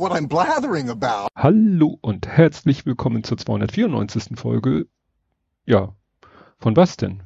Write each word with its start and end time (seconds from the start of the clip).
what 0.00 0.12
I'm 0.12 0.28
blathering 0.28 0.88
about. 0.88 1.28
Hallo 1.36 1.98
und 2.00 2.26
herzlich 2.26 2.86
willkommen 2.86 3.22
zur 3.22 3.36
294. 3.36 4.38
Folge. 4.38 4.86
Ja, 5.66 5.94
von 6.58 6.74
was 6.74 6.96
denn? 6.96 7.22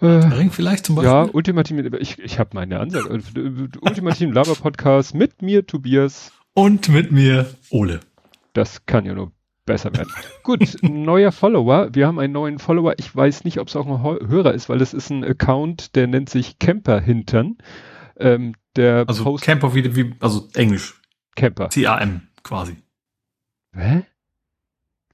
Äh, 0.00 0.06
Ring 0.06 0.50
vielleicht 0.50 0.86
zum 0.86 0.96
Beispiel? 0.96 1.12
Ja, 1.12 1.28
ultimativ, 1.32 1.78
ich, 2.00 2.18
ich 2.18 2.38
habe 2.40 2.50
meine 2.54 2.80
Ansage. 2.80 3.08
Ultimativen 3.80 4.34
Laber-Podcast 4.34 5.14
mit 5.14 5.40
mir, 5.40 5.66
Tobias. 5.66 6.32
Und 6.52 6.88
mit 6.88 7.12
mir, 7.12 7.48
Ole. 7.70 8.00
Das 8.54 8.84
kann 8.86 9.06
ja 9.06 9.14
nur 9.14 9.30
besser 9.64 9.92
werden. 9.94 10.10
Gut, 10.42 10.82
neuer 10.82 11.30
Follower. 11.30 11.90
Wir 11.92 12.08
haben 12.08 12.18
einen 12.18 12.32
neuen 12.32 12.58
Follower. 12.58 12.94
Ich 12.98 13.14
weiß 13.14 13.44
nicht, 13.44 13.60
ob 13.60 13.68
es 13.68 13.76
auch 13.76 13.86
ein 13.86 14.02
Hörer 14.02 14.52
ist, 14.52 14.68
weil 14.68 14.82
es 14.82 14.94
ist 14.94 15.10
ein 15.10 15.22
Account, 15.22 15.94
der 15.94 16.08
nennt 16.08 16.28
sich 16.28 16.58
Camper 16.58 17.00
Hintern. 17.00 17.58
Ähm, 18.18 18.56
der 18.74 19.04
also 19.06 19.22
Post 19.22 19.44
Camper 19.44 19.76
wie, 19.76 19.94
wie, 19.94 20.14
also 20.20 20.48
Englisch. 20.54 20.97
Camper. 21.38 21.70
C-A-M 21.70 22.22
quasi. 22.42 22.76
Hä? 23.74 24.02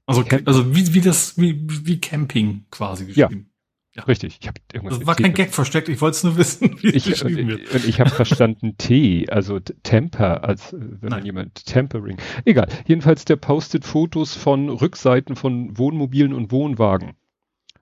Also, 0.07 0.23
also 0.45 0.75
wie, 0.75 0.93
wie 0.93 1.01
das, 1.01 1.37
wie, 1.37 1.65
wie 1.67 1.99
Camping 1.99 2.65
quasi 2.69 3.05
geschrieben. 3.05 3.49
Ja. 3.93 4.01
ja. 4.01 4.03
Richtig. 4.03 4.37
Ich 4.39 4.47
hab 4.47 4.59
irgendwas 4.71 4.99
das 4.99 5.07
war 5.07 5.15
kein 5.15 5.33
Gag 5.33 5.51
versteckt, 5.51 5.89
ich 5.89 5.99
wollte 6.01 6.17
es 6.17 6.23
nur 6.23 6.37
wissen, 6.37 6.81
wie 6.81 6.89
ich, 6.89 7.07
es 7.07 7.21
geschrieben 7.21 7.47
wird. 7.47 7.73
Und 7.73 7.85
ich 7.85 7.99
habe 7.99 8.09
verstanden 8.09 8.75
T, 8.77 9.27
also 9.29 9.59
Temper, 9.59 10.43
als 10.43 10.73
äh, 10.73 10.77
wenn 10.79 11.09
Nein. 11.09 11.09
man 11.09 11.25
jemand 11.25 11.65
Tempering. 11.65 12.17
Egal. 12.43 12.67
Jedenfalls, 12.85 13.25
der 13.25 13.37
postet 13.37 13.85
Fotos 13.85 14.35
von 14.35 14.69
Rückseiten 14.69 15.35
von 15.35 15.77
Wohnmobilen 15.77 16.33
und 16.33 16.51
Wohnwagen. 16.51 17.13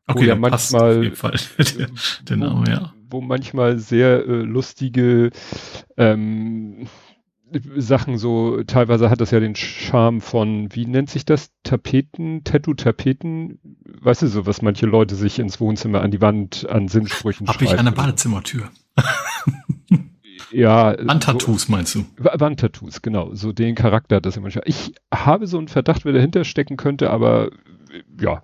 Okay, 0.05 0.19
wo 0.19 0.23
ja 0.23 0.35
manchmal, 0.35 0.97
auf 0.97 1.03
jeden 1.03 1.15
Fall 1.15 1.39
der, 1.77 1.89
der 2.29 2.37
Name, 2.37 2.69
ja. 2.69 2.93
Wo 3.09 3.21
manchmal 3.21 3.79
sehr 3.79 4.25
äh, 4.25 4.41
lustige 4.41 5.31
ähm, 5.97 6.87
Sachen 7.77 8.17
so, 8.17 8.63
teilweise 8.63 9.09
hat 9.09 9.21
das 9.21 9.31
ja 9.31 9.39
den 9.39 9.55
Charme 9.55 10.21
von, 10.21 10.73
wie 10.73 10.85
nennt 10.85 11.09
sich 11.09 11.25
das? 11.25 11.51
Tapeten, 11.63 12.43
Tattoo-Tapeten, 12.43 13.59
weißt 14.01 14.23
du 14.23 14.27
so, 14.27 14.45
was 14.45 14.61
manche 14.61 14.85
Leute 14.85 15.15
sich 15.15 15.39
ins 15.39 15.59
Wohnzimmer 15.59 16.01
an 16.01 16.11
die 16.11 16.21
Wand 16.21 16.67
an 16.69 16.87
Sinnsprüchen 16.87 17.47
Hab 17.47 17.55
schreiben. 17.55 17.67
Hab 17.67 17.75
ich 17.75 17.79
eine 17.79 17.91
Badezimmertür. 17.91 18.69
ja. 20.51 20.95
Wandtattoos 20.99 21.63
so, 21.63 21.71
meinst 21.71 21.95
du? 21.95 22.05
Wandtattoos, 22.17 23.01
genau. 23.01 23.33
So 23.33 23.51
den 23.51 23.75
Charakter 23.75 24.17
hat 24.17 24.25
das 24.25 24.37
immer. 24.37 24.49
Ich 24.65 24.93
habe 25.13 25.47
so 25.47 25.57
einen 25.57 25.67
Verdacht, 25.67 26.05
wer 26.05 26.13
dahinter 26.13 26.43
stecken 26.43 26.77
könnte, 26.77 27.09
aber 27.09 27.49
ja, 28.19 28.41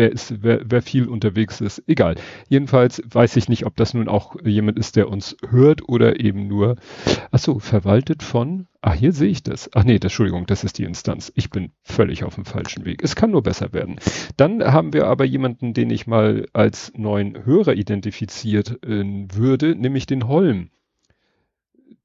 wer 0.00 0.10
ist, 0.10 0.42
wer, 0.42 0.62
wer 0.64 0.80
viel 0.80 1.06
unterwegs 1.06 1.60
ist, 1.60 1.84
egal. 1.86 2.14
Jedenfalls 2.48 3.02
weiß 3.04 3.36
ich 3.36 3.50
nicht, 3.50 3.66
ob 3.66 3.76
das 3.76 3.92
nun 3.92 4.08
auch 4.08 4.34
jemand 4.42 4.78
ist, 4.78 4.96
der 4.96 5.10
uns 5.10 5.36
hört 5.48 5.86
oder 5.88 6.18
eben 6.18 6.48
nur, 6.48 6.76
ach 7.30 7.38
so, 7.38 7.58
verwaltet 7.58 8.22
von, 8.22 8.66
ach, 8.80 8.94
hier 8.94 9.12
sehe 9.12 9.28
ich 9.28 9.42
das. 9.42 9.68
Ach 9.74 9.84
nee, 9.84 9.98
das, 9.98 10.10
Entschuldigung, 10.10 10.46
das 10.46 10.64
ist 10.64 10.78
die 10.78 10.84
Instanz. 10.84 11.30
Ich 11.36 11.50
bin 11.50 11.72
völlig 11.82 12.24
auf 12.24 12.34
dem 12.34 12.46
falschen 12.46 12.86
Weg. 12.86 13.02
Es 13.04 13.14
kann 13.14 13.30
nur 13.30 13.42
besser 13.42 13.74
werden. 13.74 13.96
Dann 14.38 14.64
haben 14.64 14.94
wir 14.94 15.06
aber 15.06 15.26
jemanden, 15.26 15.74
den 15.74 15.90
ich 15.90 16.06
mal 16.06 16.46
als 16.54 16.92
neuen 16.96 17.44
Hörer 17.44 17.74
identifiziert 17.74 18.82
äh, 18.82 19.04
würde, 19.04 19.76
nämlich 19.76 20.06
den 20.06 20.26
Holm 20.26 20.70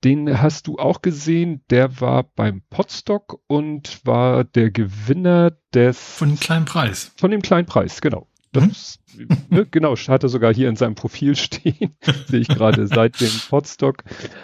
den 0.03 0.41
hast 0.41 0.67
du 0.67 0.78
auch 0.78 1.02
gesehen, 1.02 1.64
der 1.69 2.00
war 2.00 2.23
beim 2.23 2.61
Potstock 2.69 3.39
und 3.47 4.05
war 4.05 4.44
der 4.44 4.72
Gewinner 4.72 5.58
des... 5.73 6.00
Von 6.00 6.30
dem 6.30 6.39
kleinen 6.39 6.66
Preis. 6.66 7.11
Von 7.17 7.31
dem 7.31 7.42
kleinen 7.42 7.66
Preis, 7.66 8.02
genau. 8.02 8.27
Das, 8.52 9.00
mhm. 9.16 9.27
ne, 9.50 9.66
genau, 9.72 9.95
hat 9.95 10.23
er 10.23 10.30
sogar 10.30 10.53
hier 10.53 10.69
in 10.69 10.77
seinem 10.77 10.95
Profil 10.95 11.36
stehen, 11.36 11.97
sehe 12.27 12.39
ich 12.39 12.47
gerade, 12.47 12.88
seit 12.88 13.19
dem 13.19 13.31
Potstock 13.50 14.03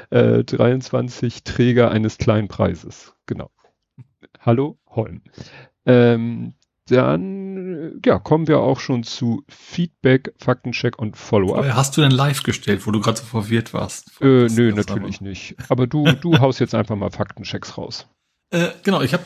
äh, 0.10 0.44
23 0.44 1.44
Träger 1.44 1.92
eines 1.92 2.18
kleinen 2.18 2.48
Preises. 2.48 3.14
Genau. 3.26 3.52
Hallo, 4.40 4.78
Holm. 4.90 5.22
Ähm, 5.86 6.56
dann 6.92 8.00
ja, 8.06 8.20
kommen 8.20 8.48
wir 8.48 8.60
auch 8.60 8.80
schon 8.80 9.04
zu 9.04 9.44
Feedback, 9.48 10.34
Faktencheck 10.38 11.00
und 11.00 11.18
Follow-up. 11.18 11.66
Hast 11.74 11.98
du 11.98 12.02
denn 12.02 12.12
live 12.12 12.44
gestellt, 12.44 12.86
wo 12.86 12.92
du 12.92 13.00
gerade 13.00 13.20
so 13.20 13.26
verwirrt 13.26 13.74
warst? 13.74 14.22
Äh, 14.22 14.48
nö, 14.48 14.72
natürlich 14.74 15.18
aber. 15.18 15.30
nicht. 15.30 15.56
Aber 15.70 15.88
du, 15.88 16.06
du 16.12 16.38
haust 16.40 16.60
jetzt 16.60 16.76
einfach 16.76 16.96
mal 16.96 17.12
Faktenchecks 17.12 17.78
raus. 17.78 18.08
Äh, 18.52 18.70
genau, 18.84 19.02
ich 19.02 19.14
habe 19.14 19.24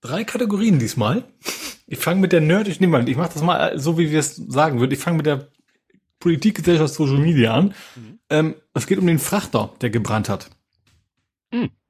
drei 0.00 0.24
Kategorien 0.24 0.78
diesmal. 0.78 1.24
Ich 1.86 1.98
fange 1.98 2.20
mit 2.20 2.32
der 2.32 2.40
Nerd, 2.40 2.68
ich 2.68 2.80
nehme 2.80 2.98
mal, 2.98 3.08
ich 3.08 3.16
mache 3.16 3.32
das 3.34 3.42
mal 3.42 3.78
so, 3.78 3.98
wie 3.98 4.10
wir 4.10 4.20
es 4.20 4.36
sagen 4.36 4.80
würden. 4.80 4.92
Ich 4.92 4.98
fange 4.98 5.18
mit 5.18 5.26
der 5.26 5.48
Politik, 6.18 6.56
Gesellschaft, 6.56 6.94
Social 6.94 7.18
Media 7.18 7.54
an. 7.54 7.74
Mhm. 7.96 8.18
Ähm, 8.30 8.54
es 8.72 8.86
geht 8.86 8.98
um 8.98 9.06
den 9.06 9.18
Frachter, 9.18 9.74
der 9.80 9.90
gebrannt 9.90 10.28
hat. 10.28 10.50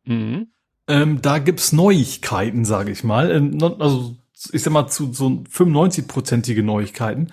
Mhm. 0.04 0.48
Ähm, 0.86 1.22
da 1.22 1.38
gibt's 1.38 1.72
Neuigkeiten, 1.72 2.64
sage 2.64 2.90
ich 2.92 3.04
mal. 3.04 3.30
Ähm, 3.30 3.58
also 3.78 4.16
ich 4.52 4.62
sag 4.62 4.72
mal 4.72 4.88
zu 4.88 5.12
so 5.12 5.26
95-prozentige 5.26 6.62
Neuigkeiten. 6.62 7.32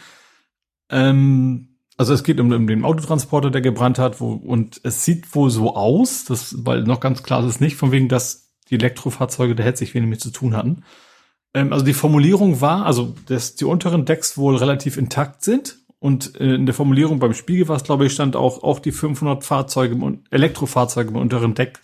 Ähm, 0.89 1.69
also 1.97 2.13
es 2.13 2.23
geht 2.23 2.39
um, 2.39 2.51
um, 2.51 2.67
den 2.67 2.85
Autotransporter, 2.85 3.51
der 3.51 3.61
gebrannt 3.61 3.99
hat, 3.99 4.21
wo, 4.21 4.31
und 4.33 4.79
es 4.83 5.05
sieht 5.05 5.35
wohl 5.35 5.49
so 5.49 5.75
aus, 5.75 6.25
dass, 6.25 6.65
weil 6.65 6.83
noch 6.83 6.99
ganz 6.99 7.23
klar 7.23 7.41
ist 7.41 7.55
es 7.55 7.59
nicht, 7.59 7.75
von 7.75 7.91
wegen, 7.91 8.07
dass 8.07 8.51
die 8.69 8.75
Elektrofahrzeuge 8.75 9.55
der 9.55 9.75
sich 9.75 9.93
wenig 9.93 10.09
mit 10.09 10.21
zu 10.21 10.31
tun 10.31 10.55
hatten. 10.55 10.83
Ähm, 11.53 11.73
also 11.73 11.85
die 11.85 11.93
Formulierung 11.93 12.61
war, 12.61 12.85
also 12.85 13.15
dass 13.27 13.55
die 13.55 13.65
unteren 13.65 14.05
Decks 14.05 14.37
wohl 14.37 14.55
relativ 14.55 14.97
intakt 14.97 15.43
sind 15.43 15.77
und 15.99 16.39
äh, 16.39 16.55
in 16.55 16.65
der 16.65 16.75
Formulierung 16.75 17.19
beim 17.19 17.33
Spiegel 17.33 17.67
war 17.67 17.75
es, 17.75 17.83
glaube 17.83 18.05
ich, 18.05 18.13
stand 18.13 18.35
auch, 18.35 18.63
auch 18.63 18.79
die 18.79 18.91
500 18.91 19.43
Fahrzeuge, 19.43 20.19
Elektrofahrzeuge 20.31 21.09
im 21.09 21.17
unteren 21.17 21.53
Deck 21.53 21.79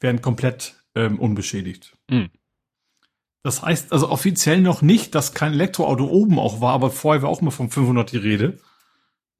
werden 0.00 0.22
komplett 0.22 0.79
ähm, 0.94 1.18
unbeschädigt. 1.18 1.96
Mhm. 2.08 2.30
Das 3.42 3.62
heißt 3.62 3.92
also 3.92 4.10
offiziell 4.10 4.60
noch 4.60 4.82
nicht, 4.82 5.14
dass 5.14 5.32
kein 5.32 5.54
Elektroauto 5.54 6.04
oben 6.04 6.38
auch 6.38 6.60
war, 6.60 6.74
aber 6.74 6.90
vorher 6.90 7.22
war 7.22 7.30
auch 7.30 7.40
mal 7.40 7.50
von 7.50 7.70
500 7.70 8.12
die 8.12 8.18
Rede. 8.18 8.58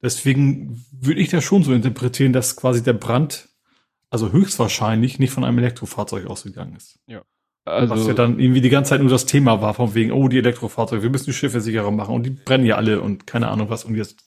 Deswegen 0.01 0.83
würde 0.91 1.21
ich 1.21 1.29
das 1.29 1.43
schon 1.43 1.63
so 1.63 1.73
interpretieren, 1.73 2.33
dass 2.33 2.55
quasi 2.55 2.81
der 2.81 2.93
Brand, 2.93 3.49
also 4.09 4.31
höchstwahrscheinlich, 4.31 5.19
nicht 5.19 5.31
von 5.31 5.43
einem 5.43 5.59
Elektrofahrzeug 5.59 6.25
ausgegangen 6.25 6.75
ist. 6.75 6.99
Ja. 7.05 7.21
Also, 7.63 7.93
Was 7.93 8.07
ja 8.07 8.13
dann 8.13 8.39
irgendwie 8.39 8.61
die 8.61 8.69
ganze 8.69 8.89
Zeit 8.89 9.01
nur 9.01 9.11
das 9.11 9.27
Thema 9.27 9.61
war, 9.61 9.75
von 9.75 9.93
wegen, 9.93 10.11
oh, 10.11 10.27
die 10.27 10.39
Elektrofahrzeuge, 10.39 11.03
wir 11.03 11.11
müssen 11.11 11.25
die 11.25 11.33
Schiffe 11.33 11.61
sicherer 11.61 11.91
machen 11.91 12.15
und 12.15 12.23
die 12.23 12.31
brennen 12.31 12.65
ja 12.65 12.75
alle 12.75 13.01
und 13.01 13.27
keine 13.27 13.49
Ahnung 13.49 13.69
was. 13.69 13.85
Und 13.85 13.95
jetzt 13.95 14.25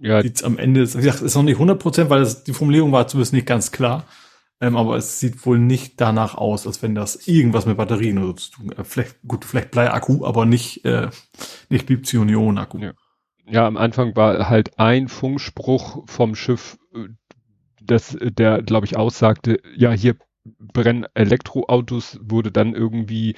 ja. 0.00 0.20
am 0.42 0.58
Ende, 0.58 0.92
wie 0.92 0.96
gesagt, 0.96 1.22
ist 1.22 1.36
noch 1.36 1.44
nicht 1.44 1.54
100 1.54 1.78
Prozent, 1.78 2.10
weil 2.10 2.20
das, 2.20 2.42
die 2.42 2.52
Formulierung 2.52 2.90
war 2.90 3.06
zumindest 3.06 3.34
nicht 3.34 3.46
ganz 3.46 3.70
klar. 3.70 4.04
Ähm, 4.62 4.76
aber 4.76 4.96
es 4.96 5.18
sieht 5.18 5.44
wohl 5.44 5.58
nicht 5.58 6.00
danach 6.00 6.36
aus, 6.36 6.68
als 6.68 6.82
wenn 6.84 6.94
das 6.94 7.26
irgendwas 7.26 7.66
mit 7.66 7.76
Batterien 7.76 8.18
oder 8.18 8.28
so 8.28 8.32
zu 8.34 8.50
tun 8.52 8.74
hat. 8.76 8.86
Vielleicht, 8.86 9.16
gut, 9.26 9.44
vielleicht 9.44 9.72
Bleiakku, 9.72 10.24
aber 10.24 10.46
nicht, 10.46 10.84
äh, 10.84 11.10
nicht 11.68 11.88
Lithium-Ionen-Akku. 11.90 12.78
Ja. 12.78 12.92
ja, 13.44 13.66
am 13.66 13.76
Anfang 13.76 14.14
war 14.14 14.48
halt 14.48 14.78
ein 14.78 15.08
Funkspruch 15.08 16.04
vom 16.06 16.36
Schiff, 16.36 16.78
äh, 16.94 17.08
das, 17.82 18.16
der, 18.20 18.62
glaube 18.62 18.86
ich, 18.86 18.96
aussagte, 18.96 19.58
ja, 19.74 19.90
hier 19.90 20.14
brennen 20.44 21.06
Elektroautos, 21.14 22.20
wurde 22.22 22.52
dann 22.52 22.74
irgendwie 22.74 23.34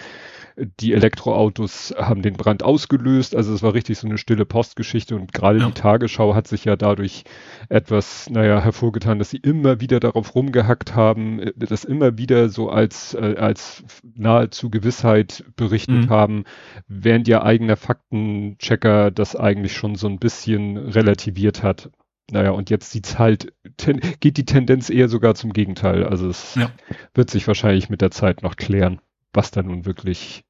die 0.56 0.92
Elektroautos 0.92 1.94
haben 1.98 2.22
den 2.22 2.34
Brand 2.34 2.62
ausgelöst. 2.62 3.34
Also 3.34 3.53
es 3.54 3.62
war 3.62 3.75
richtig 3.75 3.98
so 3.98 4.06
eine 4.06 4.19
stille 4.19 4.44
Postgeschichte 4.44 5.16
und 5.16 5.32
gerade 5.32 5.59
ja. 5.59 5.66
die 5.66 5.72
Tagesschau 5.72 6.34
hat 6.34 6.47
sich 6.47 6.65
ja 6.65 6.76
dadurch 6.76 7.25
etwas, 7.69 8.31
naja, 8.31 8.60
hervorgetan, 8.60 9.19
dass 9.19 9.31
sie 9.31 9.38
immer 9.38 9.81
wieder 9.81 9.98
darauf 10.00 10.34
rumgehackt 10.34 10.94
haben, 10.94 11.41
äh, 11.41 11.53
das 11.56 11.84
immer 11.84 12.19
wieder 12.19 12.48
so 12.48 12.70
als, 12.70 13.14
äh, 13.14 13.34
als 13.37 13.84
nahezu 14.14 14.70
Gewissheit 14.70 15.44
berichtet 15.56 16.06
mhm. 16.06 16.10
haben, 16.10 16.44
während 16.87 17.26
ihr 17.26 17.43
eigener 17.43 17.76
Faktenchecker 17.76 19.11
das 19.11 19.34
eigentlich 19.34 19.75
schon 19.75 19.96
so 19.96 20.06
ein 20.06 20.19
bisschen 20.19 20.76
relativiert 20.76 21.62
hat. 21.62 21.90
Naja, 22.31 22.52
und 22.52 22.70
jetzt 22.70 22.90
sieht's 22.90 23.19
halt, 23.19 23.52
ten, 23.76 24.00
geht 24.20 24.38
die 24.38 24.46
Tendenz 24.46 24.88
eher 24.88 25.08
sogar 25.08 25.34
zum 25.34 25.52
Gegenteil. 25.52 26.05
Also 26.05 26.29
es 26.29 26.55
ja. 26.55 26.70
wird 27.12 27.29
sich 27.29 27.46
wahrscheinlich 27.46 27.90
mit 27.90 28.00
der 28.00 28.11
Zeit 28.12 28.43
noch 28.43 28.56
klären 28.56 29.00
was 29.34 29.50
da 29.50 29.62
nun 29.62 29.84
wirklich, 29.84 30.44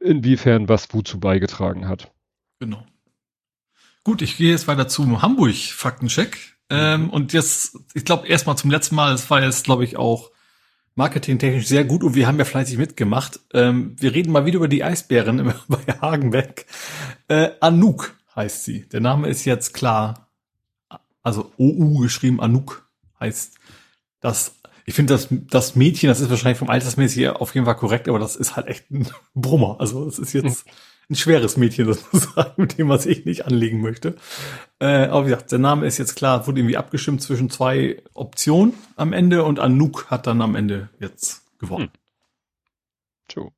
inwiefern 0.00 0.68
was 0.68 0.92
wozu 0.92 1.20
beigetragen 1.20 1.88
hat. 1.88 2.12
Genau. 2.58 2.84
Gut, 4.04 4.22
ich 4.22 4.36
gehe 4.36 4.50
jetzt 4.50 4.66
weiter 4.66 4.88
zum 4.88 5.22
Hamburg-Faktencheck. 5.22 6.56
Ähm, 6.70 7.10
und 7.10 7.32
jetzt, 7.32 7.78
ich 7.94 8.04
glaube, 8.04 8.26
erstmal 8.26 8.56
zum 8.56 8.70
letzten 8.70 8.94
Mal, 8.94 9.12
es 9.12 9.30
war 9.30 9.42
jetzt, 9.42 9.64
glaube 9.64 9.84
ich, 9.84 9.96
auch 9.96 10.30
marketingtechnisch 10.94 11.66
sehr 11.66 11.84
gut 11.84 12.02
und 12.02 12.14
wir 12.14 12.26
haben 12.26 12.38
ja 12.38 12.44
fleißig 12.44 12.78
mitgemacht. 12.78 13.40
Ähm, 13.52 13.96
wir 13.98 14.14
reden 14.14 14.32
mal 14.32 14.44
wieder 14.44 14.56
über 14.56 14.68
die 14.68 14.84
Eisbären 14.84 15.52
bei 15.68 15.92
Hagenbeck. 16.00 16.66
Äh, 17.28 17.50
Anouk 17.60 18.14
heißt 18.34 18.64
sie. 18.64 18.88
Der 18.88 19.00
Name 19.00 19.28
ist 19.28 19.44
jetzt 19.44 19.72
klar. 19.74 20.28
Also 21.22 21.52
OU 21.56 21.98
geschrieben, 22.00 22.40
Anouk 22.40 22.90
heißt 23.20 23.58
das 24.20 24.56
Ich 24.84 24.94
finde 24.94 25.14
das, 25.14 25.28
das 25.30 25.76
Mädchen, 25.76 26.08
das 26.08 26.20
ist 26.20 26.30
wahrscheinlich 26.30 26.58
vom 26.58 26.70
Altersmäßig 26.70 27.28
auf 27.28 27.54
jeden 27.54 27.66
Fall 27.66 27.76
korrekt, 27.76 28.08
aber 28.08 28.18
das 28.18 28.36
ist 28.36 28.56
halt 28.56 28.66
echt 28.66 28.90
ein 28.90 29.08
Brummer. 29.34 29.76
Also 29.78 30.04
das 30.04 30.18
ist 30.18 30.32
jetzt 30.32 30.64
ein 31.08 31.16
schweres 31.16 31.56
Mädchen 31.56 31.92
sozusagen, 31.92 32.54
mit 32.62 32.78
dem 32.78 32.88
man 32.88 32.98
sich 32.98 33.24
nicht 33.24 33.46
anlegen 33.46 33.80
möchte. 33.80 34.16
Äh, 34.80 35.06
aber 35.06 35.26
wie 35.26 35.30
gesagt, 35.30 35.52
der 35.52 35.58
Name 35.58 35.86
ist 35.86 35.98
jetzt 35.98 36.16
klar, 36.16 36.46
wurde 36.46 36.60
irgendwie 36.60 36.76
abgestimmt 36.76 37.22
zwischen 37.22 37.50
zwei 37.50 38.02
Optionen 38.14 38.74
am 38.96 39.12
Ende 39.12 39.44
und 39.44 39.60
Anouk 39.60 40.10
hat 40.10 40.26
dann 40.26 40.42
am 40.42 40.54
Ende 40.54 40.88
jetzt 40.98 41.42
gewonnen. 41.58 41.90
Hm. 41.92 42.00
So. 43.32 43.52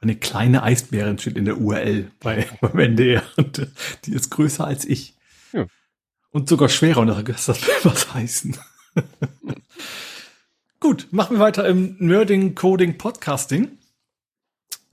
Eine 0.00 0.16
kleine 0.16 0.62
Eisbärin 0.62 1.18
steht 1.18 1.38
in 1.38 1.46
der 1.46 1.58
URL 1.58 2.10
bei, 2.20 2.46
beim 2.60 2.78
NDR 2.78 3.22
und 3.36 3.66
die 4.04 4.12
ist 4.12 4.30
größer 4.30 4.66
als 4.66 4.84
ich. 4.84 5.14
Ja. 5.52 5.66
Und 6.30 6.48
sogar 6.48 6.68
schwerer 6.68 7.00
und 7.00 7.08
das 7.08 7.48
will 7.48 7.74
was 7.84 8.12
heißen. 8.12 8.56
Gut, 10.78 11.08
machen 11.10 11.36
wir 11.36 11.40
weiter 11.40 11.66
im 11.66 11.96
Nerding 11.98 12.54
Coding 12.54 12.98
Podcasting. 12.98 13.78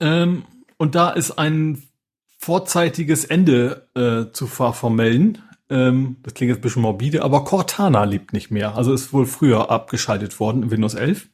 Ähm, 0.00 0.44
und 0.78 0.94
da 0.94 1.10
ist 1.10 1.32
ein 1.32 1.82
vorzeitiges 2.38 3.26
Ende 3.26 3.88
äh, 3.94 4.32
zu 4.32 4.46
vermelden. 4.46 5.42
Ähm, 5.68 6.16
das 6.22 6.34
klingt 6.34 6.48
jetzt 6.48 6.58
ein 6.58 6.62
bisschen 6.62 6.82
morbide, 6.82 7.22
aber 7.22 7.44
Cortana 7.44 8.04
lebt 8.04 8.32
nicht 8.32 8.50
mehr. 8.50 8.76
Also 8.76 8.94
ist 8.94 9.12
wohl 9.12 9.26
früher 9.26 9.70
abgeschaltet 9.70 10.40
worden 10.40 10.62
in 10.62 10.70
Windows 10.70 10.94
11. 10.94 11.28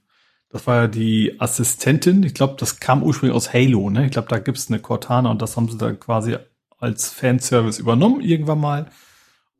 Das 0.48 0.66
war 0.66 0.76
ja 0.76 0.86
die 0.88 1.40
Assistentin. 1.40 2.24
Ich 2.24 2.34
glaube, 2.34 2.56
das 2.58 2.80
kam 2.80 3.04
ursprünglich 3.04 3.36
aus 3.36 3.52
Halo. 3.52 3.88
Ne? 3.88 4.06
Ich 4.06 4.10
glaube, 4.10 4.28
da 4.28 4.40
gibt's 4.40 4.68
eine 4.68 4.80
Cortana 4.80 5.30
und 5.30 5.40
das 5.42 5.56
haben 5.56 5.68
sie 5.68 5.78
dann 5.78 6.00
quasi 6.00 6.36
als 6.78 7.08
Fanservice 7.08 7.78
übernommen 7.78 8.20
irgendwann 8.20 8.60
mal. 8.60 8.90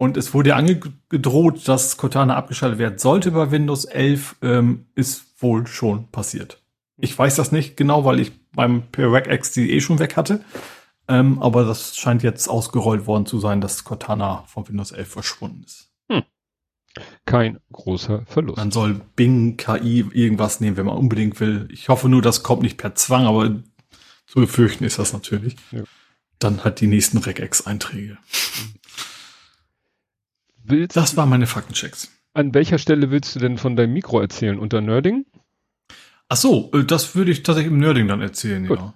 Und 0.01 0.17
es 0.17 0.33
wurde 0.33 0.57
angedroht, 0.57 1.69
dass 1.69 1.99
Cortana 1.99 2.35
abgeschaltet 2.35 2.79
werden 2.79 2.99
sollte 2.99 3.33
bei 3.33 3.51
Windows 3.51 3.85
11. 3.85 4.37
Ähm, 4.41 4.87
ist 4.95 5.43
wohl 5.43 5.67
schon 5.67 6.11
passiert. 6.11 6.63
Ich 6.97 7.19
weiß 7.19 7.37
das 7.37 7.53
nicht 7.53 7.77
genau, 7.77 8.07
weil 8.07 8.19
ich 8.19 8.33
beim 8.53 8.91
PREC 8.91 9.53
die 9.53 9.71
eh 9.73 9.83
schon 9.83 9.99
weg 9.99 10.17
hatte. 10.17 10.43
Ähm, 11.07 11.43
aber 11.43 11.65
das 11.65 11.99
scheint 11.99 12.23
jetzt 12.23 12.49
ausgerollt 12.49 13.07
worden 13.07 13.27
zu 13.27 13.39
sein, 13.41 13.61
dass 13.61 13.85
Cortana 13.85 14.45
von 14.47 14.67
Windows 14.67 14.93
11 14.93 15.07
verschwunden 15.07 15.65
ist. 15.65 15.93
Hm. 16.09 16.23
Kein 17.27 17.59
großer 17.71 18.25
Verlust. 18.25 18.57
Man 18.57 18.71
soll 18.71 19.03
Bing, 19.17 19.59
KI, 19.59 20.07
irgendwas 20.15 20.61
nehmen, 20.61 20.79
wenn 20.79 20.87
man 20.87 20.97
unbedingt 20.97 21.41
will. 21.41 21.69
Ich 21.71 21.91
hoffe 21.91 22.09
nur, 22.09 22.23
das 22.23 22.43
kommt 22.43 22.63
nicht 22.63 22.79
per 22.79 22.95
Zwang, 22.95 23.27
aber 23.27 23.55
zu 24.27 24.41
befürchten 24.41 24.85
ist 24.85 24.99
das 24.99 25.13
natürlich. 25.13 25.57
Ja. 25.73 25.83
Dann 26.39 26.65
hat 26.65 26.81
die 26.81 26.87
nächsten 26.87 27.19
Regex-Einträge. 27.19 28.17
Hm. 28.17 28.80
Willst 30.63 30.97
das 30.97 31.17
waren 31.17 31.29
meine 31.29 31.47
Faktenchecks. 31.47 32.11
An 32.33 32.55
welcher 32.55 32.79
Stelle 32.79 33.11
willst 33.11 33.35
du 33.35 33.41
denn 33.41 33.59
von 33.59 33.77
deinem 33.77 33.93
Mikro 33.93 34.21
erzählen? 34.21 34.59
Unter 34.59 34.81
Nerding? 34.81 35.27
Ach 36.29 36.37
so, 36.37 36.71
äh, 36.73 36.85
das 36.85 37.17
würde 37.17 37.33
ich 37.33 37.43
tatsächlich 37.43 37.73
im 37.73 37.79
Nerding 37.79 38.07
dann 38.07 38.21
erzählen, 38.21 38.67
Gut. 38.67 38.79
ja. 38.79 38.95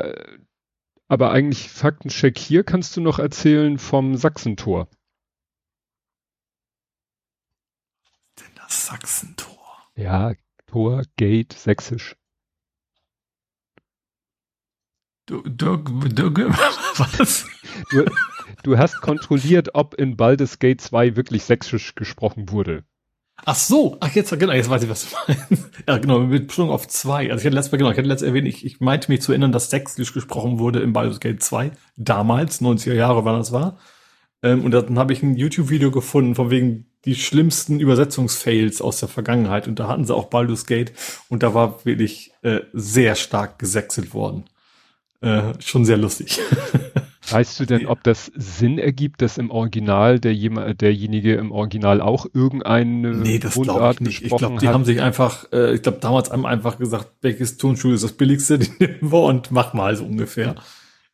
Äh, 0.00 0.38
aber 1.08 1.30
eigentlich 1.32 1.68
Faktencheck 1.70 2.38
hier 2.38 2.64
kannst 2.64 2.96
du 2.96 3.00
noch 3.00 3.18
erzählen 3.18 3.78
vom 3.78 4.16
Sachsentor. 4.16 4.88
Denn 8.38 8.54
das 8.54 8.86
Sachsentor. 8.86 9.58
Ja, 9.96 10.34
Tor, 10.66 11.02
Gate, 11.16 11.54
Sächsisch. 11.54 12.14
Du, 15.26 15.42
du, 15.42 15.76
du, 15.76 16.34
was? 16.36 17.46
Du, 17.90 18.04
du 18.62 18.78
hast 18.78 19.00
kontrolliert, 19.00 19.70
ob 19.74 19.94
in 19.94 20.16
Baldur's 20.16 20.58
Gate 20.58 20.80
2 20.80 21.16
wirklich 21.16 21.44
sächsisch 21.44 21.94
gesprochen 21.94 22.50
wurde. 22.50 22.84
Ach 23.44 23.54
so, 23.54 23.96
ach 24.00 24.14
jetzt, 24.14 24.36
genau, 24.38 24.52
jetzt 24.52 24.68
weiß 24.68 24.82
ich, 24.82 24.90
was 24.90 25.08
du 25.08 25.16
meinst. 25.26 25.70
ja, 25.88 25.98
genau, 25.98 26.20
mit 26.20 26.48
Betonung 26.48 26.70
auf 26.70 26.88
zwei. 26.88 27.30
Also 27.30 27.40
ich 27.40 27.46
hatte 27.46 27.54
letztes 27.54 27.72
Mal, 27.72 27.78
genau, 27.78 27.90
ich 27.90 27.98
hatte 27.98 28.08
letztes 28.08 28.28
erwähnt, 28.28 28.48
ich, 28.48 28.64
ich 28.64 28.80
meinte 28.80 29.10
mich 29.10 29.22
zu 29.22 29.32
erinnern, 29.32 29.52
dass 29.52 29.70
Sächsisch 29.70 30.12
gesprochen 30.12 30.58
wurde 30.58 30.80
im 30.80 30.92
Baldur's 30.92 31.20
Gate 31.20 31.42
2. 31.42 31.70
Damals, 31.96 32.60
90er 32.60 32.94
Jahre, 32.94 33.24
wann 33.24 33.38
das 33.38 33.52
war. 33.52 33.78
Ähm, 34.42 34.64
und 34.64 34.72
dann 34.72 34.98
habe 34.98 35.12
ich 35.12 35.22
ein 35.22 35.36
YouTube-Video 35.36 35.90
gefunden, 35.90 36.34
von 36.34 36.50
wegen 36.50 36.86
die 37.04 37.14
schlimmsten 37.14 37.80
Übersetzungsfails 37.80 38.82
aus 38.82 39.00
der 39.00 39.08
Vergangenheit. 39.08 39.68
Und 39.68 39.78
da 39.78 39.88
hatten 39.88 40.04
sie 40.04 40.14
auch 40.14 40.26
Baldur's 40.26 40.66
Gate. 40.66 40.92
Und 41.28 41.42
da 41.42 41.54
war 41.54 41.84
wirklich 41.84 42.32
äh, 42.42 42.60
sehr 42.72 43.14
stark 43.14 43.58
gesächselt 43.58 44.14
worden. 44.14 44.44
Äh, 45.20 45.54
schon 45.60 45.84
sehr 45.84 45.96
lustig. 45.96 46.40
Weißt 47.32 47.60
du 47.60 47.64
denn, 47.64 47.86
ob 47.86 48.02
das 48.02 48.26
Sinn 48.34 48.78
ergibt, 48.78 49.22
dass 49.22 49.38
im 49.38 49.50
Original 49.50 50.18
der 50.20 50.34
derjenige 50.74 51.34
im 51.34 51.52
Original 51.52 52.00
auch 52.00 52.26
irgendeine 52.32 53.14
nee, 53.14 53.38
das 53.38 53.56
Mundart 53.56 53.96
ich 53.96 54.00
nicht. 54.00 54.22
Ich 54.22 54.36
glaube, 54.36 54.58
die 54.60 54.68
hat? 54.68 54.74
haben 54.74 54.84
sich 54.84 55.00
einfach, 55.00 55.50
äh, 55.52 55.74
ich 55.74 55.82
glaube, 55.82 55.98
damals 56.00 56.30
haben 56.30 56.46
einfach 56.46 56.78
gesagt, 56.78 57.08
welches 57.22 57.56
Tonschuh 57.56 57.92
ist 57.92 58.04
das 58.04 58.12
billigste, 58.12 58.58
die 58.58 58.70
nehmen 58.78 59.12
wir 59.12 59.22
und 59.22 59.50
mach 59.50 59.74
mal 59.74 59.96
so 59.96 60.04
ungefähr. 60.04 60.56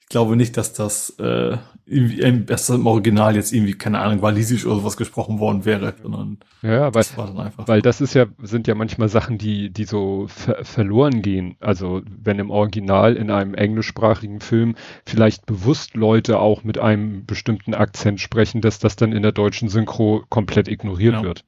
Ich 0.05 0.11
glaube 0.11 0.37
nicht, 0.37 0.57
dass 0.57 0.75
das 0.75 1.11
äh, 1.19 1.57
irgendwie, 1.87 2.21
ähm, 2.21 2.47
dass 2.47 2.67
das 2.67 2.77
im 2.77 2.87
Original 2.87 3.35
jetzt 3.35 3.53
irgendwie, 3.53 3.75
keine 3.75 4.01
Ahnung, 4.01 4.23
walisisch 4.23 4.65
oder 4.65 4.77
sowas 4.77 4.97
gesprochen 4.97 5.39
worden 5.39 5.65
wäre, 5.65 5.95
sondern 6.03 6.39
ja, 6.63 6.91
das 6.91 7.17
weil, 7.17 7.19
war 7.19 7.27
dann 7.35 7.47
einfach. 7.47 7.69
Weil 7.69 7.83
das 7.83 8.01
ist 8.01 8.15
ja, 8.15 8.27
sind 8.43 8.67
ja 8.67 8.75
manchmal 8.75 9.09
Sachen, 9.09 9.39
die, 9.39 9.71
die 9.71 9.85
so 9.85 10.27
ver 10.29 10.65
verloren 10.65 11.21
gehen. 11.21 11.57
Also 11.61 12.03
wenn 12.07 12.39
im 12.39 12.51
Original 12.51 13.17
in 13.17 13.31
einem 13.31 13.55
englischsprachigen 13.55 14.41
Film 14.41 14.77
vielleicht 15.07 15.47
bewusst 15.47 15.95
Leute 15.95 16.39
auch 16.39 16.65
mit 16.65 16.79
einem 16.79 17.27
bestimmten 17.27 17.75
Akzent 17.75 18.21
sprechen, 18.21 18.61
dass 18.61 18.79
das 18.79 18.97
dann 18.97 19.13
in 19.13 19.23
der 19.23 19.33
deutschen 19.33 19.69
Synchro 19.69 20.23
komplett 20.29 20.69
ignoriert 20.69 21.15
ja. 21.15 21.23
wird. 21.23 21.45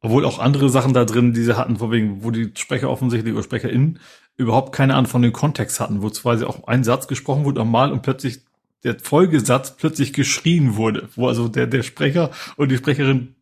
Obwohl 0.00 0.24
auch 0.24 0.38
andere 0.38 0.68
Sachen 0.68 0.94
da 0.94 1.04
drin, 1.04 1.32
die 1.32 1.42
sie 1.42 1.56
hatten, 1.56 1.76
vor 1.76 1.90
wegen, 1.90 2.22
wo 2.22 2.30
die 2.30 2.52
Sprecher 2.54 2.88
offensichtlich 2.88 3.34
oder 3.34 3.42
SprecherInnen 3.42 3.98
überhaupt 4.38 4.72
keine 4.74 4.94
Ahnung 4.94 5.10
von 5.10 5.20
dem 5.20 5.32
Kontext 5.32 5.80
hatten, 5.80 6.00
wo 6.00 6.08
quasi 6.08 6.44
auch 6.44 6.66
ein 6.66 6.84
Satz 6.84 7.08
gesprochen 7.08 7.44
wurde 7.44 7.58
normal 7.58 7.92
und 7.92 8.02
plötzlich 8.02 8.40
der 8.84 8.98
Folgesatz 8.98 9.76
plötzlich 9.76 10.12
geschrien 10.12 10.76
wurde, 10.76 11.08
wo 11.16 11.26
also 11.26 11.48
der, 11.48 11.66
der 11.66 11.82
Sprecher 11.82 12.30
und 12.56 12.70
die 12.70 12.76
Sprecherin, 12.76 13.34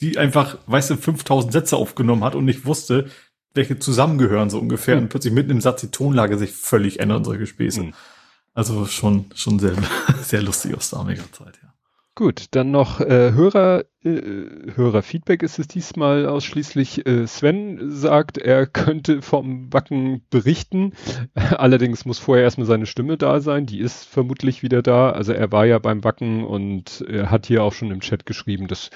die 0.00 0.16
einfach, 0.16 0.56
weißt 0.66 0.90
du, 0.90 0.96
5000 0.96 1.52
Sätze 1.52 1.76
aufgenommen 1.76 2.24
hat 2.24 2.34
und 2.34 2.46
nicht 2.46 2.64
wusste, 2.64 3.10
welche 3.54 3.78
zusammengehören 3.78 4.48
so 4.48 4.58
ungefähr 4.58 4.96
mhm. 4.96 5.02
und 5.02 5.08
plötzlich 5.10 5.34
mitten 5.34 5.50
im 5.50 5.60
Satz 5.60 5.82
die 5.82 5.90
Tonlage 5.90 6.38
sich 6.38 6.52
völlig 6.52 7.00
ändert, 7.00 7.26
solche 7.26 7.46
Späße. 7.46 7.82
Mhm. 7.82 7.94
Also 8.54 8.86
schon, 8.86 9.26
schon 9.34 9.58
sehr, 9.58 9.74
sehr 10.22 10.42
lustig 10.42 10.74
aus 10.74 10.90
damaliger 10.90 11.30
Zeit, 11.32 11.58
ja. 11.62 11.67
Gut, 12.18 12.46
dann 12.50 12.72
noch 12.72 13.00
äh, 13.00 13.30
Hörer, 13.30 13.84
äh, 14.02 14.20
Hörerfeedback 14.74 15.44
ist 15.44 15.60
es 15.60 15.68
diesmal 15.68 16.26
ausschließlich. 16.26 17.06
Äh, 17.06 17.28
Sven 17.28 17.92
sagt, 17.92 18.38
er 18.38 18.66
könnte 18.66 19.22
vom 19.22 19.72
Wacken 19.72 20.22
berichten. 20.28 20.94
Allerdings 21.34 22.06
muss 22.06 22.18
vorher 22.18 22.42
erstmal 22.42 22.66
seine 22.66 22.86
Stimme 22.86 23.18
da 23.18 23.38
sein. 23.38 23.66
Die 23.66 23.78
ist 23.78 24.04
vermutlich 24.04 24.64
wieder 24.64 24.82
da. 24.82 25.10
Also 25.10 25.32
er 25.32 25.52
war 25.52 25.64
ja 25.64 25.78
beim 25.78 26.02
Wacken 26.02 26.42
und 26.42 27.04
er 27.08 27.30
hat 27.30 27.46
hier 27.46 27.62
auch 27.62 27.72
schon 27.72 27.92
im 27.92 28.00
Chat 28.00 28.26
geschrieben, 28.26 28.66
dass 28.66 28.90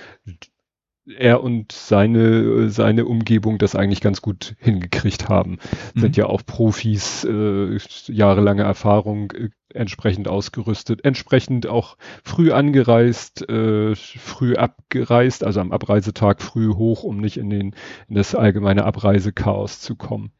er 1.06 1.42
und 1.42 1.72
seine, 1.72 2.70
seine 2.70 3.06
Umgebung 3.06 3.58
das 3.58 3.74
eigentlich 3.74 4.00
ganz 4.00 4.22
gut 4.22 4.54
hingekriegt 4.58 5.28
haben. 5.28 5.58
Mhm. 5.94 6.00
Sind 6.00 6.16
ja 6.16 6.26
auch 6.26 6.42
Profis, 6.44 7.24
äh, 7.24 7.78
jahrelange 8.06 8.62
Erfahrung, 8.62 9.32
äh, 9.32 9.50
entsprechend 9.74 10.28
ausgerüstet, 10.28 11.04
entsprechend 11.04 11.66
auch 11.66 11.96
früh 12.24 12.52
angereist, 12.52 13.48
äh, 13.48 13.94
früh 13.94 14.56
abgereist, 14.56 15.44
also 15.44 15.60
am 15.60 15.72
Abreisetag 15.72 16.42
früh 16.42 16.72
hoch, 16.74 17.02
um 17.02 17.18
nicht 17.18 17.36
in 17.36 17.50
den, 17.50 17.74
in 18.08 18.14
das 18.14 18.34
allgemeine 18.34 18.84
Abreisechaos 18.84 19.80
zu 19.80 19.96
kommen. 19.96 20.32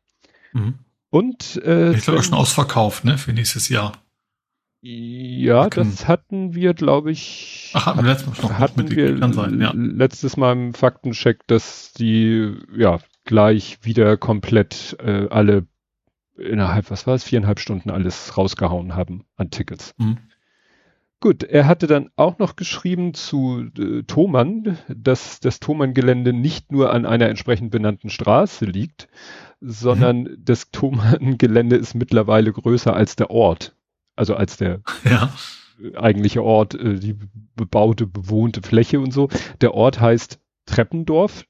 Mhm. 0.53 0.75
Und 1.11 1.61
äh, 1.65 1.93
ich 1.93 2.05
glaube 2.05 2.23
schon 2.23 2.35
ausverkauft, 2.35 3.05
ne, 3.05 3.19
für 3.19 3.33
nächstes 3.33 3.69
Jahr. 3.69 3.93
Ja, 4.85 5.69
das 5.69 6.09
hatten 6.09 6.57
wir, 6.57 6.75
glaube 6.75 7.12
ich. 7.12 7.71
Ach, 7.73 7.87
hatten 7.87 7.99
wir 8.01 8.11
letztes 8.11 8.43
Mal 8.43 8.59
hatten 8.59 8.91
wir 8.91 9.33
sein, 9.33 9.61
ja. 9.61 9.73
letztes 9.75 10.37
Mal 10.37 10.53
im 10.53 10.75
Faktencheck, 10.75 11.47
dass 11.47 11.93
die 11.93 12.57
ja 12.77 12.99
gleich 13.25 13.79
wieder 13.83 14.17
komplett 14.17 14.97
äh, 14.99 15.29
alle 15.29 15.67
innerhalb, 16.37 16.91
was 16.91 17.07
war 17.07 17.15
es, 17.15 17.25
viereinhalb 17.25 17.61
Stunden 17.61 17.91
alles 17.91 18.37
rausgehauen 18.37 18.95
haben 18.95 19.25
an 19.37 19.51
Tickets. 19.51 19.95
Mhm. 19.99 20.19
Gut, 21.21 21.45
er 21.45 21.67
hatte 21.67 21.87
dann 21.87 22.11
auch 22.17 22.39
noch 22.39 22.57
geschrieben 22.57 23.15
zu 23.15 23.67
äh, 23.79 24.03
Thomann, 24.03 24.79
dass 24.89 25.39
das 25.39 25.61
Thomann-Gelände 25.61 26.33
nicht 26.33 26.73
nur 26.73 26.93
an 26.93 27.07
einer 27.07 27.29
entsprechend 27.29 27.71
benannten 27.71 28.11
Straße 28.11 28.65
liegt, 28.65 29.09
sondern 29.61 30.23
mhm. 30.23 30.37
das 30.41 30.73
Thomann-Gelände 30.73 31.77
ist 31.77 31.95
mittlerweile 31.95 32.53
größer 32.53 32.95
als 32.95 33.15
der 33.15 33.31
Ort 33.31 33.77
also 34.17 34.35
als 34.35 34.57
der 34.57 34.81
ja. 35.05 35.33
eigentliche 35.95 36.43
Ort, 36.43 36.75
äh, 36.75 36.99
die 36.99 37.17
bebaute, 37.57 38.07
bewohnte 38.07 38.62
Fläche 38.62 39.01
und 39.01 39.12
so. 39.12 39.29
Der 39.61 39.75
Ort 39.75 40.01
heißt 40.01 40.41
Treppendorf. 40.67 41.45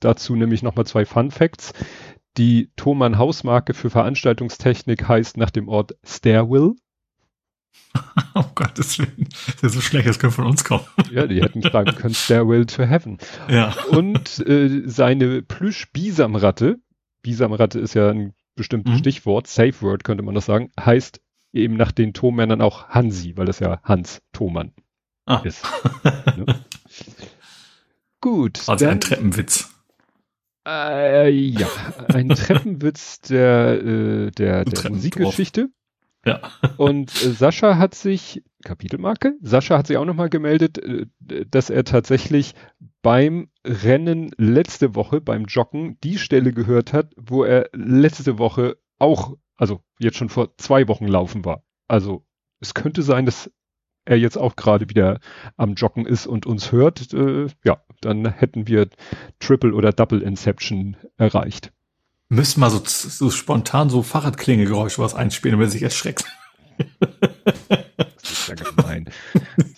dazu 0.00 0.36
nämlich 0.36 0.62
nochmal 0.62 0.86
zwei 0.86 1.04
Fun 1.04 1.30
Facts. 1.30 1.72
Die 2.38 2.70
Thomann 2.76 3.18
Hausmarke 3.18 3.72
für 3.74 3.88
Veranstaltungstechnik 3.90 5.08
heißt 5.08 5.36
nach 5.36 5.50
dem 5.50 5.68
Ort 5.68 5.96
Stairwell. 6.04 6.74
oh 8.34 8.44
Gottes 8.54 8.98
Willen. 8.98 9.28
Das 9.60 9.62
ist 9.62 9.72
so 9.74 9.80
schlecht, 9.80 10.06
das 10.06 10.18
könnte 10.18 10.36
von 10.36 10.46
uns 10.46 10.64
kommen. 10.64 10.84
Ja, 11.10 11.26
die 11.26 11.40
hätten 11.42 11.62
schreiben 11.62 11.94
können 11.96 12.14
Stairwell 12.14 12.66
to 12.66 12.82
Heaven. 12.84 13.18
Ja. 13.48 13.74
Und 13.90 14.38
äh, 14.46 14.82
seine 14.86 15.42
Plüsch-Bisamratte, 15.42 16.78
Bisamratte 17.22 17.78
ist 17.80 17.94
ja 17.94 18.10
ein 18.10 18.34
bestimmtes 18.54 18.94
Mhm. 18.94 18.98
Stichwort, 18.98 19.46
Safe 19.46 19.80
Word 19.80 20.04
könnte 20.04 20.22
man 20.22 20.34
das 20.34 20.46
sagen, 20.46 20.70
heißt 20.78 21.20
eben 21.52 21.74
nach 21.76 21.92
den 21.92 22.12
Thomännern 22.12 22.60
auch 22.60 22.88
Hansi, 22.88 23.36
weil 23.36 23.46
das 23.46 23.60
ja 23.60 23.80
Hans 23.82 24.20
Thomann 24.32 24.72
Ah. 25.24 25.38
ist. 25.44 25.64
ne? 26.36 26.44
Gut. 28.20 28.60
Also 28.68 28.84
dann- 28.84 28.94
ein 28.94 29.00
Treppenwitz. 29.00 29.70
Äh, 30.66 31.30
ja, 31.30 31.68
ein 32.12 32.28
Treppenwitz 32.30 33.20
der, 33.20 33.80
äh, 33.84 34.30
der, 34.32 34.64
der. 34.64 34.90
Musikgeschichte. 34.90 35.68
Ja. 36.24 36.40
Und 36.76 37.10
äh, 37.22 37.30
Sascha 37.30 37.78
hat 37.78 37.94
sich, 37.94 38.42
Kapitelmarke, 38.64 39.36
Sascha 39.40 39.78
hat 39.78 39.86
sich 39.86 39.96
auch 39.96 40.04
nochmal 40.04 40.28
gemeldet, 40.28 40.78
äh, 40.78 41.06
dass 41.20 41.70
er 41.70 41.84
tatsächlich 41.84 42.54
beim 43.00 43.48
Rennen 43.64 44.32
letzte 44.36 44.96
Woche, 44.96 45.20
beim 45.20 45.44
Joggen, 45.44 45.98
die 46.02 46.18
Stelle 46.18 46.52
gehört 46.52 46.92
hat, 46.92 47.12
wo 47.16 47.44
er 47.44 47.70
letzte 47.72 48.38
Woche 48.38 48.76
auch, 48.98 49.36
also 49.56 49.84
jetzt 50.00 50.16
schon 50.16 50.30
vor 50.30 50.56
zwei 50.58 50.88
Wochen 50.88 51.06
laufen 51.06 51.44
war. 51.44 51.62
Also 51.86 52.26
es 52.58 52.74
könnte 52.74 53.02
sein, 53.02 53.24
dass 53.24 53.52
er 54.04 54.18
jetzt 54.18 54.36
auch 54.36 54.56
gerade 54.56 54.88
wieder 54.88 55.20
am 55.56 55.74
Joggen 55.74 56.06
ist 56.06 56.26
und 56.26 56.46
uns 56.46 56.72
hört. 56.72 57.12
Äh, 57.12 57.46
ja, 57.64 57.80
dann 58.00 58.26
hätten 58.32 58.66
wir 58.66 58.88
Triple 59.40 59.74
oder 59.74 59.92
Double 59.92 60.22
Inception 60.22 60.96
erreicht. 61.16 61.72
Müssen 62.28 62.60
mal 62.60 62.70
so, 62.70 62.82
so 62.84 63.30
spontan 63.30 63.88
so 63.88 64.02
Fahrradklingelgeräusche 64.02 65.00
was 65.00 65.14
einspielen, 65.14 65.58
wenn 65.60 65.70
sich 65.70 65.82
erschreckt. 65.82 66.24
Das 68.22 68.30
ist 68.32 68.48
ja 68.48 68.54
gemein. 68.56 69.08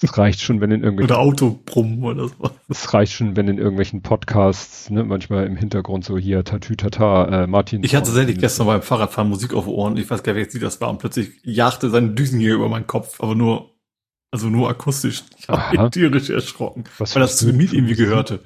Es 0.02 0.16
reicht 0.16 0.40
schon, 0.40 0.60
wenn 0.60 0.70
in 0.70 0.82
irgendwelchen, 0.82 1.12
Oder 1.12 1.20
Autobrummen 1.20 2.02
oder 2.04 2.28
so. 2.28 2.34
es 2.68 2.94
reicht 2.94 3.12
schon, 3.12 3.36
wenn 3.36 3.48
in 3.48 3.58
irgendwelchen 3.58 4.02
Podcasts, 4.02 4.88
ne, 4.90 5.04
manchmal 5.04 5.46
im 5.46 5.56
Hintergrund 5.56 6.04
so 6.04 6.16
hier 6.16 6.44
Tatütata, 6.44 7.44
äh, 7.44 7.46
Martin. 7.46 7.82
Ich 7.84 7.94
hatte 7.94 8.06
tatsächlich 8.06 8.38
gestern 8.38 8.66
beim 8.66 8.82
Fahrradfahren 8.82 9.28
Musik 9.28 9.52
auf 9.54 9.66
Ohren. 9.66 9.96
Ich 9.96 10.08
weiß 10.10 10.22
gar 10.22 10.32
nicht, 10.32 10.54
wie 10.54 10.58
das 10.58 10.80
war. 10.80 10.88
Und 10.90 10.98
plötzlich 10.98 11.32
jagte 11.44 11.90
seine 11.90 12.10
Düsen 12.10 12.40
hier 12.40 12.54
über 12.54 12.68
meinen 12.68 12.86
Kopf, 12.86 13.20
aber 13.20 13.34
nur, 13.34 13.70
also 14.30 14.48
nur 14.48 14.68
akustisch. 14.68 15.24
Ich 15.38 15.48
habe 15.48 15.82
mich 15.82 15.90
tierisch 15.90 16.30
erschrocken, 16.30 16.84
Was 16.98 17.14
weil 17.14 17.22
das 17.22 17.36
zu 17.36 17.52
Miet 17.52 17.72
irgendwie 17.72 17.96
gehörte. 17.96 18.44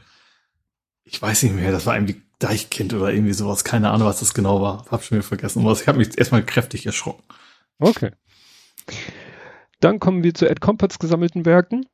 Ich 1.05 1.21
weiß 1.21 1.43
nicht 1.43 1.55
mehr, 1.55 1.73
das 1.73 1.87
war 1.87 1.97
irgendwie 1.97 2.23
Deichkind 2.39 2.95
oder 2.95 3.13
irgendwie 3.13 3.33
sowas. 3.33 3.65
Keine 3.65 3.91
Ahnung, 3.91 4.09
was 4.09 4.21
das 4.21 4.35
genau 4.35 4.61
war. 4.61 4.85
Hab 4.91 5.03
schon 5.03 5.19
wieder 5.19 5.27
vergessen. 5.27 5.61
Aber 5.63 5.73
ich 5.73 5.87
habe 5.87 5.99
mich 5.99 6.17
erstmal 6.17 6.45
kräftig 6.45 6.87
erschrocken. 6.87 7.23
Okay. 7.79 8.11
Dann 9.81 9.99
kommen 9.99 10.23
wir 10.23 10.35
zu 10.35 10.49
Ed 10.49 10.61
Comparts 10.61 10.99
gesammelten 10.99 11.45
Werken. 11.45 11.87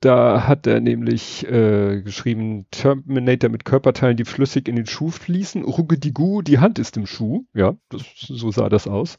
Da 0.00 0.46
hat 0.46 0.66
er 0.66 0.80
nämlich 0.80 1.46
äh, 1.46 2.02
geschrieben, 2.02 2.66
Terminator 2.70 3.48
mit 3.48 3.64
Körperteilen, 3.64 4.16
die 4.16 4.26
flüssig 4.26 4.68
in 4.68 4.76
den 4.76 4.86
Schuh 4.86 5.10
fließen. 5.10 5.64
Ruggedigu, 5.64 6.42
die 6.42 6.58
Hand 6.58 6.78
ist 6.78 6.96
im 6.96 7.06
Schuh. 7.06 7.46
Ja, 7.54 7.76
das, 7.88 8.02
so 8.16 8.50
sah 8.50 8.68
das 8.68 8.86
aus. 8.86 9.16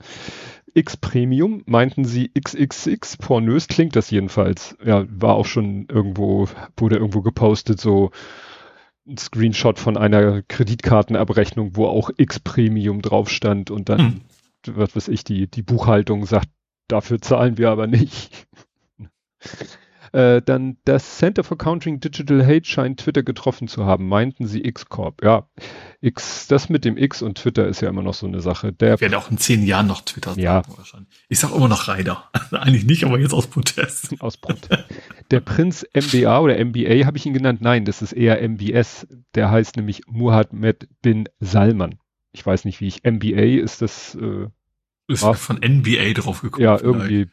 X 0.75 0.97
Premium, 0.97 1.63
meinten 1.65 2.03
sie 2.03 2.29
XXX, 2.37 3.17
pornös 3.17 3.67
klingt 3.67 3.95
das 3.95 4.11
jedenfalls. 4.11 4.77
Ja, 4.83 5.05
war 5.09 5.35
auch 5.35 5.45
schon 5.45 5.87
irgendwo, 5.89 6.47
wurde 6.77 6.97
irgendwo 6.97 7.21
gepostet, 7.21 7.79
so 7.79 8.11
ein 9.07 9.17
Screenshot 9.17 9.79
von 9.79 9.97
einer 9.97 10.41
Kreditkartenabrechnung, 10.41 11.77
wo 11.77 11.87
auch 11.87 12.09
X 12.17 12.41
Premium 12.41 13.01
drauf 13.01 13.29
stand 13.29 13.71
und 13.71 13.87
dann, 13.87 14.21
was 14.67 14.95
weiß 14.95 15.07
ich, 15.07 15.23
die, 15.23 15.47
die 15.47 15.61
Buchhaltung 15.61 16.25
sagt, 16.25 16.49
dafür 16.89 17.21
zahlen 17.21 17.57
wir 17.57 17.71
aber 17.71 17.87
nicht. 17.87 18.47
Äh, 20.15 20.41
dann 20.41 20.77
das 20.85 21.17
Center 21.17 21.43
for 21.43 21.57
Countering 21.57 21.99
Digital 21.99 22.45
Hate 22.47 22.63
scheint 22.65 23.01
Twitter 23.01 23.21
getroffen 23.21 23.67
zu 23.67 23.85
haben, 23.85 24.07
meinten 24.07 24.47
sie 24.47 24.63
X-Corp. 24.65 25.21
Ja, 25.21 25.49
X, 25.99 26.47
das 26.47 26.69
mit 26.69 26.85
dem 26.85 26.95
X 26.97 27.21
und 27.21 27.37
Twitter 27.37 27.67
ist 27.67 27.81
ja 27.81 27.89
immer 27.89 28.01
noch 28.01 28.13
so 28.13 28.25
eine 28.25 28.39
Sache. 28.39 28.71
Der 28.71 28.93
Ich 28.93 29.01
werde 29.01 29.17
auch 29.17 29.29
in 29.29 29.37
zehn 29.37 29.65
Jahren 29.65 29.87
noch 29.87 30.01
Twitter 30.01 30.31
Ja. 30.37 30.63
sagen 30.63 30.77
wahrscheinlich. 30.77 31.09
Ich 31.27 31.39
sag 31.39 31.53
immer 31.53 31.67
noch 31.67 31.89
Ryder. 31.89 32.29
Eigentlich 32.51 32.85
nicht, 32.85 33.03
aber 33.03 33.19
jetzt 33.19 33.33
aus 33.33 33.47
Protest. 33.47 34.15
aus 34.21 34.37
Prot. 34.37 34.69
Der 35.31 35.41
Prinz 35.41 35.85
MBA 35.93 36.39
oder 36.39 36.63
MBA 36.63 37.05
habe 37.05 37.17
ich 37.17 37.25
ihn 37.25 37.33
genannt. 37.33 37.59
Nein, 37.61 37.83
das 37.83 38.01
ist 38.01 38.13
eher 38.13 38.41
MBS. 38.41 39.07
Der 39.33 39.51
heißt 39.51 39.75
nämlich 39.75 40.03
Muhammad 40.07 40.87
bin 41.01 41.27
Salman. 41.41 41.95
Ich 42.31 42.45
weiß 42.45 42.63
nicht, 42.63 42.79
wie 42.79 42.87
ich 42.87 43.03
MBA 43.03 43.61
ist 43.61 43.81
das. 43.81 44.15
Äh, 44.15 44.47
Ist 45.07 45.23
Ach. 45.23 45.35
von 45.35 45.57
NBA 45.57 46.13
drauf 46.13 46.41
gekommen. 46.41 46.63
ja, 46.63 46.79
irgendwie 46.79 47.27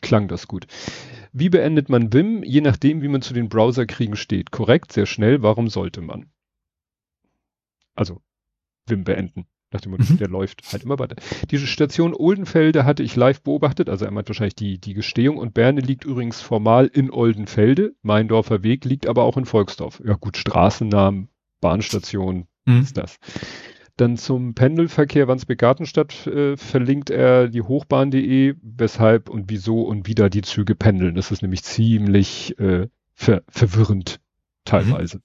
klang 0.00 0.28
das 0.28 0.48
gut. 0.48 0.66
Wie 1.32 1.50
beendet 1.50 1.88
man 1.88 2.12
Vim? 2.12 2.42
Je 2.42 2.60
nachdem, 2.62 3.02
wie 3.02 3.08
man 3.08 3.22
zu 3.22 3.34
den 3.34 3.48
Browserkriegen 3.48 4.16
steht. 4.16 4.50
Korrekt, 4.50 4.92
sehr 4.92 5.06
schnell. 5.06 5.42
Warum 5.42 5.68
sollte 5.68 6.00
man? 6.00 6.30
Also, 7.94 8.20
Vim 8.86 9.04
beenden. 9.04 9.46
Nach 9.72 9.80
dem 9.80 9.92
Motto, 9.92 10.04
Mhm. 10.12 10.18
der 10.18 10.28
läuft 10.28 10.70
halt 10.72 10.82
immer 10.84 10.98
weiter. 10.98 11.16
Diese 11.50 11.66
Station 11.66 12.12
Oldenfelde 12.14 12.84
hatte 12.84 13.02
ich 13.02 13.16
live 13.16 13.40
beobachtet, 13.42 13.88
also 13.88 14.04
er 14.04 14.10
meint 14.10 14.28
wahrscheinlich 14.28 14.54
die, 14.54 14.78
die 14.78 14.92
Gestehung 14.92 15.38
und 15.38 15.54
Berne 15.54 15.80
liegt 15.80 16.04
übrigens 16.04 16.42
formal 16.42 16.86
in 16.88 17.10
Oldenfelde. 17.10 17.94
Meindorfer 18.02 18.62
Weg 18.62 18.84
liegt 18.84 19.06
aber 19.06 19.22
auch 19.22 19.38
in 19.38 19.46
Volksdorf. 19.46 20.02
Ja 20.04 20.14
gut, 20.14 20.36
Straßennamen, 20.36 21.28
Bahnstation, 21.62 22.46
Hm. 22.68 22.80
ist 22.82 22.98
das. 22.98 23.18
Dann 24.02 24.16
zum 24.16 24.54
Pendelverkehr 24.54 25.28
Wandsbek-Gartenstadt 25.28 26.26
äh, 26.26 26.56
verlinkt 26.56 27.10
er 27.10 27.46
die 27.46 27.62
Hochbahn.de, 27.62 28.56
weshalb 28.60 29.28
und 29.28 29.48
wieso 29.48 29.82
und 29.82 30.08
wie 30.08 30.16
da 30.16 30.28
die 30.28 30.42
Züge 30.42 30.74
pendeln. 30.74 31.14
Das 31.14 31.30
ist 31.30 31.40
nämlich 31.40 31.62
ziemlich 31.62 32.58
äh, 32.58 32.88
ver 33.14 33.44
verwirrend 33.46 34.18
teilweise. 34.64 35.20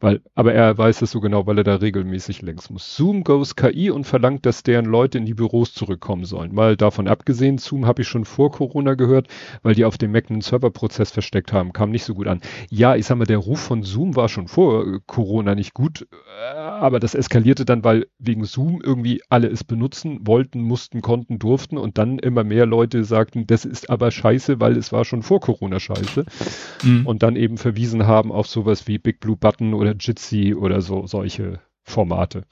Weil, 0.00 0.20
aber 0.34 0.54
er 0.54 0.76
weiß 0.76 1.02
es 1.02 1.10
so 1.10 1.20
genau, 1.20 1.46
weil 1.46 1.58
er 1.58 1.64
da 1.64 1.76
regelmäßig 1.76 2.42
längs 2.42 2.70
muss. 2.70 2.96
Zoom 2.96 3.24
goes 3.24 3.56
KI 3.56 3.90
und 3.90 4.04
verlangt, 4.04 4.46
dass 4.46 4.62
deren 4.62 4.86
Leute 4.86 5.18
in 5.18 5.26
die 5.26 5.34
Büros 5.34 5.74
zurückkommen 5.74 6.24
sollen. 6.24 6.54
Mal 6.54 6.76
davon 6.76 7.08
abgesehen, 7.08 7.58
Zoom 7.58 7.86
habe 7.86 8.02
ich 8.02 8.08
schon 8.08 8.24
vor 8.24 8.50
Corona 8.50 8.94
gehört, 8.94 9.28
weil 9.62 9.74
die 9.74 9.84
auf 9.84 9.98
dem 9.98 10.12
Mac 10.12 10.30
einen 10.30 10.40
Serverprozess 10.40 11.10
versteckt 11.10 11.52
haben, 11.52 11.72
kam 11.72 11.90
nicht 11.90 12.04
so 12.04 12.14
gut 12.14 12.26
an. 12.26 12.40
Ja, 12.70 12.96
ich 12.96 13.06
sag 13.06 13.18
mal, 13.18 13.24
der 13.24 13.38
Ruf 13.38 13.60
von 13.60 13.82
Zoom 13.82 14.16
war 14.16 14.28
schon 14.28 14.48
vor 14.48 14.86
äh, 14.86 14.98
Corona 15.06 15.54
nicht 15.54 15.74
gut, 15.74 16.06
äh, 16.10 16.56
aber 16.56 17.00
das 17.00 17.14
eskalierte 17.14 17.64
dann, 17.64 17.84
weil 17.84 18.06
wegen 18.18 18.44
Zoom 18.44 18.80
irgendwie 18.82 19.22
alle 19.28 19.48
es 19.48 19.64
benutzen 19.64 20.20
wollten, 20.26 20.60
mussten, 20.60 21.00
konnten, 21.02 21.38
durften 21.38 21.78
und 21.78 21.98
dann 21.98 22.18
immer 22.18 22.44
mehr 22.44 22.66
Leute 22.66 23.04
sagten, 23.04 23.46
das 23.46 23.64
ist 23.64 23.90
aber 23.90 24.10
scheiße, 24.10 24.60
weil 24.60 24.76
es 24.76 24.92
war 24.92 25.04
schon 25.04 25.22
vor 25.22 25.40
Corona 25.40 25.78
scheiße 25.80 26.24
Hm. 26.82 27.06
und 27.06 27.22
dann 27.22 27.36
eben 27.36 27.58
verwiesen 27.58 28.06
haben 28.06 28.32
auf 28.32 28.46
sowas 28.46 28.86
wie 28.88 28.98
Big 28.98 29.20
Blue 29.20 29.36
Button 29.36 29.51
oder 29.60 29.94
Jitsi 29.98 30.54
oder 30.54 30.80
so 30.80 31.06
solche 31.06 31.60
Formate. 31.82 32.44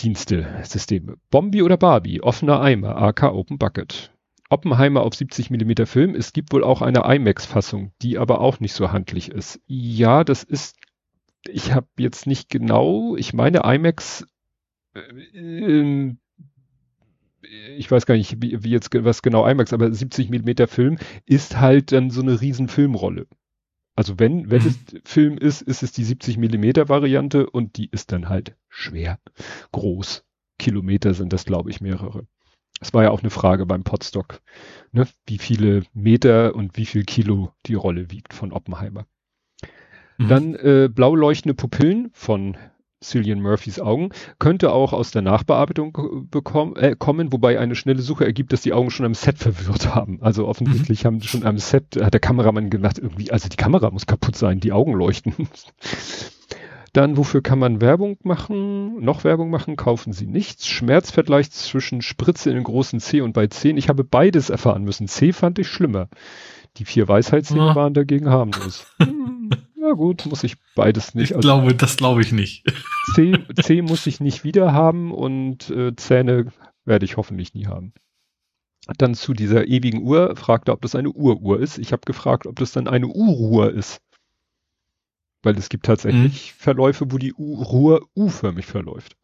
Dienste, 0.00 0.46
Systeme. 0.62 1.16
Bombi 1.30 1.62
oder 1.62 1.76
Barbie, 1.76 2.20
offener 2.20 2.60
Eimer, 2.60 2.96
AK 2.96 3.24
Open 3.24 3.58
Bucket. 3.58 4.12
Oppenheimer 4.48 5.02
auf 5.02 5.14
70 5.14 5.50
mm 5.50 5.86
Film. 5.86 6.14
Es 6.14 6.32
gibt 6.32 6.52
wohl 6.52 6.62
auch 6.62 6.82
eine 6.82 7.02
IMAX-Fassung, 7.04 7.92
die 8.02 8.18
aber 8.18 8.40
auch 8.40 8.60
nicht 8.60 8.74
so 8.74 8.92
handlich 8.92 9.30
ist. 9.30 9.60
Ja, 9.66 10.22
das 10.22 10.44
ist, 10.44 10.76
ich 11.48 11.72
habe 11.72 11.88
jetzt 11.98 12.26
nicht 12.26 12.48
genau, 12.48 13.16
ich 13.16 13.32
meine 13.32 13.62
IMAX, 13.64 14.26
äh, 14.94 16.12
ich 17.76 17.90
weiß 17.90 18.06
gar 18.06 18.16
nicht, 18.16 18.42
wie, 18.42 18.62
wie 18.62 18.70
jetzt 18.70 18.90
was 18.92 19.22
genau 19.22 19.46
IMAX, 19.48 19.72
aber 19.72 19.92
70 19.92 20.30
mm 20.30 20.66
Film 20.66 20.98
ist 21.24 21.58
halt 21.58 21.92
dann 21.92 22.10
so 22.10 22.22
eine 22.22 22.40
riesen 22.40 22.68
Filmrolle. 22.68 23.26
Also 23.96 24.18
wenn, 24.18 24.50
wenn 24.50 24.62
Mhm. 24.62 24.68
es 24.68 24.78
Film 25.04 25.38
ist, 25.38 25.62
ist 25.62 25.82
es 25.82 25.92
die 25.92 26.04
70 26.04 26.36
Millimeter 26.36 26.88
Variante 26.88 27.48
und 27.50 27.76
die 27.78 27.88
ist 27.90 28.12
dann 28.12 28.28
halt 28.28 28.54
schwer, 28.68 29.18
groß. 29.72 30.24
Kilometer 30.58 31.14
sind 31.14 31.32
das, 31.32 31.44
glaube 31.44 31.70
ich, 31.70 31.80
mehrere. 31.80 32.26
Es 32.80 32.92
war 32.94 33.04
ja 33.04 33.10
auch 33.10 33.20
eine 33.22 33.30
Frage 33.30 33.66
beim 33.66 33.84
Podstock, 33.84 34.40
ne? 34.92 35.06
wie 35.26 35.38
viele 35.38 35.82
Meter 35.94 36.54
und 36.54 36.76
wie 36.76 36.86
viel 36.86 37.04
Kilo 37.04 37.52
die 37.66 37.74
Rolle 37.74 38.10
wiegt 38.10 38.34
von 38.34 38.52
Oppenheimer. 38.52 39.06
Mhm. 40.18 40.28
Dann 40.28 40.54
äh, 40.56 40.88
blau 40.92 41.14
leuchtende 41.14 41.54
Pupillen 41.54 42.10
von 42.12 42.56
Cillian 43.02 43.40
Murphys 43.42 43.78
Augen 43.78 44.08
könnte 44.38 44.72
auch 44.72 44.92
aus 44.92 45.10
der 45.10 45.22
Nachbearbeitung 45.22 45.96
äh, 45.98 46.20
bekommen, 46.30 46.76
äh, 46.76 46.96
kommen, 46.98 47.32
wobei 47.32 47.58
eine 47.58 47.74
schnelle 47.74 48.00
Suche 48.02 48.24
ergibt, 48.24 48.52
dass 48.52 48.62
die 48.62 48.72
Augen 48.72 48.90
schon 48.90 49.06
am 49.06 49.14
Set 49.14 49.38
verwirrt 49.38 49.94
haben. 49.94 50.18
Also 50.22 50.46
offensichtlich 50.48 51.04
haben 51.04 51.20
schon 51.22 51.44
am 51.44 51.58
Set, 51.58 51.96
hat 52.02 52.14
der 52.14 52.20
Kameramann 52.20 52.70
gedacht, 52.70 52.98
irgendwie, 52.98 53.30
also 53.30 53.48
die 53.48 53.56
Kamera 53.56 53.90
muss 53.90 54.06
kaputt 54.06 54.36
sein, 54.36 54.60
die 54.60 54.72
Augen 54.72 54.94
leuchten. 54.94 55.34
Dann, 56.92 57.18
wofür 57.18 57.42
kann 57.42 57.58
man 57.58 57.82
Werbung 57.82 58.16
machen? 58.22 59.04
Noch 59.04 59.22
Werbung 59.22 59.50
machen? 59.50 59.76
Kaufen 59.76 60.14
Sie 60.14 60.26
nichts. 60.26 60.66
Schmerzvergleich 60.66 61.50
zwischen 61.50 62.00
Spritze 62.00 62.48
in 62.48 62.54
den 62.56 62.64
großen 62.64 63.00
C 63.00 63.20
und 63.20 63.34
bei 63.34 63.48
10. 63.48 63.76
Ich 63.76 63.90
habe 63.90 64.02
beides 64.02 64.48
erfahren 64.48 64.82
müssen. 64.82 65.06
C 65.06 65.34
fand 65.34 65.58
ich 65.58 65.68
schlimmer. 65.68 66.08
Die 66.78 66.86
vier 66.86 67.06
Weisheitszähne 67.06 67.72
Ah. 67.72 67.74
waren 67.74 67.92
dagegen 67.92 68.30
harmlos. 68.30 68.86
Na 69.86 69.92
gut, 69.92 70.26
muss 70.26 70.42
ich 70.42 70.56
beides 70.74 71.14
nicht. 71.14 71.30
ich 71.30 71.36
Also 71.36 71.46
glaube, 71.46 71.72
das 71.72 71.96
glaube 71.96 72.20
ich 72.20 72.32
nicht. 72.32 72.64
C, 73.14 73.38
C 73.62 73.82
muss 73.82 74.04
ich 74.08 74.18
nicht 74.18 74.42
wieder 74.42 74.72
haben 74.72 75.12
und 75.12 75.70
äh, 75.70 75.94
Zähne 75.94 76.52
werde 76.84 77.04
ich 77.04 77.16
hoffentlich 77.16 77.54
nie 77.54 77.66
haben. 77.66 77.92
dann 78.98 79.14
zu 79.14 79.32
dieser 79.32 79.68
ewigen 79.68 80.02
Uhr, 80.02 80.34
fragte, 80.34 80.72
ob 80.72 80.82
das 80.82 80.96
eine 80.96 81.10
Uruhr 81.10 81.60
ist. 81.60 81.78
Ich 81.78 81.92
habe 81.92 82.02
gefragt, 82.04 82.48
ob 82.48 82.56
das 82.58 82.72
dann 82.72 82.88
eine 82.88 83.06
Uruhr 83.06 83.72
ist. 83.72 84.00
Weil 85.44 85.56
es 85.56 85.68
gibt 85.68 85.86
tatsächlich 85.86 86.52
mhm. 86.52 86.58
Verläufe, 86.58 87.12
wo 87.12 87.18
die 87.18 87.34
Uhr 87.34 88.08
U-förmig 88.16 88.66
verläuft. 88.66 89.16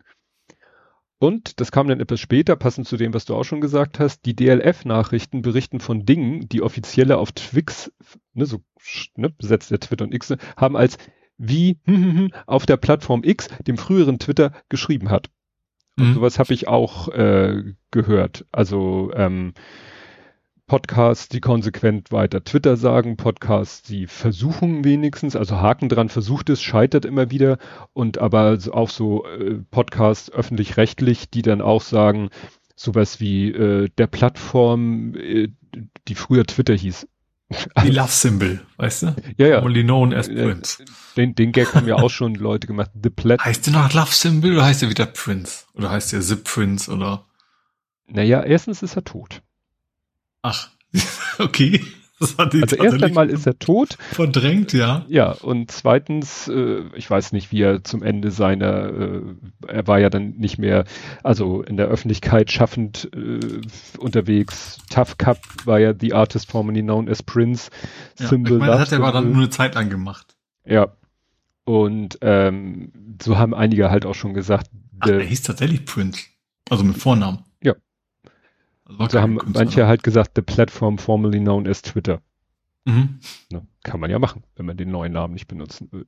Und 1.23 1.61
das 1.61 1.71
kam 1.71 1.87
dann 1.87 2.01
etwas 2.01 2.19
später, 2.19 2.57
passend 2.57 2.89
zu 2.89 2.97
dem, 2.97 3.15
was 3.15 3.27
du 3.27 3.37
auch 3.37 3.45
schon 3.45 3.61
gesagt 3.61 4.01
hast, 4.01 4.27
die 4.27 4.35
DLF-Nachrichten 4.35 5.41
berichten 5.41 5.79
von 5.79 6.05
Dingen, 6.05 6.49
die 6.49 6.63
offizielle 6.63 7.17
auf 7.17 7.31
Twix, 7.31 7.93
ne, 8.35 8.45
so 8.45 8.59
ne, 9.15 9.31
besetzt 9.31 9.71
der 9.71 9.79
Twitter 9.79 10.05
und 10.05 10.13
X, 10.13 10.35
haben 10.57 10.77
als 10.77 10.99
wie 11.39 11.79
auf 12.49 12.67
der 12.67 12.77
Plattform 12.77 13.23
X, 13.23 13.47
dem 13.69 13.79
früheren 13.79 14.19
Twitter, 14.19 14.51
geschrieben 14.69 15.11
hat. 15.11 15.31
Und 15.97 16.09
mhm. 16.09 16.15
sowas 16.15 16.41
habe 16.41 16.55
ich 16.55 16.67
auch 16.67 17.07
äh, 17.11 17.73
gehört. 17.93 18.45
Also 18.51 19.13
ähm, 19.15 19.55
Podcasts, 20.73 21.29
die 21.29 21.43
konsequent 21.43 22.13
weiter 22.13 22.45
Twitter 22.45 22.79
sagen, 22.79 23.19
Podcasts, 23.19 23.83
die 23.83 24.07
versuchen 24.07 24.85
wenigstens, 24.85 25.37
also 25.37 25.57
Haken 25.59 25.91
dran, 25.91 26.09
versucht 26.09 26.49
es, 26.49 26.63
scheitert 26.63 27.05
immer 27.05 27.31
wieder 27.31 27.59
und 27.93 28.17
aber 28.17 28.57
auch 28.73 28.89
so 28.89 29.27
äh, 29.27 29.57
Podcasts 29.71 30.33
öffentlich-rechtlich, 30.33 31.29
die 31.29 31.43
dann 31.43 31.61
auch 31.61 31.83
sagen, 31.83 32.31
sowas 32.75 33.21
wie 33.21 33.51
äh, 33.51 33.91
der 33.99 34.07
Plattform, 34.07 35.15
äh, 35.15 35.49
die 36.09 36.15
früher 36.15 36.47
Twitter 36.47 36.73
hieß. 36.73 37.07
Die 37.85 37.91
Love 37.91 38.09
Symbol, 38.09 38.63
weißt 38.79 39.03
du? 39.03 39.17
Ja, 39.37 39.49
ja. 39.49 39.63
Only 39.63 39.83
known 39.83 40.15
as 40.15 40.29
äh, 40.29 40.43
Prince. 40.43 40.83
Den, 41.19 41.35
den 41.35 41.53
Gag 41.53 41.75
haben 41.75 41.87
ja 41.87 41.97
auch 41.97 42.09
schon 42.09 42.35
Leute 42.35 42.67
gemacht. 42.67 42.91
The 42.95 43.11
Plat 43.11 43.45
heißt 43.45 43.67
der 43.67 43.75
noch 43.75 43.93
Love 43.93 44.11
Symbol 44.11 44.53
oder 44.53 44.65
heißt 44.65 44.81
der 44.81 44.89
wieder 44.89 45.05
Prince? 45.05 45.67
Oder 45.75 45.91
heißt 45.91 46.15
der 46.15 46.23
Zip 46.23 46.45
Prince 46.45 46.91
oder? 46.91 47.27
Naja, 48.07 48.43
erstens 48.43 48.83
ist 48.83 48.97
er 48.97 49.05
tot. 49.05 49.43
Ach, 50.43 50.69
okay. 51.39 51.81
also 52.39 52.77
erst 52.77 53.03
einmal 53.03 53.31
ist 53.31 53.47
er 53.47 53.59
tot. 53.59 53.97
Verdrängt, 54.13 54.73
ja. 54.73 55.05
Ja, 55.09 55.33
und 55.33 55.71
zweitens, 55.71 56.49
äh, 56.49 56.83
ich 56.95 57.11
weiß 57.11 57.33
nicht, 57.33 57.51
wie 57.51 57.63
er 57.63 57.83
zum 57.83 58.03
Ende 58.03 58.31
seiner, 58.31 58.89
äh, 58.89 59.23
er 59.67 59.87
war 59.87 59.99
ja 59.99 60.11
dann 60.11 60.35
nicht 60.37 60.59
mehr, 60.59 60.85
also 61.23 61.63
in 61.63 61.77
der 61.77 61.87
Öffentlichkeit 61.87 62.53
schaffend 62.53 63.11
äh, 63.15 63.41
unterwegs. 63.99 64.79
Tough 64.91 65.19
Cup 65.19 65.39
war 65.65 65.81
ja 65.81 65.95
the 65.99 66.13
artist 66.13 66.51
formerly 66.51 66.83
known 66.83 67.09
as 67.09 67.23
Prince. 67.23 67.71
Ja, 68.19 68.29
Symbol 68.29 68.55
ich 68.55 68.59
meine, 68.61 68.73
das 68.73 68.81
hat 68.81 68.93
er 68.93 68.99
aber 68.99 69.13
dann 69.13 69.33
nur 69.33 69.43
eine 69.43 69.51
Zeit 69.51 69.75
lang 69.75 69.91
gemacht. 69.91 70.37
Ja. 70.65 70.93
Und 71.65 72.19
ähm, 72.23 72.93
so 73.23 73.39
haben 73.39 73.55
einige 73.55 73.91
halt 73.91 74.05
auch 74.05 74.15
schon 74.15 74.35
gesagt. 74.35 74.69
Ach, 75.01 75.07
der 75.07 75.21
hieß 75.23 75.43
tatsächlich 75.43 75.85
Prince. 75.85 76.21
Also 76.69 76.85
mit 76.85 76.97
Vornamen. 76.97 77.45
Also 78.99 79.21
haben 79.21 79.39
manche 79.47 79.87
halt 79.87 80.03
gesagt, 80.03 80.33
the 80.37 80.43
platform 80.43 80.99
formerly 80.99 81.41
known 81.41 81.67
as 81.67 81.83
Twitter. 81.83 82.21
Mhm. 82.85 83.21
Ne, 83.51 83.67
kann 83.85 84.01
man 84.01 84.11
ja 84.11 84.19
machen, 84.19 84.45
wenn 84.57 84.67
man 84.67 84.77
den 84.77 84.91
neuen 84.91 85.13
Namen 85.13 85.35
nicht 85.35 85.47
benutzen 85.47 85.89
will. 85.93 86.07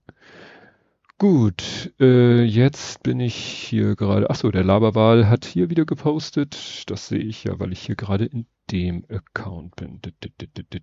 Gut, 1.19 1.95
äh, 2.00 2.43
jetzt 2.43 3.05
bin 3.05 3.21
ich 3.21 3.37
hier 3.37 3.95
gerade. 3.95 4.29
Achso, 4.31 4.50
der 4.50 4.64
Laberwahl 4.64 5.29
hat 5.29 5.45
hier 5.45 5.71
wieder 5.71 5.85
gepostet. 5.85 6.91
Das 6.91 7.07
sehe 7.07 7.21
ich 7.21 7.45
ja, 7.45 7.61
weil 7.61 7.73
ich 7.73 7.81
hier 7.81 7.95
gerade 7.95 8.25
in 8.25 8.47
dem 8.73 9.05
Account 9.09 9.76
bin. 9.76 10.00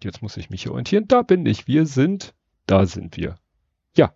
Jetzt 0.01 0.21
muss 0.21 0.37
ich 0.37 0.49
mich 0.49 0.69
orientieren. 0.69 1.07
Da 1.07 1.21
bin 1.21 1.45
ich. 1.45 1.67
Wir 1.67 1.85
sind. 1.85 2.33
Da 2.65 2.85
sind 2.85 3.17
wir. 3.17 3.35
Ja. 3.97 4.13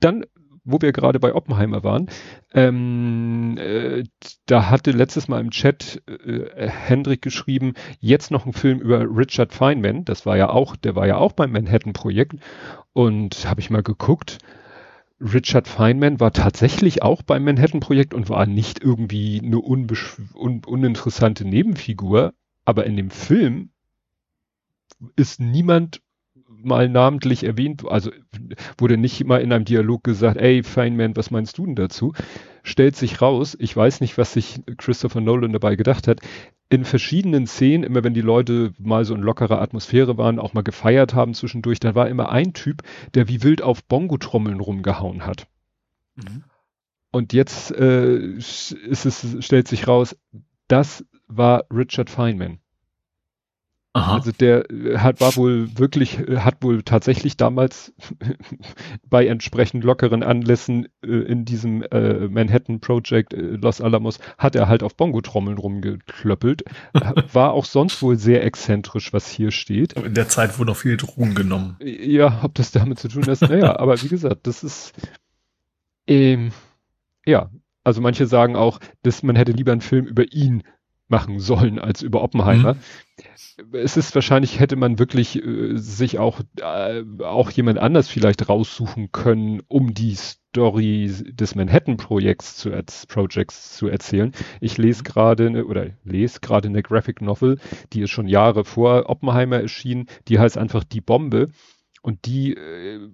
Dann 0.00 0.24
wo 0.64 0.80
wir 0.80 0.92
gerade 0.92 1.18
bei 1.18 1.34
Oppenheimer 1.34 1.82
waren, 1.82 2.08
ähm, 2.54 3.56
äh, 3.58 4.04
da 4.46 4.70
hatte 4.70 4.92
letztes 4.92 5.28
Mal 5.28 5.40
im 5.40 5.50
Chat 5.50 6.02
äh, 6.06 6.68
Hendrik 6.68 7.22
geschrieben, 7.22 7.74
jetzt 8.00 8.30
noch 8.30 8.46
ein 8.46 8.52
Film 8.52 8.78
über 8.78 9.00
Richard 9.00 9.52
Feynman, 9.52 10.04
das 10.04 10.26
war 10.26 10.36
ja 10.36 10.50
auch, 10.50 10.76
der 10.76 10.94
war 10.94 11.06
ja 11.06 11.16
auch 11.16 11.32
beim 11.32 11.52
Manhattan-Projekt. 11.52 12.34
Und 12.94 13.48
habe 13.48 13.60
ich 13.60 13.70
mal 13.70 13.82
geguckt, 13.82 14.38
Richard 15.18 15.68
Feynman 15.68 16.20
war 16.20 16.32
tatsächlich 16.32 17.02
auch 17.02 17.22
beim 17.22 17.44
Manhattan-Projekt 17.44 18.12
und 18.12 18.28
war 18.28 18.44
nicht 18.46 18.82
irgendwie 18.82 19.40
eine 19.42 19.58
un 19.58 19.86
uninteressante 20.66 21.44
Nebenfigur, 21.44 22.34
aber 22.64 22.84
in 22.86 22.96
dem 22.96 23.10
Film 23.10 23.70
ist 25.16 25.40
niemand 25.40 26.00
mal 26.64 26.88
namentlich 26.88 27.44
erwähnt, 27.44 27.84
also 27.88 28.10
wurde 28.78 28.96
nicht 28.96 29.24
mal 29.24 29.40
in 29.40 29.52
einem 29.52 29.64
Dialog 29.64 30.04
gesagt, 30.04 30.36
ey 30.36 30.62
Feynman, 30.62 31.16
was 31.16 31.30
meinst 31.30 31.58
du 31.58 31.66
denn 31.66 31.76
dazu? 31.76 32.12
Stellt 32.62 32.96
sich 32.96 33.20
raus, 33.20 33.56
ich 33.58 33.76
weiß 33.76 34.00
nicht, 34.00 34.18
was 34.18 34.32
sich 34.32 34.60
Christopher 34.78 35.20
Nolan 35.20 35.52
dabei 35.52 35.76
gedacht 35.76 36.08
hat, 36.08 36.20
in 36.72 36.84
verschiedenen 36.86 37.46
Szenen, 37.46 37.84
immer 37.84 38.02
wenn 38.02 38.14
die 38.14 38.22
Leute 38.22 38.72
mal 38.78 39.04
so 39.04 39.14
in 39.14 39.20
lockerer 39.20 39.60
Atmosphäre 39.60 40.16
waren, 40.16 40.38
auch 40.38 40.54
mal 40.54 40.62
gefeiert 40.62 41.12
haben 41.12 41.34
zwischendurch, 41.34 41.80
da 41.80 41.94
war 41.94 42.08
immer 42.08 42.30
ein 42.30 42.54
Typ, 42.54 42.82
der 43.14 43.28
wie 43.28 43.42
wild 43.42 43.60
auf 43.60 43.84
Bongo-Trommeln 43.84 44.58
rumgehauen 44.58 45.26
hat. 45.26 45.46
Mhm. 46.16 46.44
Und 47.10 47.34
jetzt 47.34 47.72
äh, 47.72 48.16
ist 48.16 48.74
es, 48.88 49.44
stellt 49.44 49.68
sich 49.68 49.86
raus, 49.86 50.16
das 50.66 51.04
war 51.28 51.64
Richard 51.70 52.08
Feynman. 52.08 52.61
Aha. 53.94 54.14
Also 54.14 54.32
der 54.32 54.70
äh, 54.70 54.98
hat 54.98 55.20
war 55.20 55.36
wohl 55.36 55.78
wirklich, 55.78 56.18
äh, 56.18 56.38
hat 56.38 56.62
wohl 56.62 56.82
tatsächlich 56.82 57.36
damals 57.36 57.92
bei 59.10 59.26
entsprechend 59.26 59.84
lockeren 59.84 60.22
Anlässen 60.22 60.86
äh, 61.04 61.08
in 61.08 61.44
diesem 61.44 61.82
äh, 61.82 62.28
Manhattan 62.28 62.80
Project 62.80 63.34
äh, 63.34 63.36
Los 63.36 63.82
Alamos, 63.82 64.18
hat 64.38 64.56
er 64.56 64.68
halt 64.68 64.82
auf 64.82 64.96
Bongo-Trommeln 64.96 65.58
rumgeklöppelt. 65.58 66.64
war 67.32 67.52
auch 67.52 67.66
sonst 67.66 68.00
wohl 68.00 68.16
sehr 68.16 68.44
exzentrisch, 68.44 69.12
was 69.12 69.28
hier 69.28 69.50
steht. 69.50 69.92
In 69.92 70.14
der 70.14 70.28
Zeit 70.28 70.58
wurde 70.58 70.72
auch 70.72 70.76
viel 70.76 70.96
Drogen 70.96 71.34
genommen. 71.34 71.76
Ja, 71.82 72.40
ob 72.42 72.54
das 72.54 72.72
damit 72.72 72.98
zu 72.98 73.08
tun 73.08 73.24
ist, 73.24 73.42
naja, 73.42 73.78
aber 73.78 74.00
wie 74.02 74.08
gesagt, 74.08 74.46
das 74.46 74.64
ist, 74.64 74.94
ähm, 76.06 76.52
ja, 77.26 77.50
also 77.84 78.00
manche 78.00 78.26
sagen 78.26 78.56
auch, 78.56 78.80
dass 79.02 79.22
man 79.22 79.36
hätte 79.36 79.52
lieber 79.52 79.72
einen 79.72 79.80
Film 79.82 80.06
über 80.06 80.32
ihn 80.32 80.62
machen 81.08 81.40
sollen 81.40 81.78
als 81.78 82.02
über 82.02 82.22
Oppenheimer. 82.22 82.74
Mhm. 82.74 82.78
Es 83.72 83.96
ist 83.96 84.14
wahrscheinlich, 84.14 84.60
hätte 84.60 84.76
man 84.76 84.98
wirklich 84.98 85.42
äh, 85.42 85.76
sich 85.76 86.18
auch, 86.18 86.40
äh, 86.60 87.02
auch 87.22 87.50
jemand 87.50 87.78
anders 87.78 88.08
vielleicht 88.08 88.48
raussuchen 88.48 89.12
können, 89.12 89.62
um 89.68 89.94
die 89.94 90.14
Story 90.14 91.10
des 91.32 91.54
Manhattan-Projekts 91.54 92.56
zu, 92.56 92.70
Projects 93.08 93.76
zu 93.76 93.88
erzählen. 93.88 94.32
Ich 94.60 94.78
lese 94.78 95.02
gerade, 95.02 95.50
ne, 95.50 95.64
oder 95.64 95.90
lese 96.04 96.40
gerade 96.40 96.68
eine 96.68 96.82
Graphic 96.82 97.22
Novel, 97.22 97.58
die 97.92 98.02
ist 98.02 98.10
schon 98.10 98.28
Jahre 98.28 98.64
vor 98.64 99.08
Oppenheimer 99.08 99.60
erschienen, 99.60 100.06
die 100.28 100.38
heißt 100.38 100.58
einfach 100.58 100.84
Die 100.84 101.00
Bombe 101.00 101.48
und 102.02 102.26
die 102.26 102.54
äh, 102.54 103.08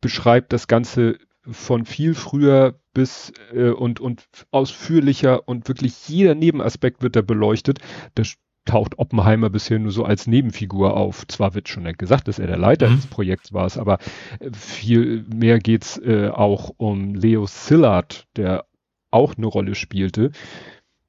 beschreibt 0.00 0.52
das 0.52 0.68
Ganze 0.68 1.18
von 1.50 1.84
viel 1.84 2.14
früher 2.14 2.78
bis 2.92 3.32
äh, 3.52 3.70
und, 3.70 4.00
und 4.00 4.26
ausführlicher 4.50 5.48
und 5.48 5.68
wirklich 5.68 6.08
jeder 6.08 6.34
Nebenaspekt 6.34 7.02
wird 7.02 7.16
da 7.16 7.22
beleuchtet. 7.22 7.80
Da 8.14 8.22
taucht 8.64 8.98
Oppenheimer 8.98 9.50
bisher 9.50 9.78
nur 9.78 9.92
so 9.92 10.04
als 10.04 10.26
Nebenfigur 10.26 10.96
auf. 10.96 11.26
Zwar 11.26 11.54
wird 11.54 11.68
schon 11.68 11.84
gesagt, 11.92 12.28
dass 12.28 12.38
er 12.38 12.46
der 12.46 12.56
Leiter 12.56 12.88
mhm. 12.88 12.96
des 12.96 13.06
Projekts 13.06 13.52
war, 13.52 13.70
aber 13.76 13.98
äh, 14.40 14.50
viel 14.52 15.24
mehr 15.32 15.58
geht's 15.58 15.98
äh, 15.98 16.28
auch 16.28 16.70
um 16.76 17.14
Leo 17.14 17.46
Szilard, 17.46 18.26
der 18.36 18.64
auch 19.10 19.34
eine 19.36 19.46
Rolle 19.46 19.74
spielte. 19.74 20.32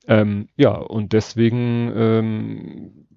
Ähm, 0.08 0.48
ja, 0.56 0.72
und 0.72 1.14
deswegen 1.14 1.92
ähm, 1.96 3.08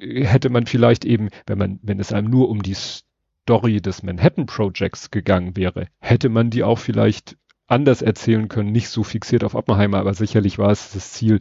hätte 0.00 0.50
man 0.50 0.66
vielleicht 0.66 1.04
eben, 1.04 1.30
wenn 1.46 1.58
man, 1.58 1.78
wenn 1.82 2.00
es 2.00 2.12
einem 2.12 2.30
nur 2.30 2.48
um 2.50 2.62
die 2.62 2.74
Story 2.74 3.80
des 3.80 4.02
Manhattan 4.02 4.46
Projects 4.46 5.10
gegangen 5.10 5.56
wäre, 5.56 5.86
hätte 5.98 6.28
man 6.28 6.50
die 6.50 6.62
auch 6.62 6.78
vielleicht 6.78 7.36
anders 7.66 8.02
erzählen 8.02 8.48
können, 8.48 8.72
nicht 8.72 8.88
so 8.88 9.04
fixiert 9.04 9.44
auf 9.44 9.54
Oppenheimer, 9.54 9.98
aber 9.98 10.12
sicherlich 10.12 10.58
war 10.58 10.70
es 10.70 10.92
das 10.92 11.12
Ziel, 11.12 11.40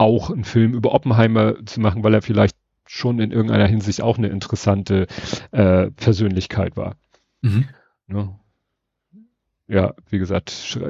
auch 0.00 0.30
einen 0.30 0.44
Film 0.44 0.72
über 0.72 0.92
Oppenheimer 0.92 1.64
zu 1.66 1.80
machen, 1.80 2.02
weil 2.02 2.14
er 2.14 2.22
vielleicht 2.22 2.56
schon 2.86 3.20
in 3.20 3.30
irgendeiner 3.30 3.66
Hinsicht 3.66 4.00
auch 4.00 4.18
eine 4.18 4.28
interessante 4.28 5.06
äh, 5.52 5.90
Persönlichkeit 5.90 6.76
war. 6.76 6.96
Mhm. 7.42 7.68
Ne? 8.06 8.34
Ja, 9.68 9.94
wie 10.08 10.18
gesagt, 10.18 10.80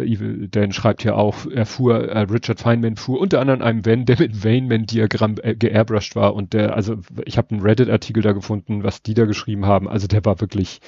Dan 0.52 0.72
schreibt 0.72 1.02
hier 1.02 1.16
auch, 1.16 1.44
er 1.44 1.66
fuhr, 1.66 2.08
äh, 2.08 2.20
Richard 2.20 2.60
Feynman 2.60 2.96
fuhr 2.96 3.20
unter 3.20 3.40
anderem 3.40 3.60
einem 3.60 3.84
Van, 3.84 4.06
der 4.06 4.18
mit 4.18 4.34
Feynman-Diagramm 4.34 5.34
äh, 5.42 5.54
geairbrushed 5.54 6.16
war 6.16 6.34
und 6.34 6.54
der, 6.54 6.74
also 6.74 6.96
ich 7.26 7.36
habe 7.36 7.50
einen 7.50 7.60
Reddit-Artikel 7.60 8.22
da 8.22 8.32
gefunden, 8.32 8.82
was 8.82 9.02
die 9.02 9.12
da 9.12 9.26
geschrieben 9.26 9.66
haben, 9.66 9.86
also 9.86 10.06
der 10.06 10.24
war 10.24 10.40
wirklich 10.40 10.80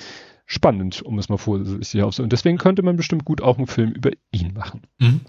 spannend, 0.46 1.02
um 1.02 1.18
es 1.18 1.28
mal 1.28 1.36
vorsichtig 1.36 2.02
auszudrücken. 2.02 2.26
Und 2.26 2.32
deswegen 2.32 2.56
könnte 2.56 2.82
man 2.82 2.96
bestimmt 2.96 3.26
gut 3.26 3.42
auch 3.42 3.58
einen 3.58 3.66
Film 3.66 3.90
über 3.90 4.10
ihn 4.30 4.54
machen. 4.54 4.82
Mhm. 4.98 5.20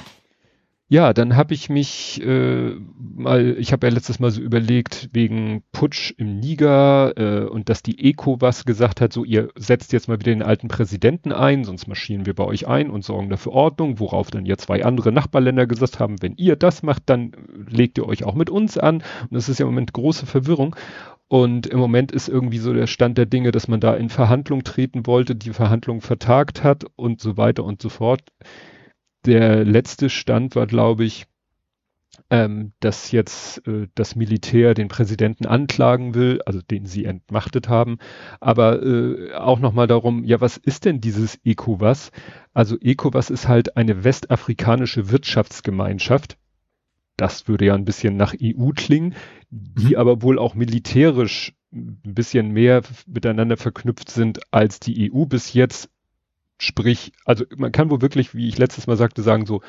Ja, 0.93 1.12
dann 1.12 1.36
habe 1.36 1.56
ich 1.56 1.71
mich 1.71 2.21
äh, 2.23 2.75
mal, 3.15 3.58
ich 3.58 3.71
habe 3.71 3.88
ja 3.88 3.91
letztes 3.91 4.19
Mal 4.19 4.29
so 4.29 4.39
überlegt, 4.39 5.10
wegen 5.12 5.63
Putsch 5.71 6.13
im 6.19 6.39
Niger 6.39 7.17
äh, 7.17 7.49
und 7.49 7.69
dass 7.69 7.82
die 7.82 8.12
ECO 8.12 8.39
was 8.41 8.63
gesagt 8.63 9.01
hat, 9.01 9.12
so 9.12 9.23
ihr 9.23 9.49
setzt 9.58 9.91
jetzt 9.91 10.08
mal 10.08 10.19
wieder 10.19 10.32
den 10.32 10.43
alten 10.43 10.67
Präsidenten 10.67 11.32
ein, 11.32 11.63
sonst 11.63 11.88
marschieren 11.88 12.27
wir 12.27 12.36
bei 12.36 12.43
euch 12.43 12.67
ein 12.67 12.91
und 12.91 13.03
sorgen 13.03 13.32
dafür 13.32 13.53
Ordnung, 13.53 13.99
worauf 13.99 14.29
dann 14.29 14.45
ja 14.45 14.56
zwei 14.56 14.86
andere 14.86 15.12
Nachbarländer 15.12 15.65
gesagt 15.65 15.99
haben, 15.99 16.21
wenn 16.21 16.36
ihr 16.36 16.56
das 16.56 16.84
macht, 16.84 17.01
dann 17.08 17.32
legt 17.67 17.97
ihr 17.97 18.08
euch 18.08 18.23
auch 18.23 18.36
mit 18.36 18.51
uns 18.51 18.77
an. 18.77 18.97
Und 18.97 19.32
das 19.32 19.49
ist 19.49 19.58
ja 19.58 19.65
im 19.65 19.71
Moment 19.71 19.93
große 19.93 20.27
Verwirrung. 20.27 20.75
Und 21.27 21.65
im 21.65 21.79
Moment 21.79 22.12
ist 22.12 22.29
irgendwie 22.29 22.60
so 22.60 22.71
der 22.71 22.86
Stand 22.86 23.17
der 23.17 23.25
Dinge, 23.25 23.51
dass 23.51 23.67
man 23.67 23.79
da 23.79 23.95
in 23.95 24.10
Verhandlung 24.10 24.63
treten 24.63 25.08
wollte, 25.08 25.36
die 25.36 25.53
Verhandlung 25.53 26.01
vertagt 26.01 26.63
hat 26.63 26.86
und 26.95 27.19
so 27.19 27.36
weiter 27.36 27.63
und 27.63 27.82
so 27.82 27.89
fort 27.89 28.21
der 29.25 29.63
letzte 29.63 30.09
Stand 30.09 30.55
war, 30.55 30.67
glaube 30.67 31.03
ich, 31.05 31.27
ähm, 32.29 32.73
dass 32.79 33.12
jetzt 33.12 33.67
äh, 33.67 33.88
das 33.95 34.15
Militär 34.15 34.73
den 34.73 34.88
Präsidenten 34.88 35.45
anklagen 35.45 36.13
will, 36.15 36.41
also 36.45 36.62
den 36.62 36.86
sie 36.86 37.05
entmachtet 37.05 37.69
haben, 37.69 37.97
aber 38.39 38.83
äh, 38.83 39.33
auch 39.33 39.59
nochmal 39.59 39.88
darum, 39.88 40.23
ja, 40.23 40.41
was 40.41 40.57
ist 40.57 40.86
denn 40.86 41.01
dieses 41.01 41.39
ECOWAS? 41.43 42.12
Also 42.53 42.77
ECOWAS 42.79 43.29
ist 43.29 43.47
halt 43.47 43.77
eine 43.77 44.03
westafrikanische 44.03 45.09
Wirtschaftsgemeinschaft. 45.09 46.38
Das 47.17 47.47
würde 47.47 47.65
ja 47.65 47.75
ein 47.75 47.86
bisschen 47.86 48.17
nach 48.17 48.33
EU 48.41 48.69
klingen, 48.75 49.15
die 49.49 49.93
mhm. 49.93 49.95
aber 49.95 50.21
wohl 50.21 50.39
auch 50.39 50.55
militärisch 50.55 51.53
ein 51.71 51.99
bisschen 52.03 52.51
mehr 52.51 52.83
miteinander 53.07 53.57
verknüpft 53.57 54.09
sind 54.09 54.39
als 54.51 54.79
die 54.79 55.12
EU 55.12 55.25
bis 55.25 55.53
jetzt 55.53 55.89
Sprich, 56.59 57.11
also 57.25 57.45
man 57.55 57.71
kann 57.71 57.89
wohl 57.89 58.01
wirklich, 58.01 58.33
wie 58.35 58.47
ich 58.47 58.57
letztes 58.57 58.87
Mal 58.87 58.95
sagte, 58.95 59.21
sagen 59.21 59.45
so, 59.45 59.61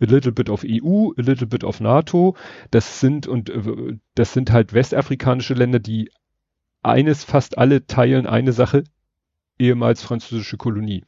a 0.00 0.06
little 0.06 0.32
bit 0.32 0.48
of 0.48 0.64
EU, 0.66 1.10
a 1.16 1.22
little 1.22 1.46
bit 1.46 1.64
of 1.64 1.80
NATO. 1.80 2.36
Das 2.70 3.00
sind 3.00 3.26
und 3.26 3.50
äh, 3.50 3.98
das 4.14 4.32
sind 4.32 4.50
halt 4.50 4.72
westafrikanische 4.72 5.54
Länder, 5.54 5.78
die 5.78 6.10
eines 6.82 7.24
fast 7.24 7.58
alle 7.58 7.86
teilen 7.86 8.26
eine 8.26 8.52
Sache, 8.52 8.84
ehemals 9.58 10.02
französische 10.02 10.56
Kolonie. 10.56 11.04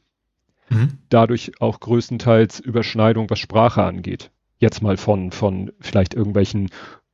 Mhm. 0.69 0.99
Dadurch 1.09 1.53
auch 1.59 1.79
größtenteils 1.79 2.59
Überschneidung, 2.59 3.29
was 3.29 3.39
Sprache 3.39 3.83
angeht. 3.83 4.31
Jetzt 4.59 4.81
mal 4.81 4.97
von, 4.97 5.31
von 5.31 5.71
vielleicht 5.79 6.13
irgendwelchen, 6.13 6.69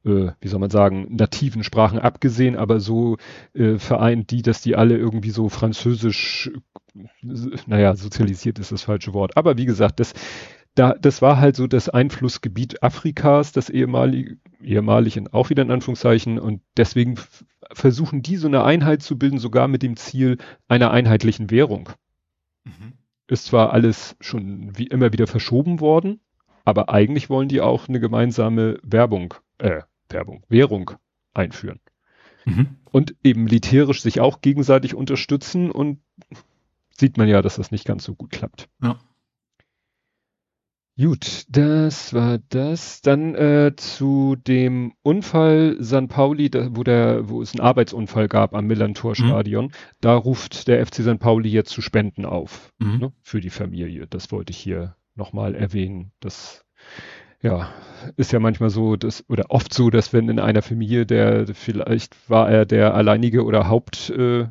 äh, 0.05 0.31
wie 0.39 0.47
soll 0.47 0.59
man 0.59 0.69
sagen, 0.69 1.15
nativen 1.15 1.63
Sprachen 1.63 1.99
abgesehen, 1.99 2.55
aber 2.55 2.79
so 2.79 3.17
äh, 3.53 3.77
vereint 3.77 4.29
die, 4.31 4.41
dass 4.41 4.61
die 4.61 4.75
alle 4.75 4.97
irgendwie 4.97 5.31
so 5.31 5.49
französisch 5.49 6.51
naja, 7.67 7.95
sozialisiert 7.95 8.59
ist 8.59 8.71
das 8.71 8.83
falsche 8.83 9.13
Wort. 9.13 9.37
Aber 9.37 9.57
wie 9.57 9.65
gesagt, 9.65 9.99
das, 9.99 10.13
da, 10.75 10.93
das 10.93 11.21
war 11.21 11.39
halt 11.39 11.55
so 11.55 11.67
das 11.67 11.89
Einflussgebiet 11.89 12.83
Afrikas, 12.83 13.51
das 13.51 13.69
ehemalige, 13.69 14.37
ehemalig 14.61 15.17
in, 15.17 15.27
auch 15.27 15.49
wieder 15.49 15.63
in 15.63 15.71
Anführungszeichen. 15.71 16.39
Und 16.39 16.61
deswegen 16.77 17.15
versuchen 17.71 18.21
die 18.21 18.37
so 18.37 18.47
eine 18.47 18.63
Einheit 18.63 19.01
zu 19.01 19.17
bilden, 19.17 19.39
sogar 19.39 19.67
mit 19.67 19.83
dem 19.83 19.95
Ziel 19.95 20.37
einer 20.67 20.91
einheitlichen 20.91 21.51
Währung. 21.51 21.89
Mhm. 22.63 22.93
Ist 23.27 23.45
zwar 23.45 23.73
alles 23.73 24.15
schon 24.19 24.77
wie 24.77 24.87
immer 24.87 25.13
wieder 25.13 25.27
verschoben 25.27 25.79
worden, 25.79 26.19
aber 26.65 26.89
eigentlich 26.89 27.29
wollen 27.29 27.49
die 27.49 27.61
auch 27.61 27.87
eine 27.87 27.99
gemeinsame 27.99 28.79
Werbung, 28.83 29.33
äh, 29.59 29.81
Werbung, 30.09 30.43
Währung 30.49 30.91
einführen. 31.33 31.79
Mhm. 32.45 32.67
Und 32.91 33.15
eben 33.23 33.43
militärisch 33.43 34.01
sich 34.01 34.19
auch 34.19 34.41
gegenseitig 34.41 34.95
unterstützen 34.95 35.71
und 35.71 35.99
sieht 36.99 37.17
man 37.17 37.27
ja, 37.27 37.41
dass 37.41 37.55
das 37.55 37.71
nicht 37.71 37.85
ganz 37.85 38.03
so 38.03 38.15
gut 38.15 38.31
klappt. 38.31 38.69
Ja. 38.81 38.99
Gut, 41.01 41.45
das 41.47 42.13
war 42.13 42.39
das. 42.49 43.01
Dann 43.01 43.33
äh, 43.33 43.71
zu 43.77 44.35
dem 44.35 44.91
Unfall 45.01 45.77
San 45.79 46.09
Pauli, 46.09 46.49
da, 46.49 46.75
wo 46.75 46.83
der, 46.83 47.29
wo 47.29 47.41
es 47.41 47.53
einen 47.53 47.65
Arbeitsunfall 47.65 48.27
gab 48.27 48.53
am 48.53 48.67
Millantor-Stadion. 48.67 49.65
Mhm. 49.65 49.71
Da 50.01 50.13
ruft 50.15 50.67
der 50.67 50.85
FC 50.85 50.95
San 50.95 51.17
Pauli 51.17 51.47
jetzt 51.47 51.69
zu 51.69 51.81
Spenden 51.81 52.25
auf 52.25 52.73
mhm. 52.79 52.97
ne, 52.97 53.13
für 53.21 53.39
die 53.39 53.49
Familie. 53.49 54.07
Das 54.07 54.33
wollte 54.33 54.51
ich 54.51 54.57
hier 54.57 54.97
nochmal 55.15 55.55
erwähnen. 55.55 56.11
Das 56.19 56.65
ja, 57.41 57.69
ist 58.17 58.33
ja 58.33 58.39
manchmal 58.41 58.69
so, 58.69 58.97
dass, 58.97 59.23
oder 59.29 59.45
oft 59.49 59.73
so, 59.73 59.89
dass 59.89 60.11
wenn 60.11 60.27
in 60.27 60.39
einer 60.39 60.61
Familie 60.61 61.05
der, 61.05 61.47
vielleicht 61.47 62.29
war 62.29 62.49
er 62.49 62.65
der 62.65 62.93
alleinige 62.93 63.45
oder 63.45 63.69
Haupt, 63.69 64.09
äh, 64.09 64.47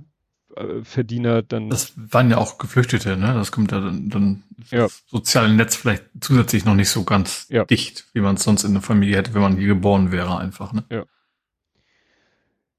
Verdiener 0.82 1.42
dann. 1.42 1.70
Das 1.70 1.92
waren 1.96 2.30
ja 2.30 2.38
auch 2.38 2.58
Geflüchtete, 2.58 3.16
ne? 3.16 3.34
Das 3.34 3.52
kommt 3.52 3.72
ja 3.72 3.80
dann, 3.80 4.08
dann 4.08 4.42
ja. 4.70 4.82
das 4.82 5.04
soziale 5.06 5.52
Netz 5.52 5.76
vielleicht 5.76 6.04
zusätzlich 6.20 6.64
noch 6.64 6.74
nicht 6.74 6.90
so 6.90 7.04
ganz 7.04 7.46
ja. 7.50 7.64
dicht, 7.64 8.06
wie 8.12 8.20
man 8.20 8.36
es 8.36 8.42
sonst 8.42 8.64
in 8.64 8.72
der 8.72 8.82
Familie 8.82 9.16
hätte, 9.16 9.34
wenn 9.34 9.42
man 9.42 9.56
hier 9.56 9.68
geboren 9.68 10.12
wäre, 10.12 10.38
einfach, 10.38 10.72
ne? 10.72 10.84
Ja. 10.90 11.04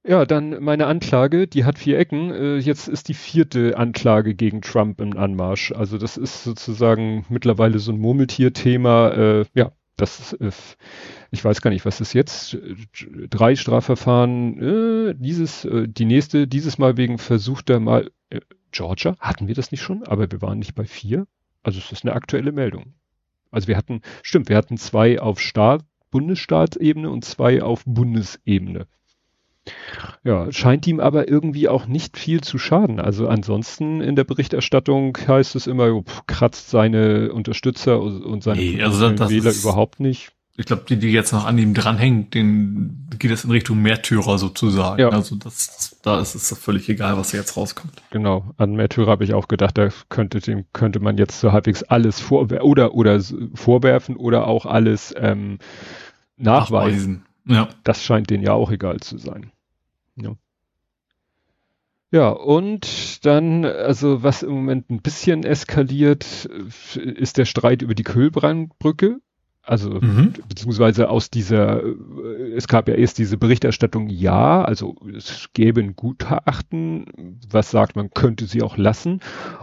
Ja, 0.03 0.25
dann 0.25 0.63
meine 0.63 0.87
Anklage, 0.87 1.47
die 1.47 1.65
hat 1.65 1.77
vier 1.77 1.99
Ecken. 1.99 2.31
Äh, 2.31 2.57
jetzt 2.57 2.87
ist 2.87 3.09
die 3.09 3.13
vierte 3.13 3.77
Anklage 3.77 4.33
gegen 4.33 4.61
Trump 4.61 5.01
im 5.01 5.17
Anmarsch. 5.17 5.73
Also 5.73 5.97
das 5.97 6.15
ist 6.15 6.43
sozusagen 6.43 7.25
mittlerweile 7.29 7.79
so 7.79 7.91
ein 7.91 7.99
Murmeltier-Thema. 7.99 9.11
Äh, 9.11 9.45
ja, 9.53 9.71
das 10.01 10.33
ist, 10.33 10.77
ich 11.31 11.43
weiß 11.43 11.61
gar 11.61 11.69
nicht, 11.69 11.85
was 11.85 12.01
ist 12.01 12.13
jetzt? 12.13 12.57
Drei 13.29 13.55
Strafverfahren, 13.55 15.09
äh, 15.09 15.15
dieses, 15.17 15.65
äh, 15.65 15.87
die 15.87 16.05
nächste, 16.05 16.47
dieses 16.47 16.77
Mal 16.77 16.97
wegen 16.97 17.17
versuchter 17.17 17.79
mal, 17.79 18.11
äh, 18.29 18.41
Georgia, 18.71 19.15
hatten 19.19 19.47
wir 19.47 19.55
das 19.55 19.71
nicht 19.71 19.81
schon? 19.81 20.03
Aber 20.03 20.31
wir 20.31 20.41
waren 20.41 20.59
nicht 20.59 20.75
bei 20.75 20.85
vier. 20.85 21.27
Also 21.63 21.79
es 21.79 21.91
ist 21.91 22.05
eine 22.05 22.13
aktuelle 22.13 22.51
Meldung. 22.51 22.93
Also 23.51 23.67
wir 23.67 23.77
hatten, 23.77 24.01
stimmt, 24.21 24.49
wir 24.49 24.57
hatten 24.57 24.77
zwei 24.77 25.19
auf 25.19 25.39
Staat, 25.39 25.83
Bundesstaatsebene 26.11 27.09
und 27.09 27.25
zwei 27.25 27.61
auf 27.61 27.83
Bundesebene. 27.85 28.87
Ja, 30.23 30.51
scheint 30.51 30.85
ihm 30.87 30.99
aber 30.99 31.29
irgendwie 31.29 31.69
auch 31.69 31.87
nicht 31.87 32.17
viel 32.17 32.41
zu 32.41 32.57
schaden. 32.57 32.99
Also 32.99 33.27
ansonsten 33.27 34.01
in 34.01 34.15
der 34.15 34.23
Berichterstattung 34.23 35.17
heißt 35.27 35.55
es 35.55 35.67
immer, 35.67 36.03
kratzt 36.27 36.69
seine 36.69 37.31
Unterstützer 37.31 37.99
und 38.01 38.43
seine 38.43 38.59
nee, 38.59 38.83
also 38.83 39.09
das, 39.09 39.29
Wähler 39.29 39.51
ist, 39.51 39.63
überhaupt 39.63 39.99
nicht. 39.99 40.31
Ich 40.59 40.65
glaube, 40.65 40.83
die, 40.89 40.97
die 40.97 41.07
jetzt 41.07 41.31
noch 41.31 41.45
an 41.45 41.57
ihm 41.57 41.73
dranhängen, 41.73 42.29
den 42.31 43.07
geht 43.17 43.31
es 43.31 43.45
in 43.45 43.51
Richtung 43.51 43.81
Märtyrer 43.81 44.37
sozusagen. 44.37 44.99
Ja. 44.99 45.07
Also 45.07 45.37
das, 45.37 45.97
da 46.01 46.19
ist 46.19 46.35
es 46.35 46.49
völlig 46.59 46.89
egal, 46.89 47.17
was 47.17 47.31
jetzt 47.31 47.55
rauskommt. 47.55 47.93
Genau, 48.11 48.43
an 48.57 48.73
Märtyrer 48.75 49.09
habe 49.09 49.23
ich 49.23 49.33
auch 49.33 49.47
gedacht, 49.47 49.77
da 49.77 49.87
könnte 50.09 50.41
dem 50.41 50.65
könnte 50.73 50.99
man 50.99 51.17
jetzt 51.17 51.39
so 51.39 51.53
halbwegs 51.53 51.83
alles 51.83 52.19
vorwerfen 52.19 52.65
oder 52.67 52.93
oder 52.93 53.21
vorwerfen 53.53 54.17
oder 54.17 54.47
auch 54.47 54.65
alles 54.65 55.15
ähm, 55.17 55.59
nachweisen. 56.35 57.23
nachweisen. 57.23 57.25
Ja. 57.45 57.69
Das 57.85 58.03
scheint 58.03 58.29
denen 58.29 58.43
ja 58.43 58.51
auch 58.51 58.69
egal 58.69 58.99
zu 58.99 59.17
sein. 59.17 59.51
Ja. 62.11 62.29
Und 62.29 63.25
dann, 63.25 63.65
also 63.65 64.23
was 64.23 64.43
im 64.43 64.51
Moment 64.51 64.89
ein 64.89 65.01
bisschen 65.01 65.43
eskaliert, 65.43 66.45
ist 66.95 67.37
der 67.37 67.45
Streit 67.45 67.81
über 67.81 67.95
die 67.95 68.03
Kühlbrandbrücke. 68.03 69.19
Also, 69.61 69.91
mhm. 69.91 70.33
beziehungsweise 70.47 71.11
aus 71.11 71.29
dieser, 71.29 71.83
es 72.55 72.67
gab 72.67 72.87
ja 72.87 72.95
erst 72.95 73.19
diese 73.19 73.37
Berichterstattung, 73.37 74.09
ja, 74.09 74.63
also 74.63 74.95
es 75.15 75.49
gäbe 75.53 75.81
ein 75.81 75.95
Gutachten, 75.95 77.37
was 77.47 77.69
sagt, 77.69 77.95
man 77.95 78.09
könnte 78.09 78.45
sie 78.45 78.63
auch 78.63 78.77
lassen. 78.77 79.19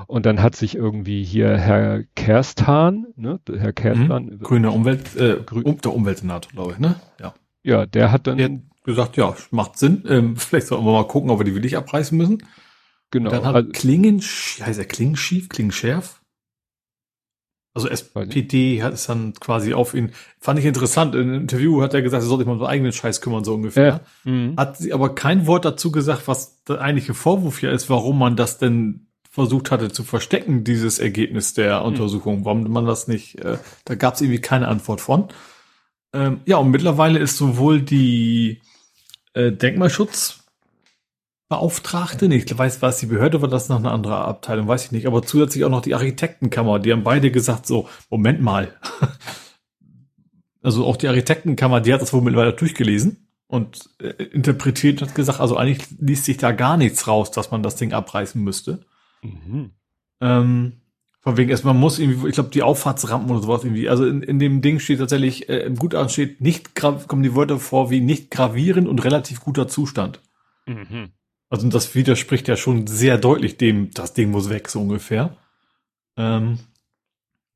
Und 0.06 0.24
dann 0.24 0.42
hat 0.42 0.54
sich 0.54 0.76
irgendwie 0.76 1.24
hier 1.24 1.56
Herr 1.56 2.04
Kerstan, 2.14 3.06
ne, 3.16 3.40
Herr 3.52 3.72
Kerstan. 3.72 4.26
Mhm. 4.26 4.38
Grüner 4.38 4.72
Umwelt, 4.72 5.16
äh, 5.16 5.38
Grün 5.44 5.78
der 5.82 5.92
Umweltsenator, 5.92 6.52
glaube 6.52 6.72
ich, 6.74 6.78
ne? 6.78 6.94
Ja. 7.20 7.34
Ja, 7.64 7.84
der 7.84 8.12
hat 8.12 8.28
dann. 8.28 8.38
Der, 8.38 8.50
gesagt, 8.86 9.16
ja, 9.16 9.36
macht 9.50 9.78
Sinn. 9.78 10.04
Ähm, 10.08 10.36
vielleicht 10.36 10.68
sollten 10.68 10.84
wir 10.84 10.92
mal 10.92 11.06
gucken, 11.06 11.30
ob 11.30 11.40
wir 11.40 11.44
die 11.44 11.54
wirklich 11.54 11.76
abreißen 11.76 12.16
müssen. 12.16 12.42
Genau. 13.10 13.30
Und 13.30 13.36
dann 13.36 13.44
hat 13.44 13.54
also, 13.54 13.70
Klingen, 13.70 14.20
heißt 14.20 14.78
er 14.78 14.84
Klingenschief, 14.84 15.48
Klingenschärf? 15.48 16.20
Also 17.74 17.88
SPD 17.88 18.82
hat 18.82 18.94
es 18.94 19.06
dann 19.06 19.34
quasi 19.34 19.74
auf 19.74 19.92
ihn, 19.92 20.12
fand 20.40 20.58
ich 20.58 20.64
interessant, 20.64 21.14
in 21.14 21.28
einem 21.28 21.42
Interview 21.42 21.82
hat 21.82 21.92
er 21.92 22.00
gesagt, 22.00 22.22
er 22.22 22.26
sollte 22.26 22.40
sich 22.40 22.46
mal 22.46 22.54
um 22.54 22.60
seinen 22.60 22.70
eigenen 22.70 22.92
Scheiß 22.92 23.20
kümmern, 23.20 23.44
so 23.44 23.52
ungefähr. 23.52 24.00
Ja. 24.24 24.32
Mhm. 24.32 24.54
Hat 24.56 24.78
sie 24.78 24.94
aber 24.94 25.14
kein 25.14 25.46
Wort 25.46 25.66
dazu 25.66 25.92
gesagt, 25.92 26.26
was 26.26 26.62
der 26.64 26.80
eigentliche 26.80 27.12
Vorwurf 27.12 27.58
hier 27.58 27.70
ist, 27.70 27.90
warum 27.90 28.18
man 28.18 28.34
das 28.34 28.56
denn 28.56 29.08
versucht 29.30 29.70
hatte 29.70 29.90
zu 29.90 30.04
verstecken, 30.04 30.64
dieses 30.64 30.98
Ergebnis 30.98 31.52
der 31.52 31.80
mhm. 31.80 31.88
Untersuchung, 31.88 32.46
warum 32.46 32.62
man 32.62 32.86
das 32.86 33.08
nicht, 33.08 33.44
äh, 33.44 33.58
da 33.84 33.94
gab 33.94 34.14
es 34.14 34.22
irgendwie 34.22 34.40
keine 34.40 34.68
Antwort 34.68 35.02
von. 35.02 35.28
Ähm, 36.14 36.40
ja, 36.46 36.56
und 36.56 36.70
mittlerweile 36.70 37.18
ist 37.18 37.36
sowohl 37.36 37.82
die 37.82 38.62
äh, 39.36 39.52
Denkmalschutzbeauftragte, 39.52 42.28
nee, 42.28 42.36
ich 42.36 42.58
weiß, 42.58 42.82
was 42.82 42.98
die 42.98 43.06
Behörde 43.06 43.40
war, 43.42 43.48
das 43.48 43.68
noch 43.68 43.78
eine 43.78 43.90
andere 43.90 44.16
Abteilung, 44.16 44.66
weiß 44.66 44.86
ich 44.86 44.92
nicht, 44.92 45.06
aber 45.06 45.22
zusätzlich 45.22 45.64
auch 45.64 45.70
noch 45.70 45.82
die 45.82 45.94
Architektenkammer, 45.94 46.78
die 46.78 46.92
haben 46.92 47.04
beide 47.04 47.30
gesagt, 47.30 47.66
so, 47.66 47.88
Moment 48.08 48.40
mal. 48.40 48.74
also 50.62 50.86
auch 50.86 50.96
die 50.96 51.08
Architektenkammer, 51.08 51.82
die 51.82 51.92
hat 51.92 52.00
das 52.00 52.14
wohl 52.14 52.22
mittlerweile 52.22 52.54
durchgelesen 52.54 53.28
und 53.46 53.90
äh, 54.00 54.24
interpretiert 54.24 55.02
und 55.02 55.08
hat 55.08 55.14
gesagt, 55.14 55.40
also 55.40 55.56
eigentlich 55.56 55.86
liest 56.00 56.24
sich 56.24 56.38
da 56.38 56.52
gar 56.52 56.78
nichts 56.78 57.06
raus, 57.06 57.30
dass 57.30 57.50
man 57.50 57.62
das 57.62 57.76
Ding 57.76 57.92
abreißen 57.92 58.42
müsste. 58.42 58.86
Mhm. 59.22 59.72
Ähm, 60.20 60.80
Von 61.26 61.36
wegen, 61.36 61.50
erstmal 61.50 61.74
muss 61.74 61.98
irgendwie, 61.98 62.28
ich 62.28 62.34
glaube, 62.34 62.50
die 62.50 62.62
Auffahrtsrampen 62.62 63.28
oder 63.28 63.42
sowas 63.42 63.64
irgendwie. 63.64 63.88
Also 63.88 64.06
in, 64.06 64.22
in 64.22 64.38
dem 64.38 64.62
Ding 64.62 64.78
steht 64.78 65.00
tatsächlich, 65.00 65.48
äh, 65.48 65.58
im 65.62 65.74
Gutachten 65.74 66.08
steht, 66.08 66.40
nicht 66.40 66.76
kommen 66.76 67.24
die 67.24 67.34
Wörter 67.34 67.58
vor 67.58 67.90
wie 67.90 67.98
nicht 67.98 68.30
gravierend 68.30 68.86
und 68.86 69.02
relativ 69.02 69.40
guter 69.40 69.66
Zustand. 69.66 70.20
Mhm. 70.66 71.08
Also 71.50 71.68
das 71.68 71.96
widerspricht 71.96 72.46
ja 72.46 72.56
schon 72.56 72.86
sehr 72.86 73.18
deutlich 73.18 73.56
dem, 73.56 73.90
das 73.90 74.14
Ding 74.14 74.30
muss 74.30 74.50
weg, 74.50 74.68
so 74.68 74.80
ungefähr. 74.80 75.36
Ähm, 76.16 76.60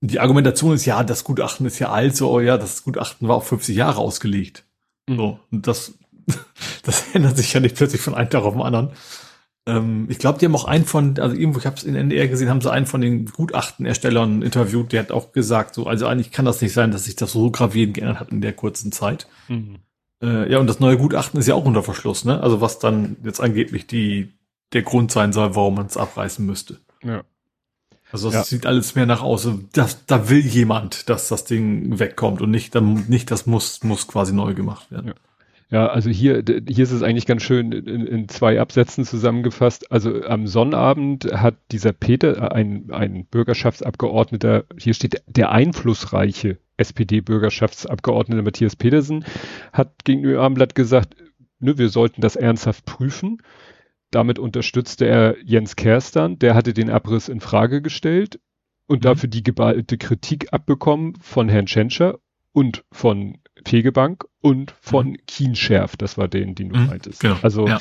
die 0.01 0.19
Argumentation 0.19 0.75
ist 0.75 0.85
ja, 0.85 1.05
das 1.05 1.23
Gutachten 1.23 1.65
ist 1.65 1.79
ja 1.79 1.91
alt, 1.91 2.17
so, 2.17 2.29
oh 2.29 2.41
ja, 2.41 2.59
das 2.59 2.83
Gutachten 2.83 3.29
war 3.29 3.37
auf 3.37 3.47
50 3.47 3.77
Jahre 3.77 4.01
ausgelegt. 4.01 4.65
Mhm. 5.07 5.17
So, 5.17 5.41
und 5.53 5.69
das, 5.69 5.97
das 6.83 7.15
ändert 7.15 7.37
sich 7.37 7.53
ja 7.53 7.61
nicht 7.61 7.77
plötzlich 7.77 8.01
von 8.01 8.17
einem 8.17 8.31
Tag 8.31 8.43
auf 8.43 8.55
den 8.55 8.63
anderen. 8.63 8.91
Ähm, 9.67 10.07
ich 10.09 10.19
glaube, 10.19 10.39
die 10.39 10.47
haben 10.47 10.55
auch 10.55 10.65
einen 10.65 10.85
von, 10.85 11.19
also 11.19 11.37
irgendwo, 11.37 11.59
ich 11.59 11.67
habe 11.67 11.77
es 11.77 11.85
in 11.85 11.95
NDR 11.95 12.29
gesehen, 12.29 12.49
haben 12.49 12.61
sie 12.61 12.73
einen 12.73 12.87
von 12.87 13.01
den 13.01 13.27
Gutachtenerstellern 13.27 14.43
interviewt, 14.43 14.93
der 14.93 15.01
hat 15.01 15.13
auch 15.13 15.33
gesagt, 15.33 15.75
so, 15.75 15.87
also 15.87 16.07
eigentlich 16.07 16.33
kann 16.33 16.45
das 16.45 16.61
nicht 16.61 16.73
sein, 16.73 16.91
dass 16.91 17.05
sich 17.05 17.17
das 17.17 17.33
so 17.33 17.51
gravierend 17.51 17.95
geändert 17.95 18.21
hat 18.21 18.31
in 18.31 18.41
der 18.41 18.53
kurzen 18.53 18.93
Zeit. 18.93 19.27
Mhm. 19.49 19.77
Äh, 20.23 20.51
ja, 20.51 20.59
und 20.59 20.67
das 20.67 20.81
neue 20.81 20.99
Gutachten 20.99 21.39
ist 21.39 21.47
ja 21.47 21.55
auch 21.55 21.65
unter 21.65 21.83
Verschluss, 21.83 22.25
ne? 22.25 22.43
Also 22.43 22.61
was 22.61 22.79
dann 22.79 23.17
jetzt 23.25 23.41
angeblich 23.41 23.87
die, 23.87 24.33
der 24.73 24.83
Grund 24.83 25.13
sein 25.13 25.33
soll, 25.33 25.55
warum 25.55 25.75
man 25.75 25.87
es 25.87 25.97
abreißen 25.97 26.45
müsste. 26.45 26.79
Ja. 27.03 27.23
Also 28.13 28.29
das 28.29 28.35
ja. 28.35 28.45
sieht 28.45 28.67
alles 28.67 28.95
mehr 28.97 29.07
nach 29.07 29.23
außen, 29.23 29.69
das, 29.73 30.05
da 30.07 30.29
will 30.29 30.45
jemand, 30.45 31.09
dass 31.09 31.29
das 31.29 31.45
Ding 31.45 31.99
wegkommt 31.99 32.41
und 32.41 32.51
nicht, 32.51 32.75
dann, 32.75 33.05
nicht 33.09 33.31
das 33.31 33.47
muss, 33.47 33.85
muss 33.85 34.09
quasi 34.09 34.33
neu 34.33 34.55
gemacht 34.55 34.91
werden. 34.91 35.09
Ja. 35.09 35.15
Ja, 35.71 35.87
also 35.87 36.11
hier, 36.11 36.43
hier 36.47 36.83
ist 36.83 36.91
es 36.91 37.03
eigentlich 37.03 37.27
ganz 37.27 37.45
schön 37.45 37.71
in, 37.71 38.05
in 38.07 38.29
zwei 38.29 38.61
Absätzen 38.61 39.05
zusammengefasst. 39.05 39.93
Also 39.93 40.23
am 40.25 40.49
Sonnabend 40.49 41.27
hat 41.33 41.59
dieser 41.71 41.93
Peter, 41.93 42.53
ein, 42.53 42.91
ein 42.91 43.25
Bürgerschaftsabgeordneter, 43.27 44.65
hier 44.77 44.95
steht 44.95 45.23
der 45.29 45.53
einflussreiche 45.53 46.59
SPD-Bürgerschaftsabgeordnete 46.77 48.43
Matthias 48.43 48.75
Petersen, 48.75 49.25
hat 49.73 50.05
gegenüber 50.05 50.43
Abendblatt 50.43 50.75
gesagt, 50.75 51.15
ne, 51.61 51.79
wir 51.79 51.89
sollten 51.89 52.21
das 52.21 52.35
ernsthaft 52.35 52.85
prüfen. 52.85 53.39
Damit 54.11 54.41
unterstützte 54.41 55.07
er 55.07 55.37
Jens 55.45 55.77
Kerstan, 55.77 56.41
der 56.41 56.57
hatte 56.57 56.75
den 56.75 56.91
Abriss 56.91 57.29
in 57.29 57.39
Frage 57.39 57.81
gestellt 57.81 58.41
und 58.89 58.99
mhm. 58.99 59.03
dafür 59.03 59.29
die 59.29 59.45
geballte 59.45 59.99
Kritik 59.99 60.53
abbekommen 60.53 61.15
von 61.21 61.49
Herrn 61.49 61.67
Tschentscher 61.67 62.19
und 62.53 62.85
von 62.91 63.39
Fegebank 63.67 64.25
und 64.43 64.75
von 64.81 65.11
mhm. 65.11 65.17
Kienscherf, 65.27 65.97
das 65.97 66.17
war 66.17 66.27
den, 66.27 66.55
den 66.55 66.71
du 66.71 66.79
mhm, 66.79 66.87
meintest. 66.87 67.21
Genau. 67.21 67.37
Also 67.43 67.67
ja. 67.67 67.79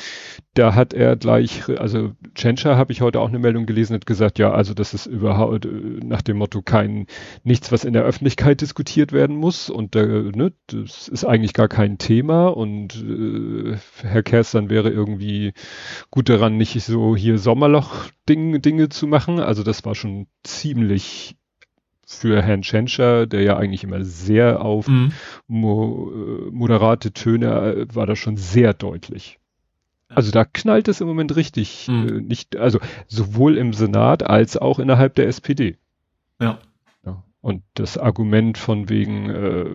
da 0.54 0.74
hat 0.74 0.92
er 0.92 1.16
gleich, 1.16 1.68
also 1.78 2.12
Tschentscher 2.34 2.76
habe 2.76 2.92
ich 2.92 3.00
heute 3.00 3.20
auch 3.20 3.28
eine 3.28 3.38
Meldung 3.38 3.64
gelesen, 3.64 3.94
hat 3.94 4.04
gesagt, 4.04 4.38
ja, 4.38 4.50
also 4.50 4.74
das 4.74 4.92
ist 4.92 5.06
überhaupt 5.06 5.64
äh, 5.64 5.68
nach 5.68 6.20
dem 6.20 6.36
Motto 6.36 6.60
kein, 6.60 7.06
nichts, 7.44 7.72
was 7.72 7.84
in 7.84 7.94
der 7.94 8.02
Öffentlichkeit 8.02 8.60
diskutiert 8.60 9.12
werden 9.12 9.36
muss 9.36 9.70
und 9.70 9.96
äh, 9.96 10.30
ne, 10.34 10.52
das 10.66 11.08
ist 11.08 11.24
eigentlich 11.24 11.54
gar 11.54 11.68
kein 11.68 11.96
Thema 11.96 12.48
und 12.48 12.94
äh, 12.96 13.78
Herr 14.02 14.22
Kerstern 14.22 14.68
wäre 14.68 14.90
irgendwie 14.90 15.54
gut 16.10 16.28
daran, 16.28 16.58
nicht 16.58 16.78
so 16.82 17.16
hier 17.16 17.38
Sommerloch-Dinge 17.38 18.60
Dinge 18.60 18.90
zu 18.90 19.06
machen. 19.06 19.40
Also 19.40 19.62
das 19.62 19.84
war 19.84 19.94
schon 19.94 20.26
ziemlich 20.44 21.36
für 22.10 22.42
Herrn 22.42 22.62
Tschentscher, 22.62 23.26
der 23.26 23.42
ja 23.42 23.56
eigentlich 23.56 23.84
immer 23.84 24.04
sehr 24.04 24.62
auf 24.62 24.88
mhm. 24.88 25.12
mo 25.46 26.10
äh, 26.12 26.50
moderate 26.50 27.12
Töne 27.12 27.46
äh, 27.46 27.94
war 27.94 28.06
das 28.06 28.18
schon 28.18 28.36
sehr 28.36 28.74
deutlich. 28.74 29.38
Also 30.08 30.32
da 30.32 30.44
knallt 30.44 30.88
es 30.88 31.00
im 31.00 31.06
Moment 31.06 31.36
richtig, 31.36 31.86
mhm. 31.88 32.08
äh, 32.08 32.20
nicht, 32.20 32.56
also 32.56 32.80
sowohl 33.06 33.56
im 33.56 33.72
Senat 33.72 34.24
als 34.24 34.56
auch 34.56 34.80
innerhalb 34.80 35.14
der 35.14 35.28
SPD. 35.28 35.76
Ja. 36.40 36.58
ja. 37.06 37.22
Und 37.40 37.62
das 37.74 37.96
Argument 37.96 38.58
von 38.58 38.88
wegen, 38.88 39.30
äh, 39.30 39.66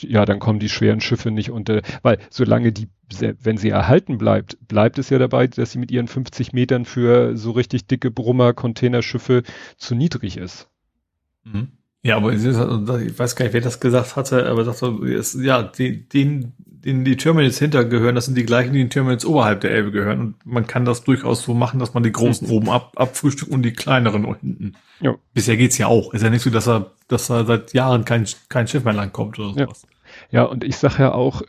ja, 0.00 0.24
dann 0.24 0.38
kommen 0.38 0.60
die 0.60 0.70
schweren 0.70 1.02
Schiffe 1.02 1.30
nicht 1.30 1.50
unter, 1.50 1.82
weil 2.02 2.18
solange 2.30 2.72
die, 2.72 2.88
wenn 3.20 3.58
sie 3.58 3.68
erhalten 3.68 4.16
bleibt, 4.16 4.56
bleibt 4.66 4.98
es 4.98 5.10
ja 5.10 5.18
dabei, 5.18 5.46
dass 5.46 5.72
sie 5.72 5.78
mit 5.78 5.90
ihren 5.90 6.08
50 6.08 6.54
Metern 6.54 6.86
für 6.86 7.36
so 7.36 7.50
richtig 7.50 7.86
dicke 7.86 8.10
Brummer-Containerschiffe 8.10 9.42
zu 9.76 9.94
niedrig 9.94 10.38
ist. 10.38 10.70
Mhm. 11.52 11.68
Ja, 12.02 12.16
aber 12.16 12.32
ich 12.32 12.44
weiß 12.44 13.36
gar 13.36 13.44
nicht, 13.44 13.54
wer 13.54 13.60
das 13.60 13.80
gesagt 13.80 14.16
hatte, 14.16 14.46
aber 14.46 14.64
sagt 14.64 14.78
so, 14.78 15.04
ja, 15.40 15.62
den, 15.62 16.08
den, 16.08 17.04
die 17.04 17.16
Terminals 17.16 17.58
hinter 17.58 17.84
gehören, 17.84 18.14
das 18.14 18.26
sind 18.26 18.36
die 18.36 18.46
gleichen, 18.46 18.72
die 18.72 18.78
den 18.78 18.90
Terminals 18.90 19.26
oberhalb 19.26 19.60
der 19.62 19.72
Elbe 19.72 19.90
gehören. 19.90 20.20
Und 20.20 20.46
man 20.46 20.66
kann 20.66 20.84
das 20.84 21.02
durchaus 21.02 21.42
so 21.42 21.54
machen, 21.54 21.80
dass 21.80 21.94
man 21.94 22.04
die 22.04 22.12
großen 22.12 22.46
mhm. 22.46 22.54
oben 22.54 22.70
ab, 22.70 22.92
abfrühstückt 22.96 23.50
und 23.50 23.62
die 23.62 23.72
kleineren 23.72 24.24
hinten. 24.24 24.74
Ja. 25.00 25.16
Bisher 25.34 25.56
geht's 25.56 25.76
ja 25.76 25.88
auch. 25.88 26.14
Ist 26.14 26.22
ja 26.22 26.30
nicht 26.30 26.42
so, 26.42 26.50
dass 26.50 26.68
er, 26.68 26.92
dass 27.08 27.26
da 27.26 27.44
seit 27.44 27.74
Jahren 27.74 28.04
kein, 28.04 28.26
kein 28.48 28.68
Schiff 28.68 28.84
mehr 28.84 28.94
langkommt 28.94 29.38
oder 29.38 29.50
sowas. 29.50 29.86
Ja, 30.30 30.42
ja 30.42 30.44
und 30.44 30.62
ich 30.62 30.76
sag 30.76 30.98
ja 30.98 31.12
auch, 31.12 31.42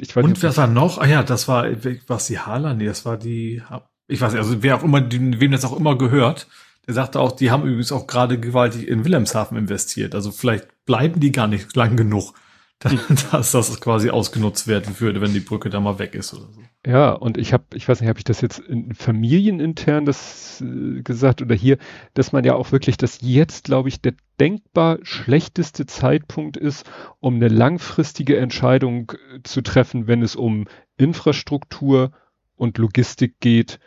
ich 0.00 0.14
weiß 0.14 0.24
Und 0.24 0.42
was 0.42 0.56
war 0.58 0.66
noch? 0.66 0.98
Ah 0.98 1.06
ja, 1.06 1.22
das 1.22 1.48
war, 1.48 1.66
was 2.06 2.26
die 2.26 2.38
Hala? 2.38 2.74
Nee, 2.74 2.86
das 2.86 3.04
war 3.04 3.16
die, 3.16 3.62
ich 4.06 4.20
weiß 4.20 4.32
nicht, 4.32 4.40
also 4.40 4.62
wer 4.62 4.76
auch 4.76 4.84
immer, 4.84 5.02
wem 5.10 5.50
das 5.50 5.64
auch 5.64 5.76
immer 5.76 5.96
gehört, 5.96 6.46
er 6.88 6.94
sagte 6.94 7.20
auch, 7.20 7.32
die 7.32 7.50
haben 7.50 7.64
übrigens 7.64 7.92
auch 7.92 8.06
gerade 8.06 8.40
gewaltig 8.40 8.88
in 8.88 9.04
Wilhelmshaven 9.04 9.58
investiert. 9.58 10.14
Also 10.14 10.32
vielleicht 10.32 10.68
bleiben 10.86 11.20
die 11.20 11.32
gar 11.32 11.46
nicht 11.46 11.76
lang 11.76 11.98
genug, 11.98 12.32
dass 13.30 13.52
das 13.52 13.78
quasi 13.78 14.08
ausgenutzt 14.08 14.66
werden 14.66 14.98
würde, 14.98 15.20
wenn 15.20 15.34
die 15.34 15.40
Brücke 15.40 15.68
da 15.68 15.80
mal 15.80 15.98
weg 15.98 16.14
ist 16.14 16.32
oder 16.32 16.50
so. 16.50 16.62
Ja, 16.86 17.10
und 17.10 17.36
ich 17.36 17.52
habe, 17.52 17.64
ich 17.74 17.86
weiß 17.86 18.00
nicht, 18.00 18.08
habe 18.08 18.18
ich 18.18 18.24
das 18.24 18.40
jetzt 18.40 18.60
in 18.60 18.94
familienintern 18.94 20.06
das 20.06 20.62
äh, 20.62 21.02
gesagt 21.02 21.42
oder 21.42 21.54
hier, 21.54 21.76
dass 22.14 22.32
man 22.32 22.44
ja 22.44 22.54
auch 22.54 22.72
wirklich, 22.72 22.96
dass 22.96 23.18
jetzt, 23.20 23.64
glaube 23.64 23.90
ich, 23.90 24.00
der 24.00 24.14
denkbar 24.40 24.98
schlechteste 25.02 25.84
Zeitpunkt 25.84 26.56
ist, 26.56 26.90
um 27.20 27.34
eine 27.34 27.48
langfristige 27.48 28.38
Entscheidung 28.38 29.12
äh, 29.12 29.42
zu 29.42 29.60
treffen, 29.60 30.06
wenn 30.06 30.22
es 30.22 30.36
um 30.36 30.64
Infrastruktur 30.96 32.12
und 32.56 32.78
Logistik 32.78 33.40
geht, 33.40 33.78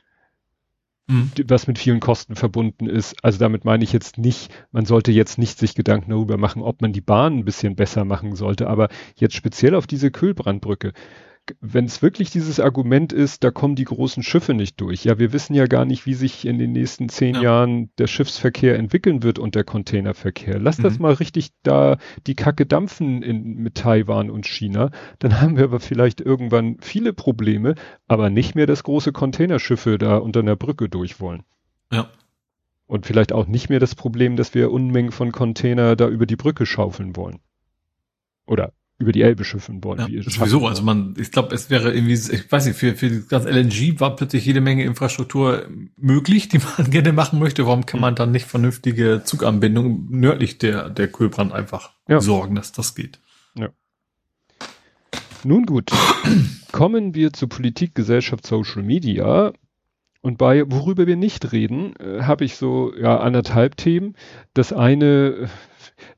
mhm. 1.12 1.32
was 1.48 1.68
mit 1.68 1.78
vielen 1.78 2.00
Kosten 2.00 2.36
verbunden 2.36 2.88
ist. 2.88 3.16
Also 3.24 3.38
damit 3.40 3.66
meine 3.66 3.84
ich 3.84 3.94
jetzt 3.94 4.18
nicht, 4.18 4.52
man 4.72 4.86
sollte 4.86 5.12
jetzt 5.12 5.38
nicht 5.38 5.60
sich 5.60 5.76
Gedanken 5.76 6.12
darüber 6.12 6.38
machen, 6.38 6.62
ob 6.62 6.82
man 6.82 6.94
die 6.94 7.02
Bahn 7.02 7.40
ein 7.40 7.46
bisschen 7.46 7.76
besser 7.76 8.06
machen 8.06 8.36
sollte, 8.36 8.68
aber 8.68 8.90
jetzt 9.16 9.36
speziell 9.36 9.76
auf 9.76 9.88
diese 9.88 10.12
Kühlbrandbrücke 10.12 10.94
wenn 11.60 11.86
es 11.86 12.02
wirklich 12.02 12.30
dieses 12.30 12.60
Argument 12.60 13.12
ist, 13.14 13.44
da 13.44 13.52
kommen 13.52 13.76
die 13.76 13.84
großen 13.84 14.24
Schiffe 14.24 14.54
nicht 14.54 14.80
durch. 14.80 15.04
Ja, 15.04 15.20
wir 15.20 15.34
wissen 15.34 15.54
ja 15.54 15.66
gar 15.66 15.86
nicht, 15.86 16.06
wie 16.06 16.14
sich 16.14 16.46
in 16.46 16.60
den 16.60 16.72
nächsten 16.72 17.10
zehn 17.10 17.36
ja. 17.36 17.42
Jahren 17.42 17.90
der 17.98 18.08
Schiffsverkehr 18.08 18.78
entwickeln 18.78 19.24
wird 19.24 19.40
und 19.40 19.56
der 19.56 19.64
Containerverkehr. 19.64 20.60
Lass 20.60 20.78
mhm. 20.78 20.84
das 20.84 21.00
mal 21.00 21.14
richtig 21.14 21.50
da 21.64 21.98
die 22.28 22.36
Kacke 22.36 22.66
dampfen 22.66 23.22
in, 23.22 23.56
mit 23.58 23.76
Taiwan 23.76 24.30
und 24.30 24.46
China. 24.46 24.92
Dann 25.20 25.42
haben 25.42 25.58
wir 25.58 25.66
aber 25.66 25.80
vielleicht 25.80 26.22
irgendwann 26.22 26.78
viele 26.82 27.14
Probleme, 27.14 27.76
aber 28.08 28.30
nicht 28.30 28.56
mehr, 28.56 28.68
dass 28.68 28.84
große 28.84 29.12
Containerschiffe 29.12 29.98
da 29.98 30.18
unter 30.18 30.42
einer 30.42 30.56
Brücke 30.56 30.90
durch 30.90 31.20
wollen. 31.20 31.44
Ja. 31.92 32.10
Und 32.88 33.06
vielleicht 33.06 33.32
auch 33.32 33.48
nicht 33.48 33.70
mehr 33.70 33.80
das 33.80 33.96
Problem, 33.96 34.36
dass 34.36 34.54
wir 34.54 34.72
Unmengen 34.72 35.12
von 35.12 35.32
Container 35.32 35.96
da 35.96 36.08
über 36.08 36.26
die 36.26 36.36
Brücke 36.36 36.66
schaufeln 36.66 37.16
wollen. 37.16 37.40
Oder 38.46 38.74
über 39.02 39.12
die 39.12 39.22
Elbe 39.22 39.44
schiffen 39.44 39.84
wollen. 39.84 40.12
Ja, 40.12 40.24
sowieso, 40.24 40.68
also 40.68 40.84
man, 40.84 41.16
ich 41.18 41.32
glaube, 41.32 41.54
es 41.54 41.70
wäre 41.70 41.94
irgendwie, 41.94 42.14
ich 42.14 42.52
weiß 42.52 42.68
nicht, 42.68 42.78
für, 42.78 42.96
für 42.96 43.10
das 43.10 43.46
LNG 43.46 44.00
war 44.00 44.16
plötzlich 44.16 44.46
jede 44.46 44.62
Menge 44.62 44.84
Infrastruktur 44.84 45.66
möglich, 45.98 46.50
die 46.50 46.60
man 46.60 46.90
gerne 46.92 47.12
machen 47.12 47.40
möchte. 47.40 47.66
Warum 47.66 47.86
kann 47.86 48.00
man 48.00 48.16
dann 48.16 48.32
nicht 48.32 48.46
vernünftige 48.46 49.24
Zuganbindung 49.26 50.08
nördlich 50.10 50.60
der, 50.60 50.90
der 50.90 51.08
Kühlbrand 51.08 51.52
einfach 51.52 51.92
ja. 52.08 52.22
sorgen, 52.22 52.56
dass 52.56 52.72
das 52.72 52.96
geht? 52.96 53.20
Ja. 53.56 53.70
Nun 55.44 55.66
gut, 55.66 55.92
kommen 56.72 57.16
wir 57.16 57.34
zu 57.34 57.48
Politik, 57.48 57.96
Gesellschaft, 57.96 58.46
Social 58.46 58.84
Media. 58.84 59.52
Und 60.22 60.38
bei 60.38 60.64
worüber 60.68 61.08
wir 61.08 61.16
nicht 61.16 61.52
reden, 61.52 61.96
äh, 61.96 62.22
habe 62.22 62.46
ich 62.46 62.56
so 62.56 62.94
ja 62.96 63.20
anderthalb 63.20 63.76
Themen. 63.76 64.16
Das 64.54 64.72
eine 64.72 65.50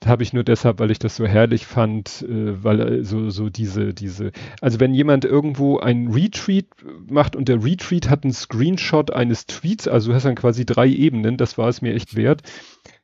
habe 0.05 0.23
ich 0.23 0.33
nur 0.33 0.43
deshalb, 0.43 0.79
weil 0.79 0.91
ich 0.91 0.99
das 0.99 1.15
so 1.15 1.25
herrlich 1.25 1.65
fand, 1.65 2.23
äh, 2.23 2.63
weil 2.63 2.79
äh, 2.81 3.03
so, 3.03 3.29
so 3.29 3.49
diese, 3.49 3.93
diese, 3.93 4.31
also 4.61 4.79
wenn 4.79 4.93
jemand 4.93 5.25
irgendwo 5.25 5.79
einen 5.79 6.11
Retweet 6.11 6.67
macht 7.09 7.35
und 7.35 7.47
der 7.47 7.63
Retweet 7.63 8.09
hat 8.09 8.23
einen 8.23 8.33
Screenshot 8.33 9.11
eines 9.11 9.45
Tweets, 9.45 9.87
also 9.87 10.09
du 10.09 10.15
hast 10.15 10.25
dann 10.25 10.35
quasi 10.35 10.65
drei 10.65 10.87
Ebenen, 10.87 11.37
das 11.37 11.57
war 11.57 11.69
es 11.69 11.81
mir 11.81 11.93
echt 11.93 12.15
wert. 12.15 12.41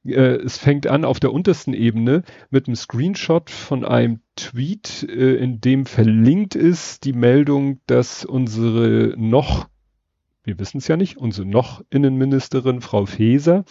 Äh, 0.05 0.37
es 0.37 0.57
fängt 0.57 0.87
an 0.87 1.05
auf 1.05 1.19
der 1.19 1.33
untersten 1.33 1.73
Ebene 1.73 2.23
mit 2.49 2.67
einem 2.67 2.75
Screenshot 2.75 3.49
von 3.49 3.85
einem 3.85 4.21
Tweet, 4.35 5.07
äh, 5.09 5.35
in 5.35 5.61
dem 5.61 5.85
verlinkt 5.85 6.55
ist 6.55 7.05
die 7.05 7.13
Meldung, 7.13 7.79
dass 7.87 8.25
unsere 8.25 9.13
noch 9.17 9.67
wir 10.49 10.57
wissen 10.57 10.79
es 10.79 10.87
ja 10.87 10.97
nicht, 10.97 11.17
unsere 11.17 11.47
noch 11.47 11.83
Innenministerin 11.91 12.81
Frau 12.81 13.05
Faeser 13.05 13.65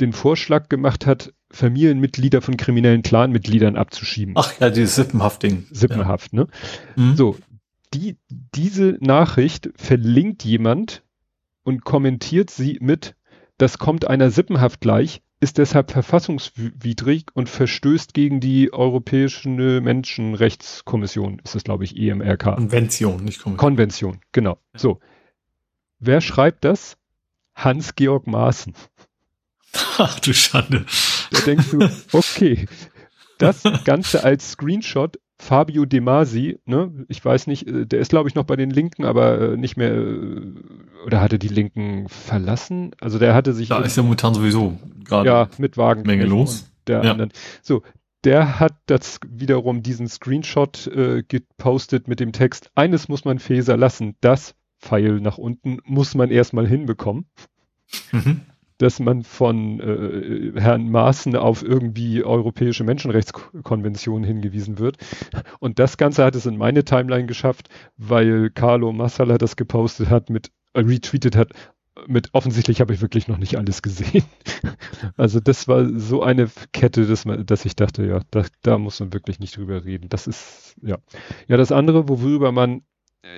den 0.00 0.12
Vorschlag 0.12 0.68
gemacht 0.68 1.06
hat, 1.06 1.32
Familienmitglieder 1.54 2.42
von 2.42 2.56
kriminellen 2.56 3.02
Clanmitgliedern 3.02 3.76
abzuschieben. 3.76 4.34
Ach 4.36 4.52
ja, 4.60 4.70
dieses 4.70 4.96
Sippenhaft-Ding. 4.96 5.66
Sippenhaft, 5.70 6.32
ja. 6.32 6.40
ne? 6.40 6.48
Mhm. 6.96 7.16
So, 7.16 7.36
die, 7.94 8.16
diese 8.28 8.98
Nachricht 9.00 9.70
verlinkt 9.76 10.44
jemand 10.44 11.02
und 11.62 11.84
kommentiert 11.84 12.50
sie 12.50 12.78
mit, 12.80 13.14
das 13.56 13.78
kommt 13.78 14.06
einer 14.06 14.30
Sippenhaft 14.30 14.80
gleich, 14.80 15.22
ist 15.40 15.58
deshalb 15.58 15.90
verfassungswidrig 15.90 17.26
und 17.34 17.48
verstößt 17.48 18.14
gegen 18.14 18.40
die 18.40 18.72
Europäische 18.72 19.48
Menschenrechtskommission, 19.48 21.40
ist 21.44 21.54
es 21.54 21.64
glaube 21.64 21.84
ich 21.84 21.96
EMRK. 21.96 22.56
Konvention, 22.56 23.24
nicht 23.24 23.42
Kommission. 23.42 23.56
Konvention, 23.56 24.20
genau. 24.32 24.58
So. 24.74 25.00
Wer 25.98 26.20
schreibt 26.20 26.64
das? 26.64 26.96
Hans-Georg 27.54 28.26
Maaßen. 28.26 28.74
Ach 29.98 30.18
du 30.20 30.32
Schande. 30.32 30.86
Da 31.34 31.40
denkst 31.40 31.70
du, 31.70 31.88
okay, 32.12 32.66
das 33.38 33.62
Ganze 33.84 34.24
als 34.24 34.52
Screenshot 34.52 35.18
Fabio 35.36 35.84
De 35.84 36.00
Masi, 36.00 36.58
ne, 36.64 36.92
ich 37.08 37.24
weiß 37.24 37.48
nicht, 37.48 37.66
äh, 37.66 37.86
der 37.86 38.00
ist 38.00 38.10
glaube 38.10 38.28
ich 38.28 38.34
noch 38.34 38.44
bei 38.44 38.56
den 38.56 38.70
Linken, 38.70 39.04
aber 39.04 39.40
äh, 39.40 39.56
nicht 39.56 39.76
mehr, 39.76 39.92
äh, 39.92 40.54
oder 41.04 41.20
hatte 41.20 41.38
die 41.38 41.48
Linken 41.48 42.08
verlassen? 42.08 42.92
Also 43.00 43.18
der 43.18 43.34
hatte 43.34 43.52
sich. 43.52 43.68
Da 43.68 43.80
ist 43.80 43.96
ja 43.96 44.02
momentan 44.02 44.34
sowieso 44.34 44.78
gerade. 45.04 45.28
Ja, 45.28 45.48
mit 45.58 45.76
Wagen. 45.76 46.02
Menge 46.02 46.24
los. 46.24 46.70
Der 46.86 47.02
ja. 47.02 47.10
anderen. 47.10 47.32
So, 47.62 47.82
der 48.22 48.60
hat 48.60 48.74
das 48.86 49.18
wiederum 49.28 49.82
diesen 49.82 50.08
Screenshot 50.08 50.86
äh, 50.86 51.22
gepostet 51.26 52.08
mit 52.08 52.20
dem 52.20 52.32
Text, 52.32 52.70
eines 52.74 53.08
muss 53.08 53.24
man 53.24 53.38
Feser 53.38 53.76
lassen, 53.76 54.16
das 54.20 54.54
Pfeil 54.80 55.20
nach 55.20 55.38
unten 55.38 55.78
muss 55.84 56.14
man 56.14 56.30
erstmal 56.30 56.66
hinbekommen. 56.66 57.26
Mhm 58.12 58.42
dass 58.78 59.00
man 59.00 59.22
von 59.22 59.80
äh, 59.80 60.60
Herrn 60.60 60.90
Maaßen 60.90 61.36
auf 61.36 61.62
irgendwie 61.62 62.24
europäische 62.24 62.84
Menschenrechtskonventionen 62.84 64.24
hingewiesen 64.24 64.78
wird. 64.78 64.96
Und 65.60 65.78
das 65.78 65.96
Ganze 65.96 66.24
hat 66.24 66.34
es 66.34 66.46
in 66.46 66.56
meine 66.56 66.84
Timeline 66.84 67.26
geschafft, 67.26 67.68
weil 67.96 68.50
Carlo 68.50 68.92
Massala 68.92 69.38
das 69.38 69.56
gepostet 69.56 70.10
hat 70.10 70.30
mit, 70.30 70.50
äh, 70.72 70.80
retweetet 70.80 71.36
hat, 71.36 71.52
mit 72.06 72.30
offensichtlich 72.32 72.80
habe 72.80 72.92
ich 72.92 73.00
wirklich 73.00 73.28
noch 73.28 73.38
nicht 73.38 73.56
alles 73.56 73.82
gesehen. 73.82 74.24
also 75.16 75.40
das 75.40 75.68
war 75.68 75.88
so 75.98 76.22
eine 76.22 76.50
Kette, 76.72 77.06
dass, 77.06 77.24
man, 77.24 77.46
dass 77.46 77.64
ich 77.64 77.76
dachte, 77.76 78.04
ja, 78.04 78.20
da, 78.30 78.44
da 78.62 78.78
muss 78.78 79.00
man 79.00 79.12
wirklich 79.12 79.38
nicht 79.38 79.56
drüber 79.56 79.84
reden. 79.84 80.08
Das 80.08 80.26
ist, 80.26 80.76
ja. 80.82 80.98
Ja, 81.46 81.56
das 81.56 81.72
andere, 81.72 82.08
worüber 82.08 82.52
man, 82.52 82.82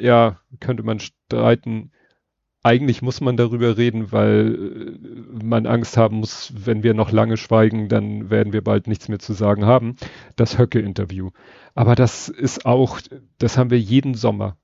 ja, 0.01 0.41
könnte 0.61 0.83
man 0.83 1.01
streiten, 1.01 1.93
eigentlich 2.67 3.01
muss 3.01 3.21
man 3.21 3.37
darüber 3.37 3.77
reden, 3.77 4.11
weil 4.11 4.99
äh, 5.41 5.45
man 5.45 5.67
Angst 5.67 5.97
haben 5.97 6.17
muss, 6.17 6.53
wenn 6.57 6.83
wir 6.83 6.95
noch 6.95 7.13
lange 7.13 7.37
schweigen, 7.37 7.89
dann 7.89 8.29
werden 8.29 8.53
wir 8.53 8.63
bald 8.63 8.89
nichts 8.89 9.09
mehr 9.09 9.21
zu 9.21 9.33
sagen 9.35 9.65
haben. 9.65 9.97
Das 10.35 10.59
Höcke-Interview. 10.59 11.31
Aber 11.75 11.95
das 11.95 12.29
ist 12.29 12.67
auch, 12.67 13.01
das 13.39 13.57
haben 13.57 13.71
wir 13.71 13.79
jeden 13.79 14.15
Sommer. 14.15 14.57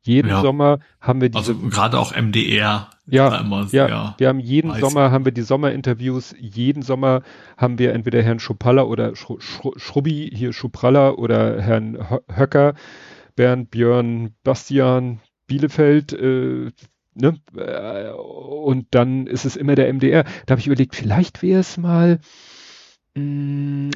Jeden 0.00 0.30
ja. 0.30 0.40
Sommer 0.40 0.80
haben 1.00 1.20
wir 1.20 1.28
diese. 1.28 1.52
Also 1.52 1.68
gerade 1.68 1.98
auch 1.98 2.16
MDR. 2.16 2.88
Ja, 3.06 3.36
immer, 3.40 3.66
ja, 3.70 3.88
ja, 3.88 4.14
wir 4.16 4.28
haben 4.28 4.40
jeden 4.40 4.70
weiß. 4.70 4.80
Sommer 4.80 5.10
haben 5.10 5.24
wir 5.24 5.32
die 5.32 5.42
Sommerinterviews. 5.42 6.34
Jeden 6.38 6.82
Sommer 6.82 7.22
haben 7.56 7.78
wir 7.78 7.92
entweder 7.92 8.22
Herrn 8.22 8.38
Schupalla 8.38 8.84
oder 8.84 9.14
Sch 9.14 9.26
Schrubbi, 9.76 10.30
hier 10.32 10.52
Schupralla 10.52 11.10
oder 11.10 11.60
Herrn 11.60 11.98
Höcker, 12.34 12.74
Bernd, 13.36 13.70
Björn, 13.70 14.34
Bastian, 14.42 15.20
Bielefeld, 15.46 16.12
äh, 16.12 16.70
ne? 17.14 17.38
Äh, 17.56 18.10
und 18.12 18.86
dann 18.90 19.26
ist 19.26 19.44
es 19.44 19.56
immer 19.56 19.74
der 19.74 19.92
MDR. 19.92 20.24
Da 20.46 20.52
habe 20.52 20.60
ich 20.60 20.66
überlegt, 20.66 20.94
vielleicht 20.94 21.42
wäre 21.42 21.60
es 21.60 21.76
mal 21.76 22.20
mh, 23.14 23.22
mm, 23.22 23.90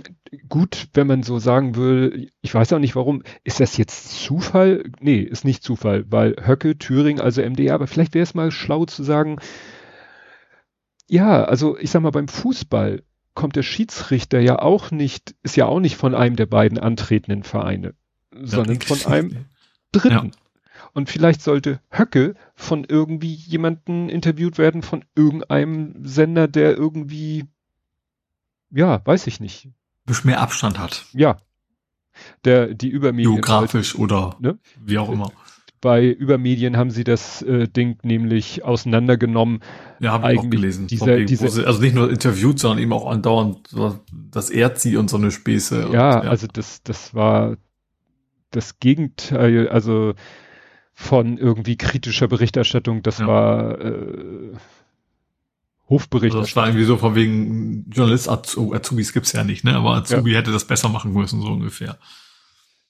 gut, 0.48 0.88
wenn 0.94 1.06
man 1.06 1.22
so 1.22 1.38
sagen 1.38 1.76
will, 1.76 2.30
ich 2.42 2.54
weiß 2.54 2.72
auch 2.72 2.78
nicht 2.78 2.96
warum, 2.96 3.22
ist 3.44 3.60
das 3.60 3.76
jetzt 3.76 4.10
Zufall? 4.22 4.84
Nee, 5.00 5.20
ist 5.20 5.44
nicht 5.44 5.62
Zufall, 5.62 6.04
weil 6.08 6.36
Höcke, 6.46 6.78
Thüringen, 6.78 7.20
also 7.20 7.42
MDR, 7.42 7.74
aber 7.74 7.86
vielleicht 7.86 8.14
wäre 8.14 8.22
es 8.22 8.34
mal 8.34 8.50
schlau 8.50 8.84
zu 8.84 9.02
sagen, 9.02 9.38
ja, 11.08 11.44
also 11.44 11.78
ich 11.78 11.90
sag 11.90 12.02
mal, 12.02 12.10
beim 12.10 12.28
Fußball 12.28 13.02
kommt 13.34 13.56
der 13.56 13.62
Schiedsrichter 13.62 14.40
ja 14.40 14.58
auch 14.58 14.90
nicht, 14.90 15.34
ist 15.42 15.56
ja 15.56 15.66
auch 15.66 15.80
nicht 15.80 15.96
von 15.96 16.14
einem 16.14 16.36
der 16.36 16.46
beiden 16.46 16.78
antretenden 16.78 17.44
Vereine, 17.44 17.94
sondern 18.32 18.80
von 18.80 19.12
einem 19.12 19.46
dritten. 19.92 20.30
Ja. 20.32 20.45
Und 20.96 21.10
vielleicht 21.10 21.42
sollte 21.42 21.80
Höcke 21.90 22.36
von 22.54 22.86
irgendwie 22.88 23.34
jemanden 23.34 24.08
interviewt 24.08 24.56
werden, 24.56 24.80
von 24.80 25.04
irgendeinem 25.14 25.94
Sender, 26.06 26.48
der 26.48 26.74
irgendwie, 26.74 27.44
ja, 28.70 29.02
weiß 29.04 29.26
ich 29.26 29.38
nicht. 29.38 29.68
Bisschen 30.06 30.30
mehr 30.30 30.40
Abstand 30.40 30.78
hat. 30.78 31.04
Ja. 31.12 31.36
Der, 32.46 32.72
die 32.72 32.88
Übermedien. 32.88 33.34
Geografisch 33.34 33.92
halt, 33.92 34.00
oder 34.00 34.36
ne? 34.40 34.58
wie 34.86 34.96
auch 34.96 35.10
immer. 35.10 35.32
Bei 35.82 36.02
Übermedien 36.02 36.78
haben 36.78 36.90
sie 36.90 37.04
das 37.04 37.42
äh, 37.42 37.68
Ding 37.68 37.98
nämlich 38.02 38.64
auseinandergenommen. 38.64 39.60
Ja, 40.00 40.12
habe 40.12 40.32
ich 40.32 40.38
auch 40.38 40.48
gelesen. 40.48 40.86
Diese, 40.86 41.26
diese, 41.26 41.66
also 41.66 41.78
nicht 41.78 41.94
nur 41.94 42.08
interviewt, 42.08 42.58
sondern 42.58 42.78
eben 42.78 42.94
auch 42.94 43.10
andauernd 43.10 43.68
das 44.30 44.48
Erzi 44.48 44.96
und 44.96 45.10
so 45.10 45.18
eine 45.18 45.30
Späße. 45.30 45.78
Ja, 45.78 45.86
und, 45.88 45.92
ja, 45.92 46.20
also 46.22 46.46
das, 46.50 46.82
das 46.84 47.12
war 47.12 47.58
das 48.50 48.80
Gegenteil, 48.80 49.68
also 49.68 50.14
von 50.98 51.36
irgendwie 51.36 51.76
kritischer 51.76 52.26
Berichterstattung. 52.26 53.02
Das 53.02 53.18
ja. 53.18 53.26
war 53.26 53.78
äh, 53.78 54.52
Hofberichterstattung. 55.90 56.40
Also 56.40 56.40
das 56.40 56.56
war 56.56 56.66
irgendwie 56.66 56.84
so 56.86 56.96
von 56.96 57.14
wegen 57.14 57.84
Journalist 57.90 58.30
Azubis 58.30 59.12
gibt's 59.12 59.32
ja 59.32 59.44
nicht, 59.44 59.62
ne? 59.62 59.76
Aber 59.76 59.94
Azubi 59.94 60.32
ja. 60.32 60.38
hätte 60.38 60.52
das 60.52 60.64
besser 60.64 60.88
machen 60.88 61.12
müssen, 61.12 61.42
so 61.42 61.48
ungefähr. 61.48 61.98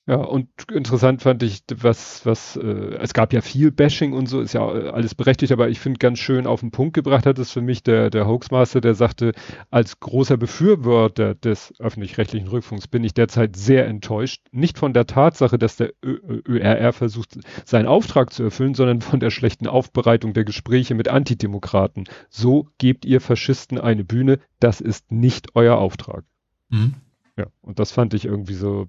Ja, 0.08 0.18
und 0.18 0.48
interessant 0.70 1.22
fand 1.22 1.42
ich, 1.42 1.64
was, 1.74 2.24
was, 2.24 2.54
äh, 2.56 2.94
es 3.00 3.12
gab 3.12 3.32
ja 3.32 3.40
viel 3.40 3.72
Bashing 3.72 4.12
und 4.12 4.26
so, 4.26 4.40
ist 4.40 4.52
ja 4.52 4.64
alles 4.64 5.16
berechtigt, 5.16 5.50
aber 5.50 5.68
ich 5.68 5.80
finde 5.80 5.98
ganz 5.98 6.20
schön 6.20 6.46
auf 6.46 6.60
den 6.60 6.70
Punkt 6.70 6.94
gebracht 6.94 7.26
hat 7.26 7.40
es 7.40 7.50
für 7.50 7.60
mich 7.60 7.82
der, 7.82 8.08
der 8.10 8.28
Hoaxmaster, 8.28 8.80
der 8.80 8.94
sagte, 8.94 9.32
als 9.68 9.98
großer 9.98 10.36
Befürworter 10.36 11.34
des 11.34 11.74
öffentlich-rechtlichen 11.80 12.46
Rückfunks 12.46 12.86
bin 12.86 13.02
ich 13.02 13.14
derzeit 13.14 13.56
sehr 13.56 13.88
enttäuscht. 13.88 14.46
Nicht 14.52 14.78
von 14.78 14.92
der 14.92 15.08
Tatsache, 15.08 15.58
dass 15.58 15.74
der 15.74 15.92
ÖRR 16.04 16.92
versucht, 16.92 17.38
seinen 17.64 17.86
Auftrag 17.86 18.32
zu 18.32 18.44
erfüllen, 18.44 18.74
sondern 18.74 19.00
von 19.00 19.18
der 19.18 19.30
schlechten 19.30 19.66
Aufbereitung 19.66 20.34
der 20.34 20.44
Gespräche 20.44 20.94
mit 20.94 21.08
Antidemokraten. 21.08 22.04
So 22.28 22.68
gebt 22.78 23.04
ihr 23.04 23.20
Faschisten 23.20 23.80
eine 23.80 24.04
Bühne, 24.04 24.38
das 24.60 24.80
ist 24.80 25.10
nicht 25.10 25.56
euer 25.56 25.78
Auftrag. 25.78 26.22
Mhm. 26.68 26.94
Ja, 27.36 27.46
und 27.60 27.80
das 27.80 27.90
fand 27.90 28.14
ich 28.14 28.24
irgendwie 28.24 28.54
so, 28.54 28.88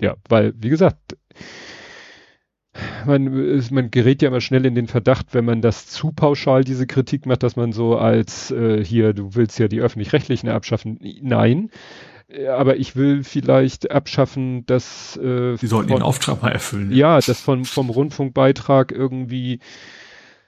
ja, 0.00 0.16
weil, 0.28 0.52
wie 0.56 0.70
gesagt, 0.70 1.16
man, 3.06 3.62
man 3.70 3.90
gerät 3.90 4.22
ja 4.22 4.28
immer 4.28 4.40
schnell 4.40 4.64
in 4.64 4.74
den 4.74 4.86
Verdacht, 4.86 5.34
wenn 5.34 5.44
man 5.44 5.60
das 5.60 5.88
zu 5.88 6.12
pauschal, 6.12 6.64
diese 6.64 6.86
Kritik 6.86 7.26
macht, 7.26 7.42
dass 7.42 7.56
man 7.56 7.72
so 7.72 7.96
als 7.96 8.50
äh, 8.50 8.82
hier, 8.84 9.12
du 9.12 9.34
willst 9.34 9.58
ja 9.58 9.68
die 9.68 9.80
öffentlich-rechtlichen 9.80 10.48
abschaffen. 10.48 10.98
Nein. 11.20 11.70
Aber 12.50 12.76
ich 12.78 12.96
will 12.96 13.24
vielleicht 13.24 13.90
abschaffen, 13.90 14.64
dass 14.64 15.18
äh, 15.18 15.56
Sie 15.56 15.66
sollten 15.66 15.90
von, 15.90 15.98
den 15.98 16.02
Auftrag 16.02 16.40
mal 16.40 16.52
erfüllen. 16.52 16.90
Ja, 16.90 17.20
dass 17.20 17.40
von, 17.40 17.66
vom 17.66 17.90
Rundfunkbeitrag 17.90 18.90
irgendwie 18.90 19.58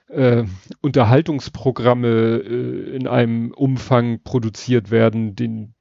äh, 0.07 0.45
Unterhaltungsprogramme 0.81 2.07
äh, 2.07 2.95
in 2.95 3.07
einem 3.07 3.51
Umfang 3.51 4.21
produziert 4.23 4.89
werden, 4.89 5.35
den, 5.35 5.74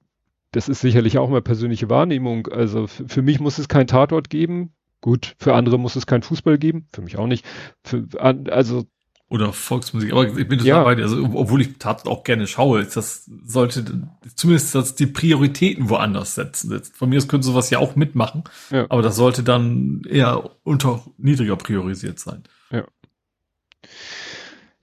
das 0.54 0.68
ist 0.68 0.80
sicherlich 0.80 1.18
auch 1.18 1.28
mal 1.28 1.42
persönliche 1.42 1.90
Wahrnehmung. 1.90 2.46
Also 2.46 2.86
für 2.86 3.22
mich 3.22 3.40
muss 3.40 3.58
es 3.58 3.68
kein 3.68 3.86
Tatort 3.86 4.30
geben. 4.30 4.72
Gut, 5.00 5.34
für 5.38 5.54
andere 5.54 5.78
muss 5.78 5.96
es 5.96 6.06
kein 6.06 6.22
Fußball 6.22 6.58
geben. 6.58 6.88
Für 6.92 7.02
mich 7.02 7.18
auch 7.18 7.26
nicht. 7.26 7.44
Für, 7.82 8.06
also 8.20 8.84
oder 9.28 9.52
Volksmusik. 9.52 10.12
Aber 10.12 10.26
ich 10.26 10.48
bin 10.48 10.58
total 10.58 10.66
ja. 10.66 10.84
bei 10.84 10.94
dir. 10.94 11.02
Also, 11.02 11.24
obwohl 11.34 11.62
ich 11.62 11.78
Tatort 11.78 12.06
auch 12.06 12.22
gerne 12.22 12.46
schaue, 12.46 12.84
das 12.84 13.28
sollte 13.44 14.08
zumindest 14.36 14.74
das 14.76 14.94
die 14.94 15.06
Prioritäten 15.06 15.88
woanders 15.88 16.36
setzen. 16.36 16.80
Von 16.92 17.08
mir 17.08 17.16
aus 17.16 17.26
könnte 17.26 17.46
sowas 17.46 17.68
ja 17.70 17.80
auch 17.80 17.96
mitmachen. 17.96 18.44
Ja. 18.70 18.86
Aber 18.90 19.02
das 19.02 19.16
sollte 19.16 19.42
dann 19.42 20.02
eher 20.08 20.50
unter 20.62 21.02
niedriger 21.16 21.56
priorisiert 21.56 22.20
sein. 22.20 22.44
Ja. 22.70 22.84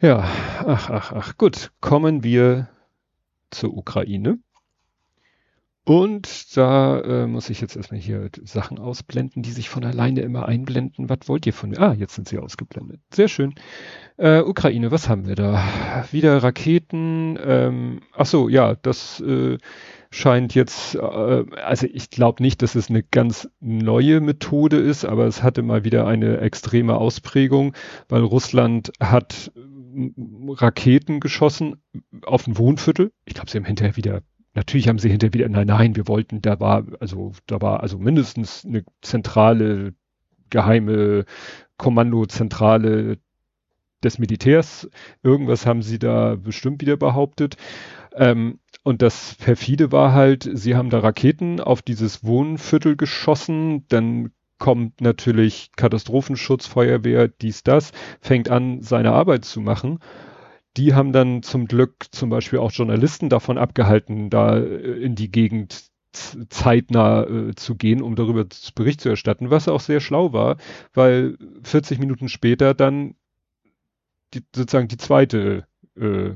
Ja, 0.02 0.28
ach, 0.66 0.90
ach, 0.90 1.14
ach. 1.14 1.38
Gut, 1.38 1.72
kommen 1.80 2.24
wir 2.24 2.68
zur 3.52 3.78
Ukraine. 3.78 4.40
Und 5.84 6.56
da 6.56 7.00
äh, 7.00 7.28
muss 7.28 7.50
ich 7.50 7.60
jetzt 7.60 7.76
erstmal 7.76 8.00
hier 8.00 8.30
Sachen 8.44 8.78
ausblenden, 8.78 9.42
die 9.42 9.52
sich 9.52 9.68
von 9.68 9.84
alleine 9.84 10.22
immer 10.22 10.48
einblenden. 10.48 11.10
Was 11.10 11.28
wollt 11.28 11.48
ihr 11.48 11.54
von 11.54 11.72
mir? 11.72 11.80
Ah, 11.80 11.94
jetzt 11.94 12.14
sind 12.14 12.28
sie 12.28 12.38
ausgeblendet. 12.38 13.02
Sehr 13.12 13.28
schön. 13.28 13.56
Äh, 14.18 14.42
Ukraine, 14.42 14.92
was 14.92 15.10
haben 15.10 15.28
wir 15.28 15.34
da? 15.34 15.64
Wieder 16.12 16.44
Raketen. 16.44 17.38
Ähm, 17.44 18.02
ach 18.14 18.28
so, 18.28 18.48
ja, 18.48 18.76
das 18.76 19.22
äh, 19.22 19.58
scheint 20.12 20.54
jetzt, 20.54 20.94
äh, 20.96 21.00
also 21.00 21.88
ich 21.92 22.12
glaube 22.12 22.44
nicht, 22.44 22.62
dass 22.62 22.76
es 22.76 22.90
eine 22.90 23.02
ganz 23.02 23.50
neue 23.60 24.22
Methode 24.22 24.78
ist, 24.78 25.04
aber 25.04 25.26
es 25.26 25.42
hatte 25.42 25.64
mal 25.64 25.84
wieder 25.84 26.06
eine 26.06 26.38
extreme 26.42 26.96
Ausprägung, 26.96 27.74
weil 28.08 28.22
Russland 28.22 28.92
hat 29.00 29.52
Raketen 30.48 31.20
geschossen 31.20 31.82
auf 32.24 32.48
ein 32.48 32.58
Wohnviertel. 32.58 33.12
Ich 33.26 33.34
glaube, 33.34 33.50
sie 33.50 33.58
haben 33.58 33.66
hinterher 33.66 33.98
wieder 33.98 34.22
Natürlich 34.54 34.88
haben 34.88 35.00
sie 35.00 35.10
hinterher 35.10 35.34
wieder, 35.34 35.50
nein, 35.50 35.68
nein, 35.68 35.96
wir 35.96 36.08
wollten, 36.08 36.42
da 36.42 36.60
war, 36.60 36.86
also, 37.00 37.32
da 37.48 37.62
war 37.62 37.82
also 37.82 37.98
mindestens 37.98 38.66
eine 38.66 38.84
zentrale, 39.02 39.94
geheime 40.50 41.26
Kommandozentrale 41.78 43.18
des 44.04 44.20
Militärs. 44.20 44.90
Irgendwas 45.24 45.66
haben 45.66 45.82
sie 45.82 46.00
da 46.00 46.36
bestimmt 46.36 46.82
wieder 46.82 46.98
behauptet. 46.98 47.56
Ähm, 48.14 48.60
und 48.84 49.02
das 49.02 49.36
perfide 49.36 49.92
war 49.92 50.14
halt, 50.14 50.50
sie 50.52 50.76
haben 50.76 50.90
da 50.90 51.00
Raketen 51.00 51.60
auf 51.60 51.82
dieses 51.82 52.24
Wohnviertel 52.24 52.98
geschossen, 52.98 53.86
dann 53.88 54.32
kommt 54.58 55.02
natürlich 55.02 55.72
Katastrophenschutz, 55.76 56.68
Feuerwehr, 56.68 57.28
dies, 57.28 57.64
das, 57.64 57.92
fängt 58.20 58.50
an, 58.50 58.82
seine 58.82 59.12
Arbeit 59.12 59.46
zu 59.46 59.62
machen. 59.62 60.00
Die 60.78 60.94
haben 60.94 61.12
dann 61.12 61.44
zum 61.44 61.66
Glück 61.68 62.06
zum 62.12 62.30
Beispiel 62.30 62.60
auch 62.60 62.72
Journalisten 62.72 63.30
davon 63.30 63.58
abgehalten, 63.58 64.30
da 64.30 64.58
äh, 64.58 65.02
in 65.02 65.16
die 65.16 65.32
Gegend 65.32 65.92
zeitnah 66.14 67.24
äh, 67.24 67.56
zu 67.56 67.76
gehen, 67.76 68.02
um 68.02 68.16
darüber 68.16 68.46
Bericht 68.76 69.02
zu 69.02 69.10
erstatten, 69.10 69.50
was 69.50 69.68
auch 69.68 69.80
sehr 69.80 70.02
schlau 70.02 70.34
war, 70.34 70.58
weil 70.94 71.38
40 71.64 72.00
Minuten 72.00 72.30
später 72.30 72.74
dann 72.74 73.16
die, 74.34 74.44
sozusagen 74.56 74.88
die 74.88 74.98
zweite 74.98 75.66
äh, 75.96 76.32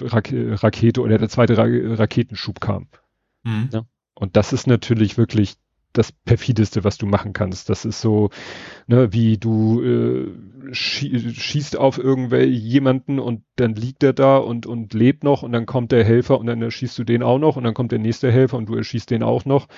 Rakete 0.00 1.00
oder 1.00 1.18
der 1.18 1.28
zweite 1.28 1.56
Ra 1.56 1.64
Raketenschub 1.66 2.60
kam. 2.60 2.88
Mhm. 3.42 3.68
Ja? 3.72 3.86
Und 4.14 4.36
das 4.36 4.52
ist 4.52 4.66
natürlich 4.66 5.16
wirklich 5.16 5.56
das 5.98 6.12
perfideste, 6.12 6.84
was 6.84 6.96
du 6.96 7.06
machen 7.06 7.32
kannst. 7.32 7.68
Das 7.68 7.84
ist 7.84 8.00
so, 8.00 8.30
ne, 8.86 9.12
wie 9.12 9.36
du 9.36 9.82
äh, 9.82 10.28
schie 10.72 11.18
schießt 11.18 11.76
auf 11.76 11.98
irgendwelche 11.98 12.52
jemanden 12.52 13.18
und 13.18 13.42
dann 13.56 13.74
liegt 13.74 14.02
er 14.02 14.12
da 14.12 14.38
und 14.38 14.66
und 14.66 14.94
lebt 14.94 15.24
noch 15.24 15.42
und 15.42 15.52
dann 15.52 15.66
kommt 15.66 15.92
der 15.92 16.04
Helfer 16.04 16.38
und 16.38 16.46
dann 16.46 16.62
erschießt 16.62 16.98
du 16.98 17.04
den 17.04 17.22
auch 17.22 17.38
noch 17.38 17.56
und 17.56 17.64
dann 17.64 17.74
kommt 17.74 17.92
der 17.92 17.98
nächste 17.98 18.30
Helfer 18.30 18.56
und 18.56 18.68
du 18.68 18.74
erschießt 18.76 19.10
den 19.10 19.22
auch 19.22 19.44
noch. 19.44 19.68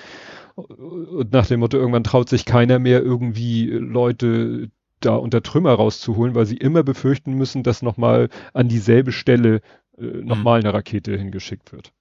Und 0.55 1.31
nach 1.31 1.47
dem 1.47 1.61
Motto, 1.61 1.77
irgendwann 1.77 2.03
traut 2.03 2.29
sich 2.29 2.45
keiner 2.45 2.77
mehr 2.77 3.01
irgendwie 3.01 3.67
Leute 3.67 4.69
da 4.99 5.15
unter 5.15 5.41
Trümmer 5.41 5.73
rauszuholen, 5.73 6.35
weil 6.35 6.45
sie 6.45 6.57
immer 6.57 6.83
befürchten 6.83 7.33
müssen, 7.33 7.63
dass 7.63 7.81
nochmal 7.81 8.29
an 8.53 8.67
dieselbe 8.67 9.11
Stelle 9.11 9.61
äh, 9.97 10.03
nochmal 10.03 10.59
mhm. 10.59 10.65
eine 10.65 10.73
Rakete 10.75 11.17
hingeschickt 11.17 11.71
wird. 11.73 11.93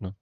Ne? 0.00 0.14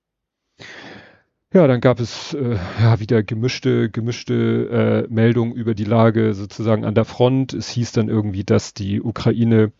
Ja, 1.54 1.66
dann 1.68 1.80
gab 1.80 2.00
es 2.00 2.34
äh, 2.34 2.58
ja 2.80 2.98
wieder 2.98 3.22
gemischte, 3.22 3.88
gemischte 3.88 5.06
äh, 5.08 5.12
Meldungen 5.12 5.54
über 5.54 5.76
die 5.76 5.84
Lage 5.84 6.34
sozusagen 6.34 6.84
an 6.84 6.96
der 6.96 7.04
Front. 7.04 7.54
Es 7.54 7.68
hieß 7.68 7.92
dann 7.92 8.08
irgendwie, 8.08 8.42
dass 8.42 8.74
die 8.74 9.00
Ukraine 9.00 9.72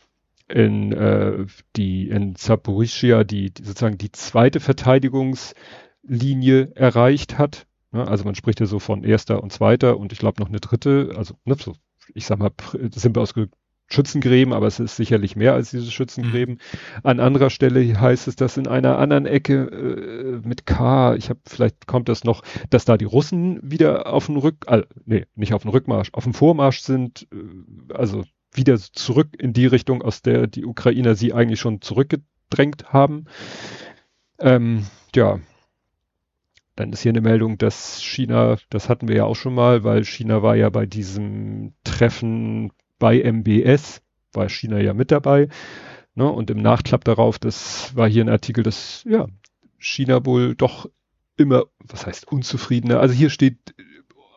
in 0.49 0.93
äh, 0.93 1.47
die 1.75 2.09
in 2.09 2.37
Zaporizhia 2.37 3.25
die, 3.25 3.51
die 3.51 3.65
sozusagen 3.65 3.99
die 3.99 4.13
zweite 4.13 4.61
Verteidigungslinie 4.61 6.71
erreicht 6.77 7.39
hat. 7.39 7.67
Ne? 7.91 8.07
Also 8.07 8.25
man 8.25 8.37
spricht 8.37 8.61
ja 8.61 8.67
so 8.67 8.79
von 8.79 9.03
erster 9.03 9.43
und 9.43 9.53
zweiter 9.53 9.99
und 9.99 10.13
ich 10.13 10.21
glaube 10.21 10.41
noch 10.41 10.51
eine 10.51 10.61
dritte. 10.61 11.15
Also 11.17 11.35
ne, 11.45 11.57
so, 11.59 11.75
ich 12.15 12.27
sag 12.27 12.39
mal 12.39 12.53
simpel 12.93 13.21
ausgedrückt 13.21 13.57
Schützengräben, 13.95 14.53
aber 14.53 14.67
es 14.67 14.81
ist 14.81 14.97
sicherlich 14.97 15.37
mehr 15.37 15.55
als 15.55 15.71
diese 15.71 15.91
Schützengräben. 15.91 16.55
Mhm. 16.55 17.01
An 17.03 17.21
anderer 17.21 17.51
Stelle 17.51 17.99
heißt 17.99 18.29
es, 18.29 18.37
dass 18.37 18.57
in 18.57 18.69
einer 18.69 18.99
anderen 18.99 19.27
Ecke 19.27 20.43
äh, 20.43 20.47
mit 20.47 20.67
K, 20.67 21.15
ich 21.15 21.31
habe 21.31 21.41
vielleicht 21.47 21.87
kommt 21.87 22.09
das 22.09 22.25
noch, 22.25 22.43
dass 22.71 22.85
da 22.85 22.97
die 22.97 23.05
Russen 23.05 23.61
wieder 23.63 24.13
auf 24.13 24.27
dem 24.27 24.37
Rück, 24.37 24.67
äh, 24.67 24.83
nee, 25.07 25.27
nicht 25.35 25.55
auf 25.55 25.63
dem 25.63 25.71
Rückmarsch, 25.71 26.11
auf 26.13 26.25
dem 26.25 26.35
Vormarsch 26.35 26.81
sind, 26.81 27.27
äh, 27.33 27.95
also 27.95 28.25
wieder 28.53 28.79
zurück 28.79 29.29
in 29.39 29.53
die 29.53 29.67
Richtung, 29.67 30.03
aus 30.03 30.23
der 30.23 30.47
die 30.47 30.65
Ukrainer 30.65 31.15
sie 31.15 31.33
eigentlich 31.33 31.61
schon 31.61 31.81
zurückgedrängt 31.81 32.93
haben. 32.93 33.25
Ähm, 34.39 34.87
ja, 35.15 35.41
dann 36.77 36.93
ist 36.93 37.03
hier 37.03 37.13
eine 37.13 37.21
Meldung, 37.21 37.57
dass 37.59 38.03
China, 38.03 38.57
das 38.71 38.89
hatten 38.89 39.09
wir 39.09 39.17
ja 39.17 39.25
auch 39.25 39.37
schon 39.37 39.55
mal, 39.55 39.85
weil 39.85 40.05
China 40.05 40.43
war 40.43 40.57
ja 40.57 40.71
bei 40.71 40.87
diesem 40.87 41.75
Treffen 41.85 42.73
bei 42.99 43.21
MBS 43.21 44.03
war 44.33 44.49
China 44.49 44.81
ja 44.81 44.95
mit 44.95 45.11
dabei. 45.11 45.49
Ne? 46.15 46.31
Und 46.31 46.51
im 46.51 46.59
Nachklapp 46.59 47.05
darauf, 47.05 47.39
das 47.39 47.95
war 47.97 48.09
hier 48.09 48.25
ein 48.25 48.29
Artikel, 48.29 48.63
dass 48.63 49.05
ja, 49.09 49.27
China 49.79 50.25
wohl 50.25 50.55
doch 50.55 50.89
immer, 51.37 51.65
was 51.81 52.07
heißt 52.07 52.31
unzufriedener. 52.31 53.01
Also 53.01 53.15
hier 53.15 53.31
steht, 53.31 53.75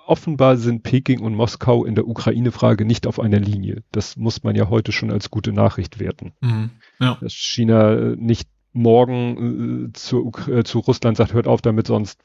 offenbar 0.07 0.57
sind 0.57 0.83
Peking 0.83 1.19
und 1.19 1.35
Moskau 1.35 1.85
in 1.85 1.95
der 1.95 2.07
Ukraine-Frage 2.07 2.85
nicht 2.85 3.05
auf 3.05 3.19
einer 3.19 3.39
Linie. 3.39 3.83
Das 3.91 4.17
muss 4.17 4.43
man 4.43 4.55
ja 4.55 4.69
heute 4.69 4.91
schon 4.91 5.11
als 5.11 5.29
gute 5.29 5.51
Nachricht 5.51 5.99
werten. 5.99 6.33
Mhm, 6.41 6.71
ja. 6.99 7.17
Dass 7.21 7.33
China 7.33 8.15
nicht 8.15 8.49
morgen 8.73 9.89
äh, 9.89 9.93
zu, 9.93 10.31
äh, 10.47 10.63
zu 10.63 10.79
Russland 10.79 11.17
sagt, 11.17 11.33
hört 11.33 11.47
auf 11.47 11.61
damit, 11.61 11.87
sonst 11.87 12.23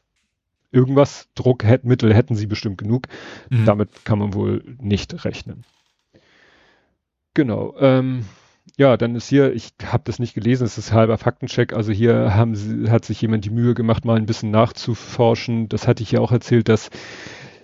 irgendwas, 0.71 1.29
Druckmittel 1.35 2.15
hätten 2.15 2.35
sie 2.35 2.47
bestimmt 2.47 2.79
genug. 2.79 3.09
Mhm. 3.51 3.67
Damit 3.67 4.05
kann 4.05 4.19
man 4.19 4.35
wohl 4.35 4.77
nicht 4.81 5.25
rechnen. 5.25 5.65
Genau. 7.35 7.75
Ähm, 7.79 8.25
ja, 8.77 8.97
dann 8.97 9.15
ist 9.15 9.29
hier, 9.29 9.53
ich 9.55 9.73
habe 9.85 10.05
das 10.05 10.19
nicht 10.19 10.35
gelesen, 10.35 10.65
es 10.65 10.79
ist 10.79 10.93
halber 10.93 11.19
Faktencheck. 11.19 11.73
Also 11.73 11.93
hier 11.93 12.35
haben 12.35 12.55
sie, 12.55 12.91
hat 12.91 13.05
sich 13.05 13.21
jemand 13.21 13.45
die 13.45 13.51
Mühe 13.51 13.75
gemacht, 13.75 14.05
mal 14.05 14.17
ein 14.17 14.27
bisschen 14.27 14.51
nachzuforschen. 14.51 15.69
Das 15.69 15.87
hatte 15.87 16.03
ich 16.03 16.13
ja 16.13 16.21
auch 16.21 16.33
erzählt, 16.33 16.69
dass 16.69 16.91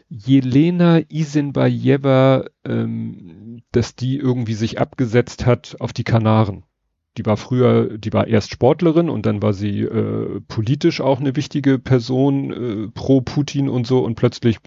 Jelena 0.08 1.00
Isinbayeva, 1.08 2.46
ähm, 2.64 3.62
dass 3.72 3.94
die 3.94 4.16
irgendwie 4.16 4.54
sich 4.54 4.80
abgesetzt 4.80 5.46
hat 5.46 5.76
auf 5.80 5.92
die 5.92 6.04
Kanaren. 6.04 6.64
Die 7.16 7.26
war 7.26 7.36
früher, 7.36 7.98
die 7.98 8.12
war 8.12 8.26
erst 8.26 8.50
Sportlerin 8.50 9.10
und 9.10 9.26
dann 9.26 9.42
war 9.42 9.52
sie 9.52 9.80
äh, 9.80 10.40
politisch 10.46 11.00
auch 11.00 11.20
eine 11.20 11.36
wichtige 11.36 11.78
Person 11.78 12.52
äh, 12.52 12.88
pro 12.88 13.20
Putin 13.20 13.68
und 13.68 13.86
so 13.86 14.00
und 14.04 14.14
plötzlich 14.14 14.58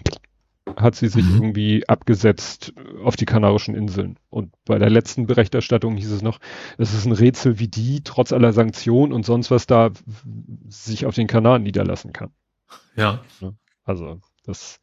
hat 0.76 0.94
sie 0.94 1.08
sich 1.08 1.24
mhm. 1.24 1.34
irgendwie 1.34 1.88
abgesetzt 1.88 2.72
auf 3.02 3.16
die 3.16 3.24
Kanarischen 3.24 3.74
Inseln. 3.74 4.18
Und 4.30 4.52
bei 4.64 4.78
der 4.78 4.90
letzten 4.90 5.26
Berichterstattung 5.26 5.96
hieß 5.96 6.12
es 6.12 6.22
noch, 6.22 6.38
es 6.78 6.94
ist 6.94 7.04
ein 7.04 7.12
Rätsel, 7.12 7.58
wie 7.58 7.68
die 7.68 8.02
trotz 8.04 8.32
aller 8.32 8.52
Sanktionen 8.52 9.12
und 9.12 9.26
sonst 9.26 9.50
was 9.50 9.66
da 9.66 9.90
sich 10.68 11.06
auf 11.06 11.14
den 11.14 11.26
Kanaren 11.26 11.62
niederlassen 11.62 12.12
kann. 12.12 12.30
Ja. 12.96 13.24
Also 13.84 14.20
das, 14.44 14.80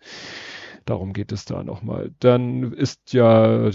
darum 0.85 1.13
geht 1.13 1.31
es 1.31 1.45
da 1.45 1.63
nochmal. 1.63 2.11
Dann 2.19 2.73
ist 2.73 3.13
ja 3.13 3.69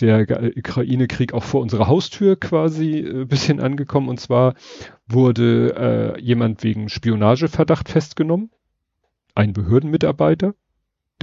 der 0.00 0.52
Ukraine-Krieg 0.56 1.32
auch 1.34 1.44
vor 1.44 1.60
unserer 1.60 1.86
Haustür 1.86 2.38
quasi 2.38 2.98
ein 2.98 3.22
äh, 3.22 3.24
bisschen 3.26 3.60
angekommen. 3.60 4.08
Und 4.08 4.18
zwar 4.18 4.54
wurde 5.06 6.16
äh, 6.16 6.20
jemand 6.20 6.64
wegen 6.64 6.88
Spionageverdacht 6.88 7.88
festgenommen. 7.88 8.50
Ein 9.34 9.52
Behördenmitarbeiter 9.52 10.54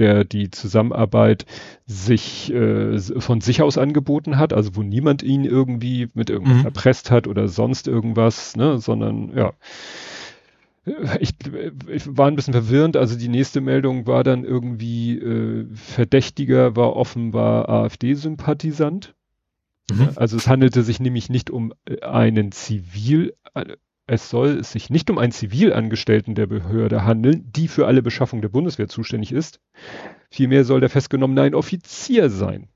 der 0.00 0.24
die 0.24 0.50
Zusammenarbeit 0.50 1.46
sich 1.86 2.52
äh, 2.52 2.98
von 2.98 3.40
sich 3.40 3.62
aus 3.62 3.78
angeboten 3.78 4.38
hat, 4.38 4.52
also 4.52 4.74
wo 4.74 4.82
niemand 4.82 5.22
ihn 5.22 5.44
irgendwie 5.44 6.08
mit 6.14 6.30
irgendwas 6.30 6.58
mhm. 6.58 6.64
erpresst 6.64 7.10
hat 7.10 7.26
oder 7.26 7.48
sonst 7.48 7.86
irgendwas, 7.86 8.56
ne, 8.56 8.78
sondern 8.78 9.36
ja. 9.36 9.52
Ich, 11.20 11.34
ich 11.88 12.16
war 12.16 12.26
ein 12.26 12.36
bisschen 12.36 12.54
verwirrend, 12.54 12.96
also 12.96 13.16
die 13.16 13.28
nächste 13.28 13.60
Meldung 13.60 14.06
war 14.06 14.24
dann 14.24 14.44
irgendwie 14.44 15.18
äh, 15.18 15.66
Verdächtiger 15.74 16.74
war 16.74 16.96
offenbar 16.96 17.68
AfD-Sympathisant. 17.68 19.14
Mhm. 19.90 20.08
Also 20.16 20.38
es 20.38 20.48
handelte 20.48 20.82
sich 20.82 20.98
nämlich 20.98 21.28
nicht 21.28 21.50
um 21.50 21.74
äh, 21.84 22.00
einen 22.00 22.50
Zivil, 22.50 23.34
es 24.10 24.28
soll 24.28 24.64
sich 24.64 24.90
nicht 24.90 25.08
um 25.08 25.18
einen 25.18 25.30
Zivilangestellten 25.30 26.34
der 26.34 26.48
Behörde 26.48 27.04
handeln, 27.04 27.48
die 27.52 27.68
für 27.68 27.86
alle 27.86 28.02
Beschaffung 28.02 28.42
der 28.42 28.48
Bundeswehr 28.48 28.88
zuständig 28.88 29.30
ist. 29.30 29.60
Vielmehr 30.30 30.64
soll 30.64 30.80
der 30.80 30.90
Festgenommene 30.90 31.42
ein 31.42 31.54
Offizier 31.54 32.28
sein, 32.28 32.66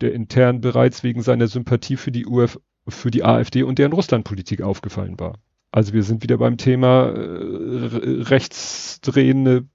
der 0.00 0.12
intern 0.12 0.60
bereits 0.60 1.04
wegen 1.04 1.22
seiner 1.22 1.46
Sympathie 1.46 1.96
für 1.96 2.10
die 2.10 2.26
UF, 2.26 2.58
für 2.88 3.12
die 3.12 3.22
AfD 3.22 3.62
und 3.62 3.78
deren 3.78 3.92
Russlandpolitik 3.92 4.62
aufgefallen 4.62 5.20
war. 5.20 5.38
Also 5.70 5.92
wir 5.92 6.02
sind 6.02 6.24
wieder 6.24 6.38
beim 6.38 6.56
Thema 6.56 7.10
äh, 7.10 8.22
rechtsdrehende 8.22 9.68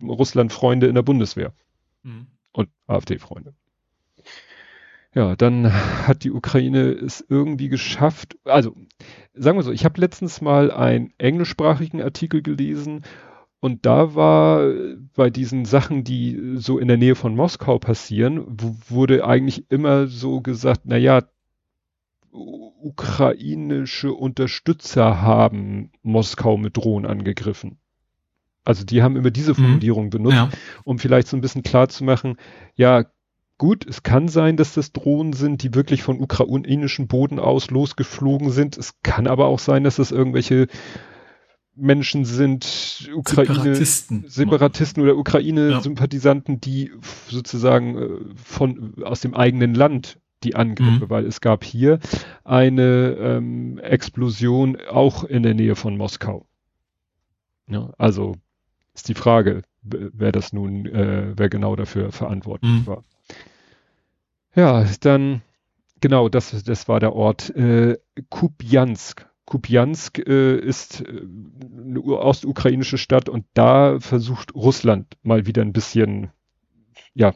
Russlandfreunde 0.00 0.86
in 0.86 0.94
der 0.94 1.02
Bundeswehr 1.02 1.54
mhm. 2.04 2.28
und 2.52 2.68
AfD-Freunde. 2.86 3.52
Ja, 5.14 5.36
dann 5.36 5.70
hat 6.06 6.24
die 6.24 6.30
Ukraine 6.30 6.90
es 6.90 7.24
irgendwie 7.28 7.68
geschafft. 7.68 8.38
Also, 8.44 8.74
sagen 9.34 9.58
wir 9.58 9.62
so, 9.62 9.72
ich 9.72 9.84
habe 9.84 10.00
letztens 10.00 10.40
mal 10.40 10.70
einen 10.70 11.12
englischsprachigen 11.18 12.00
Artikel 12.00 12.42
gelesen 12.42 13.02
und 13.60 13.84
da 13.86 14.14
war 14.14 14.72
bei 15.14 15.30
diesen 15.30 15.66
Sachen, 15.66 16.02
die 16.02 16.54
so 16.56 16.78
in 16.78 16.88
der 16.88 16.96
Nähe 16.96 17.14
von 17.14 17.36
Moskau 17.36 17.78
passieren, 17.78 18.44
wurde 18.88 19.24
eigentlich 19.24 19.70
immer 19.70 20.06
so 20.06 20.40
gesagt, 20.40 20.80
na 20.84 20.96
ja, 20.96 21.22
ukrainische 22.32 24.12
Unterstützer 24.12 25.20
haben 25.20 25.92
Moskau 26.02 26.56
mit 26.56 26.76
Drohnen 26.76 27.08
angegriffen. 27.08 27.78
Also 28.64 28.84
die 28.84 29.02
haben 29.02 29.16
immer 29.16 29.30
diese 29.30 29.52
mhm. 29.52 29.56
Formulierung 29.56 30.06
mhm. 30.06 30.10
benutzt, 30.10 30.36
ja. 30.36 30.50
um 30.84 30.98
vielleicht 30.98 31.28
so 31.28 31.36
ein 31.36 31.40
bisschen 31.40 31.62
klar 31.62 31.88
zu 31.88 32.02
machen, 32.04 32.36
ja, 32.74 33.04
Gut, 33.62 33.86
es 33.86 34.02
kann 34.02 34.26
sein, 34.26 34.56
dass 34.56 34.74
das 34.74 34.90
Drohnen 34.90 35.34
sind, 35.34 35.62
die 35.62 35.72
wirklich 35.72 36.02
von 36.02 36.18
ukrainischen 36.18 37.06
Boden 37.06 37.38
aus 37.38 37.70
losgeflogen 37.70 38.50
sind. 38.50 38.76
Es 38.76 39.00
kann 39.04 39.28
aber 39.28 39.46
auch 39.46 39.60
sein, 39.60 39.84
dass 39.84 39.94
das 39.94 40.10
irgendwelche 40.10 40.66
Menschen 41.76 42.24
sind, 42.24 43.08
Ukraine, 43.14 43.54
Separatisten, 43.54 44.24
Separatisten 44.26 45.00
oder 45.04 45.16
Ukraine-Sympathisanten, 45.16 46.54
ja. 46.54 46.60
die 46.60 46.92
sozusagen 47.28 47.98
äh, 47.98 48.34
von 48.34 48.94
aus 49.04 49.20
dem 49.20 49.32
eigenen 49.32 49.76
Land 49.76 50.18
die 50.42 50.56
Angriffe, 50.56 51.04
mhm. 51.04 51.10
weil 51.10 51.24
es 51.24 51.40
gab 51.40 51.62
hier 51.62 52.00
eine 52.42 53.16
ähm, 53.16 53.78
Explosion 53.78 54.76
auch 54.90 55.22
in 55.22 55.44
der 55.44 55.54
Nähe 55.54 55.76
von 55.76 55.96
Moskau. 55.96 56.46
Ja, 57.68 57.92
also 57.96 58.34
ist 58.92 59.08
die 59.08 59.14
Frage, 59.14 59.62
wer 59.82 60.32
das 60.32 60.52
nun, 60.52 60.86
äh, 60.86 61.34
wer 61.36 61.48
genau 61.48 61.76
dafür 61.76 62.10
verantwortlich 62.10 62.72
mhm. 62.72 62.86
war. 62.88 63.04
Ja, 64.54 64.84
dann, 65.00 65.42
genau, 66.00 66.28
das, 66.28 66.62
das 66.64 66.88
war 66.88 67.00
der 67.00 67.14
Ort 67.14 67.54
äh, 67.56 67.98
Kupiansk. 68.28 69.28
Kupiansk 69.46 70.18
äh, 70.18 70.56
ist 70.56 71.00
äh, 71.00 71.22
eine 71.86 72.02
ostukrainische 72.02 72.98
Stadt 72.98 73.28
und 73.28 73.44
da 73.54 73.98
versucht 74.00 74.54
Russland 74.54 75.16
mal 75.22 75.46
wieder 75.46 75.62
ein 75.62 75.72
bisschen, 75.72 76.30
ja, 77.14 77.34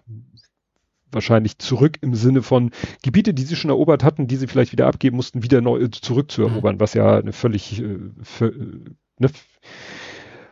wahrscheinlich 1.10 1.58
zurück 1.58 1.98
im 2.02 2.14
Sinne 2.14 2.42
von 2.42 2.70
Gebiete, 3.02 3.32
die 3.34 3.42
sie 3.42 3.56
schon 3.56 3.70
erobert 3.70 4.04
hatten, 4.04 4.26
die 4.26 4.36
sie 4.36 4.46
vielleicht 4.46 4.72
wieder 4.72 4.86
abgeben 4.86 5.16
mussten, 5.16 5.42
wieder 5.42 5.60
neu 5.60 5.80
äh, 5.80 5.90
zurückzuerobern, 5.90 6.76
mhm. 6.76 6.80
was 6.80 6.94
ja 6.94 7.18
eine 7.18 7.32
völlig, 7.32 7.82
äh, 7.82 7.98
für, 8.22 8.48
äh, 8.48 8.90
ne, 9.18 9.30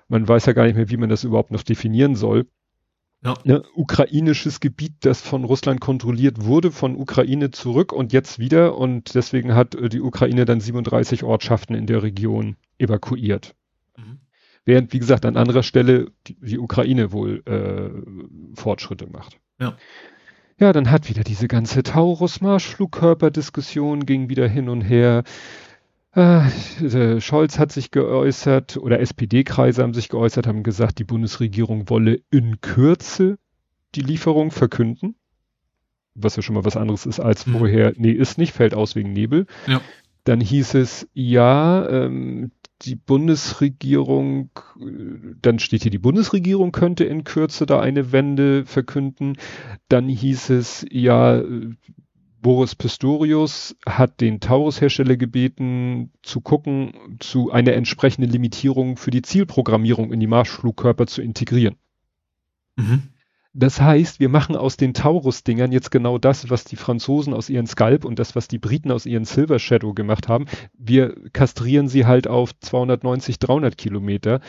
man 0.09 0.27
weiß 0.27 0.47
ja 0.47 0.53
gar 0.53 0.65
nicht 0.65 0.77
mehr, 0.77 0.91
wie 0.91 0.97
man 0.97 1.09
das 1.09 1.25
überhaupt 1.25 1.51
noch 1.51 1.63
definieren 1.63 2.15
soll. 2.15 2.47
Ja. 3.25 3.35
Ne, 3.45 3.63
ukrainisches 3.75 4.61
Gebiet, 4.61 4.93
das 5.01 5.23
von 5.23 5.45
Russland 5.45 5.81
kontrolliert 5.81 6.45
wurde, 6.45 6.71
von 6.71 6.95
Ukraine 6.95 7.51
zurück 7.51 7.93
und 7.93 8.13
jetzt 8.13 8.39
wieder. 8.39 8.77
Und 8.77 9.15
deswegen 9.15 9.55
hat 9.55 9.75
äh, 9.75 9.89
die 9.89 10.03
Ukraine 10.03 10.45
dann 10.45 10.61
37 10.61 11.25
Ortschaften 11.25 11.75
in 11.75 11.87
der 11.87 12.03
Region 12.03 12.57
evakuiert. 12.79 13.55
Mhm. 13.97 14.19
Während, 14.67 14.93
wie 14.93 14.99
gesagt, 14.99 15.25
an 15.25 15.39
anderer 15.39 15.63
Stelle 15.63 16.11
die, 16.27 16.37
die 16.39 16.59
Ukraine 16.59 17.13
wohl 17.13 17.43
äh, 17.47 17.89
Fortschritte 18.61 19.07
macht. 19.07 19.39
Ja. 19.59 19.75
Ja, 20.61 20.73
dann 20.73 20.89
hat 20.91 21.09
wieder 21.09 21.25
diese 21.25 21.49
ganze 21.49 21.83
Taurus-Marschflugkörper-Diskussion 21.83 24.07
ging 24.07 24.29
wieder 24.29 24.47
hin 24.47 24.69
und 24.69 24.83
her. 24.83 25.25
Äh, 26.15 27.21
Scholz 27.21 27.59
hat 27.59 27.73
sich 27.73 27.91
geäußert 27.91 28.77
oder 28.77 29.01
SPD-Kreise 29.01 29.83
haben 29.83 29.95
sich 29.95 30.09
geäußert, 30.09 30.47
haben 30.47 30.63
gesagt, 30.63 30.99
die 30.99 31.05
Bundesregierung 31.05 31.91
wolle 31.91 32.21
in 32.31 32.61
Kürze 32.61 33.39
die 33.95 34.03
Lieferung 34.03 34.51
verkünden. 34.51 35.17
Was 36.15 36.37
ja 36.37 36.43
schon 36.43 36.55
mal 36.55 36.65
was 36.65 36.77
anderes 36.77 37.07
ist 37.07 37.19
als 37.19 37.47
mhm. 37.47 37.59
vorher, 37.59 37.93
nee, 37.97 38.13
ist 38.13 38.39
nicht, 38.39 38.53
fällt 38.53 38.75
aus 38.75 38.95
wegen 38.95 39.13
Nebel. 39.13 39.47
Ja. 39.67 39.81
Dann 40.23 40.41
hieß 40.41 40.75
es, 40.75 41.09
ja, 41.13 41.89
ähm, 41.89 42.53
die 42.83 42.97
Bundesregierung, 42.97 44.51
dann 45.43 45.59
steht 45.59 45.83
hier, 45.83 45.91
die 45.91 45.99
Bundesregierung 45.99 46.73
könnte 46.73 47.05
in 47.05 47.25
Kürze 47.25 47.67
da 47.67 47.81
eine 47.81 48.13
Wende 48.13 48.65
verkünden. 48.67 49.37
Dann 49.89 50.09
hieß 50.09 50.51
es, 50.51 50.87
ja, 50.91 51.43
Boris 52.45 52.75
Pistorius 52.75 53.75
hat 53.87 54.21
den 54.21 54.39
Taurus-Hersteller 54.39 55.17
gebeten, 55.17 56.13
zu 56.23 56.43
gucken, 56.43 56.93
zu 57.19 57.51
einer 57.51 57.73
entsprechenden 57.73 58.31
Limitierung 58.31 58.99
für 58.99 59.11
die 59.11 59.23
Zielprogrammierung 59.23 60.13
in 60.13 60.21
die 60.21 60.27
Marschflugkörper 60.27 61.07
zu 61.07 61.23
integrieren. 61.23 61.77
Mhm. 62.77 63.05
Das 63.55 63.81
heißt, 63.81 64.21
wir 64.21 64.29
machen 64.29 64.57
aus 64.57 64.77
den 64.77 64.93
Taurus-Dingern 64.93 65.73
jetzt 65.73 65.91
genau 65.91 66.19
das, 66.19 66.51
was 66.51 66.65
die 66.65 66.77
Franzosen 66.77 67.33
aus 67.33 67.49
ihren 67.49 67.67
Scalp 67.67 68.05
und 68.05 68.19
das, 68.19 68.37
was 68.37 68.47
die 68.47 68.59
Briten 68.59 68.93
aus 68.93 69.07
ihren 69.07 69.25
Silver 69.25 69.59
Shadow 69.59 69.95
gemacht 69.95 70.29
haben. 70.29 70.45
Wir 70.77 71.15
kastrieren 71.33 71.89
sie 71.89 72.05
halt 72.05 72.29
auf 72.29 72.51
290, 72.61 73.39
300 73.39 73.79
Kilometer 73.79 74.41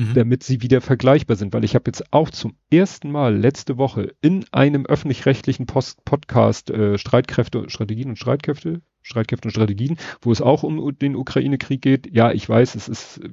mhm. 0.00 0.14
damit 0.14 0.42
sie 0.42 0.62
wieder 0.62 0.80
vergleichbar 0.80 1.36
sind. 1.36 1.52
Weil 1.52 1.64
ich 1.64 1.74
habe 1.74 1.84
jetzt 1.86 2.12
auch 2.12 2.30
zum 2.30 2.54
ersten 2.70 3.10
Mal 3.10 3.36
letzte 3.36 3.76
Woche 3.76 4.14
in 4.20 4.44
einem 4.52 4.86
öffentlich-rechtlichen 4.86 5.66
Podcast 5.66 6.70
äh, 6.70 6.98
Streitkräfte, 6.98 7.68
Strategien 7.68 8.10
und 8.10 8.16
Streitkräfte, 8.16 8.80
Streitkräfte 9.02 9.48
und 9.48 9.52
Strategien, 9.52 9.98
wo 10.22 10.32
es 10.32 10.40
auch 10.40 10.62
um 10.62 10.96
den 10.98 11.16
Ukraine-Krieg 11.16 11.82
geht. 11.82 12.14
Ja, 12.14 12.32
ich 12.32 12.48
weiß, 12.48 12.74
es 12.74 12.88
ist, 12.88 13.18
äh, 13.18 13.28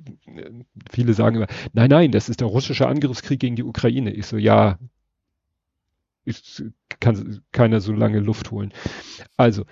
viele 0.91 1.13
sagen 1.13 1.37
immer, 1.37 1.47
nein, 1.73 1.89
nein, 1.89 2.11
das 2.11 2.29
ist 2.29 2.41
der 2.41 2.47
russische 2.47 2.87
Angriffskrieg 2.87 3.39
gegen 3.39 3.55
die 3.55 3.63
Ukraine. 3.63 4.11
Ich 4.11 4.25
so, 4.25 4.37
ja, 4.37 4.77
ich 6.25 6.63
kann 6.99 7.41
keiner 7.53 7.79
so 7.79 7.93
lange 7.93 8.19
Luft 8.19 8.51
holen. 8.51 8.73
Also, 9.37 9.63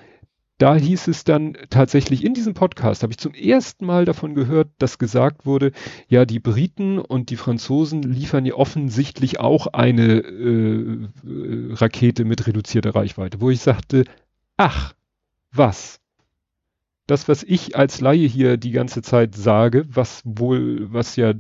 da 0.58 0.76
hieß 0.76 1.08
es 1.08 1.24
dann 1.26 1.58
tatsächlich 1.70 2.24
in 2.24 2.34
diesem 2.34 2.54
Podcast, 2.54 3.04
habe 3.04 3.12
ich 3.12 3.18
zum 3.18 3.34
ersten 3.34 3.86
Mal 3.86 4.06
davon 4.06 4.36
gehört, 4.36 4.70
dass 4.78 4.98
gesagt 4.98 5.46
wurde, 5.46 5.72
ja, 6.08 6.26
die 6.26 6.40
Briten 6.40 6.98
und 7.00 7.30
die 7.30 7.36
Franzosen 7.36 8.02
liefern 8.02 8.46
ja 8.46 8.54
offensichtlich 8.54 9.40
auch 9.40 9.68
eine 9.68 10.20
äh, 10.20 11.08
äh, 11.28 11.74
Rakete 11.74 12.24
mit 12.24 12.48
reduzierter 12.48 12.96
Reichweite, 12.96 13.42
wo 13.42 13.50
ich 13.50 13.62
sagte, 13.62 14.06
ach, 14.58 14.94
was? 15.52 16.00
Das, 17.08 17.28
was 17.28 17.44
ich 17.44 17.76
als 17.76 18.02
Laie 18.02 18.28
hier 18.28 18.58
die 18.58 18.72
ganze 18.72 19.02
Zeit 19.02 19.36
sage, 19.36 19.86
was 19.88 20.22
wohl, 20.26 20.92
was 20.92 21.16
ja 21.16 21.34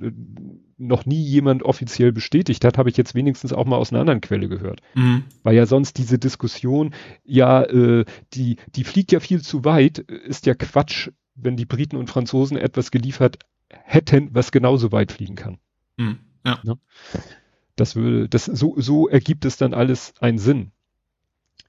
noch 0.77 1.05
nie 1.05 1.21
jemand 1.21 1.63
offiziell 1.63 2.11
bestätigt 2.11 2.65
hat, 2.65 2.77
habe 2.77 2.89
ich 2.89 2.97
jetzt 2.97 3.15
wenigstens 3.15 3.53
auch 3.53 3.65
mal 3.65 3.77
aus 3.77 3.91
einer 3.91 4.01
anderen 4.01 4.21
Quelle 4.21 4.49
gehört. 4.49 4.81
Mhm. 4.93 5.23
Weil 5.43 5.55
ja 5.55 5.65
sonst 5.65 5.97
diese 5.97 6.19
Diskussion, 6.19 6.93
ja, 7.23 7.63
äh, 7.63 8.05
die, 8.33 8.57
die 8.75 8.83
fliegt 8.83 9.11
ja 9.11 9.19
viel 9.19 9.41
zu 9.41 9.63
weit, 9.63 9.99
ist 9.99 10.45
ja 10.45 10.53
Quatsch, 10.53 11.09
wenn 11.35 11.55
die 11.55 11.65
Briten 11.65 11.95
und 11.95 12.09
Franzosen 12.09 12.57
etwas 12.57 12.91
geliefert 12.91 13.39
hätten, 13.69 14.29
was 14.33 14.51
genauso 14.51 14.91
weit 14.91 15.11
fliegen 15.11 15.35
kann. 15.35 15.57
Mhm. 15.97 16.19
Ja. 16.45 16.59
ja. 16.63 16.75
Das 17.75 17.95
würde, 17.95 18.29
das, 18.29 18.45
so, 18.45 18.75
so 18.77 19.07
ergibt 19.07 19.45
es 19.45 19.57
dann 19.57 19.73
alles 19.73 20.13
einen 20.19 20.37
Sinn. 20.37 20.71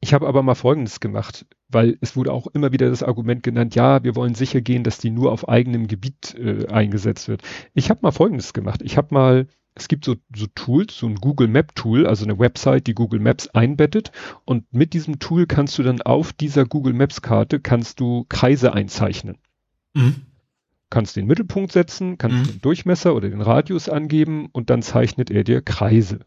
Ich 0.00 0.14
habe 0.14 0.28
aber 0.28 0.42
mal 0.42 0.54
Folgendes 0.54 1.00
gemacht, 1.00 1.46
weil 1.68 1.98
es 2.00 2.16
wurde 2.16 2.32
auch 2.32 2.46
immer 2.48 2.72
wieder 2.72 2.88
das 2.88 3.02
Argument 3.02 3.42
genannt, 3.42 3.74
ja, 3.74 4.04
wir 4.04 4.14
wollen 4.14 4.34
sicher 4.34 4.60
gehen, 4.60 4.84
dass 4.84 4.98
die 4.98 5.10
nur 5.10 5.32
auf 5.32 5.48
eigenem 5.48 5.88
Gebiet 5.88 6.34
äh, 6.34 6.66
eingesetzt 6.68 7.28
wird. 7.28 7.42
Ich 7.74 7.90
habe 7.90 8.00
mal 8.02 8.12
Folgendes 8.12 8.52
gemacht. 8.52 8.82
Ich 8.82 8.96
habe 8.96 9.12
mal, 9.12 9.48
es 9.74 9.88
gibt 9.88 10.04
so, 10.04 10.14
so 10.34 10.46
Tools, 10.54 10.96
so 10.96 11.06
ein 11.06 11.16
Google 11.16 11.48
Map 11.48 11.74
Tool, 11.74 12.06
also 12.06 12.24
eine 12.24 12.38
Website, 12.38 12.86
die 12.86 12.94
Google 12.94 13.20
Maps 13.20 13.48
einbettet 13.48 14.12
und 14.44 14.72
mit 14.72 14.92
diesem 14.92 15.18
Tool 15.18 15.46
kannst 15.46 15.76
du 15.78 15.82
dann 15.82 16.02
auf 16.02 16.32
dieser 16.32 16.66
Google 16.66 16.94
Maps 16.94 17.20
Karte 17.20 17.60
kannst 17.60 18.00
du 18.00 18.24
Kreise 18.28 18.72
einzeichnen. 18.72 19.38
Mhm. 19.94 20.22
Kannst 20.88 21.16
den 21.16 21.26
Mittelpunkt 21.26 21.72
setzen, 21.72 22.16
kannst 22.16 22.36
mhm. 22.36 22.52
den 22.52 22.60
Durchmesser 22.60 23.14
oder 23.14 23.28
den 23.28 23.40
Radius 23.40 23.88
angeben 23.88 24.48
und 24.52 24.70
dann 24.70 24.82
zeichnet 24.82 25.32
er 25.32 25.42
dir 25.42 25.62
Kreise. 25.62 26.20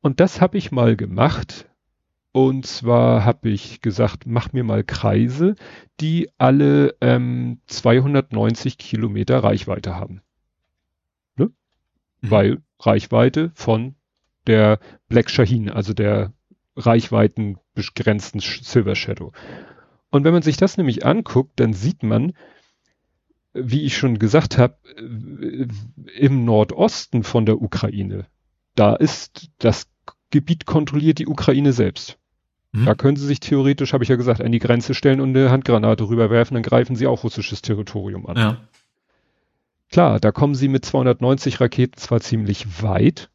Und 0.00 0.20
das 0.20 0.40
habe 0.40 0.56
ich 0.56 0.72
mal 0.72 0.96
gemacht 0.96 1.66
und 2.34 2.66
zwar 2.66 3.24
habe 3.24 3.48
ich 3.48 3.80
gesagt, 3.80 4.26
mach 4.26 4.52
mir 4.52 4.64
mal 4.64 4.82
Kreise, 4.82 5.54
die 6.00 6.28
alle 6.36 6.96
ähm, 7.00 7.60
290 7.66 8.76
Kilometer 8.76 9.38
Reichweite 9.38 9.94
haben. 9.94 10.20
Ne? 11.36 11.52
Mhm. 12.22 12.30
Weil 12.30 12.62
Reichweite 12.80 13.52
von 13.54 13.94
der 14.48 14.80
Black 15.06 15.30
Shaheen, 15.30 15.70
also 15.70 15.94
der 15.94 16.32
Reichweiten 16.74 17.58
begrenzten 17.72 18.40
Silver 18.40 18.96
Shadow. 18.96 19.30
Und 20.10 20.24
wenn 20.24 20.32
man 20.32 20.42
sich 20.42 20.56
das 20.56 20.76
nämlich 20.76 21.06
anguckt, 21.06 21.60
dann 21.60 21.72
sieht 21.72 22.02
man, 22.02 22.32
wie 23.52 23.84
ich 23.84 23.96
schon 23.96 24.18
gesagt 24.18 24.58
habe, 24.58 24.76
äh, 24.96 25.68
im 26.18 26.44
Nordosten 26.44 27.22
von 27.22 27.46
der 27.46 27.62
Ukraine, 27.62 28.26
da 28.74 28.96
ist 28.96 29.52
das 29.58 29.88
Gebiet 30.30 30.66
kontrolliert 30.66 31.20
die 31.20 31.28
Ukraine 31.28 31.72
selbst. 31.72 32.18
Mhm. 32.74 32.86
Da 32.86 32.94
können 32.96 33.16
sie 33.16 33.26
sich 33.26 33.38
theoretisch, 33.38 33.92
habe 33.92 34.02
ich 34.02 34.10
ja 34.10 34.16
gesagt, 34.16 34.40
an 34.40 34.50
die 34.50 34.58
Grenze 34.58 34.94
stellen 34.94 35.20
und 35.20 35.28
eine 35.28 35.52
Handgranate 35.52 36.08
rüberwerfen, 36.08 36.56
dann 36.56 36.64
greifen 36.64 36.96
sie 36.96 37.06
auch 37.06 37.22
russisches 37.22 37.62
Territorium 37.62 38.26
an. 38.26 38.36
Ja. 38.36 38.56
Klar, 39.92 40.18
da 40.18 40.32
kommen 40.32 40.56
sie 40.56 40.66
mit 40.66 40.84
290 40.84 41.60
Raketen 41.60 41.96
zwar 41.98 42.20
ziemlich 42.20 42.82
weit, 42.82 43.30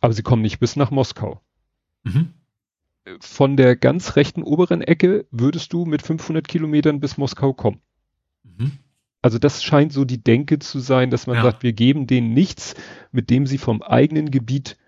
aber 0.00 0.14
sie 0.14 0.22
kommen 0.22 0.40
nicht 0.40 0.60
bis 0.60 0.76
nach 0.76 0.90
Moskau. 0.90 1.42
Mhm. 2.04 2.30
Von 3.20 3.58
der 3.58 3.76
ganz 3.76 4.16
rechten 4.16 4.42
oberen 4.42 4.80
Ecke 4.80 5.26
würdest 5.30 5.74
du 5.74 5.84
mit 5.84 6.00
500 6.00 6.48
Kilometern 6.48 7.00
bis 7.00 7.18
Moskau 7.18 7.52
kommen. 7.52 7.80
Mhm. 8.44 8.72
Also 9.20 9.38
das 9.38 9.62
scheint 9.62 9.92
so 9.92 10.06
die 10.06 10.24
Denke 10.24 10.58
zu 10.58 10.78
sein, 10.78 11.10
dass 11.10 11.26
man 11.26 11.36
ja. 11.36 11.42
sagt, 11.42 11.62
wir 11.62 11.74
geben 11.74 12.06
denen 12.06 12.32
nichts, 12.32 12.74
mit 13.12 13.28
dem 13.28 13.46
sie 13.46 13.58
vom 13.58 13.82
eigenen 13.82 14.30
Gebiet 14.30 14.78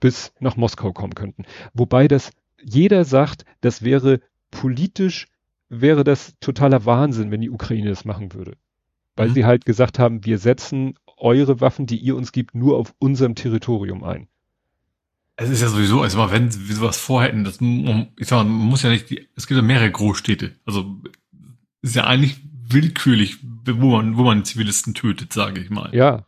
bis 0.00 0.32
nach 0.40 0.56
Moskau 0.56 0.94
kommen 0.94 1.14
könnten. 1.14 1.44
Wobei 1.74 2.08
das 2.08 2.32
jeder 2.62 3.04
sagt, 3.04 3.44
das 3.60 3.82
wäre 3.82 4.20
politisch, 4.50 5.28
wäre 5.68 6.04
das 6.04 6.34
totaler 6.40 6.84
Wahnsinn, 6.84 7.30
wenn 7.30 7.40
die 7.40 7.50
Ukraine 7.50 7.88
das 7.88 8.04
machen 8.04 8.32
würde. 8.32 8.56
Weil 9.16 9.30
mhm. 9.30 9.34
sie 9.34 9.44
halt 9.44 9.64
gesagt 9.64 9.98
haben, 9.98 10.24
wir 10.24 10.38
setzen 10.38 10.94
eure 11.16 11.60
Waffen, 11.60 11.86
die 11.86 11.96
ihr 11.96 12.16
uns 12.16 12.32
gibt, 12.32 12.54
nur 12.54 12.76
auf 12.76 12.94
unserem 12.98 13.34
Territorium 13.34 14.04
ein. 14.04 14.28
Es 15.36 15.50
ist 15.50 15.60
ja 15.60 15.68
sowieso, 15.68 16.00
also 16.00 16.16
mal, 16.16 16.32
wenn 16.32 16.52
wir 16.52 16.74
sowas 16.74 16.96
vorhätten, 16.96 17.44
das, 17.44 17.60
ich 17.60 18.26
sag 18.26 18.38
mal, 18.38 18.44
man 18.44 18.68
muss 18.68 18.82
ja 18.82 18.90
nicht, 18.90 19.10
es 19.34 19.46
gibt 19.46 19.56
ja 19.56 19.62
mehrere 19.62 19.90
Großstädte. 19.90 20.56
Also, 20.64 20.96
ist 21.82 21.94
ja 21.94 22.04
eigentlich 22.04 22.40
willkürlich, 22.68 23.38
wo 23.66 23.90
man, 23.90 24.16
wo 24.16 24.22
man 24.22 24.44
Zivilisten 24.44 24.94
tötet, 24.94 25.32
sage 25.32 25.60
ich 25.60 25.68
mal. 25.68 25.94
Ja. 25.94 26.26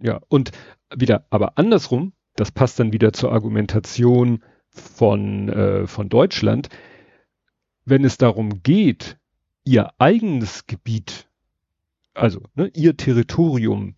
Ja. 0.00 0.20
Und 0.28 0.50
wieder, 0.94 1.24
aber 1.30 1.56
andersrum, 1.56 2.12
das 2.34 2.50
passt 2.50 2.80
dann 2.80 2.92
wieder 2.92 3.12
zur 3.12 3.32
Argumentation, 3.32 4.42
von, 4.72 5.48
äh, 5.48 5.86
von 5.86 6.08
Deutschland, 6.08 6.68
wenn 7.84 8.04
es 8.04 8.18
darum 8.18 8.62
geht, 8.62 9.18
ihr 9.64 9.90
eigenes 9.98 10.66
Gebiet, 10.66 11.28
also 12.14 12.42
ne, 12.54 12.70
ihr 12.74 12.96
Territorium 12.96 13.94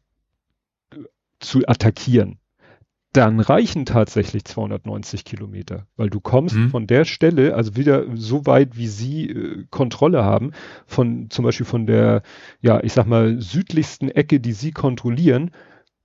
äh, 0.93 0.97
zu 1.41 1.66
attackieren, 1.66 2.39
dann 3.12 3.39
reichen 3.39 3.87
tatsächlich 3.87 4.45
290 4.45 5.25
Kilometer, 5.25 5.87
weil 5.97 6.11
du 6.11 6.18
kommst 6.18 6.57
mhm. 6.57 6.70
von 6.70 6.89
der 6.89 7.05
Stelle, 7.05 7.55
also 7.55 7.77
wieder 7.77 8.05
so 8.16 8.45
weit, 8.47 8.77
wie 8.77 8.89
sie 8.89 9.31
äh, 9.31 9.64
Kontrolle 9.70 10.25
haben, 10.25 10.51
von 10.87 11.31
zum 11.31 11.45
Beispiel 11.45 11.66
von 11.66 11.87
der, 11.87 12.22
ja, 12.61 12.83
ich 12.83 12.93
sag 12.93 13.07
mal, 13.07 13.41
südlichsten 13.41 14.09
Ecke, 14.09 14.41
die 14.41 14.53
sie 14.53 14.72
kontrollieren, 14.72 15.53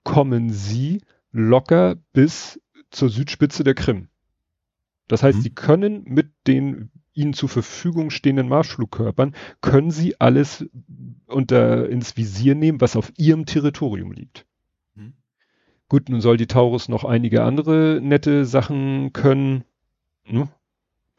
kommen 0.04 0.52
sie 0.52 1.02
locker 1.32 1.96
bis 2.14 2.62
zur 2.92 3.10
Südspitze 3.10 3.64
der 3.64 3.74
Krim. 3.74 4.10
Das 5.10 5.24
heißt, 5.24 5.40
mhm. 5.40 5.42
sie 5.44 5.50
können 5.50 6.04
mit 6.06 6.32
den 6.48 6.92
ihnen 7.14 7.34
zur 7.34 7.50
Verfügung 7.50 8.12
stehenden 8.12 8.48
Marschflugkörpern, 8.48 9.36
können 9.60 9.92
sie 9.92 10.22
alles 10.22 10.66
unter 11.26 11.90
ins 11.90 12.16
Visier 12.16 12.56
nehmen, 12.56 12.80
was 12.80 12.96
auf 12.96 13.12
ihrem 13.18 13.46
Territorium 13.46 14.14
liegt. 14.14 14.46
Gut, 15.90 16.08
nun 16.08 16.22
soll 16.22 16.38
die 16.38 16.48
Taurus 16.48 16.88
noch 16.88 17.04
einige 17.04 17.44
andere 17.44 18.00
nette 18.02 18.46
Sachen 18.46 19.12
können. 19.12 19.64
Ne? 20.28 20.48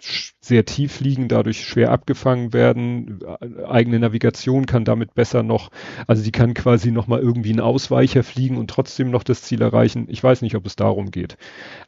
Sehr 0.03 0.65
tief 0.65 1.01
liegen, 1.01 1.29
dadurch 1.29 1.65
schwer 1.65 1.93
abgefangen 1.93 2.53
werden. 2.53 3.21
Eigene 3.67 3.99
Navigation 3.99 4.67
kann 4.67 4.85
damit 4.85 5.15
besser 5.15 5.43
noch, 5.43 5.71
also 6.07 6.23
die 6.23 6.33
kann 6.33 6.55
quasi 6.55 6.91
noch 6.91 7.07
mal 7.07 7.21
irgendwie 7.21 7.51
einen 7.51 7.61
Ausweicher 7.61 8.23
fliegen 8.23 8.57
und 8.57 8.71
trotzdem 8.71 9.11
noch 9.11 9.23
das 9.23 9.43
Ziel 9.43 9.63
erreichen. 9.63 10.07
Ich 10.09 10.23
weiß 10.23 10.43
nicht, 10.43 10.57
ob 10.57 10.67
es 10.67 10.77
darum 10.77 11.11
geht. 11.11 11.37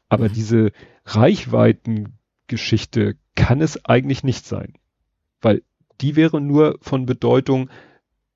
Aber 0.08 0.28
mhm. 0.28 0.32
diese 0.32 0.72
Reichweitengeschichte 1.06 3.16
kann 3.34 3.60
es 3.60 3.84
eigentlich 3.84 4.24
nicht 4.24 4.46
sein. 4.46 4.74
Weil 5.40 5.62
die 6.00 6.16
wäre 6.16 6.40
nur 6.40 6.78
von 6.80 7.06
Bedeutung, 7.06 7.70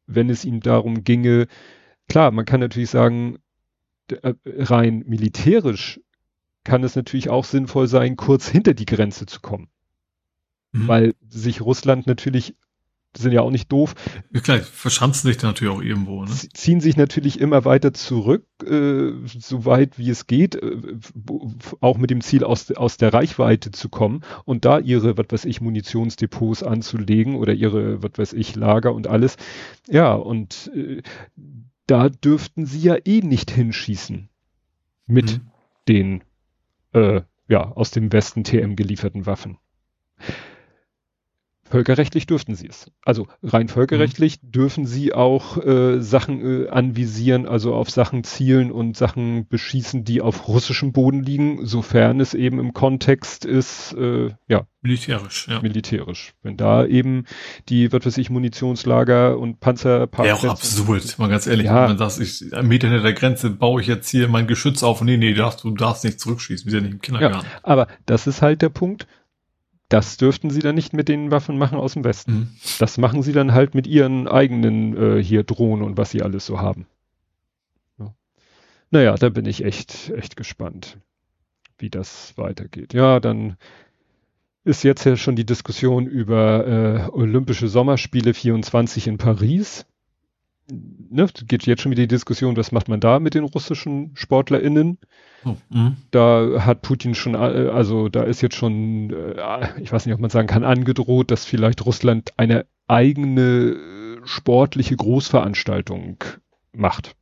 wenn 0.06 0.30
es 0.30 0.44
ihm 0.44 0.60
darum 0.60 1.04
ginge, 1.04 1.46
klar, 2.08 2.30
man 2.30 2.44
kann 2.44 2.60
natürlich 2.60 2.90
sagen, 2.90 3.38
äh, 4.10 4.34
rein 4.46 5.04
militärisch 5.06 6.00
kann 6.66 6.82
es 6.82 6.96
natürlich 6.96 7.30
auch 7.30 7.44
sinnvoll 7.44 7.86
sein, 7.86 8.16
kurz 8.16 8.48
hinter 8.48 8.74
die 8.74 8.86
Grenze 8.86 9.24
zu 9.24 9.40
kommen. 9.40 9.68
Mhm. 10.72 10.88
Weil 10.88 11.14
sich 11.28 11.60
Russland 11.60 12.06
natürlich, 12.08 12.56
sind 13.16 13.32
ja 13.32 13.40
auch 13.40 13.52
nicht 13.52 13.70
doof. 13.70 13.94
Ja, 14.34 14.40
klar, 14.40 14.58
verschanzen 14.58 15.28
sich 15.28 15.38
da 15.38 15.46
natürlich 15.46 15.72
auch 15.72 15.80
irgendwo. 15.80 16.24
Ne? 16.24 16.30
Ziehen 16.52 16.80
sich 16.80 16.96
natürlich 16.96 17.40
immer 17.40 17.64
weiter 17.64 17.94
zurück, 17.94 18.44
äh, 18.64 19.12
so 19.26 19.64
weit 19.64 19.96
wie 19.96 20.10
es 20.10 20.26
geht, 20.26 20.56
äh, 20.56 20.98
auch 21.80 21.98
mit 21.98 22.10
dem 22.10 22.20
Ziel, 22.20 22.42
aus, 22.42 22.70
aus 22.72 22.96
der 22.96 23.14
Reichweite 23.14 23.70
zu 23.70 23.88
kommen 23.88 24.22
und 24.44 24.64
da 24.64 24.80
ihre, 24.80 25.16
was 25.16 25.26
weiß 25.30 25.44
ich, 25.44 25.60
Munitionsdepots 25.60 26.64
anzulegen 26.64 27.36
oder 27.36 27.54
ihre, 27.54 28.02
was 28.02 28.12
weiß 28.16 28.32
ich, 28.32 28.56
Lager 28.56 28.92
und 28.92 29.06
alles. 29.06 29.36
Ja, 29.88 30.12
und 30.12 30.70
äh, 30.74 31.00
da 31.86 32.08
dürften 32.08 32.66
sie 32.66 32.80
ja 32.80 32.96
eh 33.04 33.20
nicht 33.20 33.52
hinschießen 33.52 34.28
mit 35.06 35.38
mhm. 35.38 35.50
den 35.88 36.24
äh, 36.96 37.22
ja 37.48 37.70
aus 37.72 37.90
dem 37.90 38.12
Westen 38.12 38.42
TM 38.44 38.74
gelieferten 38.74 39.26
Waffen. 39.26 39.58
Völkerrechtlich 41.68 42.26
dürften 42.26 42.54
sie 42.54 42.68
es. 42.68 42.90
Also 43.04 43.26
rein 43.42 43.68
völkerrechtlich 43.68 44.40
mhm. 44.40 44.52
dürfen 44.52 44.86
sie 44.86 45.12
auch 45.12 45.56
äh, 45.64 46.00
Sachen 46.00 46.64
äh, 46.64 46.68
anvisieren, 46.68 47.46
also 47.46 47.74
auf 47.74 47.90
Sachen 47.90 48.22
zielen 48.22 48.70
und 48.70 48.96
Sachen 48.96 49.48
beschießen, 49.48 50.04
die 50.04 50.20
auf 50.20 50.46
russischem 50.46 50.92
Boden 50.92 51.24
liegen, 51.24 51.66
sofern 51.66 52.20
es 52.20 52.34
eben 52.34 52.60
im 52.60 52.72
Kontext 52.72 53.44
ist, 53.44 53.94
äh, 53.94 54.30
ja. 54.46 54.66
Militärisch, 54.80 55.48
ja. 55.48 55.60
Militärisch. 55.60 56.34
Wenn 56.42 56.56
da 56.56 56.86
eben 56.86 57.24
die, 57.68 57.92
was 57.92 58.06
weiß 58.06 58.18
ich, 58.18 58.30
Munitionslager 58.30 59.36
und 59.36 59.58
Panzer. 59.58 60.08
Ja, 60.22 60.34
auch 60.34 60.44
absurd, 60.44 61.18
mal 61.18 61.28
ganz 61.28 61.48
ehrlich. 61.48 61.66
Ja. 61.66 61.88
Wenn 61.88 61.96
man 61.96 62.10
sagt, 62.10 62.20
ich, 62.20 62.56
am 62.56 62.68
Meter 62.68 62.88
hinter 62.88 63.02
der 63.02 63.12
Grenze 63.14 63.50
baue 63.50 63.80
ich 63.80 63.88
jetzt 63.88 64.08
hier 64.08 64.28
mein 64.28 64.46
Geschütz 64.46 64.84
auf. 64.84 65.02
Nee, 65.02 65.16
nee, 65.16 65.32
du 65.32 65.38
darfst, 65.38 65.64
du 65.64 65.70
darfst 65.72 66.04
nicht 66.04 66.20
zurückschießen. 66.20 66.66
Wir 66.66 66.70
sind 66.70 66.80
ja 66.80 66.86
nicht 66.86 66.94
im 66.94 67.00
Kindergarten. 67.00 67.44
Ja, 67.44 67.60
aber 67.64 67.88
das 68.06 68.28
ist 68.28 68.42
halt 68.42 68.62
der 68.62 68.68
Punkt 68.68 69.08
das 69.88 70.16
dürften 70.16 70.50
sie 70.50 70.60
dann 70.60 70.74
nicht 70.74 70.92
mit 70.92 71.08
den 71.08 71.30
Waffen 71.30 71.58
machen 71.58 71.78
aus 71.78 71.94
dem 71.94 72.04
Westen. 72.04 72.32
Mhm. 72.32 72.48
Das 72.78 72.98
machen 72.98 73.22
sie 73.22 73.32
dann 73.32 73.52
halt 73.52 73.74
mit 73.74 73.86
ihren 73.86 74.26
eigenen 74.26 74.96
äh, 74.96 75.22
hier 75.22 75.44
Drohnen 75.44 75.84
und 75.84 75.96
was 75.96 76.10
sie 76.10 76.22
alles 76.22 76.46
so 76.46 76.60
haben. 76.60 76.86
Ja. 77.98 78.14
Naja, 78.90 79.14
da 79.14 79.28
bin 79.28 79.46
ich 79.46 79.64
echt, 79.64 80.10
echt 80.10 80.36
gespannt, 80.36 80.98
wie 81.78 81.90
das 81.90 82.36
weitergeht. 82.36 82.94
Ja, 82.94 83.20
dann 83.20 83.56
ist 84.64 84.82
jetzt 84.82 85.04
ja 85.04 85.16
schon 85.16 85.36
die 85.36 85.46
Diskussion 85.46 86.06
über 86.06 86.66
äh, 86.66 87.10
Olympische 87.12 87.68
Sommerspiele 87.68 88.34
24 88.34 89.06
in 89.06 89.18
Paris. 89.18 89.86
Ne, 90.68 91.28
geht 91.46 91.64
jetzt 91.66 91.82
schon 91.82 91.92
wieder 91.92 92.02
die 92.02 92.08
Diskussion, 92.08 92.56
was 92.56 92.72
macht 92.72 92.88
man 92.88 92.98
da 92.98 93.20
mit 93.20 93.34
den 93.34 93.44
russischen 93.44 94.10
SportlerInnen? 94.14 94.98
Oh, 95.44 95.56
mhm. 95.70 95.96
da 96.10 96.64
hat 96.66 96.82
Putin 96.82 97.14
schon, 97.14 97.34
äh, 97.34 97.70
also 97.72 98.08
da 98.08 98.24
ist 98.24 98.40
jetzt 98.40 98.56
schon, 98.56 99.10
äh, 99.10 99.80
ich 99.80 99.92
weiß 99.92 100.06
nicht, 100.06 100.14
ob 100.14 100.20
man 100.20 100.30
sagen 100.30 100.48
kann, 100.48 100.64
angedroht, 100.64 101.30
dass 101.30 101.44
vielleicht 101.44 101.86
Russland 101.86 102.32
eine 102.36 102.66
eigene 102.88 104.20
sportliche 104.24 104.96
Großveranstaltung 104.96 106.18
macht. 106.72 107.14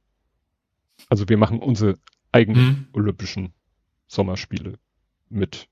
Also 1.08 1.28
wir 1.28 1.36
machen 1.36 1.60
unsere 1.60 1.96
eigenen 2.32 2.64
mhm. 2.64 2.86
olympischen 2.92 3.52
Sommerspiele 4.06 4.78
mit, 5.28 5.68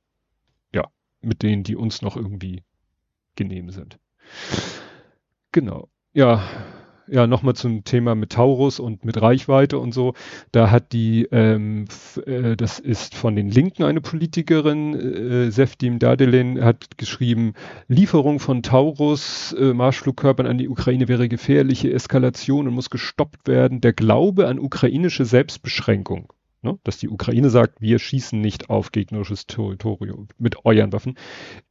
ja, 0.74 0.88
mit 1.20 1.42
denen, 1.42 1.62
die 1.62 1.76
uns 1.76 2.02
noch 2.02 2.16
irgendwie 2.16 2.62
genehm 3.34 3.70
sind. 3.70 3.98
Genau. 5.52 5.88
Ja, 6.12 6.46
ja, 7.08 7.26
nochmal 7.26 7.54
zum 7.54 7.84
Thema 7.84 8.14
mit 8.14 8.32
Taurus 8.32 8.80
und 8.80 9.04
mit 9.04 9.20
Reichweite 9.20 9.78
und 9.78 9.92
so. 9.92 10.14
Da 10.52 10.70
hat 10.70 10.92
die, 10.92 11.28
ähm, 11.30 11.86
äh, 12.26 12.56
das 12.56 12.78
ist 12.78 13.14
von 13.14 13.36
den 13.36 13.48
Linken 13.48 13.84
eine 13.84 14.00
Politikerin, 14.00 14.94
äh, 14.94 15.50
Seftim 15.50 15.98
Dadelin, 15.98 16.62
hat 16.64 16.98
geschrieben, 16.98 17.54
Lieferung 17.88 18.38
von 18.40 18.62
Taurus 18.62 19.54
äh, 19.58 19.72
Marschflugkörpern 19.72 20.46
an 20.46 20.58
die 20.58 20.68
Ukraine 20.68 21.08
wäre 21.08 21.28
gefährliche 21.28 21.92
Eskalation 21.92 22.68
und 22.68 22.74
muss 22.74 22.90
gestoppt 22.90 23.48
werden. 23.48 23.80
Der 23.80 23.92
Glaube 23.92 24.48
an 24.48 24.58
ukrainische 24.58 25.24
Selbstbeschränkung, 25.24 26.32
ne, 26.62 26.78
dass 26.84 26.98
die 26.98 27.08
Ukraine 27.08 27.50
sagt, 27.50 27.80
wir 27.80 27.98
schießen 27.98 28.40
nicht 28.40 28.70
auf 28.70 28.92
gegnerisches 28.92 29.46
Territorium 29.46 30.28
mit 30.38 30.64
euren 30.64 30.92
Waffen, 30.92 31.16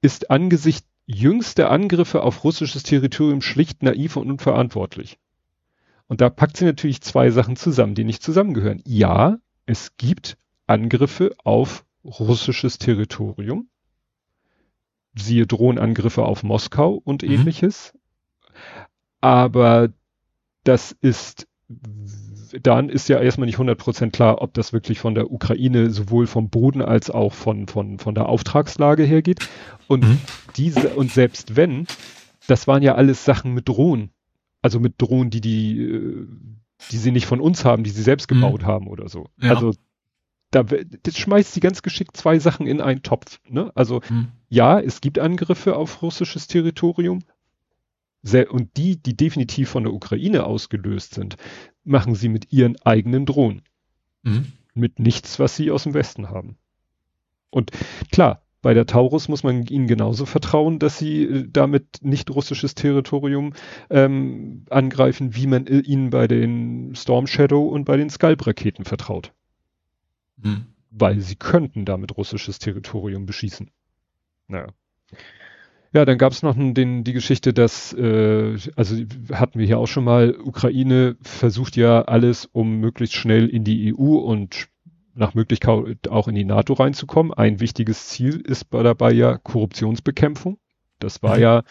ist 0.01 0.29
angesichts 0.29 0.90
jüngste 1.05 1.69
Angriffe 1.69 2.23
auf 2.23 2.43
russisches 2.43 2.83
Territorium 2.83 3.41
schlicht 3.41 3.83
naiv 3.83 4.15
und 4.17 4.29
unverantwortlich. 4.29 5.17
Und 6.07 6.21
da 6.21 6.29
packt 6.29 6.57
sie 6.57 6.65
natürlich 6.65 7.01
zwei 7.01 7.29
Sachen 7.29 7.55
zusammen, 7.55 7.95
die 7.95 8.03
nicht 8.03 8.21
zusammengehören. 8.21 8.81
Ja, 8.85 9.37
es 9.65 9.95
gibt 9.97 10.37
Angriffe 10.67 11.33
auf 11.43 11.85
russisches 12.03 12.77
Territorium. 12.77 13.69
Siehe 15.15 15.47
Drohnenangriffe 15.47 16.23
auf 16.23 16.43
Moskau 16.43 16.93
und 16.93 17.23
mhm. 17.23 17.31
ähnliches. 17.31 17.93
Aber 19.21 19.89
das 20.63 20.91
ist, 21.01 21.47
dann 22.61 22.89
ist 22.89 23.09
ja 23.09 23.19
erstmal 23.19 23.45
nicht 23.45 23.57
100% 23.57 24.11
klar, 24.11 24.41
ob 24.41 24.53
das 24.53 24.73
wirklich 24.73 24.99
von 24.99 25.15
der 25.15 25.31
Ukraine 25.31 25.89
sowohl 25.89 26.27
vom 26.27 26.49
Boden 26.49 26.81
als 26.81 27.09
auch 27.09 27.33
von, 27.33 27.67
von, 27.67 27.99
von 27.99 28.15
der 28.15 28.27
Auftragslage 28.27 29.03
hergeht. 29.03 29.47
Und 29.87 30.03
mhm. 30.03 30.17
diese, 30.57 30.89
und 30.89 31.11
selbst 31.11 31.55
wenn, 31.55 31.87
das 32.47 32.67
waren 32.67 32.83
ja 32.83 32.95
alles 32.95 33.25
Sachen 33.25 33.53
mit 33.53 33.67
Drohnen. 33.67 34.11
Also 34.61 34.79
mit 34.79 34.95
Drohnen, 34.97 35.29
die 35.29 35.41
die, 35.41 35.81
äh, 35.81 36.27
die 36.91 36.97
sie 36.97 37.11
nicht 37.11 37.25
von 37.25 37.39
uns 37.39 37.65
haben, 37.65 37.83
die 37.83 37.89
sie 37.89 38.03
selbst 38.03 38.29
mhm. 38.29 38.35
gebaut 38.35 38.61
mhm. 38.63 38.67
haben 38.67 38.87
oder 38.87 39.09
so. 39.09 39.27
Ja. 39.41 39.51
Also 39.51 39.73
da 40.51 40.63
das 40.63 41.17
schmeißt 41.17 41.53
sie 41.53 41.61
ganz 41.61 41.81
geschickt 41.81 42.17
zwei 42.17 42.37
Sachen 42.39 42.67
in 42.67 42.81
einen 42.81 43.03
Topf. 43.03 43.39
Ne? 43.47 43.71
Also 43.73 44.01
mhm. 44.09 44.27
ja, 44.49 44.79
es 44.79 45.01
gibt 45.01 45.17
Angriffe 45.17 45.75
auf 45.75 46.01
russisches 46.01 46.47
Territorium. 46.47 47.23
Und 48.23 48.77
die, 48.77 49.01
die 49.01 49.15
definitiv 49.15 49.69
von 49.69 49.83
der 49.83 49.93
Ukraine 49.93 50.45
ausgelöst 50.45 51.15
sind, 51.15 51.37
machen 51.83 52.15
sie 52.15 52.29
mit 52.29 52.51
ihren 52.51 52.79
eigenen 52.83 53.25
Drohnen. 53.25 53.63
Mhm. 54.23 54.51
Mit 54.73 54.99
nichts, 54.99 55.39
was 55.39 55.55
sie 55.55 55.71
aus 55.71 55.83
dem 55.83 55.93
Westen 55.93 56.29
haben. 56.29 56.57
Und 57.49 57.71
klar, 58.11 58.43
bei 58.61 58.75
der 58.75 58.85
Taurus 58.85 59.27
muss 59.27 59.43
man 59.43 59.65
ihnen 59.65 59.87
genauso 59.87 60.25
vertrauen, 60.25 60.77
dass 60.77 60.99
sie 60.99 61.23
äh, 61.23 61.47
damit 61.49 61.99
nicht 62.01 62.29
russisches 62.29 62.75
Territorium 62.75 63.53
ähm, 63.89 64.65
angreifen, 64.69 65.35
wie 65.35 65.47
man 65.47 65.65
äh, 65.65 65.79
ihnen 65.79 66.11
bei 66.11 66.27
den 66.27 66.95
Storm 66.95 67.25
Shadow 67.27 67.67
und 67.67 67.85
bei 67.85 67.97
den 67.97 68.09
Scalp-Raketen 68.09 68.85
vertraut. 68.85 69.33
Hm. 70.43 70.65
Weil 70.91 71.21
sie 71.21 71.35
könnten 71.35 71.85
damit 71.85 72.15
russisches 72.17 72.59
Territorium 72.59 73.25
beschießen. 73.25 73.71
Naja. 74.47 74.67
Ja, 75.93 76.05
dann 76.05 76.17
gab 76.17 76.31
es 76.31 76.41
noch 76.41 76.55
den, 76.55 77.03
die 77.03 77.13
Geschichte, 77.13 77.53
dass, 77.53 77.91
äh, 77.93 78.57
also 78.77 78.95
hatten 79.33 79.59
wir 79.59 79.65
hier 79.65 79.77
auch 79.77 79.87
schon 79.87 80.05
mal, 80.05 80.37
Ukraine 80.39 81.17
versucht 81.21 81.75
ja 81.75 82.03
alles, 82.03 82.45
um 82.45 82.79
möglichst 82.79 83.15
schnell 83.15 83.47
in 83.47 83.65
die 83.65 83.93
EU 83.93 84.15
und 84.15 84.69
nach 85.13 85.33
Möglichkeit 85.33 86.07
auch 86.09 86.29
in 86.29 86.35
die 86.35 86.45
NATO 86.45 86.73
reinzukommen. 86.73 87.33
Ein 87.33 87.59
wichtiges 87.59 88.07
Ziel 88.07 88.39
ist 88.39 88.67
dabei 88.71 89.11
ja 89.11 89.37
Korruptionsbekämpfung. 89.37 90.57
Das 90.99 91.21
war 91.23 91.35
mhm. 91.35 91.41
ja 91.41 91.63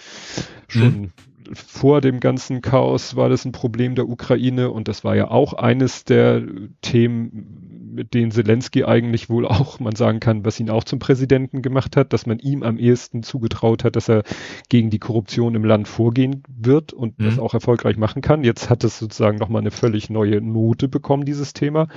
schon 0.68 1.00
mhm. 1.00 1.12
vor 1.54 2.02
dem 2.02 2.20
ganzen 2.20 2.60
Chaos 2.60 3.16
war 3.16 3.30
das 3.30 3.46
ein 3.46 3.52
Problem 3.52 3.94
der 3.94 4.08
Ukraine 4.08 4.70
und 4.70 4.88
das 4.88 5.02
war 5.02 5.16
ja 5.16 5.30
auch 5.30 5.54
eines 5.54 6.04
der 6.04 6.42
Themen, 6.82 7.69
mit 7.92 8.14
denen 8.14 8.30
Zelensky 8.30 8.84
eigentlich 8.84 9.28
wohl 9.28 9.46
auch, 9.46 9.80
man 9.80 9.94
sagen 9.96 10.20
kann, 10.20 10.44
was 10.44 10.60
ihn 10.60 10.70
auch 10.70 10.84
zum 10.84 10.98
Präsidenten 10.98 11.62
gemacht 11.62 11.96
hat, 11.96 12.12
dass 12.12 12.26
man 12.26 12.38
ihm 12.38 12.62
am 12.62 12.78
ehesten 12.78 13.22
zugetraut 13.22 13.84
hat, 13.84 13.96
dass 13.96 14.08
er 14.08 14.22
gegen 14.68 14.90
die 14.90 14.98
Korruption 14.98 15.54
im 15.54 15.64
Land 15.64 15.88
vorgehen 15.88 16.42
wird 16.48 16.92
und 16.92 17.18
mhm. 17.18 17.24
das 17.24 17.38
auch 17.38 17.54
erfolgreich 17.54 17.96
machen 17.96 18.22
kann. 18.22 18.44
Jetzt 18.44 18.70
hat 18.70 18.84
es 18.84 18.98
sozusagen 18.98 19.38
nochmal 19.38 19.60
eine 19.60 19.70
völlig 19.70 20.10
neue 20.10 20.40
Note 20.40 20.88
bekommen, 20.88 21.24
dieses 21.24 21.52
Thema. 21.52 21.88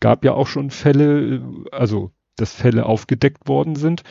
Gab 0.00 0.24
ja 0.24 0.32
auch 0.32 0.46
schon 0.46 0.70
Fälle, 0.70 1.42
also 1.72 2.12
dass 2.36 2.52
Fälle 2.54 2.86
aufgedeckt 2.86 3.48
worden 3.48 3.76
sind. 3.76 4.02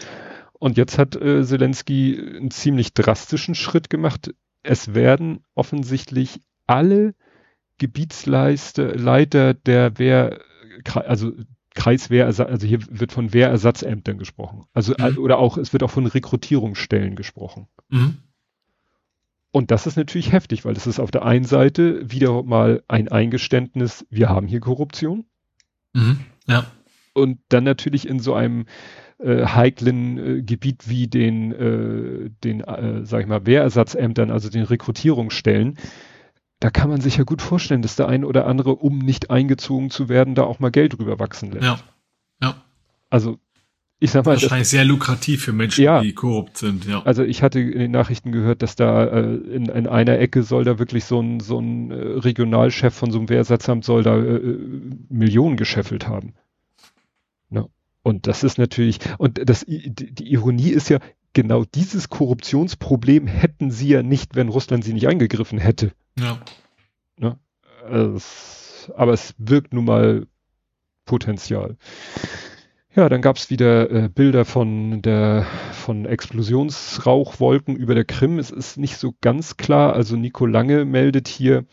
Und 0.53 0.77
jetzt 0.77 0.97
hat 0.97 1.15
äh, 1.15 1.43
Zelensky 1.43 2.19
einen 2.19 2.49
ziemlich 2.51 2.93
drastischen 2.93 3.55
Schritt 3.55 3.89
gemacht. 3.89 4.33
Es 4.63 4.95
werden 4.95 5.43
offensichtlich 5.53 6.39
alle 6.65 7.13
Gebietsleiter 7.77 9.53
der 9.53 9.99
Wehr 9.99 10.39
also 10.93 11.33
Kreiswehrersatz, 11.75 12.49
also 12.49 12.65
hier 12.65 12.79
wird 12.89 13.11
von 13.11 13.33
Wehrersatzämtern 13.33 14.17
gesprochen. 14.17 14.65
Also 14.73 14.93
mhm. 14.97 15.17
oder 15.17 15.37
auch, 15.37 15.57
es 15.57 15.73
wird 15.73 15.83
auch 15.83 15.91
von 15.91 16.05
Rekrutierungsstellen 16.05 17.15
gesprochen. 17.15 17.67
Mhm. 17.89 18.17
Und 19.51 19.71
das 19.71 19.87
ist 19.87 19.95
natürlich 19.95 20.31
heftig, 20.31 20.65
weil 20.65 20.73
das 20.73 20.87
ist 20.87 20.99
auf 20.99 21.11
der 21.11 21.23
einen 21.23 21.45
Seite 21.45 22.11
wieder 22.11 22.43
mal 22.43 22.83
ein 22.87 23.07
Eingeständnis, 23.07 24.05
wir 24.09 24.29
haben 24.29 24.47
hier 24.47 24.59
Korruption. 24.59 25.25
Mhm. 25.93 26.19
Ja. 26.47 26.65
Und 27.13 27.39
dann 27.49 27.63
natürlich 27.63 28.07
in 28.07 28.19
so 28.19 28.33
einem 28.33 28.65
äh, 29.17 29.45
heiklen 29.45 30.17
äh, 30.17 30.41
Gebiet 30.41 30.89
wie 30.89 31.07
den, 31.07 31.53
äh, 31.53 32.29
den 32.43 32.61
äh, 32.61 33.05
sag 33.05 33.21
ich 33.21 33.27
mal, 33.27 33.45
Wehrersatzämtern, 33.45 34.29
also 34.29 34.49
den 34.49 34.63
Rekrutierungsstellen, 34.63 35.77
da 36.65 36.71
kann 36.71 36.89
man 36.89 36.99
sich 36.99 37.17
ja 37.17 37.23
gut 37.23 37.43
vorstellen, 37.43 37.83
dass 37.83 37.95
der 37.95 38.07
eine 38.07 38.25
oder 38.25 38.47
andere, 38.47 38.71
um 38.71 38.97
nicht 38.97 39.29
eingezogen 39.29 39.91
zu 39.91 40.09
werden, 40.09 40.33
da 40.33 40.45
auch 40.45 40.57
mal 40.57 40.71
Geld 40.71 40.97
drüber 40.97 41.19
wachsen 41.19 41.51
lässt. 41.51 41.63
Ja. 41.63 41.79
Ja. 42.41 42.55
Also, 43.11 43.37
ich 43.99 44.09
sag 44.09 44.25
mal. 44.25 44.31
Wahrscheinlich 44.31 44.61
das, 44.61 44.69
sehr 44.71 44.83
lukrativ 44.83 45.43
für 45.43 45.53
Menschen, 45.53 45.83
ja, 45.83 46.01
die 46.01 46.13
korrupt 46.13 46.57
sind, 46.57 46.85
ja. 46.85 47.03
Also 47.03 47.21
ich 47.21 47.43
hatte 47.43 47.59
in 47.59 47.77
den 47.77 47.91
Nachrichten 47.91 48.31
gehört, 48.31 48.63
dass 48.63 48.75
da 48.75 49.05
äh, 49.05 49.35
in, 49.35 49.65
in 49.65 49.85
einer 49.85 50.17
Ecke 50.17 50.41
soll 50.41 50.63
da 50.63 50.79
wirklich 50.79 51.05
so 51.05 51.19
ein, 51.19 51.39
so 51.39 51.59
ein 51.59 51.91
äh, 51.91 51.93
Regionalchef 51.97 52.95
von 52.95 53.11
so 53.11 53.19
einem 53.19 53.29
Wehrersatzamt 53.29 53.85
soll 53.85 54.01
da 54.01 54.17
äh, 54.17 54.35
äh 54.37 54.59
Millionen 55.09 55.57
gescheffelt 55.57 56.07
haben. 56.07 56.33
Ja. 57.51 57.67
Und 58.01 58.25
das 58.25 58.43
ist 58.43 58.57
natürlich, 58.57 59.01
und 59.19 59.39
das, 59.47 59.63
die 59.67 60.31
Ironie 60.31 60.71
ist 60.71 60.89
ja, 60.89 60.97
genau 61.33 61.63
dieses 61.63 62.09
Korruptionsproblem 62.09 63.27
hätten 63.27 63.69
sie 63.69 63.89
ja 63.89 64.01
nicht, 64.01 64.35
wenn 64.35 64.49
Russland 64.49 64.83
sie 64.83 64.93
nicht 64.93 65.07
eingegriffen 65.07 65.59
hätte. 65.59 65.91
Ja. 66.17 66.39
Ne? 67.17 67.37
Es, 67.89 68.91
aber 68.95 69.13
es 69.13 69.35
wirkt 69.37 69.73
nun 69.73 69.85
mal 69.85 70.27
Potenzial. 71.05 71.77
Ja, 72.95 73.09
dann 73.09 73.21
gab's 73.21 73.49
wieder 73.49 73.91
äh, 73.91 74.09
Bilder 74.09 74.45
von 74.45 75.01
der 75.01 75.45
von 75.73 76.05
Explosionsrauchwolken 76.05 77.75
über 77.75 77.93
der 77.93 78.05
Krim. 78.05 78.39
Es 78.39 78.51
ist 78.51 78.77
nicht 78.77 78.97
so 78.97 79.13
ganz 79.21 79.57
klar. 79.57 79.93
Also 79.93 80.15
Nico 80.15 80.45
Lange 80.45 80.85
meldet 80.85 81.27
hier, 81.27 81.65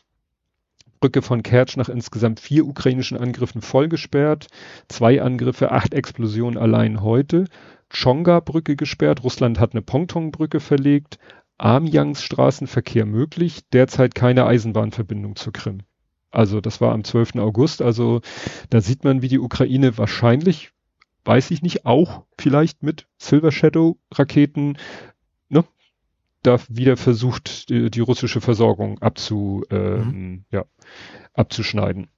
Brücke 1.03 1.23
von 1.23 1.43
Kertsch 1.43 1.77
nach 1.77 1.89
insgesamt 1.89 2.41
vier 2.41 2.67
ukrainischen 2.67 3.19
Angriffen 3.19 3.61
vollgesperrt. 3.61 4.47
Zwei 4.89 5.21
Angriffe, 5.21 5.73
acht 5.73 5.95
Explosionen 5.95 6.57
allein 6.57 7.03
heute. 7.03 7.45
Chonga-Brücke 7.91 8.77
gesperrt. 8.77 9.23
Russland 9.25 9.61
hat 9.61 9.73
eine 9.73 9.83
Pontonbrücke 9.83 10.61
verlegt. 10.61 11.19
Amjangs 11.63 12.25
Straßenverkehr 12.25 13.07
möglich, 13.07 13.61
derzeit 13.73 14.17
keine 14.17 14.47
Eisenbahnverbindung 14.47 15.37
zur 15.37 15.53
Krim. 15.53 15.83
Also 16.33 16.61
das 16.61 16.81
war 16.81 16.93
am 16.93 17.05
12. 17.05 17.37
August, 17.37 17.83
also 17.83 18.21
da 18.69 18.81
sieht 18.81 19.05
man, 19.05 19.23
wie 19.23 19.29
die 19.29 19.39
Ukraine 19.39 19.97
wahrscheinlich, 19.97 20.73
weiß 21.25 21.53
ich 21.53 21.63
nicht, 21.63 21.87
auch 21.87 22.25
vielleicht 22.37 22.83
mit 22.83 23.07
Silver 23.17 23.53
Shadow 23.53 23.97
Raketen, 24.13 24.77
ne, 25.51 25.65
da 26.43 26.59
wieder 26.69 26.97
versucht, 26.97 27.69
die, 27.69 27.91
die 27.91 28.01
russische 28.01 28.41
Versorgung 28.41 28.99
abzu, 29.01 29.63
ähm, 29.71 30.05
mhm. 30.05 30.45
ja, 30.51 30.65
abzuschneiden. 31.33 32.09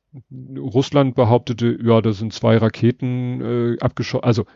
Russland 0.56 1.16
behauptete, 1.16 1.76
ja, 1.82 2.00
da 2.00 2.12
sind 2.12 2.32
zwei 2.32 2.56
Raketen 2.56 3.42
äh, 3.42 3.78
abgeschossen, 3.80 4.24
also 4.24 4.46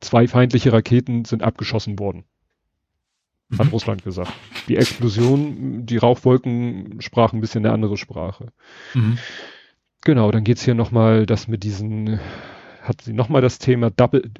zwei 0.00 0.26
feindliche 0.26 0.72
Raketen 0.72 1.26
sind 1.26 1.42
abgeschossen 1.42 1.98
worden 1.98 2.24
hat 3.58 3.66
mhm. 3.66 3.72
Russland 3.72 4.04
gesagt. 4.04 4.32
Die 4.68 4.76
Explosion, 4.76 5.86
die 5.86 5.96
Rauchwolken 5.96 7.00
sprachen 7.00 7.38
ein 7.38 7.40
bisschen 7.40 7.64
eine 7.64 7.74
andere 7.74 7.96
Sprache. 7.96 8.52
Mhm. 8.94 9.18
Genau, 10.02 10.30
dann 10.30 10.44
geht's 10.44 10.64
hier 10.64 10.74
nochmal, 10.74 11.26
das 11.26 11.48
mit 11.48 11.62
diesen, 11.62 12.20
hat 12.82 13.02
sie 13.02 13.12
nochmal 13.12 13.42
das 13.42 13.58
Thema 13.58 13.90
Double, 13.90 14.30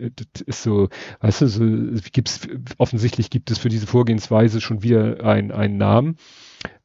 ist 0.47 0.63
so, 0.63 0.89
weißt 1.21 1.43
du, 1.43 1.47
so, 1.49 2.01
gibt's, 2.13 2.49
offensichtlich 2.79 3.31
gibt 3.31 3.51
es 3.51 3.59
für 3.59 3.69
diese 3.69 3.87
Vorgehensweise 3.87 4.61
schon 4.61 4.83
wieder 4.83 5.25
ein, 5.25 5.53
einen 5.53 5.77
Namen. 5.77 6.17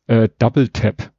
Äh, 0.08 0.30
Double 0.40 0.70
Tap. 0.70 1.12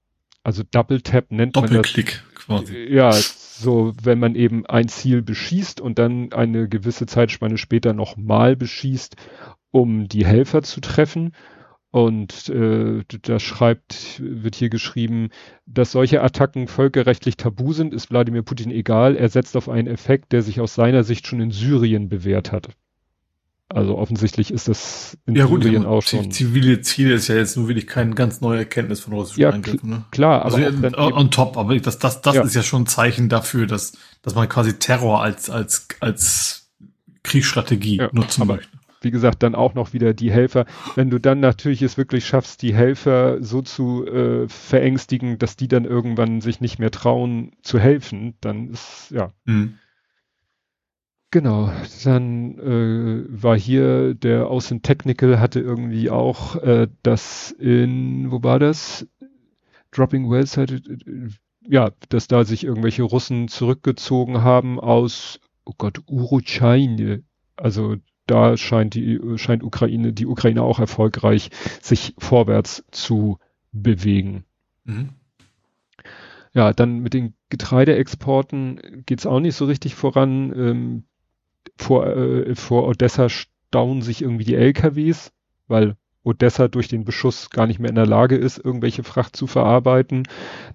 Also 0.42 0.62
Double 0.70 1.00
Tap 1.00 1.32
nennt 1.32 1.54
man 1.56 1.64
das. 1.64 1.72
Doppelklick 1.72 2.22
quasi. 2.34 2.76
Ja, 2.88 3.10
so, 3.12 3.94
wenn 4.02 4.18
man 4.18 4.34
eben 4.34 4.66
ein 4.66 4.88
Ziel 4.88 5.22
beschießt 5.22 5.80
und 5.80 5.98
dann 5.98 6.32
eine 6.32 6.68
gewisse 6.68 7.06
Zeitspanne 7.06 7.56
später 7.58 7.94
nochmal 7.94 8.54
beschießt 8.54 9.16
um 9.70 10.08
die 10.08 10.24
Helfer 10.26 10.62
zu 10.62 10.80
treffen. 10.80 11.32
Und 11.90 12.50
äh, 12.50 13.04
da 13.22 13.38
schreibt, 13.38 14.20
wird 14.20 14.54
hier 14.54 14.68
geschrieben, 14.68 15.30
dass 15.64 15.92
solche 15.92 16.22
Attacken 16.22 16.68
völkerrechtlich 16.68 17.38
tabu 17.38 17.72
sind, 17.72 17.94
ist 17.94 18.10
Wladimir 18.10 18.42
Putin 18.42 18.70
egal. 18.70 19.16
Er 19.16 19.30
setzt 19.30 19.56
auf 19.56 19.70
einen 19.70 19.88
Effekt, 19.88 20.32
der 20.32 20.42
sich 20.42 20.60
aus 20.60 20.74
seiner 20.74 21.04
Sicht 21.04 21.26
schon 21.26 21.40
in 21.40 21.52
Syrien 21.52 22.10
bewährt 22.10 22.52
hat. 22.52 22.68
Also 23.68 23.96
offensichtlich 23.96 24.52
ist 24.52 24.68
das 24.68 25.16
in 25.26 25.36
ja, 25.36 25.46
Syrien 25.46 25.84
gut, 25.84 25.86
auch 25.86 26.02
schon. 26.02 26.30
Zivile 26.30 26.82
Ziele 26.82 27.14
ist 27.14 27.28
ja 27.28 27.34
jetzt 27.34 27.56
nur 27.56 27.66
wirklich 27.66 27.86
keine 27.86 28.14
ganz 28.14 28.40
neue 28.40 28.58
Erkenntnis 28.58 29.00
von 29.00 29.14
russischen 29.14 29.40
ja, 29.40 29.50
Angriffen. 29.50 29.90
Ne? 29.90 30.04
Klar, 30.10 30.44
also 30.44 30.58
aber 30.58 30.90
ja, 30.90 31.16
on 31.16 31.30
top, 31.30 31.56
aber 31.56 31.76
das, 31.78 31.98
das, 31.98 32.20
das 32.20 32.34
ja. 32.34 32.42
ist 32.42 32.54
ja 32.54 32.62
schon 32.62 32.82
ein 32.82 32.86
Zeichen 32.86 33.28
dafür, 33.28 33.66
dass, 33.66 33.96
dass 34.22 34.34
man 34.34 34.48
quasi 34.48 34.78
Terror 34.78 35.22
als, 35.22 35.50
als, 35.50 35.88
als 36.00 36.70
Kriegsstrategie 37.22 37.96
ja, 37.96 38.10
nutzen 38.12 38.46
möchte 38.46 38.75
wie 39.06 39.12
gesagt, 39.12 39.44
dann 39.44 39.54
auch 39.54 39.74
noch 39.74 39.92
wieder 39.92 40.14
die 40.14 40.32
Helfer. 40.32 40.66
Wenn 40.96 41.10
du 41.10 41.20
dann 41.20 41.38
natürlich 41.38 41.80
es 41.80 41.96
wirklich 41.96 42.26
schaffst, 42.26 42.60
die 42.62 42.74
Helfer 42.74 43.40
so 43.40 43.62
zu 43.62 44.04
äh, 44.04 44.48
verängstigen, 44.48 45.38
dass 45.38 45.56
die 45.56 45.68
dann 45.68 45.84
irgendwann 45.84 46.40
sich 46.40 46.60
nicht 46.60 46.80
mehr 46.80 46.90
trauen 46.90 47.52
zu 47.62 47.78
helfen, 47.78 48.34
dann 48.40 48.70
ist, 48.70 49.12
ja. 49.12 49.32
Mhm. 49.44 49.78
Genau, 51.30 51.70
dann 52.02 52.58
äh, 52.58 53.24
war 53.28 53.56
hier 53.56 54.14
der 54.14 54.48
Außen 54.48 54.82
Technical 54.82 55.38
hatte 55.38 55.60
irgendwie 55.60 56.10
auch 56.10 56.56
äh, 56.56 56.88
das 57.04 57.52
in, 57.52 58.32
wo 58.32 58.42
war 58.42 58.58
das? 58.58 59.06
Dropping 59.92 60.28
Wells 60.28 60.56
hatte, 60.56 60.76
äh, 60.76 61.28
ja, 61.68 61.90
dass 62.08 62.26
da 62.26 62.44
sich 62.44 62.64
irgendwelche 62.64 63.04
Russen 63.04 63.46
zurückgezogen 63.46 64.42
haben 64.42 64.80
aus, 64.80 65.38
oh 65.64 65.74
Gott, 65.78 66.00
Uruchaine, 66.06 67.22
also 67.56 67.96
da 68.26 68.56
scheint 68.56 68.94
die, 68.94 69.20
scheint 69.36 69.62
Ukraine, 69.62 70.12
die 70.12 70.26
Ukraine 70.26 70.62
auch 70.62 70.78
erfolgreich 70.78 71.50
sich 71.80 72.14
vorwärts 72.18 72.84
zu 72.90 73.38
bewegen. 73.72 74.44
Mhm. 74.84 75.10
Ja, 76.52 76.72
dann 76.72 77.00
mit 77.00 77.12
den 77.12 77.34
Getreideexporten 77.50 79.02
geht's 79.04 79.26
auch 79.26 79.40
nicht 79.40 79.56
so 79.56 79.66
richtig 79.66 79.94
voran. 79.94 80.52
Ähm, 80.56 81.04
vor, 81.76 82.06
äh, 82.06 82.54
vor 82.54 82.88
Odessa 82.88 83.28
stauen 83.28 84.00
sich 84.00 84.22
irgendwie 84.22 84.44
die 84.44 84.54
LKWs, 84.54 85.32
weil 85.68 85.96
Odessa 86.26 86.66
durch 86.66 86.88
den 86.88 87.04
Beschuss 87.04 87.50
gar 87.50 87.66
nicht 87.66 87.78
mehr 87.78 87.88
in 87.88 87.94
der 87.94 88.06
Lage 88.06 88.36
ist, 88.36 88.58
irgendwelche 88.58 89.04
Fracht 89.04 89.36
zu 89.36 89.46
verarbeiten. 89.46 90.24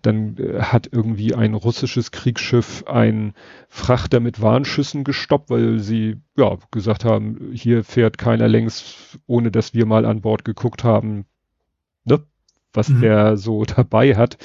Dann 0.01 0.37
äh, 0.37 0.61
hat 0.61 0.89
irgendwie 0.91 1.35
ein 1.35 1.53
russisches 1.53 2.11
Kriegsschiff 2.11 2.85
ein 2.87 3.33
Frachter 3.67 4.21
mit 4.21 4.41
Warnschüssen 4.41 5.03
gestoppt, 5.03 5.49
weil 5.49 5.79
sie 5.79 6.21
ja 6.37 6.57
gesagt 6.71 7.03
haben, 7.03 7.51
hier 7.53 7.83
fährt 7.83 8.17
keiner 8.17 8.47
längs, 8.47 9.19
ohne 9.27 9.51
dass 9.51 9.73
wir 9.73 9.85
mal 9.85 10.05
an 10.05 10.21
Bord 10.21 10.45
geguckt 10.45 10.83
haben, 10.83 11.25
ne, 12.05 12.23
was 12.73 12.89
mhm. 12.89 13.01
der 13.01 13.37
so 13.37 13.65
dabei 13.65 14.15
hat. 14.15 14.37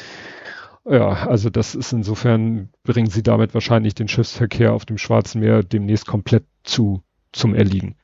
Ja, 0.85 1.27
also 1.27 1.51
das 1.51 1.75
ist 1.75 1.93
insofern, 1.93 2.69
bringen 2.83 3.11
sie 3.11 3.23
damit 3.23 3.55
wahrscheinlich 3.55 3.95
den 3.95 4.09
Schiffsverkehr 4.09 4.73
auf 4.73 4.85
dem 4.85 4.99
Schwarzen 4.99 5.41
Meer 5.41 5.63
demnächst 5.63 6.07
komplett 6.07 6.45
zu, 6.63 7.03
zum 7.33 7.55
Erliegen 7.55 7.97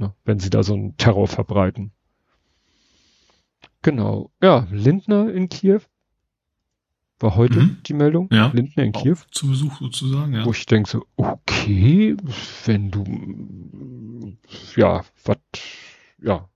ne, 0.00 0.14
wenn 0.24 0.40
sie 0.40 0.50
da 0.50 0.62
so 0.62 0.74
einen 0.74 0.96
Terror 0.96 1.28
verbreiten. 1.28 1.92
Genau. 3.82 4.30
Ja, 4.42 4.66
Lindner 4.70 5.32
in 5.32 5.48
Kiew. 5.48 5.80
War 7.18 7.36
heute 7.36 7.60
mhm. 7.60 7.76
die 7.84 7.92
Meldung? 7.92 8.28
Ja. 8.32 8.50
Lindner 8.52 8.82
in 8.82 8.92
Kiew. 8.92 9.16
Zu 9.30 9.48
Besuch 9.48 9.78
sozusagen, 9.78 10.32
ja. 10.32 10.44
Wo 10.44 10.52
ich 10.52 10.64
denke 10.64 10.88
so, 10.88 11.04
okay, 11.16 12.16
wenn 12.64 12.90
du, 12.90 14.36
ja, 14.74 15.04
was, 15.24 15.36
ja, 16.22 16.48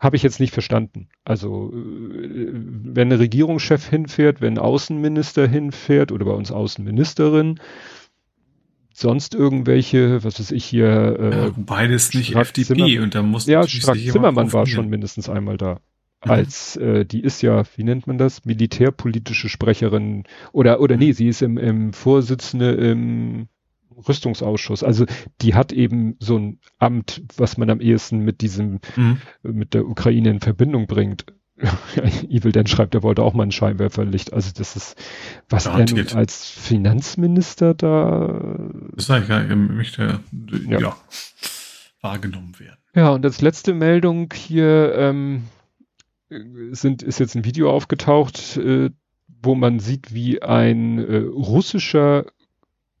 habe 0.00 0.16
ich 0.16 0.22
jetzt 0.22 0.40
nicht 0.40 0.52
verstanden. 0.52 1.08
Also 1.24 1.70
äh, 1.74 2.50
wenn 2.52 3.12
ein 3.12 3.18
Regierungschef 3.18 3.88
hinfährt, 3.88 4.40
wenn 4.40 4.54
ein 4.54 4.58
Außenminister 4.58 5.46
hinfährt 5.46 6.12
oder 6.12 6.24
bei 6.24 6.32
uns 6.32 6.50
Außenministerin, 6.50 7.60
sonst 8.94 9.34
irgendwelche, 9.34 10.24
was 10.24 10.38
weiß 10.40 10.52
ich 10.52 10.64
hier. 10.64 10.86
Äh, 11.20 11.30
ja, 11.46 11.52
beides 11.56 12.14
nicht 12.14 12.28
Strack 12.28 12.42
FDP 12.42 12.66
Zimmermann. 12.74 12.98
und 13.02 13.14
da 13.14 13.22
muss 13.22 13.46
Ja, 13.46 13.66
Strack 13.68 13.98
Zimmermann 13.98 14.52
war 14.52 14.66
schon 14.66 14.88
mindestens 14.88 15.28
einmal 15.28 15.56
da. 15.58 15.80
Mhm. 16.24 16.30
Als 16.30 16.76
äh, 16.76 17.04
die 17.04 17.20
ist 17.20 17.42
ja, 17.42 17.64
wie 17.76 17.84
nennt 17.84 18.06
man 18.06 18.16
das? 18.16 18.44
Militärpolitische 18.46 19.48
Sprecherin 19.50 20.24
oder 20.52 20.80
oder 20.80 20.96
nee, 20.96 21.12
sie 21.12 21.28
ist 21.28 21.42
im, 21.42 21.58
im 21.58 21.92
Vorsitzende 21.92 22.70
im 22.70 23.48
Rüstungsausschuss. 24.08 24.82
Also 24.82 25.06
die 25.40 25.54
hat 25.54 25.72
eben 25.72 26.16
so 26.18 26.38
ein 26.38 26.58
Amt, 26.78 27.22
was 27.36 27.56
man 27.58 27.70
am 27.70 27.80
ehesten 27.80 28.20
mit 28.20 28.40
diesem 28.40 28.80
Mhm. 28.96 29.18
mit 29.42 29.74
der 29.74 29.86
Ukraine 29.86 30.30
in 30.30 30.40
Verbindung 30.40 30.86
bringt. 30.86 31.26
Evil 32.28 32.52
Dan 32.52 32.66
schreibt, 32.66 32.94
er 32.94 33.02
wollte 33.02 33.22
auch 33.22 33.34
mal 33.34 33.44
ein 33.44 33.52
Scheinwerferlicht. 33.52 34.32
Also 34.32 34.50
das 34.54 34.76
ist, 34.76 34.96
was 35.48 35.66
er 35.66 35.84
nun 35.84 36.08
als 36.14 36.48
Finanzminister 36.48 37.74
da 37.74 38.70
Das 38.94 39.06
sage 39.06 39.24
ich 39.24 39.30
er 39.30 39.56
möchte 39.56 40.20
Ja. 40.68 40.80
ja. 40.80 40.96
wahrgenommen 42.00 42.58
werden. 42.58 42.78
Ja, 42.94 43.10
und 43.10 43.24
als 43.24 43.40
letzte 43.40 43.74
Meldung 43.74 44.32
hier 44.34 44.94
ähm, 44.96 45.44
sind, 46.72 47.02
ist 47.02 47.20
jetzt 47.20 47.36
ein 47.36 47.44
Video 47.44 47.70
aufgetaucht, 47.70 48.56
äh, 48.56 48.90
wo 49.42 49.54
man 49.54 49.78
sieht, 49.78 50.14
wie 50.14 50.42
ein 50.42 50.98
äh, 50.98 51.16
russischer 51.18 52.26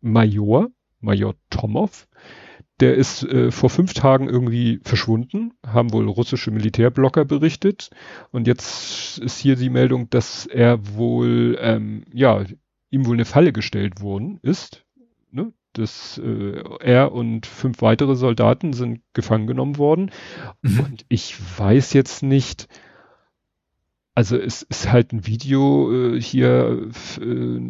Major, 0.00 0.68
Major 1.00 1.34
Tomov, 1.50 2.06
der 2.80 2.94
ist 2.94 3.22
äh, 3.24 3.50
vor 3.50 3.70
fünf 3.70 3.94
Tagen 3.94 4.28
irgendwie 4.28 4.80
verschwunden, 4.82 5.52
haben 5.64 5.92
wohl 5.92 6.08
russische 6.08 6.50
Militärblocker 6.50 7.24
berichtet. 7.24 7.90
Und 8.32 8.46
jetzt 8.46 9.18
ist 9.18 9.38
hier 9.38 9.56
die 9.56 9.70
Meldung, 9.70 10.10
dass 10.10 10.46
er 10.46 10.94
wohl, 10.96 11.56
ähm, 11.60 12.04
ja, 12.12 12.44
ihm 12.90 13.06
wohl 13.06 13.14
eine 13.16 13.24
Falle 13.24 13.52
gestellt 13.52 14.00
worden 14.00 14.38
ist. 14.42 14.84
Ne? 15.30 15.52
Das, 15.72 16.18
äh, 16.18 16.62
er 16.80 17.12
und 17.12 17.46
fünf 17.46 17.80
weitere 17.80 18.16
Soldaten 18.16 18.72
sind 18.72 19.02
gefangen 19.12 19.46
genommen 19.46 19.78
worden. 19.78 20.10
Mhm. 20.62 20.80
Und 20.80 21.06
ich 21.08 21.36
weiß 21.58 21.92
jetzt 21.92 22.22
nicht, 22.22 22.68
also 24.14 24.36
es 24.36 24.62
ist 24.62 24.90
halt 24.90 25.12
ein 25.12 25.26
Video 25.26 26.14
äh, 26.14 26.20
hier 26.20 26.88
äh, 27.20 27.60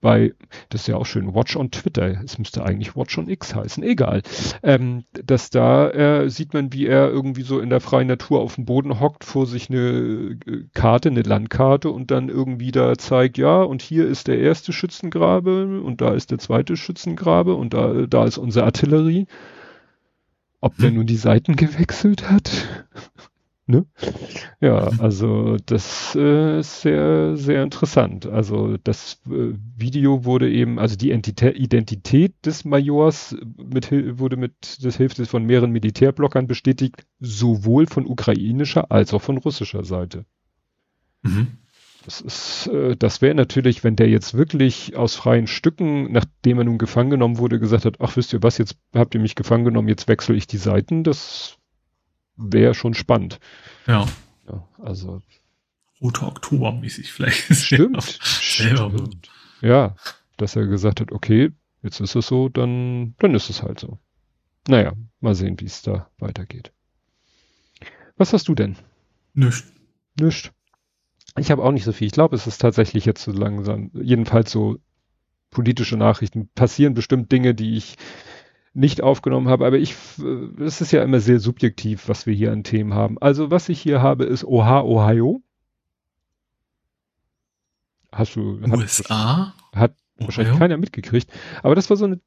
bei, 0.00 0.34
das 0.68 0.82
ist 0.82 0.86
ja 0.86 0.96
auch 0.96 1.06
schön, 1.06 1.34
Watch 1.34 1.56
on 1.56 1.70
Twitter, 1.70 2.20
es 2.24 2.38
müsste 2.38 2.64
eigentlich 2.64 2.94
Watch 2.96 3.18
on 3.18 3.28
X 3.28 3.54
heißen, 3.54 3.82
egal. 3.82 4.22
Ähm, 4.62 5.04
dass 5.12 5.50
da 5.50 5.90
äh, 5.90 6.30
sieht 6.30 6.54
man, 6.54 6.72
wie 6.72 6.86
er 6.86 7.10
irgendwie 7.10 7.42
so 7.42 7.58
in 7.58 7.70
der 7.70 7.80
freien 7.80 8.06
Natur 8.06 8.40
auf 8.40 8.54
dem 8.54 8.64
Boden 8.64 9.00
hockt, 9.00 9.24
vor 9.24 9.46
sich 9.46 9.70
eine 9.70 10.38
äh, 10.46 10.64
Karte, 10.74 11.08
eine 11.08 11.22
Landkarte 11.22 11.90
und 11.90 12.10
dann 12.10 12.28
irgendwie 12.28 12.70
da 12.70 12.96
zeigt, 12.96 13.38
ja, 13.38 13.62
und 13.62 13.82
hier 13.82 14.06
ist 14.06 14.28
der 14.28 14.38
erste 14.38 14.72
Schützengrabe 14.72 15.80
und 15.82 16.00
da 16.00 16.14
ist 16.14 16.30
der 16.30 16.38
zweite 16.38 16.76
Schützengrabe 16.76 17.54
und 17.54 17.74
da, 17.74 18.06
da 18.06 18.24
ist 18.24 18.38
unsere 18.38 18.66
Artillerie. 18.66 19.26
Ob 20.60 20.76
der 20.76 20.88
Hm. 20.88 20.96
nun 20.96 21.06
die 21.06 21.16
Seiten 21.16 21.56
gewechselt 21.56 22.30
hat? 22.30 22.50
Ne? 23.68 23.86
Ja, 24.60 24.90
also 24.98 25.56
das 25.64 26.16
äh, 26.16 26.58
ist 26.58 26.80
sehr, 26.80 27.36
sehr 27.36 27.62
interessant. 27.62 28.26
Also 28.26 28.76
das 28.82 29.20
äh, 29.26 29.52
Video 29.76 30.24
wurde 30.24 30.50
eben, 30.50 30.78
also 30.78 30.96
die 30.96 31.12
Entitä 31.12 31.50
Identität 31.50 32.34
des 32.44 32.64
Majors 32.64 33.36
mit, 33.56 33.86
Hil- 33.86 34.18
wurde 34.18 34.36
mit 34.36 34.82
der 34.82 34.90
Hilfe 34.90 35.26
von 35.26 35.44
mehreren 35.44 35.70
Militärblockern 35.70 36.46
bestätigt, 36.46 37.06
sowohl 37.20 37.86
von 37.86 38.06
ukrainischer 38.06 38.90
als 38.90 39.14
auch 39.14 39.22
von 39.22 39.38
russischer 39.38 39.84
Seite. 39.84 40.24
Mhm. 41.22 41.48
Das 42.04 42.22
ist, 42.22 42.68
äh, 42.68 42.96
das 42.96 43.20
wäre 43.20 43.34
natürlich, 43.34 43.84
wenn 43.84 43.94
der 43.96 44.08
jetzt 44.08 44.32
wirklich 44.32 44.96
aus 44.96 45.14
freien 45.14 45.46
Stücken, 45.46 46.10
nachdem 46.10 46.56
er 46.56 46.64
nun 46.64 46.78
gefangen 46.78 47.10
genommen 47.10 47.36
wurde, 47.36 47.58
gesagt 47.58 47.84
hat, 47.84 47.96
ach 48.00 48.16
wisst 48.16 48.32
ihr 48.32 48.42
was, 48.42 48.56
jetzt 48.56 48.78
habt 48.94 49.14
ihr 49.14 49.20
mich 49.20 49.34
gefangen 49.34 49.64
genommen, 49.64 49.88
jetzt 49.88 50.08
wechsle 50.08 50.34
ich 50.34 50.46
die 50.46 50.56
Seiten, 50.56 51.04
das 51.04 51.57
wäre 52.38 52.74
schon 52.74 52.94
spannend. 52.94 53.38
Ja. 53.86 54.06
Ja, 54.48 54.66
also 54.78 55.22
Roter 56.00 56.28
Oktober 56.28 56.72
mäßig 56.72 57.12
vielleicht. 57.12 57.52
stimmt. 57.54 58.18
stimmt. 58.22 59.30
Ja, 59.60 59.96
dass 60.36 60.56
er 60.56 60.66
gesagt 60.66 61.00
hat, 61.00 61.12
okay, 61.12 61.50
jetzt 61.82 62.00
ist 62.00 62.14
es 62.14 62.26
so, 62.26 62.48
dann, 62.48 63.14
dann 63.18 63.34
ist 63.34 63.50
es 63.50 63.62
halt 63.62 63.80
so. 63.80 63.98
Naja, 64.68 64.92
mal 65.20 65.34
sehen, 65.34 65.58
wie 65.60 65.64
es 65.66 65.82
da 65.82 66.08
weitergeht. 66.18 66.72
Was 68.16 68.32
hast 68.32 68.48
du 68.48 68.54
denn? 68.54 68.76
Nicht. 69.34 69.64
Nicht. 70.18 70.52
Ich 71.36 71.50
habe 71.50 71.62
auch 71.62 71.72
nicht 71.72 71.84
so 71.84 71.92
viel. 71.92 72.06
Ich 72.06 72.12
glaube, 72.12 72.36
es 72.36 72.46
ist 72.46 72.60
tatsächlich 72.60 73.04
jetzt 73.04 73.22
so 73.22 73.32
langsam, 73.32 73.90
jedenfalls 73.94 74.50
so 74.50 74.78
politische 75.50 75.96
Nachrichten 75.96 76.48
passieren 76.54 76.94
bestimmt 76.94 77.32
Dinge, 77.32 77.54
die 77.54 77.76
ich 77.76 77.96
nicht 78.78 79.02
aufgenommen 79.02 79.48
habe, 79.48 79.66
aber 79.66 79.78
ich, 79.78 79.94
äh, 80.20 80.62
es 80.62 80.80
ist 80.80 80.92
ja 80.92 81.02
immer 81.02 81.20
sehr 81.20 81.40
subjektiv, 81.40 82.08
was 82.08 82.26
wir 82.26 82.34
hier 82.34 82.52
an 82.52 82.62
Themen 82.62 82.94
haben. 82.94 83.18
Also 83.18 83.50
was 83.50 83.68
ich 83.68 83.80
hier 83.80 84.00
habe, 84.00 84.24
ist 84.24 84.44
Oha, 84.44 84.82
Ohio. 84.82 85.42
Hast 88.12 88.36
du, 88.36 88.60
hat, 88.62 88.78
USA? 88.78 89.54
hat 89.74 89.94
wahrscheinlich 90.18 90.52
Ohio? 90.52 90.58
keiner 90.60 90.76
mitgekriegt. 90.76 91.30
Aber 91.62 91.74
das 91.74 91.90
war 91.90 91.96
so 91.96 92.04
eine 92.04 92.20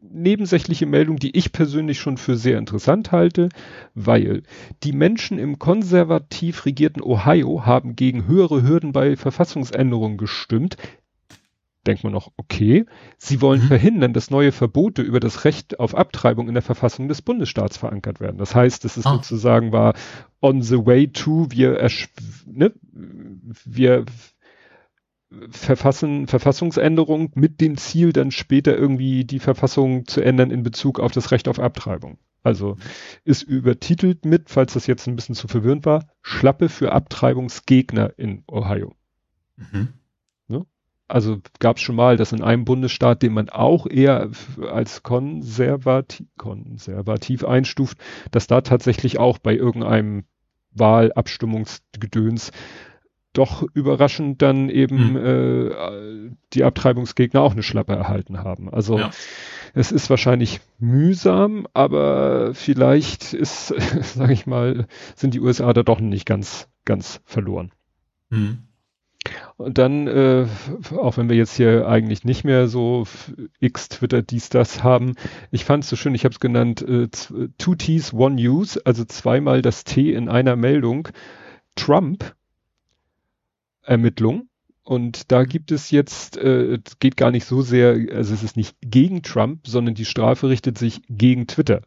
nebensächliche 0.00 0.86
Meldung, 0.86 1.16
die 1.16 1.36
ich 1.36 1.52
persönlich 1.52 1.98
schon 1.98 2.16
für 2.16 2.36
sehr 2.36 2.58
interessant 2.58 3.12
halte, 3.12 3.48
weil 3.94 4.44
die 4.84 4.92
Menschen 4.92 5.38
im 5.38 5.58
konservativ 5.58 6.64
regierten 6.64 7.02
Ohio 7.02 7.66
haben 7.66 7.94
gegen 7.94 8.26
höhere 8.26 8.62
Hürden 8.62 8.92
bei 8.92 9.16
Verfassungsänderungen 9.16 10.16
gestimmt. 10.16 10.76
Denkt 11.88 12.04
man 12.04 12.12
noch, 12.12 12.30
okay, 12.36 12.84
sie 13.16 13.40
wollen 13.40 13.62
Mhm. 13.62 13.66
verhindern, 13.68 14.12
dass 14.12 14.30
neue 14.30 14.52
Verbote 14.52 15.02
über 15.02 15.18
das 15.20 15.44
Recht 15.44 15.80
auf 15.80 15.94
Abtreibung 15.96 16.46
in 16.46 16.54
der 16.54 16.62
Verfassung 16.62 17.08
des 17.08 17.22
Bundesstaats 17.22 17.78
verankert 17.78 18.20
werden. 18.20 18.36
Das 18.38 18.54
heißt, 18.54 18.84
es 18.84 18.96
ist 18.98 19.06
Ah. 19.06 19.14
sozusagen 19.14 19.72
war 19.72 19.94
on 20.42 20.60
the 20.62 20.84
way 20.86 21.08
to, 21.08 21.46
wir, 21.50 21.84
ne, 22.46 22.72
wir 23.64 24.04
verfassen 25.50 26.26
Verfassungsänderung 26.26 27.32
mit 27.34 27.60
dem 27.60 27.76
Ziel, 27.76 28.12
dann 28.12 28.30
später 28.30 28.76
irgendwie 28.76 29.24
die 29.24 29.40
Verfassung 29.40 30.06
zu 30.06 30.20
ändern 30.22 30.50
in 30.50 30.62
Bezug 30.62 31.00
auf 31.00 31.12
das 31.12 31.30
Recht 31.32 31.48
auf 31.48 31.58
Abtreibung. 31.58 32.18
Also 32.42 32.76
ist 33.24 33.42
übertitelt 33.42 34.24
mit, 34.24 34.48
falls 34.48 34.72
das 34.74 34.86
jetzt 34.86 35.06
ein 35.06 35.16
bisschen 35.16 35.34
zu 35.34 35.48
verwirrend 35.48 35.84
war, 35.84 36.06
Schlappe 36.22 36.68
für 36.68 36.92
Abtreibungsgegner 36.92 38.12
in 38.16 38.44
Ohio. 38.46 38.94
Mhm. 39.56 39.88
Also 41.08 41.38
gab 41.58 41.76
es 41.78 41.82
schon 41.82 41.96
mal, 41.96 42.16
dass 42.16 42.32
in 42.32 42.42
einem 42.42 42.64
Bundesstaat, 42.66 43.22
den 43.22 43.32
man 43.32 43.48
auch 43.48 43.86
eher 43.86 44.30
als 44.70 45.02
konservativ, 45.02 46.26
konservativ 46.36 47.44
einstuft, 47.44 47.98
dass 48.30 48.46
da 48.46 48.60
tatsächlich 48.60 49.18
auch 49.18 49.38
bei 49.38 49.54
irgendeinem 49.56 50.24
Wahlabstimmungsgedöns 50.72 52.52
doch 53.32 53.62
überraschend 53.74 54.42
dann 54.42 54.68
eben 54.68 55.14
Hm. 55.14 56.30
äh, 56.30 56.30
die 56.54 56.64
Abtreibungsgegner 56.64 57.40
auch 57.40 57.52
eine 57.52 57.62
Schlappe 57.62 57.94
erhalten 57.94 58.38
haben. 58.38 58.68
Also 58.72 58.98
Ja. 58.98 59.10
es 59.74 59.92
ist 59.92 60.10
wahrscheinlich 60.10 60.60
mühsam, 60.78 61.66
aber 61.72 62.54
vielleicht 62.54 63.34
ist, 63.34 63.68
sage 64.14 64.32
ich 64.32 64.46
mal, 64.46 64.86
sind 65.14 65.34
die 65.34 65.40
USA 65.40 65.72
da 65.72 65.82
doch 65.82 66.00
nicht 66.00 66.26
ganz, 66.26 66.68
ganz 66.84 67.20
verloren. 67.24 67.70
Mhm. 68.30 68.67
Und 69.58 69.76
dann, 69.76 70.06
äh, 70.06 70.46
auch 70.96 71.16
wenn 71.16 71.28
wir 71.28 71.36
jetzt 71.36 71.56
hier 71.56 71.88
eigentlich 71.88 72.24
nicht 72.24 72.44
mehr 72.44 72.68
so 72.68 73.06
X, 73.58 73.88
Twitter, 73.88 74.22
dies, 74.22 74.50
das 74.50 74.84
haben, 74.84 75.16
ich 75.50 75.64
fand 75.64 75.82
es 75.82 75.90
so 75.90 75.96
schön, 75.96 76.14
ich 76.14 76.24
habe 76.24 76.32
es 76.32 76.38
genannt, 76.38 76.80
äh, 76.82 77.08
Two 77.58 77.74
T's, 77.74 78.14
One 78.14 78.40
Use, 78.40 78.80
also 78.84 79.04
zweimal 79.04 79.60
das 79.60 79.82
T 79.82 80.12
in 80.12 80.28
einer 80.28 80.54
Meldung. 80.54 81.08
Trump 81.74 82.36
Ermittlung. 83.82 84.48
Und 84.84 85.32
da 85.32 85.42
gibt 85.44 85.72
es 85.72 85.90
jetzt, 85.90 86.36
äh, 86.36 86.78
es 86.86 87.00
geht 87.00 87.16
gar 87.16 87.32
nicht 87.32 87.44
so 87.44 87.60
sehr, 87.60 87.96
also 88.14 88.34
es 88.34 88.44
ist 88.44 88.56
nicht 88.56 88.76
gegen 88.80 89.22
Trump, 89.22 89.66
sondern 89.66 89.96
die 89.96 90.04
Strafe 90.04 90.48
richtet 90.48 90.78
sich 90.78 91.02
gegen 91.08 91.48
Twitter. 91.48 91.82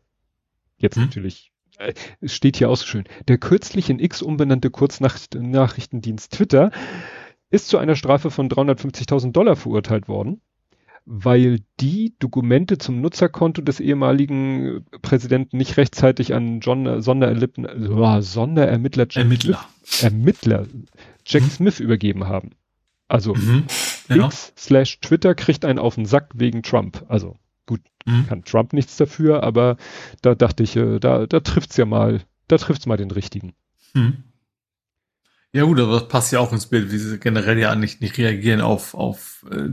Jetzt 0.78 0.98
Hm. 0.98 1.04
natürlich. 1.06 1.52
Äh, 1.78 1.94
es 2.20 2.36
steht 2.36 2.58
hier 2.58 2.70
auch 2.70 2.76
so 2.76 2.86
schön. 2.86 3.06
Der 3.30 3.38
kürzlich 3.38 3.90
in 3.90 4.00
X 4.00 4.22
umbenannte 4.22 4.70
Kurznachrichtendienst 4.70 6.34
Twitter 6.34 6.72
ist 7.52 7.68
zu 7.68 7.78
einer 7.78 7.96
Strafe 7.96 8.32
von 8.32 8.50
350.000 8.50 9.32
Dollar 9.34 9.56
verurteilt 9.56 10.08
worden, 10.08 10.42
weil 11.06 11.60
die 11.80 12.14
Dokumente 12.20 12.78
zum 12.78 13.02
Nutzerkonto 13.02 13.62
des 13.62 13.80
ehemaligen 13.80 14.86
Präsidenten 15.02 15.58
nicht 15.58 15.78
rechtzeitig 15.78 16.34
an 16.34 16.60
John, 16.62 17.02
Sondererlippen, 17.02 17.66
äh, 17.66 18.22
Sonderermittler 18.22 19.06
Jack 19.10 19.24
Ermittler. 19.26 19.66
Smith, 19.84 20.04
Ermittler 20.04 20.66
Jack 21.26 21.44
Mhm. 21.44 21.50
Smith 21.50 21.80
übergeben 21.80 22.28
haben. 22.28 22.52
Also 23.08 23.34
Mhm. 23.36 23.66
Ja. 24.10 24.26
X 24.28 24.54
slash 24.58 25.00
Twitter 25.02 25.36
kriegt 25.36 25.66
einen 25.66 25.80
auf 25.80 25.96
den 25.96 26.06
Sack 26.06 26.30
wegen 26.36 26.64
Trump. 26.64 27.04
Also 27.10 27.36
gut, 27.66 27.82
Mhm. 28.06 28.28
kann 28.28 28.44
Trump 28.44 28.74
nichts 28.74 28.96
dafür, 28.98 29.44
aber 29.44 29.78
da 30.22 30.36
dachte 30.36 30.64
ich, 30.64 30.76
äh, 30.78 31.00
da, 31.00 31.26
da 31.28 31.40
trifft's 31.42 31.78
ja 31.78 31.86
mal 31.86 32.22
da 32.48 32.58
trifft's 32.58 32.86
mal 32.86 32.98
den 32.98 33.12
richtigen. 33.12 33.54
Hm. 33.94 34.24
Ja 35.54 35.64
gut, 35.64 35.80
aber 35.80 36.00
das 36.00 36.08
passt 36.08 36.32
ja 36.32 36.40
auch 36.40 36.54
ins 36.54 36.68
Bild, 36.68 36.92
wie 36.92 36.98
sie 36.98 37.20
generell 37.20 37.60
ja 37.60 37.76
nicht, 37.76 38.02
nicht 38.02 38.18
reagieren 38.18 38.62
auf, 38.62 38.94
auf 38.94 39.46
äh, 39.52 39.70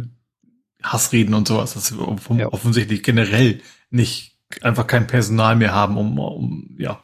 Hassreden 0.82 1.34
und 1.34 1.46
sowas, 1.46 1.74
dass 1.74 1.86
sie 1.86 1.96
ja. 2.36 2.48
offensichtlich 2.48 3.02
generell 3.02 3.60
nicht 3.90 4.38
einfach 4.62 4.86
kein 4.86 5.06
Personal 5.06 5.56
mehr 5.56 5.72
haben, 5.72 5.96
um, 5.96 6.18
um 6.18 6.76
ja, 6.78 7.02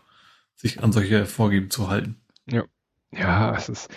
sich 0.57 0.83
an 0.83 0.93
solche 0.93 1.27
Vorgeben 1.27 1.71
zu 1.71 1.89
halten. 1.89 2.17
Ja. 2.47 2.65
Ja, 3.13 3.55
es 3.57 3.69
ist, 3.69 3.89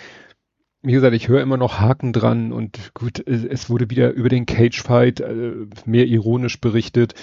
wie 0.82 0.92
gesagt, 0.92 1.14
ich 1.14 1.28
höre 1.28 1.42
immer 1.42 1.56
noch 1.56 1.80
Haken 1.80 2.12
dran 2.12 2.52
und 2.52 2.94
gut, 2.94 3.26
es 3.26 3.68
wurde 3.68 3.90
wieder 3.90 4.12
über 4.12 4.28
den 4.28 4.46
Cagefight 4.46 5.20
äh, 5.20 5.66
mehr 5.86 6.06
ironisch 6.06 6.60
berichtet 6.60 7.14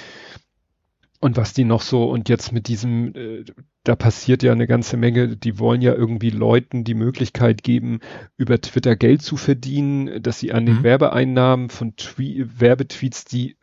und 1.22 1.38
was 1.38 1.53
die 1.53 1.64
noch 1.64 1.82
so 1.82 2.10
und 2.10 2.28
jetzt 2.28 2.51
mit 2.51 2.68
diesem, 2.68 3.16
äh, 3.16 3.45
da 3.86 3.95
passiert 3.95 4.41
ja 4.43 4.51
eine 4.51 4.67
ganze 4.67 4.97
Menge, 4.97 5.38
die 5.38 5.59
wollen 5.59 5.81
ja 5.81 5.93
irgendwie 5.93 6.31
Leuten 6.31 6.83
die 6.83 6.95
Möglichkeit 6.95 7.63
geben, 7.63 7.99
über 8.36 8.59
Twitter 8.59 8.95
Geld 8.95 9.21
zu 9.21 9.38
verdienen, 9.38 10.21
dass 10.23 10.39
sie 10.39 10.51
an 10.51 10.65
den 10.65 10.79
mhm. 10.79 10.83
Werbeeinnahmen 10.83 11.69
von 11.69 11.95
Twe 11.95 12.49
Werbetweets, 12.59 13.25
die 13.25 13.57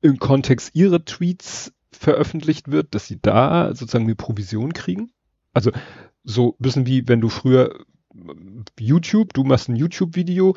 im 0.00 0.18
Kontext 0.18 0.74
ihrer 0.74 1.04
Tweets 1.04 1.72
veröffentlicht 1.92 2.72
wird, 2.72 2.94
dass 2.94 3.06
sie 3.06 3.20
da 3.22 3.72
sozusagen 3.74 4.04
eine 4.04 4.16
Provision 4.16 4.72
kriegen. 4.72 5.12
Also 5.52 5.70
so 6.24 6.56
bisschen 6.58 6.86
wie 6.86 7.06
wenn 7.06 7.20
du 7.20 7.28
früher 7.28 7.84
YouTube, 8.80 9.32
du 9.32 9.44
machst 9.44 9.68
ein 9.68 9.76
YouTube-Video, 9.76 10.56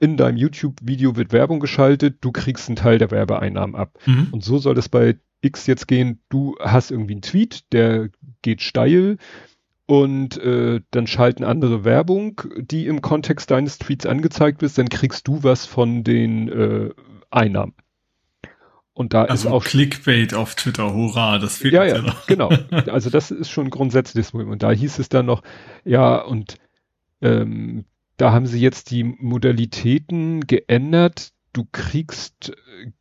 in 0.00 0.16
deinem 0.16 0.38
YouTube-Video 0.38 1.16
wird 1.16 1.32
Werbung 1.32 1.60
geschaltet, 1.60 2.18
du 2.22 2.32
kriegst 2.32 2.68
einen 2.68 2.76
Teil 2.76 2.98
der 2.98 3.10
Werbeeinnahmen 3.10 3.76
ab. 3.76 3.98
Mhm. 4.06 4.28
Und 4.30 4.42
so 4.42 4.58
soll 4.58 4.78
es 4.78 4.88
bei 4.88 5.18
X 5.40 5.66
jetzt 5.66 5.88
gehen, 5.88 6.20
du 6.28 6.56
hast 6.60 6.90
irgendwie 6.90 7.14
einen 7.14 7.22
Tweet, 7.22 7.72
der 7.72 8.10
geht 8.42 8.62
steil 8.62 9.18
und 9.86 10.36
äh, 10.38 10.80
dann 10.90 11.06
schalten 11.06 11.44
andere 11.44 11.84
Werbung, 11.84 12.42
die 12.56 12.86
im 12.86 13.00
Kontext 13.00 13.50
deines 13.50 13.78
Tweets 13.78 14.06
angezeigt 14.06 14.60
wird, 14.60 14.76
dann 14.76 14.88
kriegst 14.88 15.26
du 15.28 15.42
was 15.42 15.64
von 15.64 16.04
den 16.04 16.48
äh, 16.48 16.90
Einnahmen. 17.30 17.74
Und 18.92 19.14
da 19.14 19.24
also 19.24 19.48
ist 19.48 19.54
auch 19.54 19.64
Clickbait 19.64 20.34
auf 20.34 20.56
Twitter, 20.56 20.92
hurra, 20.92 21.38
das 21.38 21.58
fehlt 21.58 21.72
ja, 21.72 21.84
ja, 21.84 22.02
noch. 22.02 22.26
genau. 22.26 22.50
Also 22.88 23.10
das 23.10 23.30
ist 23.30 23.48
schon 23.48 23.70
grundsätzlich 23.70 24.24
das 24.24 24.32
Problem. 24.32 24.50
Und 24.50 24.64
da 24.64 24.72
hieß 24.72 24.98
es 24.98 25.08
dann 25.08 25.26
noch, 25.26 25.42
ja, 25.84 26.20
und 26.20 26.56
ähm, 27.22 27.84
da 28.16 28.32
haben 28.32 28.46
sie 28.46 28.60
jetzt 28.60 28.90
die 28.90 29.04
Modalitäten 29.04 30.46
geändert. 30.48 31.30
Du 31.52 31.66
kriegst 31.72 32.52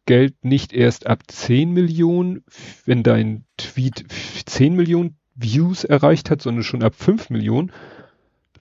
Geld 0.06 0.44
nicht 0.44 0.74
erst 0.74 1.08
ab 1.08 1.24
10 1.28 1.72
Millionen, 1.72 2.44
wenn 2.86 3.04
dein 3.04 3.46
Tweet 3.58 4.06
10 4.46 4.76
Millionen 4.76 5.18
Views 5.36 5.84
erreicht 5.84 6.32
hat, 6.32 6.42
sondern 6.42 6.64
schon 6.64 6.84
ab 6.84 6.96
5 6.96 7.30
Millionen. 7.30 7.72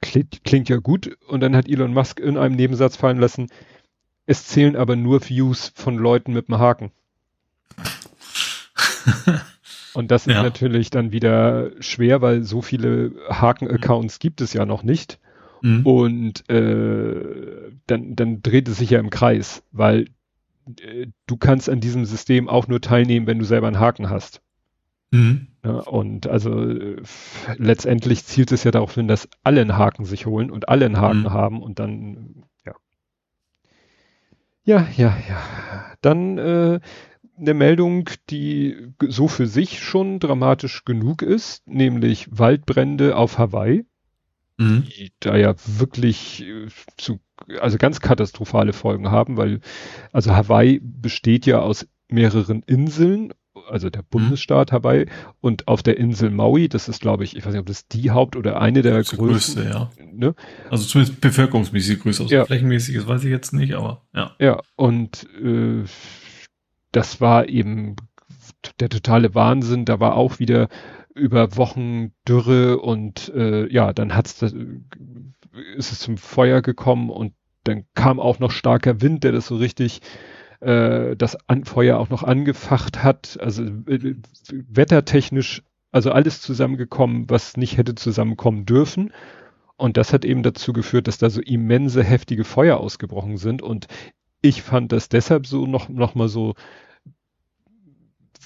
Klingt, 0.00 0.44
klingt 0.44 0.68
ja 0.68 0.76
gut. 0.76 1.16
Und 1.28 1.40
dann 1.40 1.56
hat 1.56 1.68
Elon 1.68 1.94
Musk 1.94 2.20
in 2.20 2.36
einem 2.36 2.56
Nebensatz 2.56 2.96
fallen 2.96 3.18
lassen, 3.18 3.48
es 4.26 4.46
zählen 4.46 4.76
aber 4.76 4.96
nur 4.96 5.26
Views 5.28 5.72
von 5.74 5.96
Leuten 5.96 6.32
mit 6.32 6.48
einem 6.48 6.58
Haken. 6.58 6.90
Und 9.94 10.10
das 10.10 10.26
ja. 10.26 10.32
ist 10.32 10.42
natürlich 10.42 10.90
dann 10.90 11.12
wieder 11.12 11.70
schwer, 11.80 12.20
weil 12.20 12.42
so 12.42 12.60
viele 12.60 13.12
Haken-Accounts 13.30 14.18
gibt 14.18 14.40
es 14.40 14.52
ja 14.52 14.66
noch 14.66 14.82
nicht. 14.82 15.18
Mhm. 15.62 15.86
Und 15.86 16.50
äh, 16.50 17.70
dann, 17.86 18.16
dann 18.16 18.42
dreht 18.42 18.68
es 18.68 18.78
sich 18.78 18.90
ja 18.90 19.00
im 19.00 19.10
Kreis, 19.10 19.62
weil 19.72 20.08
äh, 20.80 21.06
du 21.26 21.36
kannst 21.36 21.68
an 21.68 21.80
diesem 21.80 22.04
System 22.04 22.48
auch 22.48 22.68
nur 22.68 22.80
teilnehmen, 22.80 23.26
wenn 23.26 23.38
du 23.38 23.44
selber 23.44 23.66
einen 23.66 23.80
Haken 23.80 24.10
hast. 24.10 24.42
Mhm. 25.10 25.48
Ja, 25.64 25.78
und 25.80 26.26
also 26.26 26.68
äh, 26.68 27.02
letztendlich 27.56 28.24
zielt 28.24 28.52
es 28.52 28.64
ja 28.64 28.70
darauf 28.70 28.94
hin, 28.94 29.08
dass 29.08 29.28
alle 29.42 29.60
einen 29.60 29.76
Haken 29.76 30.04
sich 30.04 30.26
holen 30.26 30.50
und 30.50 30.68
alle 30.68 30.86
einen 30.86 30.98
Haken 30.98 31.22
mhm. 31.22 31.32
haben 31.32 31.62
und 31.62 31.78
dann, 31.78 32.44
ja. 32.64 32.74
Ja, 34.64 34.86
ja, 34.96 35.16
ja. 35.28 35.42
Dann 36.00 36.38
äh, 36.38 36.80
eine 37.38 37.54
Meldung, 37.54 38.08
die 38.30 38.92
so 39.00 39.28
für 39.28 39.46
sich 39.46 39.80
schon 39.82 40.18
dramatisch 40.18 40.84
genug 40.84 41.22
ist, 41.22 41.66
nämlich 41.66 42.28
Waldbrände 42.30 43.16
auf 43.16 43.38
Hawaii 43.38 43.84
mhm. 44.58 44.84
die 44.84 45.12
da 45.20 45.36
ja 45.36 45.54
wirklich 45.66 46.42
äh, 46.42 46.66
zu, 46.96 47.20
also 47.60 47.78
ganz 47.78 48.00
katastrophale 48.00 48.72
Folgen 48.72 49.10
haben, 49.10 49.36
weil, 49.36 49.60
also 50.12 50.34
Hawaii 50.34 50.80
besteht 50.82 51.46
ja 51.46 51.60
aus 51.60 51.86
mehreren 52.08 52.62
Inseln, 52.66 53.32
also 53.68 53.90
der 53.90 54.02
mhm. 54.02 54.06
Bundesstaat. 54.10 54.72
Hawaii 54.72 55.06
und 55.40 55.68
auf 55.68 55.82
der 55.82 55.96
Insel 55.98 56.30
Maui, 56.30 56.68
das 56.68 56.88
ist 56.88 57.00
glaube 57.00 57.24
ich, 57.24 57.36
ich 57.36 57.44
weiß 57.44 57.52
nicht, 57.52 57.60
ob 57.60 57.66
das 57.66 57.88
die 57.88 58.10
Haupt- 58.10 58.36
oder 58.36 58.60
eine 58.60 58.82
der 58.82 59.02
größten. 59.02 59.18
Größte, 59.18 59.64
ja. 59.64 59.90
Ne? 60.12 60.34
Also 60.70 60.84
zumindest 60.84 61.20
bevölkerungsmäßig 61.20 62.00
größer, 62.00 62.24
also 62.24 62.34
ja. 62.34 62.44
flächenmäßig, 62.44 62.96
das 62.96 63.06
weiß 63.06 63.24
ich 63.24 63.30
jetzt 63.30 63.52
nicht, 63.52 63.74
aber 63.74 64.02
ja. 64.14 64.34
Ja, 64.38 64.62
und 64.76 65.26
äh, 65.42 65.84
das 66.92 67.20
war 67.20 67.48
eben 67.48 67.96
der 68.80 68.88
totale 68.88 69.34
Wahnsinn, 69.34 69.84
da 69.84 70.00
war 70.00 70.14
auch 70.14 70.38
wieder 70.38 70.68
über 71.16 71.56
Wochen 71.56 72.12
Dürre 72.28 72.78
und 72.78 73.32
äh, 73.34 73.72
ja, 73.72 73.92
dann 73.92 74.14
hat's 74.14 74.38
das, 74.38 74.52
ist 75.76 75.92
es 75.92 76.00
zum 76.00 76.18
Feuer 76.18 76.62
gekommen 76.62 77.10
und 77.10 77.32
dann 77.64 77.84
kam 77.94 78.20
auch 78.20 78.38
noch 78.38 78.50
starker 78.50 79.00
Wind, 79.00 79.24
der 79.24 79.32
das 79.32 79.46
so 79.46 79.56
richtig 79.56 80.00
äh, 80.60 81.16
das 81.16 81.36
An 81.48 81.64
Feuer 81.64 81.98
auch 81.98 82.10
noch 82.10 82.22
angefacht 82.22 83.02
hat. 83.02 83.38
Also 83.40 83.64
äh, 83.64 84.14
wettertechnisch, 84.50 85.62
also 85.90 86.12
alles 86.12 86.40
zusammengekommen, 86.40 87.28
was 87.28 87.56
nicht 87.56 87.76
hätte 87.76 87.94
zusammenkommen 87.94 88.66
dürfen. 88.66 89.12
Und 89.76 89.96
das 89.96 90.12
hat 90.12 90.24
eben 90.24 90.42
dazu 90.42 90.72
geführt, 90.72 91.08
dass 91.08 91.18
da 91.18 91.28
so 91.28 91.40
immense 91.40 92.02
heftige 92.02 92.44
Feuer 92.44 92.78
ausgebrochen 92.78 93.36
sind. 93.36 93.62
Und 93.62 93.88
ich 94.40 94.62
fand 94.62 94.92
das 94.92 95.08
deshalb 95.08 95.46
so 95.46 95.66
noch, 95.66 95.88
noch 95.88 96.14
mal 96.14 96.28
so 96.28 96.54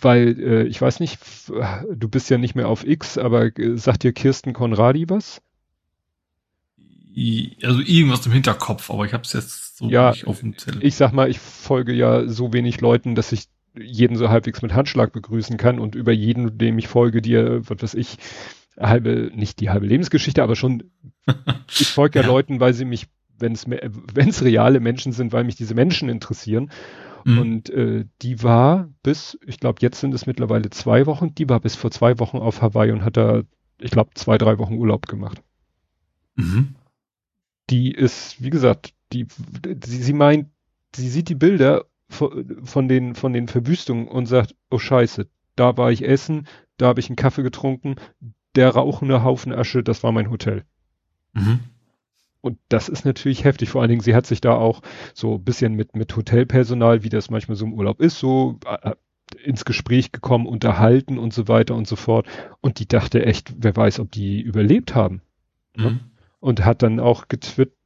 weil 0.02 0.38
äh, 0.40 0.62
ich 0.64 0.80
weiß 0.80 1.00
nicht, 1.00 1.18
du 1.48 2.08
bist 2.08 2.30
ja 2.30 2.38
nicht 2.38 2.54
mehr 2.54 2.68
auf 2.68 2.86
X, 2.86 3.18
aber 3.18 3.56
äh, 3.58 3.76
sagt 3.76 4.02
dir 4.02 4.12
Kirsten 4.12 4.52
Konradi 4.52 5.08
was? 5.08 5.40
Also 7.62 7.80
irgendwas 7.80 8.24
im 8.26 8.32
Hinterkopf, 8.32 8.90
aber 8.90 9.04
ich 9.04 9.12
habe 9.12 9.24
es 9.24 9.32
jetzt 9.32 9.76
so 9.78 9.88
ja, 9.88 10.10
nicht 10.10 10.26
auf 10.26 10.40
dem 10.40 10.56
Zettel. 10.56 10.84
Ich 10.84 10.94
sag 10.94 11.12
mal, 11.12 11.28
ich 11.28 11.38
folge 11.38 11.92
ja 11.92 12.26
so 12.28 12.52
wenig 12.52 12.80
Leuten, 12.80 13.14
dass 13.14 13.32
ich 13.32 13.46
jeden 13.78 14.16
so 14.16 14.28
halbwegs 14.28 14.62
mit 14.62 14.72
Handschlag 14.72 15.12
begrüßen 15.12 15.56
kann 15.56 15.78
und 15.78 15.94
über 15.94 16.12
jeden, 16.12 16.58
dem 16.58 16.78
ich 16.78 16.88
folge, 16.88 17.20
dir, 17.20 17.68
was 17.68 17.82
weiß 17.82 17.94
ich, 17.94 18.16
halbe, 18.78 19.30
nicht 19.34 19.60
die 19.60 19.70
halbe 19.70 19.86
Lebensgeschichte, 19.86 20.42
aber 20.42 20.56
schon, 20.56 20.84
ich 21.78 21.88
folge 21.88 22.20
ja, 22.20 22.24
ja 22.24 22.30
Leuten, 22.30 22.60
weil 22.60 22.74
sie 22.74 22.84
mich, 22.84 23.06
wenn 23.38 23.52
es 23.52 23.66
wenn 23.68 24.28
es 24.28 24.44
reale 24.44 24.80
Menschen 24.80 25.12
sind, 25.12 25.32
weil 25.32 25.44
mich 25.44 25.56
diese 25.56 25.74
Menschen 25.74 26.08
interessieren. 26.08 26.70
Mhm. 27.24 27.38
Und 27.38 27.70
äh, 27.70 28.04
die 28.22 28.42
war 28.42 28.88
bis, 29.02 29.38
ich 29.46 29.60
glaube, 29.60 29.78
jetzt 29.80 30.00
sind 30.00 30.14
es 30.14 30.26
mittlerweile 30.26 30.70
zwei 30.70 31.06
Wochen, 31.06 31.34
die 31.34 31.48
war 31.48 31.60
bis 31.60 31.76
vor 31.76 31.90
zwei 31.90 32.18
Wochen 32.18 32.38
auf 32.38 32.62
Hawaii 32.62 32.92
und 32.92 33.04
hat 33.04 33.16
da, 33.16 33.42
ich 33.78 33.90
glaube, 33.90 34.10
zwei, 34.14 34.38
drei 34.38 34.58
Wochen 34.58 34.74
Urlaub 34.74 35.06
gemacht. 35.06 35.42
Mhm. 36.36 36.74
Die 37.68 37.92
ist, 37.92 38.42
wie 38.42 38.50
gesagt, 38.50 38.94
die, 39.12 39.26
sie, 39.84 40.02
sie 40.02 40.12
meint, 40.12 40.48
sie 40.94 41.08
sieht 41.08 41.28
die 41.28 41.34
Bilder 41.34 41.84
von, 42.08 42.64
von 42.64 42.88
den, 42.88 43.14
von 43.14 43.32
den 43.32 43.48
Verwüstungen 43.48 44.08
und 44.08 44.26
sagt, 44.26 44.54
oh 44.70 44.78
Scheiße, 44.78 45.28
da 45.56 45.76
war 45.76 45.92
ich 45.92 46.04
essen, 46.04 46.46
da 46.76 46.88
habe 46.88 47.00
ich 47.00 47.08
einen 47.08 47.16
Kaffee 47.16 47.42
getrunken, 47.42 47.96
der 48.56 48.70
rauchende 48.70 49.22
Haufen 49.22 49.52
Asche, 49.52 49.82
das 49.82 50.02
war 50.02 50.12
mein 50.12 50.30
Hotel. 50.30 50.64
Mhm. 51.32 51.60
Und 52.40 52.58
das 52.68 52.88
ist 52.88 53.04
natürlich 53.04 53.44
heftig. 53.44 53.68
Vor 53.68 53.82
allen 53.82 53.90
Dingen, 53.90 54.00
sie 54.00 54.14
hat 54.14 54.26
sich 54.26 54.40
da 54.40 54.54
auch 54.54 54.82
so 55.14 55.34
ein 55.34 55.44
bisschen 55.44 55.74
mit, 55.74 55.94
mit 55.94 56.14
Hotelpersonal, 56.16 57.02
wie 57.02 57.08
das 57.08 57.30
manchmal 57.30 57.56
so 57.56 57.66
im 57.66 57.74
Urlaub 57.74 58.00
ist, 58.00 58.18
so 58.18 58.58
äh, 58.66 58.92
ins 59.42 59.64
Gespräch 59.64 60.12
gekommen, 60.12 60.46
unterhalten 60.46 61.18
und 61.18 61.34
so 61.34 61.48
weiter 61.48 61.74
und 61.74 61.86
so 61.86 61.96
fort. 61.96 62.26
Und 62.60 62.78
die 62.78 62.88
dachte 62.88 63.24
echt, 63.26 63.54
wer 63.58 63.76
weiß, 63.76 64.00
ob 64.00 64.10
die 64.10 64.40
überlebt 64.40 64.94
haben. 64.94 65.22
Ne? 65.76 65.90
Mhm. 65.90 66.00
Und 66.40 66.64
hat 66.64 66.82
dann 66.82 67.00
auch 67.00 67.28
getwittert, 67.28 67.76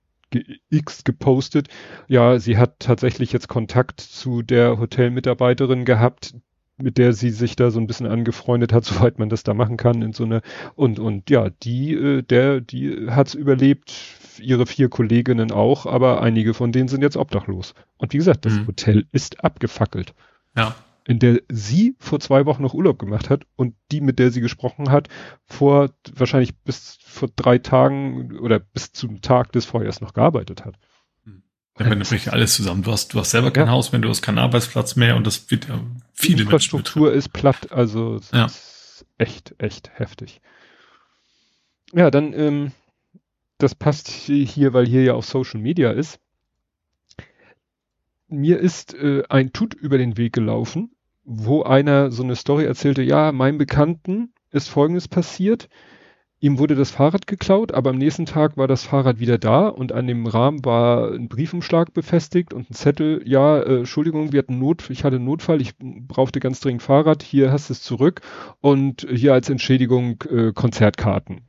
X 0.71 1.05
gepostet. 1.05 1.69
Ja, 2.09 2.39
sie 2.39 2.57
hat 2.57 2.81
tatsächlich 2.81 3.33
jetzt 3.33 3.49
Kontakt 3.49 4.01
zu 4.01 4.43
der 4.43 4.79
Hotelmitarbeiterin 4.79 5.85
gehabt, 5.85 6.35
mit 6.77 6.99
der 6.99 7.13
sie 7.13 7.31
sich 7.31 7.57
da 7.57 7.71
so 7.71 7.79
ein 7.79 7.87
bisschen 7.87 8.07
angefreundet 8.07 8.73
hat, 8.73 8.85
soweit 8.85 9.19
man 9.19 9.29
das 9.29 9.43
da 9.43 9.55
machen 9.55 9.77
kann 9.77 10.03
in 10.03 10.13
so 10.13 10.25
eine 10.25 10.43
und 10.75 10.99
und 10.99 11.31
ja, 11.31 11.51
die 11.51 11.95
äh, 11.95 12.23
der 12.23 12.61
die 12.61 13.09
hat's 13.11 13.35
überlebt, 13.35 13.93
ihre 14.39 14.67
vier 14.67 14.89
Kolleginnen 14.89 15.53
auch, 15.53 15.87
aber 15.87 16.23
einige 16.23 16.55
von 16.55 16.73
denen 16.73 16.89
sind 16.89 17.03
jetzt 17.03 17.17
obdachlos. 17.17 17.75
Und 17.97 18.13
wie 18.13 18.19
gesagt, 18.19 18.45
das 18.45 18.55
mhm. 18.55 18.67
Hotel 18.69 19.07
ist 19.13 19.45
abgefackelt. 19.45 20.15
Ja. 20.57 20.75
In 21.07 21.19
der 21.19 21.41
sie 21.51 21.97
vor 21.99 22.21
zwei 22.21 22.47
Wochen 22.47 22.63
noch 22.63 22.73
Urlaub 22.73 22.99
gemacht 22.99 23.29
hat 23.29 23.45
und 23.57 23.75
die, 23.93 24.01
mit 24.01 24.19
der 24.19 24.31
sie 24.31 24.41
gesprochen 24.41 24.91
hat, 24.91 25.09
vor 25.45 25.91
wahrscheinlich 26.15 26.57
bis 26.61 26.99
vor 27.03 27.29
drei 27.37 27.59
Tagen 27.59 28.39
oder 28.39 28.59
bis 28.59 28.93
zum 28.93 29.21
Tag 29.21 29.53
des 29.53 29.67
Feuers 29.67 30.01
noch 30.01 30.15
gearbeitet 30.15 30.65
hat. 30.65 30.77
Ja, 31.79 31.91
wenn 31.91 31.99
du 31.99 32.05
bricht 32.05 32.29
alles 32.29 32.55
zusammen. 32.55 32.83
Du 32.83 32.93
hast, 32.93 33.15
du 33.15 33.19
hast 33.19 33.31
selber 33.31 33.51
kein 33.51 33.67
ja. 33.67 33.73
Haus 33.73 33.91
mehr, 33.91 34.01
du 34.01 34.09
hast 34.09 34.23
keinen 34.23 34.39
Arbeitsplatz 34.39 34.95
mehr 34.95 35.17
und 35.17 35.27
das 35.27 35.51
wird 35.51 35.69
ja 35.69 35.81
viele 36.13 36.37
Die 36.37 36.43
Infrastruktur 36.43 37.13
ist 37.13 37.33
platt, 37.33 37.73
also 37.73 38.21
ja. 38.33 38.47
ist 38.47 39.05
echt, 39.19 39.55
echt 39.59 39.91
heftig. 39.95 40.41
ja, 41.93 42.11
dann, 42.11 42.33
ähm, 42.33 42.73
das 43.59 43.75
passt 43.75 44.09
hier, 44.09 44.73
weil 44.73 44.87
hier 44.87 45.03
ja 45.03 45.15
auch 45.15 45.23
Social 45.23 45.61
Media 45.61 45.91
ist. 45.91 46.21
Mir 48.29 48.59
ist 48.59 48.95
äh, 48.95 49.23
ein 49.29 49.53
Tut 49.53 49.75
über 49.75 49.99
den 49.99 50.17
Weg 50.17 50.33
gelaufen, 50.33 50.91
wo 51.25 51.63
einer 51.63 52.11
so 52.11 52.23
eine 52.23 52.37
Story 52.37 52.65
erzählte, 52.65 53.03
ja, 53.03 53.33
meinem 53.33 53.59
Bekannten 53.59 54.33
ist 54.51 54.69
Folgendes 54.69 55.09
passiert. 55.09 55.69
Ihm 56.41 56.59
wurde 56.59 56.75
das 56.75 56.91
Fahrrad 56.91 57.27
geklaut, 57.27 57.73
aber 57.73 57.91
am 57.91 57.97
nächsten 57.97 58.27
Tag 58.27 58.59
war 58.59 58.69
das 58.69 58.85
Fahrrad 58.85 59.19
wieder 59.19 59.39
da 59.39 59.67
und 59.69 59.93
an 59.93 60.07
dem 60.07 60.27
Rahmen 60.27 60.63
war 60.65 61.13
ein 61.13 61.29
Briefumschlag 61.29 61.95
befestigt 61.95 62.53
und 62.53 62.71
ein 62.71 62.75
Zettel, 62.75 63.23
ja, 63.25 63.61
äh, 63.61 63.79
Entschuldigung, 63.79 64.33
wir 64.33 64.41
hatten 64.41 64.59
Not, 64.59 64.91
ich 64.91 65.05
hatte 65.05 65.17
einen 65.17 65.25
Notfall, 65.25 65.63
ich 65.63 65.73
brauchte 65.79 66.41
ganz 66.41 66.61
dringend 66.61 66.83
Fahrrad, 66.83 67.23
hier 67.23 67.51
hast 67.51 67.71
du 67.71 67.73
es 67.73 67.83
zurück 67.83 68.21
und 68.61 69.07
hier 69.11 69.33
als 69.33 69.49
Entschädigung 69.49 70.23
äh, 70.31 70.53
Konzertkarten, 70.53 71.43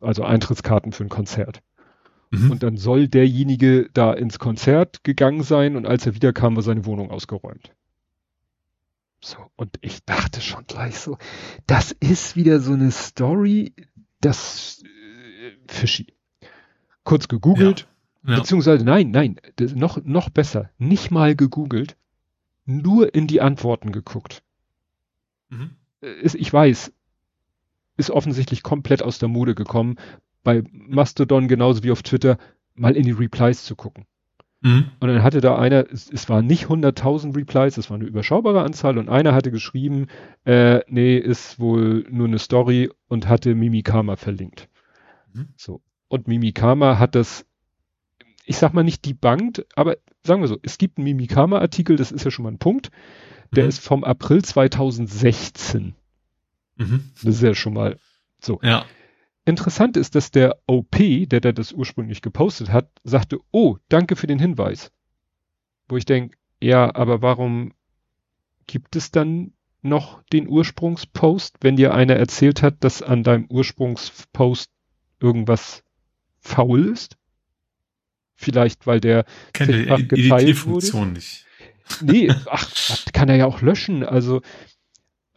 also 0.00 0.24
Eintrittskarten 0.24 0.92
für 0.92 1.04
ein 1.04 1.08
Konzert. 1.08 1.62
Mhm. 2.30 2.50
Und 2.50 2.62
dann 2.62 2.76
soll 2.76 3.08
derjenige 3.08 3.88
da 3.94 4.12
ins 4.12 4.38
Konzert 4.38 5.02
gegangen 5.04 5.42
sein 5.42 5.76
und 5.76 5.86
als 5.86 6.06
er 6.06 6.14
wiederkam, 6.14 6.56
war 6.56 6.62
seine 6.62 6.84
Wohnung 6.84 7.10
ausgeräumt. 7.10 7.72
So, 9.20 9.38
und 9.56 9.78
ich 9.80 10.04
dachte 10.04 10.40
schon 10.40 10.64
gleich 10.66 10.98
so, 10.98 11.18
das 11.66 11.92
ist 11.92 12.36
wieder 12.36 12.60
so 12.60 12.72
eine 12.72 12.92
Story, 12.92 13.72
das 14.20 14.82
äh, 14.84 15.72
Fischi. 15.72 16.14
Kurz 17.02 17.26
gegoogelt, 17.26 17.88
ja. 18.22 18.32
Ja. 18.34 18.40
beziehungsweise 18.40 18.84
nein, 18.84 19.10
nein, 19.10 19.40
noch, 19.74 20.04
noch 20.04 20.28
besser, 20.28 20.70
nicht 20.78 21.10
mal 21.10 21.34
gegoogelt, 21.34 21.96
nur 22.64 23.14
in 23.14 23.26
die 23.26 23.40
Antworten 23.40 23.90
geguckt. 23.90 24.42
Mhm. 25.48 25.70
Äh, 26.00 26.12
ich 26.22 26.52
weiß, 26.52 26.92
ist 27.98 28.10
offensichtlich 28.10 28.62
komplett 28.62 29.02
aus 29.02 29.18
der 29.18 29.28
Mode 29.28 29.54
gekommen, 29.54 29.96
bei 30.42 30.62
Mastodon 30.72 31.48
genauso 31.48 31.82
wie 31.82 31.90
auf 31.90 32.02
Twitter 32.02 32.38
mal 32.74 32.96
in 32.96 33.04
die 33.04 33.12
Replies 33.12 33.64
zu 33.64 33.76
gucken. 33.76 34.06
Mhm. 34.60 34.90
Und 34.98 35.08
dann 35.08 35.22
hatte 35.22 35.40
da 35.40 35.56
einer, 35.56 35.86
es, 35.90 36.10
es 36.10 36.28
waren 36.28 36.46
nicht 36.46 36.66
100.000 36.66 37.36
Replies, 37.36 37.76
es 37.76 37.90
war 37.90 37.96
eine 37.96 38.06
überschaubare 38.06 38.62
Anzahl 38.62 38.98
und 38.98 39.08
einer 39.08 39.34
hatte 39.34 39.50
geschrieben, 39.50 40.06
äh, 40.44 40.80
nee, 40.88 41.16
ist 41.16 41.60
wohl 41.60 42.06
nur 42.10 42.26
eine 42.26 42.38
Story 42.38 42.90
und 43.08 43.28
hatte 43.28 43.54
Mimikama 43.54 44.16
verlinkt. 44.16 44.68
Mhm. 45.32 45.48
So. 45.56 45.80
Und 46.08 46.26
Mimikama 46.26 46.98
hat 46.98 47.14
das, 47.14 47.46
ich 48.44 48.56
sag 48.56 48.72
mal 48.72 48.82
nicht 48.82 49.04
debunked, 49.04 49.66
aber 49.76 49.96
sagen 50.24 50.40
wir 50.40 50.48
so, 50.48 50.58
es 50.62 50.78
gibt 50.78 50.98
einen 50.98 51.04
Mimikama-Artikel, 51.04 51.96
das 51.96 52.10
ist 52.10 52.24
ja 52.24 52.30
schon 52.30 52.44
mal 52.44 52.52
ein 52.52 52.58
Punkt, 52.58 52.90
der 53.52 53.64
mhm. 53.64 53.68
ist 53.68 53.80
vom 53.80 54.02
April 54.04 54.42
2016. 54.42 55.94
Mhm. 56.78 57.10
Das 57.22 57.36
ist 57.36 57.42
ja 57.42 57.54
schon 57.54 57.74
mal 57.74 57.98
so. 58.40 58.58
Ja. 58.62 58.86
Interessant 59.44 59.96
ist, 59.96 60.14
dass 60.14 60.30
der 60.30 60.58
OP, 60.66 60.96
der 60.98 61.40
da 61.40 61.52
das 61.52 61.72
ursprünglich 61.72 62.22
gepostet 62.22 62.70
hat, 62.70 62.90
sagte, 63.04 63.38
oh, 63.50 63.76
danke 63.88 64.16
für 64.16 64.26
den 64.26 64.38
Hinweis. 64.38 64.92
Wo 65.88 65.96
ich 65.96 66.04
denke, 66.04 66.36
ja, 66.60 66.94
aber 66.94 67.22
warum 67.22 67.72
gibt 68.66 68.96
es 68.96 69.10
dann 69.10 69.52
noch 69.80 70.22
den 70.32 70.48
Ursprungspost, 70.48 71.56
wenn 71.60 71.76
dir 71.76 71.94
einer 71.94 72.16
erzählt 72.16 72.62
hat, 72.62 72.84
dass 72.84 73.02
an 73.02 73.22
deinem 73.22 73.46
Ursprungspost 73.48 74.70
irgendwas 75.20 75.82
faul 76.40 76.86
ist? 76.86 77.16
Vielleicht, 78.34 78.86
weil 78.86 79.00
der 79.00 79.24
Kennt 79.52 79.72
die 79.72 80.08
geteilt 80.08 80.66
wurde. 80.66 81.06
nicht. 81.06 81.46
Nee, 82.02 82.30
ach, 82.46 82.70
kann 83.12 83.28
er 83.28 83.36
ja 83.36 83.46
auch 83.46 83.62
löschen. 83.62 84.04
Also, 84.04 84.42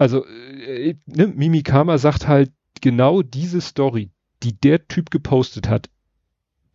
also, 0.02 0.26
äh, 0.26 0.96
ne, 1.06 1.28
Mimikama 1.28 2.00
sagt 2.00 2.28
halt, 2.28 2.52
genau 2.82 3.22
diese 3.22 3.62
Story, 3.62 4.10
die 4.42 4.60
der 4.60 4.88
Typ 4.88 5.12
gepostet 5.12 5.70
hat, 5.70 5.92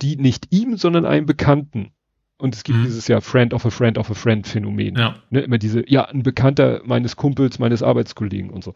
die 0.01 0.14
nicht 0.14 0.55
ihm, 0.55 0.77
sondern 0.77 1.05
einem 1.05 1.27
Bekannten. 1.27 1.91
Und 2.39 2.55
es 2.55 2.62
gibt 2.62 2.79
mhm. 2.79 2.85
dieses 2.85 3.09
ja 3.09 3.20
Friend 3.20 3.53
of 3.53 3.66
a 3.66 3.70
Friend 3.70 3.99
of 3.99 4.12
a 4.12 4.14
Friend 4.14 4.47
Phänomen. 4.47 4.95
Ja. 4.95 5.16
Ne, 5.31 5.41
immer 5.41 5.59
diese, 5.59 5.83
ja, 5.91 6.05
ein 6.05 6.22
Bekannter 6.22 6.83
meines 6.85 7.16
Kumpels, 7.16 7.59
meines 7.59 7.83
Arbeitskollegen 7.83 8.51
und 8.51 8.62
so. 8.62 8.74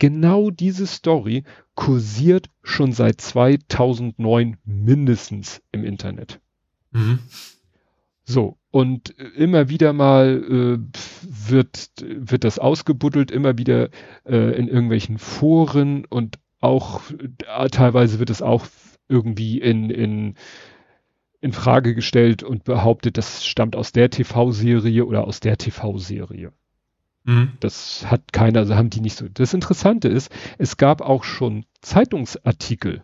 Genau 0.00 0.50
diese 0.50 0.88
Story 0.88 1.44
kursiert 1.76 2.50
schon 2.64 2.90
seit 2.90 3.20
2009 3.20 4.56
mindestens 4.64 5.62
im 5.70 5.84
Internet. 5.84 6.40
Mhm. 6.90 7.20
So, 8.24 8.56
und 8.70 9.10
immer 9.36 9.68
wieder 9.68 9.92
mal 9.92 10.42
äh, 10.42 10.78
wird, 11.22 11.90
wird 12.02 12.44
das 12.44 12.58
ausgebuddelt, 12.58 13.30
immer 13.30 13.58
wieder 13.58 13.90
äh, 14.24 14.56
in 14.58 14.66
irgendwelchen 14.66 15.18
Foren 15.18 16.06
und 16.06 16.38
auch 16.60 17.02
äh, 17.10 17.68
teilweise 17.68 18.18
wird 18.18 18.30
es 18.30 18.40
auch 18.40 18.66
irgendwie 19.08 19.60
in, 19.60 19.90
in, 19.90 20.34
in 21.42 21.52
Frage 21.52 21.94
gestellt 21.94 22.42
und 22.42 22.64
behauptet, 22.64 23.18
das 23.18 23.44
stammt 23.44 23.76
aus 23.76 23.92
der 23.92 24.08
TV-Serie 24.08 25.04
oder 25.04 25.24
aus 25.24 25.40
der 25.40 25.58
TV-Serie. 25.58 26.52
Mhm. 27.24 27.52
Das 27.60 28.10
hat 28.10 28.32
keiner, 28.32 28.60
also 28.60 28.74
haben 28.74 28.90
die 28.90 29.02
nicht 29.02 29.16
so. 29.16 29.28
Das 29.28 29.52
Interessante 29.52 30.08
ist, 30.08 30.32
es 30.56 30.78
gab 30.78 31.02
auch 31.02 31.24
schon 31.24 31.66
Zeitungsartikel, 31.82 33.02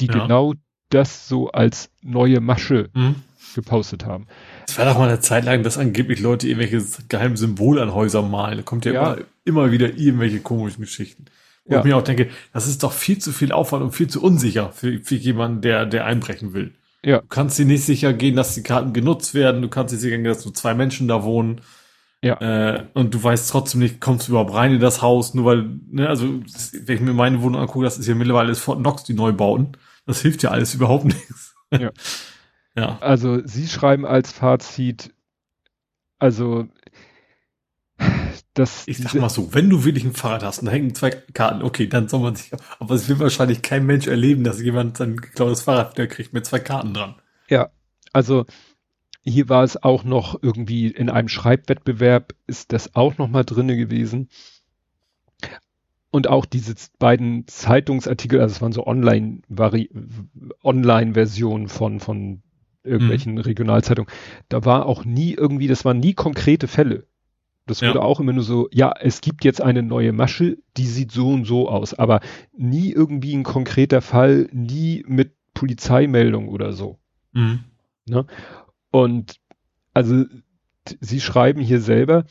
die 0.00 0.06
ja. 0.06 0.12
genau 0.12 0.54
das 0.90 1.28
so 1.28 1.50
als 1.50 1.90
neue 2.02 2.40
Masche 2.40 2.90
mhm. 2.94 3.16
Gepostet 3.54 4.04
haben. 4.04 4.26
Es 4.66 4.78
war 4.78 4.84
doch 4.84 4.98
mal 4.98 5.08
eine 5.08 5.20
Zeit 5.20 5.44
lang, 5.44 5.62
dass 5.62 5.78
angeblich 5.78 6.20
Leute 6.20 6.48
irgendwelche 6.48 6.84
geheimen 7.08 7.36
Symbole 7.36 7.82
an 7.82 7.94
Häusern 7.94 8.30
malen. 8.30 8.58
Da 8.58 8.62
kommt 8.62 8.84
ja, 8.84 8.92
ja. 8.92 9.12
Immer, 9.12 9.24
immer 9.44 9.72
wieder 9.72 9.96
irgendwelche 9.96 10.40
komischen 10.40 10.82
Geschichten. 10.82 11.26
Wo 11.64 11.74
ja. 11.74 11.78
ich 11.80 11.84
mir 11.84 11.96
auch 11.96 12.02
denke, 12.02 12.28
das 12.52 12.66
ist 12.66 12.82
doch 12.82 12.92
viel 12.92 13.18
zu 13.18 13.32
viel 13.32 13.52
Aufwand 13.52 13.82
und 13.82 13.92
viel 13.92 14.08
zu 14.08 14.22
unsicher 14.22 14.72
für, 14.72 14.98
für 15.00 15.14
jemanden, 15.14 15.62
der, 15.62 15.86
der 15.86 16.04
einbrechen 16.04 16.52
will. 16.52 16.74
Ja. 17.02 17.18
Du 17.18 17.26
kannst 17.28 17.58
dir 17.58 17.66
nicht 17.66 17.84
sicher 17.84 18.12
gehen, 18.12 18.36
dass 18.36 18.54
die 18.54 18.62
Karten 18.62 18.92
genutzt 18.92 19.34
werden. 19.34 19.62
Du 19.62 19.68
kannst 19.68 19.92
dir 19.92 19.98
sicher 19.98 20.16
gehen, 20.16 20.24
dass 20.24 20.44
nur 20.44 20.54
zwei 20.54 20.74
Menschen 20.74 21.08
da 21.08 21.22
wohnen. 21.22 21.60
Ja. 22.22 22.40
Äh, 22.40 22.84
und 22.94 23.12
du 23.12 23.22
weißt 23.22 23.50
trotzdem 23.50 23.80
nicht, 23.80 24.00
kommst 24.00 24.28
du 24.28 24.32
überhaupt 24.32 24.54
rein 24.54 24.72
in 24.72 24.80
das 24.80 25.02
Haus, 25.02 25.34
nur 25.34 25.44
weil, 25.44 25.78
ne, 25.90 26.08
also, 26.08 26.24
wenn 26.24 26.96
ich 26.96 27.02
mir 27.02 27.12
meine 27.12 27.42
Wohnung 27.42 27.60
angucke, 27.60 27.84
das 27.84 27.98
ist 27.98 28.06
ja 28.06 28.14
mittlerweile 28.14 28.50
ist 28.50 28.60
Fort 28.60 28.78
Knox, 28.78 29.04
die 29.04 29.12
Neubauten. 29.12 29.76
Das 30.06 30.22
hilft 30.22 30.42
ja 30.42 30.50
alles 30.50 30.74
überhaupt 30.74 31.04
nichts. 31.04 31.54
Ja. 31.70 31.90
ja. 32.76 32.98
Also, 33.00 33.46
sie 33.46 33.68
schreiben 33.68 34.06
als 34.06 34.32
Fazit, 34.32 35.14
also, 36.18 36.68
das, 38.54 38.86
ich 38.86 38.98
sag 38.98 39.14
mal 39.14 39.28
so, 39.28 39.52
wenn 39.52 39.68
du 39.68 39.84
wirklich 39.84 40.04
ein 40.04 40.14
Fahrrad 40.14 40.42
hast 40.42 40.60
und 40.60 40.66
da 40.66 40.72
hängen 40.72 40.94
zwei 40.94 41.10
Karten, 41.10 41.62
okay, 41.62 41.86
dann 41.88 42.08
soll 42.08 42.20
man 42.20 42.36
sich, 42.36 42.52
aber 42.78 42.94
es 42.94 43.08
will 43.08 43.18
wahrscheinlich 43.18 43.62
kein 43.62 43.84
Mensch 43.84 44.06
erleben, 44.06 44.44
dass 44.44 44.60
jemand 44.60 44.96
sein 44.96 45.16
geklautes 45.16 45.62
Fahrrad 45.62 45.96
wieder 45.96 46.06
kriegt 46.06 46.32
mit 46.32 46.46
zwei 46.46 46.60
Karten 46.60 46.94
dran. 46.94 47.16
Ja, 47.48 47.70
also 48.12 48.46
hier 49.24 49.48
war 49.48 49.64
es 49.64 49.82
auch 49.82 50.04
noch 50.04 50.40
irgendwie 50.40 50.88
in 50.88 51.10
einem 51.10 51.28
Schreibwettbewerb 51.28 52.34
ist 52.46 52.72
das 52.72 52.94
auch 52.94 53.18
noch 53.18 53.28
mal 53.28 53.44
drinne 53.44 53.76
gewesen. 53.76 54.28
Und 56.10 56.28
auch 56.28 56.46
diese 56.46 56.74
beiden 57.00 57.48
Zeitungsartikel, 57.48 58.40
also 58.40 58.54
es 58.54 58.62
waren 58.62 58.72
so 58.72 58.86
Online, 58.86 59.40
Online-Versionen 60.62 61.66
von, 61.66 61.98
von 61.98 62.43
irgendwelchen 62.84 63.32
mhm. 63.32 63.38
Regionalzeitungen. 63.38 64.10
Da 64.48 64.64
war 64.64 64.86
auch 64.86 65.04
nie 65.04 65.32
irgendwie, 65.34 65.66
das 65.66 65.84
waren 65.84 65.98
nie 65.98 66.14
konkrete 66.14 66.68
Fälle. 66.68 67.06
Das 67.66 67.80
wurde 67.80 67.94
ja. 67.94 68.02
auch 68.02 68.20
immer 68.20 68.34
nur 68.34 68.44
so, 68.44 68.68
ja, 68.72 68.92
es 69.00 69.22
gibt 69.22 69.44
jetzt 69.44 69.62
eine 69.62 69.82
neue 69.82 70.12
Masche, 70.12 70.58
die 70.76 70.86
sieht 70.86 71.12
so 71.12 71.30
und 71.30 71.46
so 71.46 71.68
aus, 71.68 71.94
aber 71.94 72.20
nie 72.56 72.92
irgendwie 72.92 73.34
ein 73.34 73.42
konkreter 73.42 74.02
Fall, 74.02 74.48
nie 74.52 75.02
mit 75.06 75.32
Polizeimeldung 75.54 76.48
oder 76.48 76.74
so. 76.74 76.98
Mhm. 77.32 77.60
Ne? 78.06 78.26
Und 78.90 79.40
also 79.94 80.24
sie 81.00 81.20
schreiben 81.20 81.62
hier 81.62 81.80
selber, 81.80 82.24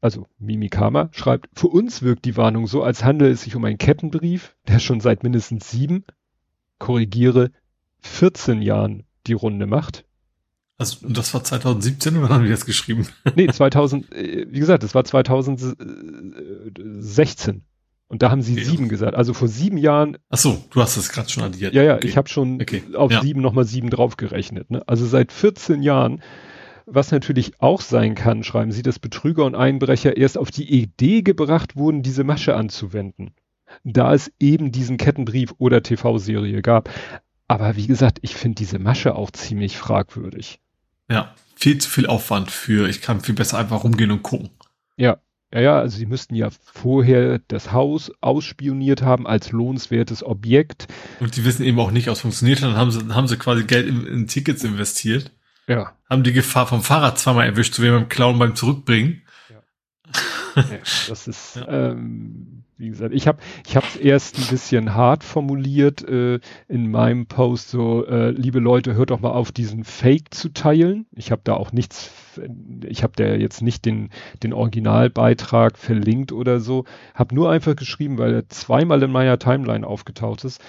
also 0.00 0.26
Mimikama 0.38 1.10
schreibt, 1.12 1.48
für 1.52 1.68
uns 1.68 2.02
wirkt 2.02 2.24
die 2.24 2.36
Warnung 2.36 2.66
so, 2.66 2.82
als 2.82 3.04
handele 3.04 3.30
es 3.30 3.42
sich 3.42 3.54
um 3.54 3.64
einen 3.64 3.78
Kettenbrief, 3.78 4.56
der 4.66 4.80
schon 4.80 5.00
seit 5.00 5.22
mindestens 5.22 5.70
sieben, 5.70 6.04
korrigiere, 6.78 7.52
14 8.00 8.62
Jahren 8.62 9.04
die 9.28 9.34
Runde 9.34 9.66
macht. 9.66 10.04
Also, 10.78 11.06
das 11.08 11.34
war 11.34 11.42
2017 11.42 12.16
oder 12.16 12.28
haben 12.28 12.44
die 12.44 12.50
das 12.50 12.64
geschrieben? 12.64 13.08
Nee, 13.34 13.48
2000, 13.48 14.14
äh, 14.14 14.46
wie 14.48 14.60
gesagt, 14.60 14.84
das 14.84 14.94
war 14.94 15.02
2016. 15.04 17.64
Und 18.08 18.22
da 18.22 18.30
haben 18.30 18.42
sie 18.42 18.54
okay. 18.54 18.64
sieben 18.64 18.88
gesagt. 18.88 19.14
Also 19.14 19.34
vor 19.34 19.48
sieben 19.48 19.76
Jahren. 19.76 20.16
Ach 20.30 20.38
so, 20.38 20.64
du 20.70 20.80
hast 20.80 20.96
das 20.96 21.10
gerade 21.10 21.28
schon 21.28 21.42
addiert. 21.42 21.74
Ja, 21.74 21.82
ja, 21.82 21.96
okay. 21.96 22.08
ich 22.08 22.16
habe 22.16 22.26
schon 22.28 22.62
okay. 22.62 22.82
auf 22.94 23.12
ja. 23.12 23.20
sieben 23.20 23.42
nochmal 23.42 23.66
sieben 23.66 23.90
draufgerechnet. 23.90 24.70
Ne? 24.70 24.82
Also 24.86 25.04
seit 25.04 25.30
14 25.30 25.82
Jahren, 25.82 26.22
was 26.86 27.10
natürlich 27.10 27.60
auch 27.60 27.82
sein 27.82 28.14
kann, 28.14 28.44
schreiben 28.44 28.72
sie, 28.72 28.80
dass 28.82 28.98
Betrüger 28.98 29.44
und 29.44 29.54
Einbrecher 29.54 30.16
erst 30.16 30.38
auf 30.38 30.50
die 30.50 30.72
Idee 30.72 31.20
gebracht 31.20 31.76
wurden, 31.76 32.02
diese 32.02 32.24
Masche 32.24 32.54
anzuwenden. 32.54 33.34
Da 33.84 34.14
es 34.14 34.32
eben 34.40 34.72
diesen 34.72 34.96
Kettenbrief 34.96 35.52
oder 35.58 35.82
TV-Serie 35.82 36.62
gab. 36.62 36.88
Aber 37.48 37.76
wie 37.76 37.86
gesagt, 37.86 38.18
ich 38.22 38.34
finde 38.34 38.56
diese 38.56 38.78
Masche 38.78 39.14
auch 39.14 39.30
ziemlich 39.30 39.78
fragwürdig. 39.78 40.60
Ja, 41.10 41.34
viel 41.56 41.78
zu 41.78 41.88
viel 41.88 42.06
Aufwand 42.06 42.50
für, 42.50 42.88
ich 42.88 43.00
kann 43.00 43.20
viel 43.20 43.34
besser 43.34 43.58
einfach 43.58 43.82
rumgehen 43.84 44.10
und 44.10 44.22
gucken. 44.22 44.50
Ja. 44.96 45.18
Ja, 45.50 45.60
ja, 45.60 45.78
also 45.78 45.96
sie 45.96 46.04
müssten 46.04 46.34
ja 46.34 46.50
vorher 46.74 47.38
das 47.48 47.72
Haus 47.72 48.12
ausspioniert 48.20 49.00
haben 49.00 49.26
als 49.26 49.50
lohnenswertes 49.50 50.22
Objekt. 50.22 50.88
Und 51.20 51.36
die 51.36 51.44
wissen 51.46 51.64
eben 51.64 51.80
auch 51.80 51.90
nicht, 51.90 52.06
was 52.06 52.20
funktioniert 52.20 52.60
hat, 52.60 52.72
dann 52.72 52.76
haben 52.76 52.90
sie, 52.90 53.14
haben 53.14 53.28
sie 53.28 53.38
quasi 53.38 53.64
Geld 53.64 53.88
in, 53.88 54.06
in 54.06 54.26
Tickets 54.26 54.62
investiert. 54.62 55.30
Ja. 55.66 55.94
Haben 56.10 56.22
die 56.22 56.34
Gefahr 56.34 56.66
vom 56.66 56.82
Fahrrad 56.82 57.18
zweimal 57.18 57.46
erwischt, 57.46 57.72
so 57.72 57.82
wie 57.82 57.88
beim 57.88 58.10
Klauen 58.10 58.38
beim 58.38 58.56
Zurückbringen. 58.56 59.22
Ja. 59.48 59.62
ja 60.70 60.78
das 61.08 61.26
ist, 61.26 61.56
ja. 61.56 61.92
ähm, 61.92 62.57
wie 62.78 62.88
gesagt, 62.88 63.12
ich 63.12 63.26
habe 63.26 63.38
ich 63.66 63.76
habe 63.76 63.86
es 63.86 63.96
erst 63.96 64.38
ein 64.38 64.46
bisschen 64.48 64.94
hart 64.94 65.24
formuliert 65.24 66.08
äh, 66.08 66.38
in 66.68 66.90
meinem 66.90 67.26
Post 67.26 67.70
so, 67.70 68.06
äh, 68.06 68.30
liebe 68.30 68.60
Leute, 68.60 68.94
hört 68.94 69.10
doch 69.10 69.20
mal 69.20 69.32
auf, 69.32 69.50
diesen 69.50 69.84
Fake 69.84 70.32
zu 70.32 70.50
teilen. 70.50 71.06
Ich 71.12 71.32
habe 71.32 71.42
da 71.44 71.54
auch 71.54 71.72
nichts, 71.72 72.12
ich 72.86 73.02
habe 73.02 73.14
da 73.16 73.34
jetzt 73.34 73.62
nicht 73.62 73.84
den 73.84 74.10
den 74.42 74.52
Originalbeitrag 74.52 75.76
verlinkt 75.76 76.30
oder 76.32 76.60
so, 76.60 76.84
habe 77.14 77.34
nur 77.34 77.50
einfach 77.50 77.74
geschrieben, 77.74 78.16
weil 78.18 78.32
er 78.32 78.48
zweimal 78.48 79.02
in 79.02 79.10
meiner 79.10 79.38
Timeline 79.38 79.86
aufgetaucht 79.86 80.44
ist. 80.44 80.62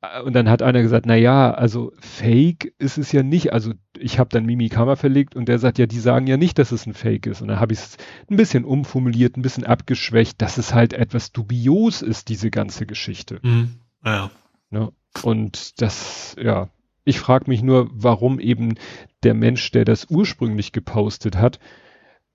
Äh, 0.00 0.22
und 0.22 0.32
dann 0.34 0.48
hat 0.48 0.62
einer 0.62 0.82
gesagt, 0.82 1.06
na 1.06 1.16
ja, 1.16 1.52
also 1.52 1.92
Fake 2.00 2.74
ist 2.78 2.98
es 2.98 3.12
ja 3.12 3.22
nicht. 3.22 3.52
Also 3.52 3.72
ich 3.98 4.18
habe 4.18 4.30
dann 4.30 4.46
Mimi 4.46 4.68
Kammer 4.68 4.96
verlegt 4.96 5.36
und 5.36 5.48
der 5.48 5.58
sagt, 5.58 5.78
ja, 5.78 5.86
die 5.86 6.00
sagen 6.00 6.26
ja 6.26 6.36
nicht, 6.36 6.58
dass 6.58 6.72
es 6.72 6.86
ein 6.86 6.94
Fake 6.94 7.26
ist. 7.26 7.42
Und 7.42 7.48
dann 7.48 7.60
habe 7.60 7.72
ich 7.72 7.80
es 7.80 7.96
ein 8.30 8.36
bisschen 8.36 8.64
umformuliert, 8.64 9.36
ein 9.36 9.42
bisschen 9.42 9.64
abgeschwächt, 9.64 10.40
dass 10.42 10.58
es 10.58 10.74
halt 10.74 10.92
etwas 10.92 11.32
dubios 11.32 12.02
ist, 12.02 12.28
diese 12.28 12.50
ganze 12.50 12.86
Geschichte. 12.86 13.40
Mhm. 13.42 13.74
Ja. 14.04 14.30
Ne? 14.70 14.92
Und 15.22 15.80
das, 15.80 16.36
ja, 16.40 16.68
ich 17.04 17.18
frage 17.18 17.50
mich 17.50 17.62
nur, 17.62 17.90
warum 17.92 18.38
eben 18.38 18.74
der 19.22 19.34
Mensch, 19.34 19.70
der 19.72 19.84
das 19.84 20.06
ursprünglich 20.08 20.72
gepostet 20.72 21.36
hat, 21.36 21.58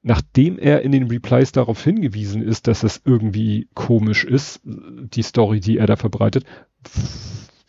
nachdem 0.02 0.60
er 0.60 0.84
in 0.84 0.92
den 0.92 1.08
Replies 1.08 1.52
darauf 1.52 1.84
hingewiesen 1.84 2.44
ist, 2.44 2.68
dass 2.68 2.82
das 2.82 3.02
irgendwie 3.04 3.70
komisch 3.74 4.24
ist, 4.24 4.62
die 4.64 5.24
Story, 5.24 5.60
die 5.60 5.78
er 5.78 5.88
da 5.88 5.96
verbreitet, 5.96 6.46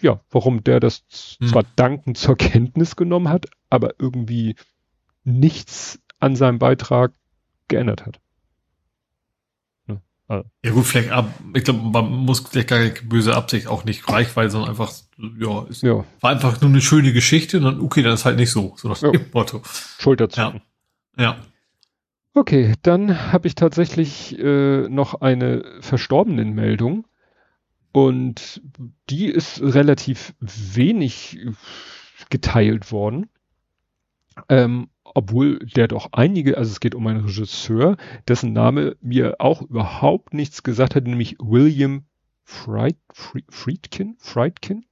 ja, 0.01 0.20
warum 0.31 0.64
der 0.64 0.81
das 0.81 1.05
hm. 1.40 1.48
zwar 1.48 1.64
dankend 1.77 2.18
zur 2.18 2.36
Kenntnis 2.36 2.97
genommen 2.97 3.28
hat, 3.28 3.47
aber 3.70 3.94
irgendwie 3.98 4.56
nichts 5.24 6.01
an 6.18 6.36
seinem 6.36 6.59
Beitrag 6.59 7.12
geändert 7.68 8.06
hat. 8.06 8.20
Ne? 9.86 10.01
Also. 10.28 10.48
Ja 10.64 10.70
gut, 10.73 10.85
vielleicht 10.85 11.10
ab, 11.10 11.28
ich 11.55 11.64
glaube, 11.64 11.81
man 11.81 12.10
muss 12.10 12.40
vielleicht 12.40 12.68
gar 12.68 12.78
keine 12.78 12.93
böse 13.02 13.35
Absicht 13.35 13.66
auch 13.66 13.85
nicht 13.85 14.09
Reichweite, 14.09 14.51
sondern 14.51 14.70
einfach, 14.70 14.93
ja, 15.39 15.66
es 15.68 15.82
ja. 15.82 16.05
war 16.20 16.31
einfach 16.31 16.60
nur 16.60 16.70
eine 16.70 16.81
schöne 16.81 17.12
Geschichte 17.12 17.59
und 17.59 17.64
dann, 17.64 17.81
okay, 17.81 18.02
dann 18.02 18.14
ist 18.14 18.24
halt 18.24 18.36
nicht 18.36 18.51
so, 18.51 18.74
so 18.77 18.89
das 18.89 19.01
ja. 19.01 19.12
Motto. 19.32 19.62
Schulterzucken. 19.98 20.62
Ja. 21.16 21.23
ja. 21.23 21.36
Okay, 22.35 22.74
dann 22.82 23.32
habe 23.32 23.48
ich 23.48 23.55
tatsächlich 23.55 24.39
äh, 24.39 24.89
noch 24.89 25.23
eine 25.23 25.64
verstorbenen 25.81 26.55
Meldung. 26.55 27.06
Und 27.97 28.60
die 29.09 29.24
ist 29.24 29.62
relativ 29.62 30.35
wenig 30.39 31.39
geteilt 32.28 32.93
worden. 32.93 33.31
Ähm, 34.51 34.90
obwohl 35.02 35.60
der 35.60 35.89
doch 35.89 36.10
einige, 36.12 36.59
also 36.59 36.73
es 36.73 36.81
geht 36.81 36.94
um 36.94 37.06
einen 37.06 37.24
Regisseur, 37.24 37.97
dessen 38.28 38.52
Name 38.52 38.98
mir 39.01 39.36
auch 39.39 39.62
überhaupt 39.62 40.35
nichts 40.35 40.62
gesagt 40.62 40.94
hat, 40.94 41.05
nämlich 41.05 41.36
William 41.39 42.05
Fried, 42.43 42.98
Friedkin, 43.48 44.16
Friedkin, 44.18 44.85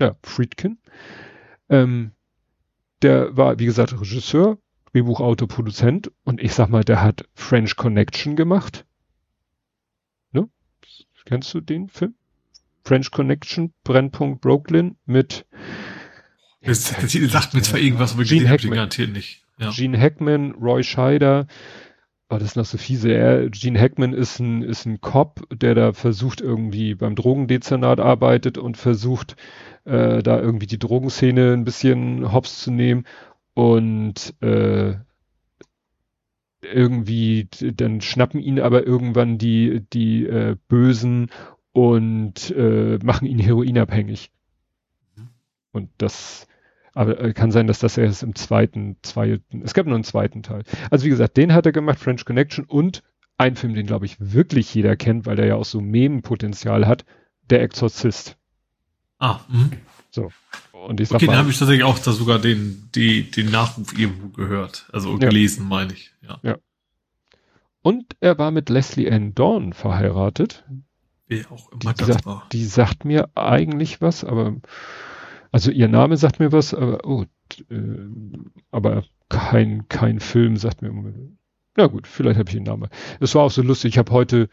ja, 0.00 0.16
Friedkin. 0.24 0.78
Ähm, 1.68 2.10
der 3.02 3.36
war, 3.36 3.60
wie 3.60 3.66
gesagt, 3.66 3.92
Regisseur, 3.92 4.58
Drehbuchautor, 4.90 5.46
Produzent 5.46 6.10
und 6.24 6.42
ich 6.42 6.52
sag 6.52 6.68
mal, 6.68 6.82
der 6.82 7.00
hat 7.00 7.28
French 7.34 7.76
Connection 7.76 8.34
gemacht. 8.34 8.84
Ne? 10.32 10.48
Kennst 11.26 11.54
du 11.54 11.60
den 11.60 11.88
Film? 11.88 12.16
French 12.84 13.10
Connection, 13.10 13.72
Brennpunkt 13.82 14.40
Brooklyn 14.40 14.96
mit 15.06 15.46
das, 16.62 16.94
der 16.94 17.08
Titel 17.08 17.28
sagt 17.28 17.54
mir 17.54 17.62
zwar 17.62 17.78
irgendwas, 17.78 18.14
aber 18.14 18.24
Gene 18.24 18.48
Hackman. 18.48 18.74
garantiert 18.74 19.12
nicht. 19.12 19.42
Ja. 19.58 19.70
Gene 19.70 20.00
Hackman, 20.00 20.52
Roy 20.52 20.82
Scheider, 20.82 21.46
war 22.28 22.38
oh, 22.38 22.42
das 22.42 22.56
noch 22.56 22.64
so 22.64 22.78
fiese. 22.78 23.12
Er, 23.12 23.50
Gene 23.50 23.78
Hackman 23.78 24.12
ist 24.12 24.40
ein, 24.40 24.62
ist 24.62 24.86
ein 24.86 25.00
Cop, 25.00 25.46
der 25.52 25.74
da 25.74 25.92
versucht 25.92 26.40
irgendwie 26.40 26.94
beim 26.94 27.14
Drogendezernat 27.14 28.00
arbeitet 28.00 28.56
und 28.56 28.76
versucht, 28.76 29.36
äh, 29.84 30.22
da 30.22 30.40
irgendwie 30.40 30.66
die 30.66 30.78
Drogenszene 30.78 31.52
ein 31.52 31.64
bisschen 31.64 32.32
hops 32.32 32.62
zu 32.62 32.70
nehmen 32.70 33.04
und 33.52 34.34
äh, 34.40 34.94
irgendwie, 36.62 37.46
dann 37.60 38.00
schnappen 38.00 38.40
ihn 38.40 38.58
aber 38.58 38.86
irgendwann 38.86 39.36
die, 39.36 39.84
die 39.92 40.26
äh, 40.26 40.56
Bösen 40.66 41.30
und 41.74 42.52
äh, 42.52 42.98
machen 43.02 43.26
ihn 43.26 43.40
heroinabhängig. 43.40 44.30
Mhm. 45.16 45.28
Und 45.72 45.90
das, 45.98 46.46
aber 46.94 47.20
äh, 47.20 47.32
kann 47.34 47.50
sein, 47.50 47.66
dass 47.66 47.80
das 47.80 47.98
erst 47.98 48.22
im 48.22 48.36
zweiten, 48.36 48.96
zweiten, 49.02 49.62
es 49.62 49.74
gab 49.74 49.84
nur 49.86 49.96
einen 49.96 50.04
zweiten 50.04 50.44
Teil. 50.44 50.62
Also 50.90 51.04
wie 51.04 51.10
gesagt, 51.10 51.36
den 51.36 51.52
hat 51.52 51.66
er 51.66 51.72
gemacht, 51.72 51.98
French 51.98 52.24
Connection 52.24 52.64
und 52.64 53.02
ein 53.38 53.56
Film, 53.56 53.74
den 53.74 53.86
glaube 53.86 54.06
ich 54.06 54.16
wirklich 54.20 54.72
jeder 54.72 54.94
kennt, 54.94 55.26
weil 55.26 55.34
der 55.34 55.46
ja 55.46 55.56
auch 55.56 55.64
so 55.64 55.80
Memenpotenzial 55.80 56.86
hat, 56.86 57.04
Der 57.50 57.60
Exorzist. 57.62 58.38
Ah, 59.18 59.40
mh. 59.48 59.70
So. 60.10 60.30
Und 60.70 61.00
ich 61.00 61.08
sag 61.08 61.16
okay, 61.16 61.26
mal, 61.26 61.32
dann 61.32 61.40
habe 61.40 61.50
ich 61.50 61.58
tatsächlich 61.58 61.84
auch 61.84 61.98
da 61.98 62.12
sogar 62.12 62.38
den, 62.38 62.88
die, 62.94 63.28
den 63.28 63.50
Nachruf 63.50 63.98
irgendwo 63.98 64.28
gehört. 64.28 64.88
Also 64.92 65.10
ja. 65.14 65.28
gelesen, 65.28 65.66
meine 65.66 65.92
ich. 65.92 66.12
Ja. 66.22 66.38
ja. 66.44 66.56
Und 67.82 68.16
er 68.20 68.38
war 68.38 68.52
mit 68.52 68.70
Leslie 68.70 69.10
Ann 69.10 69.34
Dawn 69.34 69.72
verheiratet. 69.72 70.64
Wer 71.26 71.50
auch 71.50 71.70
immer 71.72 71.92
die 71.92 71.98
das 71.98 72.06
sagt, 72.06 72.26
war. 72.26 72.46
Die 72.52 72.64
sagt 72.64 73.04
mir 73.04 73.30
eigentlich 73.34 74.00
was, 74.00 74.24
aber 74.24 74.56
also 75.52 75.70
ihr 75.70 75.88
Name 75.88 76.16
sagt 76.16 76.40
mir 76.40 76.52
was, 76.52 76.74
aber 76.74 77.04
oh, 77.04 77.24
äh, 77.70 78.08
aber 78.70 79.04
kein 79.28 79.88
kein 79.88 80.20
Film 80.20 80.56
sagt 80.56 80.82
mir. 80.82 80.92
Na 81.76 81.86
gut, 81.86 82.06
vielleicht 82.06 82.38
habe 82.38 82.48
ich 82.48 82.56
den 82.56 82.64
Namen. 82.64 82.88
Es 83.20 83.34
war 83.34 83.42
auch 83.42 83.50
so 83.50 83.62
lustig. 83.62 83.94
Ich 83.94 83.98
habe 83.98 84.12
heute 84.12 84.48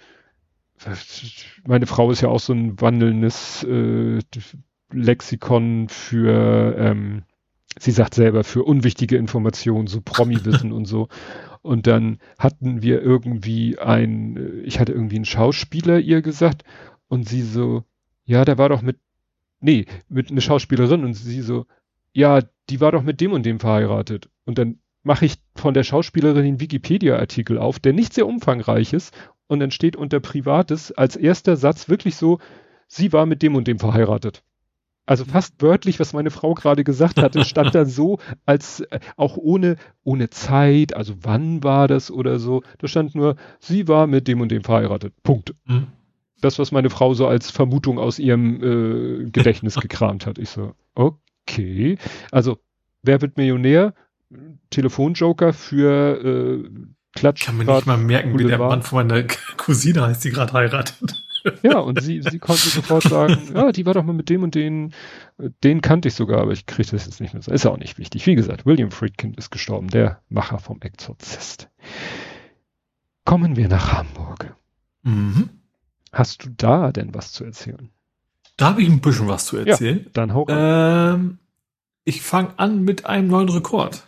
meine 1.65 1.85
Frau 1.85 2.11
ist 2.11 2.21
ja 2.21 2.29
auch 2.29 2.39
so 2.39 2.53
ein 2.53 2.79
wandelndes 2.81 3.63
äh, 3.63 4.19
Lexikon 4.91 5.89
für 5.89 6.75
ähm, 6.77 7.23
sie 7.79 7.91
sagt 7.91 8.15
selber 8.15 8.43
für 8.43 8.63
unwichtige 8.63 9.17
Informationen, 9.17 9.87
so 9.87 10.01
Promi-Wissen 10.01 10.71
und 10.73 10.85
so. 10.85 11.07
Und 11.61 11.87
dann 11.87 12.17
hatten 12.39 12.81
wir 12.81 13.01
irgendwie 13.01 13.77
ein, 13.77 14.37
äh, 14.37 14.61
ich 14.61 14.79
hatte 14.79 14.93
irgendwie 14.93 15.17
einen 15.17 15.25
Schauspieler 15.25 15.99
ihr 15.99 16.21
gesagt 16.21 16.63
und 17.07 17.27
sie 17.27 17.41
so, 17.41 17.83
ja, 18.25 18.45
der 18.45 18.57
war 18.57 18.69
doch 18.69 18.81
mit, 18.81 18.97
nee, 19.59 19.85
mit 20.09 20.31
einer 20.31 20.41
Schauspielerin 20.41 21.03
und 21.03 21.13
sie 21.13 21.41
so, 21.41 21.65
ja, 22.13 22.41
die 22.69 22.81
war 22.81 22.91
doch 22.91 23.03
mit 23.03 23.21
dem 23.21 23.33
und 23.33 23.45
dem 23.45 23.59
verheiratet. 23.59 24.29
Und 24.45 24.57
dann 24.57 24.79
mache 25.03 25.25
ich 25.25 25.35
von 25.55 25.73
der 25.73 25.83
Schauspielerin 25.83 26.43
den 26.43 26.59
Wikipedia-Artikel 26.59 27.57
auf, 27.57 27.79
der 27.79 27.93
nicht 27.93 28.13
sehr 28.13 28.27
umfangreich 28.27 28.93
ist 28.93 29.13
und 29.47 29.59
dann 29.59 29.71
steht 29.71 29.95
unter 29.95 30.19
Privates 30.19 30.91
als 30.91 31.15
erster 31.15 31.57
Satz 31.57 31.89
wirklich 31.89 32.15
so, 32.15 32.39
sie 32.87 33.11
war 33.13 33.25
mit 33.25 33.41
dem 33.41 33.55
und 33.55 33.67
dem 33.67 33.79
verheiratet. 33.79 34.43
Also 35.11 35.25
fast 35.25 35.61
wörtlich, 35.61 35.99
was 35.99 36.13
meine 36.13 36.31
Frau 36.31 36.53
gerade 36.53 36.85
gesagt 36.85 37.21
hatte, 37.21 37.43
stand 37.45 37.75
da 37.75 37.83
so, 37.83 38.19
als 38.45 38.79
äh, 38.79 39.01
auch 39.17 39.35
ohne, 39.35 39.75
ohne 40.05 40.29
Zeit, 40.29 40.95
also 40.95 41.15
wann 41.21 41.65
war 41.65 41.89
das 41.89 42.09
oder 42.09 42.39
so. 42.39 42.63
Da 42.77 42.87
stand 42.87 43.13
nur, 43.13 43.35
sie 43.59 43.89
war 43.89 44.07
mit 44.07 44.29
dem 44.29 44.39
und 44.39 44.53
dem 44.53 44.63
verheiratet. 44.63 45.13
Punkt. 45.21 45.53
Mhm. 45.65 45.87
Das, 46.39 46.59
was 46.59 46.71
meine 46.71 46.89
Frau 46.89 47.13
so 47.13 47.27
als 47.27 47.51
Vermutung 47.51 47.99
aus 47.99 48.19
ihrem 48.19 48.63
äh, 48.63 49.29
Gedächtnis 49.29 49.75
gekramt 49.81 50.25
hat. 50.25 50.39
Ich 50.39 50.49
so, 50.49 50.75
okay. 50.95 51.97
Also, 52.31 52.59
wer 53.03 53.21
wird 53.21 53.35
Millionär? 53.35 53.93
Telefonjoker 54.69 55.51
für 55.51 56.23
äh, 56.23 56.69
Klatsch. 57.15 57.41
Ich 57.41 57.47
kann 57.47 57.57
mir 57.57 57.65
nicht 57.65 57.85
mal 57.85 57.97
merken, 57.97 58.39
wie 58.39 58.45
der 58.45 58.59
Mann 58.59 58.81
von 58.81 59.05
meiner 59.05 59.27
Cousine 59.57 60.03
heißt, 60.03 60.23
die 60.23 60.29
gerade 60.29 60.53
heiratet. 60.53 61.21
Ja, 61.63 61.79
und 61.79 62.01
sie, 62.01 62.21
sie 62.21 62.39
konnte 62.39 62.69
sofort 62.69 63.03
sagen, 63.03 63.37
ja, 63.55 63.71
die 63.71 63.85
war 63.85 63.93
doch 63.93 64.03
mal 64.03 64.13
mit 64.13 64.29
dem 64.29 64.43
und 64.43 64.55
den, 64.55 64.93
den 65.63 65.81
kannte 65.81 66.07
ich 66.07 66.15
sogar, 66.15 66.41
aber 66.41 66.51
ich 66.51 66.65
kriege 66.65 66.89
das 66.91 67.05
jetzt 67.05 67.21
nicht 67.21 67.33
mehr. 67.33 67.47
Ist 67.47 67.65
auch 67.65 67.77
nicht 67.77 67.97
wichtig. 67.97 68.25
Wie 68.25 68.35
gesagt, 68.35 68.65
William 68.65 68.91
Friedkin 68.91 69.33
ist 69.33 69.51
gestorben, 69.51 69.89
der 69.89 70.21
Macher 70.29 70.59
vom 70.59 70.81
Exorzist. 70.81 71.69
Kommen 73.25 73.55
wir 73.55 73.67
nach 73.67 73.93
Hamburg. 73.93 74.55
Mhm. 75.03 75.49
Hast 76.11 76.43
du 76.43 76.49
da 76.55 76.91
denn 76.91 77.13
was 77.13 77.31
zu 77.31 77.43
erzählen? 77.45 77.89
Da 78.57 78.67
habe 78.67 78.81
ich 78.81 78.89
ein 78.89 79.01
bisschen 79.01 79.27
was 79.27 79.45
zu 79.45 79.57
erzählen. 79.57 80.01
Ja, 80.03 80.09
dann 80.13 80.33
hau 80.33 80.45
ähm, 80.49 81.39
Ich 82.03 82.21
fange 82.21 82.57
an 82.57 82.83
mit 82.83 83.05
einem 83.05 83.27
neuen 83.27 83.49
Rekord. 83.49 84.05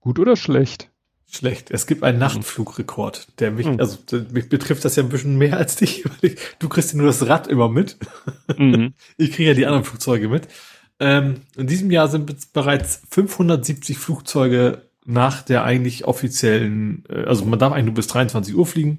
Gut 0.00 0.18
oder 0.18 0.36
schlecht? 0.36 0.90
Schlecht. 1.30 1.70
Es 1.70 1.86
gibt 1.86 2.02
einen. 2.02 2.18
Nachtflugrekord, 2.18 3.38
der 3.38 3.50
mich, 3.50 3.66
mhm. 3.66 3.78
also 3.78 3.98
mich 4.32 4.48
betrifft 4.48 4.84
das 4.84 4.96
ja 4.96 5.02
ein 5.02 5.10
bisschen 5.10 5.36
mehr 5.36 5.58
als 5.58 5.76
dich. 5.76 6.04
du 6.58 6.68
kriegst 6.68 6.92
ja 6.92 6.98
nur 6.98 7.06
das 7.06 7.26
Rad 7.26 7.46
immer 7.48 7.68
mit. 7.68 7.96
Mhm. 8.56 8.94
Ich 9.18 9.32
kriege 9.32 9.50
ja 9.50 9.54
die 9.54 9.66
anderen 9.66 9.84
Flugzeuge 9.84 10.28
mit. 10.28 10.48
Ähm, 11.00 11.42
in 11.56 11.66
diesem 11.66 11.90
Jahr 11.90 12.08
sind 12.08 12.52
bereits 12.52 13.02
570 13.10 13.98
Flugzeuge 13.98 14.88
nach 15.04 15.42
der 15.42 15.64
eigentlich 15.64 16.06
offiziellen, 16.06 17.04
äh, 17.08 17.24
also 17.24 17.44
man 17.44 17.58
darf 17.58 17.72
eigentlich 17.72 17.86
nur 17.86 17.94
bis 17.94 18.08
23 18.08 18.54
Uhr 18.54 18.66
fliegen 18.66 18.98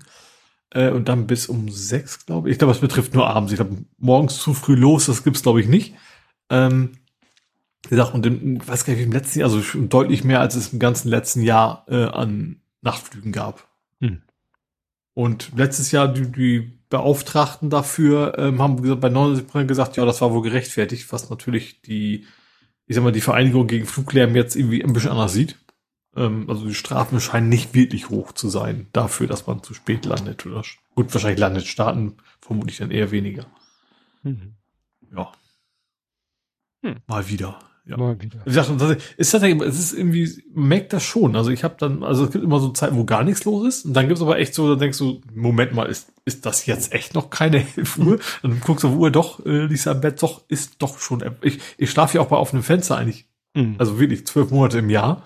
äh, 0.69 0.89
und 0.89 1.10
dann 1.10 1.27
bis 1.27 1.47
um 1.47 1.69
sechs, 1.69 2.26
glaube 2.26 2.49
ich. 2.49 2.53
Ich 2.53 2.60
glaube, 2.60 2.73
es 2.73 2.80
betrifft 2.80 3.14
nur 3.14 3.27
abends. 3.27 3.51
Ich 3.51 3.57
glaube, 3.57 3.77
morgens 3.97 4.38
zu 4.38 4.53
früh 4.53 4.76
los, 4.76 5.07
das 5.07 5.23
gibt's 5.23 5.43
glaube 5.43 5.61
ich 5.61 5.68
nicht. 5.68 5.95
Ähm, 6.49 6.91
gesagt, 7.88 8.14
und 8.14 8.26
im, 8.26 8.68
weiß 8.68 8.85
gar 8.85 8.93
nicht, 8.93 9.03
im 9.03 9.11
letzten 9.11 9.39
Jahr, 9.39 9.49
also 9.49 9.61
schon 9.61 9.89
deutlich 9.89 10.23
mehr, 10.23 10.41
als 10.41 10.56
es 10.56 10.73
im 10.73 10.80
ganzen 10.80 11.10
letzten 11.10 11.41
Jahr 11.41 11.85
äh, 11.88 12.06
an 12.06 12.61
Nachtflügen 12.81 13.31
gab. 13.31 13.68
Hm. 14.01 14.22
Und 15.14 15.51
letztes 15.56 15.91
Jahr 15.91 16.07
die, 16.07 16.31
die 16.31 16.80
Beauftragten 16.89 17.69
dafür 17.69 18.38
ähm, 18.38 18.61
haben 18.61 18.81
gesagt, 18.81 19.01
bei 19.01 19.10
99% 19.10 19.65
gesagt, 19.65 19.97
ja, 19.97 20.06
das 20.06 20.22
war 20.22 20.34
wohl 20.34 20.41
gerechtfertigt, 20.41 21.11
was 21.11 21.30
natürlich 21.30 21.81
die, 21.81 22.26
ich 22.88 22.95
sag 22.95 23.03
mal, 23.03 23.11
die 23.11 23.22
Vereinigung 23.22 23.68
gegen 23.68 23.85
Fluglärm 23.85 24.35
jetzt 24.35 24.56
irgendwie 24.56 24.84
ein 24.84 24.93
bisschen 24.93 25.11
anders 25.11 25.34
sieht. 25.34 25.57
Ähm, 26.15 26.49
also 26.49 26.65
die 26.65 26.73
Strafen 26.73 27.19
scheinen 27.22 27.49
nicht 27.49 27.73
wirklich 27.76 28.10
hoch 28.10 28.31
zu 28.31 28.49
sein 28.49 28.88
dafür, 28.91 29.27
dass 29.27 29.45
man 29.45 29.61
zu 29.61 29.73
spät 29.73 30.06
landet. 30.06 30.45
Oder 30.45 30.64
gut, 30.95 31.14
wahrscheinlich 31.14 31.39
landet 31.39 31.68
Staaten 31.68 32.18
vermutlich 32.41 32.77
dann 32.77 32.91
eher 32.91 33.11
weniger. 33.11 33.45
Mhm. 34.23 34.56
Ja. 35.15 35.31
Hm. 36.81 36.95
Mal 37.07 37.30
wieder. 37.30 37.60
Ja. 37.90 37.98
Mal 37.98 38.22
wieder. 38.22 38.40
Wie 38.45 38.49
gesagt, 38.49 38.70
ist 39.18 39.34
das, 39.34 39.44
es 39.68 39.80
ist 39.80 39.94
irgendwie, 39.94 40.44
merkt 40.53 40.94
das 40.94 41.03
schon. 41.03 41.36
Also 41.36 41.49
ich 41.49 41.64
habe 41.64 41.74
dann, 41.80 42.03
also 42.03 42.26
es 42.26 42.32
gibt 42.32 42.44
immer 42.44 42.60
so 42.60 42.70
Zeiten, 42.70 42.95
wo 42.95 43.03
gar 43.03 43.24
nichts 43.24 43.45
los 43.45 43.68
ist. 43.68 43.86
Und 43.86 43.94
dann 43.94 44.07
gibt 44.07 44.18
es 44.18 44.22
aber 44.22 44.38
echt 44.38 44.53
so, 44.53 44.70
da 44.70 44.80
denkst 44.80 44.99
du, 44.99 45.22
Moment 45.34 45.74
mal, 45.74 45.88
ist, 45.88 46.14
ist 46.24 46.45
das 46.45 46.68
jetzt 46.68 46.94
echt 46.94 47.16
noch 47.16 47.32
keine 47.32 47.66
11 47.76 47.98
Uhr? 47.98 48.20
Und 48.44 48.61
guckst 48.61 48.84
du 48.84 48.90
auf 48.90 48.95
Uhr, 48.95 49.10
doch, 49.10 49.44
äh, 49.44 49.66
Lisa 49.66 49.94
im 49.94 50.02
Bett, 50.02 50.22
doch, 50.22 50.44
ist 50.49 50.76
doch 50.84 50.99
schon, 50.99 51.24
ich, 51.41 51.60
ich 51.78 51.90
schlafe 51.90 52.18
ja 52.18 52.24
auch 52.24 52.28
bei 52.28 52.38
offenem 52.38 52.61
Fenster 52.61 52.95
eigentlich. 52.95 53.26
Mhm. 53.56 53.76
Also 53.80 53.99
wirklich 53.99 54.28
zwölf 54.28 54.52
Monate 54.52 54.78
im 54.78 54.91
Jahr. 54.91 55.24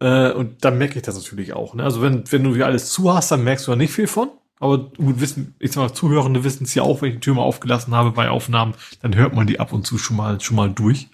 Äh, 0.00 0.32
und 0.32 0.64
dann 0.64 0.78
merke 0.78 0.96
ich 0.96 1.02
das 1.02 1.14
natürlich 1.14 1.52
auch. 1.52 1.74
Ne? 1.74 1.84
Also 1.84 2.00
wenn, 2.00 2.24
wenn 2.32 2.42
du 2.42 2.54
hier 2.54 2.64
alles 2.64 2.88
zu 2.88 3.12
hast, 3.12 3.30
dann 3.30 3.44
merkst 3.44 3.66
du 3.66 3.72
da 3.72 3.76
nicht 3.76 3.92
viel 3.92 4.06
von. 4.06 4.30
Aber 4.60 4.78
gut, 4.78 5.20
wissen, 5.20 5.56
ich 5.58 5.72
sag 5.72 5.82
mal, 5.82 5.92
Zuhörende 5.92 6.42
wissen 6.42 6.64
es 6.64 6.74
ja 6.74 6.84
auch, 6.84 7.02
wenn 7.02 7.08
ich 7.10 7.14
die 7.16 7.20
Tür 7.20 7.34
mal 7.34 7.42
aufgelassen 7.42 7.94
habe 7.94 8.12
bei 8.12 8.30
Aufnahmen, 8.30 8.74
dann 9.02 9.14
hört 9.14 9.34
man 9.34 9.46
die 9.46 9.60
ab 9.60 9.74
und 9.74 9.86
zu 9.86 9.98
schon 9.98 10.16
mal, 10.16 10.40
schon 10.40 10.56
mal 10.56 10.70
durch. 10.70 11.08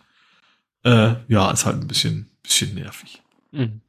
Äh, 0.85 1.15
ja, 1.29 1.51
ist 1.51 1.67
halt 1.67 1.77
ein 1.77 1.89
bisschen, 1.89 2.31
bisschen 2.43 2.75
nervig. 2.75 3.23
Mhm. 3.53 3.81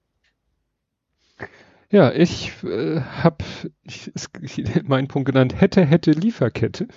Ja, 1.91 2.11
ich 2.11 2.51
äh, 2.63 3.01
habe 3.01 3.43
meinen 4.83 5.07
Punkt 5.07 5.25
genannt, 5.27 5.59
hätte, 5.59 5.85
hätte 5.85 6.11
Lieferkette, 6.11 6.87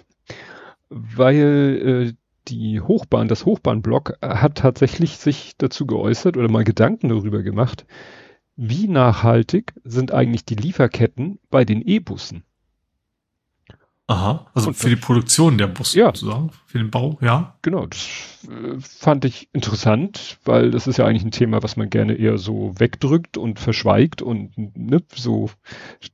weil 0.90 2.12
äh, 2.12 2.12
die 2.48 2.80
Hochbahn, 2.80 3.28
das 3.28 3.46
Hochbahnblock 3.46 4.18
hat 4.20 4.58
tatsächlich 4.58 5.16
sich 5.16 5.56
dazu 5.56 5.86
geäußert 5.86 6.36
oder 6.36 6.50
mal 6.50 6.64
Gedanken 6.64 7.08
darüber 7.08 7.42
gemacht, 7.42 7.86
wie 8.56 8.88
nachhaltig 8.88 9.72
sind 9.84 10.12
eigentlich 10.12 10.44
die 10.44 10.56
Lieferketten 10.56 11.38
bei 11.50 11.64
den 11.64 11.80
E-Bussen? 11.80 12.44
Aha, 14.08 14.50
also 14.52 14.68
und 14.68 14.74
für 14.74 14.88
die 14.88 14.96
Produktion 14.96 15.58
der 15.58 15.68
Busse 15.68 16.00
ja. 16.00 16.06
sozusagen, 16.06 16.50
für 16.66 16.78
den 16.78 16.90
Bau, 16.90 17.18
ja. 17.20 17.56
Genau, 17.62 17.86
das 17.86 18.46
äh, 18.48 18.78
fand 18.80 19.24
ich 19.24 19.48
interessant, 19.52 20.38
weil 20.44 20.70
das 20.70 20.86
ist 20.86 20.98
ja 20.98 21.06
eigentlich 21.06 21.24
ein 21.24 21.30
Thema, 21.30 21.62
was 21.62 21.76
man 21.76 21.88
gerne 21.88 22.14
eher 22.14 22.36
so 22.36 22.74
wegdrückt 22.78 23.36
und 23.36 23.60
verschweigt 23.60 24.20
und 24.20 24.52
ne, 24.56 25.02
so 25.14 25.50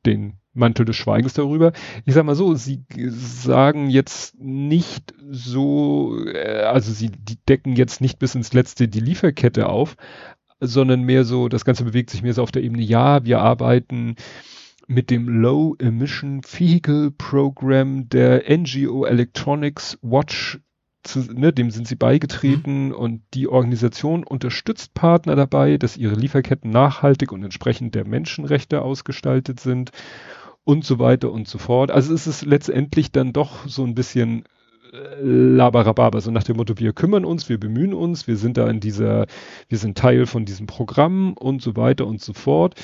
den 0.04 0.34
Mantel 0.52 0.84
des 0.84 0.96
Schweigens 0.96 1.32
darüber. 1.32 1.72
Ich 2.04 2.14
sag 2.14 2.24
mal 2.24 2.34
so, 2.34 2.54
sie 2.54 2.84
sagen 3.08 3.88
jetzt 3.88 4.38
nicht 4.38 5.14
so, 5.30 6.24
äh, 6.26 6.62
also 6.62 6.92
sie 6.92 7.10
decken 7.48 7.74
jetzt 7.74 8.00
nicht 8.00 8.18
bis 8.18 8.34
ins 8.34 8.52
letzte 8.52 8.88
die 8.88 9.00
Lieferkette 9.00 9.68
auf, 9.68 9.96
sondern 10.60 11.02
mehr 11.02 11.24
so, 11.24 11.48
das 11.48 11.64
Ganze 11.64 11.84
bewegt 11.84 12.10
sich 12.10 12.22
mehr 12.22 12.34
so 12.34 12.42
auf 12.42 12.52
der 12.52 12.62
Ebene, 12.62 12.82
ja, 12.82 13.24
wir 13.24 13.40
arbeiten 13.40 14.16
mit 14.88 15.10
dem 15.10 15.28
Low 15.28 15.76
Emission 15.78 16.40
Vehicle 16.42 17.10
Program 17.10 18.08
der 18.08 18.44
NGO 18.48 19.04
Electronics 19.04 19.98
Watch, 20.00 20.60
zu, 21.04 21.20
ne, 21.32 21.52
dem 21.52 21.70
sind 21.70 21.86
sie 21.86 21.94
beigetreten 21.94 22.86
mhm. 22.86 22.94
und 22.94 23.22
die 23.34 23.48
Organisation 23.48 24.24
unterstützt 24.24 24.94
Partner 24.94 25.36
dabei, 25.36 25.76
dass 25.76 25.98
ihre 25.98 26.14
Lieferketten 26.14 26.70
nachhaltig 26.70 27.32
und 27.32 27.44
entsprechend 27.44 27.94
der 27.94 28.06
Menschenrechte 28.06 28.80
ausgestaltet 28.82 29.60
sind 29.60 29.92
und 30.64 30.84
so 30.84 30.98
weiter 30.98 31.30
und 31.32 31.46
so 31.46 31.58
fort. 31.58 31.90
Also 31.90 32.14
es 32.14 32.26
ist 32.26 32.46
letztendlich 32.46 33.12
dann 33.12 33.34
doch 33.34 33.68
so 33.68 33.84
ein 33.84 33.94
bisschen 33.94 34.44
äh, 34.92 35.22
Labarababa, 35.22 36.22
so 36.22 36.30
nach 36.30 36.44
dem 36.44 36.56
Motto, 36.56 36.78
wir 36.78 36.94
kümmern 36.94 37.26
uns, 37.26 37.50
wir 37.50 37.60
bemühen 37.60 37.92
uns, 37.92 38.26
wir 38.26 38.38
sind 38.38 38.56
da 38.56 38.68
in 38.68 38.80
dieser, 38.80 39.26
wir 39.68 39.78
sind 39.78 39.98
Teil 39.98 40.24
von 40.24 40.46
diesem 40.46 40.66
Programm 40.66 41.34
und 41.34 41.60
so 41.60 41.76
weiter 41.76 42.06
und 42.06 42.22
so 42.22 42.32
fort. 42.32 42.74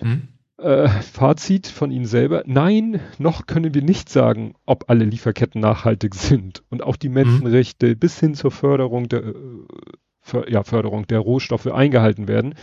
Mhm. 0.00 0.28
Äh, 0.58 0.88
Fazit 0.88 1.68
von 1.68 1.92
Ihnen 1.92 2.06
selber. 2.06 2.42
Nein, 2.46 3.00
noch 3.18 3.46
können 3.46 3.74
wir 3.74 3.82
nicht 3.82 4.08
sagen, 4.08 4.54
ob 4.66 4.90
alle 4.90 5.04
Lieferketten 5.04 5.60
nachhaltig 5.60 6.16
sind 6.16 6.64
und 6.68 6.82
auch 6.82 6.96
die 6.96 7.08
mhm. 7.08 7.14
Menschenrechte 7.14 7.90
mhm. 7.90 7.98
bis 7.98 8.18
hin 8.18 8.34
zur 8.34 8.50
Förderung 8.50 9.08
der, 9.08 9.22
äh, 9.24 10.50
ja, 10.50 10.64
Förderung 10.64 11.06
der 11.06 11.20
Rohstoffe 11.20 11.68
eingehalten 11.68 12.26
werden. 12.26 12.54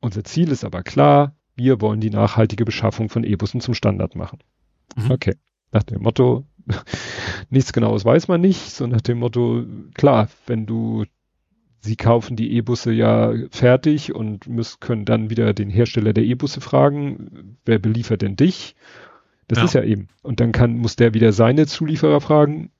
Unser 0.00 0.22
Ziel 0.22 0.52
ist 0.52 0.64
aber 0.64 0.84
klar, 0.84 1.34
wir 1.56 1.80
wollen 1.80 2.00
die 2.00 2.10
nachhaltige 2.10 2.64
Beschaffung 2.64 3.08
von 3.08 3.24
E-Bussen 3.24 3.60
zum 3.60 3.74
Standard 3.74 4.14
machen. 4.14 4.38
Mhm. 4.94 5.10
Okay. 5.10 5.34
Nach 5.72 5.82
dem 5.82 6.02
Motto, 6.02 6.44
nichts 7.50 7.72
genaues 7.72 8.04
weiß 8.04 8.28
man 8.28 8.40
nicht, 8.40 8.70
so 8.70 8.86
nach 8.86 9.00
dem 9.00 9.18
Motto, 9.18 9.64
klar, 9.94 10.28
wenn 10.46 10.66
du 10.66 11.04
sie 11.84 11.96
kaufen 11.96 12.34
die 12.34 12.52
E-Busse 12.56 12.92
ja 12.92 13.34
fertig 13.50 14.14
und 14.14 14.48
müssen, 14.48 14.80
können 14.80 15.04
dann 15.04 15.28
wieder 15.30 15.52
den 15.52 15.68
Hersteller 15.68 16.14
der 16.14 16.24
E-Busse 16.24 16.60
fragen, 16.60 17.58
wer 17.64 17.78
beliefert 17.78 18.22
denn 18.22 18.36
dich? 18.36 18.74
Das 19.48 19.58
ja. 19.58 19.64
ist 19.64 19.74
ja 19.74 19.82
eben. 19.82 20.08
Und 20.22 20.40
dann 20.40 20.52
kann, 20.52 20.78
muss 20.78 20.96
der 20.96 21.12
wieder 21.12 21.32
seine 21.32 21.66
Zulieferer 21.66 22.22
fragen, 22.22 22.70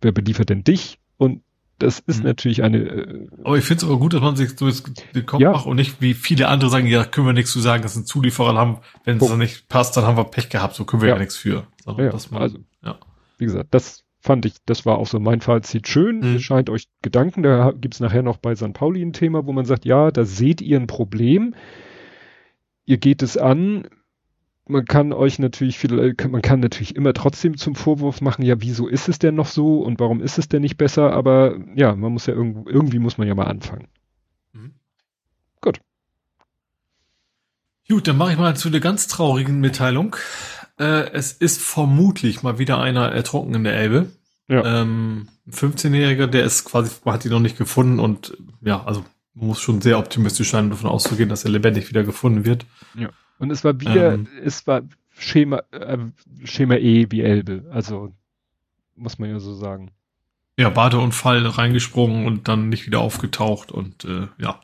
wer 0.00 0.12
beliefert 0.12 0.48
denn 0.48 0.64
dich? 0.64 0.98
Und 1.18 1.42
das 1.78 1.98
ist 1.98 2.20
mhm. 2.20 2.24
natürlich 2.24 2.62
eine. 2.62 2.78
Äh, 2.78 3.28
aber 3.44 3.58
ich 3.58 3.64
finde 3.64 3.84
es 3.84 3.90
aber 3.90 3.98
gut, 3.98 4.14
dass 4.14 4.22
man 4.22 4.34
sich 4.34 4.58
so 4.58 4.70
den 5.14 5.26
Kopf 5.26 5.40
ja. 5.40 5.52
macht 5.52 5.66
und 5.66 5.76
nicht 5.76 6.00
wie 6.00 6.14
viele 6.14 6.48
andere 6.48 6.70
sagen, 6.70 6.86
ja, 6.86 7.04
können 7.04 7.26
wir 7.26 7.34
nichts 7.34 7.52
zu 7.52 7.60
sagen, 7.60 7.82
dass 7.82 7.94
ein 7.94 8.06
Zulieferer 8.06 8.54
haben, 8.54 8.78
wenn 9.04 9.18
es 9.18 9.28
dann 9.28 9.38
nicht 9.38 9.68
passt, 9.68 9.94
dann 9.98 10.04
haben 10.06 10.16
wir 10.16 10.24
Pech 10.24 10.48
gehabt, 10.48 10.74
so 10.74 10.86
können 10.86 11.02
wir 11.02 11.10
ja, 11.10 11.16
ja 11.16 11.20
nichts 11.20 11.36
für. 11.36 11.66
ja, 11.84 12.12
man, 12.30 12.42
also, 12.42 12.58
ja. 12.82 12.98
Wie 13.36 13.44
gesagt, 13.44 13.68
das 13.72 14.05
fand 14.26 14.44
ich, 14.44 14.54
das 14.66 14.84
war 14.84 14.98
auch 14.98 15.06
so 15.06 15.20
mein 15.20 15.40
Fazit 15.40 15.88
schön. 15.88 16.18
Mhm. 16.18 16.36
Es 16.36 16.42
scheint 16.42 16.68
euch 16.68 16.88
Gedanken, 17.00 17.42
da 17.42 17.72
gibt's 17.72 18.00
nachher 18.00 18.22
noch 18.22 18.36
bei 18.36 18.54
St. 18.54 18.72
Pauli 18.72 19.00
ein 19.00 19.12
Thema, 19.12 19.46
wo 19.46 19.52
man 19.52 19.64
sagt, 19.64 19.84
ja, 19.84 20.10
da 20.10 20.24
seht 20.24 20.60
ihr 20.60 20.78
ein 20.78 20.88
Problem. 20.88 21.54
Ihr 22.84 22.98
geht 22.98 23.22
es 23.22 23.38
an. 23.38 23.88
Man 24.68 24.84
kann 24.84 25.12
euch 25.12 25.38
natürlich 25.38 25.78
viel, 25.78 26.14
man 26.28 26.42
kann 26.42 26.58
natürlich 26.58 26.96
immer 26.96 27.12
trotzdem 27.12 27.56
zum 27.56 27.76
Vorwurf 27.76 28.20
machen, 28.20 28.44
ja, 28.44 28.60
wieso 28.60 28.88
ist 28.88 29.08
es 29.08 29.20
denn 29.20 29.36
noch 29.36 29.46
so 29.46 29.78
und 29.78 30.00
warum 30.00 30.20
ist 30.20 30.38
es 30.38 30.48
denn 30.48 30.62
nicht 30.62 30.76
besser? 30.76 31.12
Aber 31.12 31.56
ja, 31.76 31.94
man 31.94 32.12
muss 32.12 32.26
ja 32.26 32.34
irgendwo, 32.34 32.68
irgendwie 32.68 32.98
muss 32.98 33.16
man 33.16 33.28
ja 33.28 33.36
mal 33.36 33.46
anfangen. 33.46 33.86
Mhm. 34.52 34.74
Gut. 35.60 35.80
Gut, 37.88 38.08
dann 38.08 38.16
mache 38.16 38.32
ich 38.32 38.38
mal 38.38 38.56
zu 38.56 38.70
der 38.70 38.80
ganz 38.80 39.06
traurigen 39.06 39.60
Mitteilung. 39.60 40.16
Äh, 40.78 41.10
es 41.12 41.32
ist 41.32 41.62
vermutlich 41.62 42.42
mal 42.42 42.58
wieder 42.58 42.80
einer 42.80 43.12
ertrunken 43.12 43.54
in 43.54 43.64
der 43.64 43.74
Elbe. 43.74 44.10
Ja. 44.48 44.82
Ähm, 44.82 45.28
15-Jähriger, 45.50 46.26
der 46.26 46.44
ist 46.44 46.64
quasi, 46.64 46.90
man 47.04 47.14
hat 47.14 47.24
ihn 47.24 47.30
noch 47.30 47.40
nicht 47.40 47.58
gefunden 47.58 47.98
und 47.98 48.36
ja, 48.60 48.84
also 48.84 49.04
man 49.34 49.48
muss 49.48 49.60
schon 49.60 49.80
sehr 49.80 49.98
optimistisch 49.98 50.50
sein, 50.50 50.70
davon 50.70 50.90
auszugehen, 50.90 51.28
dass 51.28 51.44
er 51.44 51.50
lebendig 51.50 51.88
wieder 51.88 52.04
gefunden 52.04 52.44
wird. 52.44 52.66
Ja. 52.94 53.10
Und 53.38 53.50
es 53.50 53.64
war 53.64 53.80
wieder, 53.80 54.14
ähm, 54.14 54.28
es 54.42 54.66
war 54.66 54.82
Schema, 55.10 55.62
äh, 55.72 55.98
Schema 56.44 56.76
E 56.76 57.06
wie 57.10 57.20
Elbe, 57.22 57.64
also 57.70 58.12
muss 58.94 59.18
man 59.18 59.30
ja 59.30 59.38
so 59.38 59.54
sagen. 59.54 59.90
Ja, 60.58 60.70
Badeunfall 60.70 61.46
reingesprungen 61.46 62.26
und 62.26 62.48
dann 62.48 62.70
nicht 62.70 62.86
wieder 62.86 63.00
aufgetaucht 63.00 63.70
und 63.70 64.04
äh, 64.04 64.28
ja. 64.38 64.60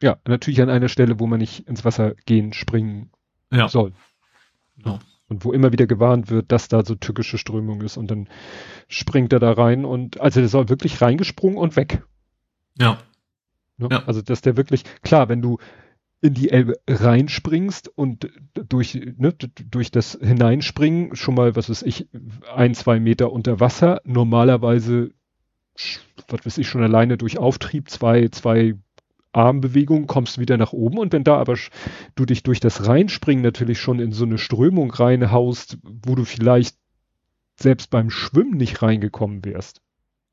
Ja, 0.00 0.16
natürlich 0.26 0.62
an 0.62 0.70
einer 0.70 0.88
Stelle, 0.88 1.18
wo 1.18 1.26
man 1.26 1.40
nicht 1.40 1.66
ins 1.66 1.84
Wasser 1.84 2.14
gehen, 2.26 2.52
springen 2.52 3.10
ja. 3.50 3.68
soll. 3.68 3.92
Ja. 4.84 5.00
Und 5.28 5.44
wo 5.44 5.52
immer 5.52 5.72
wieder 5.72 5.86
gewarnt 5.86 6.30
wird, 6.30 6.52
dass 6.52 6.68
da 6.68 6.84
so 6.84 6.94
tückische 6.94 7.38
Strömung 7.38 7.80
ist 7.80 7.96
und 7.96 8.10
dann 8.10 8.28
springt 8.88 9.32
er 9.32 9.38
da 9.38 9.52
rein 9.52 9.84
und 9.86 10.20
also 10.20 10.40
der 10.40 10.48
soll 10.48 10.68
wirklich 10.68 11.00
reingesprungen 11.00 11.56
und 11.58 11.76
weg. 11.76 12.02
Ja. 12.78 12.98
Ne? 13.78 13.88
ja. 13.90 14.04
Also 14.04 14.20
dass 14.20 14.42
der 14.42 14.56
wirklich, 14.56 14.84
klar, 15.02 15.28
wenn 15.28 15.40
du 15.40 15.58
in 16.20 16.32
die 16.32 16.50
Elbe 16.50 16.80
reinspringst 16.88 17.88
und 17.88 18.30
durch, 18.54 18.94
ne, 18.94 19.34
durch 19.34 19.90
das 19.90 20.18
Hineinspringen 20.20 21.14
schon 21.16 21.34
mal, 21.34 21.54
was 21.54 21.68
weiß 21.68 21.82
ich, 21.82 22.08
ein, 22.54 22.74
zwei 22.74 22.98
Meter 22.98 23.30
unter 23.30 23.60
Wasser, 23.60 24.00
normalerweise, 24.04 25.10
was 26.28 26.46
weiß 26.46 26.58
ich, 26.58 26.68
schon 26.68 26.82
alleine 26.82 27.18
durch 27.18 27.36
Auftrieb 27.36 27.90
zwei, 27.90 28.28
zwei 28.28 28.74
Armbewegung, 29.34 30.06
kommst 30.06 30.38
wieder 30.38 30.56
nach 30.56 30.72
oben 30.72 30.98
und 30.98 31.12
wenn 31.12 31.24
da 31.24 31.36
aber 31.36 31.56
du 32.14 32.24
dich 32.24 32.42
durch 32.42 32.60
das 32.60 32.86
Reinspringen 32.86 33.42
natürlich 33.42 33.80
schon 33.80 33.98
in 33.98 34.12
so 34.12 34.24
eine 34.24 34.38
Strömung 34.38 34.90
reinhaust, 34.90 35.78
wo 35.82 36.14
du 36.14 36.24
vielleicht 36.24 36.76
selbst 37.56 37.90
beim 37.90 38.10
Schwimmen 38.10 38.56
nicht 38.56 38.82
reingekommen 38.82 39.44
wärst. 39.44 39.80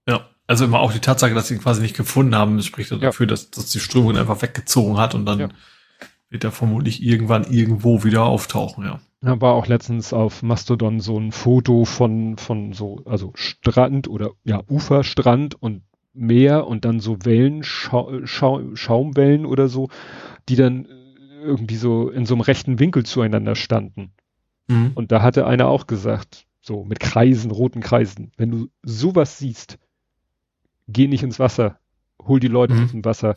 Ja, 0.07 0.29
also 0.47 0.65
immer 0.65 0.79
auch 0.79 0.91
die 0.91 0.99
Tatsache, 0.99 1.33
dass 1.33 1.47
sie 1.47 1.55
ihn 1.55 1.61
quasi 1.61 1.81
nicht 1.81 1.95
gefunden 1.95 2.35
haben, 2.35 2.61
spricht 2.61 2.91
ja. 2.91 2.97
dafür, 2.97 3.27
dass, 3.27 3.51
dass 3.51 3.67
die 3.67 3.79
Strömung 3.79 4.17
einfach 4.17 4.41
weggezogen 4.41 4.97
hat 4.97 5.15
und 5.15 5.25
dann, 5.25 5.39
ja. 5.39 5.49
wird 6.29 6.43
er 6.43 6.51
vermutlich 6.51 7.03
irgendwann 7.03 7.43
irgendwo 7.43 8.03
wieder 8.03 8.23
auftauchen, 8.23 8.85
ja. 8.85 8.99
Da 9.23 9.39
war 9.39 9.53
auch 9.53 9.67
letztens 9.67 10.13
auf 10.13 10.41
Mastodon 10.41 10.99
so 10.99 11.19
ein 11.19 11.31
Foto 11.31 11.85
von, 11.85 12.37
von 12.37 12.73
so, 12.73 13.03
also 13.05 13.33
Strand 13.35 14.07
oder 14.07 14.31
ja, 14.43 14.63
Uferstrand 14.67 15.61
und 15.61 15.83
Meer 16.13 16.67
und 16.67 16.85
dann 16.85 16.99
so 16.99 17.17
Wellen, 17.23 17.63
Schau, 17.63 18.25
Schau, 18.25 18.75
Schaumwellen 18.75 19.45
oder 19.45 19.67
so, 19.67 19.89
die 20.49 20.55
dann 20.55 20.87
irgendwie 21.41 21.75
so 21.75 22.09
in 22.09 22.25
so 22.25 22.35
einem 22.35 22.41
rechten 22.41 22.79
Winkel 22.79 23.05
zueinander 23.05 23.55
standen. 23.55 24.11
Mhm. 24.67 24.91
Und 24.95 25.11
da 25.11 25.21
hatte 25.21 25.45
einer 25.45 25.67
auch 25.67 25.87
gesagt, 25.87 26.45
so 26.61 26.83
mit 26.83 26.99
Kreisen, 26.99 27.51
roten 27.51 27.81
Kreisen, 27.81 28.31
wenn 28.37 28.51
du 28.51 28.67
sowas 28.83 29.37
siehst, 29.37 29.79
geh 30.87 31.07
nicht 31.07 31.23
ins 31.23 31.39
Wasser, 31.39 31.79
hol 32.21 32.39
die 32.39 32.47
Leute 32.47 32.73
mhm. 32.73 32.83
aus 32.83 32.91
dem 32.91 33.05
Wasser. 33.05 33.35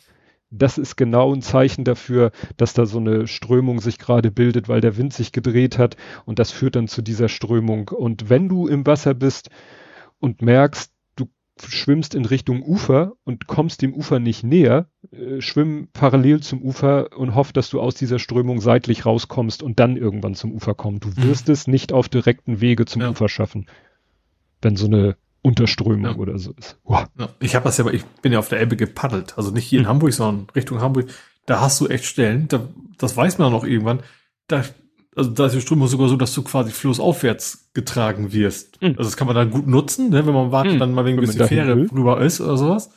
Das 0.51 0.77
ist 0.77 0.95
genau 0.95 1.33
ein 1.33 1.41
Zeichen 1.41 1.83
dafür, 1.83 2.31
dass 2.55 2.73
da 2.73 2.85
so 2.85 2.99
eine 2.99 3.27
Strömung 3.27 3.81
sich 3.81 3.97
gerade 3.97 4.31
bildet, 4.31 4.69
weil 4.69 4.79
der 4.79 4.95
Wind 4.95 5.11
sich 5.11 5.31
gedreht 5.31 5.77
hat 5.77 5.97
und 6.25 6.39
das 6.39 6.51
führt 6.51 6.75
dann 6.75 6.87
zu 6.87 7.01
dieser 7.01 7.29
Strömung. 7.29 7.89
Und 7.89 8.29
wenn 8.29 8.47
du 8.47 8.67
im 8.67 8.85
Wasser 8.85 9.15
bist 9.15 9.49
und 10.19 10.41
merkst, 10.41 10.94
schwimmst 11.67 12.15
in 12.15 12.25
Richtung 12.25 12.63
Ufer 12.63 13.13
und 13.23 13.47
kommst 13.47 13.81
dem 13.81 13.93
Ufer 13.93 14.19
nicht 14.19 14.43
näher, 14.43 14.89
äh, 15.11 15.41
schwimm 15.41 15.87
parallel 15.93 16.41
zum 16.41 16.61
Ufer 16.61 17.17
und 17.17 17.35
hoff, 17.35 17.53
dass 17.53 17.69
du 17.69 17.79
aus 17.79 17.95
dieser 17.95 18.19
Strömung 18.19 18.59
seitlich 18.59 19.05
rauskommst 19.05 19.63
und 19.63 19.79
dann 19.79 19.95
irgendwann 19.95 20.35
zum 20.35 20.51
Ufer 20.51 20.73
kommst. 20.73 21.05
Du 21.05 21.09
mhm. 21.09 21.23
wirst 21.23 21.47
mhm. 21.47 21.53
es 21.53 21.67
nicht 21.67 21.93
auf 21.93 22.09
direkten 22.09 22.61
Wege 22.61 22.85
zum 22.85 23.01
ja. 23.01 23.09
Ufer 23.09 23.29
schaffen, 23.29 23.67
wenn 24.61 24.75
so 24.75 24.87
eine 24.87 25.15
Unterströmung 25.41 26.15
ja. 26.15 26.17
oder 26.17 26.37
so 26.39 26.53
ist. 26.57 26.77
Wow. 26.83 27.05
Ja. 27.17 27.29
Ich 27.39 27.55
habe 27.55 27.65
das 27.65 27.77
ja, 27.77 27.87
ich 27.87 28.03
bin 28.21 28.33
ja 28.33 28.39
auf 28.39 28.49
der 28.49 28.59
Elbe 28.59 28.75
gepaddelt, 28.75 29.37
also 29.37 29.51
nicht 29.51 29.65
hier 29.65 29.79
in 29.79 29.85
mhm. 29.85 29.89
Hamburg, 29.89 30.13
sondern 30.13 30.47
Richtung 30.55 30.81
Hamburg. 30.81 31.07
Da 31.45 31.61
hast 31.61 31.79
du 31.79 31.87
echt 31.87 32.05
Stellen, 32.05 32.47
da, 32.47 32.67
das 32.97 33.15
weiß 33.15 33.37
man 33.37 33.47
auch 33.47 33.61
noch 33.61 33.63
irgendwann, 33.63 34.01
da 34.47 34.63
also 35.15 35.29
da 35.31 35.45
ist 35.45 35.55
die 35.55 35.61
Strömung 35.61 35.87
sogar 35.87 36.09
so, 36.09 36.17
dass 36.17 36.33
du 36.33 36.43
quasi 36.43 36.71
flussaufwärts 36.71 37.69
getragen 37.73 38.33
wirst. 38.33 38.81
Mhm. 38.81 38.89
Also 38.89 39.03
das 39.03 39.17
kann 39.17 39.27
man 39.27 39.35
dann 39.35 39.49
gut 39.49 39.65
nutzen, 39.65 40.09
ne, 40.09 40.25
wenn 40.25 40.33
man 40.33 40.51
wartet, 40.51 40.73
mhm. 40.73 40.79
dann 40.79 40.93
mal 40.93 41.05
wegen 41.05 41.17
ein 41.17 41.25
bisschen 41.25 41.47
Fähre 41.47 41.75
will. 41.77 41.89
rüber 41.91 42.21
ist 42.21 42.41
oder 42.41 42.57
sowas. 42.57 42.91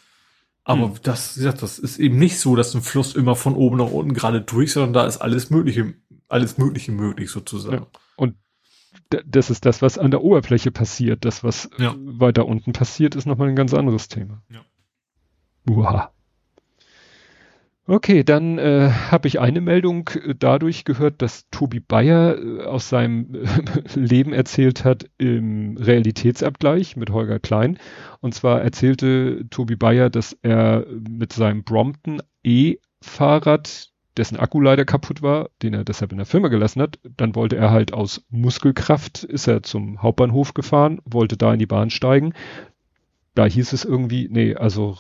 Aber 0.65 0.89
mhm. 0.89 0.95
das, 1.03 1.37
wie 1.37 1.41
gesagt, 1.41 1.63
das 1.63 1.79
ist 1.79 1.99
eben 1.99 2.19
nicht 2.19 2.39
so, 2.39 2.57
dass 2.57 2.75
ein 2.75 2.83
Fluss 2.83 3.15
immer 3.15 3.37
von 3.37 3.55
oben 3.55 3.79
nach 3.79 3.91
unten 3.91 4.15
gerade 4.15 4.41
durch, 4.41 4.73
sondern 4.73 4.93
da 4.93 5.07
ist 5.07 5.19
alles 5.19 5.51
Mögliche, 5.51 5.95
alles 6.29 6.59
Mögliche 6.59 6.93
möglich 6.93 7.31
sozusagen. 7.31 7.77
Ja. 7.77 7.87
Und 8.17 8.35
das 9.27 9.49
ist 9.49 9.65
das, 9.65 9.81
was 9.81 9.97
an 9.97 10.11
der 10.11 10.23
Oberfläche 10.23 10.71
passiert. 10.71 11.25
Das, 11.25 11.45
was 11.45 11.71
ja. 11.79 11.95
weiter 11.97 12.47
unten 12.47 12.73
passiert, 12.73 13.15
ist 13.15 13.27
nochmal 13.27 13.49
ein 13.49 13.57
ganz 13.57 13.73
anderes 13.73 14.09
Thema. 14.09 14.43
Ja. 14.51 14.61
Uha. 15.73 16.13
Okay, 17.91 18.23
dann 18.23 18.59
äh, 18.59 18.91
habe 19.11 19.29
ich 19.29 19.41
eine 19.41 19.63
Meldung 19.63 20.11
äh, 20.11 20.35
dadurch 20.39 20.85
gehört, 20.85 21.23
dass 21.23 21.49
Tobi 21.49 21.81
Bayer 21.81 22.37
äh, 22.37 22.65
aus 22.65 22.91
seinem 22.91 23.35
äh, 23.35 23.49
Leben 23.95 24.35
erzählt 24.35 24.85
hat 24.85 25.09
im 25.17 25.79
Realitätsabgleich 25.79 26.97
mit 26.97 27.09
Holger 27.09 27.39
Klein. 27.39 27.79
Und 28.21 28.35
zwar 28.35 28.61
erzählte 28.61 29.47
Tobi 29.49 29.77
Bayer, 29.77 30.11
dass 30.11 30.37
er 30.43 30.85
mit 31.09 31.33
seinem 31.33 31.65
Brompton 31.65 32.21
E-Fahrrad, 32.45 33.89
dessen 34.19 34.37
Akku 34.37 34.61
leider 34.61 34.85
kaputt 34.85 35.23
war, 35.23 35.49
den 35.63 35.73
er 35.73 35.85
deshalb 35.85 36.13
in 36.13 36.19
der 36.19 36.27
Firma 36.27 36.49
gelassen 36.49 36.83
hat, 36.83 36.99
dann 37.17 37.35
wollte 37.35 37.57
er 37.57 37.71
halt 37.71 37.95
aus 37.95 38.23
Muskelkraft, 38.29 39.25
ist 39.25 39.47
er 39.47 39.63
zum 39.63 40.03
Hauptbahnhof 40.03 40.53
gefahren, 40.53 41.01
wollte 41.07 41.39
da 41.39 41.55
in 41.55 41.59
die 41.59 41.65
Bahn 41.65 41.89
steigen. 41.89 42.35
Da 43.35 43.47
hieß 43.47 43.73
es 43.73 43.87
irgendwie, 43.87 44.29
nee, 44.31 44.55
also 44.55 44.99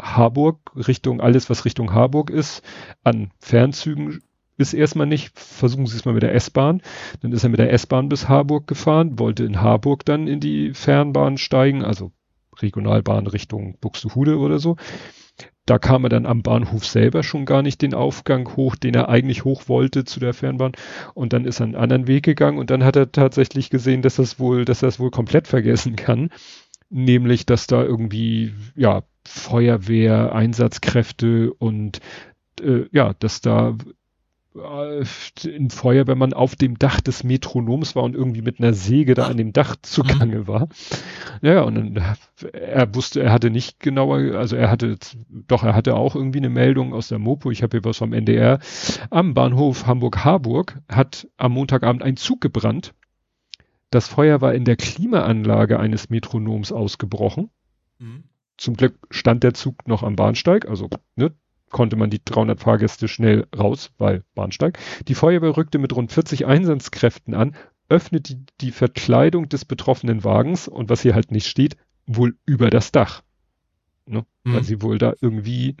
Harburg, 0.00 0.58
Richtung, 0.74 1.20
alles 1.20 1.50
was 1.50 1.64
Richtung 1.64 1.92
Harburg 1.92 2.30
ist, 2.30 2.62
an 3.02 3.30
Fernzügen 3.38 4.22
ist 4.56 4.72
erstmal 4.72 5.06
nicht, 5.06 5.38
versuchen 5.38 5.86
Sie 5.86 5.96
es 5.96 6.04
mal 6.04 6.14
mit 6.14 6.22
der 6.22 6.34
S-Bahn. 6.34 6.80
Dann 7.20 7.32
ist 7.32 7.42
er 7.42 7.50
mit 7.50 7.58
der 7.58 7.72
S-Bahn 7.72 8.08
bis 8.08 8.28
Harburg 8.28 8.66
gefahren, 8.66 9.18
wollte 9.18 9.44
in 9.44 9.60
Harburg 9.60 10.04
dann 10.04 10.28
in 10.28 10.40
die 10.40 10.74
Fernbahn 10.74 11.38
steigen, 11.38 11.84
also 11.84 12.12
Regionalbahn 12.60 13.26
Richtung 13.26 13.78
Buxtehude 13.80 14.38
oder 14.38 14.58
so. 14.58 14.76
Da 15.66 15.78
kam 15.78 16.04
er 16.04 16.10
dann 16.10 16.26
am 16.26 16.42
Bahnhof 16.42 16.84
selber 16.84 17.22
schon 17.22 17.46
gar 17.46 17.62
nicht 17.62 17.80
den 17.80 17.94
Aufgang 17.94 18.54
hoch, 18.54 18.76
den 18.76 18.94
er 18.94 19.08
eigentlich 19.08 19.44
hoch 19.44 19.62
wollte 19.66 20.04
zu 20.04 20.20
der 20.20 20.34
Fernbahn. 20.34 20.72
Und 21.14 21.32
dann 21.32 21.46
ist 21.46 21.60
er 21.60 21.64
einen 21.64 21.74
anderen 21.74 22.06
Weg 22.06 22.24
gegangen 22.24 22.58
und 22.58 22.70
dann 22.70 22.84
hat 22.84 22.96
er 22.96 23.10
tatsächlich 23.10 23.70
gesehen, 23.70 24.02
dass 24.02 24.16
das 24.16 24.38
wohl, 24.38 24.64
dass 24.66 24.82
er 24.82 24.88
es 24.88 25.00
wohl 25.00 25.10
komplett 25.10 25.48
vergessen 25.48 25.96
kann. 25.96 26.30
Nämlich, 26.90 27.46
dass 27.46 27.66
da 27.66 27.82
irgendwie, 27.82 28.54
ja, 28.76 29.02
Feuerwehr, 29.26 30.34
Einsatzkräfte 30.34 31.52
und 31.54 32.00
äh, 32.60 32.84
ja, 32.92 33.14
dass 33.18 33.40
da 33.40 33.76
äh, 34.54 35.04
ein 35.48 35.70
Feuerwehrmann 35.70 36.32
auf 36.32 36.54
dem 36.54 36.78
Dach 36.78 37.00
des 37.00 37.24
Metronoms 37.24 37.96
war 37.96 38.04
und 38.04 38.14
irgendwie 38.14 38.42
mit 38.42 38.60
einer 38.60 38.72
Säge 38.72 39.14
da 39.14 39.26
an 39.26 39.36
dem 39.36 39.52
Dach 39.52 39.76
zugange 39.82 40.40
mhm. 40.40 40.46
war. 40.46 40.68
Ja, 41.42 41.62
und 41.62 41.74
dann, 41.74 42.16
er 42.52 42.94
wusste, 42.94 43.22
er 43.22 43.32
hatte 43.32 43.50
nicht 43.50 43.80
genauer, 43.80 44.38
also 44.38 44.56
er 44.56 44.70
hatte, 44.70 44.96
doch, 45.28 45.64
er 45.64 45.74
hatte 45.74 45.96
auch 45.96 46.14
irgendwie 46.14 46.38
eine 46.38 46.50
Meldung 46.50 46.94
aus 46.94 47.08
der 47.08 47.18
Mopo, 47.18 47.50
ich 47.50 47.62
habe 47.62 47.78
hier 47.78 47.84
was 47.84 47.96
vom 47.96 48.12
NDR, 48.12 48.60
am 49.10 49.34
Bahnhof 49.34 49.86
Hamburg-Harburg 49.86 50.78
hat 50.88 51.26
am 51.36 51.52
Montagabend 51.52 52.02
ein 52.02 52.16
Zug 52.16 52.40
gebrannt. 52.40 52.94
Das 53.94 54.08
Feuer 54.08 54.40
war 54.40 54.52
in 54.54 54.64
der 54.64 54.74
Klimaanlage 54.74 55.78
eines 55.78 56.10
Metronoms 56.10 56.72
ausgebrochen. 56.72 57.50
Mhm. 58.00 58.24
Zum 58.56 58.76
Glück 58.76 58.98
stand 59.12 59.44
der 59.44 59.54
Zug 59.54 59.86
noch 59.86 60.02
am 60.02 60.16
Bahnsteig, 60.16 60.68
also 60.68 60.90
ne, 61.14 61.32
konnte 61.70 61.94
man 61.94 62.10
die 62.10 62.20
300 62.24 62.58
Fahrgäste 62.58 63.06
schnell 63.06 63.46
raus, 63.56 63.92
weil 63.98 64.24
Bahnsteig. 64.34 64.80
Die 65.06 65.14
Feuerwehr 65.14 65.56
rückte 65.56 65.78
mit 65.78 65.94
rund 65.94 66.10
40 66.10 66.44
Einsatzkräften 66.44 67.34
an, 67.34 67.54
öffnete 67.88 68.34
die, 68.34 68.46
die 68.60 68.72
Verkleidung 68.72 69.48
des 69.48 69.64
betroffenen 69.64 70.24
Wagens 70.24 70.66
und 70.66 70.90
was 70.90 71.02
hier 71.02 71.14
halt 71.14 71.30
nicht 71.30 71.46
steht, 71.46 71.76
wohl 72.04 72.34
über 72.46 72.70
das 72.70 72.90
Dach. 72.90 73.22
Ne? 74.06 74.26
Mhm. 74.42 74.54
Weil 74.54 74.64
sie 74.64 74.82
wohl 74.82 74.98
da 74.98 75.14
irgendwie 75.20 75.76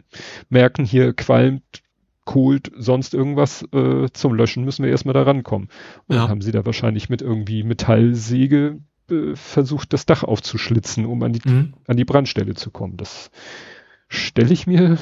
merken, 0.48 0.84
hier 0.84 1.14
qualmt, 1.14 1.82
kohlt, 2.24 2.70
sonst 2.76 3.14
irgendwas 3.14 3.66
äh, 3.72 4.08
zum 4.12 4.34
Löschen 4.34 4.64
müssen 4.64 4.84
wir 4.84 4.90
erstmal 4.90 5.14
da 5.14 5.22
rankommen. 5.22 5.68
Und 6.06 6.16
ja. 6.16 6.22
dann 6.22 6.30
haben 6.30 6.40
sie 6.40 6.52
da 6.52 6.64
wahrscheinlich 6.64 7.08
mit 7.08 7.22
irgendwie 7.22 7.62
Metallsäge 7.62 8.80
äh, 9.10 9.34
versucht, 9.34 9.92
das 9.92 10.06
Dach 10.06 10.22
aufzuschlitzen, 10.22 11.06
um 11.06 11.22
an 11.22 11.32
die, 11.32 11.48
mhm. 11.48 11.74
an 11.86 11.96
die 11.96 12.04
Brandstelle 12.04 12.54
zu 12.54 12.70
kommen. 12.70 12.96
Das 12.96 13.30
stelle 14.08 14.52
ich 14.52 14.66
mir 14.66 14.98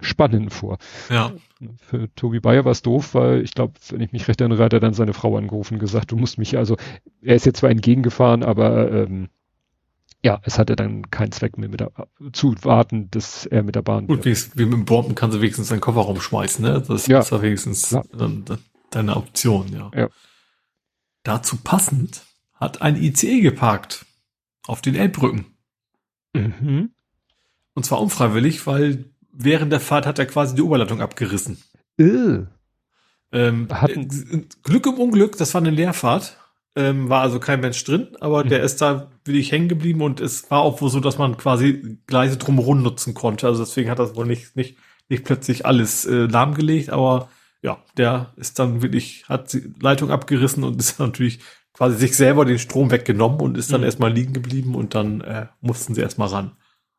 spannend 0.00 0.52
vor. 0.52 0.78
Ja. 1.08 1.32
Für 1.76 2.12
Tobi 2.14 2.40
Bayer 2.40 2.64
war 2.64 2.72
es 2.72 2.82
doof, 2.82 3.14
weil 3.14 3.42
ich 3.42 3.54
glaube, 3.54 3.74
wenn 3.90 4.00
ich 4.00 4.12
mich 4.12 4.28
recht 4.28 4.40
erinnere, 4.40 4.64
hat 4.64 4.72
er 4.72 4.80
dann 4.80 4.94
seine 4.94 5.12
Frau 5.12 5.36
angerufen 5.36 5.74
und 5.74 5.80
gesagt, 5.80 6.10
du 6.10 6.16
musst 6.16 6.38
mich, 6.38 6.56
also 6.56 6.76
er 7.22 7.36
ist 7.36 7.46
jetzt 7.46 7.58
zwar 7.58 7.70
entgegengefahren, 7.70 8.42
aber 8.42 8.90
ähm, 8.90 9.28
ja, 10.22 10.40
es 10.44 10.58
hatte 10.58 10.76
dann 10.76 11.10
keinen 11.10 11.32
Zweck 11.32 11.56
mehr 11.56 11.68
mit 11.68 11.80
der, 11.80 11.92
zu 12.32 12.54
warten, 12.62 13.10
dass 13.10 13.46
er 13.46 13.62
mit 13.62 13.74
der 13.74 13.82
Bahn. 13.82 14.06
Gut, 14.06 14.24
wie, 14.24 14.36
wie 14.54 14.64
mit 14.64 14.74
dem 14.74 14.84
Bomben 14.84 15.14
kannst 15.14 15.36
du 15.36 15.40
wenigstens 15.40 15.68
deinen 15.68 15.80
Kofferraum 15.80 16.20
schmeißen, 16.20 16.64
ne? 16.64 16.82
Das 16.86 17.06
ja. 17.06 17.20
ist 17.20 17.30
ja 17.30 17.40
wenigstens 17.40 17.90
ja. 17.90 18.02
deine 18.90 19.16
Option, 19.16 19.72
ja. 19.72 19.90
ja. 19.94 20.08
Dazu 21.22 21.56
passend 21.62 22.22
hat 22.54 22.82
ein 22.82 22.96
ICE 22.96 23.40
geparkt 23.40 24.04
auf 24.66 24.82
den 24.82 24.94
Elbbrücken. 24.94 25.46
Mhm. 26.34 26.90
Und 27.74 27.84
zwar 27.84 28.00
unfreiwillig, 28.00 28.66
weil 28.66 29.06
während 29.32 29.72
der 29.72 29.80
Fahrt 29.80 30.06
hat 30.06 30.18
er 30.18 30.26
quasi 30.26 30.54
die 30.54 30.62
Oberleitung 30.62 31.00
abgerissen. 31.00 31.62
Äh. 31.98 32.40
Ähm, 33.32 33.68
Hatten 33.70 34.48
Glück 34.62 34.86
im 34.86 34.94
Unglück, 34.94 35.38
das 35.38 35.54
war 35.54 35.60
eine 35.60 35.70
Leerfahrt. 35.70 36.36
Ähm, 36.76 37.08
war 37.08 37.22
also 37.22 37.40
kein 37.40 37.60
Mensch 37.60 37.82
drin, 37.82 38.16
aber 38.20 38.44
mhm. 38.44 38.48
der 38.48 38.62
ist 38.62 38.80
da 38.80 39.10
wirklich 39.24 39.50
hängen 39.50 39.68
geblieben 39.68 40.02
und 40.02 40.20
es 40.20 40.50
war 40.52 40.60
auch 40.60 40.80
wohl 40.80 40.88
so, 40.88 41.00
dass 41.00 41.18
man 41.18 41.36
quasi 41.36 41.98
Gleise 42.06 42.36
drumherum 42.36 42.82
nutzen 42.82 43.12
konnte. 43.12 43.48
Also 43.48 43.64
deswegen 43.64 43.90
hat 43.90 43.98
das 43.98 44.14
wohl 44.14 44.26
nicht, 44.26 44.54
nicht, 44.54 44.76
nicht 45.08 45.24
plötzlich 45.24 45.66
alles 45.66 46.06
äh, 46.06 46.26
lahmgelegt, 46.26 46.90
aber 46.90 47.28
ja, 47.60 47.82
der 47.96 48.32
ist 48.36 48.60
dann 48.60 48.82
wirklich, 48.82 49.28
hat 49.28 49.52
die 49.52 49.72
Leitung 49.80 50.10
abgerissen 50.10 50.62
und 50.62 50.76
ist 50.80 51.00
natürlich 51.00 51.40
quasi 51.72 51.96
sich 51.96 52.16
selber 52.16 52.44
den 52.44 52.58
Strom 52.58 52.90
weggenommen 52.90 53.40
und 53.40 53.58
ist 53.58 53.72
dann 53.72 53.80
mhm. 53.80 53.86
erstmal 53.86 54.12
liegen 54.12 54.32
geblieben 54.32 54.74
und 54.76 54.94
dann 54.94 55.22
äh, 55.22 55.46
mussten 55.60 55.94
sie 55.94 56.02
erstmal 56.02 56.28
ran. 56.28 56.52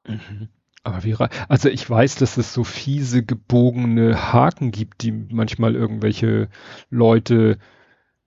Mhm. 0.07 0.49
Aber 0.83 1.03
wie, 1.03 1.15
also 1.47 1.69
ich 1.69 1.87
weiß, 1.87 2.15
dass 2.15 2.37
es 2.37 2.53
so 2.53 2.63
fiese 2.63 3.23
gebogene 3.23 4.33
Haken 4.33 4.71
gibt, 4.71 5.03
die 5.03 5.11
manchmal 5.11 5.75
irgendwelche 5.75 6.49
Leute 6.89 7.59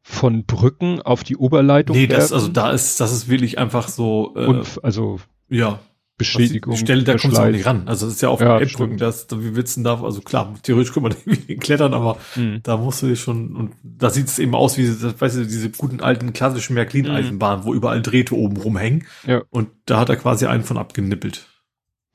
von 0.06 0.44
Brücken 0.44 1.01
auf 1.01 1.24
die 1.24 1.35
Oberleitung. 1.35 1.97
Nee, 1.97 2.06
das, 2.06 2.31
also 2.31 2.48
da 2.48 2.70
ist, 2.72 3.01
das 3.01 3.10
ist 3.10 3.31
wirklich 3.31 3.59
einfach 3.59 3.89
so, 3.89 4.35
äh, 4.36 4.44
und, 4.44 4.85
also, 4.85 5.18
ja. 5.48 5.81
Beschädigung. 6.18 6.74
Die 6.74 6.78
Stelle, 6.78 7.02
da 7.02 7.16
kommt 7.16 7.36
auch 7.36 7.48
nicht 7.48 7.66
ran. 7.66 7.89
Also 7.89 8.06
das 8.06 8.16
ist 8.16 8.20
ja 8.20 8.28
auf 8.28 8.40
ja, 8.40 8.59
Elbbrücken, 8.59 8.98
das, 8.98 9.26
wie 9.32 9.56
willst 9.56 9.76
du 9.76 9.81
denn 9.81 9.85
da, 9.85 10.05
also 10.05 10.20
klar, 10.20 10.55
theoretisch 10.62 10.93
kann 10.93 11.02
man 11.02 11.14
klettern, 11.60 11.94
aber 11.94 12.18
mhm. 12.36 12.60
da 12.62 12.76
musst 12.76 13.02
du 13.02 13.09
dich 13.09 13.20
schon, 13.20 13.56
und 13.56 13.72
da 13.82 14.10
sieht 14.10 14.26
es 14.26 14.39
eben 14.39 14.55
aus 14.55 14.76
wie, 14.76 14.86
das, 14.86 15.20
weißt 15.20 15.39
du, 15.39 15.47
diese 15.47 15.70
guten 15.70 16.01
alten 16.01 16.35
klassischen 16.35 16.74
Märklin-Eisenbahnen, 16.74 17.62
mhm. 17.62 17.66
wo 17.66 17.74
überall 17.74 18.02
Drähte 18.02 18.36
oben 18.36 18.59
rumhängen. 18.59 19.06
Ja. 19.26 19.43
Und 19.48 19.70
da 19.86 19.98
hat 19.98 20.10
er 20.10 20.16
quasi 20.16 20.44
einen 20.47 20.64
von 20.64 20.76
abgenippelt. 20.76 21.48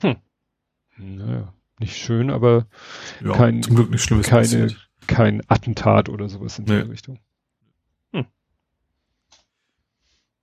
Hm. 0.03 0.15
Naja, 0.97 1.53
nicht 1.79 1.97
schön, 1.97 2.29
aber 2.29 2.67
ja, 3.25 3.33
kein, 3.33 3.63
zum 3.63 3.75
Glück 3.75 3.89
nicht 3.89 4.03
schlimmes 4.03 4.27
keine, 4.27 4.75
kein 5.07 5.41
Attentat 5.47 6.07
oder 6.07 6.29
sowas 6.29 6.59
in 6.59 6.65
Nee. 6.65 6.75
der 6.75 6.89
Richtung. 6.89 7.19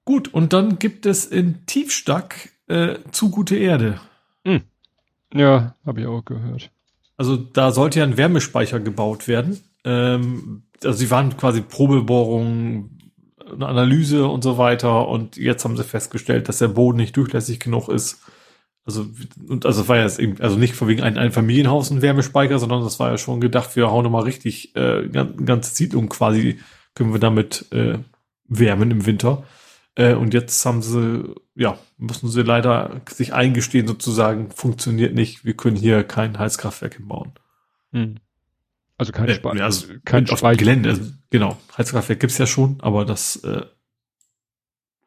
Gut, 0.06 0.32
und 0.32 0.54
dann 0.54 0.78
gibt 0.78 1.04
es 1.04 1.26
in 1.26 1.66
Tiefstack 1.66 2.50
äh, 2.68 2.94
zu 3.10 3.30
gute 3.30 3.56
Erde. 3.56 4.00
Ja, 5.34 5.74
habe 5.84 6.00
ich 6.00 6.06
auch 6.06 6.24
gehört. 6.24 6.70
Also 7.16 7.36
da 7.36 7.72
sollte 7.72 7.98
ja 7.98 8.04
ein 8.04 8.16
Wärmespeicher 8.16 8.78
gebaut 8.78 9.26
werden. 9.26 9.60
Ähm, 9.84 10.62
also 10.84 10.96
sie 10.96 11.10
waren 11.10 11.36
quasi 11.36 11.60
Probebohrungen, 11.60 13.12
eine 13.52 13.66
Analyse 13.66 14.28
und 14.28 14.44
so 14.44 14.56
weiter. 14.58 15.08
Und 15.08 15.36
jetzt 15.36 15.64
haben 15.64 15.76
sie 15.76 15.82
festgestellt, 15.82 16.48
dass 16.48 16.58
der 16.58 16.68
Boden 16.68 16.98
nicht 16.98 17.16
durchlässig 17.16 17.58
genug 17.58 17.88
ist. 17.88 18.22
Also, 18.84 19.06
und 19.48 19.66
also 19.66 19.88
war 19.88 19.96
ja 19.96 20.04
jetzt 20.04 20.20
eben, 20.20 20.40
also 20.40 20.56
nicht 20.56 20.74
von 20.74 20.86
wegen 20.86 21.02
ein, 21.02 21.18
ein 21.18 21.32
Familienhaus 21.32 21.90
ein 21.90 22.02
Wärmespeicher, 22.02 22.60
sondern 22.60 22.84
das 22.84 23.00
war 23.00 23.10
ja 23.10 23.18
schon 23.18 23.40
gedacht, 23.40 23.74
wir 23.74 23.90
hauen 23.90 24.04
nochmal 24.04 24.22
richtig, 24.22 24.76
äh, 24.76 25.08
gan- 25.08 25.44
ganze 25.44 25.74
Siedlung 25.74 26.08
quasi, 26.08 26.60
können 26.94 27.12
wir 27.12 27.18
damit 27.18 27.66
äh, 27.72 27.98
wärmen 28.46 28.92
im 28.92 29.04
Winter. 29.04 29.42
Äh, 29.96 30.14
und 30.14 30.34
jetzt 30.34 30.64
haben 30.64 30.82
sie, 30.82 31.34
ja, 31.54 31.78
müssen 31.96 32.28
sie 32.28 32.42
leider 32.42 33.00
sich 33.10 33.32
eingestehen, 33.32 33.88
sozusagen, 33.88 34.50
funktioniert 34.50 35.14
nicht, 35.14 35.44
wir 35.44 35.54
können 35.54 35.76
hier 35.76 36.04
kein 36.04 36.38
Heizkraftwerk 36.38 36.94
hinbauen. 36.94 37.32
Hm. 37.92 38.16
Also 38.98 39.12
kein, 39.12 39.28
Äh, 39.28 39.34
Spe 39.34 39.56
ja, 39.56 39.64
also 39.64 39.88
kein 40.04 40.28
auf 40.30 40.38
Speicher. 40.38 40.58
Gelände, 40.58 40.90
also, 40.90 41.10
genau. 41.30 41.56
Heizkraftwerk 41.76 42.20
gibt's 42.20 42.38
ja 42.38 42.46
schon, 42.46 42.76
aber 42.80 43.04
das, 43.04 43.36
äh, 43.36 43.64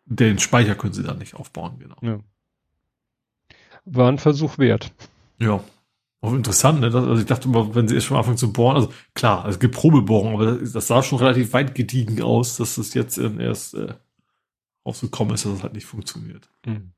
den 0.06 0.40
Speicher 0.40 0.76
können 0.76 0.94
sie 0.94 1.04
da 1.04 1.14
nicht 1.14 1.36
aufbauen, 1.36 1.78
genau. 1.80 1.98
Ja. 2.02 2.20
War 3.86 4.12
ein 4.12 4.18
Versuch 4.18 4.58
wert. 4.58 4.92
Ja. 5.40 5.64
Auch 6.22 6.34
interessant, 6.34 6.82
ne? 6.82 6.90
Das, 6.90 7.06
also 7.06 7.22
ich 7.22 7.28
dachte 7.28 7.48
immer, 7.48 7.74
wenn 7.76 7.88
sie 7.88 7.96
erst 7.96 8.08
schon 8.08 8.18
anfangen 8.18 8.38
zu 8.38 8.52
bohren, 8.52 8.76
also 8.76 8.92
klar, 9.14 9.48
es 9.48 9.60
gibt 9.60 9.76
Probebohrungen, 9.76 10.34
aber 10.34 10.58
das, 10.58 10.74
das 10.74 10.88
sah 10.88 11.02
schon 11.02 11.20
relativ 11.20 11.54
weit 11.54 11.76
gediegen 11.76 12.22
aus, 12.22 12.58
dass 12.58 12.76
das 12.76 12.94
jetzt 12.94 13.18
äh, 13.18 13.32
erst 13.40 13.76
äh, 13.76 13.94
rausgekommen 14.86 15.36
ist, 15.36 15.46
dass 15.46 15.54
es 15.54 15.64
halt 15.64 15.74
nicht 15.74 15.86
funktioniert. 15.86 16.50
Hm. 16.66 16.92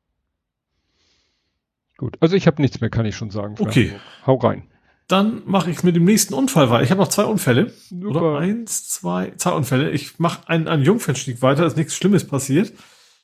Gut, 1.97 2.17
also 2.19 2.35
ich 2.35 2.47
habe 2.47 2.61
nichts 2.61 2.81
mehr, 2.81 2.89
kann 2.89 3.05
ich 3.05 3.15
schon 3.15 3.29
sagen. 3.29 3.55
Okay. 3.59 3.89
Hamburg. 3.89 4.01
Hau 4.25 4.35
rein. 4.47 4.63
Dann 5.07 5.41
mache 5.45 5.69
ich 5.69 5.83
mit 5.83 5.95
dem 5.95 6.05
nächsten 6.05 6.33
Unfall 6.33 6.69
weiter. 6.69 6.83
Ich 6.83 6.89
habe 6.89 7.01
noch 7.01 7.09
zwei 7.09 7.25
Unfälle. 7.25 7.73
Oder 7.91 8.13
Super. 8.13 8.37
eins, 8.39 8.87
zwei, 8.87 9.33
zwei 9.35 9.51
Unfälle. 9.51 9.91
Ich 9.91 10.19
mache 10.19 10.47
einen, 10.47 10.67
einen 10.67 10.83
Jungfernstieg 10.83 11.41
weiter, 11.41 11.65
ist 11.65 11.75
nichts 11.77 11.95
Schlimmes 11.95 12.25
passiert. 12.25 12.73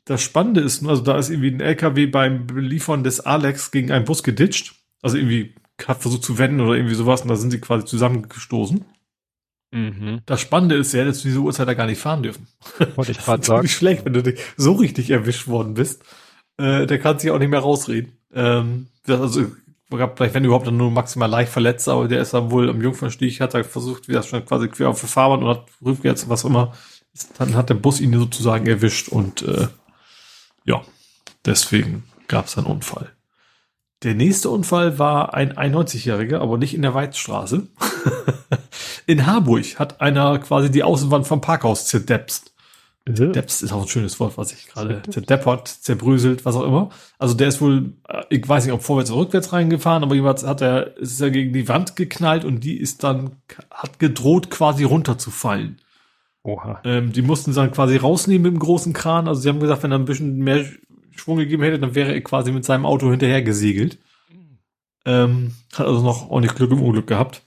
Das 0.05 0.21
Spannende 0.21 0.61
ist, 0.61 0.81
nur, 0.81 0.91
also 0.91 1.01
da 1.01 1.17
ist 1.17 1.29
irgendwie 1.29 1.51
ein 1.51 1.61
LKW 1.61 2.07
beim 2.07 2.45
Beliefern 2.45 3.03
des 3.03 3.21
Alex 3.21 3.71
gegen 3.71 3.91
einen 3.91 4.05
Bus 4.05 4.21
geditscht. 4.21 4.75
Also 5.01 5.17
irgendwie 5.17 5.55
hat 5.85 6.01
versucht 6.01 6.23
zu 6.23 6.37
wenden 6.37 6.59
oder 6.61 6.75
irgendwie 6.75 6.95
sowas 6.95 7.21
und 7.21 7.29
da 7.29 7.35
sind 7.35 7.51
sie 7.51 7.59
quasi 7.59 7.85
zusammengestoßen. 7.85 8.85
Mhm. 9.71 10.21
Das 10.25 10.39
Spannende 10.41 10.75
ist 10.75 10.93
ja, 10.93 11.03
dass 11.03 11.23
wir 11.23 11.29
diese 11.29 11.41
Uhrzeit 11.41 11.67
da 11.67 11.73
gar 11.73 11.87
nicht 11.87 11.99
fahren 12.01 12.23
dürfen. 12.23 12.47
Wollte 12.95 13.11
ich 13.11 13.17
gerade 13.25 13.39
Das 13.39 13.45
ist 13.45 13.47
sagen. 13.47 13.61
nicht 13.63 13.75
schlecht, 13.75 14.05
wenn 14.05 14.13
du 14.13 14.23
dich 14.23 14.39
so 14.55 14.73
richtig 14.73 15.09
erwischt 15.09 15.47
worden 15.47 15.73
bist. 15.73 16.03
Äh, 16.57 16.85
der 16.87 16.99
kann 16.99 17.19
sich 17.19 17.31
auch 17.31 17.39
nicht 17.39 17.49
mehr 17.49 17.59
rausreden. 17.59 18.13
Ähm, 18.33 18.87
das 19.05 19.19
also 19.19 19.47
gab 19.89 20.17
vielleicht, 20.17 20.33
wenn 20.33 20.43
überhaupt, 20.45 20.67
dann 20.67 20.77
nur 20.77 20.91
maximal 20.91 21.29
leicht 21.29 21.51
verletzt, 21.51 21.87
aber 21.87 22.07
der 22.07 22.21
ist 22.21 22.33
dann 22.33 22.51
wohl 22.51 22.69
am 22.69 22.81
Jungfernstieg, 22.81 23.39
hat 23.39 23.53
er 23.53 23.63
versucht, 23.63 24.07
wie 24.07 24.13
das 24.13 24.27
schon 24.27 24.45
quasi 24.45 24.67
quer 24.67 24.89
auf 24.89 24.99
der 24.99 25.09
Fahrbahn 25.09 25.43
und 25.43 25.49
hat 25.49 25.65
rückwärts 25.83 26.27
was 26.29 26.43
auch 26.45 26.49
immer. 26.49 26.73
Dann 27.37 27.55
hat 27.55 27.69
der 27.69 27.75
Bus 27.75 27.99
ihn 27.99 28.13
sozusagen 28.13 28.67
erwischt 28.67 29.09
und 29.09 29.41
äh, 29.43 29.67
ja, 30.65 30.81
deswegen 31.45 32.03
gab 32.27 32.45
es 32.45 32.57
einen 32.57 32.67
Unfall. 32.67 33.11
Der 34.03 34.13
nächste 34.13 34.49
Unfall 34.49 34.99
war 34.99 35.33
ein 35.33 35.53
91-Jähriger, 35.53 36.37
aber 36.37 36.57
nicht 36.57 36.75
in 36.75 36.83
der 36.83 36.93
Weizstraße. 36.93 37.67
in 39.07 39.25
Harburg 39.25 39.79
hat 39.79 40.01
einer 40.01 40.37
quasi 40.39 40.69
die 40.69 40.83
Außenwand 40.83 41.25
vom 41.25 41.41
Parkhaus 41.41 41.87
zerdepst. 41.87 42.53
Depst 43.07 43.63
ist 43.63 43.71
auch 43.71 43.83
ein 43.83 43.87
schönes 43.87 44.19
Wort, 44.19 44.37
was 44.37 44.51
ich 44.51 44.67
gerade 44.67 45.01
zerdeppert, 45.09 45.67
zerbröselt, 45.67 46.43
was 46.43 46.55
auch 46.55 46.65
immer. 46.65 46.89
Also 47.17 47.35
der 47.35 47.47
ist 47.47 47.61
wohl, 47.61 47.93
äh, 48.09 48.23
ich 48.29 48.47
weiß 48.47 48.65
nicht, 48.65 48.73
ob 48.73 48.81
vorwärts 48.81 49.11
oder 49.11 49.21
rückwärts 49.21 49.53
reingefahren, 49.53 50.03
aber 50.03 50.13
jeweils 50.13 50.45
hat 50.45 50.61
er, 50.61 50.97
ist 50.97 51.21
er 51.21 51.31
gegen 51.31 51.53
die 51.53 51.69
Wand 51.69 51.95
geknallt 51.95 52.43
und 52.43 52.65
die 52.65 52.77
ist 52.77 53.03
dann, 53.03 53.37
hat 53.71 53.99
gedroht, 53.99 54.49
quasi 54.49 54.83
runterzufallen. 54.83 55.77
Oha. 56.43 56.81
Ähm, 56.83 57.13
die 57.13 57.21
mussten 57.21 57.53
sie 57.53 57.59
dann 57.59 57.71
quasi 57.71 57.97
rausnehmen 57.97 58.43
mit 58.43 58.53
dem 58.53 58.59
großen 58.59 58.93
Kran. 58.93 59.27
Also 59.27 59.41
sie 59.41 59.49
haben 59.49 59.59
gesagt, 59.59 59.83
wenn 59.83 59.91
er 59.91 59.99
ein 59.99 60.05
bisschen 60.05 60.37
mehr 60.37 60.65
Schwung 61.17 61.37
gegeben 61.37 61.63
hätte, 61.63 61.79
dann 61.79 61.95
wäre 61.95 62.13
er 62.13 62.21
quasi 62.21 62.51
mit 62.51 62.65
seinem 62.65 62.85
Auto 62.85 63.09
hinterher 63.09 63.41
gesegelt. 63.41 63.97
Ähm, 65.05 65.53
hat 65.73 65.87
also 65.87 66.01
noch 66.03 66.29
ordentlich 66.29 66.55
Glück 66.55 66.71
im 66.71 66.81
Unglück 66.81 67.07
gehabt. 67.07 67.43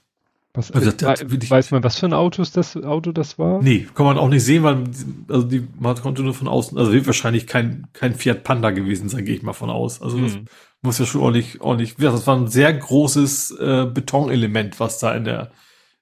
Was, 0.53 0.71
Also 0.71 0.91
das- 0.91 1.21
wei- 1.21 1.49
weiß 1.49 1.71
man, 1.71 1.83
was 1.83 1.99
für 1.99 2.07
ein 2.07 2.13
Autos 2.13 2.51
das 2.51 2.75
Auto 2.75 3.11
das 3.13 3.39
war? 3.39 3.61
Nee, 3.61 3.87
kann 3.93 4.05
man 4.05 4.17
auch 4.17 4.27
nicht 4.27 4.43
sehen, 4.43 4.63
weil 4.63 4.83
also 5.29 5.47
die, 5.47 5.65
man 5.79 5.95
konnte 5.95 6.23
nur 6.23 6.33
von 6.33 6.49
außen, 6.49 6.77
also 6.77 6.91
wird 6.91 7.05
wahrscheinlich 7.05 7.47
kein, 7.47 7.87
kein 7.93 8.15
Fiat 8.15 8.43
Panda 8.43 8.71
gewesen 8.71 9.07
sein, 9.07 9.23
gehe 9.23 9.35
ich 9.35 9.43
mal 9.43 9.53
von 9.53 9.69
aus. 9.69 10.01
Also 10.01 10.19
das 10.19 10.33
Hm. 10.33 10.45
muss 10.81 10.99
ja 10.99 11.05
schon 11.05 11.21
ordentlich, 11.21 11.61
ordentlich, 11.61 11.95
das 11.95 12.27
war 12.27 12.35
ein 12.35 12.47
sehr 12.47 12.73
großes 12.73 13.51
äh, 13.51 13.85
Betonelement, 13.93 14.79
was 14.81 14.99
da 14.99 15.13
in 15.15 15.23
der, 15.23 15.51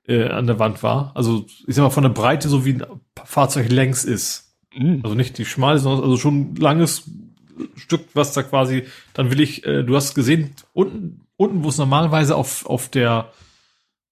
äh, 0.08 0.24
an 0.30 0.48
der 0.48 0.58
Wand 0.58 0.82
war. 0.82 1.12
Also 1.14 1.46
ich 1.68 1.76
sag 1.76 1.84
mal 1.84 1.90
von 1.91 2.04
der 2.04 2.10
Breite, 2.10 2.50
so 2.50 2.66
wie 2.66 2.74
ein 2.74 2.84
Fahrzeug 3.24 3.70
längs 3.70 4.04
ist. 4.04 4.56
Mhm. 4.76 5.02
Also 5.04 5.16
nicht 5.16 5.38
die 5.38 5.46
schmale, 5.46 5.78
sondern 5.78 6.04
also 6.06 6.18
schon 6.18 6.54
ein 6.54 6.56
langes 6.56 7.04
Stück, 7.76 8.07
was 8.14 8.34
da 8.34 8.44
quasi, 8.44 8.86
dann 9.14 9.31
will 9.31 9.40
ich, 9.40 9.65
äh, 9.65 9.84
du 9.84 9.95
hast 9.95 10.15
gesehen, 10.15 10.53
unten, 10.73 11.22
unten, 11.38 11.64
wo 11.64 11.69
es 11.69 11.77
normalerweise 11.77 12.36
auf, 12.36 12.65
auf 12.65 12.90
der, 12.90 13.31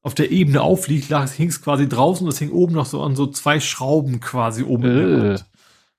auf 0.02 0.15
der 0.15 0.32
Ebene 0.32 0.61
aufliegt, 0.61 1.10
lag, 1.10 1.30
hing 1.32 1.49
es 1.49 1.61
quasi 1.61 1.88
draußen 1.90 2.26
und 2.26 2.34
es 2.34 2.40
hing 2.40 2.52
oben 2.52 2.74
noch 2.74 2.86
so 2.86 3.02
an 3.03 3.15
so 3.15 3.28
zwei 3.28 3.60
Schrauben 3.60 4.19
quasi 4.19 4.64
oben. 4.64 4.84
in 4.84 4.95
der 4.95 5.07
Äh. 5.07 5.30
Wand. 5.30 5.45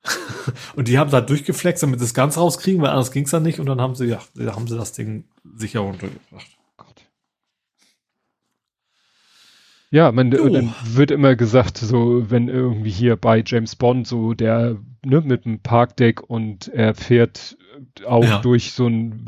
Und 0.76 0.88
die 0.88 0.98
haben 0.98 1.10
da 1.10 1.20
durchgeflext, 1.20 1.82
damit 1.82 1.98
sie 1.98 2.06
es 2.06 2.14
ganz 2.14 2.36
rauskriegen, 2.38 2.80
weil 2.80 2.90
anders 2.90 3.10
ging 3.12 3.24
es 3.24 3.30
dann 3.30 3.42
nicht. 3.42 3.58
Und 3.60 3.66
dann 3.66 3.80
haben 3.80 3.94
sie, 3.94 4.06
ja, 4.06 4.20
haben 4.54 4.68
sie 4.68 4.76
das 4.76 4.92
Ding 4.92 5.24
sicher 5.56 5.80
runtergebracht. 5.80 6.46
Gott. 6.76 7.02
Ja, 9.90 10.12
man 10.12 10.31
Jo. 10.32 10.48
dann 10.51 10.74
wird 10.85 11.10
immer 11.10 11.35
gesagt, 11.35 11.78
so 11.78 12.31
wenn 12.31 12.48
irgendwie 12.48 12.90
hier 12.90 13.16
bei 13.16 13.43
James 13.44 13.74
Bond 13.77 14.06
so 14.06 14.35
der 14.35 14.77
ne, 15.05 15.20
mit 15.23 15.44
dem 15.47 15.60
Parkdeck 15.60 16.23
und 16.28 16.69
er 16.69 16.94
fährt 16.94 17.56
auch 18.06 18.24
Ja. 18.24 18.40
durch 18.40 18.73
so 18.73 18.86
ein 18.86 19.24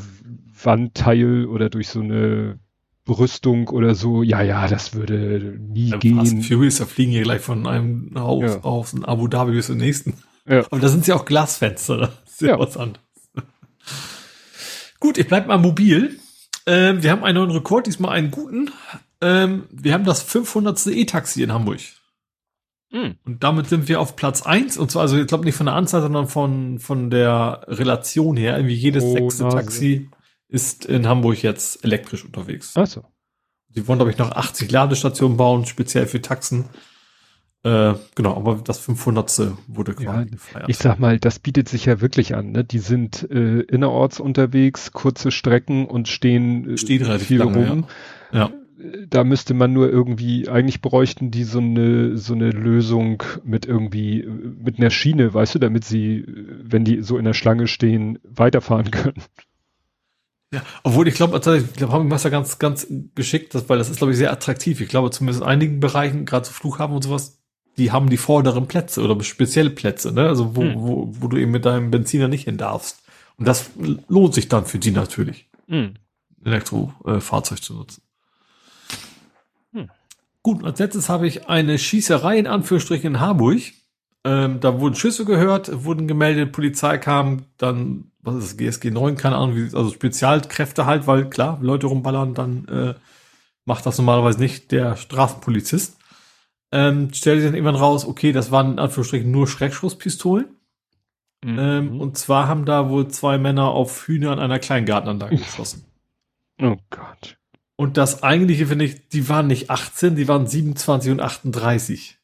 Wandteil 0.62 1.46
oder 1.46 1.70
durch 1.70 1.88
so 1.88 2.00
eine 2.00 2.58
Brüstung 3.06 3.68
oder 3.68 3.94
so, 3.94 4.22
ja, 4.22 4.42
ja, 4.42 4.68
das 4.68 4.94
würde 4.94 5.56
nie 5.58 5.90
Beim 5.90 6.16
Fast 6.18 6.30
gehen. 6.32 6.42
Furious, 6.42 6.76
da 6.76 6.84
fliegen 6.84 7.12
hier 7.12 7.22
gleich 7.22 7.40
von 7.40 7.66
einem 7.66 8.12
Haus 8.16 8.42
Ja. 8.56 8.60
aus 8.62 8.92
in 8.92 9.04
Abu 9.06 9.26
Dhabi 9.28 9.52
bis 9.52 9.66
zum 9.68 9.78
nächsten. 9.78 10.14
Ja. 10.46 10.64
Aber 10.70 10.78
da 10.80 10.88
sind 10.88 11.06
ja 11.06 11.14
auch 11.16 11.24
Glasfenster. 11.24 11.96
Das 11.96 12.10
ist 12.32 12.40
ja, 12.42 12.48
Ja. 12.48 12.58
was 12.58 12.76
anderes. 12.76 13.00
Gut, 15.00 15.16
ich 15.16 15.26
bleib 15.26 15.46
mal 15.46 15.58
mobil. 15.58 16.18
Ähm, 16.66 17.02
wir 17.02 17.10
haben 17.10 17.24
einen 17.24 17.36
neuen 17.38 17.50
Rekord, 17.50 17.86
diesmal 17.86 18.12
einen 18.12 18.30
guten. 18.30 18.70
Ähm, 19.20 19.64
wir 19.70 19.92
haben 19.92 20.04
das 20.04 20.22
500. 20.22 20.86
E-Taxi 20.88 21.42
in 21.42 21.52
Hamburg. 21.52 21.80
Hm. 22.92 23.16
Und 23.24 23.42
damit 23.44 23.68
sind 23.68 23.88
wir 23.88 24.00
auf 24.00 24.16
Platz 24.16 24.42
eins 24.42 24.76
Und 24.76 24.90
zwar, 24.90 25.02
also 25.02 25.16
ich 25.16 25.26
glaube 25.26 25.44
nicht 25.44 25.54
von 25.54 25.66
der 25.66 25.76
Anzahl, 25.76 26.02
sondern 26.02 26.26
von, 26.26 26.78
von 26.80 27.10
der 27.10 27.64
Relation 27.68 28.36
her. 28.36 28.56
Irgendwie 28.56 28.74
jedes 28.74 29.04
Oh, 29.04 29.12
sechste 29.12 29.44
Nase. 29.44 29.56
Taxi 29.56 30.10
ist 30.48 30.86
in 30.86 31.06
Hamburg 31.06 31.42
jetzt 31.42 31.84
elektrisch 31.84 32.24
unterwegs. 32.24 32.76
Achso. 32.76 33.04
Sie 33.72 33.86
wollen, 33.86 33.98
glaube 33.98 34.10
ich, 34.10 34.18
noch 34.18 34.32
80 34.32 34.70
Ladestationen 34.72 35.36
bauen, 35.36 35.64
speziell 35.66 36.06
für 36.08 36.20
Taxen. 36.20 36.64
Äh, 37.62 37.94
genau, 38.14 38.36
aber 38.36 38.56
das 38.64 38.78
500. 38.80 39.52
wurde 39.68 39.94
quasi 39.94 40.06
Ja, 40.06 40.24
gefeiert. 40.24 40.68
Ich 40.68 40.78
sag 40.78 40.98
mal, 40.98 41.18
das 41.20 41.38
bietet 41.38 41.68
sich 41.68 41.84
ja 41.84 42.00
wirklich 42.00 42.34
an. 42.34 42.50
Ne? 42.52 42.64
Die 42.64 42.78
sind 42.78 43.30
äh, 43.30 43.60
innerorts 43.60 44.18
unterwegs, 44.18 44.90
kurze 44.92 45.30
Strecken 45.30 45.86
und 45.86 46.08
stehen, 46.08 46.70
äh, 46.70 46.78
Stehen 46.78 47.02
relativ 47.04 47.28
viel 47.28 47.38
lange, 47.38 47.68
rum. 47.68 47.86
ja. 48.32 48.46
Äh, 48.46 48.50
Da 49.08 49.24
müsste 49.24 49.52
man 49.52 49.72
nur 49.72 49.90
irgendwie, 49.90 50.48
eigentlich 50.48 50.80
bräuchten 50.80 51.30
die 51.30 51.44
so 51.44 51.58
eine, 51.58 52.16
so 52.16 52.32
eine 52.32 52.50
Lösung 52.50 53.22
mit 53.44 53.66
irgendwie, 53.66 54.20
äh, 54.22 54.26
mit 54.28 54.78
einer 54.78 54.90
Schiene, 54.90 55.34
weißt 55.34 55.56
du, 55.56 55.58
damit 55.58 55.84
sie, 55.84 56.18
äh, 56.18 56.46
wenn 56.62 56.84
die 56.84 57.02
so 57.02 57.18
in 57.18 57.24
der 57.24 57.34
Schlange 57.34 57.66
stehen, 57.66 58.18
weiterfahren 58.24 58.90
können. 58.90 59.22
Ja, 60.52 60.62
obwohl 60.82 61.06
ich 61.06 61.14
glaube, 61.14 61.36
ich 61.36 61.72
glaube, 61.74 61.92
haben 61.92 62.08
wir 62.10 62.30
ganz, 62.30 62.58
ganz 62.58 62.86
geschickt, 63.14 63.54
das, 63.54 63.68
weil 63.68 63.78
das 63.78 63.88
ist, 63.90 63.98
glaube 63.98 64.12
ich, 64.12 64.18
sehr 64.18 64.32
attraktiv. 64.32 64.80
Ich 64.80 64.88
glaube, 64.88 65.10
zumindest 65.10 65.42
in 65.42 65.48
einigen 65.48 65.78
Bereichen, 65.78 66.24
gerade 66.24 66.46
so 66.46 66.52
Flughafen 66.52 66.96
und 66.96 67.02
sowas, 67.02 67.38
die 67.78 67.92
haben 67.92 68.10
die 68.10 68.16
vorderen 68.16 68.66
Plätze 68.66 69.02
oder 69.02 69.22
spezielle 69.22 69.70
Plätze, 69.70 70.12
ne? 70.12 70.26
Also 70.26 70.56
wo, 70.56 70.62
Hm. 70.62 70.74
wo, 70.76 71.08
wo 71.20 71.28
du 71.28 71.36
eben 71.36 71.52
mit 71.52 71.64
deinem 71.64 71.90
Benziner 71.90 72.28
nicht 72.28 72.44
hin 72.44 72.56
darfst. 72.56 73.02
Und 73.36 73.46
das 73.46 73.70
lohnt 74.08 74.34
sich 74.34 74.48
dann 74.48 74.64
für 74.64 74.78
die 74.78 74.90
natürlich, 74.90 75.48
Hm. 75.68 75.94
Elektrofahrzeug 76.44 77.62
zu 77.62 77.74
nutzen. 77.74 78.02
Gut, 80.42 80.64
als 80.64 80.78
letztes 80.78 81.08
habe 81.08 81.26
ich 81.26 81.48
eine 81.48 81.78
Schießerei 81.78 82.38
in 82.38 82.46
Anführungsstrichen 82.46 83.14
in 83.14 83.20
Harburg. 83.20 83.60
Ähm, 84.24 84.60
da 84.60 84.80
wurden 84.80 84.94
Schüsse 84.94 85.24
gehört, 85.24 85.84
wurden 85.84 86.06
gemeldet, 86.06 86.52
Polizei 86.52 86.98
kam, 86.98 87.46
dann, 87.56 88.10
was 88.20 88.36
ist 88.36 88.50
das, 88.50 88.56
GSG 88.58 88.90
9, 88.90 89.16
keine 89.16 89.36
Ahnung, 89.36 89.56
wie, 89.56 89.74
also 89.74 89.90
Spezialkräfte 89.90 90.84
halt, 90.84 91.06
weil 91.06 91.30
klar, 91.30 91.58
Leute 91.62 91.86
rumballern, 91.86 92.34
dann 92.34 92.68
äh, 92.68 92.94
macht 93.64 93.86
das 93.86 93.96
normalerweise 93.98 94.38
nicht 94.38 94.72
der 94.72 94.96
Straßenpolizist. 94.96 95.96
ähm, 96.72 97.12
stellte 97.14 97.40
sich 97.40 97.48
dann 97.48 97.54
irgendwann 97.56 97.80
raus, 97.80 98.04
okay, 98.04 98.32
das 98.32 98.50
waren 98.50 98.72
in 98.72 98.78
Anführungsstrichen 98.78 99.30
nur 99.30 99.48
Schreckschusspistolen. 99.48 100.48
Mhm. 101.42 101.58
Ähm, 101.58 102.00
und 102.00 102.18
zwar 102.18 102.46
haben 102.46 102.66
da 102.66 102.90
wohl 102.90 103.08
zwei 103.08 103.38
Männer 103.38 103.68
auf 103.68 104.06
Hühner 104.06 104.32
an 104.32 104.38
einer 104.38 104.58
Kleingartenanlage 104.58 105.36
geschossen. 105.36 105.86
oh 106.62 106.76
Gott. 106.90 107.39
Und 107.80 107.96
das 107.96 108.22
eigentliche 108.22 108.66
finde 108.66 108.84
ich, 108.84 109.08
die 109.08 109.30
waren 109.30 109.46
nicht 109.46 109.70
18, 109.70 110.14
die 110.14 110.28
waren 110.28 110.46
27 110.46 111.12
und 111.12 111.20
38. 111.22 112.18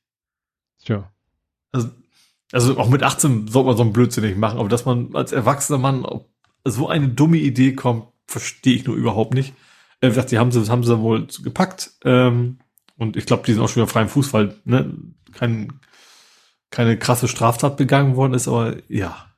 Tja. 0.85 1.11
Also, 1.73 1.89
also 2.53 2.79
auch 2.79 2.91
mit 2.91 3.03
18 3.03 3.49
sollte 3.49 3.69
man 3.69 3.77
so 3.79 3.83
einen 3.83 3.95
Blödsinn 3.95 4.25
nicht 4.25 4.37
machen, 4.37 4.59
aber 4.59 4.69
dass 4.69 4.85
man 4.85 5.17
als 5.17 5.33
erwachsener 5.33 5.79
Mann 5.79 6.05
auf 6.05 6.27
so 6.65 6.91
eine 6.91 7.09
dumme 7.09 7.39
Idee 7.39 7.73
kommt, 7.73 8.05
verstehe 8.27 8.77
ich 8.77 8.85
nur 8.85 8.97
überhaupt 8.97 9.33
nicht. 9.33 9.55
Äh, 10.03 10.09
gesagt, 10.09 10.31
die 10.31 10.39
haben 10.39 10.53
sie, 10.53 10.71
haben 10.71 10.85
sie 10.85 11.01
wohl 11.01 11.27
gepackt. 11.43 11.93
Ähm, 12.05 12.59
und 12.99 13.17
ich 13.17 13.25
glaube, 13.25 13.45
die 13.47 13.55
sind 13.55 13.63
auch 13.63 13.71
schon 13.71 13.83
wieder 13.83 13.91
frei 13.91 14.03
im 14.03 14.11
Fuß, 14.11 14.35
weil 14.35 14.61
ne, 14.67 14.95
kein, 15.33 15.81
keine 16.69 16.99
krasse 16.99 17.29
Straftat 17.29 17.79
begangen 17.79 18.15
worden 18.15 18.35
ist, 18.35 18.47
aber 18.47 18.77
ja. 18.89 19.35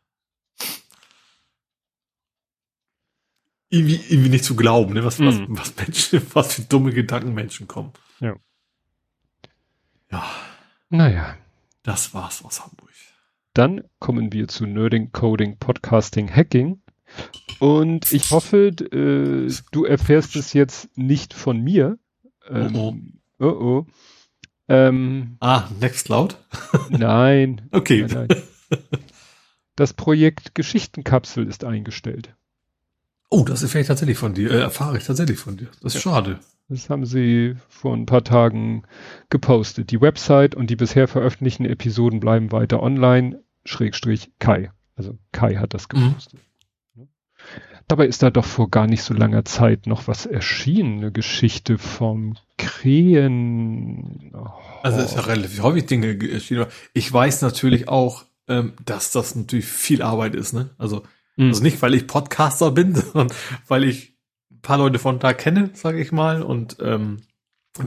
Irgendwie, 3.71 4.01
irgendwie 4.09 4.31
nicht 4.31 4.45
zu 4.45 4.57
glauben, 4.57 4.95
ne? 4.95 5.05
was, 5.05 5.21
was, 5.21 5.37
Mhm. 5.37 5.47
was 5.59 5.77
Menschen, 5.77 6.23
was 6.33 6.55
für 6.55 6.63
dumme 6.63 6.93
Gedanken 6.93 7.35
Menschen 7.35 7.67
kommen. 7.69 7.93
Ja. 8.21 8.35
Ja, 10.11 10.25
Naja. 10.89 11.37
das 11.83 12.15
war's 12.15 12.43
aus 12.45 12.65
Hamburg. 12.65 12.89
Dann 13.55 13.83
kommen 13.99 14.33
wir 14.33 14.47
zu 14.49 14.67
Nerding, 14.67 15.11
Coding, 15.13 15.59
Podcasting, 15.59 16.35
Hacking. 16.35 16.81
Und 17.59 18.13
ich 18.13 18.31
hoffe, 18.31 18.69
äh, 18.69 19.53
du 19.73 19.85
erfährst 19.85 20.37
es 20.37 20.53
jetzt 20.53 20.97
nicht 20.97 21.35
von 21.35 21.61
mir. 21.61 21.99
Ähm, 22.49 23.21
oh 23.41 23.47
oh. 23.47 23.87
Ähm, 24.69 25.37
Ah, 25.41 25.69
Nextcloud? 25.81 26.37
nein. 26.91 27.69
Okay. 27.73 28.07
nein, 28.09 28.29
nein. 28.29 28.43
Das 29.77 29.93
Projekt 29.95 30.55
Geschichtenkapsel 30.55 31.47
ist 31.49 31.65
eingestellt. 31.65 32.35
Oh, 33.31 33.45
das 33.45 33.63
erfahre 33.63 33.83
ich 33.83 33.87
tatsächlich 33.89 34.19
von 34.19 34.35
dir, 34.35 34.51
äh, 34.51 34.61
erfahre 34.61 34.97
ich 34.99 35.05
tatsächlich 35.05 35.39
von 35.39 35.57
dir. 35.57 35.69
Das 35.83 35.95
ist 35.95 36.03
schade. 36.03 36.39
Das 36.71 36.91
haben 36.91 37.07
sie 37.07 37.57
vor 37.69 37.95
ein 37.95 38.07
paar 38.07 38.25
Tagen 38.25 38.85
gepostet. 39.31 39.91
Die 39.91 40.01
Website 40.01 40.55
und 40.55 40.69
die 40.71 40.77
bisher 40.77 41.09
veröffentlichten 41.09 41.65
Episoden 41.67 42.21
bleiben 42.21 42.53
weiter 42.53 42.83
online. 42.83 43.43
Schrägstrich 43.65 44.33
Kai. 44.39 44.71
Also 44.97 45.19
Kai 45.33 45.57
hat 45.57 45.75
das 45.75 45.87
Mhm. 45.93 46.09
gepostet. 46.09 46.41
Dabei 47.87 48.07
ist 48.07 48.23
da 48.23 48.31
doch 48.31 48.45
vor 48.45 48.71
gar 48.71 48.87
nicht 48.87 49.03
so 49.03 49.15
langer 49.15 49.47
Zeit 49.47 49.87
noch 49.87 50.09
was 50.09 50.27
erschienen. 50.27 50.99
Eine 50.99 51.13
Geschichte 51.13 51.79
vom 51.79 52.37
Krähen. 52.59 54.33
Oh. 54.35 54.49
Also 54.83 54.99
es 54.99 55.07
ist 55.07 55.15
ja 55.17 55.23
relativ 55.23 55.63
häufig 55.63 55.87
Dinge 55.87 56.19
aber 56.53 56.69
Ich 56.93 57.11
weiß 57.13 57.43
natürlich 57.43 57.89
auch, 57.89 58.25
ähm, 58.47 58.75
dass 58.85 59.13
das 59.13 59.35
natürlich 59.35 59.67
viel 59.67 60.03
Arbeit 60.03 60.35
ist, 60.35 60.53
ne? 60.53 60.71
Also, 60.79 61.03
Mhm. 61.39 61.49
also 61.49 61.63
nicht, 61.63 61.81
weil 61.81 61.95
ich 61.95 62.07
Podcaster 62.07 62.71
bin, 62.71 62.95
sondern 63.13 63.35
weil 63.67 63.85
ich 63.85 64.15
ein 64.53 64.61
paar 64.61 64.79
Leute 64.79 64.99
von 64.99 65.19
da 65.19 65.33
kenne, 65.33 65.71
sage 65.75 66.01
ich 66.01 66.13
mal. 66.13 66.43
Und 66.43 66.77
ähm, 66.83 67.23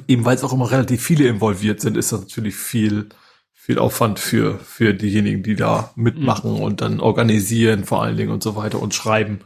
eben 0.07 0.26
weil 0.26 0.36
es 0.36 0.44
auch 0.44 0.53
immer 0.53 0.72
relativ 0.72 1.03
viele 1.03 1.28
involviert 1.28 1.82
sind, 1.82 1.98
ist 1.98 2.11
das 2.11 2.22
natürlich 2.22 2.56
viel, 2.56 3.10
viel 3.53 3.78
Aufwand 3.78 4.19
für, 4.19 4.57
für 4.60 4.94
diejenigen, 4.94 5.44
die 5.44 5.56
da 5.56 5.91
mitmachen 5.95 6.52
und 6.60 6.82
dann 6.82 6.99
organisieren 6.99 7.84
vor 7.84 8.02
allen 8.02 8.18
Dingen 8.18 8.32
und 8.32 8.41
so 8.41 8.56
weiter 8.56 8.82
und 8.82 8.94
schreiben. 8.95 9.41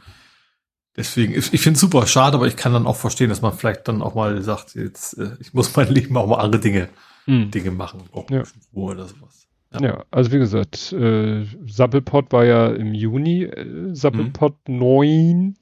Deswegen, 0.96 1.34
ich, 1.34 1.52
ich 1.52 1.60
finde 1.60 1.74
es 1.76 1.80
super 1.82 2.06
schade, 2.06 2.36
aber 2.36 2.46
ich 2.46 2.56
kann 2.56 2.72
dann 2.72 2.86
auch 2.86 2.96
verstehen, 2.96 3.28
dass 3.28 3.42
man 3.42 3.52
vielleicht 3.52 3.86
dann 3.86 4.00
auch 4.00 4.14
mal 4.14 4.40
sagt, 4.42 4.74
jetzt, 4.76 5.18
äh, 5.18 5.32
ich 5.40 5.52
muss 5.52 5.76
mein 5.76 5.92
Leben 5.92 6.16
auch 6.16 6.26
mal 6.26 6.38
andere 6.38 6.62
Dinge 6.62 6.88
Mhm. 7.28 7.50
Dinge 7.50 7.72
machen. 7.72 8.04
Auch 8.12 8.30
Ja. 8.30 8.44
Ruhe 8.72 8.92
oder 8.92 9.06
sowas. 9.08 9.45
Ja. 9.78 10.04
also 10.10 10.32
wie 10.32 10.38
gesagt, 10.38 10.92
äh, 10.92 11.44
Sappelpot 11.66 12.32
war 12.32 12.44
ja 12.44 12.68
im 12.68 12.94
Juni, 12.94 13.42
äh, 13.42 13.94
Sappelpot 13.94 14.68
9 14.68 15.56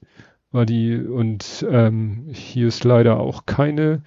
war 0.51 0.65
die 0.65 0.97
und 0.97 1.65
ähm, 1.69 2.27
hier 2.31 2.67
ist 2.67 2.83
leider 2.85 3.19
auch 3.19 3.45
keine, 3.45 4.03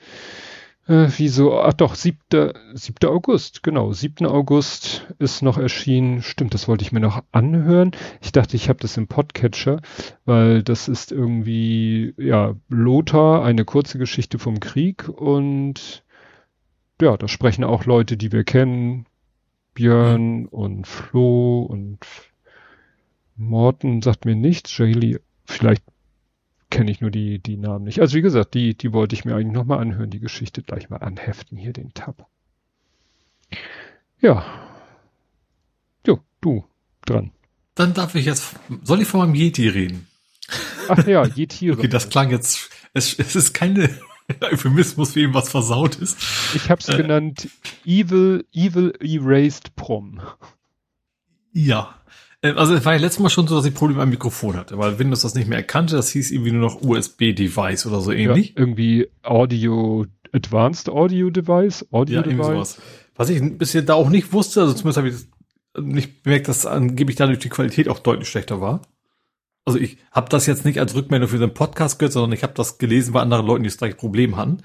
äh, 0.87 1.09
wieso, 1.17 1.61
ach 1.61 1.75
doch, 1.75 1.95
7. 1.95 2.19
7. 2.73 3.09
August, 3.09 3.63
genau, 3.63 3.93
7. 3.93 4.27
August 4.27 5.07
ist 5.19 5.43
noch 5.43 5.59
erschienen, 5.59 6.23
stimmt, 6.23 6.55
das 6.55 6.67
wollte 6.67 6.83
ich 6.83 6.93
mir 6.93 7.01
noch 7.01 7.23
anhören. 7.33 7.91
Ich 8.23 8.33
dachte, 8.33 8.57
ich 8.57 8.71
habe 8.71 8.81
das 8.81 8.97
im 8.97 9.09
Podcatcher, 9.09 9.83
weil 10.25 10.63
das 10.63 10.89
ist 10.89 11.13
irgendwie, 11.13 12.15
ja, 12.17 12.55
Lothar, 12.69 13.45
eine 13.45 13.67
kurze 13.67 13.99
Geschichte 13.99 14.39
vom 14.39 14.59
Krieg 14.59 15.09
und 15.09 16.03
ja, 17.01 17.17
da 17.17 17.29
sprechen 17.29 17.63
auch 17.63 17.85
Leute, 17.85 18.17
die 18.17 18.33
wir 18.33 18.45
kennen, 18.45 19.07
Björn 19.79 20.47
und 20.47 20.89
Flo 20.89 21.63
und 21.63 22.01
Morten 23.37 24.03
sagt 24.03 24.25
mir 24.25 24.35
nichts. 24.35 24.77
Jaylee, 24.77 25.21
vielleicht 25.45 25.85
kenne 26.69 26.91
ich 26.91 27.01
nur 27.01 27.13
die, 27.13 27.39
die 27.39 27.57
Namen 27.57 27.85
nicht. 27.85 28.01
Also 28.01 28.17
wie 28.17 28.21
gesagt, 28.21 28.55
die, 28.55 28.75
die 28.75 28.93
wollte 28.93 29.15
ich 29.15 29.25
mir 29.25 29.37
eigentlich 29.37 29.53
nochmal 29.53 29.79
anhören, 29.79 30.11
die 30.11 30.19
Geschichte 30.19 30.65
gleich 30.65 30.91
mal 30.91 30.97
anheften, 30.97 31.57
hier 31.57 31.73
den 31.73 31.95
Tab. 31.95 32.27
Ja. 34.21 34.45
Jo, 36.05 36.19
du, 36.41 36.65
dran. 37.07 37.31
Dann 37.77 37.95
darf 37.95 38.17
ich 38.17 38.27
jetzt, 38.27 38.57
soll 38.83 39.01
ich 39.01 39.07
von 39.07 39.21
meinem 39.21 39.37
Yeti 39.37 39.69
reden? 39.69 40.09
Ach 40.89 41.07
ja, 41.07 41.25
Tiere. 41.29 41.79
Okay, 41.79 41.87
das 41.87 42.11
klang 42.11 42.31
jetzt, 42.31 42.69
es, 42.95 43.17
es 43.17 43.37
ist 43.37 43.55
keine 43.55 43.91
Euphemismus, 44.53 45.15
wie 45.17 45.23
ihm 45.23 45.35
was 45.35 45.49
versaut 45.49 45.97
ist. 45.97 46.19
ich 46.55 46.69
habe 46.71 46.81
es 46.81 46.89
äh, 46.89 46.97
genannt 46.97 47.49
Evil, 47.87 48.45
Evil 48.53 48.93
Erased 49.01 49.75
Prom. 49.77 50.21
Ja. 51.53 51.95
Ähm, 52.43 52.57
Also 52.59 52.75
es 52.75 52.85
war 52.85 52.95
ja 52.95 53.01
letztes 53.01 53.21
Mal 53.23 53.31
schon 53.31 53.47
so, 53.49 53.57
dass 53.57 53.65
ich 53.67 53.75
Probleme 53.75 54.03
am 54.03 54.11
Mikrofon 54.11 54.57
hatte, 54.57 54.79
weil 54.79 54.99
Windows 54.99 55.23
das 55.23 55.35
nicht 55.35 55.49
mehr 55.49 55.59
erkannte. 55.59 55.97
Das 55.97 56.11
hieß 56.11 56.31
irgendwie 56.31 56.53
nur 56.53 56.61
noch 56.63 56.83
USB-Device 56.83 57.87
oder 57.87 58.01
so 58.01 58.13
Ja, 58.13 58.19
ähnlich. 58.31 58.57
irgendwie 58.57 59.09
Audio, 59.23 60.07
Advanced 60.33 60.89
Audio 60.89 61.31
Device, 61.31 61.87
Audio 61.91 62.17
Ja, 62.17 62.23
Device. 62.23 62.47
sowas. 62.47 62.79
Was 63.17 63.31
ich 63.31 63.59
bisher 63.59 63.83
da 63.83 63.95
auch 63.95 64.11
nicht 64.11 64.33
wusste, 64.33 64.61
also 64.61 64.75
zumindest 64.75 64.97
habe 64.99 65.09
ich 65.09 65.15
das 65.15 65.27
nicht 65.85 66.23
bemerkt, 66.23 66.49
dass 66.49 66.67
angeblich 66.67 67.17
dadurch 67.17 67.41
die 67.41 67.49
Qualität 67.49 67.89
auch 67.89 67.99
deutlich 67.99 68.29
schlechter 68.29 68.61
war. 68.61 68.83
Also 69.69 69.79
ich 69.79 69.99
habe 70.13 70.29
das 70.29 70.47
jetzt 70.47 70.65
nicht 70.65 70.81
als 70.81 70.95
Rückmeldung 70.95 71.29
für 71.29 71.39
den 71.39 71.55
Podcast 71.55 71.99
gehört, 71.99 72.13
sondern 72.15 72.33
ich 72.33 72.43
habe 72.43 72.55
das 72.55 72.79
gelesen 72.79 73.13
bei 73.13 73.21
anderen 73.21 73.47
Leuten, 73.47 73.63
die 73.63 73.69
das 73.69 73.77
gleiche 73.79 73.95
Problem 73.97 74.37
hatten. 74.37 74.63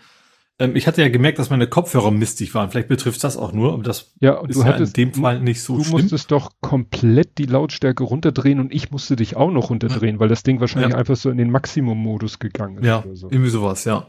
Ähm, 0.59 0.75
ich 0.75 0.87
hatte 0.87 1.01
ja 1.01 1.09
gemerkt, 1.09 1.39
dass 1.39 1.49
meine 1.49 1.67
Kopfhörer 1.67 2.11
mistig 2.11 2.53
waren. 2.55 2.69
Vielleicht 2.71 2.87
betrifft 2.87 3.23
das 3.23 3.37
auch 3.37 3.51
nur, 3.53 3.73
aber 3.73 3.83
das 3.83 4.13
Ja, 4.19 4.33
und 4.37 4.49
ist 4.49 4.55
du 4.57 4.61
ja 4.61 4.67
hattest, 4.67 4.97
in 4.97 5.11
dem 5.11 5.21
Fall 5.21 5.39
nicht 5.41 5.61
so 5.61 5.77
du 5.77 5.83
schlimm. 5.83 6.01
musstest 6.01 6.31
doch 6.31 6.51
komplett 6.61 7.37
die 7.37 7.45
Lautstärke 7.47 8.03
runterdrehen 8.03 8.59
und 8.59 8.71
ich 8.73 8.91
musste 8.91 9.15
dich 9.15 9.35
auch 9.35 9.51
noch 9.51 9.69
runterdrehen, 9.71 10.19
weil 10.19 10.29
das 10.29 10.43
Ding 10.43 10.59
wahrscheinlich 10.59 10.91
Ja. 10.93 10.97
einfach 10.97 11.15
so 11.15 11.29
in 11.29 11.37
den 11.37 11.51
Maximum-Modus 11.51 12.39
gegangen 12.39 12.77
ist. 12.77 12.85
Ja, 12.85 13.03
so. 13.13 13.29
irgendwie 13.29 13.49
sowas, 13.49 13.83
ja. 13.85 14.07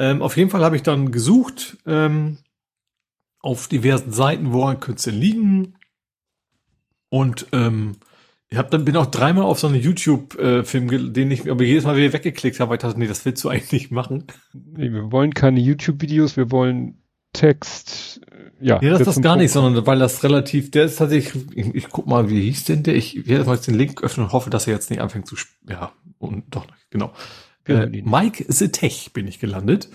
Ähm, 0.00 0.20
auf 0.22 0.36
jeden 0.36 0.50
Fall 0.50 0.64
habe 0.64 0.76
ich 0.76 0.82
dann 0.82 1.10
gesucht 1.10 1.78
ähm, 1.86 2.38
auf 3.40 3.68
diversen 3.68 4.12
Seiten, 4.12 4.52
woran 4.52 4.80
könnte 4.80 4.98
es 4.98 5.04
denn 5.04 5.14
liegen. 5.14 5.74
Und 7.08 7.46
ähm, 7.52 7.96
ich 8.50 8.56
hab 8.58 8.70
dann 8.70 8.84
bin 8.84 8.96
auch 8.96 9.06
dreimal 9.06 9.44
auf 9.44 9.58
so 9.58 9.66
einen 9.66 9.80
YouTube-Film, 9.80 10.88
ge- 10.88 11.10
den 11.10 11.30
ich 11.30 11.50
aber 11.50 11.64
jedes 11.64 11.84
Mal 11.84 11.96
wieder 11.96 12.12
weggeklickt 12.12 12.60
habe, 12.60 12.70
weil 12.70 12.76
ich 12.78 12.82
dachte, 12.82 12.98
nee, 12.98 13.06
das 13.06 13.24
willst 13.24 13.44
du 13.44 13.48
eigentlich 13.50 13.72
nicht 13.72 13.90
machen. 13.90 14.24
Nee, 14.54 14.92
wir 14.92 15.12
wollen 15.12 15.34
keine 15.34 15.60
YouTube-Videos, 15.60 16.36
wir 16.36 16.50
wollen 16.50 17.02
Text. 17.34 18.20
äh, 18.30 18.50
Ja, 18.66 18.80
Ja, 18.82 18.90
das 18.90 19.00
ist 19.00 19.06
das 19.06 19.20
gar 19.20 19.32
Punkt 19.34 19.42
nicht, 19.42 19.52
sondern 19.52 19.86
weil 19.86 19.98
das 19.98 20.24
relativ, 20.24 20.70
der 20.70 20.84
ist 20.84 20.96
tatsächlich, 20.96 21.44
ich, 21.54 21.74
ich 21.74 21.88
guck 21.90 22.06
mal, 22.06 22.30
wie 22.30 22.40
hieß 22.42 22.64
denn 22.64 22.82
der? 22.82 22.94
Ich 22.96 23.26
werde 23.28 23.44
mal 23.44 23.54
jetzt 23.56 23.66
den 23.66 23.74
Link 23.74 24.02
öffnen 24.02 24.26
und 24.26 24.32
hoffe, 24.32 24.50
dass 24.50 24.66
er 24.66 24.72
jetzt 24.74 24.90
nicht 24.90 25.00
anfängt 25.00 25.26
zu, 25.26 25.36
ja, 25.68 25.92
und 26.18 26.44
doch, 26.54 26.66
genau. 26.90 27.12
Äh. 27.66 28.02
Mike 28.02 28.46
the 28.48 28.68
Tech 28.68 29.10
bin 29.12 29.28
ich 29.28 29.40
gelandet. 29.40 29.90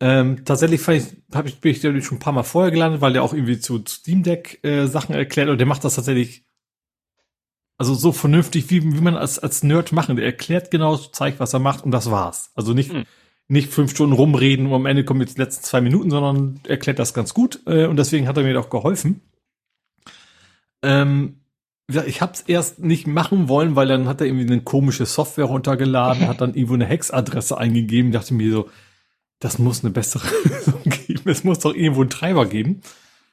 Ähm, 0.00 0.44
tatsächlich 0.46 0.80
fand 0.80 0.98
ich, 0.98 1.04
hab 1.34 1.46
ich, 1.46 1.60
bin 1.60 1.72
ich 1.72 1.80
dadurch 1.80 2.06
schon 2.06 2.16
ein 2.16 2.20
paar 2.20 2.32
Mal 2.32 2.42
vorher 2.44 2.70
gelandet, 2.70 3.02
weil 3.02 3.12
der 3.12 3.22
auch 3.22 3.34
irgendwie 3.34 3.58
zu 3.60 3.82
Steam 3.86 4.22
Deck 4.22 4.60
äh, 4.64 4.86
Sachen 4.86 5.14
erklärt 5.14 5.50
und 5.50 5.58
der 5.58 5.66
macht 5.66 5.84
das 5.84 5.96
tatsächlich 5.96 6.44
also 7.78 7.94
so 7.94 8.12
vernünftig, 8.12 8.68
wie, 8.70 8.82
wie 8.82 9.00
man 9.00 9.16
als, 9.16 9.38
als 9.38 9.62
Nerd 9.62 9.92
machen. 9.92 10.16
Der 10.16 10.26
erklärt 10.26 10.70
genau, 10.70 10.96
zeigt, 10.96 11.40
was 11.40 11.54
er 11.54 11.60
macht 11.60 11.84
und 11.84 11.92
das 11.92 12.10
war's. 12.10 12.50
Also 12.54 12.74
nicht, 12.74 12.92
Hm. 12.92 13.04
nicht 13.46 13.72
fünf 13.72 13.92
Stunden 13.92 14.14
rumreden 14.14 14.66
und 14.66 14.74
am 14.74 14.86
Ende 14.86 15.04
kommen 15.04 15.20
jetzt 15.20 15.38
die 15.38 15.42
letzten 15.42 15.64
zwei 15.64 15.80
Minuten, 15.80 16.10
sondern 16.10 16.60
erklärt 16.66 16.98
das 16.98 17.14
ganz 17.14 17.32
gut 17.32 17.60
äh, 17.66 17.86
und 17.86 17.96
deswegen 17.96 18.26
hat 18.28 18.36
er 18.36 18.42
mir 18.42 18.58
auch 18.60 18.68
geholfen. 18.68 19.20
Ähm, 20.82 21.40
gesagt, 21.86 22.08
ich 22.08 22.20
habe 22.20 22.32
es 22.32 22.40
erst 22.42 22.80
nicht 22.80 23.06
machen 23.06 23.48
wollen, 23.48 23.76
weil 23.76 23.88
dann 23.88 24.08
hat 24.08 24.20
er 24.20 24.26
irgendwie 24.26 24.46
eine 24.46 24.60
komische 24.60 25.06
Software 25.06 25.46
runtergeladen, 25.46 26.28
hat 26.28 26.40
dann 26.40 26.54
irgendwo 26.54 26.74
eine 26.74 26.86
Hex-Adresse 26.86 27.56
eingegeben, 27.58 28.12
dachte 28.12 28.34
mir 28.34 28.52
so, 28.52 28.68
das 29.40 29.58
muss 29.58 29.84
eine 29.84 29.92
bessere 29.92 30.26
Lösung 30.44 30.82
geben. 30.84 31.30
Es 31.30 31.44
muss 31.44 31.60
doch 31.60 31.74
irgendwo 31.74 32.00
einen 32.00 32.10
Treiber 32.10 32.46
geben. 32.46 32.82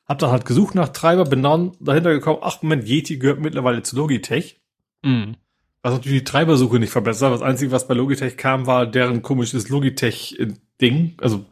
Hab 0.06 0.20
dann 0.20 0.32
halt 0.32 0.46
gesucht 0.46 0.76
nach 0.76 0.90
Treiber, 0.90 1.26
bin 1.26 1.42
dann 1.42 1.72
dahinter 1.80 2.14
gekommen, 2.14 2.40
ach 2.42 2.62
Moment, 2.62 2.88
Yeti 2.88 3.18
gehört 3.18 3.40
mittlerweile 3.40 3.82
zu 3.82 3.96
Logitech. 3.96 4.62
Mhm. 5.04 5.36
Was 5.82 5.94
natürlich 5.94 6.20
die 6.20 6.26
Treibersuche 6.26 6.80
nicht 6.80 6.92
verbessert. 6.92 7.34
Das 7.34 7.42
Einzige, 7.42 7.72
was 7.72 7.88
bei 7.88 7.94
Logitech 7.94 8.38
kam, 8.38 8.66
war 8.66 8.86
deren 8.88 9.22
komisches 9.22 9.70
Logitech-Ding. 9.70 11.16
Also 11.22 11.46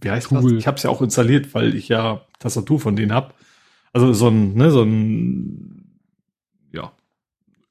wie 0.00 0.10
heißt 0.10 0.30
cool. 0.32 0.42
das? 0.42 0.52
Ich 0.52 0.66
habe 0.66 0.76
es 0.76 0.82
ja 0.82 0.90
auch 0.90 1.02
installiert, 1.02 1.54
weil 1.54 1.74
ich 1.74 1.88
ja 1.88 2.22
Tastatur 2.38 2.80
von 2.80 2.96
denen 2.96 3.12
hab. 3.12 3.34
Also 3.92 4.12
so 4.12 4.28
ein, 4.28 4.54
ne, 4.54 4.70
so 4.70 4.82
ein, 4.82 6.00
ja, 6.72 6.92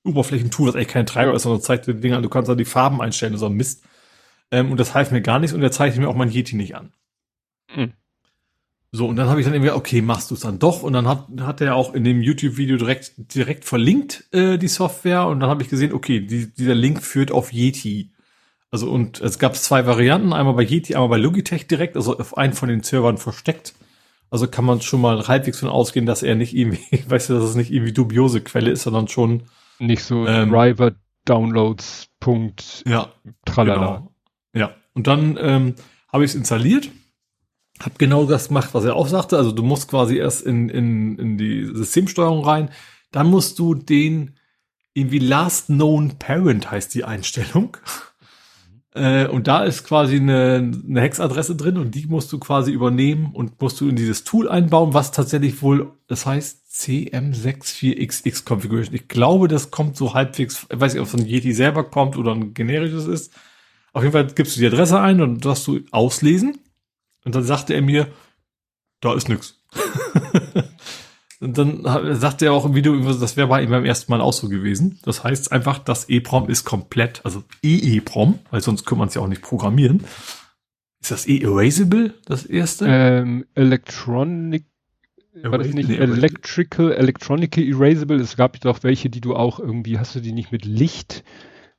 Oberflächentool, 0.03 0.70
was 0.70 0.76
eigentlich 0.76 0.88
kein 0.88 1.06
Treiber 1.06 1.34
ist, 1.34 1.44
sondern 1.44 1.62
zeigt 1.62 1.88
dir 1.88 1.94
Dinge 1.94 2.18
an. 2.18 2.24
Du 2.24 2.30
kannst 2.30 2.49
da 2.49 2.56
die 2.56 2.66
Farben 2.66 3.02
einstellen, 3.02 3.38
so 3.38 3.45
ein 3.45 3.53
Mist. 3.53 3.84
Ähm, 4.52 4.72
und 4.72 4.80
das 4.80 4.94
half 4.94 5.12
mir 5.12 5.22
gar 5.22 5.40
nichts 5.40 5.53
und 5.53 5.62
der 5.62 5.72
zeigt 5.72 5.98
mir 5.98 6.07
auch 6.07 6.16
mein 6.16 6.32
Yeti 6.32 6.56
nicht 6.56 6.76
an. 6.76 6.91
Mhm. 7.76 7.94
So, 8.95 9.07
und 9.07 9.17
dann 9.17 9.27
habe 9.27 9.41
ich 9.41 9.45
dann 9.45 9.53
irgendwie, 9.53 9.72
okay, 9.72 10.01
machst 10.01 10.31
du 10.31 10.35
es 10.35 10.41
dann 10.41 10.57
doch? 10.57 10.81
Und 10.81 10.93
dann 10.93 11.05
hat, 11.05 11.27
hat 11.41 11.59
er 11.59 11.76
auch 11.76 11.93
in 11.93 12.05
dem 12.05 12.22
YouTube-Video 12.22 12.77
direkt, 12.77 13.35
direkt 13.35 13.65
verlinkt, 13.65 14.23
äh, 14.31 14.57
die 14.57 14.69
Software. 14.69 15.27
Und 15.27 15.41
dann 15.41 15.49
habe 15.49 15.63
ich 15.63 15.69
gesehen, 15.69 15.91
okay, 15.91 16.22
die, 16.22 16.53
dieser 16.53 16.76
Link 16.76 17.03
führt 17.03 17.30
auf 17.30 17.51
Yeti. 17.51 18.13
Also, 18.72 18.89
und 18.89 19.19
es 19.19 19.38
gab 19.38 19.57
zwei 19.57 19.85
Varianten, 19.85 20.31
einmal 20.31 20.53
bei 20.53 20.63
Yeti, 20.63 20.95
einmal 20.95 21.09
bei 21.09 21.17
Logitech 21.17 21.67
direkt, 21.67 21.97
also 21.97 22.17
auf 22.17 22.38
einen 22.38 22.53
von 22.53 22.69
den 22.69 22.84
Servern 22.84 23.17
versteckt. 23.17 23.73
Also 24.30 24.47
kann 24.47 24.63
man 24.63 24.80
schon 24.80 25.01
mal 25.01 25.27
halbwegs 25.27 25.59
von 25.59 25.67
ausgehen, 25.67 26.05
dass 26.05 26.23
er 26.23 26.35
nicht 26.35 26.55
irgendwie, 26.55 27.03
weißt 27.09 27.30
du, 27.30 27.34
dass 27.34 27.43
es 27.43 27.55
nicht 27.55 27.73
irgendwie 27.73 27.93
dubiose 27.93 28.39
Quelle 28.39 28.72
ist, 28.72 28.84
sondern 28.84 29.09
schon. 29.09 29.43
Nicht 29.77 30.03
so 30.03 30.26
ähm, 30.26 30.51
Driver 30.51 30.93
Downloads. 31.26 32.07
Punkt. 32.22 32.84
Ja. 32.88 33.11
Tralala. 33.43 33.97
Genau. 33.97 34.11
Ja. 34.53 34.76
Und 34.93 35.07
dann 35.07 35.38
ähm, 35.38 35.76
habe 36.07 36.23
ich 36.23 36.31
es 36.31 36.35
installiert 36.35 36.89
hab 37.80 37.99
genau 37.99 38.26
das 38.26 38.47
gemacht, 38.47 38.69
was 38.73 38.85
er 38.85 38.95
auch 38.95 39.07
sagte. 39.07 39.38
Also 39.38 39.52
du 39.52 39.64
musst 39.64 39.89
quasi 39.89 40.18
erst 40.18 40.45
in, 40.45 40.69
in, 40.69 41.18
in 41.18 41.38
die 41.38 41.65
Systemsteuerung 41.65 42.43
rein. 42.43 42.69
Dann 43.11 43.30
musst 43.30 43.60
du 43.60 43.73
den 43.73 44.35
irgendwie 44.93 45.19
Last 45.19 45.68
Known 45.68 46.18
Parent 46.18 46.72
heißt 46.72 46.93
die 46.95 47.03
Einstellung. 47.03 47.77
Äh, 48.97 49.27
und 49.27 49.47
da 49.47 49.65
ist 49.65 49.84
quasi 49.84 50.15
eine, 50.15 50.72
eine 50.88 51.02
Hexadresse 51.02 51.57
drin 51.57 51.77
und 51.77 51.95
die 51.95 52.06
musst 52.06 52.31
du 52.31 52.39
quasi 52.39 52.72
übernehmen 52.72 53.31
und 53.34 53.61
musst 53.61 53.81
du 53.81 53.89
in 53.89 53.97
dieses 53.97 54.23
Tool 54.23 54.47
einbauen, 54.47 54.93
was 54.93 55.11
tatsächlich 55.11 55.61
wohl, 55.61 55.91
das 56.07 56.26
heißt 56.26 56.64
CM64XX 56.72 58.45
Configuration. 58.45 58.95
Ich 58.95 59.10
glaube, 59.10 59.49
das 59.49 59.69
kommt 59.69 59.97
so 59.97 60.14
halbwegs, 60.14 60.65
ich 60.72 60.80
weiß 60.80 60.93
nicht, 60.93 61.02
ob 61.02 61.07
es 61.07 61.11
von 61.11 61.26
Yeti 61.26 61.52
selber 61.52 61.84
kommt 61.84 62.15
oder 62.15 62.31
ein 62.31 62.53
generisches 62.53 63.06
ist. 63.06 63.34
Auf 63.91 64.03
jeden 64.03 64.14
Fall 64.14 64.27
gibst 64.27 64.56
du 64.56 64.61
die 64.61 64.68
Adresse 64.68 65.02
ein 65.02 65.19
und 65.19 65.43
darfst 65.43 65.68
du 65.68 65.81
auslesen. 65.91 66.57
Und 67.26 67.35
dann 67.35 67.43
sagte 67.43 67.73
er 67.73 67.81
mir, 67.81 68.07
da 69.02 69.14
ist 69.14 69.27
nix. 69.27 69.61
und 71.41 71.57
dann 71.57 72.15
sagte 72.15 72.45
er 72.45 72.53
auch 72.53 72.65
im 72.65 72.76
Video, 72.76 72.95
das 73.14 73.35
wäre 73.35 73.47
bei 73.47 73.61
ihm 73.61 73.72
beim 73.72 73.84
ersten 73.84 74.11
Mal 74.11 74.22
auch 74.22 74.34
so 74.34 74.47
gewesen. 74.47 74.99
Das 75.03 75.23
heißt 75.23 75.52
einfach, 75.52 75.80
das 75.80 76.07
EEPROM 76.07 76.49
ist 76.49 76.64
komplett, 76.64 77.22
also 77.26 77.43
EEPROM, 77.64 78.39
weil 78.52 78.61
sonst 78.61 78.85
kann 78.85 78.97
man 78.97 79.10
es 79.10 79.15
ja 79.15 79.22
auch 79.22 79.27
nicht 79.27 79.41
programmieren. 79.41 80.06
Ist 81.02 81.11
das 81.11 81.27
E-Erasable, 81.27 82.14
das 82.26 82.45
erste? 82.45 82.85
Ähm, 82.88 83.45
Electronic 83.53 84.65
war 85.43 85.57
das 85.57 85.68
nicht 85.68 85.89
Electrical, 85.89 86.93
Electronical 86.93 87.64
Erasable? 87.64 88.18
Es 88.18 88.38
gab 88.38 88.60
doch 88.61 88.84
welche, 88.84 89.10
die 89.10 89.22
du 89.22 89.35
auch 89.35 89.60
irgendwie, 89.60 89.99
hast 89.99 90.15
du 90.15 90.22
die 90.22 90.31
nicht 90.31 90.52
mit 90.52 90.65
Licht 90.65 91.23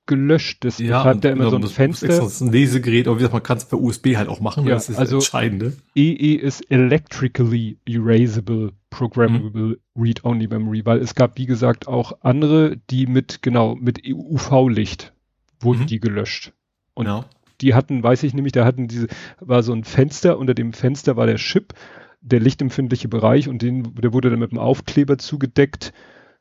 gelöscht. 0.06 0.64
Das 0.64 0.78
ja, 0.78 0.98
betreibt 0.98 1.24
ja 1.24 1.32
immer 1.32 1.50
so 1.50 1.56
ein 1.56 1.62
das 1.62 1.72
Fenster. 1.72 2.06
Das 2.06 2.18
ist 2.18 2.40
ein 2.40 2.52
Lesegerät, 2.52 3.06
aber 3.06 3.16
wie 3.16 3.20
gesagt, 3.20 3.34
man 3.34 3.42
kann 3.42 3.58
es 3.58 3.64
per 3.64 3.80
USB 3.80 4.16
halt 4.16 4.28
auch 4.28 4.40
machen. 4.40 4.66
Ja, 4.66 4.74
das 4.74 4.88
ist 4.88 4.98
also 4.98 5.16
das 5.16 5.24
Entscheidende. 5.26 5.72
EE 5.94 6.34
ist 6.34 6.70
Electrically 6.70 7.78
Erasable 7.86 8.72
Programmable 8.90 9.78
mhm. 9.94 10.02
Read-Only 10.02 10.48
Memory, 10.48 10.86
weil 10.86 10.98
es 10.98 11.14
gab, 11.14 11.36
wie 11.38 11.46
gesagt, 11.46 11.88
auch 11.88 12.18
andere, 12.22 12.76
die 12.90 13.06
mit, 13.06 13.42
genau, 13.42 13.74
mit 13.74 14.02
UV-Licht 14.06 15.12
wurden 15.60 15.82
mhm. 15.82 15.86
die 15.86 16.00
gelöscht. 16.00 16.52
Und 16.94 17.06
ja. 17.06 17.24
die 17.60 17.74
hatten, 17.74 18.02
weiß 18.02 18.22
ich 18.22 18.32
nämlich, 18.32 18.52
da 18.52 18.64
hatten 18.64 18.88
diese, 18.88 19.08
war 19.40 19.62
so 19.62 19.72
ein 19.72 19.84
Fenster, 19.84 20.38
unter 20.38 20.54
dem 20.54 20.72
Fenster 20.72 21.16
war 21.16 21.26
der 21.26 21.36
Chip, 21.36 21.74
der 22.20 22.40
lichtempfindliche 22.40 23.08
Bereich 23.08 23.48
und 23.48 23.62
den, 23.62 23.94
der 23.94 24.12
wurde 24.12 24.30
dann 24.30 24.38
mit 24.38 24.50
einem 24.50 24.60
Aufkleber 24.60 25.18
zugedeckt 25.18 25.92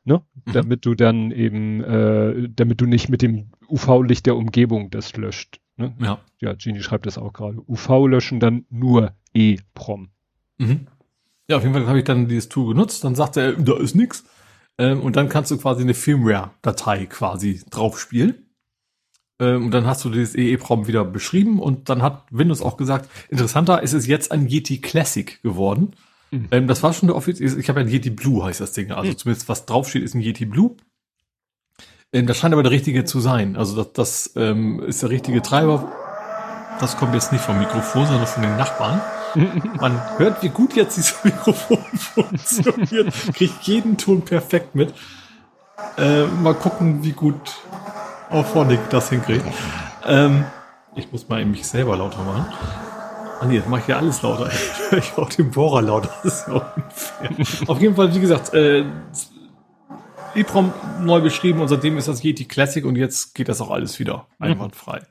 ne? 0.06 0.22
Mhm. 0.46 0.52
Damit 0.52 0.86
du 0.86 0.94
dann 0.94 1.30
eben, 1.30 1.84
äh, 1.84 2.48
damit 2.48 2.80
du 2.80 2.86
nicht 2.86 3.08
mit 3.08 3.22
dem 3.22 3.50
UV-Licht 3.68 4.24
der 4.26 4.36
Umgebung 4.36 4.90
das 4.90 5.16
löscht. 5.16 5.60
Ne? 5.76 5.94
Ja. 6.00 6.20
Ja, 6.40 6.54
Genie 6.54 6.80
schreibt 6.80 7.06
das 7.06 7.18
auch 7.18 7.32
gerade. 7.32 7.58
UV 7.68 8.06
löschen 8.06 8.40
dann 8.40 8.64
nur 8.70 9.12
E-Prom. 9.34 10.08
Mhm. 10.58 10.86
Ja, 11.48 11.58
auf 11.58 11.62
jeden 11.62 11.74
Fall 11.74 11.86
habe 11.86 11.98
ich 11.98 12.04
dann 12.04 12.28
dieses 12.28 12.48
Tool 12.48 12.74
genutzt. 12.74 13.04
Dann 13.04 13.14
sagte 13.14 13.40
er, 13.40 13.52
da 13.52 13.76
ist 13.76 13.94
nix. 13.94 14.24
Ähm, 14.78 15.00
und 15.00 15.16
dann 15.16 15.28
kannst 15.28 15.50
du 15.50 15.58
quasi 15.58 15.82
eine 15.82 15.94
Firmware-Datei 15.94 17.06
quasi 17.06 17.62
draufspielen. 17.70 18.46
Ähm, 19.38 19.66
und 19.66 19.70
dann 19.72 19.86
hast 19.86 20.04
du 20.04 20.10
dieses 20.10 20.34
EEPROM 20.34 20.86
wieder 20.86 21.04
beschrieben 21.04 21.60
und 21.60 21.88
dann 21.88 22.02
hat 22.02 22.24
Windows 22.30 22.62
auch 22.62 22.76
gesagt, 22.76 23.10
interessanter 23.28 23.82
ist 23.82 23.92
es 23.92 24.06
jetzt 24.06 24.32
ein 24.32 24.48
Yeti 24.48 24.80
Classic 24.80 25.42
geworden. 25.42 25.92
Mhm. 26.30 26.48
Ähm, 26.50 26.66
das 26.66 26.82
war 26.82 26.92
schon 26.92 27.08
der 27.08 27.16
offizielle, 27.16 27.58
ich 27.58 27.68
habe 27.68 27.80
ja 27.80 27.86
ein 27.86 27.92
Yeti 27.92 28.10
Blue 28.10 28.44
heißt 28.44 28.60
das 28.60 28.72
Ding. 28.72 28.90
Also 28.92 29.10
mhm. 29.10 29.18
zumindest 29.18 29.48
was 29.48 29.66
draufsteht, 29.66 30.02
ist 30.02 30.14
ein 30.14 30.20
Yeti 30.20 30.46
Blue. 30.46 30.76
Ähm, 32.12 32.26
das 32.26 32.38
scheint 32.38 32.52
aber 32.52 32.62
der 32.62 32.72
richtige 32.72 33.04
zu 33.04 33.20
sein. 33.20 33.56
Also 33.56 33.76
das, 33.76 33.92
das 33.92 34.32
ähm, 34.36 34.82
ist 34.82 35.02
der 35.02 35.10
richtige 35.10 35.42
Treiber. 35.42 35.90
Das 36.80 36.96
kommt 36.96 37.14
jetzt 37.14 37.32
nicht 37.32 37.42
vom 37.42 37.58
Mikrofon, 37.58 38.06
sondern 38.06 38.26
von 38.26 38.42
den 38.42 38.56
Nachbarn. 38.56 39.00
Man 39.80 40.00
hört, 40.18 40.42
wie 40.42 40.48
gut 40.48 40.74
jetzt 40.76 40.96
dieses 40.96 41.16
Mikrofon 41.24 41.84
funktioniert. 41.92 43.12
Kriegt 43.34 43.62
jeden 43.62 43.96
Ton 43.96 44.22
perfekt 44.22 44.74
mit. 44.74 44.94
Äh, 45.98 46.26
mal 46.26 46.54
gucken, 46.54 47.02
wie 47.04 47.12
gut 47.12 47.56
auch 48.30 48.46
Phonic 48.46 48.80
das 48.90 49.10
hinkriegt. 49.10 49.44
Ähm, 50.04 50.44
ich 50.94 51.12
muss 51.12 51.28
mal 51.28 51.44
mich 51.44 51.66
selber 51.66 51.96
lauter 51.96 52.22
machen. 52.22 52.46
Ah 53.40 53.46
nee, 53.46 53.58
das 53.58 53.68
mache 53.68 53.82
ich 53.82 53.88
ja 53.88 53.98
alles 53.98 54.22
lauter. 54.22 54.50
ich 54.96 55.16
auch 55.18 55.28
den 55.28 55.50
Bohrer 55.50 55.82
lauter. 55.82 56.10
Das 56.22 56.40
ist 56.40 56.48
ja 56.48 56.54
unfair. 56.54 57.68
Auf 57.68 57.80
jeden 57.80 57.94
Fall, 57.94 58.14
wie 58.14 58.20
gesagt, 58.20 58.54
äh, 58.54 58.84
EEPROM 60.34 60.72
neu 61.02 61.20
beschrieben 61.20 61.60
und 61.60 61.68
seitdem 61.68 61.98
ist 61.98 62.08
das 62.08 62.22
Yeti 62.22 62.44
Classic 62.44 62.84
und 62.84 62.96
jetzt 62.96 63.34
geht 63.34 63.48
das 63.48 63.60
auch 63.60 63.70
alles 63.70 63.98
wieder 63.98 64.26
mhm. 64.38 64.46
einwandfrei. 64.46 65.00
Mhm. 65.00 65.06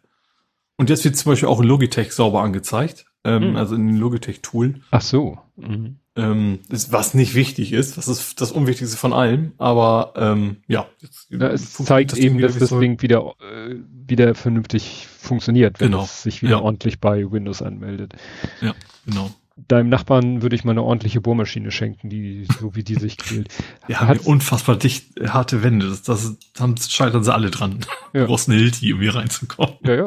Und 0.78 0.90
jetzt 0.90 1.06
wird 1.06 1.16
zum 1.16 1.32
Beispiel 1.32 1.50
auch 1.50 1.62
in 1.62 1.68
Logitech 1.68 2.12
sauber 2.12 2.42
angezeigt, 2.42 3.06
ähm, 3.24 3.52
mhm. 3.52 3.56
also 3.56 3.76
in 3.76 3.88
den 3.88 3.98
Logitech-Tool. 3.98 4.82
Ach 4.92 5.02
so. 5.02 5.40
Mhm. 5.56 6.00
Ähm, 6.18 6.60
ist, 6.70 6.94
was 6.94 7.14
nicht 7.14 7.36
wichtig 7.36 7.74
ist, 7.74 7.98
das 7.98 8.08
ist 8.08 8.40
das 8.40 8.54
Unwichtigste 8.54 8.96
von 8.96 9.12
allem, 9.12 9.52
aber 9.58 10.14
ähm, 10.16 10.58
ja. 10.66 10.86
Jetzt, 11.02 11.28
ja 11.30 11.50
es 11.50 11.74
zeigt 11.74 12.14
das 12.14 12.20
eben, 12.20 12.40
dass 12.40 12.58
das 12.58 12.70
Ding 12.70 13.02
wieder, 13.02 13.34
äh, 13.42 13.76
wieder 14.08 14.34
vernünftig 14.34 15.08
funktioniert, 15.20 15.82
wenn 15.82 15.92
genau. 15.92 16.04
es 16.04 16.24
sich 16.24 16.42
wieder 16.42 16.58
ja. 16.58 16.62
ordentlich 16.62 17.02
bei 17.02 17.30
Windows 17.30 17.62
anmeldet. 17.62 18.14
Ja, 18.62 18.74
genau. 19.06 19.30
Deinem 19.68 19.90
Nachbarn 19.90 20.42
würde 20.42 20.56
ich 20.56 20.64
mal 20.64 20.72
eine 20.72 20.84
ordentliche 20.84 21.20
Bohrmaschine 21.20 21.72
schenken, 21.72 22.10
die 22.10 22.48
so 22.60 22.76
wie 22.76 22.84
die 22.84 22.96
sich 22.96 23.18
quält. 23.18 23.50
Ja, 23.88 24.02
Hat, 24.02 24.26
unfassbar 24.26 24.78
dicht 24.78 25.20
harte 25.28 25.64
Wände. 25.64 25.88
Das, 25.88 26.02
das 26.02 26.38
haben, 26.60 26.76
scheitern 26.78 27.24
sie 27.24 27.34
alle 27.34 27.52
dran. 27.52 27.80
Ja. 28.14 28.22
Du 28.22 28.28
brauchst 28.28 28.48
eine 28.48 28.58
Hilti, 28.58 28.94
um 28.94 29.02
hier 29.02 29.14
reinzukommen. 29.14 29.76
Ja, 29.84 29.96
ja. 29.96 30.06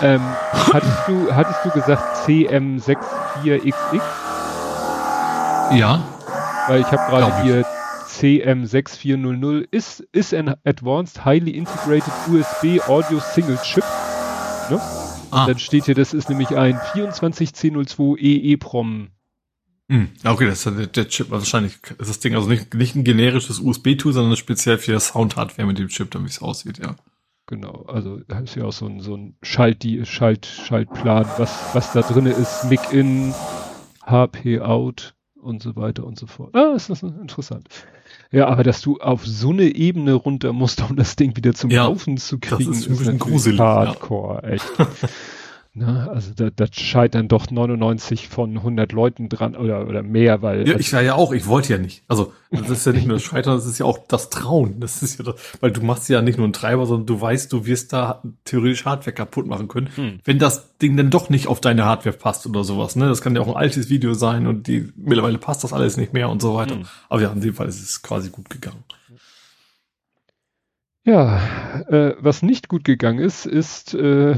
Ähm, 0.00 0.20
hattest 0.52 1.08
du, 1.08 1.34
hattest 1.34 1.58
du 1.64 1.70
gesagt 1.70 2.28
CM64XX? 2.28 4.27
Ja. 5.72 6.02
Weil 6.66 6.80
ich 6.80 6.86
habe 6.86 7.10
gerade 7.10 7.42
hier 7.42 7.66
CM6400 8.08 9.66
ist, 9.70 10.00
ist 10.12 10.34
an 10.34 10.54
Advanced 10.64 11.24
Highly 11.24 11.52
Integrated 11.52 12.12
USB 12.28 12.80
Audio 12.88 13.20
Single 13.20 13.58
Chip. 13.62 13.84
Ne? 14.70 14.80
Ah. 15.30 15.46
Dann 15.46 15.58
steht 15.58 15.84
hier, 15.84 15.94
das 15.94 16.14
ist 16.14 16.28
nämlich 16.28 16.56
ein 16.56 16.76
24C02 16.76 18.18
EEPROM. 18.18 19.08
Hm, 19.90 20.08
okay, 20.24 20.46
das 20.46 20.66
ist 20.66 20.78
der, 20.78 20.86
der 20.86 21.08
Chip, 21.08 21.30
wahrscheinlich 21.30 21.78
ist 21.98 22.10
das 22.10 22.20
Ding 22.20 22.34
also 22.34 22.48
nicht, 22.48 22.74
nicht 22.74 22.94
ein 22.94 23.04
generisches 23.04 23.58
USB-Tool, 23.58 24.12
sondern 24.12 24.36
speziell 24.36 24.78
für 24.78 24.98
Sound-Hardware 25.00 25.66
mit 25.66 25.78
dem 25.78 25.88
Chip, 25.88 26.10
damit 26.10 26.30
es 26.30 26.42
aussieht, 26.42 26.78
ja. 26.78 26.96
Genau, 27.46 27.86
also 27.88 28.18
das 28.28 28.42
ist 28.42 28.56
ja 28.56 28.64
auch 28.64 28.72
so 28.72 28.86
ein, 28.86 29.00
so 29.00 29.16
ein 29.16 29.36
Schalt, 29.42 29.82
die, 29.82 30.04
Schalt, 30.04 30.44
Schaltplan, 30.44 31.24
was, 31.38 31.74
was 31.74 31.92
da 31.92 32.02
drin 32.02 32.26
ist, 32.26 32.64
Mic-In, 32.68 33.32
HP-Out, 34.04 35.14
und 35.42 35.62
so 35.62 35.76
weiter 35.76 36.04
und 36.04 36.18
so 36.18 36.26
fort. 36.26 36.54
Ah, 36.54 36.74
ist 36.74 36.90
das 36.90 37.02
interessant. 37.02 37.68
Ja, 38.30 38.48
aber 38.48 38.62
dass 38.62 38.80
du 38.80 38.98
auf 38.98 39.26
so 39.26 39.50
eine 39.50 39.74
Ebene 39.74 40.14
runter 40.14 40.52
musst, 40.52 40.82
um 40.88 40.96
das 40.96 41.16
Ding 41.16 41.36
wieder 41.36 41.54
zum 41.54 41.70
ja, 41.70 41.84
Laufen 41.84 42.16
zu 42.18 42.38
kriegen, 42.38 42.70
das 42.70 42.86
ist, 42.86 42.86
ist 42.86 43.08
ein 43.08 43.18
gruselig. 43.18 43.60
Hardcore, 43.60 44.42
ja. 44.42 44.48
echt. 44.50 44.72
Ne? 45.78 46.10
Also 46.12 46.32
da, 46.34 46.50
da 46.50 46.66
scheitern 46.70 47.28
doch 47.28 47.50
99 47.50 48.28
von 48.28 48.56
100 48.56 48.92
Leuten 48.92 49.28
dran 49.28 49.56
oder, 49.56 49.86
oder 49.86 50.02
mehr, 50.02 50.42
weil... 50.42 50.68
Ja, 50.68 50.76
ich 50.76 50.92
war 50.92 51.02
ja 51.02 51.14
auch, 51.14 51.32
ich 51.32 51.46
wollte 51.46 51.72
ja 51.72 51.78
nicht. 51.78 52.02
Also 52.08 52.32
das 52.50 52.68
ist 52.68 52.86
ja 52.86 52.92
nicht 52.92 53.06
nur 53.06 53.16
das 53.16 53.22
Scheitern, 53.24 53.54
das 53.54 53.66
ist 53.66 53.78
ja 53.78 53.86
auch 53.86 53.98
das 54.08 54.30
Trauen. 54.30 54.80
Das 54.80 55.02
ist 55.02 55.18
ja 55.18 55.24
das, 55.24 55.36
weil 55.60 55.70
du 55.70 55.80
machst 55.82 56.08
ja 56.08 56.20
nicht 56.20 56.36
nur 56.36 56.44
einen 56.44 56.52
Treiber, 56.52 56.86
sondern 56.86 57.06
du 57.06 57.20
weißt, 57.20 57.52
du 57.52 57.64
wirst 57.66 57.92
da 57.92 58.22
theoretisch 58.44 58.84
Hardware 58.84 59.14
kaputt 59.14 59.46
machen 59.46 59.68
können, 59.68 59.88
hm. 59.94 60.20
wenn 60.24 60.38
das 60.38 60.76
Ding 60.78 60.96
dann 60.96 61.10
doch 61.10 61.30
nicht 61.30 61.46
auf 61.46 61.60
deine 61.60 61.84
Hardware 61.84 62.16
passt 62.16 62.46
oder 62.46 62.64
sowas. 62.64 62.96
Ne? 62.96 63.08
Das 63.08 63.22
kann 63.22 63.34
ja 63.34 63.40
auch 63.40 63.48
ein 63.48 63.56
altes 63.56 63.88
Video 63.88 64.14
sein 64.14 64.46
und 64.46 64.66
die 64.66 64.92
mittlerweile 64.96 65.38
passt 65.38 65.64
das 65.64 65.72
alles 65.72 65.96
nicht 65.96 66.12
mehr 66.12 66.28
und 66.28 66.42
so 66.42 66.54
weiter. 66.54 66.74
Hm. 66.74 66.86
Aber 67.08 67.22
ja, 67.22 67.30
in 67.30 67.40
dem 67.40 67.54
Fall 67.54 67.68
ist 67.68 67.80
es 67.82 68.02
quasi 68.02 68.30
gut 68.30 68.50
gegangen. 68.50 68.84
Ja, 71.08 71.40
äh, 71.88 72.16
was 72.18 72.42
nicht 72.42 72.68
gut 72.68 72.84
gegangen 72.84 73.18
ist, 73.18 73.46
ist 73.46 73.94
äh, 73.94 74.36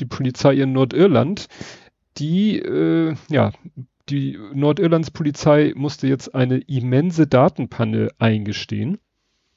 die 0.00 0.06
Polizei 0.06 0.54
in 0.54 0.72
Nordirland, 0.72 1.48
die, 2.18 2.58
äh, 2.58 3.14
ja, 3.28 3.52
die 4.08 4.38
Nordirlands-Polizei 4.54 5.72
musste 5.76 6.08
jetzt 6.08 6.34
eine 6.34 6.58
immense 6.58 7.26
Datenpanne 7.26 8.08
eingestehen. 8.18 8.98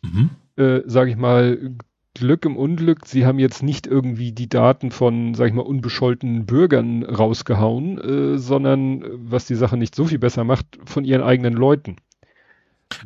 Mhm. 0.02 0.32
Äh, 0.58 0.82
sag 0.86 1.08
ich 1.08 1.16
mal, 1.16 1.76
Glück 2.14 2.44
im 2.46 2.58
Unglück, 2.58 3.06
sie 3.06 3.26
haben 3.26 3.40
jetzt 3.40 3.64
nicht 3.64 3.88
irgendwie 3.88 4.34
die 4.34 4.50
Daten 4.50 4.92
von, 4.92 5.34
sag 5.34 5.48
ich 5.48 5.54
mal, 5.54 5.62
unbescholtenen 5.62 6.46
Bürgern 6.46 7.04
rausgehauen, 7.04 7.98
äh, 8.00 8.38
sondern, 8.38 9.06
was 9.14 9.46
die 9.46 9.56
Sache 9.56 9.78
nicht 9.78 9.96
so 9.96 10.06
viel 10.06 10.20
besser 10.20 10.44
macht, 10.44 10.66
von 10.86 11.06
ihren 11.06 11.22
eigenen 11.22 11.54
Leuten. 11.54 11.96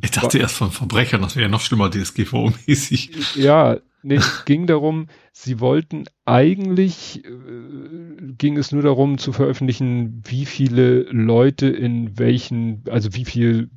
Ich 0.01 0.09
dachte 0.09 0.33
War, 0.33 0.41
erst 0.41 0.55
von 0.55 0.71
Verbrechern, 0.71 1.21
das 1.21 1.35
wäre 1.35 1.43
ja 1.43 1.49
noch 1.49 1.61
schlimmer 1.61 1.89
DSGVO-mäßig. 1.89 3.37
Ja, 3.39 3.77
nee, 4.05 4.19
ging 4.45 4.67
darum, 4.67 5.07
sie 5.31 5.59
wollten 5.59 6.05
eigentlich, 6.25 7.25
äh, 7.25 7.31
ging 8.37 8.57
es 8.57 8.71
nur 8.71 8.83
darum 8.83 9.17
zu 9.17 9.33
veröffentlichen, 9.33 10.21
wie 10.25 10.45
viele 10.45 11.03
Leute 11.11 11.67
in 11.67 12.17
welchen, 12.17 12.83
also 12.89 13.13
wie 13.13 13.25
viel 13.25 13.69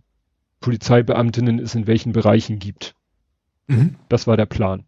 Polizeibeamtinnen 0.61 1.59
es 1.59 1.75
in 1.75 1.87
welchen 1.87 2.13
Bereichen 2.13 2.59
gibt. 2.59 2.95
Mhm. 3.67 3.97
Das 4.09 4.27
war 4.27 4.37
der 4.37 4.47
Plan. 4.47 4.85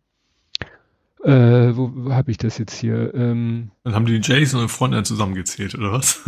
Äh, 1.22 1.76
wo, 1.76 1.92
wo 1.94 2.12
habe 2.12 2.30
ich 2.30 2.38
das 2.38 2.56
jetzt 2.56 2.74
hier? 2.74 3.12
Ähm, 3.14 3.70
Dann 3.84 3.94
haben 3.94 4.06
die 4.06 4.20
Jason 4.22 4.62
und 4.62 4.70
Frontend 4.70 5.06
zusammengezählt, 5.06 5.74
oder 5.74 5.92
was? 5.92 6.22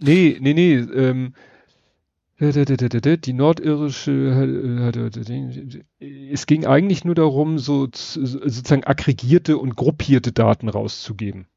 nee, 0.00 0.38
nee, 0.40 0.54
nee. 0.54 0.76
Ähm, 0.76 1.34
die 2.40 3.32
nordirische, 3.32 4.92
es 6.00 6.46
ging 6.46 6.66
eigentlich 6.66 7.04
nur 7.04 7.14
darum, 7.14 7.58
so 7.58 7.88
sozusagen 7.92 8.84
aggregierte 8.84 9.58
und 9.58 9.74
gruppierte 9.74 10.32
Daten 10.32 10.68
rauszugeben. 10.68 11.48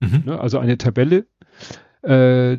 Mhm. 0.00 0.22
Ne, 0.26 0.40
also 0.40 0.58
eine 0.58 0.78
Tabelle. 0.78 1.26
Äh, 2.02 2.58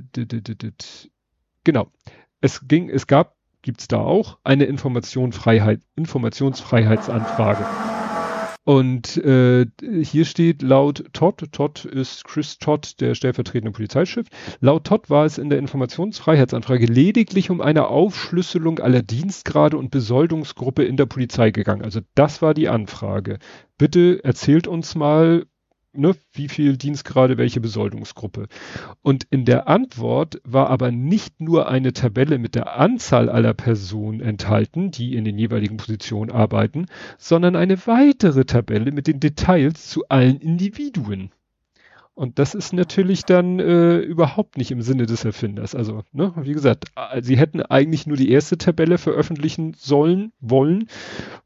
genau. 1.63 1.91
Es 2.39 2.67
ging, 2.67 2.89
es 2.89 3.07
gab, 3.07 3.35
gibt's 3.61 3.87
da 3.87 3.97
auch 3.97 4.37
eine 4.43 4.65
Informationsfreiheit, 4.65 5.81
Informationsfreiheitsanfrage. 5.95 7.65
Und 8.63 9.17
äh, 9.17 9.65
hier 10.03 10.25
steht 10.25 10.61
laut 10.61 11.05
Todd, 11.13 11.51
Todd 11.51 11.83
ist 11.85 12.25
Chris 12.25 12.59
Todd, 12.59 13.01
der 13.01 13.15
stellvertretende 13.15 13.71
Polizeichef, 13.71 14.27
laut 14.59 14.83
Todd 14.83 15.09
war 15.09 15.25
es 15.25 15.39
in 15.39 15.49
der 15.49 15.57
Informationsfreiheitsanfrage 15.57 16.85
lediglich 16.85 17.49
um 17.49 17.59
eine 17.59 17.87
Aufschlüsselung 17.87 18.77
aller 18.77 19.01
Dienstgrade 19.01 19.77
und 19.77 19.89
Besoldungsgruppe 19.89 20.83
in 20.83 20.95
der 20.95 21.07
Polizei 21.07 21.49
gegangen. 21.49 21.81
Also 21.81 22.01
das 22.13 22.43
war 22.43 22.53
die 22.53 22.69
Anfrage. 22.69 23.39
Bitte 23.79 24.23
erzählt 24.23 24.67
uns 24.67 24.93
mal, 24.93 25.45
ne, 25.93 26.15
wie 26.33 26.47
viel 26.47 26.77
Dienstgrade, 26.77 27.37
welche 27.37 27.61
Besoldungsgruppe. 27.61 28.47
Und 29.01 29.25
in 29.29 29.45
der 29.45 29.67
Antwort 29.67 30.41
war 30.43 30.69
aber 30.69 30.91
nicht 30.91 31.41
nur 31.41 31.67
eine 31.67 31.93
Tabelle 31.93 32.37
mit 32.37 32.55
der 32.55 32.77
Anzahl 32.77 33.29
aller 33.29 33.53
Personen 33.53 34.21
enthalten, 34.21 34.91
die 34.91 35.15
in 35.15 35.25
den 35.25 35.37
jeweiligen 35.37 35.77
Positionen 35.77 36.31
arbeiten, 36.31 36.85
sondern 37.17 37.55
eine 37.55 37.85
weitere 37.87 38.45
Tabelle 38.45 38.91
mit 38.91 39.07
den 39.07 39.19
Details 39.19 39.89
zu 39.89 40.03
allen 40.09 40.39
Individuen. 40.39 41.31
Und 42.13 42.37
das 42.37 42.53
ist 42.53 42.71
natürlich 42.71 43.23
dann 43.23 43.59
äh, 43.59 43.97
überhaupt 43.97 44.57
nicht 44.57 44.69
im 44.69 44.83
Sinne 44.83 45.07
des 45.07 45.25
Erfinders. 45.25 45.73
Also, 45.73 46.03
ne, 46.11 46.31
wie 46.35 46.53
gesagt, 46.53 46.85
sie 47.21 47.35
hätten 47.35 47.63
eigentlich 47.63 48.05
nur 48.05 48.15
die 48.15 48.29
erste 48.29 48.59
Tabelle 48.59 48.99
veröffentlichen 48.99 49.73
sollen, 49.75 50.31
wollen, 50.39 50.87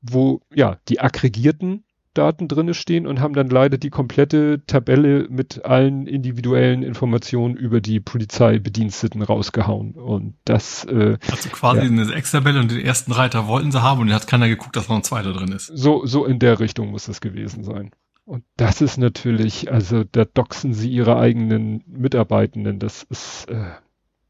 wo 0.02 0.42
ja 0.54 0.78
die 0.90 1.00
aggregierten 1.00 1.85
Daten 2.16 2.48
drinne 2.48 2.74
stehen 2.74 3.06
und 3.06 3.20
haben 3.20 3.34
dann 3.34 3.50
leider 3.50 3.78
die 3.78 3.92
komplette 3.92 4.64
Tabelle 4.66 5.28
mit 5.30 5.64
allen 5.66 6.08
individuellen 6.08 6.82
Informationen 6.82 7.56
über 7.56 7.82
die 7.82 8.00
Polizeibediensteten 8.00 9.22
rausgehauen. 9.22 9.94
Und 9.94 10.36
das 10.46 10.86
äh, 10.86 11.18
also 11.30 11.50
quasi 11.50 11.82
ja. 11.82 11.86
eine 11.86 12.14
Excel-Tabelle 12.14 12.60
und 12.60 12.72
den 12.72 12.82
ersten 12.82 13.12
Reiter 13.12 13.48
wollten 13.48 13.72
sie 13.72 13.84
haben 13.84 14.02
und 14.02 14.14
hat 14.14 14.28
keiner 14.28 14.48
geguckt, 14.48 14.76
dass 14.76 14.90
noch 14.90 14.96
ein 14.96 15.04
zweiter 15.04 15.34
drin 15.34 15.52
ist. 15.52 15.68
So, 15.68 16.06
so 16.06 16.26
in 16.26 16.40
der 16.40 16.60
Richtung 16.60 16.90
muss 16.90 17.08
es 17.08 17.22
gewesen 17.22 17.64
sein. 17.64 17.92
Und 18.26 18.44
das 18.58 18.82
ist 18.82 18.98
natürlich, 18.98 19.72
also 19.72 20.04
da 20.04 20.26
doxen 20.26 20.74
sie 20.74 20.90
ihre 20.90 21.18
eigenen 21.20 21.84
Mitarbeitenden. 21.86 22.80
Das 22.80 23.04
ist 23.04 23.48
äh, 23.50 23.72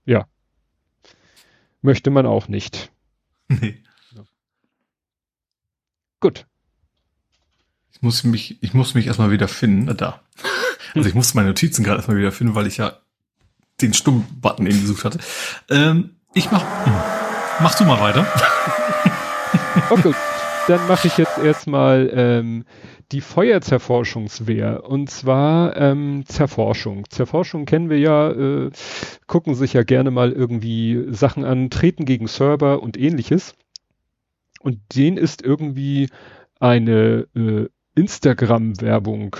ja 0.05 0.25
möchte 1.85 2.09
man 2.09 2.25
auch 2.25 2.49
nicht. 2.49 2.91
Nee. 3.47 3.83
Ja. 4.15 4.23
Gut, 6.19 6.47
ich 7.95 8.01
muss 8.01 8.23
mich, 8.25 8.57
ich 8.61 8.73
muss 8.73 8.93
mich 8.93 9.07
erstmal 9.07 9.31
wieder 9.31 9.47
finden. 9.47 9.95
Da. 9.97 10.21
Also 10.93 11.09
ich 11.09 11.15
musste 11.15 11.35
meine 11.35 11.49
Notizen 11.49 11.83
gerade 11.83 11.97
erstmal 11.97 12.15
wieder 12.15 12.31
finden, 12.31 12.55
weil 12.55 12.67
ich 12.67 12.77
ja 12.77 12.93
den 13.81 13.93
Stumm-Button 13.93 14.65
eben 14.65 14.79
gesucht 14.79 15.03
hatte. 15.03 15.19
Ähm, 15.69 16.11
ich 16.33 16.49
mach, 16.51 16.61
hm. 16.85 16.93
machst 17.59 17.81
du 17.81 17.83
mal 17.83 17.99
weiter. 17.99 18.25
okay, 19.89 20.13
dann 20.69 20.87
mache 20.87 21.07
ich 21.07 21.17
jetzt 21.17 21.37
erstmal 21.37 22.09
ähm, 22.13 22.63
die 23.11 23.19
Feuerzerforschungswehr 23.19 24.85
und 24.85 25.09
zwar 25.09 25.75
ähm, 25.75 26.23
Zerforschung. 26.27 27.09
Zerforschung 27.09 27.65
kennen 27.65 27.89
wir 27.89 27.99
ja, 27.99 28.31
äh, 28.31 28.71
gucken 29.27 29.53
sich 29.53 29.73
ja 29.73 29.83
gerne 29.83 30.11
mal 30.11 30.31
irgendwie 30.31 31.07
Sachen 31.09 31.43
an, 31.43 31.69
treten 31.69 32.05
gegen 32.05 32.27
Server 32.27 32.81
und 32.81 32.95
ähnliches. 32.95 33.53
Und 34.61 34.79
denen 34.95 35.17
ist 35.17 35.41
irgendwie 35.41 36.07
eine 36.59 37.27
äh, 37.35 37.67
Instagram-Werbung 37.95 39.35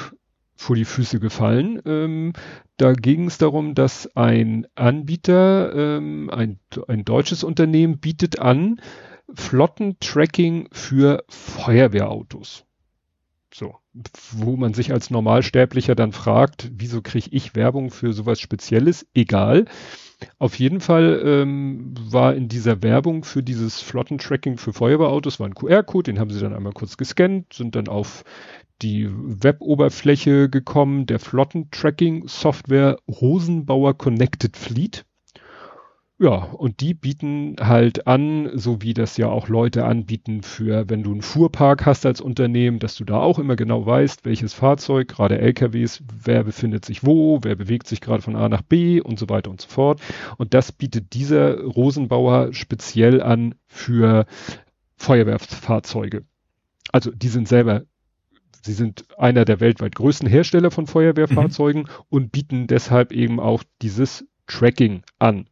vor 0.56 0.76
die 0.76 0.86
Füße 0.86 1.19
gefallen. 1.19 1.82
Ähm, 1.86 2.34
da 2.77 2.94
ging 2.94 3.27
es 3.27 3.38
darum, 3.38 3.76
dass 3.76 4.15
ein 4.15 4.68
Anbieter, 4.76 5.98
ähm, 5.98 6.30
ein, 6.30 6.60
ein 6.88 7.06
deutsches 7.06 7.44
Unternehmen 7.44 7.99
bietet 7.99 8.40
an 8.40 8.82
Flottentracking 9.34 10.69
für 10.72 11.23
Feuerwehrautos. 11.27 12.65
So, 13.53 13.76
wo 14.32 14.57
man 14.57 14.73
sich 14.73 14.91
als 14.91 15.10
Normalsterblicher 15.10 15.95
dann 15.95 16.11
fragt, 16.11 16.72
wieso 16.73 17.02
kriege 17.02 17.30
ich 17.32 17.56
Werbung 17.56 17.90
für 17.90 18.11
sowas 18.11 18.40
Spezielles? 18.40 19.07
Egal. 19.14 19.65
Auf 20.40 20.60
jeden 20.60 20.82
Fall 20.82 21.22
ähm, 21.26 21.94
war 21.98 22.36
in 22.36 22.48
dieser 22.48 22.84
Werbung 22.84 23.24
für 23.24 23.44
dieses 23.44 23.82
Flottentracking 23.82 24.58
für 24.58 24.74
Feuerwehrautos 24.74 25.40
war 25.40 25.48
ein 25.48 25.56
QR-Code, 25.56 26.12
den 26.12 26.20
haben 26.20 26.32
sie 26.32 26.40
dann 26.40 26.54
einmal 26.54 26.74
kurz 26.74 26.98
gescannt, 26.98 27.54
sind 27.54 27.76
dann 27.76 27.88
auf 27.88 28.24
die 28.82 29.10
Web-Oberfläche 29.10 30.50
gekommen, 30.50 31.06
der 31.06 31.20
Flottentracking-Software 31.20 32.98
Rosenbauer 33.08 33.98
Connected 33.98 34.58
Fleet. 34.58 35.06
Ja, 36.18 36.30
und 36.30 36.80
die 36.80 36.94
bieten 36.94 37.58
halt 37.60 38.08
an, 38.08 38.50
so 38.58 38.82
wie 38.82 38.94
das 38.94 39.18
ja 39.18 39.28
auch 39.28 39.50
Leute 39.50 39.84
anbieten 39.84 40.44
für, 40.44 40.90
wenn 40.90 41.04
du 41.04 41.12
einen 41.12 41.22
Fuhrpark 41.22 41.86
hast 41.86 42.06
als 42.06 42.22
Unternehmen, 42.22 42.80
dass 42.80 42.96
du 42.96 43.04
da 43.04 43.20
auch 43.20 43.38
immer 43.38 43.58
genau 43.58 43.86
weißt, 43.86 44.24
welches 44.24 44.54
Fahrzeug, 44.54 45.10
gerade 45.10 45.40
LKWs, 45.40 46.04
wer 46.24 46.46
befindet 46.46 46.86
sich 46.86 47.06
wo, 47.06 47.40
wer 47.44 47.58
bewegt 47.58 47.88
sich 47.88 48.00
gerade 48.00 48.22
von 48.22 48.38
A 48.38 48.48
nach 48.48 48.62
B 48.62 49.02
und 49.02 49.20
so 49.20 49.28
weiter 49.28 49.52
und 49.52 49.60
so 49.60 49.68
fort. 49.68 50.00
Und 50.38 50.54
das 50.54 50.72
bietet 50.72 51.14
dieser 51.14 51.60
Rosenbauer 51.62 52.54
speziell 52.54 53.22
an 53.22 53.56
für 53.68 54.26
Feuerwehrfahrzeuge. 54.96 56.24
Also 56.94 57.12
die 57.12 57.30
sind 57.30 57.50
selber 57.50 57.84
Sie 58.62 58.74
sind 58.74 59.06
einer 59.20 59.46
der 59.46 59.60
weltweit 59.60 59.94
größten 59.94 60.28
Hersteller 60.28 60.72
von 60.72 60.88
Feuerwehrfahrzeugen 60.88 61.84
mhm. 61.84 61.90
und 62.10 62.32
bieten 62.32 62.66
deshalb 62.66 63.12
eben 63.12 63.40
auch 63.40 63.64
dieses 63.82 64.26
Tracking 64.48 65.04
an. 65.20 65.46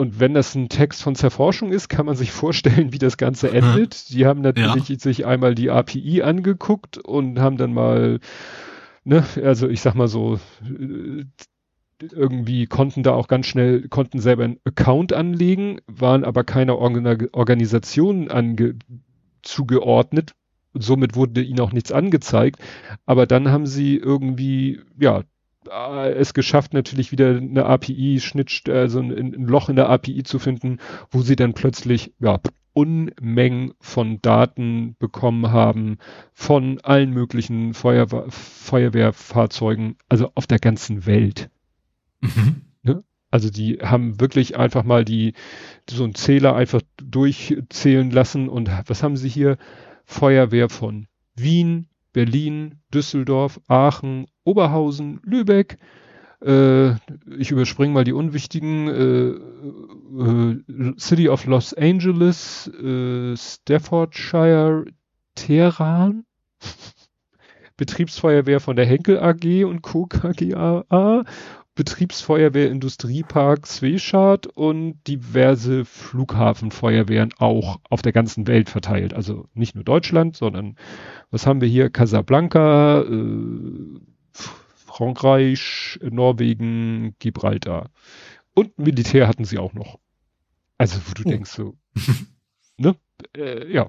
Und 0.00 0.18
wenn 0.18 0.32
das 0.32 0.54
ein 0.54 0.70
Text 0.70 1.02
von 1.02 1.14
Zerforschung 1.14 1.72
ist, 1.72 1.90
kann 1.90 2.06
man 2.06 2.16
sich 2.16 2.32
vorstellen, 2.32 2.94
wie 2.94 2.98
das 2.98 3.18
Ganze 3.18 3.52
endet. 3.52 4.08
Die 4.08 4.24
haben 4.24 4.40
natürlich 4.40 4.88
ja. 4.88 4.98
sich 4.98 5.26
einmal 5.26 5.54
die 5.54 5.68
API 5.68 6.22
angeguckt 6.22 6.96
und 6.96 7.38
haben 7.38 7.58
dann 7.58 7.74
mal, 7.74 8.18
ne, 9.04 9.22
also 9.44 9.68
ich 9.68 9.82
sag 9.82 9.94
mal 9.94 10.08
so, 10.08 10.40
äh, 10.64 11.24
irgendwie 12.00 12.64
konnten 12.64 13.02
da 13.02 13.12
auch 13.12 13.28
ganz 13.28 13.44
schnell, 13.44 13.88
konnten 13.88 14.20
selber 14.20 14.44
einen 14.44 14.58
Account 14.64 15.12
anlegen, 15.12 15.82
waren 15.86 16.24
aber 16.24 16.44
keiner 16.44 16.78
Organ 16.78 17.28
Organisation 17.32 18.30
ange 18.30 18.76
zugeordnet. 19.42 20.32
Somit 20.72 21.14
wurde 21.14 21.42
ihnen 21.42 21.60
auch 21.60 21.72
nichts 21.72 21.92
angezeigt. 21.92 22.58
Aber 23.04 23.26
dann 23.26 23.50
haben 23.50 23.66
sie 23.66 23.98
irgendwie, 23.98 24.80
ja, 24.98 25.24
es 25.68 26.34
geschafft, 26.34 26.72
natürlich 26.72 27.12
wieder 27.12 27.36
eine 27.36 27.66
API-Schnittstelle, 27.66 28.80
also 28.80 29.00
ein, 29.00 29.10
ein, 29.10 29.44
Loch 29.46 29.68
in 29.68 29.76
der 29.76 29.90
API 29.90 30.22
zu 30.22 30.38
finden, 30.38 30.78
wo 31.10 31.20
sie 31.20 31.36
dann 31.36 31.52
plötzlich 31.52 32.14
ja, 32.18 32.40
Unmengen 32.72 33.74
von 33.80 34.22
Daten 34.22 34.96
bekommen 34.98 35.50
haben 35.50 35.98
von 36.32 36.80
allen 36.80 37.10
möglichen 37.10 37.74
Feuerwehr, 37.74 38.26
Feuerwehrfahrzeugen, 38.28 39.96
also 40.08 40.30
auf 40.34 40.46
der 40.46 40.60
ganzen 40.60 41.04
Welt. 41.04 41.50
Mhm. 42.20 42.62
Ne? 42.82 43.04
Also 43.30 43.50
die 43.50 43.78
haben 43.82 44.20
wirklich 44.20 44.56
einfach 44.56 44.84
mal 44.84 45.04
die 45.04 45.34
so 45.88 46.04
einen 46.04 46.14
Zähler 46.14 46.54
einfach 46.54 46.80
durchzählen 46.96 48.10
lassen 48.10 48.48
und 48.48 48.70
was 48.86 49.02
haben 49.02 49.16
sie 49.16 49.28
hier? 49.28 49.58
Feuerwehr 50.04 50.68
von 50.68 51.06
Wien, 51.36 51.89
Berlin, 52.12 52.80
Düsseldorf, 52.92 53.60
Aachen, 53.68 54.26
Oberhausen, 54.44 55.20
Lübeck, 55.24 55.78
Äh, 56.42 56.92
ich 57.38 57.50
überspringe 57.50 57.92
mal 57.92 58.04
die 58.04 58.14
unwichtigen. 58.14 58.88
Äh, 58.88 59.28
äh, 59.30 60.94
City 60.98 61.28
of 61.28 61.44
Los 61.44 61.74
Angeles, 61.74 62.66
äh, 62.68 63.36
Staffordshire, 63.36 64.86
Teheran, 65.34 66.24
Betriebsfeuerwehr 67.76 68.60
von 68.60 68.76
der 68.76 68.86
Henkel 68.86 69.18
AG 69.18 69.64
und 69.64 69.82
Co. 69.82 70.06
KGAA, 70.06 71.24
Betriebsfeuerwehr 71.74 72.70
Industriepark 72.70 73.66
Swechat 73.66 74.46
und 74.46 75.00
diverse 75.06 75.84
Flughafenfeuerwehren 75.84 77.32
auch 77.38 77.80
auf 77.88 78.02
der 78.02 78.12
ganzen 78.12 78.46
Welt 78.46 78.68
verteilt. 78.68 79.14
Also 79.14 79.46
nicht 79.54 79.74
nur 79.74 79.84
Deutschland, 79.84 80.36
sondern 80.36 80.76
was 81.30 81.46
haben 81.46 81.60
wir 81.60 81.68
hier? 81.68 81.90
Casablanca, 81.90 83.02
äh, 83.02 84.00
Frankreich, 84.32 85.98
Norwegen, 86.02 87.14
Gibraltar. 87.18 87.90
Und 88.54 88.78
Militär 88.78 89.28
hatten 89.28 89.44
sie 89.44 89.58
auch 89.58 89.72
noch. 89.72 89.98
Also, 90.76 90.98
wo 91.06 91.14
du 91.14 91.22
oh. 91.24 91.30
denkst 91.30 91.50
so, 91.50 91.76
ne? 92.76 92.96
Äh, 93.36 93.72
ja. 93.72 93.86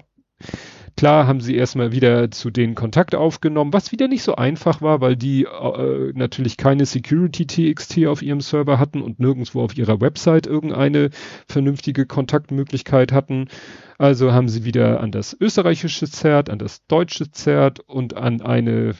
Klar 0.96 1.26
haben 1.26 1.40
sie 1.40 1.56
erstmal 1.56 1.92
wieder 1.92 2.30
zu 2.30 2.50
denen 2.50 2.74
Kontakt 2.74 3.14
aufgenommen, 3.14 3.72
was 3.72 3.92
wieder 3.92 4.08
nicht 4.08 4.22
so 4.22 4.36
einfach 4.36 4.82
war, 4.82 5.00
weil 5.00 5.16
die 5.16 5.44
äh, 5.44 6.12
natürlich 6.14 6.56
keine 6.56 6.86
Security 6.86 7.46
TXT 7.46 8.06
auf 8.06 8.22
ihrem 8.22 8.40
Server 8.40 8.78
hatten 8.78 9.02
und 9.02 9.18
nirgendwo 9.18 9.62
auf 9.62 9.76
ihrer 9.76 10.00
Website 10.00 10.46
irgendeine 10.46 11.10
vernünftige 11.48 12.06
Kontaktmöglichkeit 12.06 13.12
hatten. 13.12 13.48
Also 13.98 14.32
haben 14.32 14.48
sie 14.48 14.64
wieder 14.64 15.00
an 15.00 15.12
das 15.12 15.36
österreichische 15.38 16.08
ZERT, 16.10 16.50
an 16.50 16.58
das 16.58 16.84
deutsche 16.86 17.30
ZERT 17.30 17.80
und 17.80 18.14
an 18.14 18.42
eine 18.42 18.94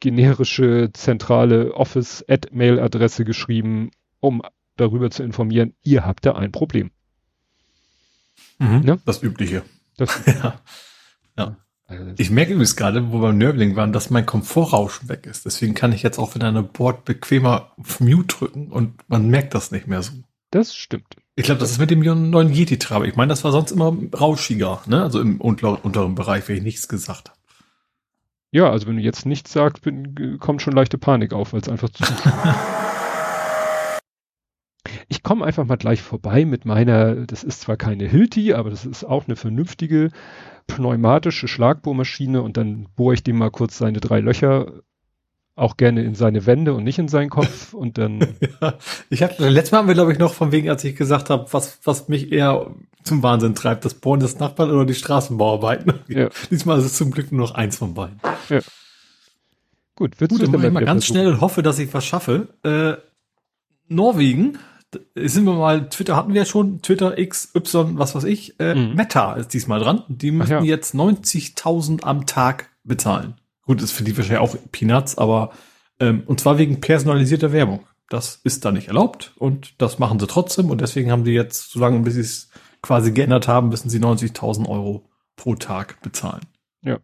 generische 0.00 0.90
zentrale 0.92 1.74
Office-Mail-Adresse 1.74 3.24
geschrieben, 3.24 3.90
um 4.20 4.42
darüber 4.76 5.10
zu 5.10 5.22
informieren, 5.22 5.74
ihr 5.82 6.04
habt 6.04 6.26
da 6.26 6.32
ein 6.32 6.52
Problem. 6.52 6.90
Mhm, 8.58 8.80
ne? 8.80 9.00
Das 9.04 9.22
Übliche. 9.22 9.62
Das 9.96 10.24
ja. 10.26 10.60
Ja. 11.36 11.56
Also 11.86 12.12
ich 12.16 12.30
merke 12.30 12.52
übrigens 12.52 12.76
gerade, 12.76 13.12
wo 13.12 13.18
wir 13.18 13.28
beim 13.28 13.38
Nörbling 13.38 13.76
waren, 13.76 13.92
dass 13.92 14.08
mein 14.08 14.24
Komfortrauschen 14.24 15.08
weg 15.08 15.26
ist. 15.26 15.44
Deswegen 15.44 15.74
kann 15.74 15.92
ich 15.92 16.02
jetzt 16.02 16.18
auch 16.18 16.34
wieder 16.34 16.48
eine 16.48 16.62
Board 16.62 17.04
bequemer 17.04 17.72
auf 17.78 18.00
Mute 18.00 18.36
drücken 18.36 18.68
und 18.68 18.94
man 19.08 19.28
merkt 19.28 19.54
das 19.54 19.70
nicht 19.70 19.86
mehr 19.86 20.02
so. 20.02 20.12
Das 20.50 20.74
stimmt. 20.74 21.16
Ich 21.36 21.44
glaube, 21.44 21.60
das 21.60 21.72
ist 21.72 21.78
mit 21.78 21.90
dem 21.90 22.00
neuen 22.00 22.52
Yeti-Trabe. 22.52 23.06
Ich 23.08 23.16
meine, 23.16 23.28
das 23.30 23.44
war 23.44 23.52
sonst 23.52 23.72
immer 23.72 23.94
rauschiger, 24.18 24.82
ne? 24.86 25.02
Also 25.02 25.20
im 25.20 25.40
unteren 25.40 26.14
Bereich, 26.14 26.48
wenn 26.48 26.56
ich 26.56 26.62
nichts 26.62 26.88
gesagt 26.88 27.30
habe. 27.30 27.38
Ja, 28.52 28.70
also 28.70 28.86
wenn 28.86 28.96
du 28.96 29.02
jetzt 29.02 29.26
nichts 29.26 29.52
sagst, 29.52 29.82
bin, 29.82 30.38
kommt 30.38 30.62
schon 30.62 30.74
leichte 30.74 30.96
Panik 30.96 31.32
auf, 31.32 31.52
weil 31.52 31.60
es 31.60 31.68
einfach 31.68 31.90
zu. 31.90 32.04
ich 35.08 35.24
komme 35.24 35.44
einfach 35.44 35.64
mal 35.64 35.74
gleich 35.74 36.00
vorbei 36.02 36.44
mit 36.44 36.64
meiner, 36.64 37.26
das 37.26 37.42
ist 37.42 37.62
zwar 37.62 37.76
keine 37.76 38.06
Hilti, 38.06 38.54
aber 38.54 38.70
das 38.70 38.86
ist 38.86 39.02
auch 39.02 39.26
eine 39.26 39.34
vernünftige 39.34 40.10
pneumatische 40.66 41.48
Schlagbohrmaschine 41.48 42.42
und 42.42 42.56
dann 42.56 42.88
bohre 42.96 43.14
ich 43.14 43.22
dem 43.22 43.38
mal 43.38 43.50
kurz 43.50 43.78
seine 43.78 44.00
drei 44.00 44.20
Löcher 44.20 44.82
auch 45.56 45.76
gerne 45.76 46.02
in 46.02 46.14
seine 46.14 46.46
Wände 46.46 46.74
und 46.74 46.82
nicht 46.84 46.98
in 46.98 47.08
seinen 47.08 47.30
Kopf 47.30 47.72
und 47.74 47.98
dann. 47.98 48.36
ja, 48.60 48.74
ich 49.10 49.22
hatte, 49.22 49.48
letztes 49.48 49.72
Mal 49.72 49.78
haben 49.78 49.88
wir, 49.88 49.94
glaube 49.94 50.12
ich, 50.12 50.18
noch 50.18 50.34
von 50.34 50.52
wegen, 50.52 50.68
als 50.68 50.82
ich 50.84 50.96
gesagt 50.96 51.30
habe, 51.30 51.46
was, 51.52 51.78
was 51.84 52.08
mich 52.08 52.32
eher 52.32 52.70
zum 53.04 53.22
Wahnsinn 53.22 53.54
treibt, 53.54 53.84
das 53.84 53.94
Bohren 53.94 54.20
des 54.20 54.38
Nachbarn 54.38 54.70
oder 54.70 54.84
die 54.84 54.94
Straßenbauarbeiten. 54.94 55.92
Ja. 56.08 56.28
Diesmal 56.50 56.78
ist 56.78 56.86
es 56.86 56.94
zum 56.94 57.10
Glück 57.10 57.30
nur 57.32 57.46
noch 57.46 57.54
eins 57.54 57.76
von 57.76 57.94
beiden. 57.94 58.20
Ja. 58.48 58.60
Gut, 59.96 60.14
willst 60.18 60.32
Gut, 60.32 60.40
du 60.40 60.44
dann 60.46 60.52
mache 60.52 60.66
ich 60.66 60.72
mal 60.72 60.84
ganz 60.84 61.04
versuchen? 61.04 61.22
schnell 61.22 61.34
und 61.34 61.40
hoffe, 61.40 61.62
dass 61.62 61.78
ich 61.78 61.92
was 61.94 62.04
schaffe. 62.04 62.48
Äh, 62.62 62.94
Norwegen, 63.88 64.58
sind 65.14 65.44
wir 65.44 65.54
mal, 65.54 65.88
Twitter 65.88 66.16
hatten 66.16 66.34
wir 66.34 66.42
ja 66.42 66.46
schon, 66.46 66.82
Twitter, 66.82 67.18
X, 67.18 67.52
Y, 67.54 67.98
was 67.98 68.14
weiß 68.14 68.24
ich, 68.24 68.58
äh, 68.60 68.74
mhm. 68.74 68.94
Meta 68.94 69.34
ist 69.34 69.54
diesmal 69.54 69.80
dran. 69.80 70.02
Die 70.08 70.30
müssen 70.30 70.52
ja. 70.52 70.62
jetzt 70.62 70.94
90.000 70.94 72.02
am 72.02 72.26
Tag 72.26 72.70
bezahlen. 72.84 73.34
Gut, 73.62 73.82
ist 73.82 73.92
für 73.92 74.04
die 74.04 74.16
wahrscheinlich 74.16 74.42
auch 74.42 74.56
Peanuts, 74.72 75.16
aber 75.16 75.52
ähm, 76.00 76.22
und 76.26 76.40
zwar 76.40 76.58
wegen 76.58 76.80
personalisierter 76.80 77.52
Werbung. 77.52 77.86
Das 78.10 78.40
ist 78.44 78.64
da 78.64 78.72
nicht 78.72 78.88
erlaubt 78.88 79.32
und 79.36 79.80
das 79.80 79.98
machen 79.98 80.20
sie 80.20 80.26
trotzdem 80.26 80.70
und 80.70 80.80
deswegen 80.80 81.10
haben 81.10 81.24
die 81.24 81.32
jetzt, 81.32 81.70
solange 81.70 82.00
bis 82.00 82.14
sie 82.14 82.20
es 82.20 82.50
quasi 82.82 83.12
geändert 83.12 83.48
haben, 83.48 83.70
müssen 83.70 83.88
sie 83.88 83.98
90.000 83.98 84.68
Euro 84.68 85.08
pro 85.36 85.54
Tag 85.54 86.00
bezahlen. 86.02 86.42
Ja. 86.82 86.98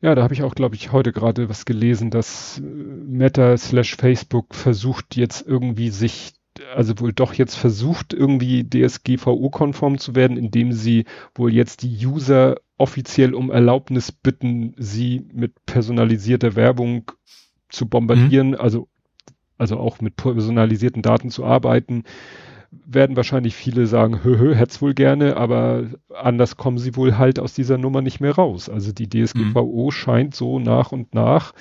Ja, 0.00 0.14
da 0.14 0.22
habe 0.22 0.34
ich 0.34 0.42
auch, 0.42 0.54
glaube 0.54 0.74
ich, 0.74 0.92
heute 0.92 1.12
gerade 1.12 1.48
was 1.48 1.64
gelesen, 1.64 2.10
dass 2.10 2.58
äh, 2.58 2.62
Meta 2.62 3.56
slash 3.56 3.96
Facebook 3.96 4.54
versucht 4.54 5.16
jetzt 5.16 5.46
irgendwie 5.46 5.90
sich, 5.90 6.34
also 6.74 6.98
wohl 7.00 7.12
doch 7.12 7.34
jetzt 7.34 7.56
versucht, 7.56 8.12
irgendwie 8.12 8.64
DSGVO-konform 8.68 9.98
zu 9.98 10.14
werden, 10.14 10.36
indem 10.36 10.72
sie 10.72 11.04
wohl 11.34 11.52
jetzt 11.52 11.82
die 11.82 12.06
User 12.06 12.56
offiziell 12.76 13.34
um 13.34 13.50
Erlaubnis 13.50 14.12
bitten, 14.12 14.74
sie 14.76 15.26
mit 15.32 15.66
personalisierter 15.66 16.56
Werbung 16.56 17.10
zu 17.68 17.88
bombardieren, 17.88 18.50
mhm. 18.50 18.56
also, 18.56 18.88
also 19.58 19.78
auch 19.78 20.00
mit 20.00 20.16
personalisierten 20.16 21.02
Daten 21.02 21.30
zu 21.30 21.44
arbeiten, 21.44 22.04
werden 22.86 23.16
wahrscheinlich 23.16 23.54
viele 23.54 23.86
sagen, 23.86 24.20
hö, 24.22 24.38
hö, 24.38 24.54
hätt's 24.54 24.82
wohl 24.82 24.94
gerne, 24.94 25.36
aber 25.36 25.84
anders 26.14 26.56
kommen 26.56 26.78
sie 26.78 26.96
wohl 26.96 27.18
halt 27.18 27.38
aus 27.38 27.54
dieser 27.54 27.78
Nummer 27.78 28.02
nicht 28.02 28.20
mehr 28.20 28.34
raus. 28.34 28.68
Also 28.68 28.92
die 28.92 29.08
DSGVO 29.08 29.86
mhm. 29.86 29.90
scheint 29.90 30.34
so 30.34 30.58
nach 30.58 30.92
und 30.92 31.14
nach 31.14 31.52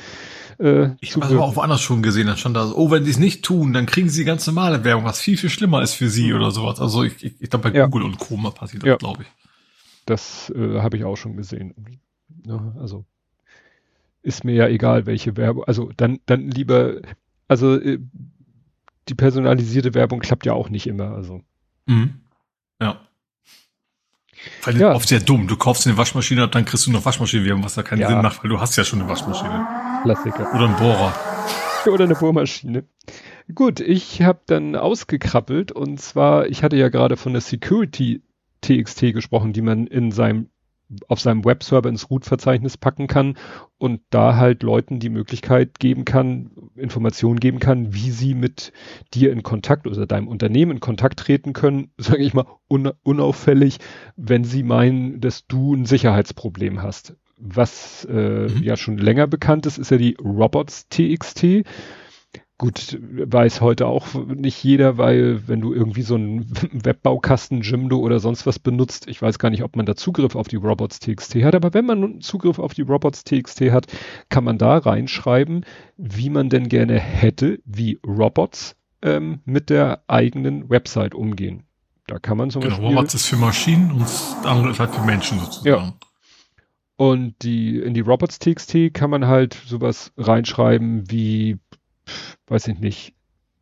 äh, 0.60 0.91
Ich 1.02 1.15
habe 1.15 1.26
aber 1.26 1.44
auch 1.44 1.56
woanders 1.56 1.81
schon 1.81 2.03
gesehen, 2.03 2.27
dann 2.27 2.38
stand 2.38 2.56
da 2.56 2.68
so, 2.68 2.76
oh, 2.76 2.91
wenn 2.91 3.03
sie 3.03 3.11
es 3.11 3.19
nicht 3.19 3.44
tun, 3.44 3.73
dann 3.73 3.85
kriegen 3.85 4.10
sie 4.10 4.26
ganz 4.26 4.45
normale 4.48 4.84
Werbung, 4.84 5.06
was 5.06 5.19
viel, 5.19 5.38
viel 5.38 5.49
schlimmer 5.49 5.81
ist 5.81 5.94
für 5.94 6.10
sie 6.10 6.30
mhm. 6.30 6.35
oder 6.38 6.52
sowas. 6.52 6.80
Also 6.80 7.03
ich, 7.03 7.23
ich, 7.23 7.41
ich 7.41 7.49
glaube, 7.49 7.69
bei 7.69 7.77
ja. 7.77 7.85
Google 7.85 8.03
und 8.03 8.19
Chroma 8.19 8.52
passiert 8.52 8.84
das, 8.84 8.88
ja. 8.88 8.95
glaube 8.98 9.23
ich. 9.23 9.27
Das 10.06 10.52
äh, 10.56 10.80
habe 10.80 10.98
ich 10.98 11.06
auch 11.06 11.15
schon 11.15 11.38
gesehen. 11.38 11.73
Ja, 12.45 12.73
also 12.80 13.06
ist 14.22 14.44
mir 14.44 14.53
ja 14.53 14.68
egal, 14.68 15.06
welche 15.06 15.38
Werbung. 15.38 15.65
Also 15.65 15.91
dann, 15.95 16.19
dann 16.26 16.49
lieber, 16.49 17.02
also 17.48 17.80
äh, 17.80 17.99
die 19.10 19.16
personalisierte 19.16 19.94
Werbung 19.94 20.20
klappt 20.20 20.46
ja 20.46 20.54
auch 20.54 20.70
nicht 20.70 20.88
immer. 20.88 21.12
Also. 21.12 21.42
Mhm. 21.86 22.22
Ja. 22.82 23.00
Weil 24.64 24.78
ja. 24.78 24.94
oft 24.94 25.08
sehr 25.08 25.20
dumm. 25.20 25.48
Du 25.48 25.56
kaufst 25.56 25.88
eine 25.88 25.98
Waschmaschine 25.98 26.44
und 26.44 26.56
dann 26.56 26.66
kriegst 26.66 26.86
du 26.86 26.92
noch 26.92 27.06
Waschmaschine, 27.06 27.64
was 27.64 27.76
da 27.76 27.84
keinen 27.84 28.00
ja. 28.00 28.10
Sinn 28.10 28.22
macht, 28.22 28.44
weil 28.44 28.50
du 28.50 28.60
hast 28.60 28.76
ja 28.76 28.84
schon 28.84 29.00
eine 29.00 29.10
Waschmaschine. 29.10 29.66
Klassiker. 30.04 30.54
Oder 30.54 30.70
ein 30.70 30.76
Bohrer. 30.76 31.14
Oder 31.86 32.06
eine 32.06 32.16
Bohrmaschine. 32.16 32.86
Gut, 33.54 33.80
ich 33.82 34.22
habe 34.22 34.40
dann 34.46 34.76
ausgekrabbelt 34.76 35.72
und 35.72 36.00
zwar, 36.00 36.48
ich 36.48 36.64
hatte 36.64 36.78
ja 36.78 36.90
gerade 36.90 37.18
von 37.18 37.34
der 37.34 37.42
Security 37.42 38.22
TXT 38.62 39.14
gesprochen, 39.14 39.52
die 39.52 39.62
man 39.62 39.88
in 39.88 40.12
seinem 40.12 40.50
auf 41.08 41.20
seinem 41.20 41.46
Webserver 41.46 41.90
ins 41.90 42.10
Root-Verzeichnis 42.10 42.78
packen 42.78 43.08
kann 43.08 43.38
und 43.78 44.02
da 44.10 44.36
halt 44.36 44.64
Leuten 44.64 45.00
die 45.00 45.10
Möglichkeit 45.10 45.80
geben 45.80 46.06
kann, 46.06 46.52
Informationen 46.76 47.40
geben 47.40 47.60
kann, 47.60 47.94
wie 47.94 48.12
sie 48.12 48.36
mit 48.36 48.72
dir 49.14 49.32
in 49.32 49.44
Kontakt 49.44 49.88
oder 49.88 50.06
deinem 50.06 50.28
Unternehmen 50.28 50.74
in 50.74 50.80
Kontakt 50.80 51.20
treten 51.20 51.54
können, 51.54 51.92
sage 51.98 52.24
ich 52.24 52.34
mal, 52.34 52.46
un 52.68 52.92
unauffällig, 53.04 53.78
wenn 54.16 54.44
sie 54.44 54.64
meinen, 54.64 55.20
dass 55.22 55.48
du 55.48 55.74
ein 55.76 55.86
Sicherheitsproblem 55.86 56.82
hast. 56.82 57.16
Was 57.38 58.06
äh, 58.10 58.48
mhm. 58.48 58.64
ja 58.64 58.78
schon 58.78 58.98
länger 58.98 59.28
bekannt 59.28 59.66
ist, 59.66 59.78
ist 59.78 59.92
ja 59.92 59.98
die 59.98 60.16
Robots 60.24 60.88
TXT. 60.90 61.66
Gut, 62.60 63.00
weiß 63.02 63.62
heute 63.62 63.88
auch 63.88 64.14
nicht 64.28 64.64
jeder, 64.64 64.98
weil 64.98 65.48
wenn 65.48 65.60
du 65.60 65.74
irgendwie 65.74 66.04
so 66.04 66.16
einen 66.16 66.46
Webbaukasten, 66.72 67.62
Jimdo 67.62 67.98
oder 67.98 68.20
sonst 68.20 68.46
was 68.46 68.60
benutzt, 68.60 69.08
ich 69.08 69.22
weiß 69.22 69.40
gar 69.40 69.50
nicht, 69.50 69.64
ob 69.64 69.76
man 69.76 69.88
da 69.88 69.96
Zugriff 69.96 70.36
auf 70.36 70.48
die 70.48 70.58
Robots.txt 70.58 71.36
hat, 71.44 71.56
aber 71.56 71.74
wenn 71.74 71.86
man 71.86 72.22
Zugriff 72.22 72.60
auf 72.60 72.74
die 72.76 72.84
Robots.txt 72.84 73.62
hat, 73.72 73.88
kann 74.30 74.44
man 74.44 74.60
da 74.60 74.78
reinschreiben, 74.78 75.66
wie 75.98 76.30
man 76.30 76.50
denn 76.50 76.70
gerne 76.70 77.00
hätte, 77.00 77.60
wie 77.66 78.00
Robots 78.06 78.76
ähm, 79.02 79.42
mit 79.46 79.72
der 79.72 80.04
eigenen 80.08 80.70
Website 80.70 81.16
umgehen. 81.16 81.64
Da 82.08 82.20
kann 82.20 82.38
man 82.38 82.52
zum 82.52 82.62
genau, 82.62 82.76
Beispiel... 82.76 82.96
Robots 82.96 83.14
ist 83.16 83.26
für 83.26 83.38
Maschinen 83.38 83.92
und 83.92 84.02
das 84.02 84.36
andere 84.44 84.72
ist 84.72 84.80
halt 84.80 84.94
für 84.94 85.04
Menschen 85.04 85.40
sozusagen. 85.40 85.68
Ja. 85.68 85.94
Und 86.96 87.36
die, 87.42 87.80
in 87.80 87.94
die 87.94 88.02
Robots.txt 88.02 88.94
kann 88.94 89.10
man 89.10 89.26
halt 89.26 89.58
sowas 89.66 90.12
reinschreiben 90.18 91.10
wie 91.10 91.58
weiß 92.48 92.68
ich 92.68 92.80
nicht, 92.80 93.14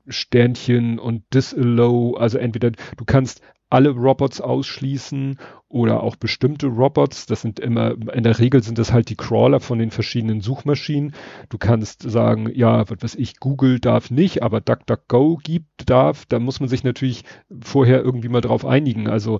Sternchen 0.07 0.99
und 0.99 1.23
Disallow, 1.33 2.15
also 2.15 2.37
entweder 2.37 2.71
du 2.71 3.05
kannst 3.05 3.41
alle 3.71 3.91
Robots 3.91 4.41
ausschließen 4.41 5.39
oder 5.69 6.03
auch 6.03 6.17
bestimmte 6.17 6.67
Robots. 6.67 7.25
Das 7.25 7.41
sind 7.41 7.59
immer, 7.59 7.95
in 8.13 8.23
der 8.23 8.37
Regel 8.37 8.61
sind 8.61 8.77
das 8.77 8.91
halt 8.91 9.09
die 9.09 9.15
Crawler 9.15 9.61
von 9.61 9.79
den 9.79 9.91
verschiedenen 9.91 10.41
Suchmaschinen. 10.41 11.13
Du 11.49 11.57
kannst 11.57 12.03
sagen, 12.03 12.51
ja, 12.53 12.89
was 12.89 13.01
weiß 13.01 13.15
ich, 13.15 13.39
Google 13.39 13.79
darf 13.79 14.11
nicht, 14.11 14.43
aber 14.43 14.59
DuckDuckGo 14.59 15.39
gibt, 15.41 15.89
darf. 15.89 16.25
Da 16.25 16.39
muss 16.39 16.59
man 16.59 16.67
sich 16.67 16.83
natürlich 16.83 17.23
vorher 17.61 18.01
irgendwie 18.01 18.29
mal 18.29 18.41
drauf 18.41 18.65
einigen. 18.65 19.07
Also 19.07 19.39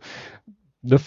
ne, 0.81 0.99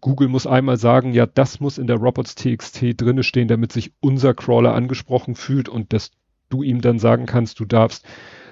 Google 0.00 0.28
muss 0.28 0.46
einmal 0.46 0.78
sagen, 0.78 1.12
ja, 1.12 1.26
das 1.26 1.60
muss 1.60 1.78
in 1.78 1.86
der 1.86 1.96
Robots.txt 1.96 3.00
drinne 3.00 3.22
stehen, 3.22 3.46
damit 3.46 3.70
sich 3.70 3.92
unser 4.00 4.34
Crawler 4.34 4.74
angesprochen 4.74 5.36
fühlt 5.36 5.68
und 5.68 5.92
das 5.92 6.10
du 6.52 6.62
ihm 6.62 6.80
dann 6.80 6.98
sagen 6.98 7.26
kannst, 7.26 7.60
du 7.60 7.64
darfst 7.64 8.04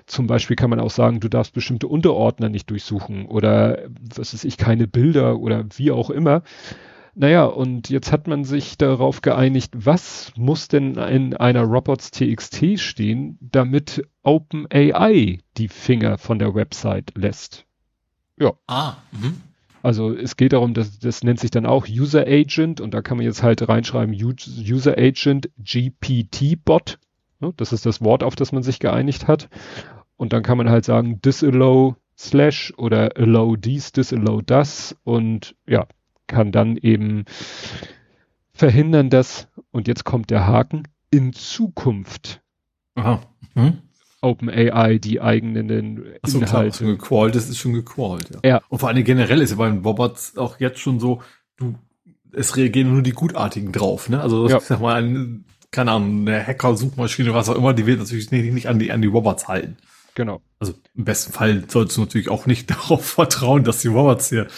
zum 0.07 0.27
Beispiel 0.27 0.57
kann 0.57 0.71
man 0.71 0.81
auch 0.81 0.91
sagen, 0.91 1.21
du 1.21 1.29
darfst 1.29 1.55
bestimmte 1.55 1.87
Unterordner 1.87 2.49
nicht 2.49 2.69
durchsuchen 2.69 3.27
oder 3.27 3.79
was 4.01 4.35
ist 4.35 4.45
ich, 4.45 4.57
keine 4.57 4.89
Bilder 4.89 5.39
oder 5.39 5.65
wie 5.77 5.93
auch 5.93 6.11
immer. 6.11 6.43
Naja, 7.15 7.45
und 7.45 7.91
jetzt 7.91 8.13
hat 8.13 8.27
man 8.27 8.45
sich 8.45 8.79
darauf 8.79 9.21
geeinigt, 9.21 9.73
was 9.77 10.33
muss 10.37 10.69
denn 10.69 10.97
in 10.97 11.37
einer 11.37 11.63
Robots 11.63 12.11
TXT 12.11 12.79
stehen, 12.79 13.39
damit 13.41 14.05
OpenAI 14.23 15.39
die 15.57 15.69
Finger 15.69 16.19
von 16.19 16.39
der 16.39 16.55
Website 16.55 17.13
lässt. 17.17 17.67
Ja. 18.39 18.53
Ah, 18.67 18.97
mh. 19.13 19.33
Also 19.83 20.15
es 20.15 20.37
geht 20.37 20.53
darum, 20.53 20.75
dass 20.75 20.99
das 20.99 21.23
nennt 21.23 21.41
sich 21.41 21.51
dann 21.51 21.67
auch 21.67 21.87
User 21.89 22.27
Agent 22.27 22.81
und 22.81 22.93
da 22.93 23.01
kann 23.01 23.17
man 23.17 23.25
jetzt 23.25 23.43
halt 23.43 23.67
reinschreiben 23.67 24.15
User 24.15 24.99
Agent 24.99 25.51
GPT 25.59 26.63
Bot. 26.65 26.99
Ne? 27.41 27.53
Das 27.57 27.73
ist 27.73 27.87
das 27.87 28.03
Wort, 28.03 28.23
auf 28.23 28.37
das 28.37 28.53
man 28.53 28.63
sich 28.63 28.79
geeinigt 28.79 29.29
hat. 29.29 29.49
Und 30.17 30.33
dann 30.33 30.43
kann 30.43 30.59
man 30.59 30.71
halt 30.71 30.85
sagen 30.85 31.21
disallow 31.23 31.97
slash 32.19 32.73
oder 32.77 33.17
allow 33.17 33.57
dies, 33.57 33.93
disallow 33.93 34.43
das 34.43 34.97
und 35.05 35.57
ja, 35.67 35.87
kann 36.27 36.53
dann 36.53 36.77
eben 36.77 37.25
verhindern, 38.53 39.09
dass, 39.09 39.49
und 39.71 39.89
jetzt 39.89 40.05
kommt 40.05 40.31
der 40.31 40.47
Haken, 40.47 40.83
in 41.11 41.33
Zukunft 41.33 42.43
Aha. 42.95 43.21
Hm? 43.55 43.79
OpenAI 44.21 44.99
die 44.99 45.21
eigenen 45.21 46.05
Achso, 46.23 46.39
Inhalte. 46.39 46.51
Klar, 46.51 46.73
schon 46.73 46.87
gecrawlt, 46.89 47.35
das 47.35 47.49
ist 47.49 47.59
schon 47.59 47.73
gecrawlt, 47.73 48.31
ja. 48.31 48.41
ja. 48.49 48.61
Und 48.69 48.79
vor 48.79 48.91
allem 48.91 49.03
generell 49.03 49.41
ist 49.41 49.51
ja 49.51 49.57
beim 49.57 49.83
Robots 49.83 50.37
auch 50.37 50.61
jetzt 50.61 50.79
schon 50.79 51.01
so, 51.01 51.23
du, 51.57 51.75
es 52.33 52.57
reagieren 52.57 52.93
nur 52.93 53.03
die 53.03 53.13
Gutartigen 53.13 53.73
drauf, 53.73 54.09
ne? 54.09 54.21
Also, 54.21 54.47
ja. 54.49 54.59
ich 54.59 54.65
sag 54.65 54.81
mal, 54.81 55.03
ein, 55.03 55.45
keine 55.71 55.93
Ahnung, 55.93 56.27
eine 56.27 56.47
Hacker-Suchmaschine, 56.47 57.35
was 57.35 57.49
auch 57.49 57.57
immer, 57.57 57.73
die 57.75 57.87
wird 57.87 58.01
natürlich 58.01 58.31
nicht, 58.31 58.53
nicht 58.53 58.69
an 58.69 58.79
die, 58.79 58.91
an 58.91 59.03
die 59.03 59.09
Robots 59.09 59.49
halten. 59.49 59.77
Genau. 60.15 60.43
Also 60.59 60.75
im 60.97 61.05
besten 61.05 61.33
Fall 61.33 61.65
solltest 61.69 61.97
du 61.97 62.03
natürlich 62.03 62.29
auch 62.29 62.47
nicht 62.47 62.71
darauf 62.71 63.05
vertrauen, 63.05 63.65
dass 63.65 63.81
die 63.81 63.89
Robots 63.89 64.29
hier 64.29 64.43
äh, 64.43 64.49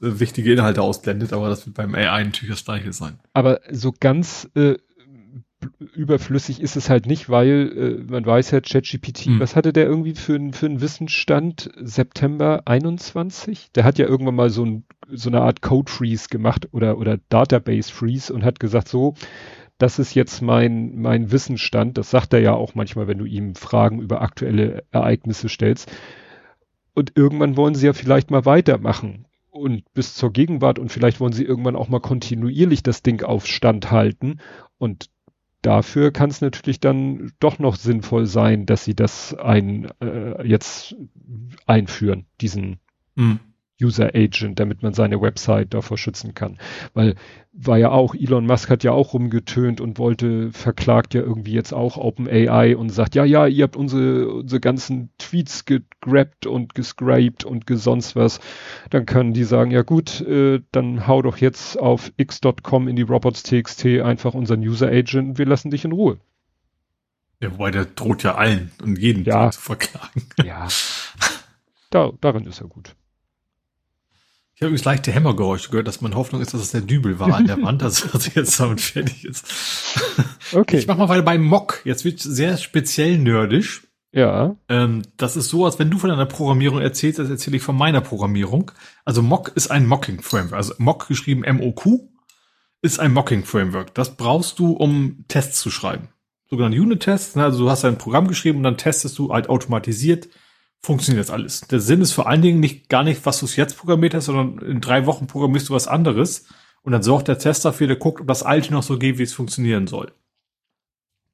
wichtige 0.00 0.52
Inhalte 0.52 0.82
ausblendet, 0.82 1.32
aber 1.32 1.48
das 1.48 1.66
wird 1.66 1.76
beim 1.76 1.94
AI 1.94 2.24
natürlich 2.24 2.54
das 2.54 2.64
gleiche 2.64 2.92
sein. 2.92 3.18
Aber 3.32 3.60
so 3.70 3.92
ganz 3.98 4.48
äh, 4.54 4.76
überflüssig 5.94 6.60
ist 6.60 6.76
es 6.76 6.90
halt 6.90 7.06
nicht, 7.06 7.28
weil 7.28 7.72
äh, 7.76 8.10
man 8.10 8.24
weiß 8.24 8.50
ja, 8.52 8.60
ChatGPT, 8.60 9.26
hm. 9.26 9.40
was 9.40 9.56
hatte 9.56 9.72
der 9.72 9.86
irgendwie 9.86 10.14
für, 10.14 10.38
für 10.52 10.66
einen 10.66 10.80
Wissensstand 10.80 11.70
September 11.80 12.62
21? 12.66 13.72
Der 13.72 13.84
hat 13.84 13.98
ja 13.98 14.06
irgendwann 14.06 14.34
mal 14.34 14.50
so, 14.50 14.64
ein, 14.64 14.84
so 15.10 15.28
eine 15.28 15.40
Art 15.40 15.62
Code 15.62 15.90
Freeze 15.90 16.28
gemacht 16.28 16.68
oder, 16.72 16.98
oder 16.98 17.18
Database 17.28 17.92
Freeze 17.92 18.32
und 18.32 18.44
hat 18.44 18.60
gesagt, 18.60 18.88
so, 18.88 19.14
das 19.82 19.98
ist 19.98 20.14
jetzt 20.14 20.42
mein, 20.42 21.00
mein 21.00 21.32
Wissensstand. 21.32 21.98
Das 21.98 22.08
sagt 22.08 22.32
er 22.32 22.40
ja 22.40 22.54
auch 22.54 22.76
manchmal, 22.76 23.08
wenn 23.08 23.18
du 23.18 23.24
ihm 23.24 23.56
Fragen 23.56 24.00
über 24.00 24.22
aktuelle 24.22 24.84
Ereignisse 24.92 25.48
stellst. 25.48 25.90
Und 26.94 27.16
irgendwann 27.16 27.56
wollen 27.56 27.74
sie 27.74 27.86
ja 27.86 27.92
vielleicht 27.92 28.30
mal 28.30 28.44
weitermachen 28.44 29.26
und 29.50 29.82
bis 29.92 30.14
zur 30.14 30.32
Gegenwart 30.32 30.78
und 30.78 30.92
vielleicht 30.92 31.18
wollen 31.18 31.32
sie 31.32 31.44
irgendwann 31.44 31.74
auch 31.74 31.88
mal 31.88 31.98
kontinuierlich 31.98 32.84
das 32.84 33.02
Ding 33.02 33.24
auf 33.24 33.44
Stand 33.48 33.90
halten. 33.90 34.38
Und 34.78 35.10
dafür 35.62 36.12
kann 36.12 36.30
es 36.30 36.40
natürlich 36.40 36.78
dann 36.78 37.32
doch 37.40 37.58
noch 37.58 37.74
sinnvoll 37.74 38.26
sein, 38.26 38.66
dass 38.66 38.84
sie 38.84 38.94
das 38.94 39.34
ein, 39.34 39.90
äh, 40.00 40.46
jetzt 40.46 40.94
einführen, 41.66 42.26
diesen 42.40 42.78
mhm. 43.16 43.40
User 43.82 44.14
Agent, 44.14 44.60
damit 44.60 44.82
man 44.82 44.94
seine 44.94 45.20
Website 45.20 45.74
davor 45.74 45.98
schützen 45.98 46.34
kann. 46.34 46.58
Weil 46.94 47.14
war 47.54 47.76
ja 47.76 47.90
auch, 47.90 48.14
Elon 48.14 48.46
Musk 48.46 48.70
hat 48.70 48.82
ja 48.82 48.92
auch 48.92 49.12
rumgetönt 49.12 49.80
und 49.80 49.98
wollte, 49.98 50.50
verklagt 50.52 51.12
ja 51.12 51.20
irgendwie 51.20 51.52
jetzt 51.52 51.74
auch 51.74 51.98
OpenAI 51.98 52.76
und 52.76 52.88
sagt, 52.88 53.14
ja, 53.14 53.24
ja, 53.24 53.46
ihr 53.46 53.64
habt 53.64 53.76
unsere, 53.76 54.28
unsere 54.28 54.60
ganzen 54.60 55.10
Tweets 55.18 55.66
gegrabt 55.66 56.46
und 56.46 56.74
gescraped 56.74 57.44
und 57.44 57.66
gesonst 57.66 58.16
was. 58.16 58.40
Dann 58.88 59.04
können 59.04 59.34
die 59.34 59.44
sagen, 59.44 59.70
ja 59.70 59.82
gut, 59.82 60.22
äh, 60.22 60.60
dann 60.72 61.06
hau 61.06 61.20
doch 61.20 61.36
jetzt 61.36 61.78
auf 61.78 62.10
x.com 62.16 62.88
in 62.88 62.96
die 62.96 63.02
robots.txt 63.02 63.84
einfach 64.02 64.32
unseren 64.32 64.60
User 64.60 64.88
Agent 64.88 65.30
und 65.30 65.38
wir 65.38 65.46
lassen 65.46 65.70
dich 65.70 65.84
in 65.84 65.92
Ruhe. 65.92 66.18
Ja, 67.40 67.52
wobei 67.52 67.70
der 67.70 67.84
droht 67.84 68.22
ja 68.22 68.36
allen 68.36 68.70
und 68.82 68.98
jeden 68.98 69.24
ja. 69.24 69.50
zu 69.50 69.60
verklagen. 69.60 70.22
Ja. 70.42 70.68
Da, 71.90 72.10
darin 72.22 72.46
ist 72.46 72.62
er 72.62 72.68
gut. 72.68 72.96
Ich 74.62 74.64
habe 74.64 74.74
übrigens 74.74 74.84
leichte 74.84 75.10
Hämmergeräusche 75.10 75.70
gehört, 75.70 75.88
dass 75.88 76.02
meine 76.02 76.14
Hoffnung 76.14 76.40
ist, 76.40 76.54
dass 76.54 76.60
es 76.60 76.70
der 76.70 76.82
Dübel 76.82 77.18
war 77.18 77.34
an 77.34 77.48
der 77.48 77.60
Wand, 77.62 77.82
dass 77.82 78.04
er 78.04 78.20
jetzt 78.32 78.60
damit 78.60 78.80
fertig 78.80 79.24
ist. 79.24 79.44
Okay. 80.52 80.76
Ich 80.76 80.86
mach 80.86 80.98
mal 80.98 81.08
weiter 81.08 81.22
beim 81.22 81.42
Mock. 81.42 81.80
Jetzt 81.84 82.04
wird 82.04 82.20
sehr 82.20 82.58
speziell 82.58 83.16
nerdisch. 83.16 83.86
Ja. 84.12 84.54
Ähm, 84.68 85.00
das 85.16 85.34
ist 85.34 85.48
so, 85.48 85.64
als 85.64 85.78
wenn 85.78 85.90
du 85.90 85.98
von 85.98 86.10
deiner 86.10 86.26
Programmierung 86.26 86.80
erzählst, 86.80 87.18
das 87.18 87.30
erzähle 87.30 87.56
ich 87.56 87.62
von 87.62 87.74
meiner 87.74 88.02
Programmierung. 88.02 88.70
Also 89.06 89.22
Mock 89.22 89.52
ist 89.54 89.70
ein 89.70 89.86
Mocking-Framework. 89.86 90.52
Also 90.52 90.74
Mock 90.76 91.08
geschrieben 91.08 91.42
M-O-Q 91.42 92.06
ist 92.82 93.00
ein 93.00 93.14
Mocking-Framework. 93.14 93.94
Das 93.94 94.16
brauchst 94.16 94.58
du, 94.58 94.72
um 94.72 95.24
Tests 95.26 95.58
zu 95.60 95.70
schreiben. 95.70 96.08
Sogenannte 96.50 96.78
Unit-Tests. 96.78 97.36
Also 97.38 97.64
du 97.64 97.70
hast 97.70 97.86
ein 97.86 97.96
Programm 97.96 98.28
geschrieben 98.28 98.58
und 98.58 98.64
dann 98.64 98.76
testest 98.76 99.18
du 99.18 99.32
halt 99.32 99.48
automatisiert 99.48 100.28
funktioniert 100.84 101.24
das 101.24 101.32
alles. 101.32 101.60
Der 101.62 101.80
Sinn 101.80 102.00
ist 102.00 102.12
vor 102.12 102.28
allen 102.28 102.42
Dingen 102.42 102.60
nicht 102.60 102.88
gar 102.88 103.04
nicht, 103.04 103.24
was 103.24 103.40
du 103.40 103.46
jetzt 103.46 103.76
programmiert 103.76 104.14
hast, 104.14 104.26
sondern 104.26 104.58
in 104.66 104.80
drei 104.80 105.06
Wochen 105.06 105.26
programmierst 105.26 105.68
du 105.68 105.74
was 105.74 105.86
anderes 105.88 106.46
und 106.82 106.92
dann 106.92 107.02
sorgt 107.02 107.28
der 107.28 107.38
Test 107.38 107.64
dafür, 107.64 107.86
der 107.86 107.96
guckt, 107.96 108.20
ob 108.20 108.26
das 108.26 108.42
alte 108.42 108.72
noch 108.72 108.82
so 108.82 108.98
geht, 108.98 109.18
wie 109.18 109.22
es 109.22 109.32
funktionieren 109.32 109.86
soll. 109.86 110.12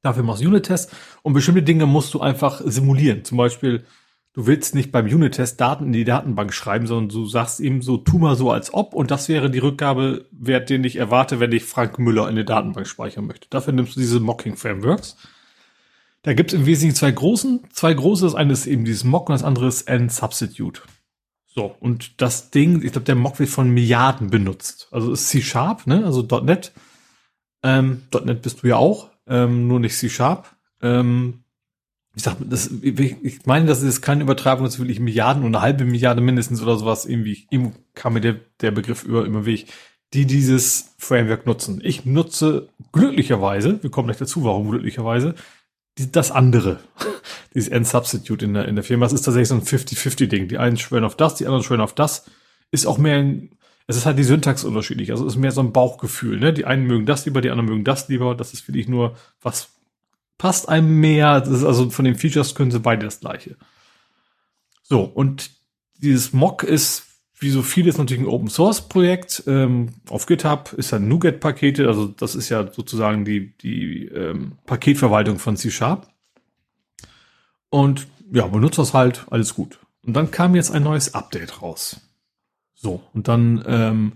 Dafür 0.02 0.22
machst 0.22 0.42
du 0.42 0.48
Unit-Tests 0.48 0.94
und 1.22 1.32
bestimmte 1.32 1.62
Dinge 1.62 1.86
musst 1.86 2.14
du 2.14 2.20
einfach 2.20 2.60
simulieren. 2.64 3.24
Zum 3.24 3.38
Beispiel, 3.38 3.84
du 4.34 4.46
willst 4.46 4.74
nicht 4.74 4.92
beim 4.92 5.06
Unit-Test 5.06 5.60
Daten 5.60 5.86
in 5.86 5.92
die 5.92 6.04
Datenbank 6.04 6.52
schreiben, 6.52 6.86
sondern 6.86 7.08
du 7.08 7.26
sagst 7.26 7.58
ihm 7.58 7.82
so, 7.82 7.96
tu 7.96 8.18
mal 8.18 8.36
so 8.36 8.50
als 8.52 8.72
ob 8.72 8.94
und 8.94 9.10
das 9.10 9.28
wäre 9.28 9.50
die 9.50 9.58
Rückgabewert, 9.58 10.70
den 10.70 10.84
ich 10.84 10.96
erwarte, 10.96 11.40
wenn 11.40 11.52
ich 11.52 11.64
Frank 11.64 11.98
Müller 11.98 12.28
in 12.28 12.36
der 12.36 12.44
Datenbank 12.44 12.86
speichern 12.86 13.26
möchte. 13.26 13.48
Dafür 13.48 13.72
nimmst 13.72 13.96
du 13.96 14.00
diese 14.00 14.20
Mocking-Frameworks 14.20 15.16
da 16.22 16.34
gibt 16.34 16.52
es 16.52 16.58
im 16.58 16.66
Wesentlichen 16.66 16.96
zwei 16.96 17.10
großen, 17.10 17.60
zwei 17.72 17.94
große. 17.94 18.24
Das 18.24 18.34
eine 18.34 18.52
ist 18.52 18.66
eben 18.66 18.84
dieses 18.84 19.04
Mock 19.04 19.28
und 19.28 19.34
das 19.34 19.44
andere 19.44 19.68
ist 19.68 19.82
N-Substitute. 19.82 20.82
So, 21.46 21.74
und 21.80 22.20
das 22.20 22.50
Ding, 22.50 22.82
ich 22.82 22.92
glaube, 22.92 23.06
der 23.06 23.14
Mock 23.14 23.38
wird 23.38 23.48
von 23.48 23.70
Milliarden 23.70 24.30
benutzt. 24.30 24.88
Also 24.90 25.12
ist 25.12 25.28
C-Sharp, 25.28 25.86
ne? 25.86 26.04
Also 26.04 26.22
.NET. 26.22 26.72
Ähm, 27.62 28.02
.NET 28.12 28.42
bist 28.42 28.62
du 28.62 28.68
ja 28.68 28.76
auch, 28.76 29.10
ähm, 29.26 29.66
nur 29.66 29.80
nicht 29.80 29.96
C-Sharp. 29.96 30.54
Ähm, 30.82 31.44
ich 32.14 32.22
sag, 32.22 32.36
das, 32.40 32.70
ich 32.82 33.46
meine, 33.46 33.66
das 33.66 33.82
ist 33.82 34.02
keine 34.02 34.22
Übertragung, 34.22 34.64
das 34.64 34.74
ist 34.74 34.80
wirklich 34.80 34.98
Milliarden 35.00 35.44
und 35.44 35.54
eine 35.54 35.62
halbe 35.62 35.84
Milliarde 35.84 36.20
mindestens 36.20 36.60
oder 36.60 36.76
sowas. 36.76 37.06
Irgendwie, 37.06 37.46
ihm 37.50 37.72
kam 37.94 38.14
mir 38.14 38.20
der, 38.20 38.36
der 38.60 38.72
Begriff 38.72 39.04
über, 39.04 39.24
immer 39.24 39.46
Weg, 39.46 39.66
die 40.14 40.26
dieses 40.26 40.94
Framework 40.98 41.46
nutzen. 41.46 41.80
Ich 41.82 42.04
nutze 42.04 42.68
glücklicherweise, 42.92 43.82
wir 43.82 43.90
kommen 43.90 44.08
gleich 44.08 44.18
dazu, 44.18 44.42
warum 44.42 44.70
glücklicherweise, 44.70 45.34
das 46.12 46.30
andere, 46.30 46.80
dieses 47.54 47.68
End-Substitute 47.68 48.44
in 48.44 48.54
der, 48.54 48.68
in 48.68 48.74
der 48.74 48.84
Firma, 48.84 49.06
das 49.06 49.12
ist 49.12 49.22
tatsächlich 49.22 49.48
so 49.48 49.54
ein 49.54 49.62
50-50-Ding. 49.62 50.48
Die 50.48 50.58
einen 50.58 50.76
schwören 50.76 51.04
auf 51.04 51.16
das, 51.16 51.34
die 51.36 51.46
anderen 51.46 51.64
schwören 51.64 51.80
auf 51.80 51.94
das. 51.94 52.26
Ist 52.70 52.86
auch 52.86 52.98
mehr 52.98 53.18
ein, 53.18 53.50
es 53.86 53.96
ist 53.96 54.06
halt 54.06 54.18
die 54.18 54.24
Syntax 54.24 54.64
unterschiedlich. 54.64 55.10
Also 55.10 55.26
es 55.26 55.34
ist 55.34 55.40
mehr 55.40 55.52
so 55.52 55.62
ein 55.62 55.72
Bauchgefühl. 55.72 56.38
Ne? 56.38 56.52
Die 56.52 56.66
einen 56.66 56.86
mögen 56.86 57.06
das 57.06 57.24
lieber, 57.24 57.40
die 57.40 57.50
anderen 57.50 57.68
mögen 57.68 57.84
das 57.84 58.08
lieber. 58.08 58.34
Das 58.34 58.52
ist 58.52 58.68
wirklich 58.68 58.88
nur, 58.88 59.16
was 59.40 59.70
passt 60.36 60.68
einem 60.68 61.00
mehr. 61.00 61.40
Das 61.40 61.50
ist 61.50 61.64
also 61.64 61.90
von 61.90 62.04
den 62.04 62.14
Features 62.14 62.54
können 62.54 62.70
sie 62.70 62.80
beide 62.80 63.06
das 63.06 63.20
gleiche. 63.20 63.56
So, 64.82 65.02
und 65.02 65.50
dieses 65.96 66.32
Mock 66.32 66.62
ist 66.62 67.07
wie 67.40 67.50
so 67.50 67.62
vieles 67.62 67.98
natürlich 67.98 68.22
ein 68.22 68.28
Open 68.28 68.48
Source 68.48 68.88
Projekt. 68.88 69.44
Ähm, 69.46 69.90
auf 70.08 70.26
GitHub 70.26 70.72
ist 70.76 70.92
ein 70.92 71.08
NuGet 71.08 71.40
Pakete, 71.40 71.86
also 71.86 72.06
das 72.06 72.34
ist 72.34 72.48
ja 72.48 72.70
sozusagen 72.72 73.24
die, 73.24 73.56
die 73.58 74.06
ähm, 74.06 74.52
Paketverwaltung 74.66 75.38
von 75.38 75.56
C 75.56 75.70
Sharp. 75.70 76.08
Und 77.70 78.08
ja, 78.32 78.46
benutzt 78.46 78.78
das 78.78 78.94
halt, 78.94 79.26
alles 79.30 79.54
gut. 79.54 79.78
Und 80.04 80.14
dann 80.14 80.30
kam 80.30 80.54
jetzt 80.54 80.70
ein 80.70 80.82
neues 80.82 81.14
Update 81.14 81.62
raus. 81.62 82.00
So, 82.74 83.02
und 83.12 83.28
dann 83.28 83.64
ähm, 83.66 84.12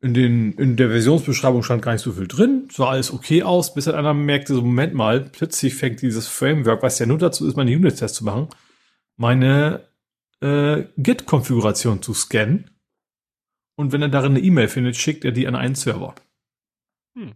in, 0.00 0.14
den, 0.14 0.52
in 0.52 0.76
der 0.76 0.90
Versionsbeschreibung 0.90 1.62
stand 1.62 1.82
gar 1.82 1.92
nicht 1.92 2.02
so 2.02 2.12
viel 2.12 2.28
drin. 2.28 2.68
Sah 2.72 2.90
alles 2.90 3.12
okay 3.12 3.42
aus, 3.42 3.74
bis 3.74 3.86
dann 3.86 3.94
einer 3.94 4.14
merkte, 4.14 4.54
so 4.54 4.62
Moment 4.62 4.94
mal, 4.94 5.20
plötzlich 5.20 5.74
fängt 5.74 6.02
dieses 6.02 6.28
Framework, 6.28 6.82
was 6.82 6.98
ja 6.98 7.06
nur 7.06 7.18
dazu 7.18 7.46
ist, 7.46 7.56
meine 7.56 7.74
Unit-Tests 7.74 8.18
zu 8.18 8.24
machen, 8.24 8.48
meine 9.16 9.88
äh, 10.40 10.84
Git-Konfiguration 10.96 12.02
zu 12.02 12.14
scannen. 12.14 12.70
Und 13.74 13.92
wenn 13.92 14.02
er 14.02 14.08
darin 14.08 14.32
eine 14.32 14.40
E-Mail 14.40 14.68
findet, 14.68 14.96
schickt 14.96 15.24
er 15.24 15.32
die 15.32 15.46
an 15.46 15.54
einen 15.54 15.74
Server. 15.74 16.14
Hm. 17.14 17.32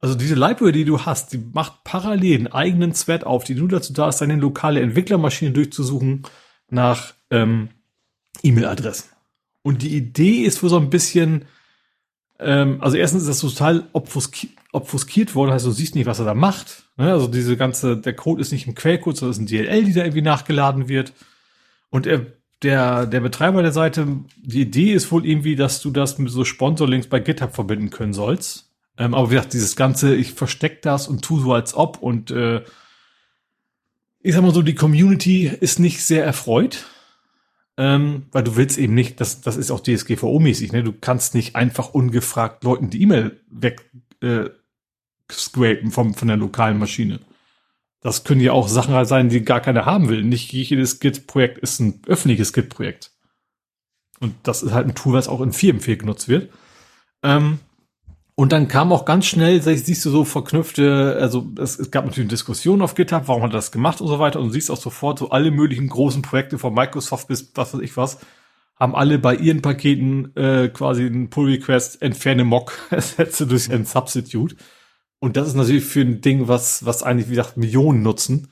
Also 0.00 0.14
diese 0.14 0.34
Library, 0.34 0.72
die 0.72 0.84
du 0.84 1.00
hast, 1.00 1.32
die 1.32 1.38
macht 1.38 1.82
parallel 1.84 2.36
einen 2.36 2.46
eigenen 2.48 2.92
Thread 2.92 3.24
auf, 3.24 3.44
die 3.44 3.54
nur 3.54 3.68
dazu 3.68 3.92
da 3.92 4.08
ist, 4.08 4.20
deine 4.20 4.36
lokale 4.36 4.80
Entwicklermaschine 4.80 5.52
durchzusuchen 5.52 6.24
nach 6.68 7.14
ähm, 7.30 7.70
E-Mail-Adressen. 8.42 9.08
Und 9.62 9.82
die 9.82 9.96
Idee 9.96 10.42
ist 10.42 10.58
für 10.58 10.68
so 10.68 10.78
ein 10.78 10.90
bisschen, 10.90 11.46
ähm, 12.38 12.82
also 12.82 12.98
erstens 12.98 13.22
ist 13.22 13.42
das 13.42 13.52
total 13.52 13.88
obfuskiert 13.92 15.34
worden, 15.34 15.52
heißt, 15.52 15.64
du 15.64 15.70
siehst 15.70 15.94
nicht, 15.94 16.06
was 16.06 16.18
er 16.18 16.26
da 16.26 16.34
macht. 16.34 16.84
Ne? 16.98 17.10
Also 17.10 17.26
diese 17.26 17.56
ganze, 17.56 17.96
der 17.96 18.14
Code 18.14 18.42
ist 18.42 18.52
nicht 18.52 18.66
im 18.66 18.74
Quellcode, 18.74 19.16
sondern 19.16 19.32
ist 19.32 19.40
ein 19.40 19.46
DLL, 19.46 19.84
die 19.84 19.94
da 19.94 20.02
irgendwie 20.02 20.22
nachgeladen 20.22 20.88
wird. 20.88 21.14
Und 21.90 22.06
er, 22.06 22.26
der, 22.62 23.06
der 23.06 23.20
Betreiber 23.20 23.62
der 23.62 23.72
Seite, 23.72 24.06
die 24.36 24.62
Idee 24.62 24.92
ist 24.92 25.10
wohl 25.12 25.26
irgendwie, 25.26 25.56
dass 25.56 25.80
du 25.82 25.90
das 25.90 26.18
mit 26.18 26.30
so 26.30 26.44
Sponsorlinks 26.44 27.08
bei 27.08 27.20
GitHub 27.20 27.54
verbinden 27.54 27.90
können 27.90 28.12
sollst. 28.12 28.70
Ähm, 28.96 29.14
aber 29.14 29.30
wie 29.30 29.34
gesagt, 29.34 29.52
dieses 29.52 29.76
ganze, 29.76 30.14
ich 30.14 30.32
versteck 30.32 30.82
das 30.82 31.08
und 31.08 31.22
tu 31.22 31.40
so 31.40 31.52
als 31.52 31.74
ob 31.74 31.98
und 31.98 32.30
äh, 32.30 32.62
ich 34.20 34.34
sag 34.34 34.42
mal 34.42 34.54
so, 34.54 34.62
die 34.62 34.74
Community 34.74 35.46
ist 35.46 35.78
nicht 35.78 36.02
sehr 36.02 36.24
erfreut. 36.24 36.86
Ähm, 37.76 38.26
weil 38.30 38.44
du 38.44 38.54
willst 38.54 38.78
eben 38.78 38.94
nicht, 38.94 39.20
das, 39.20 39.40
das 39.40 39.56
ist 39.56 39.72
auch 39.72 39.80
DSGVO-mäßig, 39.80 40.72
ne? 40.72 40.84
Du 40.84 40.92
kannst 40.92 41.34
nicht 41.34 41.56
einfach 41.56 41.92
ungefragt 41.92 42.62
Leuten 42.62 42.88
die 42.88 43.02
E-Mail 43.02 43.40
weg 43.50 43.90
äh, 44.20 44.48
scrapen 45.30 45.90
vom, 45.90 46.14
von 46.14 46.28
der 46.28 46.36
lokalen 46.36 46.78
Maschine. 46.78 47.18
Das 48.04 48.22
können 48.22 48.42
ja 48.42 48.52
auch 48.52 48.68
Sachen 48.68 49.02
sein, 49.06 49.30
die 49.30 49.42
gar 49.42 49.60
keiner 49.60 49.86
haben 49.86 50.10
will. 50.10 50.22
Nicht 50.22 50.52
jedes 50.52 51.00
Git-Projekt 51.00 51.56
ist 51.56 51.80
ein 51.80 52.02
öffentliches 52.06 52.52
Git-Projekt. 52.52 53.12
Und 54.20 54.34
das 54.42 54.62
ist 54.62 54.72
halt 54.72 54.86
ein 54.86 54.94
Tool, 54.94 55.14
was 55.14 55.26
auch 55.26 55.40
in 55.40 55.54
Firmen 55.54 55.80
viel 55.80 55.96
genutzt 55.96 56.28
wird. 56.28 56.52
Ähm, 57.22 57.60
und 58.34 58.52
dann 58.52 58.68
kam 58.68 58.92
auch 58.92 59.06
ganz 59.06 59.24
schnell, 59.24 59.62
siehst 59.62 60.04
du 60.04 60.10
so 60.10 60.24
verknüpfte, 60.24 61.16
also 61.18 61.50
es, 61.58 61.78
es 61.78 61.90
gab 61.90 62.04
natürlich 62.04 62.28
Diskussionen 62.28 62.82
auf 62.82 62.94
GitHub, 62.94 63.26
warum 63.26 63.42
hat 63.42 63.52
er 63.52 63.56
das 63.58 63.72
gemacht 63.72 64.02
und 64.02 64.08
so 64.08 64.18
weiter. 64.18 64.38
Und 64.38 64.48
du 64.48 64.52
siehst 64.52 64.70
auch 64.70 64.76
sofort 64.76 65.18
so 65.18 65.30
alle 65.30 65.50
möglichen 65.50 65.88
großen 65.88 66.20
Projekte 66.20 66.58
von 66.58 66.74
Microsoft 66.74 67.28
bis 67.28 67.52
was 67.54 67.72
weiß 67.72 67.80
ich 67.80 67.96
was, 67.96 68.18
haben 68.76 68.94
alle 68.94 69.18
bei 69.18 69.34
ihren 69.34 69.62
Paketen 69.62 70.36
äh, 70.36 70.68
quasi 70.68 71.06
einen 71.06 71.30
Pull 71.30 71.52
Request 71.52 72.02
entferne 72.02 72.44
Mock 72.44 72.74
ersetze 72.90 73.46
durch 73.46 73.72
ein 73.72 73.86
Substitute. 73.86 74.56
Und 75.24 75.38
das 75.38 75.48
ist 75.48 75.54
natürlich 75.54 75.86
für 75.86 76.02
ein 76.02 76.20
Ding, 76.20 76.48
was, 76.48 76.84
was 76.84 77.02
eigentlich, 77.02 77.28
wie 77.28 77.36
gesagt, 77.36 77.56
Millionen 77.56 78.02
nutzen. 78.02 78.48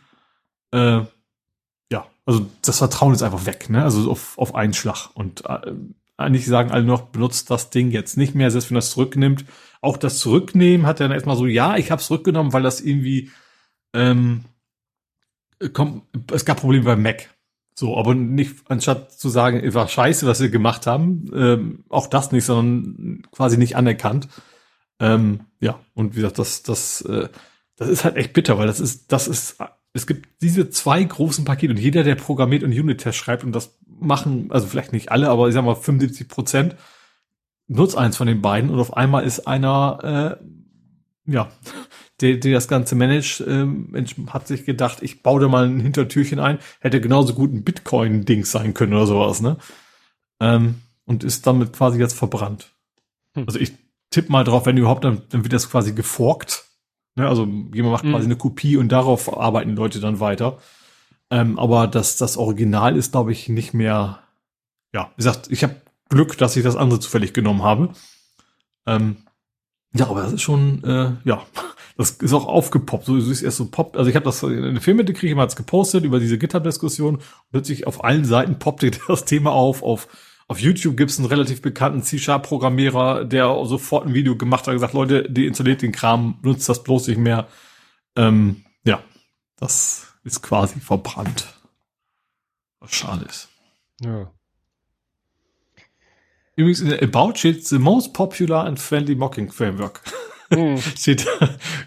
Äh, 0.70 1.02
ja, 1.92 2.06
also 2.24 2.46
das 2.62 2.78
Vertrauen 2.78 3.12
ist 3.12 3.22
einfach 3.22 3.44
weg, 3.44 3.68
ne? 3.68 3.84
Also 3.84 4.10
auf, 4.10 4.38
auf 4.38 4.54
einen 4.54 4.72
Schlag. 4.72 5.10
Und 5.12 5.44
äh, 5.44 5.74
eigentlich 6.16 6.46
sagen 6.46 6.70
alle 6.70 6.84
noch, 6.84 7.08
benutzt 7.08 7.50
das 7.50 7.68
Ding 7.68 7.90
jetzt 7.90 8.16
nicht 8.16 8.34
mehr, 8.34 8.50
selbst 8.50 8.70
wenn 8.70 8.76
das 8.76 8.92
zurücknimmt. 8.92 9.44
Auch 9.82 9.98
das 9.98 10.18
Zurücknehmen 10.18 10.86
hat 10.86 10.98
er 10.98 11.08
dann 11.08 11.14
erstmal 11.14 11.36
so, 11.36 11.44
ja, 11.44 11.76
ich 11.76 11.90
habe 11.90 12.00
es 12.00 12.06
zurückgenommen, 12.06 12.54
weil 12.54 12.62
das 12.62 12.80
irgendwie 12.80 13.30
ähm, 13.92 14.46
kommt, 15.74 16.04
es 16.32 16.46
gab 16.46 16.60
Probleme 16.60 16.86
beim 16.86 17.02
Mac. 17.02 17.28
So, 17.74 17.98
aber 17.98 18.14
nicht, 18.14 18.60
anstatt 18.70 19.12
zu 19.12 19.28
sagen, 19.28 19.74
war 19.74 19.88
scheiße, 19.88 20.26
was 20.26 20.40
wir 20.40 20.48
gemacht 20.48 20.86
haben, 20.86 21.30
ähm, 21.34 21.84
auch 21.90 22.06
das 22.06 22.32
nicht, 22.32 22.46
sondern 22.46 23.24
quasi 23.30 23.58
nicht 23.58 23.76
anerkannt. 23.76 24.28
Ähm, 25.02 25.40
ja, 25.58 25.80
und 25.94 26.12
wie 26.12 26.20
gesagt, 26.20 26.38
das, 26.38 26.62
das, 26.62 27.00
äh, 27.02 27.28
das 27.76 27.88
ist 27.88 28.04
halt 28.04 28.14
echt 28.14 28.32
bitter, 28.32 28.56
weil 28.56 28.68
das 28.68 28.78
ist, 28.78 29.10
das 29.10 29.26
ist, 29.26 29.56
es 29.92 30.06
gibt 30.06 30.40
diese 30.40 30.70
zwei 30.70 31.02
großen 31.02 31.44
Pakete 31.44 31.72
und 31.72 31.78
jeder, 31.80 32.04
der 32.04 32.14
programmiert 32.14 32.62
und 32.62 32.70
Unit-Test 32.70 33.18
schreibt 33.18 33.42
und 33.42 33.50
das 33.50 33.76
machen, 33.84 34.46
also 34.50 34.68
vielleicht 34.68 34.92
nicht 34.92 35.10
alle, 35.10 35.28
aber 35.28 35.48
ich 35.48 35.54
sag 35.54 35.64
mal 35.64 35.74
75 35.74 36.28
Prozent, 36.28 36.76
nutzt 37.66 37.98
eins 37.98 38.16
von 38.16 38.28
den 38.28 38.42
beiden 38.42 38.70
und 38.70 38.78
auf 38.78 38.96
einmal 38.96 39.24
ist 39.24 39.40
einer, 39.48 40.38
äh, 40.40 41.32
ja, 41.32 41.50
der, 42.20 42.36
der 42.36 42.52
das 42.52 42.68
Ganze 42.68 42.94
managt, 42.94 43.40
äh, 43.40 43.64
Mensch, 43.64 44.14
hat 44.28 44.46
sich 44.46 44.64
gedacht, 44.64 44.98
ich 45.02 45.24
baue 45.24 45.40
da 45.40 45.48
mal 45.48 45.66
ein 45.66 45.80
Hintertürchen 45.80 46.38
ein, 46.38 46.60
hätte 46.78 47.00
genauso 47.00 47.34
gut 47.34 47.52
ein 47.52 47.64
Bitcoin-Ding 47.64 48.44
sein 48.44 48.72
können 48.72 48.92
oder 48.94 49.06
sowas, 49.06 49.40
ne? 49.40 49.56
Ähm, 50.38 50.76
und 51.06 51.24
ist 51.24 51.44
damit 51.44 51.72
quasi 51.72 51.98
jetzt 51.98 52.16
verbrannt. 52.16 52.70
Hm. 53.34 53.44
Also 53.46 53.58
ich 53.58 53.72
tipp 54.12 54.30
mal 54.30 54.44
drauf, 54.44 54.66
wenn 54.66 54.76
überhaupt, 54.76 55.04
dann, 55.04 55.22
dann 55.30 55.42
wird 55.44 55.52
das 55.52 55.70
quasi 55.70 55.92
geforkt. 55.92 56.64
Ne? 57.16 57.28
Also 57.28 57.44
jemand 57.44 57.92
macht 57.92 58.04
hm. 58.04 58.12
quasi 58.12 58.26
eine 58.26 58.36
Kopie 58.36 58.76
und 58.76 58.90
darauf 58.90 59.36
arbeiten 59.36 59.74
Leute 59.74 60.00
dann 60.00 60.20
weiter. 60.20 60.58
Ähm, 61.30 61.58
aber 61.58 61.86
das, 61.86 62.16
das 62.16 62.36
Original 62.36 62.96
ist, 62.96 63.12
glaube 63.12 63.32
ich, 63.32 63.48
nicht 63.48 63.74
mehr. 63.74 64.20
Ja, 64.94 65.10
wie 65.16 65.22
gesagt, 65.22 65.50
ich 65.50 65.62
habe 65.62 65.76
Glück, 66.10 66.36
dass 66.36 66.56
ich 66.56 66.62
das 66.62 66.76
andere 66.76 67.00
zufällig 67.00 67.32
genommen 67.32 67.62
habe. 67.62 67.90
Ähm, 68.86 69.16
ja, 69.94 70.08
aber 70.08 70.22
das 70.22 70.34
ist 70.34 70.42
schon, 70.42 70.84
äh, 70.84 71.12
ja, 71.24 71.42
das 71.96 72.10
ist 72.10 72.32
auch 72.32 72.46
aufgepoppt. 72.46 73.06
So 73.06 73.16
ist 73.16 73.42
erst 73.42 73.56
so 73.56 73.70
poppt. 73.70 73.96
Also 73.96 74.10
ich 74.10 74.16
habe 74.16 74.24
das 74.24 74.42
in 74.42 74.74
der 74.74 74.82
Filmmitte 74.82 75.12
kriege 75.12 75.30
ich 75.30 75.36
mal 75.36 75.46
gepostet 75.46 76.04
über 76.04 76.20
diese 76.20 76.38
GitHub-Diskussion. 76.38 77.18
Plötzlich 77.50 77.86
auf 77.86 78.04
allen 78.04 78.24
Seiten 78.24 78.58
poppte 78.58 78.90
das 79.08 79.24
Thema 79.24 79.52
auf. 79.52 79.82
Auf, 79.82 80.08
auf 80.48 80.60
YouTube 80.60 80.96
gibt 80.96 81.10
es 81.10 81.18
einen 81.18 81.28
relativ 81.28 81.62
bekannten 81.62 82.02
C-Sharp-Programmierer, 82.02 83.24
der 83.24 83.64
sofort 83.64 84.06
ein 84.06 84.14
Video 84.14 84.36
gemacht 84.36 84.62
hat 84.62 84.68
und 84.68 84.74
gesagt, 84.74 84.94
Leute, 84.94 85.30
deinstalliert 85.30 85.82
den 85.82 85.92
Kram, 85.92 86.38
nutzt 86.42 86.68
das 86.68 86.82
bloß 86.82 87.08
nicht 87.08 87.18
mehr. 87.18 87.48
Ähm, 88.16 88.64
ja, 88.84 89.02
das 89.56 90.14
ist 90.24 90.42
quasi 90.42 90.80
verbrannt. 90.80 91.54
Was 92.80 92.94
schade 92.94 93.24
ist. 93.24 93.48
Ja. 94.00 94.30
Übrigens 96.56 96.80
in 96.80 96.90
der 96.90 97.02
About 97.02 97.36
steht 97.36 97.66
the 97.66 97.78
most 97.78 98.12
popular 98.12 98.64
and 98.64 98.78
friendly 98.78 99.14
mocking 99.14 99.50
framework. 99.50 100.02
Hm. 100.50 100.76
steht 100.96 101.26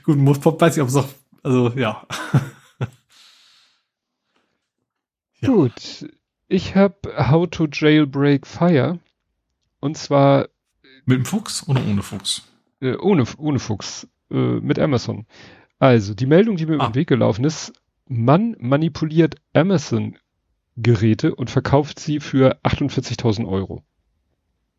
gut, 0.04 0.18
most 0.18 0.42
pop, 0.42 0.60
weiß 0.60 0.78
ich, 0.78 0.82
ob 0.82 0.90
es 0.90 0.96
noch, 0.96 1.08
also 1.44 1.70
ja. 1.76 2.06
ja. 5.42 5.48
Gut. 5.48 6.08
Ich 6.48 6.76
habe 6.76 7.30
How 7.30 7.50
to 7.50 7.68
Jailbreak 7.72 8.46
Fire. 8.46 9.00
Und 9.80 9.98
zwar. 9.98 10.50
Mit 11.06 11.18
dem 11.18 11.26
Fuchs 11.26 11.68
oder 11.68 11.82
ohne 11.86 12.04
Fuchs? 12.04 12.44
Äh, 12.82 12.96
ohne, 12.98 13.26
ohne 13.38 13.60
Fuchs. 13.60 14.08
Äh, 14.30 14.60
mit 14.60 14.78
Amazon. 14.78 15.26
Also, 15.80 16.14
die 16.14 16.28
Meldung, 16.28 16.56
die 16.58 16.66
mir 16.66 16.74
ah. 16.74 16.76
über 16.76 16.88
den 16.90 16.96
Weg 16.96 17.08
gelaufen 17.08 17.46
ist, 17.46 17.74
man 18.08 18.56
manipuliert 18.60 19.36
Amazon-Geräte 19.54 21.34
und 21.36 21.50
verkauft 21.50 22.00
sie 22.00 22.20
für 22.20 22.60
48.000 22.64 23.48
Euro. 23.48 23.84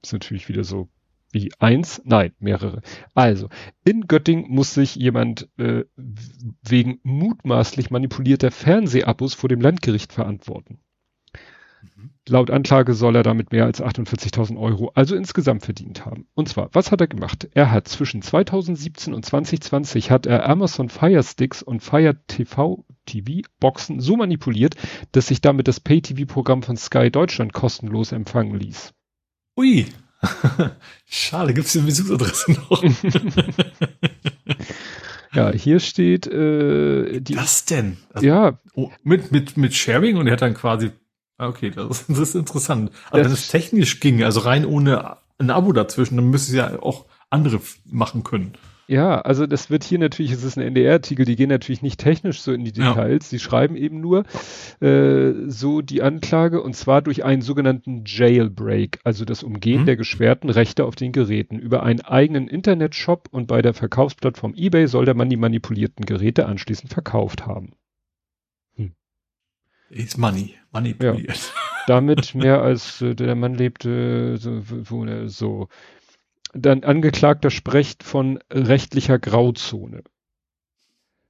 Ist 0.02 0.12
natürlich 0.12 0.48
wieder 0.48 0.62
so 0.62 0.88
wie 1.32 1.52
eins, 1.58 2.00
nein, 2.04 2.32
mehrere. 2.38 2.82
Also, 3.14 3.48
in 3.84 4.06
Göttingen 4.06 4.48
muss 4.48 4.72
sich 4.72 4.94
jemand 4.94 5.48
äh, 5.58 5.84
wegen 6.62 7.00
mutmaßlich 7.02 7.90
manipulierter 7.90 8.52
Fernsehabos 8.52 9.34
vor 9.34 9.48
dem 9.48 9.60
Landgericht 9.60 10.12
verantworten. 10.12 10.78
Laut 12.28 12.50
Anklage 12.50 12.94
soll 12.94 13.14
er 13.14 13.22
damit 13.22 13.52
mehr 13.52 13.64
als 13.64 13.80
48.000 13.80 14.58
Euro, 14.58 14.90
also 14.94 15.14
insgesamt 15.14 15.64
verdient 15.64 16.04
haben. 16.04 16.26
Und 16.34 16.48
zwar, 16.48 16.68
was 16.72 16.90
hat 16.90 17.00
er 17.00 17.06
gemacht? 17.06 17.48
Er 17.54 17.70
hat 17.70 17.86
zwischen 17.86 18.20
2017 18.20 19.14
und 19.14 19.24
2020 19.24 20.10
hat 20.10 20.26
er 20.26 20.48
Amazon 20.48 20.88
Fire 20.88 21.22
Sticks 21.22 21.62
und 21.62 21.84
Fire 21.84 22.16
TV 22.26 22.84
TV 23.06 23.46
Boxen 23.60 24.00
so 24.00 24.16
manipuliert, 24.16 24.74
dass 25.12 25.28
sich 25.28 25.40
damit 25.40 25.68
das 25.68 25.78
Pay 25.78 26.02
TV 26.02 26.26
Programm 26.26 26.62
von 26.64 26.76
Sky 26.76 27.10
Deutschland 27.10 27.52
kostenlos 27.52 28.10
empfangen 28.10 28.58
ließ. 28.58 28.92
Ui. 29.56 29.86
Schade, 31.06 31.54
gibt's 31.54 31.74
die 31.74 31.80
Besuchsadresse 31.80 32.52
noch? 32.52 32.82
ja, 35.32 35.52
hier 35.52 35.78
steht 35.78 36.26
äh, 36.26 37.20
die. 37.20 37.36
Was 37.36 37.64
denn? 37.66 37.98
Also, 38.12 38.26
ja. 38.26 38.58
Oh, 38.74 38.90
mit, 39.04 39.30
mit, 39.30 39.56
mit 39.56 39.74
Sharing 39.74 40.16
und 40.16 40.26
er 40.26 40.32
hat 40.32 40.42
dann 40.42 40.54
quasi 40.54 40.90
okay, 41.38 41.70
das, 41.70 42.06
das 42.06 42.18
ist 42.18 42.34
interessant. 42.34 42.90
Aber 43.10 43.18
das 43.18 43.26
wenn 43.26 43.32
es 43.34 43.48
technisch 43.48 44.00
ging, 44.00 44.22
also 44.22 44.40
rein 44.40 44.64
ohne 44.64 45.18
ein 45.38 45.50
Abo 45.50 45.72
dazwischen, 45.72 46.16
dann 46.16 46.30
müsste 46.30 46.52
es 46.52 46.56
ja 46.56 46.82
auch 46.82 47.06
andere 47.30 47.60
machen 47.84 48.24
können. 48.24 48.52
Ja, 48.88 49.20
also 49.20 49.48
das 49.48 49.68
wird 49.68 49.82
hier 49.82 49.98
natürlich, 49.98 50.30
es 50.30 50.44
ist 50.44 50.56
ein 50.56 50.62
NDR-Artikel, 50.62 51.24
die 51.24 51.34
gehen 51.34 51.48
natürlich 51.48 51.82
nicht 51.82 51.98
technisch 51.98 52.40
so 52.40 52.52
in 52.52 52.64
die 52.64 52.70
Details, 52.70 53.30
ja. 53.30 53.36
die 53.36 53.42
schreiben 53.42 53.74
eben 53.74 54.00
nur 54.00 54.24
äh, 54.80 55.32
so 55.48 55.82
die 55.82 56.02
Anklage 56.02 56.62
und 56.62 56.76
zwar 56.76 57.02
durch 57.02 57.24
einen 57.24 57.42
sogenannten 57.42 58.04
Jailbreak, 58.06 59.00
also 59.02 59.24
das 59.24 59.42
Umgehen 59.42 59.82
mhm. 59.82 59.86
der 59.86 59.96
geschwerten 59.96 60.50
Rechte 60.50 60.84
auf 60.84 60.94
den 60.94 61.10
Geräten. 61.10 61.58
Über 61.58 61.82
einen 61.82 62.00
eigenen 62.00 62.46
Internetshop 62.46 63.28
und 63.32 63.48
bei 63.48 63.60
der 63.60 63.74
Verkaufsplattform 63.74 64.54
eBay 64.54 64.86
soll 64.86 65.04
der 65.04 65.14
Mann 65.14 65.30
die 65.30 65.36
manipulierten 65.36 66.06
Geräte 66.06 66.46
anschließend 66.46 66.92
verkauft 66.92 67.44
haben. 67.44 67.72
Is 69.88 70.16
money, 70.16 70.54
manipuliert. 70.76 71.36
Ja. 71.36 71.60
Damit 71.86 72.34
mehr 72.34 72.62
als 72.62 73.00
äh, 73.00 73.14
der 73.14 73.34
Mann 73.34 73.54
lebte, 73.54 74.36
so, 74.38 74.60
wo, 74.62 75.26
so. 75.28 75.68
Dann 76.52 76.84
Angeklagter 76.84 77.50
spricht 77.50 78.02
von 78.02 78.38
rechtlicher 78.50 79.18
Grauzone. 79.18 80.02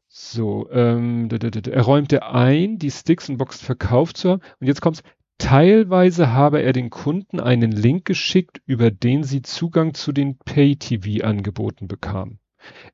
So, 0.08 0.70
ähm, 0.70 1.28
er 1.30 1.82
räumte 1.82 2.24
ein, 2.26 2.78
die 2.78 2.90
Sticks 2.90 3.28
und 3.28 3.36
Boxen 3.36 3.64
verkauft 3.64 4.16
zu 4.16 4.30
haben. 4.30 4.42
Und 4.60 4.66
jetzt 4.66 4.80
kommt's. 4.80 5.02
Teilweise 5.38 6.32
habe 6.32 6.62
er 6.62 6.72
den 6.72 6.88
Kunden 6.88 7.40
einen 7.40 7.70
Link 7.70 8.06
geschickt, 8.06 8.62
über 8.64 8.90
den 8.90 9.22
sie 9.22 9.42
Zugang 9.42 9.92
zu 9.92 10.12
den 10.12 10.38
Pay-TV-Angeboten 10.38 11.88
bekamen. 11.88 12.38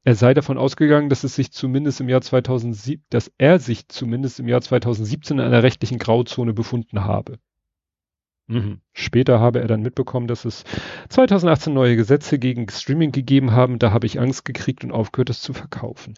Er 0.05 0.15
sei 0.15 0.35
davon 0.35 0.59
ausgegangen, 0.59 1.09
dass 1.09 1.25
es 1.25 1.35
sich 1.35 1.53
zumindest 1.53 2.01
im 2.01 2.09
Jahr 2.09 2.21
2007, 2.21 3.05
dass 3.11 3.33
er 3.39 3.59
sich 3.59 3.89
zumindest 3.89 4.41
im 4.41 4.49
Jahr 4.49 4.61
2017 4.61 5.39
in 5.39 5.45
einer 5.45 5.63
rechtlichen 5.63 5.99
Grauzone 5.99 6.53
befunden 6.53 7.05
habe. 7.05 7.39
Mhm. 8.49 8.81
Später 8.93 9.41
habe 9.41 9.61
er 9.61 9.69
dann 9.69 9.83
mitbekommen, 9.83 10.27
dass 10.27 10.45
es 10.45 10.65
2018 11.09 11.73
neue 11.73 11.97
Gesetze 11.97 12.39
gegen 12.39 12.69
Streaming 12.69 13.13
gegeben 13.13 13.53
haben. 13.53 13.79
Da 13.79 13.93
habe 13.93 14.07
ich 14.07 14.21
Angst 14.21 14.45
gekriegt 14.45 14.85
und 14.85 14.93
aufgehört, 14.93 15.31
es 15.31 15.41
zu 15.41 15.53
verkaufen. 15.53 16.15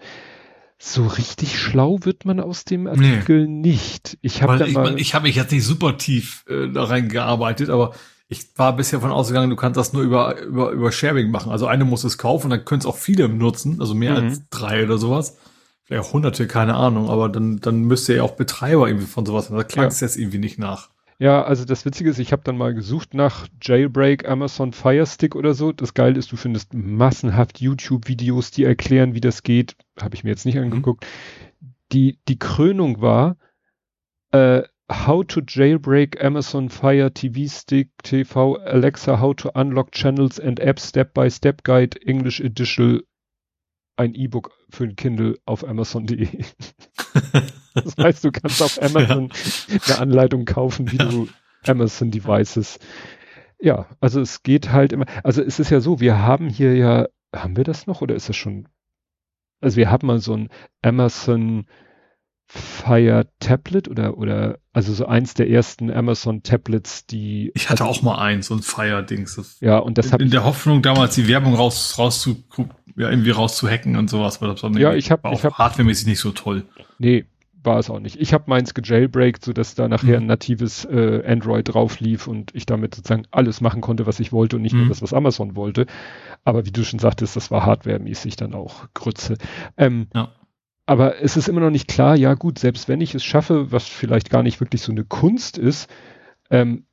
So 0.78 1.06
richtig 1.06 1.58
schlau 1.58 1.98
wird 2.02 2.24
man 2.24 2.40
aus 2.40 2.64
dem 2.64 2.86
Artikel 2.86 3.46
nee. 3.46 3.70
nicht. 3.70 4.18
Ich 4.22 4.42
habe 4.42 4.66
ich, 4.66 4.76
ich 4.96 5.14
habe 5.14 5.26
mich 5.26 5.36
jetzt 5.36 5.52
nicht 5.52 5.64
super 5.64 5.96
tief 5.96 6.44
äh, 6.48 6.68
da 6.68 6.84
reingearbeitet, 6.84 7.70
aber 7.70 7.94
ich 8.28 8.56
war 8.56 8.74
bisher 8.74 9.00
von 9.00 9.10
ausgegangen, 9.10 9.50
du 9.50 9.56
kannst 9.56 9.76
das 9.76 9.92
nur 9.92 10.02
über, 10.02 10.40
über, 10.40 10.70
über 10.70 10.92
Sharing 10.92 11.30
machen. 11.30 11.52
Also 11.52 11.66
eine 11.66 11.84
muss 11.84 12.04
es 12.04 12.18
kaufen, 12.18 12.50
dann 12.50 12.64
können 12.64 12.80
es 12.80 12.86
auch 12.86 12.96
viele 12.96 13.28
nutzen, 13.28 13.80
also 13.80 13.94
mehr 13.94 14.12
mhm. 14.12 14.28
als 14.28 14.48
drei 14.48 14.84
oder 14.84 14.98
sowas. 14.98 15.38
Vielleicht 15.84 16.06
auch 16.06 16.12
hunderte, 16.14 16.46
keine 16.46 16.74
Ahnung, 16.74 17.10
aber 17.10 17.28
dann, 17.28 17.60
dann 17.60 17.82
müsste 17.82 18.14
ja 18.14 18.22
auch 18.22 18.36
Betreiber 18.36 18.88
irgendwie 18.88 19.06
von 19.06 19.26
sowas, 19.26 19.48
da 19.48 19.64
klang 19.64 19.88
es 19.88 20.00
ja. 20.00 20.06
jetzt 20.06 20.16
irgendwie 20.16 20.38
nicht 20.38 20.58
nach. 20.58 20.88
Ja, 21.18 21.44
also 21.44 21.64
das 21.64 21.84
Witzige 21.84 22.10
ist, 22.10 22.18
ich 22.18 22.32
habe 22.32 22.42
dann 22.44 22.56
mal 22.56 22.74
gesucht 22.74 23.14
nach 23.14 23.46
Jailbreak 23.62 24.28
Amazon 24.28 24.72
Fire 24.72 25.06
Stick 25.06 25.36
oder 25.36 25.54
so. 25.54 25.70
Das 25.70 25.94
Geile 25.94 26.18
ist, 26.18 26.32
du 26.32 26.36
findest 26.36 26.74
massenhaft 26.74 27.60
YouTube-Videos, 27.60 28.50
die 28.50 28.64
erklären, 28.64 29.14
wie 29.14 29.20
das 29.20 29.44
geht. 29.44 29.76
Habe 30.00 30.16
ich 30.16 30.24
mir 30.24 30.30
jetzt 30.30 30.44
nicht 30.44 30.56
mhm. 30.56 30.64
angeguckt. 30.64 31.06
Die, 31.92 32.18
die 32.26 32.38
Krönung 32.38 33.00
war 33.00 33.36
äh, 34.32 34.62
How 34.90 35.22
to 35.22 35.40
Jailbreak 35.40 36.22
Amazon 36.22 36.68
Fire 36.68 37.08
TV 37.08 37.48
Stick 37.48 37.88
TV 38.02 38.58
Alexa 38.66 39.16
How 39.16 39.32
to 39.34 39.50
Unlock 39.54 39.92
Channels 39.92 40.38
and 40.38 40.60
Apps 40.60 40.80
Step 40.80 41.14
by 41.14 41.30
Step 41.30 41.62
Guide 41.62 41.98
English 42.06 42.40
Edition 42.40 43.00
ein 43.96 44.14
E-Book 44.14 44.50
für 44.70 44.84
ein 44.84 44.96
Kindle 44.96 45.38
auf 45.46 45.66
Amazon.de. 45.66 46.28
das 47.74 47.96
heißt, 47.96 48.24
du 48.24 48.32
kannst 48.32 48.60
auf 48.60 48.82
Amazon 48.82 49.30
ja. 49.68 49.78
eine 49.86 49.98
Anleitung 50.00 50.44
kaufen, 50.44 50.90
wie 50.92 50.96
ja. 50.96 51.06
du 51.06 51.28
Amazon 51.66 52.10
Devices. 52.10 52.78
Ja, 53.60 53.86
also 54.00 54.20
es 54.20 54.42
geht 54.42 54.72
halt 54.72 54.92
immer, 54.92 55.06
also 55.22 55.42
es 55.42 55.60
ist 55.60 55.70
ja 55.70 55.80
so, 55.80 56.00
wir 56.00 56.18
haben 56.18 56.48
hier 56.48 56.76
ja, 56.76 57.06
haben 57.34 57.56
wir 57.56 57.64
das 57.64 57.86
noch 57.86 58.02
oder 58.02 58.14
ist 58.14 58.28
das 58.28 58.36
schon? 58.36 58.68
Also 59.60 59.76
wir 59.76 59.90
haben 59.90 60.06
mal 60.06 60.18
so 60.18 60.34
ein 60.34 60.50
Amazon 60.82 61.66
Fire 62.46 63.26
Tablet 63.40 63.88
oder, 63.88 64.18
oder, 64.18 64.58
also 64.72 64.92
so 64.92 65.06
eins 65.06 65.34
der 65.34 65.48
ersten 65.48 65.90
Amazon 65.90 66.42
Tablets, 66.42 67.06
die. 67.06 67.50
Ich 67.54 67.70
hatte 67.70 67.84
auch 67.84 68.02
mal 68.02 68.18
eins, 68.18 68.46
so 68.46 68.54
ein 68.54 68.62
Fire-Dings. 68.62 69.58
Ja, 69.60 69.78
und 69.78 69.98
das 69.98 70.12
In, 70.12 70.20
in 70.20 70.30
der 70.30 70.44
Hoffnung 70.44 70.82
damals 70.82 71.14
die 71.14 71.26
Werbung 71.26 71.54
raus, 71.54 71.98
raus 71.98 72.20
zu, 72.20 72.44
ja, 72.96 73.10
irgendwie 73.10 73.30
rauszuhacken 73.30 73.96
und 73.96 74.08
sowas, 74.08 74.40
weil 74.40 74.50
das 74.50 74.62
war 74.62 74.70
ja, 74.78 74.94
ich 74.94 75.10
hab, 75.10 75.24
war 75.24 75.32
ich 75.32 75.44
hab, 75.44 75.54
hardwaremäßig 75.54 76.06
nicht 76.06 76.20
so 76.20 76.32
toll. 76.32 76.64
Nee, 76.98 77.24
war 77.64 77.78
es 77.78 77.90
auch 77.90 77.98
nicht. 78.00 78.20
Ich 78.20 78.32
habe 78.32 78.44
meins 78.46 78.74
gejailbreakt, 78.74 79.44
sodass 79.44 79.74
da 79.74 79.88
nachher 79.88 80.20
mhm. 80.20 80.24
ein 80.24 80.26
natives 80.26 80.84
äh, 80.84 81.22
Android 81.26 81.72
drauf 81.72 81.98
lief 82.00 82.26
und 82.26 82.54
ich 82.54 82.66
damit 82.66 82.94
sozusagen 82.94 83.24
alles 83.30 83.60
machen 83.60 83.80
konnte, 83.80 84.06
was 84.06 84.20
ich 84.20 84.32
wollte 84.32 84.56
und 84.56 84.62
nicht 84.62 84.74
mhm. 84.74 84.80
nur 84.80 84.88
das, 84.90 85.02
was 85.02 85.14
Amazon 85.14 85.56
wollte. 85.56 85.86
Aber 86.44 86.66
wie 86.66 86.72
du 86.72 86.84
schon 86.84 86.98
sagtest, 86.98 87.36
das 87.36 87.50
war 87.50 87.64
hardwaremäßig 87.64 88.36
dann 88.36 88.54
auch 88.54 88.86
Grütze. 88.92 89.38
Ähm, 89.76 90.08
ja. 90.14 90.30
Aber 90.86 91.22
es 91.22 91.36
ist 91.36 91.48
immer 91.48 91.60
noch 91.60 91.70
nicht 91.70 91.88
klar, 91.88 92.16
ja 92.16 92.34
gut, 92.34 92.58
selbst 92.58 92.88
wenn 92.88 93.00
ich 93.00 93.14
es 93.14 93.24
schaffe, 93.24 93.72
was 93.72 93.86
vielleicht 93.86 94.30
gar 94.30 94.42
nicht 94.42 94.60
wirklich 94.60 94.82
so 94.82 94.92
eine 94.92 95.04
Kunst 95.04 95.56
ist, 95.56 95.88
ähm, 96.50 96.84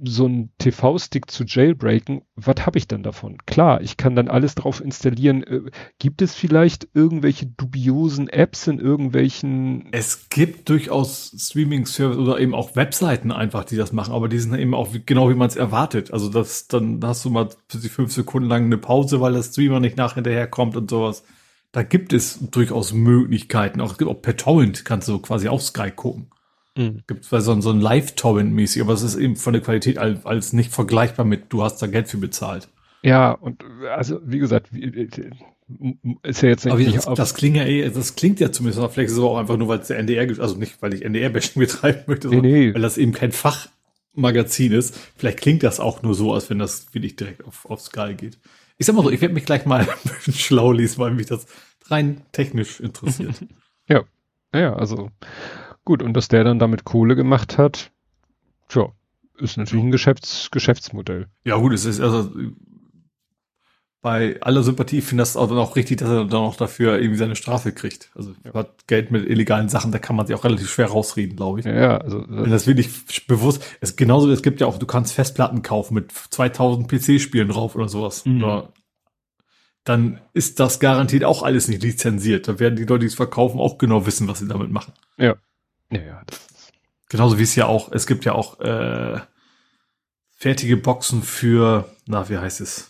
so 0.00 0.26
ein 0.26 0.50
TV-Stick 0.58 1.30
zu 1.30 1.44
jailbreaken, 1.44 2.22
was 2.36 2.64
habe 2.64 2.78
ich 2.78 2.86
dann 2.86 3.02
davon? 3.02 3.38
Klar, 3.46 3.80
ich 3.80 3.96
kann 3.96 4.14
dann 4.14 4.28
alles 4.28 4.54
drauf 4.54 4.80
installieren. 4.80 5.42
Äh, 5.42 5.70
gibt 5.98 6.22
es 6.22 6.34
vielleicht 6.34 6.88
irgendwelche 6.94 7.46
dubiosen 7.46 8.28
Apps 8.28 8.68
in 8.68 8.78
irgendwelchen? 8.78 9.88
Es 9.90 10.28
gibt 10.28 10.68
durchaus 10.68 11.34
Streaming-Service 11.36 12.18
oder 12.18 12.38
eben 12.38 12.54
auch 12.54 12.76
Webseiten 12.76 13.32
einfach, 13.32 13.64
die 13.64 13.76
das 13.76 13.92
machen, 13.92 14.14
aber 14.14 14.28
die 14.28 14.38
sind 14.38 14.54
eben 14.54 14.74
auch 14.74 14.90
genau 15.04 15.30
wie 15.30 15.34
man 15.34 15.48
es 15.48 15.56
erwartet. 15.56 16.12
Also 16.12 16.28
das, 16.28 16.68
dann 16.68 17.00
hast 17.02 17.24
du 17.24 17.30
mal 17.30 17.48
fünf 17.68 18.12
Sekunden 18.12 18.48
lang 18.48 18.66
eine 18.66 18.78
Pause, 18.78 19.20
weil 19.20 19.32
der 19.32 19.42
Streamer 19.42 19.80
nicht 19.80 19.96
nach 19.96 20.14
hinterherkommt 20.14 20.76
und 20.76 20.90
sowas. 20.90 21.24
Da 21.78 21.84
gibt 21.84 22.12
es 22.12 22.40
durchaus 22.50 22.92
Möglichkeiten. 22.92 23.80
Auch, 23.80 24.02
auch 24.02 24.20
per 24.20 24.36
Torrent 24.36 24.84
kannst 24.84 25.06
du 25.06 25.20
quasi 25.20 25.46
auf 25.46 25.62
Sky 25.62 25.92
gucken. 25.92 26.26
Mhm. 26.76 27.04
Gibt 27.06 27.22
es 27.22 27.30
so, 27.30 27.60
so 27.60 27.70
ein 27.70 27.80
Live-Torrent-mäßig, 27.80 28.82
aber 28.82 28.94
es 28.94 29.02
ist 29.02 29.14
eben 29.14 29.36
von 29.36 29.52
der 29.52 29.62
Qualität 29.62 29.96
als, 29.96 30.26
als 30.26 30.52
nicht 30.52 30.72
vergleichbar 30.72 31.24
mit, 31.24 31.52
du 31.52 31.62
hast 31.62 31.80
da 31.80 31.86
Geld 31.86 32.08
für 32.08 32.16
bezahlt. 32.16 32.68
Ja, 33.04 33.30
und 33.30 33.62
also 33.96 34.18
wie 34.24 34.40
gesagt, 34.40 34.72
äh, 34.72 35.06
ist 36.24 36.42
ja 36.42 36.48
jetzt 36.48 36.64
nicht. 36.64 36.72
Aber 36.74 36.82
das, 36.82 37.04
das 37.04 37.34
klingt 37.34 37.56
ja 37.56 37.62
eh, 37.62 37.88
das 37.88 38.16
klingt 38.16 38.40
ja 38.40 38.50
zumindest, 38.50 38.82
vielleicht 38.92 39.10
ist 39.10 39.12
es 39.12 39.18
aber 39.20 39.30
auch 39.30 39.38
einfach 39.38 39.56
nur, 39.56 39.68
weil 39.68 39.78
es 39.78 39.86
der 39.86 39.98
NDR, 40.00 40.26
also 40.40 40.56
nicht, 40.56 40.82
weil 40.82 40.94
ich 40.94 41.04
NDR-Bashing 41.04 41.60
betreiben 41.60 42.00
möchte, 42.08 42.26
sondern 42.26 42.44
nee, 42.50 42.66
nee. 42.66 42.74
weil 42.74 42.82
das 42.82 42.98
eben 42.98 43.12
kein 43.12 43.30
Fachmagazin 43.30 44.72
ist. 44.72 44.98
Vielleicht 45.16 45.38
klingt 45.38 45.62
das 45.62 45.78
auch 45.78 46.02
nur 46.02 46.16
so, 46.16 46.34
als 46.34 46.50
wenn 46.50 46.58
das 46.58 46.92
wirklich 46.92 47.14
direkt 47.14 47.44
auf, 47.44 47.66
auf 47.70 47.80
Sky 47.80 48.14
geht. 48.16 48.36
Ich 48.78 48.86
sag 48.86 48.94
mal 48.94 49.02
so, 49.02 49.10
ich 49.10 49.20
werde 49.20 49.34
mich 49.34 49.44
gleich 49.44 49.66
mal 49.66 49.80
ein 50.04 50.10
bisschen 50.10 50.34
schlau 50.34 50.72
lesen, 50.72 50.98
weil 50.98 51.12
mich 51.12 51.26
das 51.26 51.46
rein 51.86 52.22
technisch 52.32 52.80
interessiert. 52.80 53.44
ja, 53.88 54.04
ja, 54.54 54.74
also 54.74 55.10
Gut, 55.88 56.02
und 56.02 56.12
dass 56.12 56.28
der 56.28 56.44
dann 56.44 56.58
damit 56.58 56.84
Kohle 56.84 57.16
gemacht 57.16 57.56
hat, 57.56 57.92
tja, 58.68 58.92
ist 59.38 59.56
natürlich 59.56 59.86
ein 59.86 59.90
Geschäfts 59.90 60.50
Geschäftsmodell. 60.50 61.28
Ja, 61.46 61.56
gut, 61.56 61.72
es 61.72 61.86
ist 61.86 61.98
also 61.98 62.30
bei 64.00 64.40
aller 64.42 64.62
Sympathie 64.62 65.00
finde 65.00 65.22
ich 65.22 65.30
das 65.30 65.36
auch 65.36 65.48
dann 65.48 65.58
auch 65.58 65.74
richtig, 65.74 65.98
dass 65.98 66.08
er 66.08 66.24
dann 66.24 66.40
auch 66.40 66.54
dafür 66.54 66.98
irgendwie 66.98 67.18
seine 67.18 67.34
Strafe 67.34 67.72
kriegt. 67.72 68.10
Also 68.14 68.32
ja. 68.44 68.54
hat 68.54 68.86
Geld 68.86 69.10
mit 69.10 69.28
illegalen 69.28 69.68
Sachen, 69.68 69.90
da 69.90 69.98
kann 69.98 70.14
man 70.14 70.26
sich 70.26 70.36
auch 70.36 70.44
relativ 70.44 70.70
schwer 70.70 70.86
rausreden, 70.86 71.34
glaube 71.34 71.60
ich. 71.60 71.66
Ja, 71.66 71.98
also 71.98 72.24
wenn 72.28 72.50
das 72.50 72.68
wirklich 72.68 73.26
bewusst, 73.26 73.64
es 73.80 73.96
genauso, 73.96 74.30
es 74.30 74.42
gibt 74.42 74.60
ja 74.60 74.68
auch, 74.68 74.78
du 74.78 74.86
kannst 74.86 75.14
Festplatten 75.14 75.62
kaufen 75.62 75.94
mit 75.94 76.12
2000 76.12 76.88
PC-Spielen 76.88 77.48
drauf 77.48 77.74
oder 77.74 77.88
sowas. 77.88 78.24
Mhm. 78.24 78.44
Oder 78.44 78.72
dann 79.82 80.20
ist 80.32 80.60
das 80.60 80.78
garantiert 80.78 81.24
auch 81.24 81.42
alles 81.42 81.66
nicht 81.66 81.82
lizenziert. 81.82 82.46
Da 82.46 82.60
werden 82.60 82.76
die 82.76 82.84
Leute, 82.84 83.00
die 83.00 83.06
es 83.06 83.14
verkaufen, 83.14 83.58
auch 83.58 83.78
genau 83.78 84.06
wissen, 84.06 84.28
was 84.28 84.38
sie 84.38 84.46
damit 84.46 84.70
machen. 84.70 84.92
Ja. 85.16 85.36
Ja, 85.90 86.00
ja. 86.00 86.22
Genauso 87.08 87.38
wie 87.38 87.44
es 87.44 87.56
ja 87.56 87.66
auch, 87.66 87.90
es 87.90 88.06
gibt 88.06 88.24
ja 88.26 88.34
auch 88.34 88.60
äh, 88.60 89.18
fertige 90.36 90.76
Boxen 90.76 91.22
für, 91.22 91.88
na, 92.06 92.28
wie 92.28 92.38
heißt 92.38 92.60
es? 92.60 92.87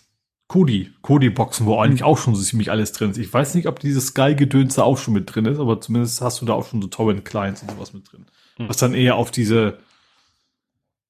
Kodi, 0.48 0.90
Kodi-Boxen, 1.02 1.66
wo 1.66 1.78
eigentlich 1.78 2.02
auch 2.02 2.16
schon 2.16 2.34
so 2.34 2.42
ziemlich 2.42 2.70
alles 2.70 2.92
drin 2.92 3.10
ist. 3.10 3.18
Ich 3.18 3.32
weiß 3.32 3.54
nicht, 3.54 3.68
ob 3.68 3.80
dieses 3.80 4.06
Sky-Gedönse 4.08 4.82
auch 4.82 4.96
schon 4.96 5.12
mit 5.12 5.32
drin 5.32 5.44
ist, 5.44 5.58
aber 5.58 5.78
zumindest 5.80 6.22
hast 6.22 6.40
du 6.40 6.46
da 6.46 6.54
auch 6.54 6.66
schon 6.66 6.80
so 6.80 6.88
Torrent-Clients 6.88 7.62
und 7.62 7.70
sowas 7.70 7.92
mit 7.92 8.10
drin. 8.10 8.24
Hm. 8.56 8.68
Was 8.68 8.78
dann 8.78 8.94
eher 8.94 9.16
auf 9.16 9.30
diese, 9.30 9.78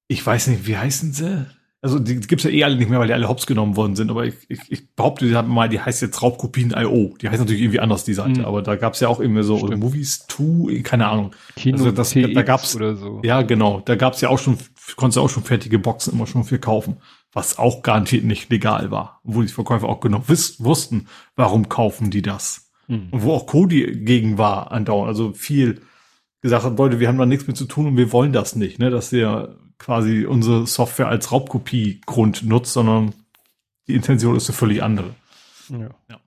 ich 0.09 0.25
weiß 0.25 0.47
nicht, 0.47 0.67
wie 0.67 0.77
heißen 0.77 1.13
sie? 1.13 1.45
Also 1.81 1.97
die, 1.97 2.19
gibt's 2.19 2.43
ja 2.43 2.49
eh 2.49 2.65
alle 2.65 2.75
nicht 2.75 2.89
mehr, 2.89 2.99
weil 2.99 3.07
die 3.07 3.13
alle 3.13 3.29
hops 3.29 3.47
genommen 3.47 3.77
worden 3.77 3.95
sind. 3.95 4.11
Aber 4.11 4.25
ich, 4.25 4.35
ich, 4.49 4.59
ich 4.67 4.93
behaupte, 4.93 5.25
die 5.25 5.33
haben 5.33 5.47
mal, 5.47 5.69
die 5.69 5.79
heißt 5.79 6.01
jetzt 6.01 6.21
Raubkopien.io. 6.21 7.15
Die 7.21 7.29
heißt 7.29 7.39
natürlich 7.39 7.61
irgendwie 7.61 7.79
anders, 7.79 8.03
die 8.03 8.13
Seite. 8.13 8.41
Mhm. 8.41 8.45
Aber 8.45 8.61
da 8.61 8.75
gab's 8.75 8.99
ja 8.99 9.07
auch 9.07 9.21
irgendwie 9.21 9.43
so 9.43 9.57
Stimmt. 9.57 9.77
Movies 9.77 10.25
2, 10.27 10.81
keine 10.81 11.07
Ahnung. 11.07 11.33
Kino 11.55 11.77
also 11.77 11.91
das, 11.91 12.13
da 12.13 12.41
gab's 12.41 12.75
oder 12.75 12.97
so. 12.97 13.21
Ja, 13.23 13.43
genau. 13.43 13.81
Da 13.85 13.95
gab's 13.95 14.19
ja 14.19 14.27
auch 14.27 14.39
schon, 14.39 14.57
konntest 14.97 15.15
du 15.15 15.21
auch 15.21 15.29
schon 15.29 15.43
fertige 15.43 15.79
Boxen 15.79 16.11
immer 16.11 16.27
schon 16.27 16.43
für 16.43 16.59
kaufen. 16.59 16.97
Was 17.31 17.59
auch 17.59 17.83
garantiert 17.83 18.23
nicht 18.23 18.49
legal 18.49 18.91
war. 18.91 19.19
Wo 19.23 19.41
die 19.41 19.47
Verkäufer 19.47 19.87
auch 19.87 19.99
genau 19.99 20.23
wiss, 20.27 20.63
wussten, 20.63 21.07
warum 21.35 21.69
kaufen 21.69 22.09
die 22.09 22.21
das. 22.21 22.71
Mhm. 22.87 23.09
Und 23.11 23.23
wo 23.23 23.33
auch 23.33 23.45
Cody 23.45 24.03
gegen 24.03 24.37
war 24.37 24.71
andauernd. 24.71 25.09
Also 25.09 25.33
viel 25.33 25.81
gesagt 26.41 26.63
hat, 26.63 26.77
Leute, 26.77 26.99
wir 26.99 27.07
haben 27.07 27.17
da 27.17 27.25
nichts 27.25 27.47
mit 27.47 27.57
zu 27.57 27.65
tun 27.65 27.87
und 27.87 27.97
wir 27.97 28.11
wollen 28.11 28.33
das 28.33 28.55
nicht, 28.55 28.79
ne, 28.79 28.89
dass 28.89 29.11
ihr 29.11 29.57
quasi 29.77 30.25
unsere 30.25 30.67
Software 30.67 31.07
als 31.07 31.31
Raubkopie-Grund 31.31 32.43
nutzt, 32.43 32.73
sondern 32.73 33.13
die 33.87 33.95
Intention 33.95 34.35
ist 34.35 34.49
eine 34.49 34.57
völlig 34.57 34.83
andere. 34.83 35.15
Ja. 35.69 35.89
ja. 36.09 36.19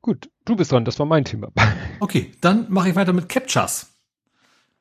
Gut, 0.00 0.30
du 0.44 0.56
bist 0.56 0.72
dran, 0.72 0.84
das 0.84 0.98
war 0.98 1.06
mein 1.06 1.24
Thema. 1.24 1.48
Okay, 2.00 2.32
dann 2.40 2.66
mache 2.68 2.88
ich 2.88 2.96
weiter 2.96 3.12
mit 3.12 3.28
Captchas. 3.28 3.91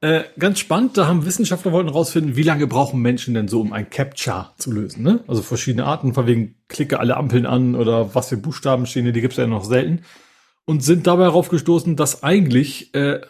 Äh, 0.02 0.24
ganz 0.40 0.58
spannend, 0.58 0.98
da 0.98 1.06
haben 1.06 1.28
Wissenschaftler 1.28 1.72
wollten 1.72 1.90
rausfinden, 1.90 2.36
wie 2.36 2.42
lange 2.42 2.66
brauchen 2.66 3.02
Menschen 3.02 3.36
denn 3.36 3.48
so, 3.48 3.62
um 3.62 3.72
ein 3.72 3.92
Captcha 3.92 4.52
zu 4.58 4.72
lösen. 4.72 5.04
Ne? 5.04 5.24
Also 5.28 5.44
verschiedene 5.44 5.86
Arten, 5.86 6.16
von 6.16 6.26
wegen 6.26 6.56
klicke 6.68 7.00
alle 7.00 7.18
Ampeln 7.18 7.46
an 7.46 7.76
oder 7.76 8.16
was 8.16 8.30
für 8.30 8.38
Buchstaben 8.38 8.88
stehen, 8.88 9.06
die 9.14 9.22
gibt 9.22 9.34
es 9.34 9.38
ja 9.38 9.46
noch 9.46 9.64
selten. 9.64 10.02
Und 10.66 10.84
sind 10.84 11.06
dabei 11.06 11.26
darauf 11.26 11.50
gestoßen, 11.50 11.96
dass 11.96 12.24
eigentlich 12.24 12.96
äh, 12.96 13.22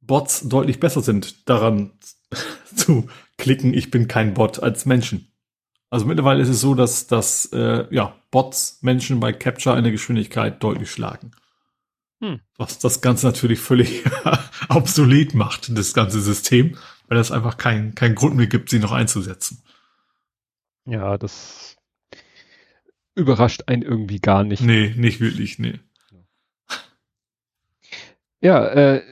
Bots 0.00 0.48
deutlich 0.48 0.80
besser 0.80 1.02
sind, 1.02 1.48
daran 1.48 1.92
zu 2.74 3.08
klicken, 3.36 3.72
ich 3.72 3.92
bin 3.92 4.08
kein 4.08 4.34
Bot 4.34 4.60
als 4.60 4.86
Menschen. 4.86 5.28
Also 5.90 6.04
mittlerweile 6.04 6.42
ist 6.42 6.48
es 6.48 6.60
so, 6.60 6.74
dass, 6.74 7.06
dass 7.06 7.46
äh, 7.52 7.84
ja, 7.94 8.16
Bots 8.32 8.78
Menschen 8.82 9.20
bei 9.20 9.32
Capture 9.32 9.76
eine 9.76 9.92
Geschwindigkeit 9.92 10.62
deutlich 10.62 10.90
schlagen. 10.90 11.30
Hm. 12.20 12.40
Was 12.56 12.78
das 12.78 13.00
Ganze 13.00 13.26
natürlich 13.26 13.60
völlig 13.60 14.04
obsolet 14.68 15.34
macht, 15.34 15.76
das 15.76 15.94
ganze 15.94 16.20
System, 16.20 16.76
weil 17.06 17.18
es 17.18 17.30
einfach 17.30 17.56
keinen 17.56 17.94
kein 17.94 18.14
Grund 18.14 18.36
mehr 18.36 18.48
gibt, 18.48 18.70
sie 18.70 18.80
noch 18.80 18.92
einzusetzen. 18.92 19.62
Ja, 20.84 21.18
das 21.18 21.76
überrascht 23.14 23.64
einen 23.66 23.82
irgendwie 23.82 24.20
gar 24.20 24.44
nicht. 24.44 24.62
Nee, 24.62 24.94
nicht 24.96 25.20
wirklich, 25.20 25.58
nee. 25.58 25.80
Ja, 28.40 28.64
äh, 28.66 29.02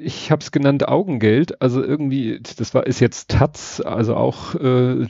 ich 0.00 0.30
habe 0.30 0.42
es 0.42 0.52
genannt 0.52 0.86
Augengeld. 0.86 1.60
Also 1.60 1.82
irgendwie, 1.82 2.40
das 2.40 2.74
war 2.74 2.86
ist 2.86 3.00
jetzt 3.00 3.30
Taz, 3.30 3.80
also 3.80 4.14
auch 4.16 4.54
äh, 4.54 5.06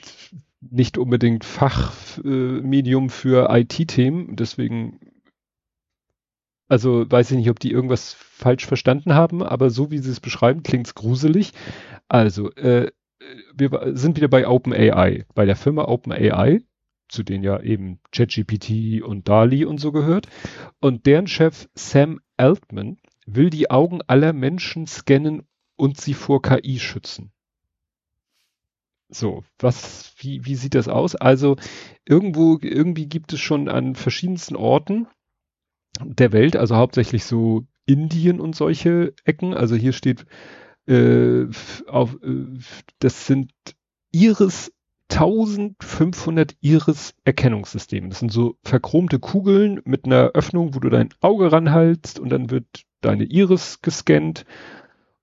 nicht 0.61 0.99
unbedingt 0.99 1.45
Fachmedium 1.45 3.07
äh, 3.07 3.11
für 3.11 3.49
IT-Themen. 3.51 4.35
Deswegen, 4.37 4.99
also 6.69 7.11
weiß 7.11 7.31
ich 7.31 7.37
nicht, 7.39 7.51
ob 7.51 7.59
die 7.59 7.73
irgendwas 7.73 8.15
falsch 8.15 8.67
verstanden 8.67 9.15
haben, 9.15 9.43
aber 9.43 9.71
so 9.71 9.91
wie 9.91 9.99
sie 9.99 10.11
es 10.11 10.21
beschreiben, 10.21 10.63
klingt's 10.63 10.95
gruselig. 10.95 11.53
Also, 12.09 12.53
äh, 12.53 12.91
wir 13.55 13.93
sind 13.95 14.17
wieder 14.17 14.29
bei 14.29 14.47
OpenAI, 14.47 15.27
bei 15.35 15.45
der 15.45 15.57
Firma 15.57 15.85
OpenAI, 15.85 16.61
zu 17.09 17.23
denen 17.23 17.43
ja 17.43 17.61
eben 17.61 18.01
ChatGPT 18.13 19.03
und 19.03 19.29
DALI 19.29 19.65
und 19.65 19.79
so 19.79 19.93
gehört. 19.93 20.29
Und 20.81 21.07
deren 21.07 21.27
Chef 21.27 21.69
Sam 21.75 22.21
Altman 22.37 22.99
will 23.27 23.51
die 23.51 23.71
Augen 23.71 24.01
aller 24.07 24.33
Menschen 24.33 24.87
scannen 24.87 25.43
und 25.77 26.01
sie 26.01 26.15
vor 26.15 26.43
KI 26.43 26.79
schützen. 26.79 27.33
So, 29.11 29.43
was, 29.59 30.13
wie, 30.19 30.45
wie 30.45 30.55
sieht 30.55 30.75
das 30.75 30.87
aus? 30.87 31.17
Also 31.17 31.57
irgendwo, 32.05 32.59
irgendwie 32.61 33.07
gibt 33.07 33.33
es 33.33 33.41
schon 33.41 33.69
an 33.69 33.95
verschiedensten 33.95 34.55
Orten 34.55 35.07
der 36.05 36.33
Welt, 36.33 36.57
also 36.57 36.77
hauptsächlich 36.77 37.25
so 37.25 37.67
Indien 37.87 38.41
und 38.41 38.55
solche 38.55 39.15
Ecken. 39.25 39.55
Also 39.55 39.75
hier 39.77 39.93
steht, 39.93 40.27
äh, 40.87 41.47
auf, 41.87 42.17
äh, 42.23 42.59
das 42.99 43.27
sind 43.27 43.51
Iris 44.13 44.73
1500 45.11 46.57
Iris-Erkennungssysteme. 46.61 48.11
Das 48.11 48.19
sind 48.19 48.31
so 48.31 48.57
verchromte 48.63 49.19
Kugeln 49.19 49.81
mit 49.85 50.05
einer 50.05 50.33
Öffnung, 50.35 50.75
wo 50.75 50.81
du 50.81 50.91
dein 50.91 51.09
Auge 51.21 51.51
ranhaltst 51.51 52.19
und 52.19 52.29
dann 52.29 52.51
wird 52.51 52.67
deine 53.01 53.25
Iris 53.25 53.81
gescannt 53.81 54.45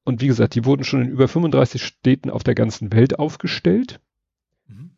und 0.05 0.21
wie 0.21 0.27
gesagt, 0.27 0.55
die 0.55 0.65
wurden 0.65 0.83
schon 0.83 1.01
in 1.01 1.09
über 1.09 1.27
35 1.27 1.83
Städten 1.83 2.29
auf 2.29 2.43
der 2.43 2.55
ganzen 2.55 2.93
Welt 2.93 3.17
aufgestellt. 3.17 3.99
Mhm. 4.67 4.91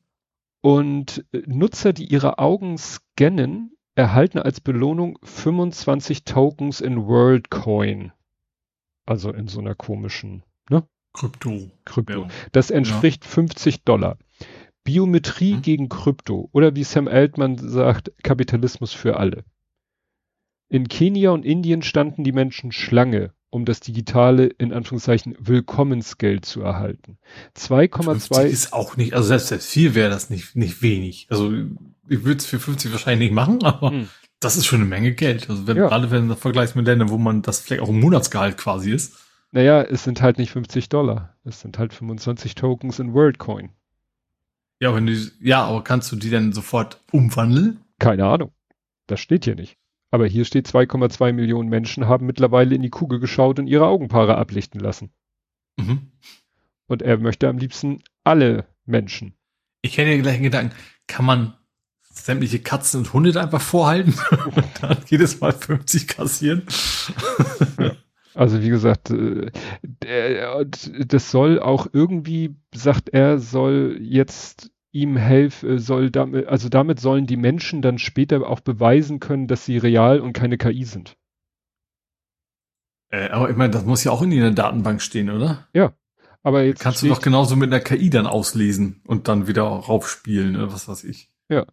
Und 0.61 1.25
äh, 1.31 1.41
Nutzer, 1.47 1.93
die 1.93 2.05
ihre 2.05 2.39
Augen 2.39 2.77
scannen, 2.77 3.71
erhalten 3.97 4.37
als 4.37 4.61
Belohnung 4.61 5.17
25 5.23 6.23
Tokens 6.23 6.81
in 6.81 7.07
WorldCoin. 7.07 8.11
Also 9.05 9.31
in 9.31 9.47
so 9.47 9.59
einer 9.59 9.73
komischen, 9.73 10.43
ne? 10.69 10.87
Krypto. 11.13 11.71
Krypto. 11.85 12.21
Ja. 12.21 12.27
Das 12.51 12.69
entspricht 12.69 13.25
ja. 13.25 13.31
50 13.31 13.83
Dollar. 13.83 14.17
Biometrie 14.83 15.55
mhm. 15.55 15.61
gegen 15.63 15.89
Krypto. 15.89 16.49
Oder 16.51 16.75
wie 16.75 16.83
Sam 16.83 17.07
Altman 17.07 17.57
sagt, 17.57 18.11
Kapitalismus 18.21 18.93
für 18.93 19.17
alle. 19.17 19.43
In 20.69 20.87
Kenia 20.87 21.31
und 21.31 21.45
Indien 21.45 21.81
standen 21.81 22.23
die 22.23 22.33
Menschen 22.33 22.71
Schlange, 22.71 23.33
um 23.49 23.65
das 23.65 23.79
digitale, 23.79 24.45
in 24.45 24.73
Anführungszeichen, 24.73 25.35
Willkommensgeld 25.39 26.45
zu 26.45 26.61
erhalten. 26.61 27.17
2,2 27.55 28.43
ist 28.43 28.73
auch 28.73 28.97
nicht, 28.97 29.13
also 29.13 29.29
selbst, 29.29 29.47
selbst 29.47 29.69
viel 29.69 29.95
wäre 29.95 30.09
das 30.09 30.29
nicht, 30.29 30.55
nicht 30.55 30.81
wenig. 30.81 31.27
Also 31.29 31.53
ich 32.09 32.23
würde 32.23 32.37
es 32.37 32.45
für 32.45 32.59
50 32.59 32.91
wahrscheinlich 32.91 33.29
nicht 33.29 33.35
machen, 33.35 33.63
aber 33.63 33.91
hm. 33.91 34.09
das 34.39 34.57
ist 34.57 34.65
schon 34.65 34.81
eine 34.81 34.89
Menge 34.89 35.13
Geld. 35.13 35.49
Also 35.49 35.67
wenn, 35.67 35.77
ja. 35.77 35.87
gerade 35.87 36.11
wenn 36.11 36.27
du 36.27 36.35
vergleichst 36.35 36.75
mit 36.75 36.85
Ländern, 36.85 37.09
wo 37.09 37.17
man 37.17 37.41
das 37.41 37.59
vielleicht 37.59 37.81
auch 37.81 37.89
ein 37.89 37.99
Monatsgehalt 37.99 38.57
quasi 38.57 38.91
ist. 38.91 39.17
Naja, 39.51 39.81
es 39.81 40.03
sind 40.03 40.21
halt 40.21 40.37
nicht 40.37 40.51
50 40.51 40.89
Dollar. 40.89 41.35
Es 41.43 41.61
sind 41.61 41.79
halt 41.79 41.93
25 41.93 42.55
Tokens 42.55 42.99
in 42.99 43.13
WorldCoin. 43.13 43.69
Ja, 44.79 44.93
wenn 44.93 45.07
du, 45.07 45.13
ja, 45.41 45.63
aber 45.63 45.83
kannst 45.83 46.11
du 46.11 46.15
die 46.15 46.29
dann 46.29 46.53
sofort 46.53 47.01
umwandeln? 47.11 47.79
Keine 47.99 48.25
Ahnung. 48.25 48.51
Das 49.07 49.19
steht 49.19 49.45
hier 49.45 49.55
nicht. 49.55 49.77
Aber 50.11 50.27
hier 50.27 50.45
steht 50.45 50.67
2,2 50.67 51.33
Millionen 51.33 51.69
Menschen 51.69 52.07
haben 52.07 52.25
mittlerweile 52.25 52.75
in 52.75 52.81
die 52.81 52.89
Kugel 52.89 53.19
geschaut 53.19 53.59
und 53.59 53.67
ihre 53.67 53.87
Augenpaare 53.87 54.37
ablichten 54.37 54.79
lassen. 54.79 55.11
Mhm. 55.77 56.11
Und 56.87 57.01
er 57.01 57.17
möchte 57.17 57.49
am 57.49 57.57
liebsten 57.57 58.03
alle 58.23 58.65
Menschen. 58.85 59.33
Ich 59.81 59.97
hätte 59.97 60.11
den 60.11 60.21
gleichen 60.21 60.43
Gedanken, 60.43 60.75
kann 61.07 61.25
man 61.25 61.53
sämtliche 62.25 62.59
Katzen 62.59 63.01
und 63.01 63.13
Hunde 63.13 63.31
da 63.31 63.41
einfach 63.41 63.61
vorhalten 63.61 64.13
und 64.45 64.65
dann 64.81 64.97
jedes 65.07 65.39
Mal 65.39 65.53
50 65.53 66.07
kassieren? 66.07 66.63
Also 68.33 68.61
wie 68.61 68.69
gesagt, 68.69 69.09
äh, 69.09 69.51
das 71.05 71.31
soll 71.31 71.59
auch 71.59 71.87
irgendwie, 71.91 72.55
sagt 72.73 73.09
er, 73.09 73.39
soll 73.39 73.97
jetzt 74.01 74.71
ihm 74.91 75.17
helfen, 75.17 75.69
äh, 75.69 75.79
soll 75.79 76.11
damit, 76.11 76.47
also 76.47 76.69
damit 76.69 76.99
sollen 76.99 77.25
die 77.25 77.37
Menschen 77.37 77.81
dann 77.81 77.97
später 77.97 78.47
auch 78.47 78.59
beweisen 78.59 79.19
können, 79.19 79.47
dass 79.47 79.65
sie 79.65 79.77
real 79.77 80.19
und 80.19 80.33
keine 80.33 80.57
KI 80.57 80.83
sind. 80.83 81.17
Äh, 83.09 83.29
aber 83.29 83.49
ich 83.49 83.55
meine, 83.55 83.71
das 83.71 83.85
muss 83.85 84.03
ja 84.03 84.11
auch 84.11 84.21
in 84.21 84.31
der 84.31 84.51
Datenbank 84.51 85.01
stehen, 85.01 85.29
oder? 85.29 85.67
Ja. 85.73 85.93
Aber 86.43 86.63
jetzt 86.63 86.79
kannst 86.79 87.03
du 87.03 87.07
doch 87.07 87.21
genauso 87.21 87.55
mit 87.55 87.73
einer 87.73 87.81
KI 87.81 88.09
dann 88.09 88.25
auslesen 88.25 89.01
und 89.05 89.27
dann 89.27 89.47
wieder 89.47 89.63
raufspielen 89.63 90.55
oder 90.55 90.71
was 90.71 90.87
weiß 90.87 91.03
ich. 91.03 91.29
Ja. 91.49 91.65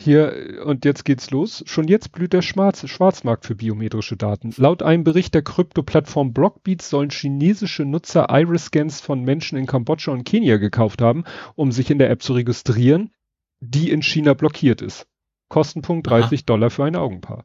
Hier, 0.00 0.62
und 0.64 0.84
jetzt 0.84 1.04
geht's 1.04 1.32
los. 1.32 1.64
Schon 1.66 1.88
jetzt 1.88 2.12
blüht 2.12 2.32
der 2.32 2.40
Schwarz, 2.40 2.88
Schwarzmarkt 2.88 3.44
für 3.44 3.56
biometrische 3.56 4.16
Daten. 4.16 4.54
Laut 4.56 4.80
einem 4.84 5.02
Bericht 5.02 5.34
der 5.34 5.42
Krypto-Plattform 5.42 6.32
Blockbeats 6.32 6.88
sollen 6.88 7.10
chinesische 7.10 7.84
Nutzer 7.84 8.28
Iris-Scans 8.30 9.00
von 9.00 9.24
Menschen 9.24 9.58
in 9.58 9.66
Kambodscha 9.66 10.12
und 10.12 10.22
Kenia 10.22 10.58
gekauft 10.58 11.02
haben, 11.02 11.24
um 11.56 11.72
sich 11.72 11.90
in 11.90 11.98
der 11.98 12.10
App 12.10 12.22
zu 12.22 12.34
registrieren, 12.34 13.10
die 13.58 13.90
in 13.90 14.02
China 14.02 14.34
blockiert 14.34 14.82
ist. 14.82 15.08
Kostenpunkt 15.48 16.06
30 16.06 16.40
Aha. 16.40 16.44
Dollar 16.46 16.70
für 16.70 16.84
ein 16.84 16.94
Augenpaar. 16.94 17.44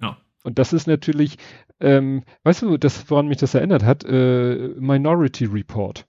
Ja. 0.00 0.18
Und 0.42 0.58
das 0.58 0.72
ist 0.72 0.88
natürlich, 0.88 1.38
ähm, 1.78 2.24
weißt 2.42 2.62
du, 2.62 2.76
das, 2.76 3.08
woran 3.08 3.28
mich 3.28 3.38
das 3.38 3.54
erinnert 3.54 3.84
hat, 3.84 4.04
äh, 4.04 4.74
Minority 4.80 5.44
Report. 5.44 6.08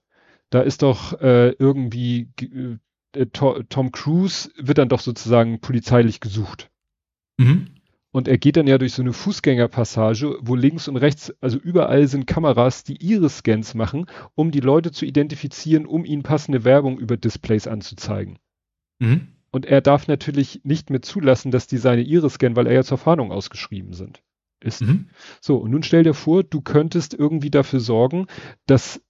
Da 0.50 0.62
ist 0.62 0.82
doch 0.82 1.20
äh, 1.20 1.50
irgendwie 1.50 2.28
äh, 3.16 3.26
Tom 3.26 3.92
Cruise 3.92 4.50
wird 4.56 4.78
dann 4.78 4.88
doch 4.88 5.00
sozusagen 5.00 5.60
polizeilich 5.60 6.20
gesucht. 6.20 6.70
Mhm. 7.36 7.68
Und 8.10 8.28
er 8.28 8.38
geht 8.38 8.56
dann 8.56 8.68
ja 8.68 8.78
durch 8.78 8.92
so 8.92 9.02
eine 9.02 9.12
Fußgängerpassage, 9.12 10.38
wo 10.40 10.54
links 10.54 10.86
und 10.86 10.96
rechts, 10.96 11.34
also 11.40 11.58
überall 11.58 12.06
sind 12.06 12.28
Kameras, 12.28 12.84
die 12.84 12.96
ihre 13.04 13.28
Scans 13.28 13.74
machen, 13.74 14.06
um 14.36 14.52
die 14.52 14.60
Leute 14.60 14.92
zu 14.92 15.04
identifizieren, 15.04 15.84
um 15.84 16.04
ihnen 16.04 16.22
passende 16.22 16.62
Werbung 16.62 16.98
über 17.00 17.16
Displays 17.16 17.66
anzuzeigen. 17.66 18.38
Mhm. 19.00 19.28
Und 19.50 19.66
er 19.66 19.80
darf 19.80 20.06
natürlich 20.06 20.60
nicht 20.62 20.90
mehr 20.90 21.02
zulassen, 21.02 21.50
dass 21.50 21.66
die 21.66 21.76
seine 21.76 22.02
Iris 22.02 22.34
scannen, 22.34 22.54
weil 22.54 22.68
er 22.68 22.74
ja 22.74 22.84
zur 22.84 22.98
Fahndung 22.98 23.32
ausgeschrieben 23.32 23.94
sind. 23.94 24.22
Ist. 24.60 24.82
Mhm. 24.82 25.08
So, 25.40 25.56
und 25.56 25.72
nun 25.72 25.82
stell 25.82 26.04
dir 26.04 26.14
vor, 26.14 26.44
du 26.44 26.60
könntest 26.60 27.14
irgendwie 27.14 27.50
dafür 27.50 27.80
sorgen, 27.80 28.26
dass 28.66 29.02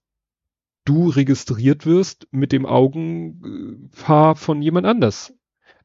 du 0.85 1.09
registriert 1.09 1.85
wirst 1.85 2.27
mit 2.31 2.51
dem 2.51 2.65
Augenpaar 2.65 4.35
von 4.35 4.61
jemand 4.61 4.85
anders. 4.85 5.33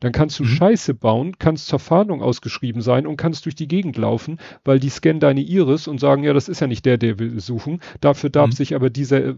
Dann 0.00 0.12
kannst 0.12 0.38
du 0.38 0.44
mhm. 0.44 0.48
Scheiße 0.48 0.94
bauen, 0.94 1.38
kannst 1.38 1.66
zur 1.66 1.78
Fahndung 1.78 2.22
ausgeschrieben 2.22 2.80
sein 2.80 3.06
und 3.06 3.18
kannst 3.18 3.44
durch 3.44 3.54
die 3.54 3.68
Gegend 3.68 3.98
laufen, 3.98 4.38
weil 4.64 4.80
die 4.80 4.88
scannen 4.88 5.20
deine 5.20 5.42
Iris 5.42 5.86
und 5.88 6.00
sagen, 6.00 6.24
ja, 6.24 6.32
das 6.32 6.48
ist 6.48 6.60
ja 6.60 6.66
nicht 6.66 6.86
der, 6.86 6.96
der 6.96 7.18
wir 7.18 7.38
suchen. 7.40 7.80
Dafür 8.00 8.30
darf 8.30 8.48
mhm. 8.48 8.54
sich 8.54 8.74
aber 8.74 8.88
dieser, 8.88 9.28
äh, 9.28 9.34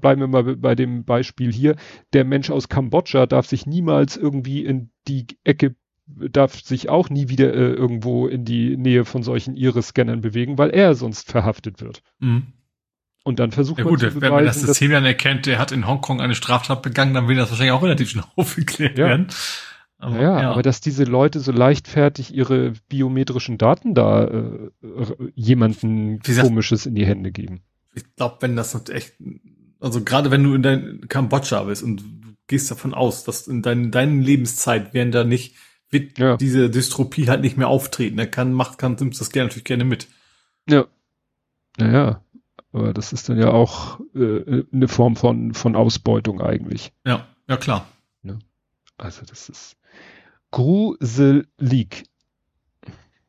bleiben 0.00 0.20
wir 0.20 0.26
mal 0.26 0.56
bei 0.56 0.74
dem 0.74 1.04
Beispiel 1.04 1.52
hier, 1.52 1.76
der 2.12 2.24
Mensch 2.24 2.50
aus 2.50 2.68
Kambodscha 2.68 3.26
darf 3.26 3.46
sich 3.46 3.66
niemals 3.66 4.16
irgendwie 4.16 4.64
in 4.64 4.90
die 5.06 5.26
Ecke 5.44 5.76
darf 6.08 6.60
sich 6.60 6.88
auch 6.88 7.10
nie 7.10 7.28
wieder 7.28 7.52
äh, 7.52 7.72
irgendwo 7.72 8.28
in 8.28 8.44
die 8.44 8.76
Nähe 8.76 9.04
von 9.04 9.24
solchen 9.24 9.56
Iris-Scannern 9.56 10.20
bewegen, 10.20 10.56
weil 10.56 10.70
er 10.70 10.94
sonst 10.94 11.28
verhaftet 11.30 11.80
wird. 11.80 12.02
Mhm. 12.20 12.52
Und 13.26 13.40
dann 13.40 13.50
versucht 13.50 13.78
ja, 13.78 13.84
man 13.84 13.94
gut, 13.94 13.98
zu 13.98 14.06
beweisen, 14.06 14.22
wenn 14.22 14.32
man 14.34 14.44
das 14.44 14.60
System 14.60 14.92
dann 14.92 15.04
erkennt, 15.04 15.46
der 15.46 15.58
hat 15.58 15.72
in 15.72 15.88
Hongkong 15.88 16.20
eine 16.20 16.36
Straftat 16.36 16.80
begangen, 16.82 17.12
dann 17.12 17.26
will 17.26 17.34
das 17.34 17.50
wahrscheinlich 17.50 17.72
auch 17.72 17.82
relativ 17.82 18.08
schnell 18.08 18.24
aufgeklärt 18.36 18.96
ja. 18.96 19.06
werden. 19.06 19.26
Aber, 19.98 20.22
ja, 20.22 20.42
ja, 20.42 20.50
aber 20.52 20.62
dass 20.62 20.80
diese 20.80 21.02
Leute 21.02 21.40
so 21.40 21.50
leichtfertig 21.50 22.32
ihre 22.32 22.74
biometrischen 22.88 23.58
Daten 23.58 23.94
da 23.94 24.26
äh, 24.26 24.70
jemanden 25.34 26.20
gesagt, 26.20 26.46
komisches 26.46 26.86
in 26.86 26.94
die 26.94 27.04
Hände 27.04 27.32
geben. 27.32 27.62
Ich 27.96 28.04
glaube, 28.14 28.36
wenn 28.42 28.54
das 28.54 28.80
echt, 28.90 29.14
also 29.80 30.04
gerade 30.04 30.30
wenn 30.30 30.44
du 30.44 30.54
in 30.54 30.62
dein 30.62 31.00
Kambodscha 31.08 31.64
bist 31.64 31.82
und 31.82 32.02
du 32.02 32.04
gehst 32.46 32.70
davon 32.70 32.94
aus, 32.94 33.24
dass 33.24 33.48
in 33.48 33.60
dein, 33.60 33.90
deinen 33.90 34.22
Lebenszeit 34.22 34.94
werden 34.94 35.10
da 35.10 35.24
nicht, 35.24 35.56
wird 35.90 36.16
ja. 36.16 36.36
diese 36.36 36.70
Dystropie 36.70 37.28
halt 37.28 37.40
nicht 37.40 37.56
mehr 37.56 37.66
auftreten. 37.66 38.20
Er 38.20 38.28
kann, 38.28 38.52
macht, 38.52 38.78
kann, 38.78 38.94
nimmt 39.00 39.18
das 39.18 39.32
gerne 39.32 39.48
natürlich 39.48 39.64
gerne 39.64 39.84
mit. 39.84 40.06
Ja. 40.68 40.86
Naja, 41.76 42.22
aber 42.76 42.92
das 42.92 43.12
ist 43.12 43.28
dann 43.28 43.38
ja 43.38 43.50
auch 43.50 44.00
äh, 44.14 44.64
eine 44.70 44.88
Form 44.88 45.16
von, 45.16 45.54
von 45.54 45.74
Ausbeutung 45.74 46.42
eigentlich. 46.42 46.92
Ja, 47.06 47.26
ja 47.48 47.56
klar. 47.56 47.88
Ne? 48.22 48.38
Also 48.98 49.24
das 49.24 49.48
ist 49.48 49.76
gruselig. 50.50 52.04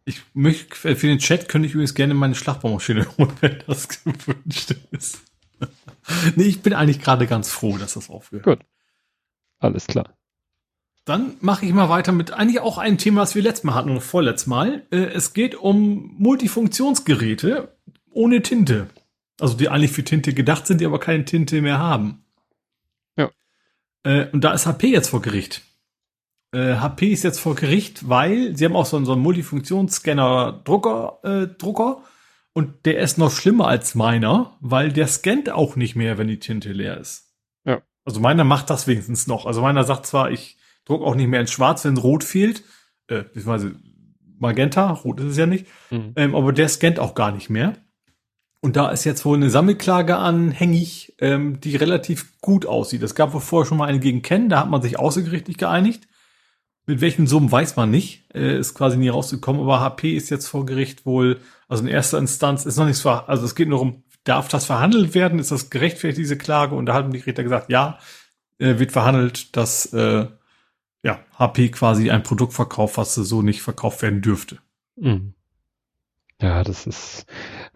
Ich 0.04 0.22
möchte, 0.34 0.76
für 0.76 1.08
den 1.08 1.20
Chat 1.20 1.48
könnte 1.48 1.68
ich 1.68 1.74
übrigens 1.74 1.96
gerne 1.96 2.14
meine 2.14 2.36
Schlagbaummaschine 2.36 3.08
holen, 3.18 3.32
wenn 3.40 3.64
das 3.68 3.88
gewünscht 3.88 4.76
ist. 4.92 5.22
nee, 6.36 6.44
ich 6.44 6.62
bin 6.62 6.74
eigentlich 6.74 7.00
gerade 7.00 7.26
ganz 7.26 7.50
froh, 7.50 7.78
dass 7.78 7.94
das 7.94 8.10
aufhört. 8.10 8.44
Gut. 8.44 8.60
Alles 9.60 9.88
klar. 9.88 10.14
Dann 11.06 11.38
mache 11.40 11.66
ich 11.66 11.72
mal 11.72 11.88
weiter 11.88 12.12
mit 12.12 12.34
eigentlich 12.34 12.60
auch 12.60 12.78
einem 12.78 12.98
Thema, 12.98 13.22
was 13.22 13.34
wir 13.34 13.42
letztes 13.42 13.64
Mal 13.64 13.76
hatten 13.76 13.92
oder 13.92 14.02
vorletztes 14.02 14.48
Mal. 14.48 14.86
Äh, 14.92 14.98
es 14.98 15.34
geht 15.34 15.56
um 15.56 16.16
Multifunktionsgeräte 16.18 17.74
ohne 18.12 18.42
Tinte. 18.42 18.90
Also 19.40 19.56
die 19.56 19.70
eigentlich 19.70 19.92
für 19.92 20.04
Tinte 20.04 20.34
gedacht 20.34 20.66
sind, 20.68 20.82
die 20.82 20.86
aber 20.86 21.00
keine 21.00 21.26
Tinte 21.26 21.62
mehr 21.62 21.78
haben. 21.80 22.24
Ja. 23.18 23.30
Äh, 24.04 24.28
und 24.32 24.44
da 24.44 24.54
ist 24.54 24.66
HP 24.66 24.88
jetzt 24.88 25.10
vor 25.10 25.22
Gericht. 25.22 25.62
Äh, 26.52 26.76
HP 26.76 27.12
ist 27.12 27.24
jetzt 27.24 27.40
vor 27.40 27.56
Gericht, 27.56 28.08
weil 28.10 28.56
sie 28.56 28.66
haben 28.66 28.76
auch 28.76 28.86
so, 28.86 29.04
so 29.06 29.14
einen 29.14 29.22
Multifunktionsscanner-Drucker, 29.22 31.20
äh, 31.24 31.48
Drucker. 31.58 32.04
Und 32.54 32.86
der 32.86 33.00
ist 33.00 33.18
noch 33.20 33.32
schlimmer 33.32 33.68
als 33.68 33.94
meiner, 33.94 34.58
weil 34.62 34.92
der 34.92 35.08
scannt 35.08 35.50
auch 35.52 35.76
nicht 35.76 35.96
mehr, 35.96 36.18
wenn 36.18 36.28
die 36.28 36.40
Tinte 36.40 36.72
leer 36.72 36.98
ist. 36.98 37.32
Ja. 37.66 37.84
Also 38.04 38.20
meiner 38.20 38.44
macht 38.44 38.70
das 38.72 38.88
wenigstens 38.88 39.28
noch. 39.28 39.46
Also 39.46 39.62
meiner 39.62 39.84
sagt 39.84 40.08
zwar, 40.08 40.32
ich 40.32 40.58
druck 40.86 41.04
auch 41.04 41.14
nicht 41.14 41.28
mehr 41.28 41.42
in 41.42 41.48
Schwarz, 41.48 41.86
wenn 41.86 41.98
Rot 41.98 42.24
fehlt, 42.24 42.64
äh, 43.08 43.22
beziehungsweise 43.24 43.76
Magenta, 44.40 44.90
Rot 44.92 45.20
ist 45.20 45.28
es 45.28 45.38
ja 45.38 45.46
nicht, 45.46 45.68
Mhm. 45.92 46.14
ähm, 46.16 46.36
aber 46.36 46.52
der 46.54 46.70
scannt 46.70 47.00
auch 47.00 47.14
gar 47.14 47.32
nicht 47.32 47.50
mehr. 47.50 47.74
Und 48.60 48.76
da 48.76 48.90
ist 48.90 49.04
jetzt 49.04 49.24
wohl 49.24 49.38
eine 49.38 49.50
Sammelklage 49.50 50.18
anhängig, 50.18 51.14
ähm, 51.20 51.60
die 51.60 51.76
relativ 51.76 52.40
gut 52.42 52.66
aussieht. 52.66 53.04
Es 53.04 53.16
gab 53.16 53.34
wohl 53.34 53.42
vorher 53.42 53.68
schon 53.68 53.78
mal 53.78 53.86
eine 53.86 54.00
gegen 54.00 54.24
Ken, 54.24 54.50
da 54.50 54.60
hat 54.62 54.70
man 54.70 54.82
sich 54.82 54.98
außergerichtlich 55.00 55.58
geeinigt. 55.58 56.08
Mit 56.86 57.02
welchen 57.02 57.28
Summen 57.28 57.52
weiß 57.52 57.76
man 57.76 57.92
nicht, 57.92 58.34
äh, 58.34 58.58
ist 58.58 58.74
quasi 58.74 58.98
nie 58.98 59.10
rausgekommen, 59.10 59.62
aber 59.62 59.82
HP 59.82 60.16
ist 60.16 60.30
jetzt 60.30 60.48
vor 60.48 60.66
Gericht 60.66 61.06
wohl, 61.06 61.40
also 61.68 61.84
in 61.84 61.90
erster 61.90 62.18
Instanz 62.18 62.66
ist 62.66 62.78
noch 62.78 62.86
nichts 62.86 63.06
also 63.06 63.46
es 63.46 63.56
geht 63.56 63.68
nur 63.68 63.82
um, 63.82 64.04
darf 64.24 64.48
das 64.48 64.66
verhandelt 64.66 65.14
werden, 65.14 65.40
ist 65.40 65.52
das 65.52 65.70
gerechtfertigt, 65.70 66.20
diese 66.20 66.38
Klage? 66.38 66.76
Und 66.76 66.86
da 66.86 66.94
haben 66.94 67.12
die 67.12 67.20
Richter 67.20 67.44
gesagt, 67.44 67.70
ja, 67.70 68.00
äh, 68.58 68.80
wird 68.80 68.92
verhandelt, 68.92 69.56
dass 69.56 69.92
äh, 69.94 70.28
ja, 71.04 71.20
HP 71.38 71.70
quasi 71.70 72.10
ein 72.10 72.24
Produkt 72.24 72.54
verkauft, 72.54 72.98
was 72.98 73.16
so 73.16 73.42
nicht 73.42 73.62
verkauft 73.62 74.02
werden 74.02 74.22
dürfte. 74.22 74.60
Mhm. 74.96 75.34
Ja, 76.42 76.64
das 76.64 76.86
ist, 76.86 77.26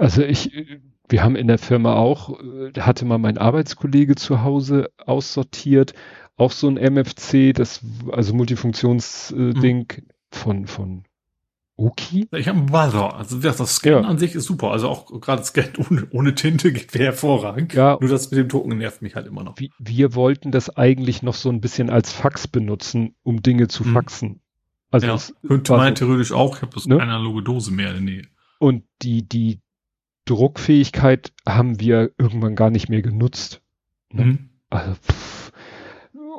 also 0.01 0.23
ich, 0.23 0.51
wir 1.09 1.23
haben 1.23 1.35
in 1.35 1.47
der 1.47 1.57
Firma 1.57 1.95
auch, 1.95 2.39
äh, 2.41 2.71
hatte 2.79 3.05
mal 3.05 3.17
mein 3.17 3.37
Arbeitskollege 3.37 4.15
zu 4.15 4.41
Hause 4.43 4.89
aussortiert, 4.97 5.93
auch 6.37 6.51
so 6.51 6.67
ein 6.67 6.77
MFC, 6.77 7.53
das, 7.53 7.81
also 8.11 8.33
Multifunktionsding 8.33 9.61
Ding 9.61 10.03
von, 10.31 10.65
von 10.67 11.03
Oki. 11.75 12.27
Ich 12.35 12.47
habe 12.47 12.57
einen 12.59 12.67
Buzzer. 12.67 13.15
Also 13.15 13.39
das, 13.39 13.57
das 13.57 13.75
Scannen 13.75 14.03
Ja. 14.03 14.09
an 14.09 14.17
sich 14.19 14.35
ist 14.35 14.45
super. 14.45 14.71
Also 14.71 14.87
auch 14.87 15.05
gerade 15.21 15.43
Scannen 15.43 15.73
ohne, 15.89 16.07
ohne 16.11 16.35
Tinte 16.35 16.71
geht 16.71 16.93
hervorragend. 16.93 17.73
Ja. 17.73 17.97
Nur 17.99 18.09
das 18.09 18.29
mit 18.31 18.39
dem 18.39 18.47
Drucken 18.49 18.77
nervt 18.77 19.01
mich 19.01 19.15
halt 19.15 19.25
immer 19.27 19.43
noch. 19.43 19.57
Wir, 19.57 19.69
wir 19.79 20.13
wollten 20.15 20.51
das 20.51 20.75
eigentlich 20.75 21.23
noch 21.23 21.33
so 21.33 21.49
ein 21.49 21.59
bisschen 21.61 21.89
als 21.89 22.11
Fax 22.13 22.47
benutzen, 22.47 23.15
um 23.23 23.41
Dinge 23.41 23.67
zu 23.67 23.83
Mhm. 23.83 23.93
faxen. 23.93 24.41
Also 24.91 25.07
ja, 25.07 25.17
könnte 25.47 25.71
man 25.73 25.95
so- 25.95 26.05
theoretisch 26.05 26.31
auch. 26.33 26.57
Ich 26.57 26.61
habe 26.61 26.73
das 26.73 26.85
Ne? 26.85 26.97
keine 26.97 27.13
analoge 27.13 27.41
Dose 27.43 27.71
mehr 27.71 27.89
in 27.95 28.05
der 28.05 28.15
Nähe. 28.15 28.27
Und 28.59 28.83
die, 29.01 29.27
die 29.27 29.59
Druckfähigkeit 30.25 31.33
haben 31.47 31.79
wir 31.79 32.11
irgendwann 32.17 32.55
gar 32.55 32.69
nicht 32.69 32.89
mehr 32.89 33.01
genutzt. 33.01 33.61
Ne? 34.11 34.25
Mhm. 34.25 34.49
Also, 34.69 34.93
pff. 34.93 35.51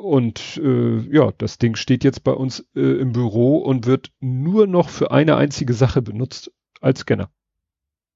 Und 0.01 0.59
äh, 0.61 0.99
ja, 1.15 1.31
das 1.37 1.59
Ding 1.59 1.75
steht 1.75 2.03
jetzt 2.03 2.25
bei 2.25 2.33
uns 2.33 2.67
äh, 2.75 2.81
im 2.81 3.13
Büro 3.13 3.57
und 3.59 3.85
wird 3.85 4.11
nur 4.19 4.67
noch 4.67 4.89
für 4.89 5.11
eine 5.11 5.37
einzige 5.37 5.73
Sache 5.73 6.01
benutzt 6.01 6.51
als 6.81 7.01
Scanner. 7.01 7.29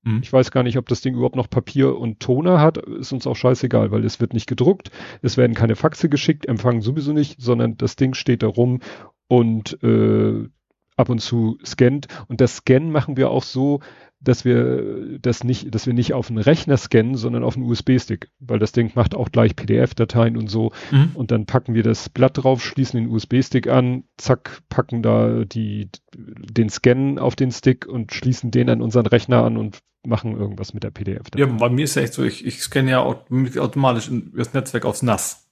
Mhm. 0.03 0.19
Ich 0.21 0.33
weiß 0.33 0.51
gar 0.51 0.63
nicht, 0.63 0.77
ob 0.77 0.87
das 0.89 1.01
Ding 1.01 1.15
überhaupt 1.15 1.35
noch 1.37 1.49
Papier 1.49 1.97
und 1.97 2.19
Toner 2.19 2.59
hat. 2.59 2.77
Ist 2.77 3.13
uns 3.13 3.25
auch 3.25 3.35
scheißegal, 3.35 3.91
weil 3.91 4.03
es 4.03 4.19
wird 4.19 4.33
nicht 4.33 4.47
gedruckt. 4.47 4.91
Es 5.21 5.37
werden 5.37 5.53
keine 5.53 5.75
Faxe 5.75 6.09
geschickt, 6.09 6.45
empfangen 6.45 6.81
sowieso 6.81 7.13
nicht, 7.13 7.41
sondern 7.41 7.77
das 7.77 7.95
Ding 7.95 8.13
steht 8.13 8.43
da 8.43 8.47
rum 8.47 8.79
und 9.27 9.81
äh, 9.83 10.49
ab 10.97 11.09
und 11.09 11.19
zu 11.19 11.57
scannt. 11.63 12.07
Und 12.27 12.41
das 12.41 12.57
Scannen 12.57 12.91
machen 12.91 13.17
wir 13.17 13.29
auch 13.29 13.43
so, 13.43 13.79
dass 14.19 14.45
wir 14.45 15.19
das 15.19 15.43
nicht, 15.43 15.73
dass 15.73 15.85
wir 15.85 15.93
nicht 15.93 16.13
auf 16.13 16.29
einen 16.29 16.39
Rechner 16.39 16.77
scannen, 16.77 17.15
sondern 17.15 17.43
auf 17.43 17.55
einen 17.55 17.65
USB-Stick, 17.65 18.29
weil 18.39 18.59
das 18.59 18.71
Ding 18.71 18.91
macht 18.95 19.15
auch 19.15 19.31
gleich 19.31 19.55
PDF-Dateien 19.55 20.37
und 20.37 20.47
so. 20.47 20.71
Mhm. 20.91 21.11
Und 21.13 21.31
dann 21.31 21.45
packen 21.45 21.73
wir 21.75 21.83
das 21.83 22.09
Blatt 22.09 22.37
drauf, 22.37 22.63
schließen 22.63 22.99
den 22.99 23.09
USB-Stick 23.09 23.67
an, 23.67 24.03
zack, 24.17 24.61
packen 24.69 25.03
da 25.03 25.45
die, 25.45 25.89
den 26.15 26.69
Scan 26.69 27.19
auf 27.19 27.35
den 27.35 27.51
Stick 27.51 27.85
und 27.85 28.13
schließen 28.13 28.51
den 28.51 28.69
an 28.69 28.81
unseren 28.81 29.05
Rechner 29.05 29.43
an 29.43 29.57
und 29.57 29.79
machen 30.05 30.37
irgendwas 30.37 30.73
mit 30.73 30.83
der 30.83 30.91
PDF. 30.91 31.23
Ja, 31.35 31.45
bei 31.45 31.69
mir 31.69 31.83
ist 31.83 31.95
ja 31.95 32.01
echt 32.01 32.13
so, 32.13 32.23
ich, 32.23 32.45
ich 32.45 32.61
scanne 32.61 32.91
ja 32.91 32.99
aut- 33.03 33.25
automatisch 33.57 34.09
das 34.35 34.53
Netzwerk 34.53 34.85
aufs 34.85 35.03
NAS. 35.03 35.46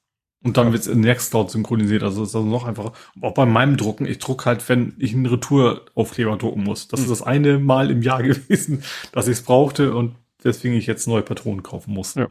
Und 0.46 0.56
dann 0.58 0.68
Ja. 0.68 0.74
wird's 0.74 0.88
in 0.88 1.02
Nextcloud 1.02 1.52
synchronisiert. 1.52 2.04
Also 2.04 2.24
ist 2.24 2.36
also 2.36 2.48
noch 2.48 2.66
einfacher. 2.66 2.94
Auch 3.22 3.34
bei 3.34 3.46
meinem 3.46 3.76
Drucken, 3.78 4.06
ich 4.06 4.20
druck 4.20 4.46
halt, 4.46 4.68
wenn 4.70 4.94
ich 5.00 5.14
einen 5.14 5.26
Retouraufkleber 5.26 6.38
drucken 6.38 6.64
muss. 6.64 6.88
Das 6.88 7.00
Mhm. 7.02 7.06
ist 7.06 7.10
das 7.10 7.22
eine 7.24 7.60
Mal 7.60 7.90
im 7.92 8.02
Jahr 8.02 8.22
gewesen, 8.24 8.84
dass 9.12 9.28
ich 9.28 9.34
es 9.40 9.42
brauchte 9.42 9.94
und 9.96 10.16
deswegen 10.44 10.76
ich 10.76 10.86
jetzt 10.86 11.08
neue 11.08 11.24
Patronen 11.24 11.64
kaufen 11.64 11.94
muss. 11.94 12.14
Ja. 12.16 12.28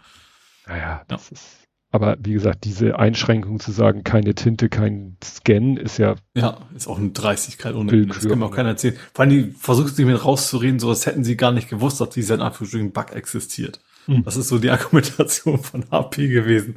Naja, 0.66 1.02
das 1.08 1.30
ist. 1.30 1.44
Aber 1.90 2.16
wie 2.20 2.32
gesagt, 2.32 2.64
diese 2.64 2.98
Einschränkung 2.98 3.60
zu 3.60 3.70
sagen, 3.70 4.02
keine 4.02 4.34
Tinte, 4.34 4.68
kein 4.68 5.16
Scan, 5.22 5.76
ist 5.76 5.98
ja 5.98 6.16
Ja, 6.34 6.58
ist 6.74 6.88
auch 6.88 6.98
eine 6.98 7.10
Dreistigkeit 7.10 7.74
ohne 7.74 7.92
Willkür. 7.92 8.14
Das 8.14 8.28
kann 8.28 8.38
mir 8.40 8.46
auch 8.46 8.54
keiner 8.54 8.70
erzählen. 8.70 8.96
Vor 9.12 9.24
allem, 9.24 9.30
die 9.30 9.54
versuchen 9.58 9.88
sich 9.88 10.04
mit 10.04 10.24
rauszureden, 10.24 10.80
so 10.80 10.88
als 10.88 11.06
hätten 11.06 11.22
sie 11.22 11.36
gar 11.36 11.52
nicht 11.52 11.68
gewusst, 11.68 12.00
dass 12.00 12.10
dieser 12.10 12.34
in 12.36 12.40
Anführungsstrichen 12.40 12.90
Bug 12.92 13.12
existiert. 13.12 13.80
Hm. 14.06 14.24
Das 14.24 14.36
ist 14.36 14.48
so 14.48 14.58
die 14.58 14.70
Argumentation 14.72 15.58
von 15.58 15.84
HP 15.90 16.26
gewesen. 16.28 16.76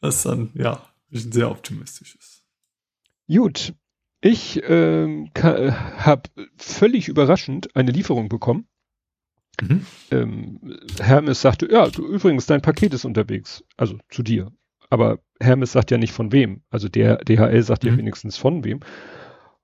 Das 0.00 0.22
dann, 0.22 0.50
ja, 0.54 0.82
sehr 1.10 1.50
optimistisch 1.50 2.16
ist. 2.16 2.44
gut. 3.28 3.74
Ich 4.22 4.60
ähm, 4.64 5.30
habe 5.34 6.22
völlig 6.58 7.08
überraschend 7.08 7.74
eine 7.74 7.90
Lieferung 7.90 8.28
bekommen. 8.28 8.66
Mhm. 9.62 9.86
ähm, 10.10 10.78
Hermes 11.00 11.40
sagte, 11.40 11.70
ja, 11.70 11.88
du, 11.88 12.06
übrigens, 12.06 12.44
dein 12.46 12.60
Paket 12.60 12.92
ist 12.92 13.06
unterwegs, 13.06 13.64
also 13.78 13.98
zu 14.10 14.22
dir. 14.22 14.52
Aber 14.90 15.20
Hermes 15.40 15.72
sagt 15.72 15.90
ja 15.90 15.96
nicht 15.98 16.12
von 16.12 16.32
wem. 16.32 16.62
Also 16.70 16.88
der 16.90 17.16
DHL 17.24 17.62
sagt 17.62 17.84
ja 17.84 17.92
Mhm. 17.92 17.98
wenigstens 17.98 18.36
von 18.36 18.62
wem. 18.64 18.80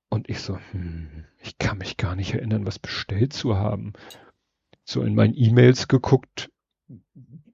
Und 0.08 0.28
ich 0.30 0.40
so, 0.40 0.58
hm, 0.70 1.24
ich 1.38 1.58
kann 1.58 1.78
mich 1.78 1.96
gar 1.98 2.16
nicht 2.16 2.32
erinnern, 2.32 2.64
was 2.66 2.78
bestellt 2.78 3.32
zu 3.34 3.56
haben. 3.56 3.92
So 4.84 5.02
in 5.02 5.14
meinen 5.14 5.34
E-Mails 5.36 5.86
geguckt. 5.88 6.48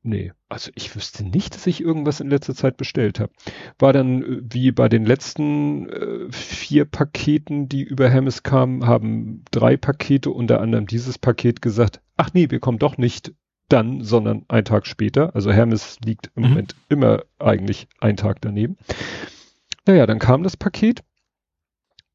Nee, 0.04 0.32
also 0.48 0.72
ich 0.74 0.96
wüsste 0.96 1.22
nicht, 1.24 1.54
dass 1.54 1.66
ich 1.68 1.80
irgendwas 1.80 2.18
in 2.18 2.28
letzter 2.28 2.56
Zeit 2.56 2.76
bestellt 2.76 3.20
habe. 3.20 3.32
War 3.78 3.92
dann 3.92 4.22
äh, 4.22 4.40
wie 4.50 4.72
bei 4.72 4.88
den 4.88 5.06
letzten 5.06 5.88
äh, 5.88 6.32
vier 6.32 6.84
Paketen, 6.86 7.68
die 7.68 7.82
über 7.82 8.10
Hermes 8.10 8.42
kamen, 8.42 8.86
haben 8.86 9.44
drei 9.52 9.76
Pakete, 9.76 10.30
unter 10.30 10.60
anderem 10.60 10.86
dieses 10.88 11.18
Paket 11.18 11.62
gesagt, 11.62 12.00
ach 12.16 12.30
nee, 12.34 12.50
wir 12.50 12.58
kommen 12.58 12.80
doch 12.80 12.98
nicht 12.98 13.32
dann, 13.68 14.02
sondern 14.02 14.44
einen 14.48 14.64
Tag 14.64 14.86
später. 14.86 15.34
Also 15.36 15.52
Hermes 15.52 15.98
liegt 16.04 16.30
im 16.34 16.42
Mhm. 16.42 16.48
Moment 16.48 16.76
immer 16.88 17.22
eigentlich 17.38 17.86
einen 18.00 18.16
Tag 18.16 18.40
daneben. 18.40 18.76
Naja, 19.86 20.06
dann 20.06 20.18
kam 20.18 20.42
das 20.42 20.56
Paket 20.56 21.02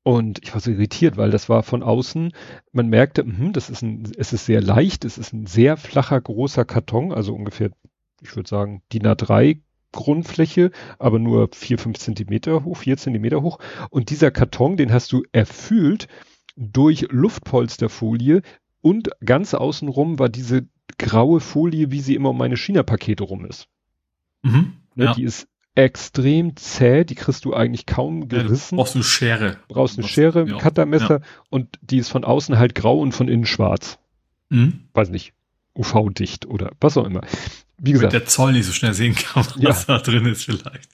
und 0.07 0.41
ich 0.41 0.53
war 0.53 0.61
so 0.61 0.71
irritiert, 0.71 1.17
weil 1.17 1.31
das 1.31 1.49
war 1.49 1.63
von 1.63 1.83
außen, 1.83 2.31
man 2.71 2.87
merkte, 2.87 3.25
mhm, 3.25 3.51
das 3.51 3.69
ist 3.69 3.81
ein, 3.81 4.09
es 4.17 4.31
ist 4.31 4.45
sehr 4.45 4.61
leicht, 4.61 5.03
es 5.03 5.17
ist 5.17 5.33
ein 5.33 5.47
sehr 5.47 5.75
flacher, 5.75 6.21
großer 6.21 6.63
Karton, 6.63 7.11
also 7.11 7.35
ungefähr, 7.35 7.71
ich 8.21 8.33
würde 8.33 8.47
sagen, 8.47 8.81
DIN 8.93 9.05
A3 9.05 9.59
Grundfläche, 9.91 10.71
aber 10.97 11.19
nur 11.19 11.49
vier, 11.51 11.77
fünf 11.77 11.97
Zentimeter 11.97 12.63
hoch, 12.63 12.77
vier 12.77 12.95
Zentimeter 12.95 13.41
hoch. 13.41 13.59
Und 13.89 14.09
dieser 14.09 14.31
Karton, 14.31 14.77
den 14.77 14.93
hast 14.93 15.11
du 15.11 15.23
erfüllt 15.33 16.07
durch 16.55 17.07
Luftpolsterfolie 17.09 18.43
und 18.79 19.09
ganz 19.25 19.55
außenrum 19.55 20.19
war 20.19 20.29
diese 20.29 20.69
graue 20.97 21.41
Folie, 21.41 21.91
wie 21.91 21.99
sie 21.99 22.15
immer 22.15 22.29
um 22.29 22.37
meine 22.37 22.55
China-Pakete 22.55 23.25
rum 23.25 23.43
ist. 23.43 23.67
Mhm. 24.41 24.71
Ne, 24.95 25.03
ja. 25.03 25.13
Die 25.15 25.23
ist 25.23 25.49
extrem 25.77 26.55
zäh, 26.55 27.03
die 27.03 27.13
kriegst 27.15 27.45
du 27.45 27.53
eigentlich 27.53 27.85
kaum 27.85 28.21
Ja, 28.23 28.27
gerissen. 28.41 28.77
brauchst 28.77 28.95
du 28.95 28.99
eine 28.99 29.03
Schere. 29.03 29.57
brauchst 29.67 29.97
eine 29.99 30.07
Schere, 30.07 30.41
ein 30.41 30.47
ja. 30.47 30.57
Cuttermesser 30.57 31.21
und 31.49 31.77
die 31.81 31.97
ist 31.99 32.09
von 32.09 32.23
außen 32.23 32.57
halt 32.57 32.73
grau 32.73 32.99
und 32.99 33.11
von 33.11 33.27
innen 33.27 33.45
schwarz. 33.45 33.99
Mhm. 34.49 34.85
Weiß 34.93 35.09
nicht, 35.09 35.33
UV-dicht 35.75 36.47
oder 36.47 36.71
was 36.81 36.97
auch 36.97 37.05
immer. 37.05 37.21
Wie 37.77 37.91
Damit 37.93 37.93
gesagt, 37.93 38.13
der 38.13 38.25
Zoll 38.25 38.53
nicht 38.53 38.65
so 38.65 38.71
schnell 38.71 38.93
sehen 38.95 39.13
kann, 39.13 39.45
Ja. 39.57 39.69
was 39.69 39.85
da 39.85 39.99
drin 39.99 40.25
ist 40.25 40.45
vielleicht. 40.45 40.89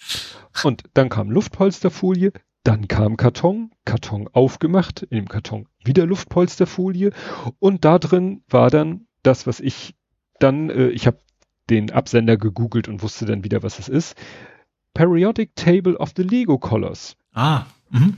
und 0.66 0.84
dann 0.94 1.08
kam 1.08 1.32
Luftpolsterfolie, 1.32 2.34
dann 2.66 2.90
kam 2.90 3.16
Karton, 3.16 3.72
Karton 3.86 4.28
aufgemacht, 4.34 5.02
in 5.04 5.16
dem 5.18 5.30
Karton 5.30 5.68
wieder 5.86 6.06
Luftpolsterfolie 6.06 7.12
und 7.60 7.86
da 7.86 8.00
drin 8.00 8.44
war 8.50 8.70
dann 8.70 9.08
das, 9.24 9.48
was 9.48 9.62
ich 9.62 9.96
dann, 10.40 10.70
äh, 10.70 10.90
ich 10.90 11.08
habe 11.08 11.20
den 11.70 11.92
Absender 11.92 12.36
gegoogelt 12.36 12.90
und 12.90 13.02
wusste 13.02 13.26
dann 13.26 13.46
wieder, 13.46 13.64
was 13.64 13.80
es 13.80 13.88
ist. 13.88 14.16
Periodic 14.94 15.56
Table 15.56 15.96
of 15.98 16.14
the 16.16 16.24
Lego 16.24 16.58
Colors. 16.58 17.16
Ah. 17.34 17.64
Mhm. 17.90 18.18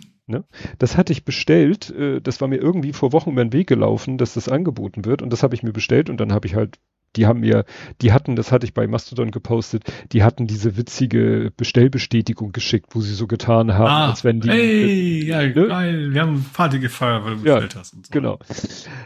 Das 0.79 0.97
hatte 0.97 1.13
ich 1.13 1.23
bestellt, 1.23 1.91
äh, 1.91 2.19
das 2.19 2.41
war 2.41 2.47
mir 2.47 2.57
irgendwie 2.57 2.93
vor 2.93 3.13
Wochen 3.13 3.29
über 3.31 3.45
den 3.45 3.53
Weg 3.53 3.67
gelaufen, 3.67 4.17
dass 4.17 4.33
das 4.33 4.49
angeboten 4.49 5.05
wird 5.05 5.21
und 5.21 5.29
das 5.31 5.43
habe 5.43 5.53
ich 5.53 5.61
mir 5.61 5.71
bestellt 5.71 6.09
und 6.09 6.17
dann 6.19 6.33
habe 6.33 6.47
ich 6.47 6.55
halt, 6.55 6.79
die 7.15 7.27
haben 7.27 7.41
mir, 7.41 7.63
die 8.01 8.11
hatten, 8.11 8.35
das 8.35 8.51
hatte 8.51 8.65
ich 8.65 8.73
bei 8.73 8.87
Mastodon 8.87 9.29
gepostet, 9.29 9.83
die 10.13 10.23
hatten 10.23 10.47
diese 10.47 10.77
witzige 10.77 11.53
Bestellbestätigung 11.55 12.53
geschickt, 12.53 12.87
wo 12.95 13.01
sie 13.01 13.13
so 13.13 13.27
getan 13.27 13.75
haben, 13.75 13.87
Ah, 13.87 14.09
als 14.09 14.23
wenn 14.23 14.41
die, 14.41 14.49
Ey, 14.49 15.25
ja, 15.25 15.43
ne? 15.43 15.53
geil. 15.53 16.11
Wir 16.13 16.21
haben 16.23 16.43
Party 16.53 16.79
gefeiert, 16.79 17.23
weil 17.23 17.35
du 17.37 17.45
Ja, 17.47 17.59
bestellt 17.59 17.75
hast. 17.75 17.93
Und 17.93 18.07
so. 18.07 18.11
genau. 18.11 18.39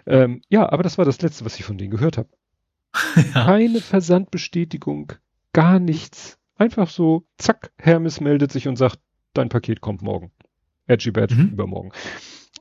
Ähm, 0.06 0.42
ja, 0.48 0.72
aber 0.72 0.84
das 0.84 0.98
war 0.98 1.04
das 1.04 1.22
Letzte, 1.22 1.44
was 1.44 1.60
ich 1.60 1.66
von 1.66 1.78
denen 1.78 1.92
gehört 1.92 2.18
habe. 2.18 2.30
ja. 3.36 3.44
Keine 3.46 3.82
Versandbestätigung, 3.82 5.12
gar 5.52 5.80
nichts. 5.80 6.39
Einfach 6.60 6.90
so, 6.90 7.24
zack, 7.38 7.72
Hermes 7.78 8.20
meldet 8.20 8.52
sich 8.52 8.68
und 8.68 8.76
sagt, 8.76 9.00
dein 9.34 9.48
Paket 9.48 9.80
kommt 9.80 10.02
morgen. 10.02 10.32
Edgy 10.88 11.12
Badge 11.12 11.36
mhm. 11.36 11.50
übermorgen. 11.54 11.92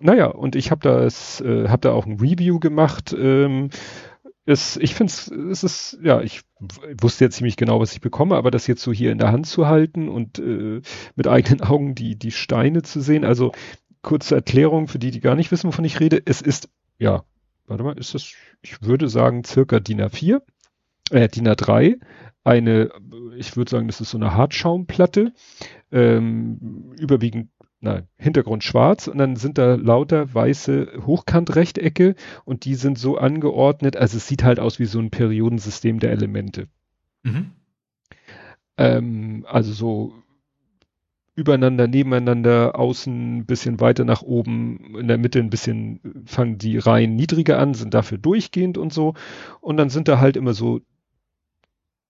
Naja, 0.00 0.26
und 0.26 0.54
ich 0.54 0.70
habe 0.70 0.80
das, 0.82 1.40
äh, 1.40 1.68
habe 1.68 1.80
da 1.80 1.92
auch 1.92 2.06
ein 2.06 2.20
Review 2.20 2.60
gemacht. 2.60 3.12
Ähm, 3.18 3.70
es, 4.46 4.76
ich 4.76 4.94
finde 4.94 5.12
es 5.50 5.64
ist, 5.64 5.98
ja, 6.00 6.20
ich 6.20 6.42
wusste 7.00 7.24
jetzt 7.24 7.36
ziemlich 7.36 7.56
genau, 7.56 7.80
was 7.80 7.92
ich 7.92 8.00
bekomme, 8.00 8.36
aber 8.36 8.52
das 8.52 8.68
jetzt 8.68 8.82
so 8.82 8.92
hier 8.92 9.10
in 9.10 9.18
der 9.18 9.32
Hand 9.32 9.46
zu 9.48 9.66
halten 9.66 10.08
und 10.08 10.38
äh, 10.38 10.80
mit 11.16 11.26
eigenen 11.26 11.60
Augen 11.60 11.96
die, 11.96 12.16
die 12.16 12.30
Steine 12.30 12.82
zu 12.82 13.00
sehen. 13.00 13.24
Also 13.24 13.50
kurze 14.02 14.36
Erklärung 14.36 14.86
für 14.86 15.00
die, 15.00 15.10
die 15.10 15.20
gar 15.20 15.34
nicht 15.34 15.50
wissen, 15.50 15.66
wovon 15.66 15.84
ich 15.84 15.98
rede. 15.98 16.22
Es 16.24 16.40
ist, 16.40 16.68
ja, 16.98 17.24
warte 17.66 17.82
mal, 17.82 17.98
ist 17.98 18.14
das, 18.14 18.32
ich 18.62 18.80
würde 18.80 19.08
sagen, 19.08 19.42
circa 19.42 19.80
DIN 19.80 20.00
A4, 20.00 20.40
äh, 21.10 21.28
DIN 21.28 21.48
A3, 21.48 21.98
eine, 22.44 22.90
ich 23.36 23.56
würde 23.56 23.70
sagen, 23.70 23.88
das 23.88 24.00
ist 24.00 24.10
so 24.10 24.18
eine 24.18 24.34
Hartschaumplatte, 24.34 25.32
ähm, 25.92 26.92
überwiegend 26.98 27.50
nein, 27.80 28.08
Hintergrund 28.16 28.64
schwarz 28.64 29.06
und 29.06 29.18
dann 29.18 29.36
sind 29.36 29.58
da 29.58 29.74
lauter 29.76 30.34
weiße 30.34 31.04
Hochkantrechtecke 31.06 32.14
und 32.44 32.64
die 32.64 32.74
sind 32.74 32.98
so 32.98 33.18
angeordnet, 33.18 33.96
also 33.96 34.16
es 34.16 34.26
sieht 34.26 34.42
halt 34.42 34.58
aus 34.58 34.78
wie 34.78 34.86
so 34.86 34.98
ein 34.98 35.10
Periodensystem 35.10 36.00
der 36.00 36.10
Elemente. 36.10 36.68
Mhm. 37.22 37.52
Ähm, 38.76 39.46
also 39.48 39.72
so 39.72 40.14
übereinander, 41.34 41.86
nebeneinander, 41.86 42.76
außen 42.76 43.38
ein 43.38 43.46
bisschen 43.46 43.78
weiter 43.78 44.04
nach 44.04 44.22
oben, 44.22 44.96
in 44.98 45.06
der 45.06 45.18
Mitte 45.18 45.38
ein 45.38 45.50
bisschen 45.50 46.00
fangen 46.26 46.58
die 46.58 46.78
Reihen 46.78 47.14
niedriger 47.14 47.60
an, 47.60 47.74
sind 47.74 47.94
dafür 47.94 48.18
durchgehend 48.18 48.76
und 48.76 48.92
so. 48.92 49.14
Und 49.60 49.76
dann 49.76 49.88
sind 49.88 50.08
da 50.08 50.18
halt 50.18 50.36
immer 50.36 50.52
so, 50.52 50.80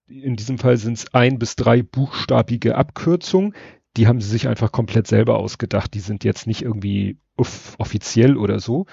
in 0.09 0.35
diesem 0.35 0.57
Fall 0.57 0.77
sind 0.77 0.97
es 0.97 1.13
ein 1.13 1.39
bis 1.39 1.55
drei 1.55 1.81
buchstabige 1.81 2.75
Abkürzungen, 2.75 3.53
die 3.97 4.07
haben 4.07 4.21
sie 4.21 4.29
sich 4.29 4.47
einfach 4.47 4.71
komplett 4.71 5.07
selber 5.07 5.37
ausgedacht. 5.37 5.93
Die 5.93 5.99
sind 5.99 6.23
jetzt 6.23 6.47
nicht 6.47 6.61
irgendwie 6.61 7.17
uff, 7.37 7.75
offiziell 7.77 8.37
oder 8.37 8.59
so. 8.59 8.85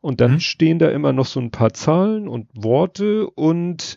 Und 0.00 0.20
dann 0.20 0.32
mhm. 0.32 0.40
stehen 0.40 0.78
da 0.78 0.90
immer 0.90 1.12
noch 1.12 1.26
so 1.26 1.40
ein 1.40 1.50
paar 1.50 1.72
Zahlen 1.72 2.28
und 2.28 2.48
Worte 2.54 3.28
und 3.28 3.96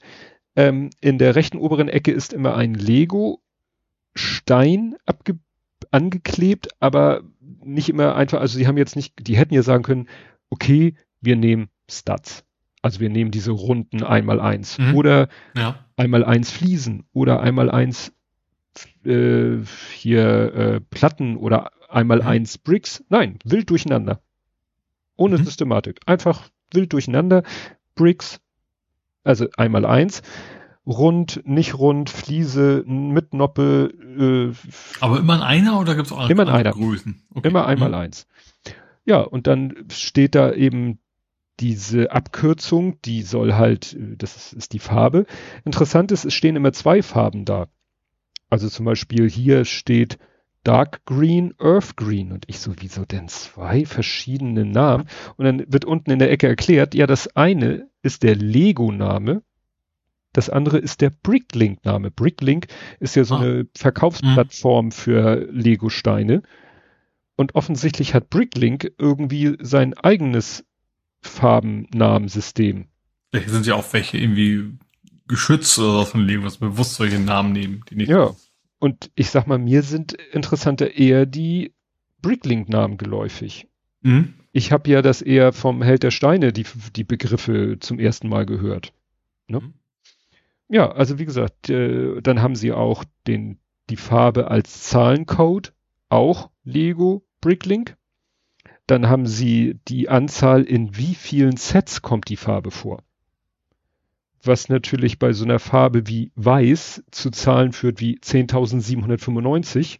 ähm, 0.55 0.89
in 0.99 1.17
der 1.17 1.35
rechten 1.35 1.57
oberen 1.57 1.87
Ecke 1.87 2.11
ist 2.11 2.33
immer 2.33 2.55
ein 2.55 2.73
Lego-Stein 2.73 4.95
angeklebt, 5.91 6.69
aber 6.79 7.21
nicht 7.63 7.89
immer 7.89 8.15
einfach, 8.15 8.41
also 8.41 8.57
sie 8.57 8.67
haben 8.67 8.77
jetzt 8.77 8.95
nicht, 8.95 9.13
die 9.19 9.37
hätten 9.37 9.53
ja 9.53 9.63
sagen 9.63 9.83
können, 9.83 10.09
okay, 10.49 10.95
wir 11.21 11.35
nehmen 11.35 11.69
Stats. 11.89 12.43
Also 12.81 12.99
wir 12.99 13.09
nehmen 13.09 13.31
diese 13.31 13.51
runden 13.51 14.03
einmal 14.03 14.39
eins 14.39 14.77
mhm. 14.77 14.95
oder 14.95 15.27
ja. 15.55 15.75
einmal 15.97 16.23
eins 16.23 16.51
Fliesen 16.51 17.05
oder 17.13 17.41
einmal 17.41 17.69
eins 17.69 18.11
äh, 19.05 19.57
hier 19.93 20.53
äh, 20.53 20.79
Platten 20.79 21.37
oder 21.37 21.71
einmal 21.89 22.21
mhm. 22.21 22.27
eins 22.27 22.57
Bricks. 22.57 23.03
Nein, 23.09 23.39
wild 23.43 23.69
durcheinander. 23.69 24.21
Ohne 25.15 25.37
mhm. 25.37 25.45
Systematik. 25.45 25.99
Einfach 26.05 26.49
wild 26.71 26.93
durcheinander. 26.93 27.43
Bricks, 27.95 28.39
also 29.23 29.47
einmal 29.57 29.85
eins. 29.85 30.21
Rund, 30.87 31.43
nicht 31.45 31.77
rund, 31.77 32.09
Fliese, 32.09 32.83
mit 32.87 33.35
Noppe. 33.35 33.93
Äh, 34.51 34.55
Aber 34.99 35.19
immer 35.19 35.35
in 35.35 35.41
einer 35.41 35.79
oder 35.79 35.93
gibt 35.93 36.07
es 36.07 36.11
auch 36.11 36.27
immer 36.27 36.43
in 36.43 36.49
einer. 36.49 36.71
Größen? 36.71 37.21
Okay. 37.35 37.47
Immer 37.47 37.67
einmal 37.67 37.89
mhm. 37.89 37.95
eins. 37.95 38.27
Ja, 39.05 39.19
und 39.19 39.45
dann 39.45 39.85
steht 39.91 40.33
da 40.33 40.53
eben 40.53 40.99
diese 41.59 42.11
Abkürzung, 42.11 43.01
die 43.03 43.21
soll 43.21 43.53
halt, 43.53 43.93
äh, 43.93 44.15
das 44.17 44.35
ist, 44.35 44.53
ist 44.53 44.73
die 44.73 44.79
Farbe. 44.79 45.25
Interessant 45.65 46.11
ist, 46.11 46.25
es 46.25 46.33
stehen 46.33 46.55
immer 46.55 46.73
zwei 46.73 47.01
Farben 47.01 47.45
da. 47.45 47.67
Also 48.49 48.69
zum 48.69 48.85
Beispiel 48.85 49.29
hier 49.29 49.65
steht 49.65 50.17
Dark 50.63 51.05
Green, 51.05 51.53
Earth 51.59 51.95
Green. 51.97 52.31
Und 52.31 52.45
ich 52.47 52.59
so, 52.59 52.73
wieso 52.79 53.05
denn 53.05 53.27
zwei 53.27 53.85
verschiedene 53.85 54.65
Namen? 54.65 55.07
Und 55.37 55.45
dann 55.45 55.63
wird 55.67 55.85
unten 55.85 56.11
in 56.11 56.19
der 56.19 56.31
Ecke 56.31 56.47
erklärt, 56.47 56.93
ja, 56.93 57.07
das 57.07 57.35
eine 57.35 57.89
ist 58.01 58.23
der 58.23 58.35
Lego-Name, 58.35 59.43
das 60.33 60.49
andere 60.49 60.77
ist 60.77 61.01
der 61.01 61.09
Bricklink-Name. 61.09 62.11
Bricklink 62.11 62.67
ist 62.99 63.15
ja 63.15 63.23
so 63.23 63.35
ah. 63.35 63.41
eine 63.41 63.67
Verkaufsplattform 63.75 64.87
mhm. 64.87 64.91
für 64.91 65.47
Lego-Steine. 65.51 66.43
Und 67.35 67.55
offensichtlich 67.55 68.13
hat 68.13 68.29
Bricklink 68.29 68.91
irgendwie 68.97 69.57
sein 69.59 69.93
eigenes 69.93 70.65
Farbennamensystem. 71.21 72.85
Vielleicht 73.31 73.49
sind 73.49 73.65
ja 73.65 73.75
auch 73.75 73.93
welche 73.93 74.17
irgendwie 74.17 74.77
Geschütz 75.27 75.77
oder 75.79 75.99
so 75.99 76.05
von 76.05 76.25
Lego, 76.25 76.43
was 76.43 76.57
bewusst 76.57 76.95
solche 76.95 77.19
Namen 77.19 77.53
nehmen, 77.53 77.83
die 77.89 77.95
nicht. 77.95 78.09
Ja. 78.09 78.35
Und 78.79 79.11
ich 79.15 79.29
sag 79.29 79.47
mal, 79.47 79.59
mir 79.59 79.83
sind 79.83 80.13
interessanter 80.13 80.95
eher 80.95 81.25
die 81.25 81.73
Bricklink-Namen 82.21 82.97
geläufig. 82.97 83.67
Mhm. 84.01 84.33
Ich 84.51 84.71
habe 84.71 84.89
ja 84.89 85.01
das 85.01 85.21
eher 85.21 85.53
vom 85.53 85.81
Held 85.81 86.03
der 86.03 86.11
Steine, 86.11 86.51
die, 86.51 86.65
die 86.95 87.03
Begriffe 87.03 87.77
zum 87.79 87.99
ersten 87.99 88.27
Mal 88.27 88.45
gehört. 88.45 88.93
Ne? 89.47 89.61
Mhm. 89.61 89.73
Ja, 90.67 90.91
also 90.91 91.19
wie 91.19 91.25
gesagt, 91.25 91.69
äh, 91.69 92.21
dann 92.21 92.41
haben 92.41 92.55
sie 92.55 92.71
auch 92.71 93.03
den, 93.27 93.59
die 93.89 93.97
Farbe 93.97 94.49
als 94.49 94.83
Zahlencode, 94.83 95.73
auch 96.09 96.49
Lego 96.63 97.25
Bricklink. 97.41 97.97
Dann 98.91 99.07
haben 99.07 99.25
sie 99.25 99.79
die 99.87 100.09
Anzahl, 100.09 100.63
in 100.63 100.97
wie 100.97 101.15
vielen 101.15 101.55
Sets 101.55 102.01
kommt 102.01 102.27
die 102.27 102.35
Farbe 102.35 102.71
vor 102.71 103.01
was 104.43 104.69
natürlich 104.69 105.19
bei 105.19 105.33
so 105.33 105.45
einer 105.45 105.59
Farbe 105.59 106.07
wie 106.07 106.31
Weiß 106.35 107.03
zu 107.11 107.29
Zahlen 107.29 107.73
führt 107.73 107.99
wie 107.99 108.17
10.795 108.17 109.99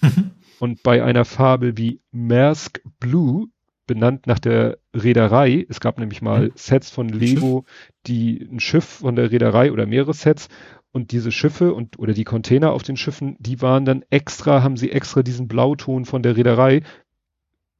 mhm. 0.00 0.30
und 0.58 0.82
bei 0.82 1.02
einer 1.04 1.24
Farbe 1.24 1.76
wie 1.76 2.00
Maersk 2.10 2.80
Blue, 3.00 3.48
benannt 3.86 4.26
nach 4.26 4.38
der 4.38 4.78
Reederei, 4.94 5.66
es 5.68 5.80
gab 5.80 5.98
nämlich 5.98 6.22
mal 6.22 6.46
mhm. 6.46 6.52
Sets 6.54 6.90
von 6.90 7.08
Lego, 7.08 7.64
die 8.06 8.48
ein 8.50 8.60
Schiff 8.60 8.84
von 8.84 9.16
der 9.16 9.30
Reederei 9.30 9.72
oder 9.72 9.86
mehrere 9.86 10.14
Sets 10.14 10.48
und 10.92 11.10
diese 11.10 11.32
Schiffe 11.32 11.74
und 11.74 11.98
oder 11.98 12.12
die 12.12 12.24
Container 12.24 12.72
auf 12.72 12.82
den 12.82 12.96
Schiffen, 12.96 13.36
die 13.38 13.60
waren 13.60 13.84
dann 13.84 14.04
extra, 14.10 14.62
haben 14.62 14.76
sie 14.76 14.92
extra 14.92 15.22
diesen 15.22 15.48
Blauton 15.48 16.04
von 16.04 16.22
der 16.22 16.36
Reederei 16.36 16.82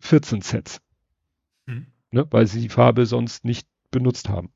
14 0.02 0.42
Sets. 0.42 0.80
Mhm. 1.66 1.86
Ne, 2.10 2.26
weil 2.30 2.46
sie 2.46 2.60
die 2.60 2.68
Farbe 2.68 3.06
sonst 3.06 3.44
nicht 3.44 3.66
benutzt 3.90 4.28
haben. 4.28 4.50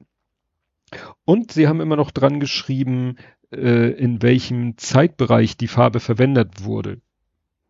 Und 1.25 1.53
sie 1.53 1.69
haben 1.69 1.81
immer 1.81 1.97
noch 1.97 2.11
dran 2.11 2.41
geschrieben, 2.41 3.17
äh, 3.53 3.91
in 3.93 4.23
welchem 4.23 4.77
Zeitbereich 4.77 5.57
die 5.57 5.69
Farbe 5.69 6.01
verwendet 6.01 6.65
wurde. 6.65 7.01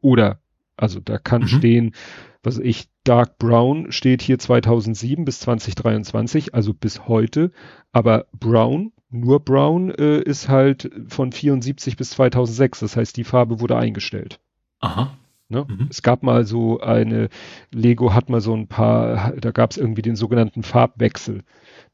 Oder, 0.01 0.41
also 0.77 1.01
da 1.01 1.19
kann 1.19 1.43
mhm. 1.43 1.49
stehen, 1.49 1.95
was 2.43 2.59
ich, 2.59 2.89
Dark 3.05 3.39
Brown 3.39 3.93
steht 3.93 4.23
hier 4.23 4.39
2007 4.39 5.25
bis 5.25 5.41
2023, 5.41 6.55
also 6.55 6.75
bis 6.75 7.07
heute. 7.07 7.53
Aber 7.93 8.27
Brown, 8.33 8.93
nur 9.11 9.41
Brown, 9.41 9.91
äh, 9.91 10.21
ist 10.21 10.49
halt 10.49 10.91
von 11.09 11.33
74 11.33 11.97
bis 11.97 12.11
2006. 12.11 12.81
Das 12.81 12.97
heißt, 12.97 13.17
die 13.17 13.25
Farbe 13.25 13.61
wurde 13.61 13.77
eingestellt. 13.77 14.41
Aha. 14.81 15.17
Ne? 15.49 15.65
Mhm. 15.69 15.87
Es 15.91 16.03
gab 16.03 16.23
mal 16.23 16.45
so 16.45 16.81
eine, 16.81 17.29
Lego 17.71 18.13
hat 18.13 18.29
mal 18.29 18.41
so 18.41 18.55
ein 18.55 18.67
paar, 18.67 19.33
da 19.37 19.51
gab 19.53 19.71
es 19.71 19.77
irgendwie 19.77 20.03
den 20.03 20.17
sogenannten 20.17 20.63
Farbwechsel. 20.63 21.45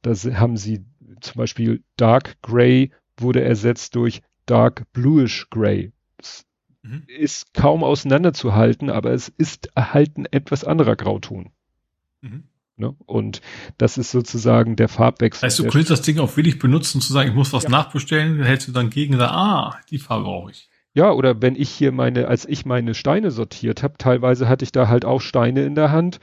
Da 0.01 0.13
haben 0.13 0.57
sie 0.57 0.85
zum 1.21 1.39
Beispiel 1.39 1.83
Dark 1.97 2.41
Gray 2.43 2.93
wurde 3.19 3.43
ersetzt 3.43 3.95
durch 3.95 4.23
Dark 4.47 4.91
Bluish 4.93 5.49
Gray. 5.51 5.93
Mhm. 6.85 7.05
ist 7.07 7.55
kaum 7.55 7.85
auseinanderzuhalten, 7.85 8.91
aber 8.91 9.13
es 9.13 9.29
ist 9.29 9.71
halt 9.77 10.19
ein 10.19 10.27
etwas 10.27 10.65
anderer 10.65 10.97
Grauton. 10.97 11.53
Mhm. 12.23 12.45
Ne? 12.77 12.97
Und 13.07 13.41
das 13.79 13.99
ist 13.99 14.11
sozusagen 14.11 14.75
der 14.75 14.89
Farbwechsel. 14.89 15.47
Heißt, 15.47 15.61
du 15.61 15.69
könntest 15.69 15.91
das 15.91 16.03
Ding 16.03 16.19
auch 16.19 16.37
willig 16.37 16.59
benutzen, 16.59 17.01
zu 17.01 17.13
sagen, 17.13 17.29
ich 17.29 17.35
muss 17.37 17.53
was 17.53 17.65
ja. 17.65 17.71
nachbestellen, 17.71 18.39
dann 18.39 18.47
hältst 18.47 18.67
du 18.67 18.73
dann 18.73 18.91
gegen, 18.91 19.17
da, 19.17 19.31
ah, 19.31 19.81
die 19.91 19.99
Farbe 19.99 20.25
brauche 20.25 20.51
ich. 20.51 20.69
Ja, 20.95 21.13
oder 21.13 21.41
wenn 21.41 21.57
ich 21.57 21.71
hier 21.71 21.91
meine, 21.91 22.29
als 22.29 22.47
ich 22.47 22.67
meine 22.67 22.95
Steine 22.95 23.31
sortiert 23.31 23.83
habe, 23.83 23.95
teilweise 23.97 24.49
hatte 24.49 24.65
ich 24.65 24.73
da 24.73 24.89
halt 24.89 25.05
auch 25.05 25.21
Steine 25.21 25.65
in 25.65 25.75
der 25.75 25.91
Hand 25.91 26.19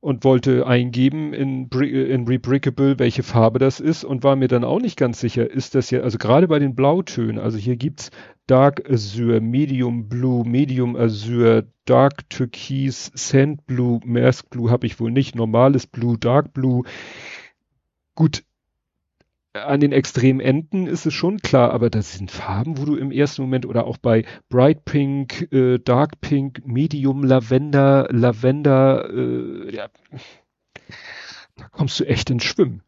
und 0.00 0.24
wollte 0.24 0.66
eingeben 0.66 1.32
in, 1.32 1.68
in 1.68 2.26
Rebrickable, 2.26 2.98
welche 2.98 3.22
Farbe 3.22 3.58
das 3.60 3.80
ist 3.80 4.02
und 4.02 4.24
war 4.24 4.34
mir 4.34 4.48
dann 4.48 4.64
auch 4.64 4.80
nicht 4.80 4.96
ganz 4.96 5.20
sicher, 5.20 5.48
ist 5.48 5.74
das 5.74 5.90
ja, 5.90 6.00
also 6.00 6.18
gerade 6.18 6.48
bei 6.48 6.58
den 6.58 6.74
Blautönen, 6.74 7.38
also 7.38 7.56
hier 7.56 7.76
gibt's 7.76 8.10
Dark 8.48 8.90
Azure, 8.90 9.40
Medium 9.40 10.08
Blue, 10.08 10.44
Medium 10.44 10.96
Azure, 10.96 11.68
Dark 11.84 12.28
Türkis, 12.30 13.12
Sand 13.14 13.64
Blue, 13.66 14.00
Mask 14.04 14.50
Blue 14.50 14.70
habe 14.70 14.86
ich 14.86 14.98
wohl 14.98 15.12
nicht, 15.12 15.36
normales 15.36 15.86
Blue, 15.86 16.18
Dark 16.18 16.52
Blue. 16.52 16.82
Gut, 18.16 18.42
an 19.54 19.80
den 19.80 19.92
extremen 19.92 20.40
Enden 20.40 20.86
ist 20.86 21.04
es 21.04 21.12
schon 21.14 21.38
klar, 21.38 21.72
aber 21.72 21.90
das 21.90 22.14
sind 22.14 22.30
Farben, 22.30 22.78
wo 22.78 22.84
du 22.84 22.96
im 22.96 23.12
ersten 23.12 23.42
Moment 23.42 23.66
oder 23.66 23.86
auch 23.86 23.98
bei 23.98 24.24
Bright 24.48 24.84
Pink, 24.84 25.52
äh, 25.52 25.78
Dark 25.78 26.20
Pink, 26.20 26.66
Medium 26.66 27.22
Lavender, 27.24 28.08
Lavender, 28.10 29.10
äh, 29.10 29.74
ja, 29.74 29.88
da 31.56 31.68
kommst 31.70 32.00
du 32.00 32.04
echt 32.04 32.30
ins 32.30 32.44
Schwimmen. 32.44 32.82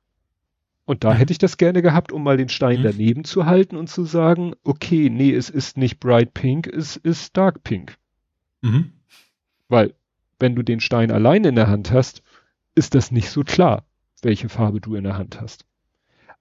Und 0.86 1.04
da 1.04 1.14
hätte 1.14 1.32
ich 1.32 1.38
das 1.38 1.56
gerne 1.56 1.80
gehabt, 1.82 2.12
um 2.12 2.22
mal 2.22 2.36
den 2.36 2.48
Stein 2.50 2.80
Mhm. 2.80 2.84
daneben 2.84 3.24
zu 3.24 3.46
halten 3.46 3.76
und 3.76 3.88
zu 3.88 4.04
sagen, 4.04 4.52
okay, 4.64 5.08
nee, 5.10 5.32
es 5.32 5.48
ist 5.50 5.76
nicht 5.76 5.98
bright 5.98 6.34
pink, 6.34 6.66
es 6.66 6.96
ist 6.96 7.36
dark 7.36 7.62
pink. 7.62 7.96
Mhm. 8.62 8.92
Weil, 9.68 9.94
wenn 10.38 10.54
du 10.54 10.62
den 10.62 10.80
Stein 10.80 11.10
allein 11.10 11.44
in 11.44 11.54
der 11.54 11.68
Hand 11.68 11.90
hast, 11.90 12.22
ist 12.74 12.94
das 12.94 13.10
nicht 13.12 13.30
so 13.30 13.44
klar, 13.44 13.84
welche 14.22 14.48
Farbe 14.48 14.80
du 14.80 14.94
in 14.94 15.04
der 15.04 15.16
Hand 15.16 15.40
hast. 15.40 15.64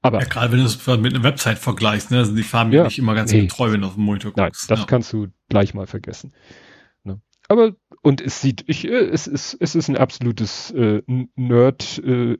Aber 0.03 0.19
Ja, 0.19 0.27
gerade 0.27 0.51
wenn 0.51 0.59
du 0.59 0.65
es 0.65 0.85
mit 0.85 1.13
einer 1.15 1.23
Website 1.23 1.57
vergleichst, 1.57 2.11
ne, 2.11 2.25
sind 2.25 2.35
die 2.35 2.43
Farben 2.43 2.71
ja 2.71 2.83
nicht 2.83 2.99
immer 2.99 3.15
ganz 3.15 3.31
Nee. 3.31 3.41
getreu, 3.41 3.71
wenn 3.71 3.81
du 3.81 3.87
auf 3.87 3.95
dem 3.95 4.03
Monitor 4.03 4.33
nein, 4.35 4.47
guckst. 4.47 4.69
das 4.69 4.81
ja. 4.81 4.85
kannst 4.85 5.11
du 5.13 5.27
gleich 5.49 5.73
mal 5.73 5.87
vergessen. 5.87 6.33
Ne? 7.03 7.21
Aber, 7.47 7.71
und 8.01 8.19
es 8.19 8.41
sieht, 8.41 8.65
ich, 8.67 8.85
äh, 8.85 8.89
es 8.91 9.27
ist, 9.27 9.57
es 9.59 9.75
ist 9.75 9.87
ein 9.87 9.97
absolutes 9.97 10.71
äh, 10.71 11.01
Nerd, 11.35 11.99
äh, 12.05 12.37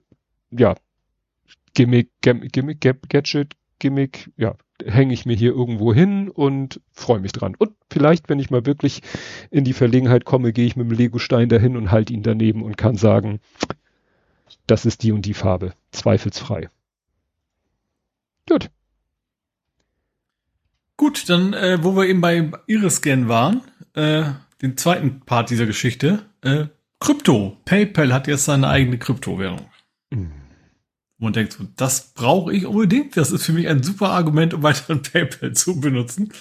ja, 0.51 0.75
Gimmick, 1.73 2.11
Gimmick, 2.21 2.81
Gadget, 2.81 3.55
Gimmick, 3.79 4.31
ja, 4.37 4.55
hänge 4.85 5.13
ich 5.13 5.25
mir 5.25 5.35
hier 5.35 5.51
irgendwo 5.51 5.93
hin 5.93 6.29
und 6.29 6.81
freue 6.91 7.19
mich 7.19 7.31
dran. 7.31 7.55
Und 7.57 7.71
vielleicht, 7.89 8.27
wenn 8.29 8.39
ich 8.39 8.49
mal 8.51 8.65
wirklich 8.65 9.01
in 9.51 9.63
die 9.63 9.73
Verlegenheit 9.73 10.25
komme, 10.25 10.51
gehe 10.51 10.65
ich 10.65 10.75
mit 10.75 10.89
dem 10.89 10.97
Lego-Stein 10.97 11.47
dahin 11.49 11.77
und 11.77 11.91
halte 11.91 12.13
ihn 12.13 12.23
daneben 12.23 12.61
und 12.61 12.77
kann 12.77 12.97
sagen, 12.97 13.39
das 14.67 14.85
ist 14.85 15.03
die 15.03 15.11
und 15.13 15.25
die 15.25 15.33
Farbe. 15.33 15.73
Zweifelsfrei. 15.91 16.69
Gut. 18.49 18.69
Gut, 20.97 21.29
dann, 21.29 21.53
äh, 21.53 21.83
wo 21.83 21.95
wir 21.95 22.05
eben 22.05 22.21
bei 22.21 22.51
Iriscan 22.67 23.27
waren, 23.27 23.61
äh, 23.93 24.25
den 24.61 24.77
zweiten 24.77 25.21
Part 25.21 25.49
dieser 25.49 25.65
Geschichte, 25.65 26.25
äh, 26.41 26.67
Krypto. 26.99 27.57
PayPal 27.65 28.13
hat 28.13 28.27
jetzt 28.27 28.45
seine 28.45 28.69
eigene 28.69 28.97
Kryptowährung. 28.97 29.69
Mhm. 30.09 30.31
Man 31.17 31.33
denkt, 31.33 31.53
so, 31.53 31.65
das 31.75 32.13
brauche 32.13 32.53
ich 32.53 32.65
unbedingt. 32.65 33.17
Das 33.17 33.31
ist 33.31 33.45
für 33.45 33.53
mich 33.53 33.67
ein 33.67 33.83
super 33.83 34.09
Argument, 34.09 34.53
um 34.53 34.63
weiterhin 34.63 35.01
PayPal 35.11 35.53
zu 35.53 35.79
benutzen. 35.79 36.31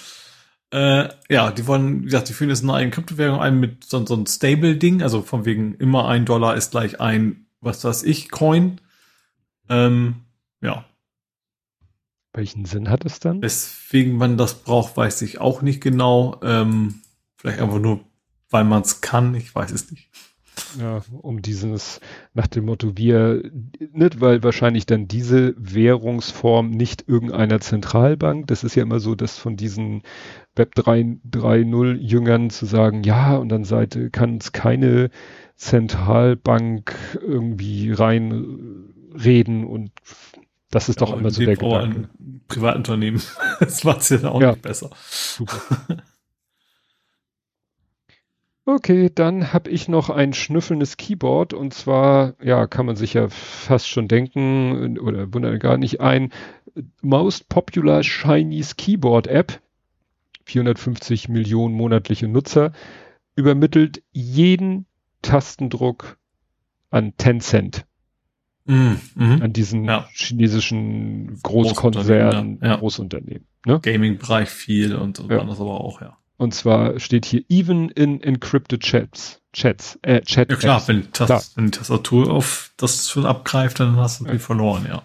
Äh, 0.71 1.09
ja, 1.29 1.51
die 1.51 1.67
wollen, 1.67 2.01
wie 2.01 2.05
gesagt, 2.05 2.29
die 2.29 2.33
führen 2.33 2.49
jetzt 2.49 2.63
eine 2.63 2.73
eigene 2.73 2.91
Kryptowährung 2.91 3.39
ein 3.39 3.59
mit 3.59 3.83
so, 3.83 4.05
so 4.05 4.15
ein 4.15 4.25
Stable-Ding, 4.25 5.03
also 5.03 5.21
von 5.21 5.45
wegen 5.45 5.75
immer 5.75 6.07
ein 6.07 6.25
Dollar 6.25 6.55
ist 6.55 6.71
gleich 6.71 6.99
ein, 6.99 7.45
was 7.61 7.83
weiß 7.83 8.03
ich, 8.03 8.31
Coin. 8.31 8.79
Ähm, 9.69 10.21
ja, 10.61 10.85
Welchen 12.33 12.65
Sinn 12.65 12.89
hat 12.89 13.05
es 13.05 13.19
dann? 13.19 13.41
weswegen 13.41 14.17
man 14.17 14.37
das 14.37 14.55
braucht, 14.55 14.97
weiß 14.97 15.21
ich 15.21 15.39
auch 15.39 15.61
nicht 15.61 15.81
genau. 15.81 16.39
Ähm, 16.43 17.01
vielleicht 17.37 17.59
einfach 17.59 17.79
nur, 17.79 18.01
weil 18.49 18.63
man 18.63 18.81
es 18.81 19.01
kann, 19.01 19.35
ich 19.35 19.53
weiß 19.53 19.71
es 19.71 19.91
nicht. 19.91 20.09
Ja, 20.79 21.01
um 21.21 21.41
dieses, 21.41 21.99
nach 22.33 22.47
dem 22.47 22.65
Motto, 22.65 22.95
wir, 22.97 23.43
nicht, 23.91 24.21
weil 24.21 24.43
wahrscheinlich 24.43 24.85
dann 24.85 25.07
diese 25.07 25.55
Währungsform 25.57 26.69
nicht 26.69 27.07
irgendeiner 27.07 27.59
Zentralbank, 27.59 28.47
das 28.47 28.63
ist 28.63 28.75
ja 28.75 28.83
immer 28.83 28.99
so, 28.99 29.15
dass 29.15 29.37
von 29.37 29.55
diesen 29.55 30.03
Web 30.55 30.73
3.0 30.75 31.95
Jüngern 31.95 32.49
zu 32.49 32.65
sagen, 32.65 33.03
ja, 33.03 33.35
und 33.35 33.49
dann 33.49 33.63
Seite 33.63 34.09
kann 34.09 34.37
es 34.37 34.51
keine 34.51 35.09
Zentralbank 35.55 36.95
irgendwie 37.21 37.91
reinreden 37.91 39.65
und 39.65 39.91
das 40.73 40.89
ist 40.89 41.01
doch 41.01 41.11
Aber 41.11 41.19
immer 41.19 41.29
so 41.29 41.43
der 41.43 41.55
Gedanke. 41.55 42.09
Ein 42.19 42.41
Privatunternehmen. 42.47 43.21
das 43.59 43.83
macht 43.83 44.01
es 44.01 44.09
ja 44.09 44.29
auch 44.29 44.41
Ja. 44.41 44.51
nicht 44.51 44.61
besser. 44.61 44.89
Super. 45.09 45.61
Okay, 48.65 49.11
dann 49.13 49.51
habe 49.51 49.69
ich 49.69 49.89
noch 49.89 50.09
ein 50.09 50.31
schnüffelndes 50.31 50.95
Keyboard 50.95 51.53
und 51.53 51.73
zwar, 51.73 52.35
ja, 52.41 52.65
kann 52.65 52.85
man 52.85 52.95
sich 52.95 53.13
ja 53.13 53.27
fast 53.27 53.89
schon 53.89 54.07
denken 54.07 54.97
oder 54.99 55.33
wundert 55.33 55.59
gar 55.59 55.75
nicht 55.75 55.99
ein 55.99 56.31
Most 57.01 57.49
Popular 57.49 58.03
Chinese 58.03 58.75
Keyboard 58.77 59.27
App, 59.27 59.59
450 60.45 61.27
Millionen 61.27 61.75
monatliche 61.75 62.29
Nutzer, 62.29 62.71
übermittelt 63.35 64.01
jeden 64.13 64.85
Tastendruck 65.21 66.17
an 66.89 67.17
Tencent, 67.17 67.85
Mhm. 68.65 68.99
Mhm. 69.15 69.41
an 69.41 69.51
diesen 69.53 69.83
Ja. 69.85 70.07
chinesischen 70.13 71.39
Großunternehmen, 71.43 71.43
Großkonzernen, 71.43 72.59
ja. 72.61 72.67
Ja. 72.69 72.75
Großunternehmen. 72.77 73.45
Ne? 73.65 73.79
Gaming-Bereich 73.81 74.49
viel 74.49 74.95
und, 74.95 75.19
und 75.19 75.31
Ja. 75.31 75.39
anders 75.39 75.59
aber 75.59 75.81
auch, 75.81 76.01
ja. 76.01 76.17
Und 76.37 76.53
zwar 76.53 76.99
steht 76.99 77.25
hier 77.25 77.43
even 77.49 77.89
in 77.89 78.21
encrypted 78.21 78.81
chats. 78.81 79.41
Chats, 79.53 79.99
äh, 80.01 80.21
Chat. 80.21 80.49
Ja 80.49 80.55
klar, 80.57 80.87
wenn 80.87 81.01
die, 81.03 81.07
Tast 81.09 81.27
Klar. 81.27 81.43
wenn 81.55 81.65
die 81.65 81.71
Tastatur 81.71 82.31
auf 82.31 82.71
das 82.77 83.09
schon 83.09 83.25
abgreift, 83.25 83.79
dann 83.79 83.97
hast 83.97 84.19
du 84.21 84.25
Ja. 84.25 84.31
viel 84.31 84.39
verloren, 84.39 84.87
ja. 84.89 85.03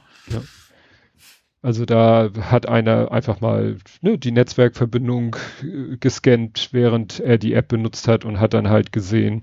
Also 1.61 1.85
da 1.85 2.31
hat 2.41 2.67
einer 2.69 3.11
einfach 3.11 3.41
mal 3.41 3.79
ne, 4.01 4.17
die 4.17 4.31
Netzwerkverbindung 4.31 5.37
äh, 5.63 5.97
gescannt, 5.99 6.69
während 6.73 7.19
er 7.21 7.37
die 7.37 7.53
App 7.55 7.69
benutzt 7.69 8.07
hat 8.09 8.25
und 8.25 8.39
hat 8.39 8.55
dann 8.55 8.69
halt 8.69 8.93
gesehen, 8.93 9.43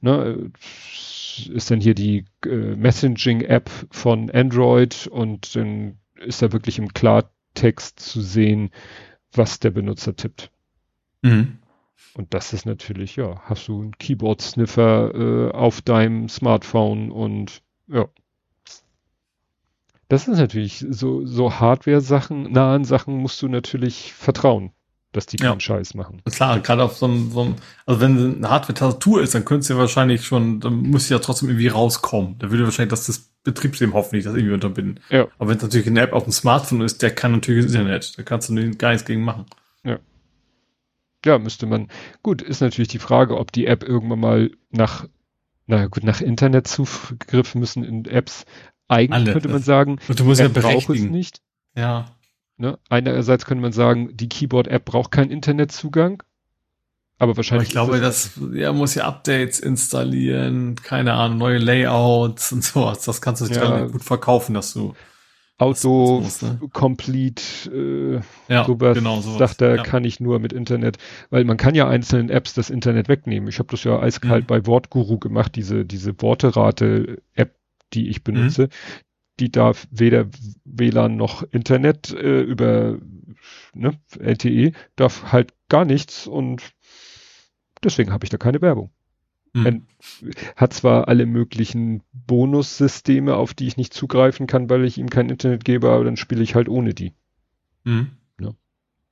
ne, 0.00 0.38
äh, 0.38 0.50
ist 1.52 1.70
dann 1.70 1.80
hier 1.80 1.94
die 1.94 2.24
äh, 2.44 2.76
Messaging-App 2.76 3.70
von 3.90 4.30
Android 4.30 5.06
und 5.06 5.54
dann 5.56 5.98
ist 6.16 6.42
da 6.42 6.52
wirklich 6.52 6.78
im 6.78 6.92
Klartext 6.92 8.00
zu 8.00 8.20
sehen, 8.20 8.70
was 9.32 9.60
der 9.60 9.70
Benutzer 9.70 10.16
tippt. 10.16 10.50
Mhm. 11.22 11.58
Und 12.14 12.34
das 12.34 12.52
ist 12.52 12.66
natürlich, 12.66 13.16
ja, 13.16 13.40
hast 13.44 13.68
du 13.68 13.80
einen 13.80 13.98
Keyboard-Sniffer 13.98 15.14
äh, 15.14 15.50
auf 15.52 15.80
deinem 15.80 16.28
Smartphone 16.28 17.10
und 17.10 17.62
ja. 17.88 18.08
Das 20.08 20.26
ist 20.26 20.38
natürlich 20.38 20.84
so, 20.88 21.24
so 21.24 21.60
Hardware-Sachen, 21.60 22.50
nahen 22.50 22.84
Sachen 22.84 23.16
musst 23.16 23.40
du 23.42 23.48
natürlich 23.48 24.12
vertrauen, 24.12 24.72
dass 25.12 25.26
die 25.26 25.38
Ja. 25.38 25.50
keinen 25.50 25.60
Scheiß 25.60 25.94
machen. 25.94 26.22
Klar, 26.30 26.60
gerade 26.60 26.84
auf 26.84 26.96
so 26.96 27.06
einem, 27.06 27.30
so 27.30 27.40
einem, 27.42 27.56
also 27.86 28.00
wenn 28.00 28.36
eine 28.36 28.50
Hardware-Tastatur 28.50 29.22
ist, 29.22 29.34
dann 29.34 29.44
könntest 29.44 29.70
du 29.70 29.74
ja 29.74 29.80
wahrscheinlich 29.80 30.24
schon, 30.24 30.60
dann 30.60 30.82
müsste 30.82 31.14
ja 31.14 31.20
trotzdem 31.20 31.48
irgendwie 31.48 31.68
rauskommen. 31.68 32.36
Da 32.38 32.50
würde 32.50 32.64
wahrscheinlich 32.64 32.90
das, 32.90 33.06
das 33.06 33.30
Betriebssystem 33.42 33.94
hoffentlich 33.94 34.24
das 34.24 34.34
irgendwie 34.34 34.54
unterbinden. 34.54 35.00
Ja. 35.08 35.26
Aber 35.38 35.50
wenn 35.50 35.56
es 35.56 35.62
natürlich 35.62 35.86
eine 35.86 36.00
App 36.00 36.12
auf 36.12 36.24
dem 36.24 36.32
Smartphone 36.32 36.82
ist, 36.82 37.02
der 37.02 37.10
kann 37.10 37.32
natürlich 37.32 37.64
das 37.64 37.74
Internet. 37.74 38.18
Da 38.18 38.22
kannst 38.22 38.48
du 38.50 38.70
gar 38.76 38.90
nichts 38.90 39.06
gegen 39.06 39.22
machen. 39.22 39.46
Ja, 41.24 41.38
müsste 41.38 41.66
man. 41.66 41.88
Gut, 42.22 42.40
ist 42.42 42.60
natürlich 42.60 42.88
die 42.88 42.98
Frage, 42.98 43.36
ob 43.36 43.52
die 43.52 43.66
App 43.66 43.82
irgendwann 43.82 44.20
mal 44.20 44.50
nach, 44.70 45.06
na 45.66 45.86
gut, 45.86 46.02
nach 46.04 46.20
Internetzugriff 46.20 47.54
müssen 47.54 47.84
in 47.84 48.04
Apps. 48.06 48.44
Eigentlich 48.88 49.24
Alle, 49.24 49.32
könnte 49.32 49.48
man 49.48 49.62
sagen, 49.62 49.98
Und 50.08 50.18
du 50.18 50.24
musst 50.24 50.40
ja 50.40 50.46
App 50.46 50.54
braucht 50.54 50.88
es 50.90 51.02
nicht. 51.02 51.42
Ja. 51.76 52.06
Ne? 52.60 52.78
Einerseits 52.90 53.46
könnte 53.46 53.62
man 53.62 53.72
sagen, 53.72 54.10
die 54.16 54.28
Keyboard-App 54.28 54.84
braucht 54.84 55.10
keinen 55.10 55.30
Internetzugang. 55.30 56.22
Aber 57.18 57.30
Aber 57.30 57.36
wahrscheinlich. 57.38 57.68
ich 57.68 57.72
glaube, 57.72 58.00
das, 58.00 58.32
ja, 58.52 58.72
muss 58.72 58.94
ja 58.94 59.06
Updates 59.06 59.60
installieren, 59.60 60.76
keine 60.76 61.14
Ahnung, 61.14 61.38
neue 61.38 61.58
Layouts 61.58 62.52
und 62.52 62.62
sowas. 62.64 63.04
Das 63.04 63.20
kannst 63.20 63.42
du 63.42 63.46
Ja. 63.46 63.60
dann 63.78 63.92
gut 63.92 64.02
verkaufen, 64.04 64.54
dass 64.54 64.72
du, 64.74 64.94
Auto, 65.58 66.20
das 66.22 66.40
muss, 66.40 66.50
ne? 66.50 66.58
Complete, 66.72 67.42
äh, 68.48 68.52
ja, 68.52 68.64
sowas, 68.64 68.96
genau, 68.96 69.20
sowas. 69.20 69.56
er, 69.60 69.76
ja. 69.76 69.82
kann 69.82 70.04
ich 70.04 70.18
nur 70.20 70.38
mit 70.38 70.54
Internet, 70.54 70.96
weil 71.28 71.44
man 71.44 71.58
kann 71.58 71.74
ja 71.74 71.86
einzelnen 71.88 72.30
Apps 72.30 72.54
das 72.54 72.70
Internet 72.70 73.08
wegnehmen. 73.08 73.48
Ich 73.50 73.58
habe 73.58 73.68
das 73.70 73.84
ja 73.84 73.98
eiskalt 74.00 74.44
Mhm. 74.44 74.46
bei 74.46 74.66
Wortguru 74.66 75.18
gemacht, 75.18 75.54
diese, 75.56 75.84
diese 75.84 76.14
Worterate-App, 76.22 77.54
die 77.92 78.08
ich 78.08 78.24
benutze. 78.24 78.64
Mhm. 78.64 78.68
Die 79.40 79.50
darf 79.50 79.88
weder 79.90 80.26
WLAN 80.64 81.16
noch 81.16 81.42
Internet 81.42 82.10
äh, 82.12 82.42
über 82.42 82.98
ne, 83.74 83.92
LTE, 84.18 84.72
darf 84.96 85.32
halt 85.32 85.54
gar 85.68 85.84
nichts 85.84 86.26
und 86.26 86.62
deswegen 87.82 88.12
habe 88.12 88.24
ich 88.24 88.30
da 88.30 88.36
keine 88.36 88.60
Werbung. 88.60 88.90
Wenn- 89.64 89.86
Hat 90.56 90.72
zwar 90.74 91.08
alle 91.08 91.26
möglichen 91.26 92.02
Bonussysteme, 92.12 93.34
auf 93.34 93.54
die 93.54 93.66
ich 93.66 93.76
nicht 93.76 93.94
zugreifen 93.94 94.46
kann, 94.46 94.70
weil 94.70 94.84
ich 94.84 94.98
ihm 94.98 95.10
kein 95.10 95.28
Internet 95.30 95.64
gebe, 95.64 95.90
aber 95.90 96.04
dann 96.04 96.16
spiele 96.16 96.42
ich 96.42 96.54
halt 96.54 96.68
ohne 96.68 96.94
die. 96.94 97.14
Mhm. 97.84 98.10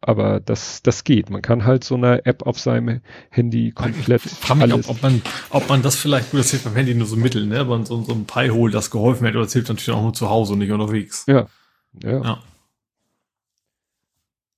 Aber 0.00 0.38
das, 0.38 0.82
das 0.82 1.02
geht. 1.02 1.28
Man 1.28 1.42
kann 1.42 1.64
halt 1.64 1.82
so 1.82 1.96
eine 1.96 2.24
App 2.24 2.42
auf 2.46 2.58
seinem 2.60 3.00
Handy 3.30 3.72
komplett 3.72 4.24
Ich 4.24 4.32
frage 4.32 4.60
mich, 4.60 4.72
alles. 4.72 4.88
ob, 4.88 4.96
ob, 4.96 5.02
man, 5.02 5.22
ob 5.50 5.68
man 5.68 5.82
das 5.82 5.96
vielleicht, 5.96 6.30
gut, 6.30 6.40
das 6.40 6.50
hilft 6.50 6.66
beim 6.66 6.76
Handy 6.76 6.94
nur 6.94 7.06
so 7.06 7.16
Mittel, 7.16 7.46
ne? 7.46 7.58
Aber 7.58 7.84
so, 7.84 8.02
so 8.02 8.12
ein 8.12 8.24
Pi-Hole, 8.24 8.72
das 8.72 8.90
geholfen 8.90 9.24
hätte, 9.26 9.38
oder 9.38 9.46
das 9.46 9.54
hilft 9.54 9.68
natürlich 9.68 9.90
auch 9.90 10.02
nur 10.02 10.14
zu 10.14 10.30
Hause 10.30 10.52
und 10.52 10.60
nicht 10.60 10.70
unterwegs. 10.70 11.24
ja. 11.26 11.46
ja. 12.02 12.22
Ja. 12.22 12.42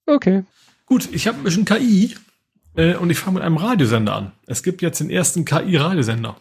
Okay. 0.06 0.44
Gut, 0.86 1.08
ich 1.12 1.26
habe 1.28 1.38
ein 1.38 1.44
bisschen 1.44 1.64
KI 1.64 2.16
äh, 2.74 2.94
und 2.96 3.10
ich 3.10 3.18
fange 3.18 3.34
mit 3.34 3.44
einem 3.44 3.56
Radiosender 3.56 4.14
an. 4.14 4.32
Es 4.46 4.62
gibt 4.62 4.82
jetzt 4.82 5.00
den 5.00 5.08
ersten 5.08 5.44
KI-Radiosender. 5.44 6.36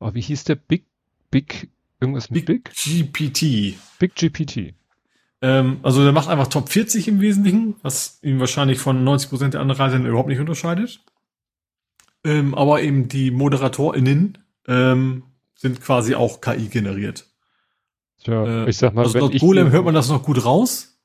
Oh, 0.00 0.12
wie 0.12 0.20
hieß 0.20 0.44
der? 0.44 0.56
Big, 0.56 0.86
Big, 1.30 1.68
irgendwas 2.00 2.30
mit 2.30 2.46
Big? 2.46 2.70
GPT. 2.74 3.78
Big 3.98 4.14
GPT. 4.16 4.74
Ähm, 5.42 5.80
also 5.82 6.02
der 6.02 6.12
macht 6.12 6.28
einfach 6.28 6.48
Top 6.48 6.68
40 6.68 7.08
im 7.08 7.20
Wesentlichen, 7.20 7.76
was 7.82 8.18
ihn 8.22 8.40
wahrscheinlich 8.40 8.78
von 8.78 9.04
90% 9.06 9.48
der 9.48 9.60
anderen 9.60 9.80
Radiosender 9.80 10.10
überhaupt 10.10 10.28
nicht 10.28 10.40
unterscheidet. 10.40 11.00
Ähm, 12.24 12.54
aber 12.54 12.82
eben 12.82 13.08
die 13.08 13.30
ModeratorInnen 13.30 14.38
ähm, 14.68 15.22
sind 15.54 15.80
quasi 15.80 16.14
auch 16.14 16.40
KI 16.40 16.68
generiert. 16.68 17.26
Tja, 18.22 18.64
äh, 18.64 18.68
ich 18.68 18.76
sag 18.76 18.94
mal, 18.94 19.04
also 19.04 19.18
laut 19.18 19.38
Golem 19.38 19.70
hört 19.70 19.84
man 19.84 19.94
das 19.94 20.10
noch 20.10 20.22
gut 20.22 20.44
raus. 20.44 20.98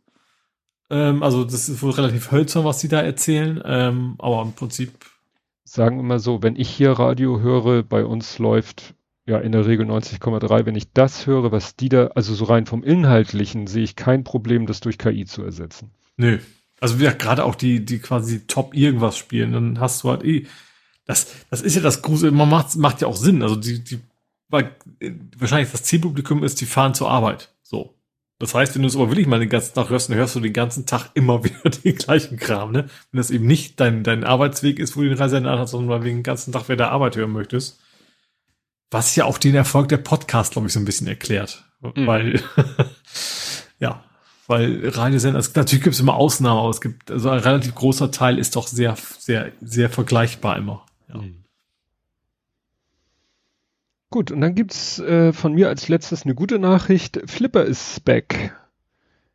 Ähm, 0.89 1.23
also 1.23 1.45
das 1.45 1.69
ist 1.69 1.81
wohl 1.81 1.91
relativ 1.91 2.31
hölzern, 2.31 2.65
was 2.65 2.79
sie 2.81 2.89
da 2.89 3.01
erzählen. 3.01 3.61
Ähm, 3.65 4.15
aber 4.19 4.41
im 4.41 4.53
Prinzip. 4.53 5.05
Sagen 5.63 5.97
wir 5.97 6.03
mal 6.03 6.19
so, 6.19 6.43
wenn 6.43 6.57
ich 6.57 6.69
hier 6.69 6.91
Radio 6.91 7.39
höre, 7.39 7.83
bei 7.83 8.05
uns 8.05 8.37
läuft 8.39 8.94
ja 9.25 9.39
in 9.39 9.51
der 9.51 9.65
Regel 9.65 9.85
90,3. 9.85 10.65
Wenn 10.65 10.75
ich 10.75 10.91
das 10.93 11.25
höre, 11.27 11.51
was 11.51 11.75
die 11.75 11.89
da, 11.89 12.07
also 12.07 12.33
so 12.33 12.45
rein 12.45 12.65
vom 12.65 12.83
Inhaltlichen, 12.83 13.67
sehe 13.67 13.83
ich 13.83 13.95
kein 13.95 14.23
Problem, 14.23 14.65
das 14.65 14.79
durch 14.79 14.97
KI 14.97 15.25
zu 15.25 15.43
ersetzen. 15.43 15.91
Nö. 16.17 16.39
Also 16.79 16.99
wie 16.99 17.05
gerade 17.05 17.43
auch 17.45 17.55
die, 17.55 17.83
die 17.83 17.99
quasi 17.99 18.47
top 18.47 18.75
irgendwas 18.75 19.17
spielen, 19.17 19.53
dann 19.53 19.79
hast 19.79 20.03
du 20.03 20.09
halt 20.09 20.23
eh, 20.23 20.45
das, 21.05 21.27
das 21.49 21.61
ist 21.61 21.75
ja 21.75 21.81
das 21.81 22.01
Grusel, 22.01 22.31
man 22.31 22.49
macht, 22.49 22.75
macht 22.75 23.01
ja 23.01 23.07
auch 23.07 23.15
Sinn. 23.15 23.41
Also 23.41 23.55
die, 23.55 23.83
die, 23.83 23.99
weil 24.49 24.75
wahrscheinlich 25.37 25.71
das 25.71 25.83
Zielpublikum 25.83 26.43
ist, 26.43 26.61
die 26.61 26.65
fahren 26.65 26.93
zur 26.93 27.09
Arbeit. 27.09 27.53
So. 27.63 27.95
Das 28.39 28.53
heißt, 28.53 28.75
wenn 28.75 28.81
du 28.81 28.87
es 28.87 28.95
aber 28.95 29.09
wirklich 29.09 29.27
mal 29.27 29.39
den 29.39 29.49
ganzen 29.49 29.75
Tag 29.75 29.89
hörst, 29.89 30.09
dann 30.09 30.17
hörst 30.17 30.35
du 30.35 30.39
den 30.41 30.53
ganzen 30.53 30.85
Tag 30.85 31.11
immer 31.13 31.43
wieder 31.43 31.69
den 31.69 31.95
gleichen 31.95 32.37
Kram, 32.37 32.71
ne? 32.71 32.89
Wenn 33.11 33.17
das 33.17 33.31
eben 33.31 33.45
nicht 33.45 33.79
dein, 33.79 34.03
dein 34.03 34.23
Arbeitsweg 34.23 34.79
ist, 34.79 34.97
wo 34.97 35.01
du 35.01 35.09
den 35.09 35.17
Reisender 35.17 35.57
hast, 35.57 35.71
sondern 35.71 35.89
weil 35.89 35.99
du 35.99 36.05
den 36.05 36.23
ganzen 36.23 36.51
Tag 36.51 36.67
wieder 36.67 36.91
Arbeit 36.91 37.15
hören 37.15 37.31
möchtest. 37.31 37.79
Was 38.91 39.15
ja 39.15 39.25
auch 39.25 39.37
den 39.37 39.55
Erfolg 39.55 39.89
der 39.89 39.97
Podcast, 39.97 40.53
glaube 40.53 40.67
ich, 40.67 40.73
so 40.73 40.79
ein 40.79 40.85
bisschen 40.85 41.07
erklärt. 41.07 41.65
Mhm. 41.81 42.07
Weil, 42.07 42.43
ja, 43.79 44.03
weil 44.47 44.87
Radiosender, 44.87 45.37
also 45.37 45.51
natürlich 45.55 45.83
gibt 45.83 45.95
es 45.95 45.99
immer 45.99 46.15
Ausnahmen, 46.15 46.59
aber 46.59 46.69
es 46.69 46.81
gibt, 46.81 47.11
also 47.11 47.29
ein 47.29 47.39
relativ 47.39 47.75
großer 47.75 48.11
Teil 48.11 48.37
ist 48.37 48.55
doch 48.55 48.67
sehr, 48.67 48.95
sehr, 48.95 49.51
sehr 49.61 49.89
vergleichbar 49.89 50.57
immer. 50.57 50.85
Ja. 51.09 51.17
Mhm. 51.17 51.45
Gut, 54.11 54.31
und 54.31 54.39
dann 54.39 54.55
gibt's 54.55 54.99
äh, 54.99 55.33
von 55.33 55.53
mir 55.53 55.67
als 55.67 55.89
letztes 55.89 56.23
eine 56.23 56.35
gute 56.35 56.57
Nachricht. 56.57 57.19
Flipper 57.25 57.65
ist 57.65 58.05
back. 58.05 58.55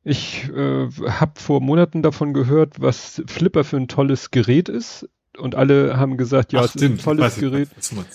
Ich 0.02 0.48
äh, 0.48 0.88
habe 0.88 1.38
vor 1.38 1.60
Monaten 1.60 2.02
davon 2.02 2.32
gehört, 2.32 2.80
was 2.80 3.22
Flipper 3.26 3.64
für 3.64 3.76
ein 3.76 3.88
tolles 3.88 4.30
Gerät 4.30 4.70
ist. 4.70 5.08
Und 5.40 5.54
alle 5.54 5.96
haben 5.96 6.16
gesagt, 6.16 6.52
ja, 6.52 6.60
Ach, 6.60 6.64
es 6.64 6.72
stimmt, 6.72 7.00
ist 7.00 7.08
ein 7.08 7.16
tolles 7.16 7.36
Gerät. 7.36 7.68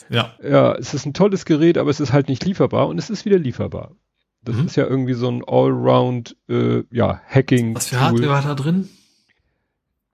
ja. 0.10 0.34
ja, 0.44 0.76
es 0.76 0.94
ist 0.94 1.06
ein 1.06 1.14
tolles 1.14 1.46
Gerät, 1.46 1.78
aber 1.78 1.90
es 1.90 2.00
ist 2.00 2.14
halt 2.14 2.30
nicht 2.30 2.46
lieferbar 2.46 2.88
und 2.88 2.98
es 2.98 3.10
ist 3.10 3.26
wieder 3.26 3.38
lieferbar. 3.38 3.92
Das 4.42 4.56
mhm. 4.56 4.66
ist 4.68 4.76
ja 4.76 4.86
irgendwie 4.86 5.16
so 5.16 5.30
ein 5.30 5.44
Allround, 5.46 6.38
äh, 6.48 6.84
ja, 6.92 7.22
Hacking. 7.28 7.76
Was 7.76 7.88
für 7.88 8.00
Hardware 8.00 8.30
war 8.30 8.42
da 8.44 8.54
drin? 8.54 8.88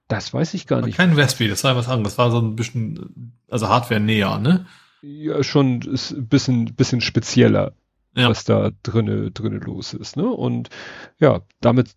Das 0.08 0.34
weiß 0.34 0.54
ich 0.56 0.68
gar 0.68 0.82
nicht. 0.82 0.98
Kein 0.98 1.18
Raspberry, 1.18 1.50
das 1.50 1.64
war 1.64 1.76
was 1.76 1.88
anderes. 1.88 2.16
Das 2.16 2.18
war 2.18 2.32
so 2.32 2.40
ein 2.40 2.56
bisschen, 2.56 3.34
also 3.50 3.70
Hardware 3.70 4.00
näher, 4.00 4.40
ne? 4.40 4.66
Ja, 5.02 5.44
schon 5.44 5.82
ist 5.82 6.12
ein 6.12 6.28
bisschen, 6.28 6.76
bisschen 6.76 7.02
spezieller, 7.02 7.74
ja. 8.16 8.30
was 8.30 8.44
da 8.44 8.72
drinne, 8.84 9.32
drinne 9.32 9.58
los 9.58 9.94
ist, 9.94 10.18
ne? 10.18 10.30
Und 10.30 10.70
ja, 11.20 11.42
damit 11.60 11.96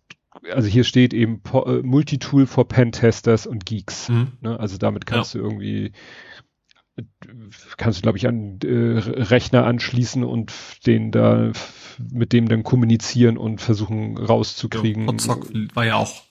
also 0.53 0.67
hier 0.67 0.83
steht 0.83 1.13
eben 1.13 1.41
äh, 1.53 1.81
Multitool 1.81 2.45
for 2.45 2.67
Pentesters 2.67 3.47
und 3.47 3.65
Geeks. 3.65 4.09
Mhm. 4.09 4.33
Ne? 4.41 4.59
Also 4.59 4.77
damit 4.77 5.05
kannst 5.05 5.33
ja. 5.33 5.39
du 5.39 5.45
irgendwie 5.45 5.91
kannst 7.77 7.99
du, 7.99 8.01
glaube 8.03 8.17
ich, 8.17 8.27
an 8.27 8.59
äh, 8.63 8.67
Rechner 8.69 9.65
anschließen 9.65 10.23
und 10.23 10.53
den 10.85 11.11
da 11.11 11.51
mit 12.11 12.31
dem 12.31 12.47
dann 12.47 12.63
kommunizieren 12.63 13.37
und 13.37 13.59
versuchen 13.59 14.17
rauszukriegen. 14.17 15.07
Ja, 15.07 15.17
Zock 15.17 15.49
war 15.73 15.85
ja 15.85 15.95
auch 15.95 16.23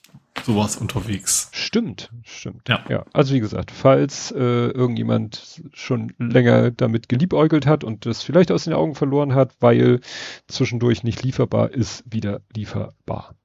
sowas 0.43 0.75
unterwegs. 0.77 1.49
Stimmt, 1.53 2.11
stimmt. 2.23 2.67
Ja. 2.67 2.83
ja. 2.89 3.05
Also 3.13 3.33
wie 3.33 3.39
gesagt, 3.39 3.71
falls 3.71 4.31
äh, 4.31 4.37
irgendjemand 4.39 5.63
schon 5.73 6.13
länger 6.17 6.71
damit 6.71 7.09
geliebäugelt 7.09 7.65
hat 7.65 7.83
und 7.83 8.05
das 8.05 8.23
vielleicht 8.23 8.51
aus 8.51 8.65
den 8.65 8.73
Augen 8.73 8.95
verloren 8.95 9.33
hat, 9.33 9.55
weil 9.59 10.01
zwischendurch 10.47 11.03
nicht 11.03 11.23
lieferbar 11.23 11.71
ist, 11.71 12.03
wieder 12.11 12.41
lieferbar. 12.55 13.35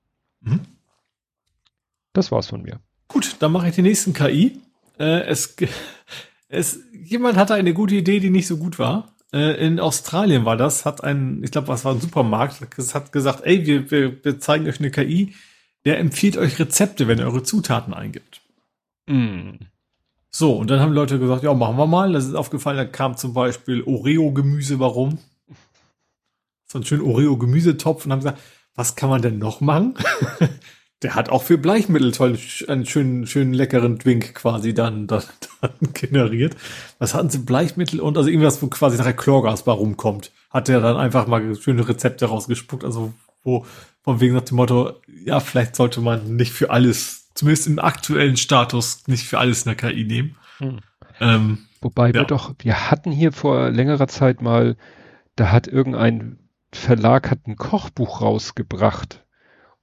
Mhm. 0.40 0.60
Das 2.12 2.32
war's 2.32 2.48
von 2.48 2.62
mir. 2.62 2.80
Gut, 3.08 3.36
dann 3.40 3.52
mache 3.52 3.68
ich 3.68 3.74
die 3.74 3.82
nächsten 3.82 4.12
KI. 4.12 4.60
Äh, 4.98 5.22
es, 5.26 5.56
es, 6.48 6.80
jemand 6.92 7.36
hatte 7.36 7.54
eine 7.54 7.74
gute 7.74 7.94
Idee, 7.94 8.20
die 8.20 8.30
nicht 8.30 8.46
so 8.46 8.56
gut 8.56 8.78
war. 8.78 9.14
Äh, 9.32 9.64
in 9.64 9.78
Australien 9.78 10.44
war 10.44 10.56
das, 10.56 10.84
hat 10.84 11.04
ein, 11.04 11.42
ich 11.44 11.50
glaube, 11.50 11.68
was 11.68 11.84
war 11.84 11.94
ein 11.94 12.00
Supermarkt, 12.00 12.60
hat 12.60 13.12
gesagt, 13.12 13.44
ey, 13.44 13.64
wir, 13.66 13.90
wir, 13.90 14.24
wir 14.24 14.40
zeigen 14.40 14.66
euch 14.66 14.80
eine 14.80 14.90
KI, 14.90 15.34
der 15.84 15.98
empfiehlt 15.98 16.36
euch 16.36 16.58
Rezepte, 16.58 17.06
wenn 17.06 17.18
ihr 17.18 17.26
eure 17.26 17.42
Zutaten 17.42 17.94
eingibt. 17.94 18.42
Mm. 19.06 19.52
So, 20.32 20.56
und 20.56 20.70
dann 20.70 20.80
haben 20.80 20.92
Leute 20.92 21.18
gesagt, 21.18 21.42
ja, 21.42 21.52
machen 21.54 21.76
wir 21.76 21.86
mal. 21.86 22.12
Das 22.12 22.26
ist 22.26 22.34
aufgefallen, 22.34 22.76
da 22.76 22.84
kam 22.84 23.16
zum 23.16 23.34
Beispiel 23.34 23.82
Oreo-Gemüse, 23.82 24.78
warum? 24.78 25.18
So 26.66 26.78
ein 26.78 26.84
schönen 26.84 27.02
Oreo-Gemüsetopf 27.02 28.04
und 28.04 28.12
haben 28.12 28.20
gesagt, 28.20 28.40
was 28.74 28.96
kann 28.96 29.10
man 29.10 29.22
denn 29.22 29.38
noch 29.38 29.60
machen? 29.60 29.94
Der 31.02 31.14
hat 31.14 31.30
auch 31.30 31.42
für 31.42 31.56
Bleichmittel 31.56 32.12
toll 32.12 32.38
einen 32.68 32.84
schönen, 32.84 33.26
schönen 33.26 33.54
leckeren 33.54 33.98
Drink 33.98 34.34
quasi 34.34 34.74
dann, 34.74 35.06
dann, 35.06 35.22
dann 35.60 35.92
generiert. 35.94 36.56
Was 36.98 37.14
hatten 37.14 37.30
sie? 37.30 37.38
Bleichmittel 37.38 38.00
und 38.00 38.18
also 38.18 38.28
irgendwas, 38.28 38.60
wo 38.62 38.66
quasi 38.66 38.98
nachher 38.98 39.14
Chlorgas 39.14 39.64
bei 39.64 39.72
rumkommt. 39.72 40.32
Hat 40.50 40.68
der 40.68 40.80
dann 40.80 40.96
einfach 40.96 41.26
mal 41.26 41.54
schöne 41.56 41.88
Rezepte 41.88 42.26
rausgespuckt, 42.26 42.84
also 42.84 43.14
wo 43.42 43.64
von 44.02 44.20
wegen 44.20 44.34
nach 44.34 44.42
dem 44.42 44.56
Motto, 44.56 44.92
ja, 45.24 45.40
vielleicht 45.40 45.76
sollte 45.76 46.00
man 46.00 46.36
nicht 46.36 46.52
für 46.52 46.70
alles, 46.70 47.30
zumindest 47.34 47.66
im 47.66 47.78
aktuellen 47.78 48.36
Status, 48.36 49.02
nicht 49.06 49.24
für 49.24 49.38
alles 49.38 49.66
eine 49.66 49.76
KI 49.76 50.04
nehmen. 50.04 50.36
Hm. 50.58 50.80
Ähm, 51.20 51.58
Wobei 51.80 52.08
ja. 52.08 52.14
wir 52.14 52.24
doch, 52.24 52.54
wir 52.58 52.90
hatten 52.90 53.10
hier 53.10 53.32
vor 53.32 53.70
längerer 53.70 54.08
Zeit 54.08 54.42
mal, 54.42 54.76
da 55.36 55.50
hat 55.50 55.66
irgendein 55.66 56.38
Verlag 56.72 57.30
hat 57.30 57.46
ein 57.46 57.56
Kochbuch 57.56 58.20
rausgebracht 58.20 59.24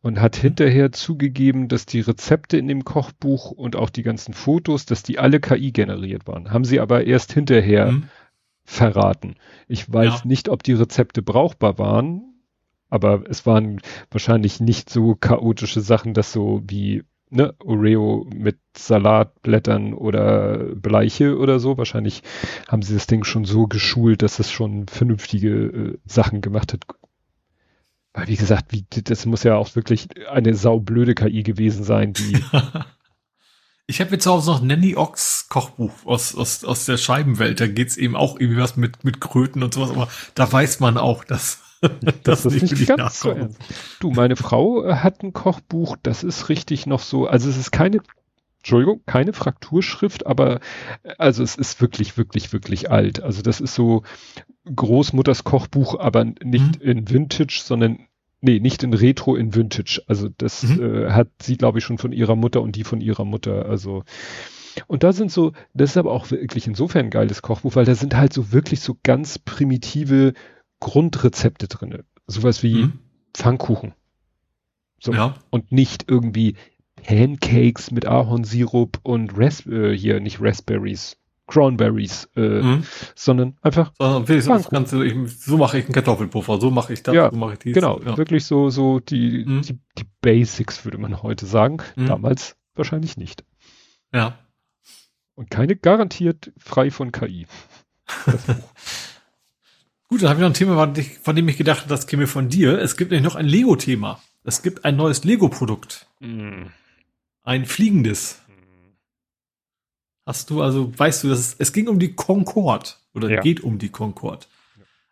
und 0.01 0.22
hat 0.22 0.35
hinterher 0.35 0.91
zugegeben, 0.91 1.67
dass 1.67 1.85
die 1.85 1.99
Rezepte 1.99 2.57
in 2.57 2.67
dem 2.67 2.85
Kochbuch 2.85 3.51
und 3.51 3.75
auch 3.75 3.90
die 3.90 4.03
ganzen 4.03 4.33
Fotos, 4.33 4.85
dass 4.85 5.03
die 5.03 5.19
alle 5.19 5.40
KI 5.40 5.72
generiert 5.72 6.27
waren. 6.27 6.51
Haben 6.51 6.66
sie 6.66 6.80
aber 6.80 7.06
erst 7.06 7.33
hinterher 7.33 7.91
mhm. 7.91 8.09
verraten. 8.64 9.35
Ich 9.67 9.91
weiß 9.91 10.19
ja. 10.19 10.27
nicht, 10.27 10.49
ob 10.49 10.64
die 10.64 10.74
Rezepte 10.74 11.22
brauchbar 11.22 11.77
waren, 11.77 12.41
aber 12.90 13.24
es 13.30 13.45
waren 13.45 13.82
wahrscheinlich 14.11 14.59
nicht 14.59 14.90
so 14.90 15.16
chaotische 15.16 15.82
Sachen, 15.82 16.14
dass 16.14 16.32
so 16.32 16.61
wie 16.66 17.03
ne, 17.30 17.53
Oreo 17.59 18.27
mit 18.33 18.57
Salatblättern 18.75 19.93
oder 19.93 20.57
Bleiche 20.75 21.38
oder 21.38 21.59
so. 21.59 21.77
Wahrscheinlich 21.77 22.23
haben 22.67 22.81
sie 22.81 22.93
das 22.93 23.07
Ding 23.07 23.23
schon 23.23 23.45
so 23.45 23.67
geschult, 23.67 24.22
dass 24.22 24.39
es 24.39 24.51
schon 24.51 24.88
vernünftige 24.88 25.49
äh, 25.49 25.97
Sachen 26.06 26.41
gemacht 26.41 26.73
hat. 26.73 26.85
Weil, 28.14 28.27
wie 28.27 28.35
gesagt, 28.35 28.72
wie, 28.72 28.85
das 28.89 29.25
muss 29.25 29.43
ja 29.43 29.56
auch 29.56 29.75
wirklich 29.75 30.07
eine 30.30 30.56
saublöde 30.56 31.15
KI 31.15 31.43
gewesen 31.43 31.83
sein, 31.83 32.14
die. 32.14 32.39
ich 33.88 34.01
habe 34.01 34.11
jetzt 34.11 34.25
Hause 34.25 34.51
noch 34.51 34.61
Nanny 34.61 34.95
Ox 34.95 35.47
Kochbuch 35.49 36.06
aus, 36.06 36.35
aus, 36.35 36.64
aus 36.64 36.85
der 36.85 36.97
Scheibenwelt. 36.97 37.59
Da 37.59 37.67
geht's 37.67 37.97
eben 37.97 38.15
auch 38.15 38.39
irgendwie 38.39 38.61
was 38.61 38.75
mit, 38.75 39.03
mit 39.03 39.22
Kröten 39.22 39.64
und 39.64 39.73
sowas, 39.73 39.91
aber 39.91 40.07
da 40.35 40.51
weiß 40.51 40.80
man 40.80 40.97
auch, 40.97 41.23
dass 41.23 41.61
das, 42.23 42.43
das 42.43 42.45
ist 42.45 42.72
nicht 42.72 42.88
ganz 42.88 43.19
so 43.19 43.31
ernst. 43.31 43.59
Du, 43.99 44.11
meine 44.11 44.35
Frau 44.35 44.83
äh, 44.83 44.95
hat 44.95 45.23
ein 45.23 45.33
Kochbuch, 45.33 45.97
das 46.01 46.23
ist 46.23 46.49
richtig 46.49 46.85
noch 46.85 46.99
so, 46.99 47.27
also 47.27 47.49
es 47.49 47.57
ist 47.57 47.72
keine, 47.72 47.99
Entschuldigung, 48.59 49.01
keine 49.06 49.33
Frakturschrift, 49.33 50.25
aber 50.25 50.59
äh, 51.03 51.14
also 51.17 51.43
es 51.43 51.56
ist 51.56 51.81
wirklich, 51.81 52.17
wirklich, 52.17 52.53
wirklich 52.53 52.89
alt. 52.89 53.22
Also 53.22 53.41
das 53.41 53.61
ist 53.61 53.75
so 53.75 54.03
Großmutters 54.73 55.43
Kochbuch, 55.43 55.99
aber 55.99 56.25
nicht 56.25 56.83
mhm. 56.83 56.89
in 56.89 57.09
Vintage, 57.09 57.61
sondern 57.64 58.07
nee, 58.41 58.59
nicht 58.59 58.83
in 58.83 58.93
Retro, 58.93 59.35
in 59.35 59.56
Vintage. 59.56 60.01
Also 60.07 60.30
das 60.38 60.64
mhm. 60.64 61.06
äh, 61.06 61.11
hat 61.11 61.30
sie, 61.41 61.57
glaube 61.57 61.80
ich, 61.80 61.85
schon 61.85 61.97
von 61.97 62.11
ihrer 62.11 62.35
Mutter 62.35 62.61
und 62.61 62.75
die 62.75 62.83
von 62.83 63.01
ihrer 63.01 63.25
Mutter. 63.25 63.67
Also 63.67 64.03
und 64.85 65.03
da 65.03 65.11
sind 65.11 65.31
so, 65.31 65.53
das 65.73 65.91
ist 65.91 65.97
aber 65.97 66.11
auch 66.11 66.30
wirklich 66.30 66.67
insofern 66.67 67.06
ein 67.06 67.09
geiles 67.09 67.41
Kochbuch, 67.41 67.75
weil 67.75 67.85
da 67.85 67.95
sind 67.95 68.15
halt 68.15 68.33
so 68.33 68.51
wirklich 68.51 68.81
so 68.81 68.97
ganz 69.01 69.39
primitive 69.39 70.33
Grundrezepte 70.80 71.67
drinne. 71.67 72.06
Sowas 72.27 72.64
wie 72.64 72.83
mhm. 72.83 72.99
Pfannkuchen. 73.33 73.93
So. 74.99 75.14
Ja. 75.14 75.35
Und 75.49 75.72
nicht 75.72 76.06
irgendwie 76.09 76.56
Pancakes 77.03 77.91
mit 77.91 78.06
Ahornsirup 78.06 78.99
und 79.03 79.38
Ras 79.38 79.65
äh, 79.65 79.95
hier 79.95 80.19
nicht 80.19 80.41
Raspberries, 80.41 81.17
Cranberries, 81.47 82.30
äh, 82.35 82.61
mhm. 82.61 82.83
sondern 83.15 83.57
einfach. 83.61 83.93
Sondern 83.97 84.64
Ganze, 84.69 85.06
ich, 85.06 85.39
so 85.39 85.57
mache 85.57 85.80
ich 85.80 85.85
einen 85.85 85.93
Kartoffelpuffer, 85.93 86.59
so 86.59 86.72
mache 86.72 86.93
ich 86.93 87.03
das, 87.03 87.15
ja, 87.15 87.30
so 87.31 87.38
mache 87.38 87.53
ich 87.53 87.59
dies. 87.59 87.73
Genau, 87.73 88.01
ja. 88.01 88.17
wirklich 88.17 88.45
so, 88.45 88.69
so 88.69 88.99
die, 88.99 89.45
mhm. 89.45 89.61
die, 89.61 89.80
die, 89.97 90.06
Basics, 90.19 90.83
würde 90.83 90.97
man 90.97 91.22
heute 91.23 91.45
sagen. 91.45 91.77
Mhm. 91.95 92.07
Damals 92.07 92.57
wahrscheinlich 92.75 93.15
nicht. 93.15 93.45
Ja. 94.14 94.38
Und 95.35 95.49
keine 95.49 95.75
garantiert 95.75 96.51
frei 96.57 96.91
von 96.91 97.11
KI. 97.11 97.47
Gut, 100.09 100.21
dann 100.21 100.29
habe 100.29 100.39
ich 100.39 100.41
noch 100.41 100.49
ein 100.49 100.53
Thema, 100.53 100.93
von 101.21 101.35
dem 101.35 101.49
ich 101.49 101.57
gedacht 101.57 101.81
habe, 101.81 101.89
das 101.89 102.07
käme 102.07 102.27
von 102.27 102.47
dir. 102.47 102.79
Es 102.79 102.95
gibt 102.95 103.11
nämlich 103.11 103.25
noch 103.25 103.35
ein 103.35 103.45
Lego-Thema. 103.45 104.21
Es 104.43 104.61
gibt 104.61 104.85
ein 104.85 104.95
neues 104.95 105.25
Lego-Produkt. 105.25 106.07
Mm. 106.19 106.67
Ein 107.43 107.65
fliegendes. 107.65 108.41
Hast 110.25 110.49
du 110.49 110.61
also, 110.61 110.97
weißt 110.97 111.23
du, 111.23 111.31
es, 111.31 111.55
es 111.57 111.73
ging 111.73 111.87
um 111.87 111.99
die 111.99 112.13
Concorde 112.13 112.91
oder 113.13 113.29
ja. 113.29 113.41
geht 113.41 113.61
um 113.61 113.79
die 113.79 113.89
Concorde. 113.89 114.45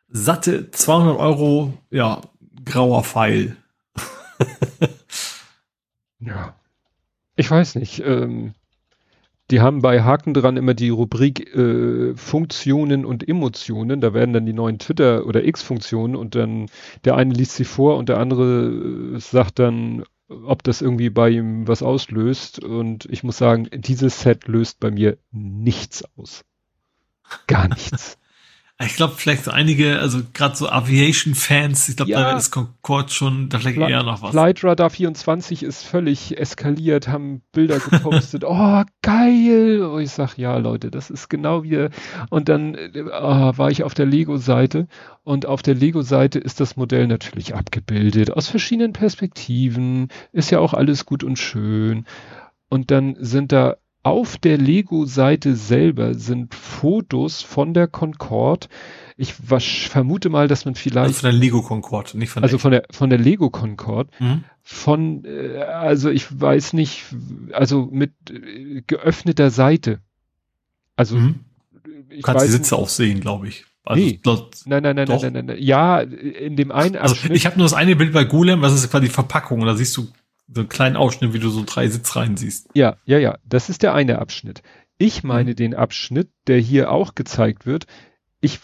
Satte 0.08 0.72
200 0.72 1.18
Euro, 1.18 1.74
ja, 1.90 2.22
grauer 2.64 3.04
Pfeil. 3.04 3.58
ja. 6.20 6.56
Ich 7.36 7.52
weiß 7.52 7.76
nicht. 7.76 8.00
Ähm, 8.00 8.54
die 9.52 9.62
haben 9.62 9.82
bei 9.82 10.02
Haken 10.02 10.34
dran 10.34 10.58
immer 10.58 10.74
die 10.74 10.90
Rubrik 10.90 11.54
äh, 11.56 12.16
Funktionen 12.16 13.06
und 13.06 13.28
Emotionen. 13.28 14.02
Da 14.02 14.14
werden 14.14 14.34
dann 14.34 14.46
die 14.46 14.54
neuen 14.54 14.80
Twitter- 14.80 15.26
oder 15.26 15.46
X-Funktionen 15.46 16.16
und 16.16 16.36
dann 16.36 16.68
der 17.04 17.16
eine 17.16 17.34
liest 17.34 17.56
sie 17.56 17.66
vor 17.66 17.98
und 17.98 18.10
der 18.10 18.18
andere 18.18 19.16
äh, 19.16 19.20
sagt 19.20 19.60
dann, 19.60 20.04
ob 20.28 20.64
das 20.64 20.82
irgendwie 20.82 21.12
bei 21.12 21.30
ihm 21.30 21.68
was 21.68 21.84
auslöst. 21.84 22.64
Und 22.64 23.06
ich 23.06 23.24
muss 23.24 23.38
sagen, 23.38 23.70
dieses 23.72 24.22
Set 24.22 24.48
löst 24.48 24.80
bei 24.80 24.90
mir 24.90 25.18
nichts 25.32 26.04
aus. 26.18 26.44
Gar 27.48 27.68
nichts. 27.70 28.18
Ich 28.84 28.98
glaube, 28.98 29.14
vielleicht 29.16 29.46
so 29.46 29.52
einige, 29.52 30.00
also 30.00 30.20
gerade 30.34 30.58
so 30.58 30.68
Aviation-Fans, 30.68 31.88
ich 31.88 31.96
glaube, 31.96 32.12
ja, 32.12 32.32
da 32.32 32.38
ist 32.38 32.52
Concorde 32.52 33.10
schon, 33.10 33.48
da 33.48 33.58
vielleicht 33.58 33.78
Fl 33.78 33.90
eher 33.90 34.04
noch 34.04 34.22
was. 34.22 34.32
Flight 34.32 34.66
Radar 34.66 34.90
24 34.90 35.64
ist 35.64 35.84
völlig 35.84 36.38
eskaliert, 36.38 37.08
haben 37.08 37.42
Bilder 37.54 37.80
gepostet. 37.80 38.44
oh, 38.46 38.84
geil! 39.02 39.82
Oh, 39.82 39.98
ich 39.98 40.12
sag, 40.12 40.38
ja, 40.38 40.58
Leute, 40.58 40.92
das 40.92 41.10
ist 41.10 41.30
genau 41.30 41.64
wie, 41.64 41.88
und 42.30 42.50
dann 42.50 42.76
oh, 42.96 43.54
war 43.58 43.72
ich 43.72 43.84
auf 43.84 43.94
der 43.94 44.08
Lego-Seite 44.08 44.88
und 45.24 45.46
auf 45.46 45.62
der 45.62 45.76
Lego-Seite 45.76 46.40
ist 46.40 46.60
das 46.60 46.76
Modell 46.76 47.08
natürlich 47.08 47.56
abgebildet, 47.56 48.32
aus 48.32 48.50
verschiedenen 48.50 48.92
Perspektiven, 48.92 50.10
ist 50.34 50.52
ja 50.52 50.60
auch 50.60 50.74
alles 50.74 51.06
gut 51.06 51.24
und 51.24 51.40
schön. 51.40 52.06
Und 52.68 52.92
dann 52.92 53.16
sind 53.20 53.54
da 53.54 53.78
auf 54.06 54.38
der 54.38 54.60
Lego-Seite 54.60 55.56
selber 55.56 56.14
sind 56.14 56.54
Fotos 56.54 57.42
von 57.42 57.74
der 57.74 57.88
Concorde. 57.88 58.68
Ich 59.18 59.34
vermute 59.34 60.30
mal, 60.30 60.48
dass 60.48 60.64
man 60.66 60.76
vielleicht. 60.76 61.08
Also 61.08 61.22
von 61.22 61.32
der 61.32 61.40
Lego 61.40 61.64
Concorde, 61.64 62.16
nicht 62.16 62.30
von 62.30 62.44
der. 62.44 62.48
Also 62.48 62.60
von 62.60 62.72
der, 62.72 62.84
von 62.92 63.10
der 63.10 63.18
Lego 63.18 63.50
Concorde. 63.50 64.12
Mhm. 64.20 64.44
Von, 64.62 65.26
äh, 65.26 65.58
also 65.58 66.12
ich 66.12 66.40
weiß 66.40 66.74
nicht, 66.74 67.04
also 67.52 67.90
mit 67.92 68.12
äh, 68.30 68.84
geöffneter 68.86 69.50
Seite. 69.50 70.02
Also. 70.96 71.18
Mhm. 71.18 71.40
Ich 72.10 72.22
Kannst 72.22 72.46
die 72.46 72.52
Sitze 72.52 72.76
auch 72.76 72.90
sehen, 72.90 73.22
glaube 73.22 73.48
ich. 73.48 73.66
Also, 73.86 74.04
nee. 74.04 74.20
nein, 74.24 74.84
nein, 74.84 74.96
nein, 74.96 75.08
nein, 75.08 75.08
nein, 75.08 75.34
nein, 75.34 75.46
nein. 75.48 75.58
Ja, 75.60 76.00
in 76.00 76.56
dem 76.56 76.72
einen 76.72 76.96
also. 76.96 77.16
Ich 77.32 77.48
habe 77.48 77.58
nur 77.58 77.66
das 77.66 77.74
eine 77.74 77.96
Bild 77.96 78.14
bei 78.14 78.26
Golem, 78.26 78.62
was 78.62 78.76
ist 78.76 78.92
quasi 78.92 79.08
die 79.08 79.12
Verpackung. 79.12 79.66
da 79.66 79.76
siehst 79.76 79.98
du 79.98 80.08
so 80.48 80.62
einen 80.62 80.70
kleinen 80.70 80.96
Ausschnitt, 80.96 81.34
wie 81.34 81.40
du 81.40 81.50
so 81.50 81.64
drei 81.66 81.88
Sitzreihen 81.88 82.38
siehst. 82.38 82.70
Ja, 82.74 82.98
ja, 83.06 83.18
ja. 83.18 83.38
Das 83.46 83.70
ist 83.70 83.84
der 83.84 83.94
eine 83.94 84.20
Abschnitt. 84.20 84.62
Ich 84.98 85.24
meine 85.24 85.52
mhm. 85.52 85.56
den 85.56 85.74
Abschnitt, 85.74 86.30
der 86.48 86.60
hier 86.60 86.92
auch 86.92 87.16
gezeigt 87.16 87.66
wird. 87.66 87.88
Ich, 88.42 88.60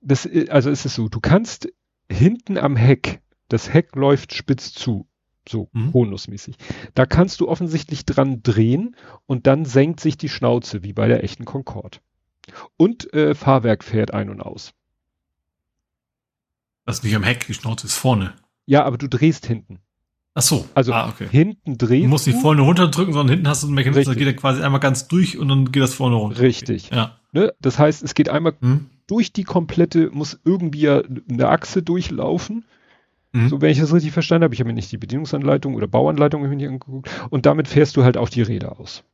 das, 0.00 0.28
also 0.48 0.70
ist 0.70 0.84
es 0.84 0.94
so, 0.94 1.08
du 1.08 1.20
kannst 1.20 1.68
hinten 2.10 2.58
am 2.58 2.76
Heck, 2.76 3.20
das 3.48 3.72
Heck 3.72 3.94
läuft 3.94 4.34
spitz 4.34 4.72
zu, 4.72 5.06
so 5.48 5.68
mhm. 5.72 5.92
bonusmäßig. 5.92 6.56
Da 6.94 7.06
kannst 7.06 7.40
du 7.40 7.48
offensichtlich 7.48 8.04
dran 8.04 8.42
drehen 8.42 8.96
und 9.26 9.46
dann 9.46 9.64
senkt 9.64 10.00
sich 10.00 10.18
die 10.18 10.28
Schnauze, 10.28 10.82
wie 10.82 10.92
bei 10.92 11.06
der 11.08 11.22
echten 11.24 11.44
Concorde. 11.44 11.98
Und 12.76 13.12
äh, 13.14 13.34
Fahrwerk 13.34 13.84
fährt 13.84 14.12
ein 14.12 14.28
und 14.28 14.40
aus. 14.40 14.72
Das 16.84 16.98
ist 16.98 17.04
nicht 17.04 17.14
am 17.14 17.22
Heck, 17.22 17.46
die 17.46 17.54
Schnauze 17.54 17.86
ist 17.86 17.94
vorne. 17.94 18.34
Ja, 18.66 18.84
aber 18.84 18.98
du 18.98 19.08
drehst 19.08 19.46
hinten. 19.46 19.80
Ach 20.34 20.42
so. 20.42 20.64
Also 20.74 20.92
ah, 20.92 21.08
okay. 21.08 21.26
hinten 21.30 21.76
drehst 21.76 22.04
du. 22.04 22.08
musst 22.08 22.26
nicht 22.26 22.40
vorne 22.40 22.62
runterdrücken, 22.62 23.12
sondern 23.12 23.34
hinten 23.34 23.48
hast 23.48 23.62
du 23.62 23.66
einen 23.66 23.74
Mechanismus, 23.74 24.06
da 24.06 24.14
geht 24.14 24.28
er 24.28 24.36
quasi 24.36 24.62
einmal 24.62 24.80
ganz 24.80 25.08
durch 25.08 25.36
und 25.36 25.48
dann 25.48 25.72
geht 25.72 25.82
das 25.82 25.94
vorne 25.94 26.16
runter. 26.16 26.40
Richtig. 26.40 26.86
Okay. 26.86 26.96
Ja. 26.96 27.16
Ne? 27.32 27.52
Das 27.60 27.78
heißt, 27.78 28.02
es 28.02 28.14
geht 28.14 28.28
einmal 28.28 28.54
hm. 28.60 28.86
durch 29.06 29.32
die 29.32 29.44
komplette, 29.44 30.10
muss 30.10 30.38
irgendwie 30.44 30.88
eine 30.88 31.48
Achse 31.48 31.82
durchlaufen. 31.82 32.64
Mhm. 33.32 33.48
So, 33.48 33.60
wenn 33.60 33.70
ich 33.70 33.78
das 33.78 33.92
richtig 33.92 34.12
verstanden 34.12 34.44
habe, 34.44 34.54
ich 34.54 34.60
habe 34.60 34.68
mir 34.68 34.74
nicht 34.74 34.90
die 34.90 34.98
Bedienungsanleitung 34.98 35.74
oder 35.74 35.86
Bauanleitung 35.86 36.42
mir 36.42 36.48
nicht 36.48 36.66
angeguckt. 36.66 37.10
Und 37.30 37.46
damit 37.46 37.68
fährst 37.68 37.96
du 37.96 38.04
halt 38.04 38.16
auch 38.16 38.28
die 38.28 38.42
Räder 38.42 38.80
aus. 38.80 39.04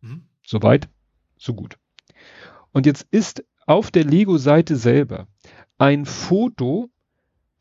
Mhm. 0.00 0.22
Soweit, 0.44 0.88
so 1.36 1.54
gut. 1.54 1.76
Und 2.72 2.86
jetzt 2.86 3.06
ist 3.10 3.44
auf 3.66 3.90
der 3.90 4.04
Lego-Seite 4.04 4.76
selber 4.76 5.26
ein 5.78 6.06
Foto 6.06 6.90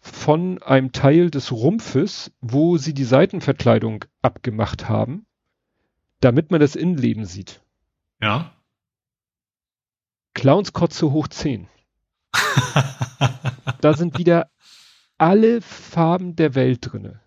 von 0.06 0.62
einem 0.62 0.92
Teil 0.92 1.32
des 1.32 1.52
Rumpfes, 1.52 2.32
wo 2.40 2.78
sie 2.78 2.94
die 2.94 3.04
Seitenverkleidung 3.04 4.06
abgemacht 4.22 4.88
haben, 4.88 5.26
damit 6.20 6.52
man 6.52 6.60
das 6.60 6.76
Innenleben 6.76 7.26
sieht. 7.26 7.64
Ja. 8.22 8.56
Clownskotze 10.36 11.12
hoch 11.12 11.28
10. 11.28 11.68
da 13.82 13.94
sind 13.96 14.20
wieder 14.20 14.52
alle 15.18 15.62
Farben 15.62 16.36
der 16.36 16.54
Welt 16.54 16.80
drinne. 16.82 17.22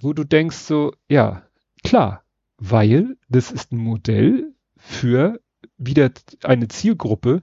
wo 0.00 0.12
du 0.12 0.24
denkst 0.24 0.56
so, 0.56 0.92
ja, 1.08 1.46
klar, 1.82 2.24
weil 2.58 3.16
das 3.30 3.50
ist 3.50 3.72
ein 3.72 3.78
Modell 3.78 4.54
für 4.76 5.40
wieder 5.78 6.10
eine 6.42 6.68
Zielgruppe, 6.68 7.40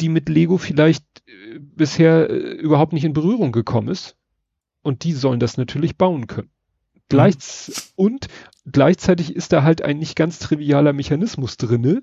die 0.00 0.08
mit 0.08 0.28
Lego 0.28 0.58
vielleicht 0.58 1.04
äh, 1.26 1.58
bisher 1.58 2.28
äh, 2.30 2.54
überhaupt 2.54 2.92
nicht 2.92 3.04
in 3.04 3.12
Berührung 3.12 3.52
gekommen 3.52 3.88
ist. 3.88 4.16
Und 4.82 5.04
die 5.04 5.12
sollen 5.12 5.40
das 5.40 5.56
natürlich 5.56 5.96
bauen 5.96 6.26
können. 6.26 6.50
Gleich 7.08 7.36
mhm. 7.36 7.74
Und 7.96 8.28
gleichzeitig 8.70 9.34
ist 9.34 9.52
da 9.52 9.62
halt 9.62 9.82
ein 9.82 9.98
nicht 9.98 10.16
ganz 10.16 10.38
trivialer 10.38 10.92
Mechanismus 10.92 11.56
drinne 11.56 12.02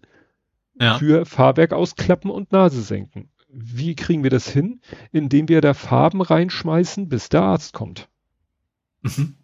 ja. 0.79 0.97
für 0.97 1.25
Fahrwerk 1.25 1.73
ausklappen 1.73 2.31
und 2.31 2.51
Nase 2.51 2.81
senken. 2.81 3.29
Wie 3.49 3.95
kriegen 3.95 4.23
wir 4.23 4.29
das 4.29 4.49
hin? 4.49 4.79
Indem 5.11 5.49
wir 5.49 5.61
da 5.61 5.73
Farben 5.73 6.21
reinschmeißen, 6.21 7.09
bis 7.09 7.29
der 7.29 7.41
Arzt 7.41 7.73
kommt. 7.73 8.07
Mhm. 9.01 9.35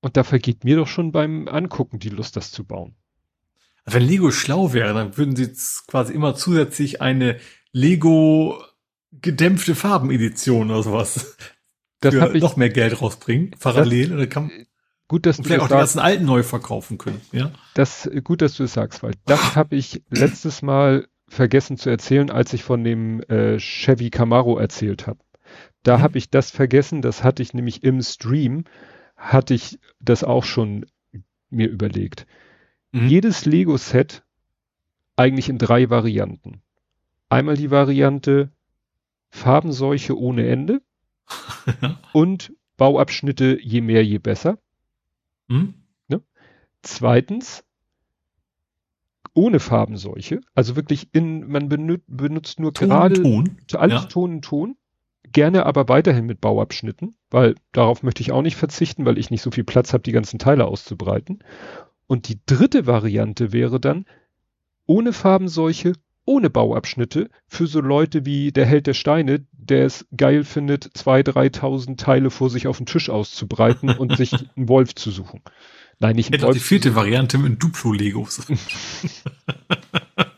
Und 0.00 0.16
da 0.16 0.24
vergeht 0.24 0.64
mir 0.64 0.76
doch 0.76 0.86
schon 0.86 1.12
beim 1.12 1.48
Angucken 1.48 1.98
die 1.98 2.10
Lust, 2.10 2.36
das 2.36 2.52
zu 2.52 2.64
bauen. 2.64 2.94
Wenn 3.84 4.02
Lego 4.02 4.30
schlau 4.30 4.72
wäre, 4.74 4.92
dann 4.92 5.16
würden 5.16 5.34
sie 5.34 5.50
quasi 5.86 6.12
immer 6.12 6.34
zusätzlich 6.34 7.00
eine 7.00 7.38
Lego 7.72 8.62
gedämpfte 9.12 9.74
Farbenedition 9.74 10.70
oder 10.70 10.82
sowas. 10.82 11.36
Das 12.00 12.14
für 12.14 12.32
ich, 12.32 12.40
noch 12.40 12.56
mehr 12.56 12.70
Geld 12.70 13.02
rausbringen, 13.02 13.56
parallel. 13.58 14.16
Das, 14.16 14.28
kann, 14.28 14.52
gut, 15.08 15.26
dass 15.26 15.38
du 15.38 15.42
vielleicht 15.42 15.62
auch 15.62 15.66
die 15.66 15.74
ganzen 15.74 15.98
alten 15.98 16.26
neu 16.26 16.44
verkaufen 16.44 16.96
können. 16.96 17.20
Ja. 17.32 17.50
Das 17.74 18.08
gut, 18.22 18.40
dass 18.40 18.54
du 18.54 18.62
es 18.62 18.72
sagst, 18.72 19.02
weil 19.02 19.14
das 19.24 19.56
habe 19.56 19.74
ich 19.74 20.04
letztes 20.08 20.62
Mal 20.62 21.08
vergessen 21.26 21.76
zu 21.76 21.90
erzählen, 21.90 22.30
als 22.30 22.52
ich 22.52 22.62
von 22.62 22.84
dem 22.84 23.20
äh, 23.22 23.58
Chevy 23.58 24.10
Camaro 24.10 24.58
erzählt 24.58 25.08
habe. 25.08 25.18
Da 25.82 25.98
mhm. 25.98 26.02
habe 26.02 26.18
ich 26.18 26.30
das 26.30 26.52
vergessen. 26.52 27.02
Das 27.02 27.24
hatte 27.24 27.42
ich 27.42 27.52
nämlich 27.52 27.82
im 27.82 28.00
Stream 28.00 28.62
hatte 29.16 29.54
ich 29.54 29.80
das 30.00 30.22
auch 30.22 30.44
schon 30.44 30.86
mir 31.50 31.68
überlegt. 31.68 32.26
Mhm. 32.92 33.08
Jedes 33.08 33.44
Lego-Set 33.44 34.22
eigentlich 35.16 35.48
in 35.48 35.58
drei 35.58 35.90
Varianten. 35.90 36.62
Einmal 37.28 37.56
die 37.56 37.70
Variante 37.70 38.50
Farbenseuche 39.30 40.18
ohne 40.18 40.46
Ende 40.48 40.80
und 42.12 42.52
Bauabschnitte 42.76 43.58
je 43.60 43.80
mehr, 43.80 44.04
je 44.04 44.18
besser. 44.18 44.58
Hm? 45.48 45.74
Ne? 46.08 46.22
Zweitens 46.82 47.64
ohne 49.34 49.60
Farbenseuche, 49.60 50.40
also 50.54 50.74
wirklich 50.74 51.10
in, 51.12 51.48
man 51.48 51.68
benut, 51.68 52.02
benutzt 52.06 52.58
nur 52.58 52.72
Ton, 52.72 52.88
gerade 52.88 53.22
Ton. 53.22 53.58
alles 53.74 54.02
ja. 54.02 54.08
Ton 54.08 54.32
und 54.34 54.44
Ton, 54.44 54.76
gerne 55.30 55.66
aber 55.66 55.88
weiterhin 55.88 56.26
mit 56.26 56.40
Bauabschnitten, 56.40 57.14
weil 57.30 57.54
darauf 57.72 58.02
möchte 58.02 58.22
ich 58.22 58.32
auch 58.32 58.42
nicht 58.42 58.56
verzichten, 58.56 59.04
weil 59.04 59.18
ich 59.18 59.30
nicht 59.30 59.42
so 59.42 59.50
viel 59.50 59.64
Platz 59.64 59.92
habe, 59.92 60.02
die 60.02 60.12
ganzen 60.12 60.38
Teile 60.38 60.66
auszubreiten. 60.66 61.44
Und 62.06 62.28
die 62.28 62.40
dritte 62.46 62.86
Variante 62.86 63.52
wäre 63.52 63.78
dann 63.78 64.06
ohne 64.86 65.12
Farbenseuche 65.12 65.92
ohne 66.28 66.50
Bauabschnitte 66.50 67.30
für 67.46 67.66
so 67.66 67.80
Leute 67.80 68.26
wie 68.26 68.52
der 68.52 68.66
Held 68.66 68.86
der 68.86 68.92
Steine, 68.92 69.46
der 69.52 69.86
es 69.86 70.06
geil 70.14 70.44
findet, 70.44 70.90
zwei, 70.94 71.22
dreitausend 71.22 71.98
Teile 71.98 72.30
vor 72.30 72.50
sich 72.50 72.66
auf 72.66 72.76
den 72.76 72.86
Tisch 72.86 73.08
auszubreiten 73.08 73.88
und 73.88 74.16
sich 74.16 74.32
einen 74.56 74.68
Wolf 74.68 74.94
zu 74.94 75.10
suchen. 75.10 75.40
Nein, 75.98 76.16
nicht 76.16 76.32
einen 76.32 76.42
Wolf. 76.42 76.54
Die 76.54 76.62
vierte 76.62 76.94
Variante 76.94 77.38
mit 77.38 77.62
Duplo-Legos. 77.62 78.40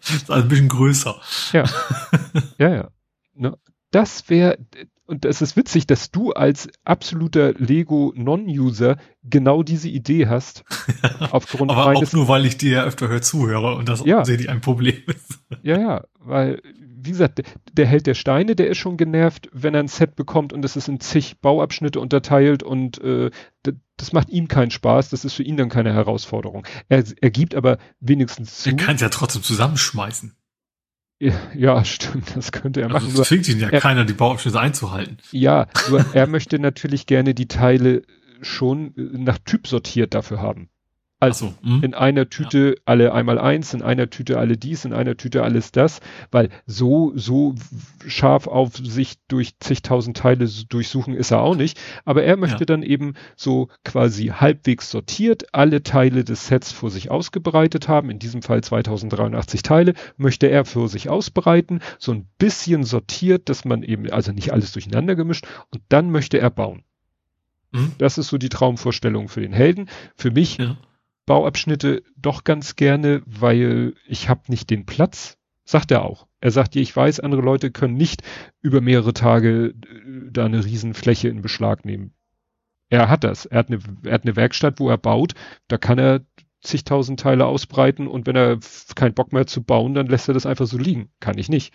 ist 0.01 0.31
also 0.31 0.33
ein 0.44 0.49
bisschen 0.49 0.69
größer. 0.69 1.20
Ja. 1.52 1.65
Ja, 2.59 2.75
ja. 2.75 2.91
Ne? 3.35 3.59
Das 3.91 4.31
wäre, 4.31 4.59
und 5.11 5.25
es 5.25 5.43
ist 5.43 5.57
witzig, 5.57 5.89
dass 5.89 6.13
du 6.13 6.31
als 6.33 6.69
absoluter 6.85 7.53
Lego 7.55 8.13
Non-User 8.15 8.97
genau 9.25 9.65
diese 9.65 9.89
Idee 9.89 10.29
hast. 10.29 10.65
aufgrund 11.33 11.73
Aber 11.73 11.87
auch 11.87 12.13
nur, 12.13 12.29
weil 12.29 12.47
ich 12.47 12.57
dir 12.57 12.71
ja 12.71 12.85
öfter 12.85 13.09
höre 13.09 13.21
zuhöre 13.21 13.75
und 13.75 13.89
das 13.89 14.05
ja. 14.05 14.19
offensichtlich 14.19 14.49
ein 14.49 14.61
Problem 14.61 15.03
ist. 15.09 15.41
ja, 15.63 15.79
ja, 15.81 16.05
weil, 16.21 16.63
wie 16.79 17.11
gesagt, 17.11 17.39
der, 17.39 17.45
der 17.73 17.87
Held 17.87 18.07
der 18.07 18.15
Steine, 18.15 18.55
der 18.55 18.69
ist 18.69 18.79
schon 18.79 18.97
genervt, 18.97 19.49
wenn 19.53 19.75
er 19.75 19.81
ein 19.81 19.89
Set 19.89 20.15
bekommt 20.15 20.53
und 20.53 20.65
es 20.65 20.77
ist 20.77 20.87
in 20.87 21.01
zig 21.01 21.41
Bauabschnitte 21.41 21.99
unterteilt 21.99 22.63
und 22.63 23.03
äh, 23.03 23.31
das 23.97 24.13
macht 24.13 24.31
ihm 24.31 24.47
keinen 24.47 24.71
Spaß, 24.71 25.11
das 25.11 25.25
ist 25.25 25.35
für 25.35 25.43
ihn 25.43 25.57
dann 25.57 25.69
keine 25.71 25.93
Herausforderung. 25.93 26.65
Er, 26.89 27.03
er 27.21 27.31
gibt 27.31 27.57
aber 27.57 27.79
wenigstens 27.99 28.61
zu. 28.61 28.71
Er 28.71 28.77
kann 28.77 28.95
es 28.95 29.01
ja 29.01 29.09
trotzdem 29.09 29.43
zusammenschmeißen. 29.43 30.37
Ja, 31.55 31.85
stimmt, 31.85 32.35
das 32.35 32.51
könnte 32.51 32.81
er 32.81 32.91
Also 32.95 33.07
machen. 33.09 33.21
es 33.21 33.29
zwingt 33.29 33.47
ihn 33.49 33.61
ja 33.61 33.69
er- 33.69 33.81
keiner, 33.81 34.05
die 34.07 34.15
Bauabschnitte 34.15 34.59
einzuhalten. 34.59 35.19
Ja, 35.33 35.67
nur 35.91 36.05
er 36.15 36.27
möchte 36.27 36.59
natürlich 36.59 37.07
gerne 37.07 37.35
die 37.35 37.47
Teile 37.49 38.03
schon 38.41 38.95
äh, 38.97 39.19
nach 39.19 39.39
Typ 39.39 39.67
sortiert 39.67 40.15
dafür 40.15 40.41
haben. 40.41 40.71
Also 41.23 41.49
so, 41.63 41.69
hm? 41.69 41.83
in 41.85 41.93
einer 41.95 42.31
Tüte 42.31 42.77
alle 42.87 43.13
einmal 43.13 43.39
eins, 43.39 43.75
in 43.75 43.83
einer 43.83 44.09
Tüte 44.09 44.39
alle 44.39 44.57
dies, 44.57 44.87
in 44.87 44.95
einer 44.95 45.19
Tüte 45.19 45.43
alles 45.43 45.71
das, 45.71 46.01
weil 46.31 46.49
so, 46.67 47.13
so 47.15 47.55
scharf 48.07 48.47
auf 48.47 48.75
sich 48.77 49.17
durch 49.29 49.59
zigtausend 49.61 50.17
Teile 50.17 50.49
durchsuchen 50.71 51.13
ist 51.15 51.31
er 51.31 51.43
auch 51.43 51.57
nicht. 51.57 51.79
Aber 52.07 52.23
er 52.25 52.39
möchte 52.39 52.61
Ja. 52.61 52.65
dann 52.65 52.83
eben 52.83 53.15
so 53.37 53.69
quasi 53.85 54.29
halbwegs 54.29 54.91
sortiert 54.91 55.45
alle 55.55 55.83
Teile 55.83 56.25
des 56.25 56.47
Sets 56.47 56.73
vor 56.73 56.91
sich 56.91 57.11
ausgebreitet 57.11 57.87
haben. 57.87 58.09
In 58.09 58.19
diesem 58.19 58.41
Fall 58.41 58.63
2083 58.65 59.63
Teile 59.63 59.93
möchte 60.17 60.47
er 60.47 60.65
für 60.65 60.89
sich 60.89 61.11
ausbreiten, 61.11 61.81
so 61.99 62.13
ein 62.13 62.29
bisschen 62.39 62.83
sortiert, 62.85 63.51
dass 63.51 63.67
man 63.67 63.83
eben, 63.83 64.11
also 64.11 64.33
nicht 64.33 64.55
alles 64.55 64.73
durcheinander 64.73 65.17
gemischt 65.17 65.47
und 65.71 65.83
dann 65.91 66.11
möchte 66.11 66.39
er 66.39 66.49
bauen. 66.49 66.83
Hm? 67.75 67.93
Das 67.99 68.17
ist 68.17 68.29
so 68.29 68.39
die 68.39 68.49
Traumvorstellung 68.49 69.29
für 69.29 69.43
den 69.43 69.53
Helden. 69.53 69.91
Für 70.17 70.31
mich 70.31 70.57
Ja. 70.57 70.79
Bauabschnitte 71.27 72.03
doch 72.17 72.45
ganz 72.45 72.77
gerne, 72.77 73.23
weil 73.27 73.95
ich 74.07 74.29
habe 74.29 74.43
nicht 74.49 74.71
den 74.71 74.87
Platz, 74.87 75.39
sagt 75.65 75.91
er 75.91 76.05
auch. 76.05 76.27
Er 76.41 76.51
sagt, 76.51 76.75
ich 76.77 76.95
weiß, 76.95 77.21
andere 77.21 77.43
Leute 77.43 77.71
können 77.71 77.95
nicht 77.95 78.23
über 78.61 78.81
mehrere 78.81 79.13
Tage 79.13 79.69
äh, 79.69 80.31
da 80.31 80.47
eine 80.47 80.65
Riesenfläche 80.65 81.29
in 81.29 81.43
Beschlag 81.43 81.85
nehmen. 81.85 82.15
Er 82.89 83.09
hat 83.09 83.25
das. 83.25 83.47
Er 83.47 83.59
hat 83.59 83.69
eine, 83.69 83.79
er 84.05 84.15
hat 84.15 84.25
eine 84.25 84.37
Werkstatt, 84.37 84.81
wo 84.81 84.89
er 84.91 84.99
baut. 84.99 85.35
Da 85.69 85.79
kann 85.79 85.99
er 85.99 86.25
zigtausend 86.63 87.21
Teile 87.21 87.47
ausbreiten 87.47 88.07
und 88.07 88.27
wenn 88.27 88.37
er 88.37 88.59
keinen 88.95 89.15
Bock 89.15 89.33
mehr 89.33 89.47
zu 89.47 89.63
bauen, 89.63 89.95
dann 89.95 90.09
lässt 90.09 90.29
er 90.29 90.35
das 90.35 90.47
einfach 90.47 90.67
so 90.67 90.77
liegen. 90.77 91.11
Kann 91.21 91.39
ich 91.39 91.49
nicht. 91.49 91.73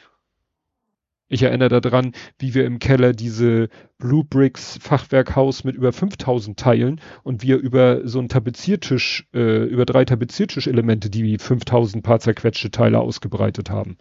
Ich 1.27 1.41
erinnere 1.41 1.81
daran, 1.81 2.11
wie 2.37 2.53
wir 2.53 2.65
im 2.65 2.77
Keller 2.77 3.13
diese 3.13 3.69
Blue 3.97 4.23
Bricks 4.23 4.77
Fachwerkhaus 4.79 5.63
mit 5.63 5.75
über 5.75 5.91
5000 5.91 6.57
Teilen 6.57 7.01
und 7.23 7.41
wir 7.41 7.57
über 7.57 8.07
so 8.07 8.19
einen 8.19 8.29
Tapeziertisch, 8.29 9.27
äh, 9.33 9.63
über 9.63 9.85
drei 9.85 10.05
Tapeziertischelemente, 10.05 11.09
die 11.09 11.37
5000 11.39 12.03
paar 12.03 12.19
zerquetschte 12.19 12.69
Teile 12.69 12.99
ausgebreitet 12.99 13.71
haben. 13.71 13.97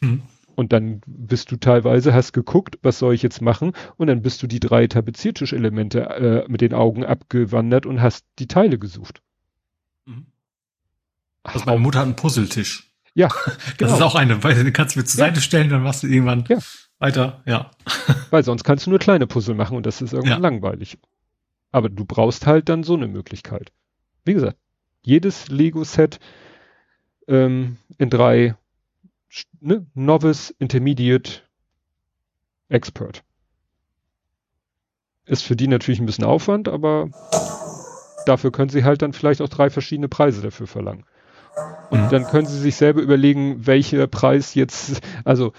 Hm. 0.00 0.22
Und 0.56 0.72
dann 0.72 1.00
bist 1.06 1.52
du 1.52 1.56
teilweise, 1.56 2.12
hast 2.12 2.32
geguckt, 2.32 2.78
was 2.82 2.98
soll 2.98 3.14
ich 3.14 3.22
jetzt 3.22 3.40
machen? 3.40 3.72
Und 3.96 4.08
dann 4.08 4.20
bist 4.20 4.42
du 4.42 4.48
die 4.48 4.60
drei 4.60 4.88
Tapeziertischelemente 4.88 6.00
äh, 6.00 6.44
mit 6.48 6.60
den 6.60 6.74
Augen 6.74 7.04
abgewandert 7.04 7.86
und 7.86 8.02
hast 8.02 8.26
die 8.38 8.48
Teile 8.48 8.78
gesucht. 8.78 9.22
Mhm. 10.06 10.26
Also 11.44 11.64
meine 11.66 11.78
Mutter 11.78 12.00
hat 12.00 12.06
einen 12.06 12.16
Puzzletisch. 12.16 12.89
Ja, 13.14 13.28
Das 13.46 13.76
genau. 13.78 13.94
ist 13.96 14.02
auch 14.02 14.14
eine, 14.14 14.42
weil 14.44 14.54
den 14.62 14.72
kannst 14.72 14.94
du 14.94 15.00
mir 15.00 15.04
zur 15.04 15.18
Ja. 15.20 15.26
Seite 15.26 15.40
stellen, 15.40 15.68
dann 15.70 15.82
machst 15.82 16.02
du 16.02 16.06
irgendwann 16.06 16.44
Ja. 16.48 16.58
weiter. 16.98 17.42
Ja. 17.46 17.70
Weil 18.30 18.44
sonst 18.44 18.62
kannst 18.64 18.86
du 18.86 18.90
nur 18.90 18.98
kleine 18.98 19.26
Puzzle 19.26 19.54
machen 19.54 19.76
und 19.76 19.86
das 19.86 20.00
ist 20.00 20.12
irgendwann 20.12 20.42
Ja. 20.42 20.48
langweilig. 20.48 20.98
Aber 21.72 21.88
du 21.88 22.04
brauchst 22.04 22.46
halt 22.46 22.68
dann 22.68 22.82
so 22.84 22.94
eine 22.94 23.08
Möglichkeit. 23.08 23.72
Wie 24.24 24.34
gesagt, 24.34 24.56
jedes 25.02 25.48
Lego-Set 25.48 26.18
ähm, 27.26 27.78
in 27.98 28.10
drei, 28.10 28.54
ne? 29.60 29.86
Novice, 29.94 30.50
Intermediate, 30.58 31.40
Expert. 32.68 33.22
Ist 35.26 35.42
für 35.44 35.56
die 35.56 35.68
natürlich 35.68 36.00
ein 36.00 36.06
bisschen 36.06 36.24
Aufwand, 36.24 36.68
aber 36.68 37.08
dafür 38.26 38.50
können 38.52 38.68
sie 38.68 38.84
halt 38.84 39.02
dann 39.02 39.12
vielleicht 39.12 39.40
auch 39.40 39.48
drei 39.48 39.70
verschiedene 39.70 40.08
Preise 40.08 40.42
dafür 40.42 40.66
verlangen. 40.66 41.04
Und 41.88 42.04
Mhm. 42.04 42.08
dann 42.08 42.26
können 42.26 42.46
Sie 42.46 42.58
sich 42.58 42.76
selber 42.76 43.02
überlegen, 43.02 43.66
welcher 43.66 44.06
Preis 44.06 44.54
jetzt, 44.54 45.00
also 45.24 45.52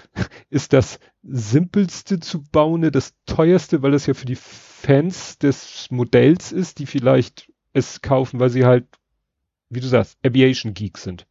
ist 0.50 0.72
das 0.72 0.98
simpelste 1.22 2.20
zu 2.20 2.42
bauen, 2.42 2.90
das 2.90 3.14
teuerste, 3.26 3.82
weil 3.82 3.90
das 3.90 4.06
ja 4.06 4.14
für 4.14 4.26
die 4.26 4.36
Fans 4.36 5.38
des 5.38 5.90
Modells 5.90 6.50
ist, 6.50 6.78
die 6.78 6.86
vielleicht 6.86 7.52
es 7.74 8.00
kaufen, 8.02 8.40
weil 8.40 8.50
sie 8.50 8.64
halt, 8.64 8.86
wie 9.68 9.80
du 9.80 9.86
sagst, 9.86 10.18
Aviation 10.24 10.74
Geeks 10.74 11.02
sind. 11.04 11.26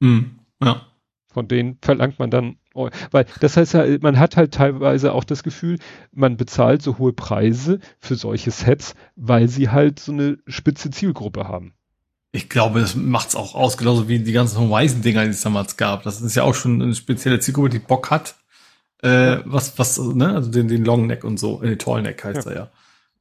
Mhm. 0.00 0.40
Ja. 0.62 0.86
Von 1.32 1.46
denen 1.46 1.78
verlangt 1.80 2.18
man 2.18 2.30
dann, 2.30 2.56
oh, 2.74 2.90
weil 3.12 3.26
das 3.40 3.56
heißt 3.56 3.74
ja, 3.74 3.84
man 4.00 4.18
hat 4.18 4.36
halt 4.36 4.52
teilweise 4.52 5.12
auch 5.12 5.24
das 5.24 5.44
Gefühl, 5.44 5.78
man 6.12 6.36
bezahlt 6.36 6.82
so 6.82 6.98
hohe 6.98 7.12
Preise 7.12 7.78
für 8.00 8.16
solche 8.16 8.50
Sets, 8.50 8.94
weil 9.14 9.48
sie 9.48 9.68
halt 9.70 10.00
so 10.00 10.10
eine 10.12 10.38
spitze 10.46 10.90
Zielgruppe 10.90 11.46
haben. 11.46 11.74
Ich 12.32 12.48
glaube, 12.48 12.80
das 12.80 12.94
macht's 12.94 13.34
auch 13.34 13.54
aus, 13.54 13.76
genauso 13.76 14.08
wie 14.08 14.20
die 14.20 14.32
ganzen 14.32 14.58
Horizon-Dinger, 14.60 15.24
die 15.24 15.30
es 15.30 15.40
damals 15.40 15.76
gab. 15.76 16.04
Das 16.04 16.20
ist 16.20 16.36
ja 16.36 16.44
auch 16.44 16.54
schon 16.54 16.80
eine 16.80 16.94
spezielle 16.94 17.40
Zielgruppe, 17.40 17.70
die 17.70 17.78
Bock 17.80 18.10
hat. 18.10 18.36
Äh, 19.02 19.38
was, 19.44 19.78
was, 19.78 19.98
ne, 19.98 20.34
also 20.34 20.50
den, 20.50 20.68
den 20.68 20.84
Longneck 20.84 21.24
und 21.24 21.38
so, 21.40 21.62
äh, 21.62 21.76
Tallneck 21.76 22.22
heißt 22.22 22.44
Ja. 22.46 22.50
er 22.52 22.56
ja. 22.56 22.70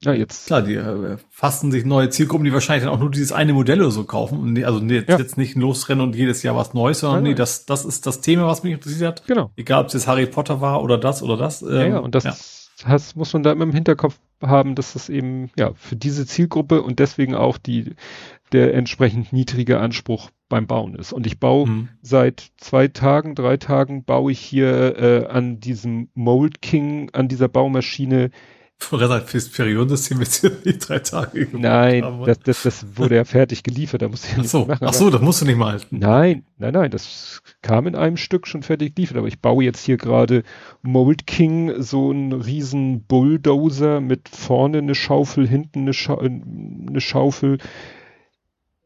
Ja, 0.02 0.14
jetzt. 0.14 0.46
Klar, 0.48 0.62
die 0.62 0.76
äh, 0.76 1.18
fassen 1.30 1.72
sich 1.72 1.84
neue 1.84 2.10
Zielgruppen, 2.10 2.46
die 2.46 2.54
wahrscheinlich 2.54 2.86
dann 2.86 2.94
auch 2.94 3.00
nur 3.02 3.12
dieses 3.12 3.34
eine 3.34 3.52
Modell 3.52 3.82
oder 3.82 3.92
so 3.92 4.06
kaufen. 4.06 4.40
Und 4.40 4.54
nee, 4.54 4.64
also 4.64 4.80
nee, 4.80 5.04
Ja. 5.06 5.18
jetzt 5.18 5.38
nicht 5.38 5.56
losrennen 5.56 6.02
und 6.06 6.16
jedes 6.16 6.42
Jahr 6.44 6.56
was 6.56 6.74
Neues, 6.74 7.00
sondern 7.02 7.18
Nein, 7.18 7.24
nee, 7.24 7.30
nein. 7.32 7.38
das, 7.38 7.66
das 7.66 7.84
ist 7.84 8.06
das 8.06 8.22
Thema, 8.22 8.46
was 8.48 8.64
mich 8.64 8.74
interessiert. 8.74 9.24
Genau. 9.28 9.52
Egal, 9.58 9.82
ob 9.82 9.88
es 9.88 9.94
jetzt 9.94 10.08
Harry 10.08 10.26
Potter 10.26 10.62
war 10.62 10.82
oder 10.84 10.98
das 10.98 11.22
oder 11.22 11.36
das. 11.36 11.60
Ja, 11.62 11.82
ähm, 11.82 11.92
ja, 11.94 11.98
und 12.00 12.16
das 12.16 12.70
Has, 12.86 13.14
muss 13.18 13.34
man 13.34 13.44
da 13.44 13.52
immer 13.52 13.64
im 13.66 13.74
Hinterkopf 13.74 14.18
haben, 14.42 14.76
dass 14.76 14.94
das 14.94 15.10
eben, 15.10 15.52
ja, 15.58 15.74
für 15.76 15.98
diese 15.98 16.26
Zielgruppe 16.26 16.82
und 16.82 17.00
deswegen 17.00 17.36
auch 17.36 17.58
die, 17.58 17.94
der 18.52 18.74
entsprechend 18.74 19.32
niedrige 19.34 19.80
Anspruch 19.80 20.30
beim 20.50 20.66
Bauen 20.68 20.96
ist. 20.96 21.14
Und 21.14 21.28
ich 21.28 21.40
baue 21.40 21.68
Hm. 21.68 21.90
seit 22.02 22.52
zwei 22.58 22.88
Tagen, 22.88 23.36
drei 23.36 23.58
Tagen 23.58 24.04
baue 24.04 24.32
ich 24.32 24.40
hier 24.40 24.98
äh, 24.98 25.26
an 25.28 25.60
diesem 25.60 26.10
Mold 26.16 26.62
King, 26.62 27.10
an 27.14 27.28
dieser 27.28 27.48
Baumaschine. 27.48 28.32
Vorher 28.82 29.22
fürs 29.22 29.50
Periodensystem 29.50 30.20
jetzt 30.22 30.40
hier 30.40 30.50
die 30.66 30.78
drei 30.80 31.00
Tage 31.00 31.46
gemacht 31.48 31.62
Nein, 31.62 32.04
haben. 32.04 32.26
das, 32.26 32.40
das, 32.40 32.64
das 32.64 32.86
wurde 32.98 33.18
ja 33.18 33.26
fertig 33.26 33.62
geliefert, 33.62 34.02
da 34.02 34.08
musste 34.08 34.28
ich 34.28 34.32
ja 34.32 34.38
ach 34.38 34.42
nichts 34.42 34.52
so, 34.54 34.66
machen. 34.66 34.88
ach 34.88 34.94
so, 34.94 35.10
das 35.10 35.22
musst 35.22 35.42
du 35.42 35.46
nicht 35.46 35.58
mal 35.58 35.74
halten. 35.74 36.00
Nein, 36.00 36.46
nein, 36.58 36.74
nein, 36.74 36.90
das 36.90 37.42
kam 37.62 37.88
in 37.88 37.96
einem 37.96 38.16
Stück 38.16 38.48
schon 38.48 38.64
fertig 38.64 38.96
geliefert, 38.96 39.18
aber 39.18 39.28
ich 39.28 39.42
baue 39.42 39.66
jetzt 39.66 39.84
hier 39.84 39.98
gerade 39.98 40.44
Mold 40.82 41.28
King, 41.28 41.82
so 41.82 42.10
einen 42.10 42.32
riesen 42.32 43.04
Bulldozer 43.04 44.00
mit 44.00 44.30
vorne 44.30 44.78
eine 44.78 44.96
Schaufel, 44.96 45.46
hinten 45.46 45.82
eine, 45.82 45.94
Scha 45.94 46.18
eine 46.18 47.02
Schaufel. 47.02 47.58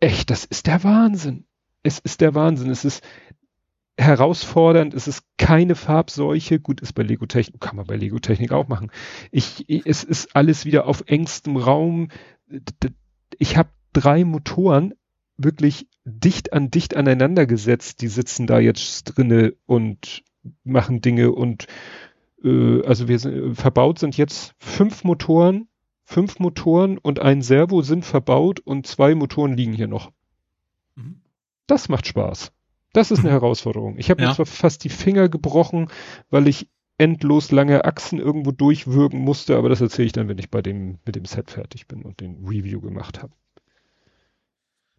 Echt, 0.03 0.31
das 0.31 0.43
ist 0.43 0.67
der 0.67 0.83
Wahnsinn. 0.83 1.45
Es 1.81 1.97
ist 1.97 2.19
der 2.19 2.35
Wahnsinn. 2.35 2.69
Es 2.69 2.83
ist 2.83 3.01
herausfordernd, 3.97 4.93
es 4.93 5.07
ist 5.07 5.23
keine 5.37 5.75
Farbseuche. 5.75 6.59
Gut, 6.59 6.81
ist 6.81 6.91
bei 6.91 7.03
Lego 7.03 7.25
Technik, 7.25 7.61
kann 7.61 7.77
man 7.77 7.87
bei 7.87 7.95
Lego 7.95 8.19
Technik 8.19 8.51
auch 8.51 8.67
machen. 8.67 8.91
Ich, 9.31 9.63
es 9.69 10.03
ist 10.03 10.35
alles 10.35 10.65
wieder 10.65 10.87
auf 10.87 11.05
engstem 11.07 11.55
Raum. 11.55 12.09
Ich 13.37 13.55
habe 13.55 13.69
drei 13.93 14.25
Motoren 14.25 14.93
wirklich 15.37 15.87
dicht 16.03 16.51
an 16.51 16.69
dicht 16.69 16.97
aneinander 16.97 17.45
gesetzt. 17.45 18.01
Die 18.01 18.09
sitzen 18.09 18.45
da 18.45 18.59
jetzt 18.59 19.05
drinne 19.05 19.53
und 19.65 20.25
machen 20.65 20.99
Dinge 20.99 21.31
und 21.31 21.67
äh, 22.43 22.85
also 22.85 23.07
wir 23.07 23.19
sind, 23.19 23.55
verbaut 23.55 23.99
sind 23.99 24.17
jetzt 24.17 24.53
fünf 24.59 25.05
Motoren, 25.05 25.69
fünf 26.13 26.39
Motoren 26.39 26.97
und 26.97 27.19
ein 27.19 27.41
Servo 27.41 27.81
sind 27.81 28.05
verbaut 28.05 28.59
und 28.59 28.85
zwei 28.87 29.15
Motoren 29.15 29.57
liegen 29.57 29.73
hier 29.73 29.87
noch. 29.87 30.11
Mhm. 30.95 31.21
Das 31.67 31.89
macht 31.89 32.05
Spaß. 32.07 32.51
Das 32.93 33.09
ist 33.09 33.19
eine 33.19 33.29
Mhm. 33.29 33.33
Herausforderung. 33.33 33.97
Ich 33.97 34.09
habe 34.11 34.21
mir 34.21 34.27
Ja. 34.29 34.35
zwar 34.35 34.45
fast 34.45 34.83
die 34.83 34.89
Finger 34.89 35.27
gebrochen, 35.27 35.87
weil 36.29 36.47
ich 36.47 36.67
endlos 36.99 37.51
lange 37.51 37.85
Achsen 37.85 38.19
irgendwo 38.19 38.51
durchwürgen 38.51 39.19
musste, 39.19 39.57
aber 39.57 39.67
das 39.69 39.81
erzähle 39.81 40.05
ich 40.05 40.11
dann, 40.11 40.27
wenn 40.27 40.37
ich 40.37 40.51
bei 40.51 40.61
dem 40.61 40.99
mit 41.05 41.15
dem 41.15 41.25
Set 41.25 41.49
fertig 41.49 41.87
bin 41.87 42.03
und 42.03 42.19
den 42.21 42.45
Review 42.45 42.79
gemacht 42.81 43.23
habe. 43.23 43.33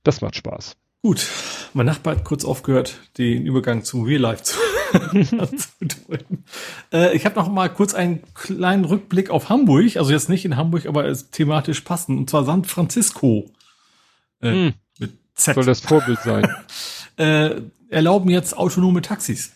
Das 0.02 0.20
macht 0.20 0.34
Spaß. 0.36 0.76
Gut, 1.02 1.26
mein 1.74 1.86
Nachbar 1.86 2.16
hat 2.16 2.24
kurz 2.24 2.44
aufgehört, 2.44 2.98
den 3.18 3.46
Übergang 3.46 3.84
zum 3.84 4.02
Real 4.02 4.20
Life 4.20 4.42
zu. 4.42 4.58
Äh, 6.92 7.16
ich 7.16 7.24
habe 7.24 7.34
noch 7.36 7.50
mal 7.50 7.68
kurz 7.68 7.94
einen 7.94 8.22
kleinen 8.34 8.84
Rückblick 8.84 9.30
auf 9.30 9.48
Hamburg, 9.48 9.96
also 9.96 10.12
jetzt 10.12 10.28
nicht 10.28 10.44
in 10.44 10.56
Hamburg, 10.56 10.86
aber 10.86 11.06
es 11.06 11.30
thematisch 11.30 11.80
passend, 11.80 12.18
und 12.18 12.30
zwar 12.30 12.44
San 12.44 12.64
Francisco 12.64 13.50
äh, 14.40 14.50
Hm. 14.50 14.74
mit 14.98 15.18
Z. 15.34 15.54
Soll 15.54 15.64
das 15.64 15.80
Vorbild 15.80 16.20
sein? 16.20 16.48
äh, 17.16 17.60
erlauben 17.88 18.30
jetzt 18.30 18.56
autonome 18.56 19.02
Taxis. 19.02 19.52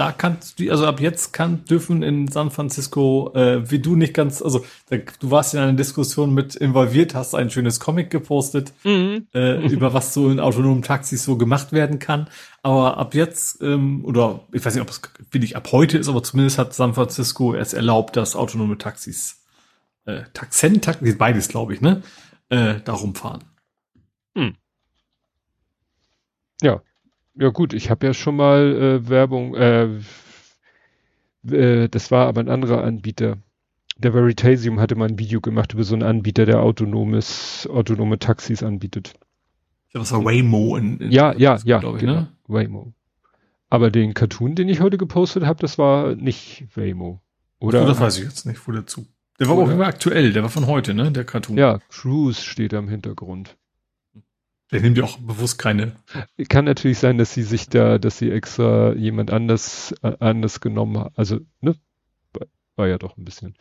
Da 0.00 0.12
kannst 0.12 0.58
du, 0.58 0.70
also 0.70 0.86
ab 0.86 0.98
jetzt 0.98 1.34
kann, 1.34 1.66
dürfen 1.66 2.02
in 2.02 2.26
San 2.26 2.50
Francisco, 2.50 3.32
äh, 3.34 3.70
wie 3.70 3.80
du 3.80 3.96
nicht 3.96 4.14
ganz, 4.14 4.40
also 4.40 4.64
da, 4.88 4.96
du 4.96 5.30
warst 5.30 5.52
in 5.52 5.60
einer 5.60 5.74
Diskussion 5.74 6.32
mit 6.32 6.54
involviert, 6.54 7.14
hast 7.14 7.34
ein 7.34 7.50
schönes 7.50 7.80
Comic 7.80 8.08
gepostet, 8.08 8.72
Mhm. 8.82 9.26
äh, 9.34 9.58
über 9.66 9.92
was 9.92 10.14
so 10.14 10.30
in 10.30 10.40
autonomen 10.40 10.80
Taxis 10.80 11.22
so 11.22 11.36
gemacht 11.36 11.72
werden 11.72 11.98
kann. 11.98 12.30
Aber 12.62 12.96
ab 12.96 13.14
jetzt, 13.14 13.60
ähm, 13.60 14.02
oder 14.06 14.40
ich 14.52 14.64
weiß 14.64 14.74
nicht, 14.74 14.80
ob 14.80 14.88
es 14.88 15.02
wirklich 15.32 15.54
ab 15.54 15.68
heute 15.70 15.98
ist, 15.98 16.08
aber 16.08 16.22
zumindest 16.22 16.56
hat 16.56 16.72
San 16.72 16.94
Francisco 16.94 17.52
es 17.52 17.74
erlaubt, 17.74 18.16
dass 18.16 18.36
autonome 18.36 18.78
Taxis, 18.78 19.44
äh, 20.06 20.22
Taxen, 20.32 20.80
Taxis, 20.80 21.18
beides 21.18 21.48
glaube 21.48 21.74
ich, 21.74 21.82
ne, 21.82 22.00
äh, 22.48 22.76
da 22.82 22.94
rumfahren. 22.94 23.44
Ja 26.62 26.80
gut, 27.48 27.72
ich 27.72 27.90
habe 27.90 28.06
ja 28.06 28.14
schon 28.14 28.36
mal 28.36 29.00
äh, 29.02 29.08
Werbung, 29.08 29.54
äh, 29.54 29.88
äh, 31.50 31.88
das 31.88 32.10
war 32.10 32.26
aber 32.26 32.40
ein 32.40 32.48
anderer 32.48 32.84
Anbieter. 32.84 33.38
Der 33.96 34.14
Veritasium 34.14 34.80
hatte 34.80 34.94
mal 34.94 35.08
ein 35.08 35.18
Video 35.18 35.40
gemacht 35.40 35.74
über 35.74 35.84
so 35.84 35.94
einen 35.94 36.02
Anbieter, 36.02 36.46
der 36.46 36.60
autonomes, 36.62 37.68
autonome 37.70 38.18
Taxis 38.18 38.62
anbietet. 38.62 39.14
Ja, 39.92 40.00
das 40.00 40.12
war 40.12 40.24
Waymo 40.24 40.76
in, 40.76 40.98
in 40.98 41.10
Ja, 41.12 41.34
ja, 41.36 41.58
ja, 41.64 41.78
ich, 41.78 41.98
genau. 41.98 42.12
ne? 42.12 42.28
Waymo. 42.46 42.92
Aber 43.68 43.90
den 43.90 44.14
Cartoon, 44.14 44.54
den 44.54 44.68
ich 44.68 44.80
heute 44.80 44.98
gepostet 44.98 45.44
habe, 45.44 45.60
das 45.60 45.78
war 45.78 46.14
nicht 46.14 46.64
Waymo. 46.74 47.20
Oder? 47.58 47.80
Oder 47.80 47.88
das 47.88 48.00
weiß 48.00 48.18
ich 48.18 48.24
jetzt 48.24 48.46
nicht, 48.46 48.66
wo 48.66 48.72
der 48.72 48.86
zu. 48.86 49.06
Der 49.38 49.46
war 49.48 49.54
aber 49.54 49.62
auch 49.62 49.66
Oder- 49.66 49.74
immer 49.74 49.86
aktuell, 49.86 50.32
der 50.32 50.42
war 50.42 50.50
von 50.50 50.66
heute, 50.66 50.94
ne? 50.94 51.10
Der 51.12 51.24
Cartoon. 51.24 51.56
ja, 51.58 51.78
Cruise 51.90 52.40
steht 52.40 52.72
da 52.72 52.78
im 52.78 52.88
Hintergrund. 52.88 53.56
Der 54.72 54.80
nimmt 54.80 54.98
ja 54.98 55.04
auch 55.04 55.18
bewusst 55.18 55.58
keine. 55.58 55.96
Kann 56.48 56.64
natürlich 56.64 56.98
sein, 56.98 57.18
dass 57.18 57.34
sie 57.34 57.42
sich 57.42 57.68
da, 57.68 57.98
dass 57.98 58.18
sie 58.18 58.30
extra 58.30 58.92
jemand 58.94 59.32
anders, 59.32 59.94
äh, 60.02 60.16
anders 60.20 60.60
genommen 60.60 60.98
hat. 60.98 61.12
Also, 61.16 61.40
ne? 61.60 61.74
War, 62.76 62.88
ja 62.88 62.96
doch 62.96 63.16
ein 63.16 63.24
bisschen. 63.24 63.56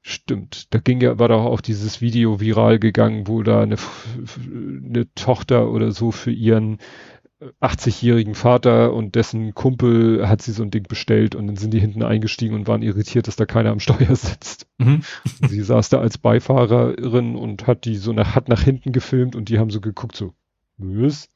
Stimmt. 0.00 0.74
Da 0.74 0.78
ging 0.80 1.00
ja, 1.00 1.18
war 1.18 1.28
doch 1.28 1.44
auch 1.44 1.60
dieses 1.60 2.00
Video 2.00 2.40
viral 2.40 2.78
gegangen, 2.78 3.28
wo 3.28 3.42
da 3.42 3.62
eine, 3.62 3.76
eine 4.46 5.12
Tochter 5.14 5.70
oder 5.70 5.92
so 5.92 6.10
für 6.10 6.32
ihren 6.32 6.78
80-jährigen 7.60 8.34
Vater 8.34 8.92
und 8.92 9.14
dessen 9.14 9.54
Kumpel 9.54 10.28
hat 10.28 10.42
sie 10.42 10.52
so 10.52 10.62
ein 10.62 10.70
Ding 10.70 10.84
bestellt 10.84 11.34
und 11.34 11.46
dann 11.46 11.56
sind 11.56 11.72
die 11.72 11.80
hinten 11.80 12.02
eingestiegen 12.02 12.54
und 12.54 12.66
waren 12.66 12.82
irritiert, 12.82 13.26
dass 13.26 13.36
da 13.36 13.46
keiner 13.46 13.70
am 13.70 13.80
Steuer 13.80 14.14
sitzt. 14.16 14.66
Mhm. 14.78 15.02
Sie 15.48 15.62
saß 15.62 15.88
da 15.88 16.00
als 16.00 16.18
Beifahrerin 16.18 17.36
und 17.36 17.66
hat 17.66 17.84
die 17.84 17.96
so 17.96 18.12
nach, 18.12 18.34
hat 18.34 18.48
nach 18.48 18.62
hinten 18.62 18.92
gefilmt 18.92 19.36
und 19.36 19.48
die 19.48 19.58
haben 19.58 19.70
so 19.70 19.80
geguckt, 19.80 20.16
so, 20.16 20.34
was? 20.78 21.28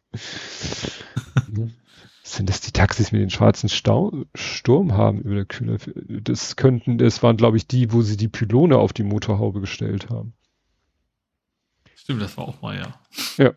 Sind 2.22 2.48
das 2.48 2.60
die 2.60 2.72
Taxis 2.72 3.12
mit 3.12 3.20
den 3.20 3.30
schwarzen 3.30 3.68
Stau 3.68 4.24
Sturm 4.34 4.94
haben 4.94 5.20
über 5.20 5.36
der 5.36 5.44
Kühler? 5.44 5.78
Das 6.06 6.56
könnten, 6.56 6.98
das 6.98 7.22
waren, 7.22 7.36
glaube 7.36 7.56
ich, 7.56 7.68
die, 7.68 7.92
wo 7.92 8.02
sie 8.02 8.16
die 8.16 8.28
Pylone 8.28 8.78
auf 8.78 8.92
die 8.92 9.04
Motorhaube 9.04 9.60
gestellt 9.60 10.10
haben. 10.10 10.34
Stimmt, 11.94 12.22
das 12.22 12.36
war 12.36 12.48
auch 12.48 12.60
mal, 12.62 12.76
ja. 12.76 12.94
Ja. 13.36 13.52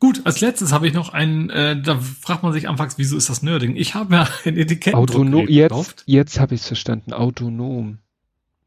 Gut, 0.00 0.22
als 0.24 0.40
letztes 0.40 0.72
habe 0.72 0.88
ich 0.88 0.94
noch 0.94 1.10
einen, 1.10 1.50
äh, 1.50 1.80
da 1.80 1.98
fragt 2.00 2.42
man 2.42 2.52
sich 2.52 2.68
anfangs, 2.68 2.98
wieso 2.98 3.16
ist 3.16 3.28
das 3.28 3.42
Nerding? 3.42 3.76
Ich 3.76 3.94
habe 3.94 4.10
mir 4.10 4.26
ein 4.44 4.56
Etikett 4.56 4.94
Autonom, 4.94 5.46
jetzt, 5.46 6.04
jetzt 6.06 6.40
habe 6.40 6.54
ich 6.54 6.62
es 6.62 6.66
verstanden, 6.66 7.12
autonom. 7.12 7.98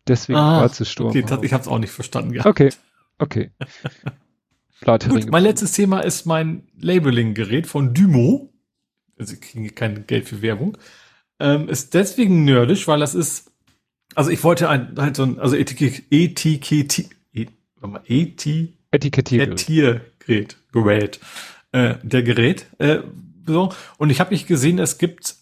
Deswegen 0.08 0.38
Ah, 0.38 0.60
schwarze 0.60 0.86
Sturm. 0.86 1.10
Okay, 1.10 1.24
das, 1.28 1.42
ich 1.44 1.52
habe 1.52 1.62
es 1.62 1.68
auch 1.68 1.80
nicht 1.80 1.92
verstanden. 1.92 2.34
Ja. 2.34 2.46
okay, 2.46 2.70
okay. 3.18 3.52
Gut, 4.86 5.32
mein 5.32 5.44
letztes 5.44 5.72
Thema 5.72 6.02
ist 6.02 6.26
mein 6.26 6.68
Labeling-Gerät 6.80 7.68
von 7.68 7.94
Dymo. 7.94 8.54
Also 9.18 9.34
ich 9.34 9.42
kriege 9.42 9.70
kein 9.70 10.06
Geld 10.08 10.28
für 10.28 10.42
Werbung. 10.42 10.78
Ähm, 11.40 11.70
ist 11.70 11.94
deswegen 11.94 12.44
nerdisch, 12.44 12.88
weil 12.88 13.00
das 13.00 13.16
ist, 13.16 13.52
also 14.14 14.30
ich 14.30 14.44
wollte 14.44 14.70
ein, 14.70 14.94
halt 14.98 15.16
so 15.16 15.24
ein, 15.24 15.40
also 15.40 15.56
Etikett, 15.56 16.04
Etikett, 16.12 17.10
E- 17.34 17.48
warte 17.80 18.06
Gerät, 20.74 21.20
äh, 21.72 21.96
der 22.04 22.24
Gerät, 22.24 22.68
äh, 22.80 23.00
so. 23.46 23.70
Und 23.98 24.10
ich 24.10 24.20
habe 24.20 24.32
nicht 24.32 24.48
gesehen, 24.48 24.80
es 24.80 24.98
gibt 24.98 25.36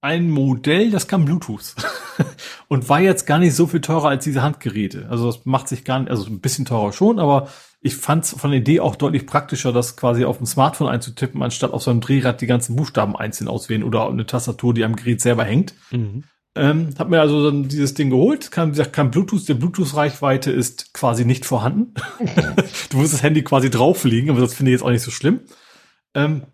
ein 0.00 0.30
Modell, 0.30 0.90
das 0.90 1.08
kann 1.08 1.24
Bluetooth. 1.24 1.74
und 2.68 2.88
war 2.88 3.00
jetzt 3.00 3.26
gar 3.26 3.38
nicht 3.38 3.54
so 3.54 3.66
viel 3.66 3.80
teurer 3.80 4.08
als 4.08 4.24
diese 4.24 4.42
Handgeräte. 4.42 5.06
Also 5.10 5.26
das 5.26 5.44
macht 5.44 5.68
sich 5.68 5.84
gar 5.84 6.00
nicht, 6.00 6.10
also 6.10 6.26
ein 6.26 6.40
bisschen 6.40 6.64
teurer 6.64 6.92
schon, 6.92 7.18
aber 7.18 7.48
ich 7.80 7.96
fand 7.96 8.24
es 8.24 8.32
von 8.32 8.50
der 8.50 8.60
Idee 8.60 8.80
auch 8.80 8.96
deutlich 8.96 9.26
praktischer, 9.26 9.72
das 9.72 9.96
quasi 9.96 10.24
auf 10.24 10.38
dem 10.38 10.46
Smartphone 10.46 10.88
einzutippen, 10.88 11.42
anstatt 11.42 11.72
auf 11.72 11.82
so 11.82 11.90
einem 11.90 12.00
Drehrad 12.00 12.40
die 12.40 12.46
ganzen 12.46 12.76
Buchstaben 12.76 13.16
einzeln 13.16 13.48
auswählen 13.48 13.84
oder 13.84 14.08
eine 14.08 14.26
Tastatur, 14.26 14.74
die 14.74 14.84
am 14.84 14.96
Gerät 14.96 15.20
selber 15.20 15.44
hängt. 15.44 15.74
Mhm. 15.90 16.24
Ähm, 16.56 16.94
hab 16.98 17.10
mir 17.10 17.20
also 17.20 17.44
dann 17.44 17.68
dieses 17.68 17.92
Ding 17.92 18.08
geholt, 18.08 18.50
kann, 18.50 18.70
gesagt, 18.70 18.94
kein 18.94 19.10
Bluetooth, 19.10 19.46
der 19.46 19.54
Bluetooth-Reichweite 19.54 20.50
ist 20.50 20.94
quasi 20.94 21.26
nicht 21.26 21.44
vorhanden. 21.44 21.92
du 22.90 22.96
musst 22.96 23.12
das 23.12 23.22
Handy 23.22 23.42
quasi 23.42 23.68
drauflegen, 23.68 24.30
aber 24.30 24.40
das 24.40 24.54
finde 24.54 24.70
ich 24.70 24.76
jetzt 24.76 24.82
auch 24.82 24.90
nicht 24.90 25.02
so 25.02 25.10
schlimm. 25.10 25.40
Ähm, 26.14 26.46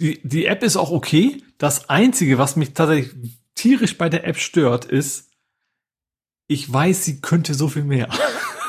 die, 0.00 0.20
die 0.24 0.46
App 0.46 0.64
ist 0.64 0.76
auch 0.76 0.90
okay. 0.90 1.42
Das 1.58 1.88
Einzige, 1.88 2.38
was 2.38 2.56
mich 2.56 2.74
tatsächlich 2.74 3.14
tierisch 3.54 3.96
bei 3.96 4.08
der 4.08 4.26
App 4.26 4.38
stört, 4.38 4.86
ist, 4.86 5.30
ich 6.48 6.70
weiß, 6.70 7.04
sie 7.04 7.20
könnte 7.20 7.54
so 7.54 7.68
viel 7.68 7.84
mehr. 7.84 8.08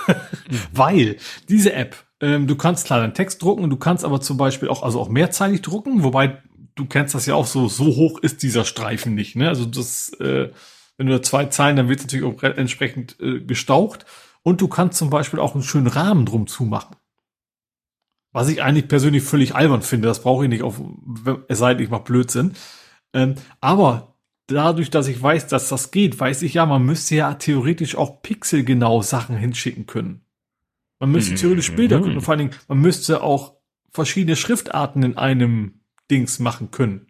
Weil 0.71 1.17
diese 1.49 1.73
App, 1.73 1.95
ähm, 2.19 2.45
du 2.45 2.55
kannst 2.55 2.85
klar 2.85 2.99
deinen 2.99 3.15
Text 3.15 3.41
drucken, 3.41 3.69
du 3.71 3.77
kannst 3.77 4.05
aber 4.05 4.21
zum 4.21 4.37
Beispiel 4.37 4.69
auch, 4.69 4.83
also 4.83 4.99
auch 4.99 5.09
mehrzeilig 5.09 5.61
drucken, 5.61 6.03
wobei 6.03 6.43
du 6.81 6.87
kennst 6.87 7.13
das 7.15 7.25
ja 7.27 7.35
auch 7.35 7.45
so, 7.45 7.67
so 7.67 7.85
hoch 7.85 8.19
ist 8.19 8.41
dieser 8.43 8.65
Streifen 8.65 9.13
nicht, 9.15 9.35
ne? 9.35 9.47
Also 9.47 9.65
das, 9.65 10.11
äh, 10.19 10.49
wenn 10.97 11.07
du 11.07 11.13
da 11.13 11.21
zwei 11.21 11.45
Zeilen, 11.45 11.75
dann 11.77 11.87
wird 11.89 11.99
es 11.99 12.05
natürlich 12.05 12.25
auch 12.25 12.41
re- 12.43 12.57
entsprechend 12.57 13.19
äh, 13.19 13.39
gestaucht. 13.39 14.05
Und 14.43 14.59
du 14.61 14.67
kannst 14.67 14.97
zum 14.97 15.09
Beispiel 15.11 15.39
auch 15.39 15.53
einen 15.53 15.63
schönen 15.63 15.87
Rahmen 15.87 16.25
drum 16.25 16.47
zumachen. 16.47 16.95
Was 18.33 18.49
ich 18.49 18.63
eigentlich 18.63 18.87
persönlich 18.87 19.23
völlig 19.23 19.53
albern 19.55 19.81
finde, 19.83 20.07
das 20.07 20.21
brauche 20.23 20.43
ich 20.45 20.49
nicht 20.49 20.63
auf, 20.63 20.81
es 21.47 21.59
sei 21.59 21.73
denn, 21.75 21.83
ich 21.83 21.89
mache 21.91 22.03
Blödsinn. 22.03 22.53
Ähm, 23.13 23.35
aber 23.59 24.15
dadurch, 24.47 24.89
dass 24.89 25.07
ich 25.07 25.21
weiß, 25.21 25.47
dass 25.47 25.69
das 25.69 25.91
geht, 25.91 26.19
weiß 26.19 26.41
ich 26.41 26.55
ja, 26.55 26.65
man 26.65 26.83
müsste 26.83 27.15
ja 27.15 27.33
theoretisch 27.35 27.95
auch 27.95 28.21
pixelgenau 28.21 29.01
Sachen 29.01 29.37
hinschicken 29.37 29.85
können. 29.85 30.21
Man 30.99 31.11
müsste 31.11 31.33
Mhm. 31.33 31.37
theoretisch 31.37 31.71
Bilder 31.73 31.99
können 31.99 32.15
und 32.15 32.21
vor 32.21 32.31
allen 32.33 32.39
Dingen, 32.49 32.55
man 32.67 32.79
müsste 32.79 33.21
auch 33.21 33.55
verschiedene 33.91 34.35
Schriftarten 34.35 35.03
in 35.03 35.17
einem 35.17 35.80
Dings 36.11 36.39
machen 36.39 36.69
können. 36.71 37.07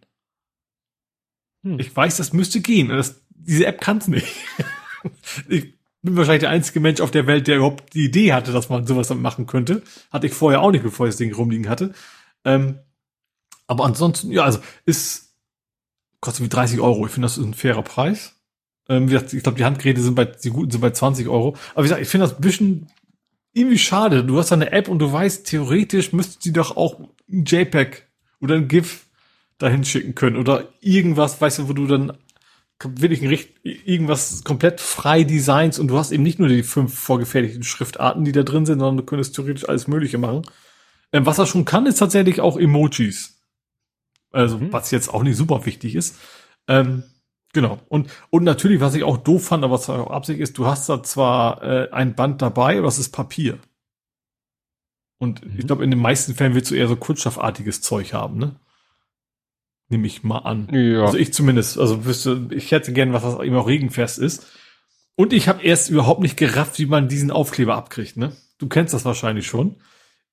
Hm. 1.64 1.80
Ich 1.80 1.96
weiß, 1.96 2.18
das 2.18 2.34
müsste 2.34 2.62
gehen. 2.62 2.90
Das, 2.90 3.22
diese 3.30 3.66
App 3.66 3.82
kann 3.82 3.98
es 3.98 4.08
nicht. 4.08 4.28
ich 5.50 5.74
bin 6.02 6.16
wahrscheinlich 6.16 6.42
der 6.42 6.50
einzige 6.50 6.80
Mensch 6.80 7.02
auf 7.02 7.12
der 7.12 7.28
Welt, 7.28 7.48
der 7.48 7.58
überhaupt 7.58 7.94
die 7.94 8.06
Idee 8.06 8.34
hatte, 8.34 8.52
dass 8.52 8.70
man 8.70 8.88
sowas 8.88 9.08
damit 9.08 9.24
machen 9.24 9.48
könnte. 9.48 9.84
Hatte 10.12 10.28
ich 10.28 10.34
vorher 10.34 10.62
auch 10.62 10.72
nicht, 10.72 10.84
bevor 10.84 11.08
ich 11.08 11.12
das 11.12 11.18
Ding 11.18 11.34
rumliegen 11.34 11.70
hatte. 11.70 11.94
Ähm, 12.46 12.80
aber 13.68 13.86
ansonsten, 13.86 14.32
ja, 14.32 14.44
also 14.44 14.60
ist 14.86 15.32
kostet 16.22 16.46
wie 16.46 16.50
30 16.50 16.80
Euro. 16.80 17.06
Ich 17.06 17.12
finde, 17.12 17.26
das 17.26 17.38
ist 17.38 17.44
ein 17.44 17.54
fairer 17.54 17.82
Preis. 17.82 18.36
Ähm, 18.88 19.08
gesagt, 19.08 19.34
ich 19.34 19.44
glaube, 19.44 19.58
die 19.58 19.66
Handgeräte 19.66 20.02
sind 20.02 20.16
bei, 20.16 20.26
die 20.26 20.50
guten 20.50 20.72
sind 20.72 20.82
bei 20.82 20.92
20 20.92 21.28
Euro. 21.28 21.56
Aber 21.74 21.84
wie 21.84 21.88
gesagt, 21.88 22.02
ich 22.02 22.08
finde 22.08 22.28
das 22.28 22.36
ein 22.36 22.42
bisschen 22.42 22.88
irgendwie 23.54 23.80
schade. 23.80 24.24
Du 24.24 24.38
hast 24.38 24.52
eine 24.52 24.72
App 24.72 24.88
und 24.88 25.00
du 25.00 25.12
weißt, 25.12 25.46
theoretisch 25.46 26.14
müsste 26.14 26.38
sie 26.42 26.54
doch 26.54 26.78
auch 26.78 27.00
ein 27.30 27.46
JPEG 27.46 28.08
oder 28.42 28.56
ein 28.56 28.68
GIF 28.68 29.06
dahin 29.58 29.84
schicken 29.84 30.16
können 30.16 30.38
oder 30.38 30.68
irgendwas, 30.82 31.40
weißt 31.40 31.60
du, 31.60 31.70
wo 31.70 31.74
du 31.74 31.86
dann 31.88 32.18
wirklich 32.84 33.22
ein 33.22 33.28
richt- 33.28 33.53
irgendwas 33.64 34.44
komplett 34.44 34.82
frei 34.82 35.24
designs 35.24 35.78
und 35.78 35.88
du 35.88 35.98
hast 35.98 36.11
eben 36.11 36.24
nicht 36.24 36.40
nur 36.40 36.48
die 36.48 36.64
fünf 36.64 36.98
vorgefertigten 36.98 37.64
Schriftarten, 37.64 38.26
die 38.26 38.32
da 38.32 38.42
drin 38.44 38.66
sind, 38.66 38.80
sondern 38.80 38.98
du 38.98 39.03
könntest 39.03 39.36
theoretisch 39.36 39.70
alles 39.70 39.88
Mögliche 39.88 40.18
machen. 40.18 40.42
Ähm, 41.14 41.26
was 41.26 41.38
er 41.38 41.45
schon 41.45 41.66
kann, 41.66 41.86
ist 41.86 42.00
tatsächlich 42.00 42.42
auch 42.42 42.58
Emojis. 42.58 43.40
Also, 44.32 44.58
Mhm. 44.58 44.74
was 44.74 44.90
jetzt 44.92 45.14
auch 45.14 45.24
nicht 45.24 45.36
super 45.38 45.66
wichtig 45.66 45.94
ist. 45.94 46.16
Ähm, 46.68 47.03
genau. 47.53 47.80
Und, 47.90 48.10
und 48.32 48.44
natürlich, 48.44 48.80
was 48.82 48.95
ich 48.95 49.03
auch 49.03 49.18
doof 49.18 49.45
fand, 49.45 49.64
aber 49.64 49.74
was 49.74 49.90
auch 49.90 50.10
Absicht 50.10 50.40
ist, 50.40 50.58
du 50.58 50.66
hast 50.66 50.90
da 50.90 51.03
zwar 51.03 51.61
äh, 51.61 51.90
ein 51.92 52.16
Band 52.16 52.42
dabei, 52.42 52.78
aber 52.78 52.88
das 52.88 52.98
ist 52.98 53.10
Papier. 53.10 53.60
Und 55.22 55.45
Mhm. 55.45 55.59
ich 55.59 55.67
glaube, 55.67 55.83
in 55.83 55.91
den 55.91 56.00
meisten 56.00 56.33
Fällen 56.33 56.56
willst 56.56 56.72
du 56.72 56.75
eher 56.75 56.88
so 56.88 56.95
kunststoffartiges 56.95 57.82
Zeug 57.82 58.14
haben, 58.14 58.40
ne? 58.40 58.56
Nehme 59.88 60.08
ich 60.08 60.24
mal 60.24 60.40
an. 60.40 60.67
Ja. 60.74 61.03
Also 61.06 61.17
ich 61.17 61.32
zumindest. 61.32 61.77
Also 61.77 62.06
wüsste, 62.06 62.48
ich 62.50 62.72
hätte 62.72 62.91
gern 62.91 63.14
was, 63.14 63.22
was 63.24 63.40
eben 63.45 63.56
auch 63.56 63.67
regenfest 63.67 64.17
ist. 64.17 64.48
Und 65.16 65.32
ich 65.32 65.48
habe 65.48 65.61
erst 65.64 65.91
überhaupt 65.91 66.22
nicht 66.22 66.38
gerafft, 66.38 66.80
wie 66.80 66.88
man 66.88 67.08
diesen 67.08 67.30
Aufkleber 67.30 67.75
abkriegt, 67.75 68.17
ne? 68.17 68.35
Du 68.58 68.67
kennst 68.67 68.95
das 68.95 69.06
wahrscheinlich 69.06 69.45
schon. 69.45 69.75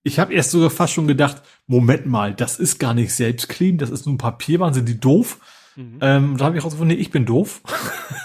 Ich 0.05 0.19
habe 0.19 0.33
erst 0.33 0.53
sogar 0.53 0.71
fast 0.71 0.95
schon 0.95 1.07
gedacht, 1.07 1.43
Moment 1.67 2.07
mal, 2.07 2.33
das 2.33 2.59
ist 2.59 2.79
gar 2.79 2.95
nicht 2.95 3.13
selbstklebend, 3.13 3.83
das 3.83 3.91
ist 3.91 4.07
nur 4.07 4.15
ein 4.15 4.19
Papierband, 4.19 4.75
sind 4.75 4.89
die 4.89 4.99
doof? 4.99 5.39
Mhm. 5.77 5.99
Ähm, 6.01 6.37
da 6.39 6.47
habe 6.47 6.57
ich 6.57 6.65
rausgefunden, 6.65 6.97
nee, 6.97 7.03
ich 7.03 7.11
bin 7.11 7.27
doof. 7.27 7.61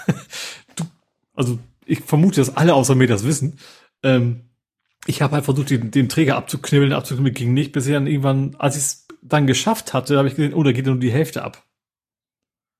du, 0.76 0.84
also 1.34 1.58
ich 1.84 2.00
vermute, 2.00 2.40
dass 2.40 2.56
alle 2.56 2.72
außer 2.74 2.94
mir 2.94 3.08
das 3.08 3.24
wissen. 3.24 3.58
Ähm, 4.02 4.48
ich 5.06 5.22
habe 5.22 5.34
halt 5.34 5.44
versucht, 5.44 5.70
den, 5.70 5.90
den 5.90 6.08
Träger 6.08 6.36
abzuknibbeln, 6.36 6.92
abzuknibbeln, 6.92 7.34
ging 7.34 7.54
nicht, 7.54 7.72
bis 7.72 7.86
ich 7.86 7.92
dann 7.92 8.06
irgendwann, 8.06 8.54
als 8.58 8.76
ich 8.76 8.82
es 8.82 9.06
dann 9.22 9.46
geschafft 9.46 9.92
hatte, 9.94 10.18
habe 10.18 10.28
ich 10.28 10.36
gesehen, 10.36 10.54
oh, 10.54 10.62
da 10.62 10.72
geht 10.72 10.86
nur 10.86 10.96
die 10.96 11.12
Hälfte 11.12 11.42
ab. 11.42 11.62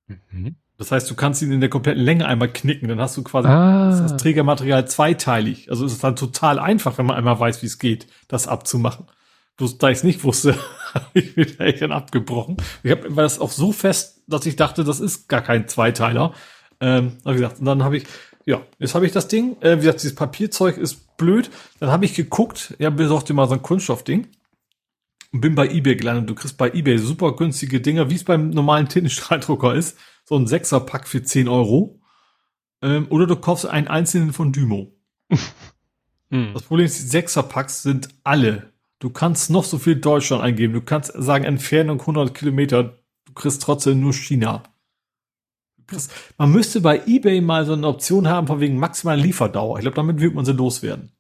Mhm. 0.06 0.56
Das 0.76 0.90
heißt, 0.90 1.08
du 1.08 1.14
kannst 1.14 1.40
ihn 1.40 1.52
in 1.52 1.60
der 1.60 1.70
kompletten 1.70 2.02
Länge 2.02 2.26
einmal 2.26 2.52
knicken, 2.52 2.88
dann 2.88 3.00
hast 3.00 3.16
du 3.16 3.22
quasi 3.22 3.48
Ah. 3.48 3.90
das 3.90 4.16
Trägermaterial 4.16 4.88
zweiteilig. 4.88 5.70
Also 5.70 5.86
es 5.86 5.92
ist 5.92 6.02
dann 6.04 6.16
total 6.16 6.58
einfach, 6.58 6.98
wenn 6.98 7.06
man 7.06 7.16
einmal 7.16 7.38
weiß, 7.38 7.62
wie 7.62 7.66
es 7.66 7.78
geht, 7.78 8.08
das 8.26 8.48
abzumachen. 8.48 9.06
Bloß 9.56 9.78
da 9.78 9.88
ich 9.90 9.98
es 9.98 10.04
nicht 10.04 10.24
wusste, 10.24 10.56
habe 10.94 11.06
ich 11.14 11.36
mir 11.36 11.60
echt 11.60 11.80
dann 11.80 11.92
abgebrochen. 11.92 12.56
Ich 12.82 12.90
hab, 12.90 13.04
war 13.14 13.22
das 13.22 13.38
auch 13.38 13.52
so 13.52 13.70
fest, 13.70 14.22
dass 14.26 14.46
ich 14.46 14.56
dachte, 14.56 14.82
das 14.82 14.98
ist 14.98 15.28
gar 15.28 15.42
kein 15.42 15.68
Zweiteiler. 15.68 16.34
Ähm, 16.80 17.18
hab 17.24 17.34
ich 17.34 17.40
gesagt, 17.40 17.60
und 17.60 17.66
dann 17.66 17.84
habe 17.84 17.96
ich, 17.98 18.04
ja, 18.46 18.62
jetzt 18.78 18.94
habe 18.94 19.06
ich 19.06 19.12
das 19.12 19.28
Ding. 19.28 19.56
Äh, 19.60 19.76
wie 19.76 19.80
gesagt, 19.80 20.02
dieses 20.02 20.14
Papierzeug 20.14 20.76
ist 20.76 21.16
blöd. 21.16 21.50
Dann 21.80 21.90
habe 21.90 22.04
ich 22.04 22.14
geguckt, 22.14 22.74
ja, 22.78 22.90
besorgt 22.90 23.28
dir 23.28 23.34
mal 23.34 23.48
so 23.48 23.54
ein 23.54 23.62
Kunststoffding. 23.62 24.28
und 25.32 25.40
bin 25.40 25.54
bei 25.54 25.68
eBay 25.68 25.96
gelandet. 25.96 26.28
Du 26.28 26.34
kriegst 26.34 26.56
bei 26.58 26.70
eBay 26.70 26.98
super 26.98 27.34
günstige 27.36 27.80
Dinger, 27.80 28.10
wie 28.10 28.16
es 28.16 28.24
beim 28.24 28.50
normalen 28.50 28.88
Tintenstrahldrucker 28.88 29.74
ist. 29.74 29.98
So 30.24 30.36
ein 30.36 30.46
Sechserpack 30.46 31.08
für 31.08 31.22
10 31.22 31.48
Euro. 31.48 32.00
Ähm, 32.82 33.06
oder 33.10 33.26
du 33.26 33.36
kaufst 33.36 33.66
einen 33.66 33.88
einzelnen 33.88 34.32
von 34.32 34.52
Dymo. 34.52 34.94
hm. 36.30 36.50
Das 36.52 36.62
Problem 36.64 36.86
ist, 36.86 36.98
die 36.98 37.08
Sechserpacks 37.08 37.82
sind 37.82 38.08
alle. 38.24 38.72
Du 38.98 39.10
kannst 39.10 39.50
noch 39.50 39.64
so 39.64 39.78
viel 39.78 39.96
Deutschland 39.96 40.42
eingeben. 40.42 40.74
Du 40.74 40.82
kannst 40.82 41.12
sagen, 41.14 41.44
Entfernung 41.44 42.00
100 42.00 42.34
Kilometer. 42.34 42.98
Du 43.24 43.32
kriegst 43.34 43.62
trotzdem 43.62 44.00
nur 44.00 44.12
China. 44.12 44.62
Man 46.38 46.52
müsste 46.52 46.80
bei 46.80 47.02
eBay 47.06 47.40
mal 47.40 47.66
so 47.66 47.72
eine 47.72 47.86
Option 47.86 48.28
haben 48.28 48.46
von 48.46 48.60
wegen 48.60 48.78
maximalen 48.78 49.20
Lieferdauer. 49.20 49.78
Ich 49.78 49.82
glaube, 49.82 49.96
damit 49.96 50.20
wird 50.20 50.34
man 50.34 50.44
sie 50.44 50.52
loswerden. 50.52 51.12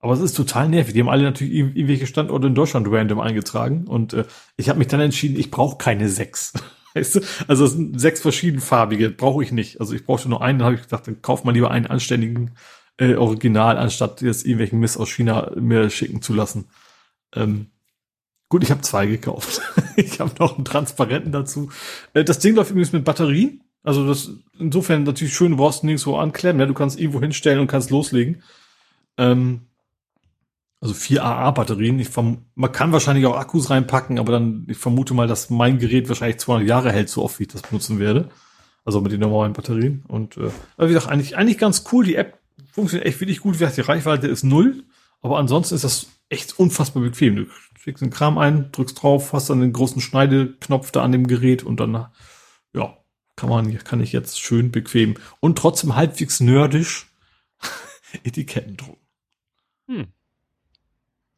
Aber 0.00 0.12
es 0.12 0.20
ist 0.20 0.36
total 0.36 0.68
nervig. 0.68 0.94
Die 0.94 1.00
haben 1.00 1.08
alle 1.08 1.24
natürlich 1.24 1.54
irgendwelche 1.54 2.06
Standorte 2.06 2.46
in 2.46 2.54
Deutschland 2.54 2.86
random 2.88 3.20
eingetragen. 3.20 3.86
Und 3.86 4.12
äh, 4.12 4.24
ich 4.56 4.68
habe 4.68 4.78
mich 4.78 4.88
dann 4.88 5.00
entschieden, 5.00 5.38
ich 5.38 5.50
brauche 5.50 5.76
keine 5.78 6.08
sechs. 6.08 6.52
Weißt 6.94 7.16
du? 7.16 7.20
Also 7.48 7.64
es 7.64 7.72
sind 7.72 8.00
sechs 8.00 8.20
verschiedenfarbige, 8.20 9.10
brauche 9.10 9.42
ich 9.42 9.52
nicht. 9.52 9.80
Also 9.80 9.94
ich 9.94 10.04
brauchte 10.04 10.28
nur 10.28 10.42
einen, 10.42 10.60
dann 10.60 10.66
habe 10.66 10.76
ich 10.76 10.82
gedacht, 10.82 11.06
dann 11.06 11.20
kauf 11.20 11.44
mal 11.44 11.52
lieber 11.52 11.70
einen 11.70 11.86
anständigen 11.86 12.52
äh, 12.98 13.14
Original, 13.14 13.76
anstatt 13.76 14.22
jetzt 14.22 14.44
irgendwelchen 14.44 14.78
Mist 14.78 14.98
aus 14.98 15.10
China 15.10 15.52
mir 15.56 15.90
schicken 15.90 16.22
zu 16.22 16.32
lassen. 16.32 16.66
Ähm, 17.34 17.66
gut, 18.48 18.62
ich 18.62 18.70
habe 18.70 18.80
zwei 18.82 19.06
gekauft. 19.06 19.60
ich 19.96 20.20
habe 20.20 20.32
noch 20.38 20.56
einen 20.56 20.64
transparenten 20.64 21.32
dazu. 21.32 21.70
Äh, 22.14 22.24
das 22.24 22.38
Ding 22.38 22.54
läuft 22.54 22.70
übrigens 22.70 22.92
mit 22.92 23.04
Batterien. 23.04 23.62
Also 23.82 24.06
das 24.06 24.30
insofern 24.58 25.04
natürlich 25.04 25.34
schön, 25.34 25.52
du 25.52 25.56
brauchst 25.56 25.84
nirgendwo 25.84 26.16
anklemmen. 26.16 26.60
Ja? 26.60 26.66
Du 26.66 26.74
kannst 26.74 26.98
irgendwo 26.98 27.20
hinstellen 27.20 27.60
und 27.60 27.68
kannst 27.68 27.90
loslegen. 27.90 28.42
Ähm, 29.16 29.62
also 30.80 30.94
vier 30.94 31.24
AA-Batterien. 31.24 32.06
Man 32.54 32.72
kann 32.72 32.92
wahrscheinlich 32.92 33.26
auch 33.26 33.36
Akkus 33.36 33.70
reinpacken, 33.70 34.18
aber 34.18 34.32
dann, 34.32 34.66
ich 34.68 34.78
vermute 34.78 35.14
mal, 35.14 35.26
dass 35.26 35.50
mein 35.50 35.78
Gerät 35.78 36.08
wahrscheinlich 36.08 36.38
200 36.38 36.68
Jahre 36.68 36.92
hält, 36.92 37.08
so 37.08 37.24
oft 37.24 37.38
wie 37.38 37.44
ich 37.44 37.48
das 37.48 37.62
benutzen 37.62 37.98
werde. 37.98 38.28
Also 38.84 39.00
mit 39.00 39.12
den 39.12 39.20
normalen 39.20 39.52
Batterien. 39.52 40.04
Und 40.06 40.36
äh, 40.36 40.50
wie 40.78 40.88
gesagt, 40.88 41.08
eigentlich, 41.08 41.36
eigentlich 41.36 41.58
ganz 41.58 41.84
cool. 41.92 42.04
Die 42.04 42.14
App 42.14 42.38
funktioniert 42.72 43.06
echt 43.06 43.20
wirklich 43.20 43.40
gut. 43.40 43.54
Wie 43.54 43.58
gesagt, 43.58 43.76
die 43.76 43.82
Reichweite 43.82 44.28
ist 44.28 44.44
null. 44.44 44.84
Aber 45.20 45.38
ansonsten 45.38 45.74
ist 45.74 45.84
das 45.84 46.06
echt 46.28 46.58
unfassbar 46.58 47.02
bequem. 47.02 47.36
Du 47.36 47.46
schickst 47.78 48.02
den 48.02 48.10
Kram 48.10 48.38
ein, 48.38 48.70
drückst 48.72 49.02
drauf, 49.02 49.32
hast 49.32 49.50
dann 49.50 49.60
den 49.60 49.72
großen 49.72 50.00
Schneideknopf 50.00 50.90
da 50.92 51.02
an 51.02 51.12
dem 51.12 51.26
Gerät 51.26 51.64
und 51.64 51.80
dann, 51.80 52.06
kann 53.38 53.48
man, 53.48 53.78
kann 53.84 54.00
ich 54.00 54.12
jetzt 54.12 54.40
schön 54.40 54.72
bequem 54.72 55.14
und 55.38 55.56
trotzdem 55.56 55.94
halbwegs 55.94 56.40
nerdisch 56.40 57.06
Etiketten 58.24 58.76
drucken. 58.76 59.06
Hm. 59.86 60.06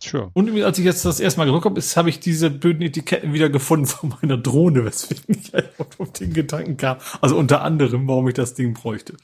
Sure. 0.03 0.31
Und 0.33 0.63
als 0.63 0.79
ich 0.79 0.87
jetzt 0.87 1.05
das 1.05 1.21
erste 1.21 1.39
Mal 1.39 1.45
gedruckt 1.45 1.67
habe, 1.67 1.79
habe 1.79 2.09
ich 2.09 2.21
diese 2.21 2.49
blöden 2.49 2.81
Etiketten 2.81 3.35
wieder 3.35 3.51
gefunden 3.51 3.85
von 3.87 4.15
meiner 4.23 4.39
Drohne, 4.39 4.87
weswegen 4.87 5.37
ich 5.43 5.53
auf 5.99 6.13
den 6.13 6.33
Gedanken 6.33 6.79
kam. 6.79 6.97
Also 7.21 7.37
unter 7.37 7.61
anderem, 7.61 8.09
warum 8.09 8.27
ich 8.29 8.35
das 8.35 8.55
Ding 8.55 8.73
bräuchte. 8.73 9.17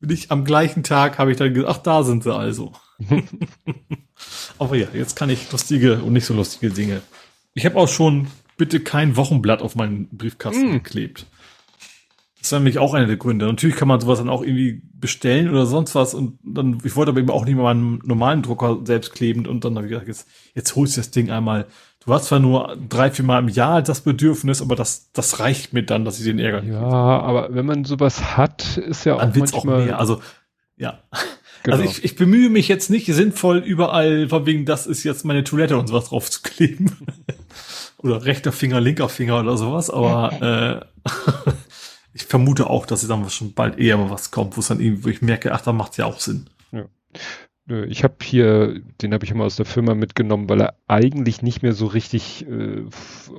Bin 0.00 0.08
ich 0.08 0.30
am 0.30 0.46
gleichen 0.46 0.82
Tag 0.82 1.18
habe 1.18 1.32
ich 1.32 1.36
dann 1.36 1.52
gesagt, 1.52 1.70
ach, 1.70 1.82
da 1.82 2.02
sind 2.02 2.22
sie 2.22 2.34
also. 2.34 2.72
Aber 4.58 4.74
ja, 4.74 4.88
jetzt 4.94 5.16
kann 5.16 5.28
ich 5.28 5.52
lustige 5.52 6.02
und 6.02 6.14
nicht 6.14 6.24
so 6.24 6.32
lustige 6.32 6.72
Dinge. 6.72 7.02
Ich 7.52 7.66
habe 7.66 7.76
auch 7.76 7.88
schon 7.88 8.28
bitte 8.56 8.80
kein 8.80 9.16
Wochenblatt 9.16 9.60
auf 9.60 9.76
meinen 9.76 10.08
Briefkasten 10.08 10.70
mm. 10.70 10.72
geklebt. 10.72 11.26
Das 12.46 12.52
ist 12.52 12.58
nämlich 12.60 12.78
auch 12.78 12.94
einer 12.94 13.08
der 13.08 13.16
Gründe. 13.16 13.44
Natürlich 13.44 13.74
kann 13.74 13.88
man 13.88 13.98
sowas 13.98 14.20
dann 14.20 14.28
auch 14.28 14.40
irgendwie 14.40 14.80
bestellen 14.94 15.50
oder 15.50 15.66
sonst 15.66 15.96
was 15.96 16.14
und 16.14 16.38
dann, 16.44 16.78
ich 16.84 16.94
wollte 16.94 17.10
aber 17.10 17.18
eben 17.18 17.30
auch 17.30 17.44
nicht 17.44 17.56
mehr 17.56 17.64
meinen 17.64 17.98
normalen 18.04 18.42
Drucker 18.42 18.78
selbst 18.84 19.14
klebend 19.14 19.48
und 19.48 19.64
dann 19.64 19.74
habe 19.74 19.86
ich 19.86 19.90
gedacht, 19.90 20.06
jetzt, 20.06 20.28
jetzt 20.54 20.76
holst 20.76 20.96
du 20.96 21.00
das 21.00 21.10
Ding 21.10 21.28
einmal. 21.28 21.66
Du 22.04 22.14
hast 22.14 22.26
zwar 22.26 22.38
nur 22.38 22.78
drei, 22.88 23.10
vier 23.10 23.24
Mal 23.24 23.40
im 23.40 23.48
Jahr 23.48 23.82
das 23.82 24.02
Bedürfnis, 24.02 24.62
aber 24.62 24.76
das, 24.76 25.10
das 25.10 25.40
reicht 25.40 25.72
mir 25.72 25.82
dann, 25.82 26.04
dass 26.04 26.20
ich 26.20 26.24
den 26.24 26.38
Ärger 26.38 26.62
Ja, 26.62 26.82
aber 26.84 27.52
wenn 27.52 27.66
man 27.66 27.84
sowas 27.84 28.36
hat, 28.36 28.76
ist 28.76 29.04
ja 29.04 29.16
auch 29.16 29.18
dann 29.18 29.34
wird's 29.34 29.52
manchmal... 29.52 29.80
auch 29.80 29.84
mehr. 29.84 29.98
Also, 29.98 30.20
ja. 30.76 31.00
Genau. 31.64 31.78
Also 31.78 31.90
ich, 31.90 32.04
ich 32.04 32.14
bemühe 32.14 32.48
mich 32.48 32.68
jetzt 32.68 32.90
nicht 32.90 33.06
sinnvoll 33.06 33.58
überall, 33.58 34.28
von 34.28 34.46
wegen, 34.46 34.66
das 34.66 34.86
ist 34.86 35.02
jetzt 35.02 35.24
meine 35.24 35.42
Toilette 35.42 35.76
und 35.76 35.88
sowas 35.88 36.10
drauf 36.10 36.30
zu 36.30 36.42
kleben. 36.42 36.96
oder 37.98 38.24
rechter 38.24 38.52
Finger, 38.52 38.80
linker 38.80 39.08
Finger 39.08 39.40
oder 39.40 39.56
sowas, 39.56 39.90
aber 39.90 40.82
äh, 41.04 41.50
ich 42.16 42.24
vermute 42.24 42.70
auch, 42.70 42.86
dass 42.86 43.06
dann 43.06 43.28
schon 43.28 43.52
bald 43.52 43.78
eher 43.78 43.98
mal 43.98 44.10
was 44.10 44.30
kommt, 44.30 44.56
wo 44.56 44.60
es 44.60 44.68
dann 44.68 44.80
irgendwie, 44.80 45.04
wo 45.04 45.08
ich 45.08 45.20
merke, 45.20 45.52
ach, 45.52 45.60
da 45.60 45.72
macht 45.72 45.92
es 45.92 45.98
ja 45.98 46.06
auch 46.06 46.18
Sinn. 46.18 46.48
Ja. 46.72 46.86
Ich 47.88 48.04
habe 48.04 48.14
hier, 48.22 48.80
den 49.02 49.12
habe 49.12 49.24
ich 49.24 49.32
immer 49.32 49.44
aus 49.44 49.56
der 49.56 49.66
Firma 49.66 49.94
mitgenommen, 49.94 50.48
weil 50.48 50.62
er 50.62 50.78
eigentlich 50.86 51.42
nicht 51.42 51.62
mehr 51.62 51.72
so 51.72 51.86
richtig 51.86 52.46
äh, 52.48 52.84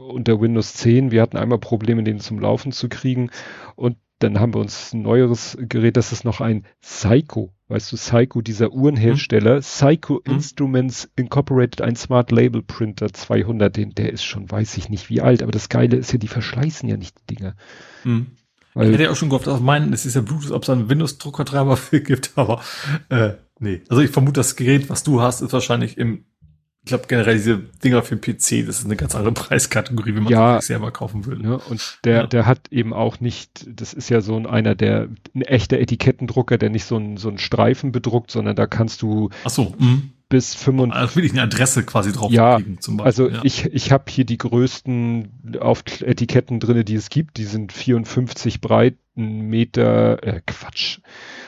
unter 0.10 0.40
Windows 0.40 0.74
10, 0.74 1.12
wir 1.12 1.22
hatten 1.22 1.38
einmal 1.38 1.60
Probleme, 1.60 2.04
den 2.04 2.20
zum 2.20 2.38
Laufen 2.40 2.72
zu 2.72 2.88
kriegen 2.90 3.32
und 3.76 3.98
dann 4.20 4.40
haben 4.40 4.54
wir 4.54 4.60
uns 4.60 4.94
ein 4.94 5.02
neueres 5.02 5.58
Gerät, 5.60 5.96
das 5.96 6.12
ist 6.12 6.26
noch 6.26 6.42
ein 6.42 6.66
Psycho, 6.82 7.54
weißt 7.68 7.92
du, 7.92 7.96
Psycho, 7.96 8.42
dieser 8.42 8.74
Uhrenhersteller, 8.74 9.56
hm. 9.56 9.62
Psycho 9.62 10.22
hm. 10.26 10.34
Instruments 10.36 11.10
Incorporated, 11.16 11.82
ein 11.82 11.96
Smart 11.96 12.32
Label 12.32 12.62
Printer 12.62 13.14
200, 13.14 13.76
den, 13.76 13.96
der 13.96 14.12
ist 14.12 14.24
schon, 14.24 14.52
weiß 14.52 14.78
ich 14.78 14.90
nicht 14.90 15.10
wie 15.10 15.22
alt, 15.22 15.42
aber 15.42 15.52
das 15.52 15.70
Geile 15.70 15.98
ist 15.98 16.12
ja, 16.12 16.20
die 16.20 16.28
verschleißen 16.28 16.90
ja 16.90 16.98
nicht 16.98 17.18
die 17.20 17.36
Dinger. 17.36 17.56
Hm. 18.04 18.28
Weil, 18.78 18.88
ich 18.88 18.94
hätte 18.94 19.04
ja 19.04 19.12
auch 19.12 19.16
schon 19.16 19.30
gehofft, 19.30 19.48
auf 19.48 19.60
meinen, 19.60 19.92
es 19.94 20.06
ist 20.06 20.16
ja 20.16 20.22
Bluetooth, 20.22 20.52
ob 20.52 20.64
es 20.64 20.70
einen 20.70 20.90
Windows-Druckertreiber 20.90 21.78
für 21.78 22.02
gibt, 22.02 22.32
aber 22.36 22.62
äh, 23.10 23.32
nee. 23.60 23.82
Also 23.90 24.02
ich 24.02 24.12
vermute, 24.12 24.34
das 24.34 24.56
Gerät, 24.56 24.90
was 24.90 25.04
du 25.04 25.22
hast, 25.22 25.42
ist 25.42 25.54
wahrscheinlich 25.54 25.98
im, 25.98 26.26
ich 26.84 26.90
glaube 26.90 27.06
generell 27.08 27.36
diese 27.36 27.58
Dinger 27.84 28.04
für 28.04 28.16
den 28.16 28.22
PC, 28.22 28.66
das 28.66 28.80
ist 28.80 28.86
eine 28.86 28.96
ganz 28.96 29.16
andere 29.16 29.34
Preiskategorie, 29.34 30.16
wie 30.16 30.22
man 30.22 30.32
ja, 30.32 30.56
das 30.56 30.68
selber 30.68 30.92
kaufen 30.92 31.26
würde. 31.26 31.42
Ne? 31.42 31.58
Und 31.58 32.00
der, 32.04 32.16
ja. 32.16 32.28
der 32.28 32.46
hat 32.46 32.72
eben 32.72 32.94
auch 32.94 33.20
nicht, 33.20 33.66
das 33.68 33.94
ist 33.94 34.10
ja 34.10 34.22
so 34.22 34.38
ein, 34.38 34.46
einer 34.46 34.76
der, 34.76 35.10
ein 35.34 35.42
echter 35.42 35.80
Etikettendrucker, 35.80 36.58
der 36.58 36.70
nicht 36.70 36.86
so 36.86 36.98
ein, 36.98 37.18
so 37.18 37.30
ein 37.30 37.40
Streifen 37.40 37.92
bedruckt, 37.92 38.32
sondern 38.32 38.56
da 38.56 38.68
kannst 38.68 39.02
du 39.02 39.30
Ach 39.44 39.50
so, 39.50 39.74
mh 39.78 40.02
bis 40.30 40.56
25. 40.56 41.02
Also 41.02 41.16
will 41.16 41.26
ich 41.26 41.32
eine 41.32 41.44
Adresse 41.44 41.84
quasi 41.84 42.12
drauf 42.12 42.32
ja, 42.32 42.60
zum 42.80 42.98
Beispiel. 42.98 43.06
Also 43.06 43.30
ja. 43.30 43.42
ich, 43.44 43.66
ich 43.66 43.92
habe 43.92 44.06
hier 44.10 44.26
die 44.26 44.38
größten 44.38 45.58
auf 45.60 45.84
Etiketten 46.02 46.60
drinne, 46.60 46.84
die 46.84 46.96
es 46.96 47.10
gibt. 47.10 47.38
Die 47.38 47.46
sind 47.46 47.72
54 47.72 48.62
breit, 48.62 48.98
ein 49.16 49.42
Meter, 49.42 50.24
äh, 50.24 50.42
Quatsch, 50.46 51.00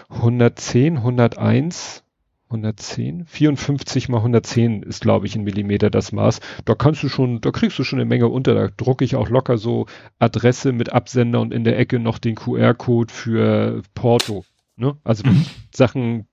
110, 0.09 0.97
101, 0.97 2.03
110, 2.49 3.25
54 3.25 4.09
mal 4.09 4.17
110 4.17 4.81
ist, 4.83 5.01
glaube 5.01 5.27
ich, 5.27 5.35
ein 5.35 5.43
Millimeter 5.43 5.89
das 5.89 6.11
Maß. 6.11 6.39
Da 6.65 6.73
kannst 6.73 7.03
du 7.03 7.09
schon, 7.09 7.41
da 7.41 7.51
kriegst 7.51 7.77
du 7.77 7.83
schon 7.83 7.99
eine 7.99 8.09
Menge 8.09 8.27
unter. 8.27 8.55
Da 8.55 8.69
drucke 8.75 9.05
ich 9.05 9.15
auch 9.15 9.29
locker 9.29 9.57
so 9.57 9.85
Adresse 10.17 10.71
mit 10.71 10.91
Absender 10.91 11.41
und 11.41 11.53
in 11.53 11.63
der 11.63 11.77
Ecke 11.77 11.99
noch 11.99 12.17
den 12.17 12.35
QR-Code 12.35 13.13
für 13.13 13.81
Porto. 13.93 14.45
Ne? 14.77 14.97
Also 15.03 15.27
mhm. 15.27 15.45
Sachen, 15.75 16.27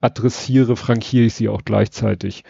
adressiere, 0.00 0.76
frankiere 0.76 1.26
ich 1.26 1.34
sie 1.34 1.48
auch 1.48 1.62
gleichzeitig. 1.64 2.44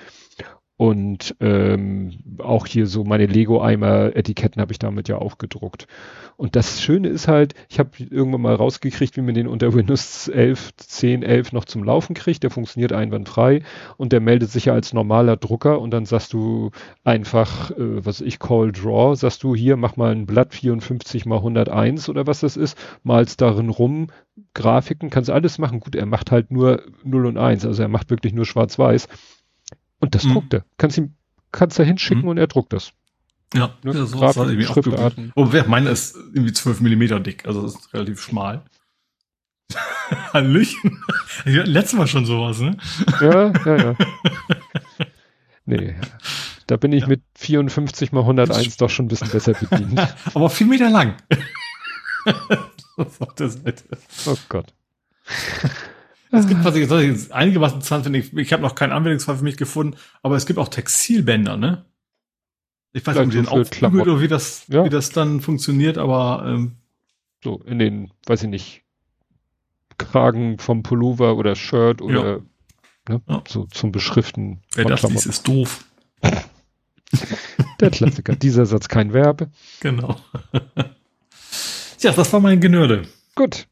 Und 0.80 1.36
ähm, 1.40 2.20
auch 2.38 2.66
hier 2.66 2.86
so 2.86 3.04
meine 3.04 3.26
Lego-Eimer-Etiketten 3.26 4.62
habe 4.62 4.72
ich 4.72 4.78
damit 4.78 5.10
ja 5.10 5.18
auch 5.18 5.36
gedruckt. 5.36 5.86
Und 6.38 6.56
das 6.56 6.80
Schöne 6.80 7.08
ist 7.08 7.28
halt, 7.28 7.52
ich 7.68 7.78
habe 7.78 7.90
irgendwann 7.98 8.40
mal 8.40 8.54
rausgekriegt, 8.54 9.14
wie 9.18 9.20
man 9.20 9.34
den 9.34 9.46
unter 9.46 9.74
Windows 9.74 10.28
11, 10.28 10.70
10, 10.78 11.22
11 11.22 11.52
noch 11.52 11.66
zum 11.66 11.84
Laufen 11.84 12.14
kriegt. 12.14 12.44
Der 12.44 12.50
funktioniert 12.50 12.94
einwandfrei 12.94 13.62
und 13.98 14.14
der 14.14 14.20
meldet 14.20 14.50
sich 14.50 14.64
ja 14.64 14.72
als 14.72 14.94
normaler 14.94 15.36
Drucker 15.36 15.82
und 15.82 15.90
dann 15.90 16.06
sagst 16.06 16.32
du 16.32 16.70
einfach, 17.04 17.72
äh, 17.72 18.06
was 18.06 18.22
ich 18.22 18.38
call 18.38 18.72
draw, 18.72 19.14
sagst 19.14 19.42
du 19.42 19.54
hier, 19.54 19.76
mach 19.76 19.98
mal 19.98 20.12
ein 20.12 20.24
Blatt 20.24 20.54
54 20.54 21.26
mal 21.26 21.36
101 21.36 22.08
oder 22.08 22.26
was 22.26 22.40
das 22.40 22.56
ist, 22.56 22.78
malst 23.02 23.42
darin 23.42 23.68
rum, 23.68 24.06
Grafiken, 24.54 25.10
kannst 25.10 25.28
alles 25.28 25.58
machen. 25.58 25.80
Gut, 25.80 25.94
er 25.94 26.06
macht 26.06 26.30
halt 26.30 26.50
nur 26.50 26.84
0 27.04 27.26
und 27.26 27.36
1, 27.36 27.66
also 27.66 27.82
er 27.82 27.88
macht 27.88 28.08
wirklich 28.08 28.32
nur 28.32 28.46
schwarz-weiß. 28.46 29.08
Und 30.00 30.14
das 30.14 30.24
mhm. 30.24 30.32
druckt 30.32 30.54
er. 30.54 30.64
Kannst 30.78 30.98
ihm, 30.98 31.14
kannst 31.52 31.78
da 31.78 31.82
hinschicken 31.82 32.24
mhm. 32.24 32.28
und 32.28 32.38
er 32.38 32.46
druckt 32.46 32.72
das. 32.72 32.92
Ja, 33.54 33.74
ne? 33.82 33.92
ja 33.94 34.06
so 34.06 34.18
Grafen, 34.18 34.48
irgendwie 34.48 34.66
Schriftarten. 34.66 35.32
Oh, 35.34 35.48
meine 35.66 35.90
ist 35.90 36.16
irgendwie 36.32 36.52
12 36.52 36.80
Millimeter 36.80 37.20
dick, 37.20 37.46
also 37.46 37.62
das 37.62 37.74
ist 37.74 37.94
relativ 37.94 38.20
schmal. 38.20 38.62
Hallöchen. 40.32 41.02
Letztes 41.44 41.98
Mal 41.98 42.06
schon 42.06 42.26
sowas, 42.26 42.60
ne? 42.60 42.76
Ja, 43.20 43.52
ja, 43.64 43.76
ja. 43.76 43.96
Nee, 45.66 45.94
da 46.66 46.76
bin 46.76 46.92
ich 46.92 47.02
ja. 47.02 47.08
mit 47.08 47.22
54 47.36 48.12
mal 48.12 48.20
101 48.20 48.76
doch 48.78 48.90
schon 48.90 49.06
ein 49.06 49.08
bisschen 49.08 49.30
besser 49.30 49.54
bedient. 49.54 50.00
Aber 50.34 50.50
vier 50.50 50.66
Meter 50.66 50.90
lang. 50.90 51.16
oh 54.26 54.36
Gott. 54.48 54.72
Es 56.32 56.46
gibt, 56.46 56.64
was 56.64 56.76
ich, 56.76 56.88
was 56.88 57.02
ich 57.02 57.34
einigermaßen 57.34 57.76
interessant 57.76 58.04
finde, 58.04 58.20
ich, 58.20 58.32
ich 58.32 58.52
habe 58.52 58.62
noch 58.62 58.74
keinen 58.74 58.92
Anwendungsfall 58.92 59.38
für 59.38 59.44
mich 59.44 59.56
gefunden, 59.56 59.96
aber 60.22 60.36
es 60.36 60.46
gibt 60.46 60.58
auch 60.58 60.68
Textilbänder, 60.68 61.56
ne? 61.56 61.84
Ich 62.92 63.06
weiß 63.06 63.26
nicht, 63.26 63.48
ob 63.48 63.70
den 63.70 64.00
oder 64.00 64.20
wie 64.20 64.28
das, 64.28 64.64
ja. 64.68 64.84
wie 64.84 64.88
das 64.88 65.10
dann 65.10 65.40
funktioniert, 65.40 65.98
aber 65.98 66.44
ähm, 66.46 66.76
so 67.42 67.60
in 67.64 67.78
den, 67.78 68.12
weiß 68.26 68.42
ich 68.44 68.48
nicht, 68.48 68.82
Kragen 69.98 70.58
vom 70.58 70.82
Pullover 70.82 71.36
oder 71.36 71.54
Shirt 71.54 72.02
oder 72.02 72.30
ja. 72.30 72.38
Ne, 73.08 73.22
ja. 73.28 73.42
so 73.48 73.66
zum 73.66 73.92
Beschriften. 73.92 74.60
Wer 74.74 74.84
das 74.84 75.02
liest, 75.02 75.26
ist 75.26 75.48
doof. 75.48 75.84
Der 77.80 77.90
Klassiker. 77.90 78.36
Dieser 78.36 78.66
Satz 78.66 78.88
kein 78.88 79.12
Verb. 79.12 79.48
Genau. 79.80 80.16
ja, 82.00 82.12
das 82.12 82.32
war 82.32 82.40
mein 82.40 82.60
Genörde. 82.60 83.08
Gut. 83.34 83.66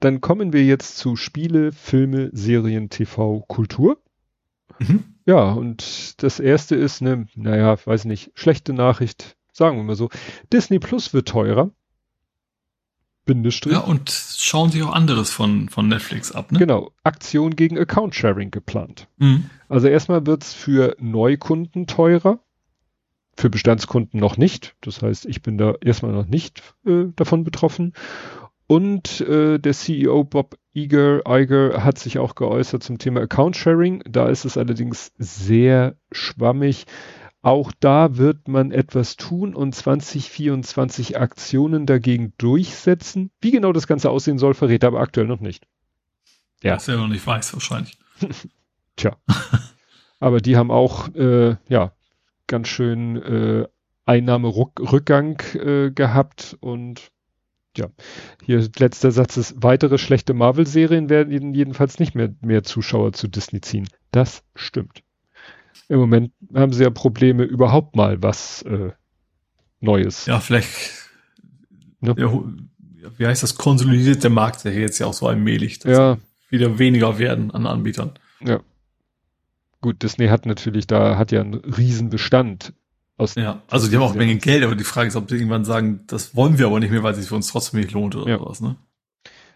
Dann 0.00 0.20
kommen 0.20 0.52
wir 0.52 0.64
jetzt 0.64 0.96
zu 0.96 1.16
Spiele, 1.16 1.72
Filme, 1.72 2.30
Serien, 2.32 2.88
TV, 2.88 3.40
Kultur. 3.46 4.00
Mhm. 4.78 5.04
Ja, 5.26 5.52
und 5.52 6.22
das 6.22 6.40
erste 6.40 6.74
ist 6.74 7.02
eine, 7.02 7.26
naja, 7.34 7.76
weiß 7.84 8.06
nicht, 8.06 8.32
schlechte 8.34 8.72
Nachricht, 8.72 9.36
sagen 9.52 9.76
wir 9.76 9.84
mal 9.84 9.94
so. 9.94 10.08
Disney 10.52 10.78
Plus 10.78 11.12
wird 11.12 11.28
teurer. 11.28 11.70
Bindestrich. 13.26 13.74
Ja, 13.74 13.80
und 13.80 14.10
schauen 14.10 14.70
sich 14.70 14.82
auch 14.82 14.92
anderes 14.92 15.30
von, 15.30 15.68
von 15.68 15.86
Netflix 15.86 16.32
ab, 16.32 16.50
ne? 16.50 16.58
Genau. 16.58 16.90
Aktion 17.04 17.54
gegen 17.54 17.78
Account 17.78 18.14
Sharing 18.14 18.50
geplant. 18.50 19.06
Mhm. 19.18 19.50
Also 19.68 19.86
erstmal 19.86 20.26
wird's 20.26 20.52
für 20.54 20.96
Neukunden 20.98 21.86
teurer. 21.86 22.40
Für 23.36 23.48
Bestandskunden 23.48 24.18
noch 24.18 24.36
nicht. 24.36 24.74
Das 24.80 25.00
heißt, 25.02 25.26
ich 25.26 25.42
bin 25.42 25.58
da 25.58 25.74
erstmal 25.80 26.12
noch 26.12 26.26
nicht 26.26 26.62
äh, 26.84 27.04
davon 27.14 27.44
betroffen. 27.44 27.92
Und 28.70 29.20
äh, 29.22 29.58
der 29.58 29.72
CEO 29.72 30.22
Bob 30.22 30.56
Iger, 30.72 31.22
Iger 31.26 31.82
hat 31.82 31.98
sich 31.98 32.20
auch 32.20 32.36
geäußert 32.36 32.84
zum 32.84 32.98
Thema 32.98 33.22
Account 33.22 33.56
Sharing. 33.56 34.00
Da 34.08 34.28
ist 34.28 34.44
es 34.44 34.56
allerdings 34.56 35.10
sehr 35.18 35.96
schwammig. 36.12 36.86
Auch 37.42 37.72
da 37.80 38.16
wird 38.16 38.46
man 38.46 38.70
etwas 38.70 39.16
tun 39.16 39.56
und 39.56 39.74
2024 39.74 41.18
Aktionen 41.18 41.84
dagegen 41.84 42.32
durchsetzen. 42.38 43.32
Wie 43.40 43.50
genau 43.50 43.72
das 43.72 43.88
Ganze 43.88 44.08
aussehen 44.08 44.38
soll, 44.38 44.54
verrät 44.54 44.84
er 44.84 44.90
aber 44.90 45.00
aktuell 45.00 45.26
noch 45.26 45.40
nicht. 45.40 45.66
Ja. 46.62 46.76
Was 46.76 46.86
er 46.86 46.96
noch 46.96 47.08
nicht 47.08 47.26
weiß, 47.26 47.52
wahrscheinlich. 47.54 47.98
Tja. 48.94 49.16
aber 50.20 50.40
die 50.40 50.56
haben 50.56 50.70
auch, 50.70 51.12
äh, 51.16 51.56
ja, 51.68 51.92
ganz 52.46 52.68
schön 52.68 53.16
äh, 53.20 53.66
Einnahmerückgang 54.04 55.40
äh, 55.54 55.90
gehabt 55.90 56.56
und 56.60 57.10
ja, 57.80 57.88
hier 58.44 58.68
letzter 58.78 59.10
Satz 59.10 59.36
ist, 59.36 59.54
weitere 59.56 59.98
schlechte 59.98 60.34
Marvel-Serien 60.34 61.08
werden 61.08 61.54
jedenfalls 61.54 61.98
nicht 61.98 62.14
mehr, 62.14 62.34
mehr 62.40 62.62
Zuschauer 62.62 63.12
zu 63.12 63.28
Disney 63.28 63.60
ziehen. 63.60 63.88
Das 64.12 64.42
stimmt. 64.54 65.02
Im 65.88 65.98
Moment 65.98 66.32
haben 66.54 66.72
sie 66.72 66.84
ja 66.84 66.90
Probleme, 66.90 67.42
überhaupt 67.42 67.96
mal 67.96 68.22
was 68.22 68.62
äh, 68.62 68.90
Neues. 69.80 70.26
Ja, 70.26 70.40
vielleicht, 70.40 70.68
ne? 72.00 72.14
ja, 72.16 72.42
wie 73.18 73.26
heißt 73.26 73.42
das, 73.42 73.56
konsolidiert 73.56 74.22
der 74.22 74.30
Markt 74.30 74.64
der 74.64 74.72
jetzt 74.74 74.98
ja 74.98 75.06
auch 75.06 75.14
so 75.14 75.26
allmählich, 75.26 75.78
dass 75.80 75.96
ja. 75.96 76.18
wieder 76.50 76.78
weniger 76.78 77.18
werden 77.18 77.50
an 77.50 77.66
Anbietern. 77.66 78.12
Ja. 78.44 78.60
Gut, 79.80 80.02
Disney 80.02 80.28
hat 80.28 80.44
natürlich 80.44 80.86
da, 80.86 81.16
hat 81.16 81.32
ja 81.32 81.40
einen 81.40 81.54
riesen 81.54 82.10
Bestand 82.10 82.74
aus 83.20 83.34
ja, 83.34 83.62
also 83.68 83.88
die 83.88 83.96
haben 83.96 84.02
auch 84.02 84.10
eine 84.10 84.18
Menge 84.18 84.36
Geld, 84.36 84.64
aber 84.64 84.74
die 84.74 84.84
Frage 84.84 85.08
ist, 85.08 85.16
ob 85.16 85.28
sie 85.28 85.36
irgendwann 85.36 85.64
sagen, 85.64 86.00
das 86.06 86.34
wollen 86.34 86.58
wir 86.58 86.66
aber 86.66 86.80
nicht 86.80 86.90
mehr, 86.90 87.02
weil 87.02 87.12
es 87.12 87.18
sich 87.18 87.28
für 87.28 87.36
uns 87.36 87.48
trotzdem 87.48 87.80
nicht 87.80 87.92
lohnt 87.92 88.16
oder 88.16 88.28
ja. 88.30 88.38
sowas, 88.38 88.60
ne? 88.60 88.76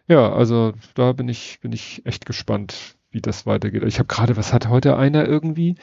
Ja, 0.07 0.33
also 0.33 0.75
da 0.95 1.13
bin 1.13 1.29
ich, 1.29 1.61
bin 1.61 1.73
ich 1.73 2.05
echt 2.05 2.27
gespannt, 2.27 2.97
wie 3.11 3.23
das 3.23 3.47
weitergeht. 3.47 3.83
Ich 3.85 3.99
habe 3.99 4.07
gerade, 4.07 4.37
was 4.37 4.53
hat 4.53 4.69
heute 4.69 4.97
einer 4.97 5.27
irgendwie? 5.27 5.77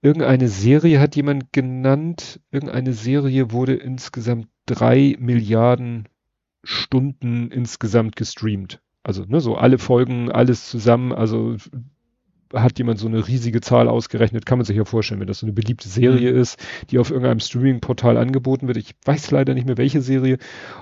Irgendeine 0.00 0.48
Serie 0.48 0.98
hat 0.98 1.14
jemand 1.14 1.52
genannt. 1.52 2.40
Irgendeine 2.50 2.92
Serie 2.92 3.52
wurde 3.52 3.74
insgesamt 3.74 4.48
drei 4.66 5.16
Milliarden 5.20 6.08
Stunden 6.64 7.50
insgesamt 7.52 8.16
gestreamt. 8.16 8.80
Also, 9.04 9.24
ne, 9.24 9.40
so 9.40 9.56
alle 9.56 9.78
Folgen, 9.78 10.30
alles 10.30 10.68
zusammen, 10.68 11.12
also 11.12 11.56
hat 12.52 12.78
jemand 12.78 12.98
so 12.98 13.06
eine 13.06 13.26
riesige 13.26 13.60
Zahl 13.60 13.88
ausgerechnet, 13.88 14.46
kann 14.46 14.58
man 14.58 14.64
sich 14.64 14.76
ja 14.76 14.84
vorstellen, 14.84 15.20
wenn 15.20 15.26
das 15.26 15.40
so 15.40 15.46
eine 15.46 15.52
beliebte 15.52 15.88
Serie 15.88 16.32
mhm. 16.32 16.38
ist, 16.38 16.58
die 16.90 16.98
auf 16.98 17.10
irgendeinem 17.10 17.40
Streaming-Portal 17.40 18.16
angeboten 18.16 18.66
wird. 18.66 18.76
Ich 18.76 18.94
weiß 19.04 19.30
leider 19.30 19.54
nicht 19.54 19.66
mehr, 19.66 19.78
welche 19.78 20.02
Serie. 20.02 20.38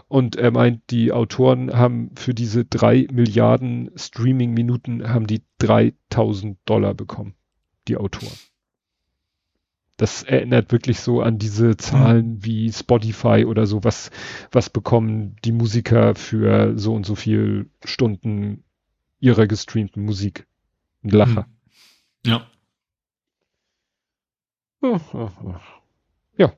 Und 0.09 0.37
er 0.37 0.51
meint, 0.51 0.83
die 0.91 1.13
Autoren 1.13 1.73
haben 1.73 2.11
für 2.17 2.35
diese 2.35 2.65
drei 2.65 3.07
Milliarden 3.13 3.91
Streaming-Minuten 3.97 5.09
haben 5.09 5.27
die 5.27 5.43
3000 5.59 6.59
Dollar 6.65 6.95
bekommen. 6.95 7.35
Die 7.89 7.97
Autoren. 7.97 8.37
Das 10.01 10.23
erinnert 10.23 10.73
wirklich 10.73 11.01
so 11.01 11.21
an 11.21 11.37
diese 11.37 11.77
Zahlen 11.77 12.37
mhm. 12.37 12.45
wie 12.45 12.73
Spotify 12.73 13.45
oder 13.47 13.67
so, 13.67 13.85
was, 13.85 14.11
was 14.51 14.71
bekommen 14.71 15.37
die 15.45 15.53
Musiker 15.53 16.15
für 16.15 16.79
so 16.79 16.95
und 16.95 17.05
so 17.05 17.15
viel 17.15 17.69
Stunden 17.85 18.65
ihrer 19.19 19.47
gestreamten 19.47 20.03
Musik. 20.03 20.47
Ein 21.05 21.11
Lacher. 21.11 21.43
Mhm. 21.43 21.60
Ja. 22.25 22.47
Ja. 26.37 26.53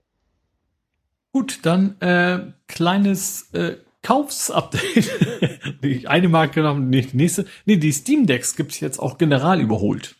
Gut, 1.32 1.60
dann 1.62 2.00
äh, 2.00 2.52
kleines 2.66 3.52
äh, 3.52 3.78
Kaufsupdate. 4.02 5.80
die 5.82 6.06
eine 6.08 6.28
Marke 6.28 6.54
genommen, 6.54 6.90
nicht 6.90 7.12
die 7.12 7.16
nächste. 7.16 7.46
Nee, 7.64 7.76
die 7.76 7.92
Steam 7.92 8.26
Decks 8.26 8.56
gibt's 8.56 8.80
jetzt 8.80 8.98
auch 8.98 9.18
general 9.18 9.60
überholt. 9.60 10.16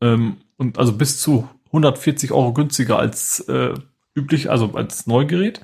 Ähm, 0.00 0.38
und 0.56 0.78
also 0.78 0.92
bis 0.92 1.20
zu 1.20 1.48
140 1.66 2.32
Euro 2.32 2.52
günstiger 2.52 2.98
als 2.98 3.40
äh, 3.48 3.74
üblich, 4.16 4.50
also 4.50 4.72
als 4.74 5.06
Neugerät. 5.06 5.60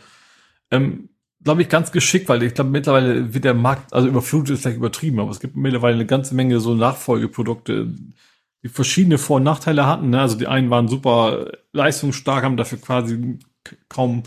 Ähm, 0.71 1.11
glaube 1.43 1.63
ich, 1.63 1.69
ganz 1.69 1.93
geschickt, 1.93 2.29
weil 2.29 2.43
ich 2.43 2.55
glaube, 2.55 2.71
mittlerweile 2.71 3.33
wird 3.33 3.45
der 3.45 3.55
Markt, 3.55 3.93
also 3.93 4.09
überflutet 4.09 4.55
ist 4.55 4.63
vielleicht 4.63 4.79
übertrieben, 4.79 5.21
aber 5.21 5.31
es 5.31 5.41
gibt 5.41 5.57
mittlerweile 5.57 5.95
eine 5.95 6.07
ganze 6.07 6.35
Menge 6.35 6.61
so 6.61 6.75
Nachfolgeprodukte, 6.75 7.95
die 8.63 8.69
verschiedene 8.69 9.19
Vor- 9.19 9.37
und 9.37 9.45
Nachteile 9.45 9.87
hatten. 9.87 10.11
Ne? 10.11 10.21
Also 10.21 10.37
die 10.37 10.47
einen 10.47 10.71
waren 10.71 10.89
super 10.89 11.53
leistungsstark, 11.73 12.45
haben 12.45 12.57
dafür 12.57 12.79
quasi 12.79 13.39
kaum 13.89 14.23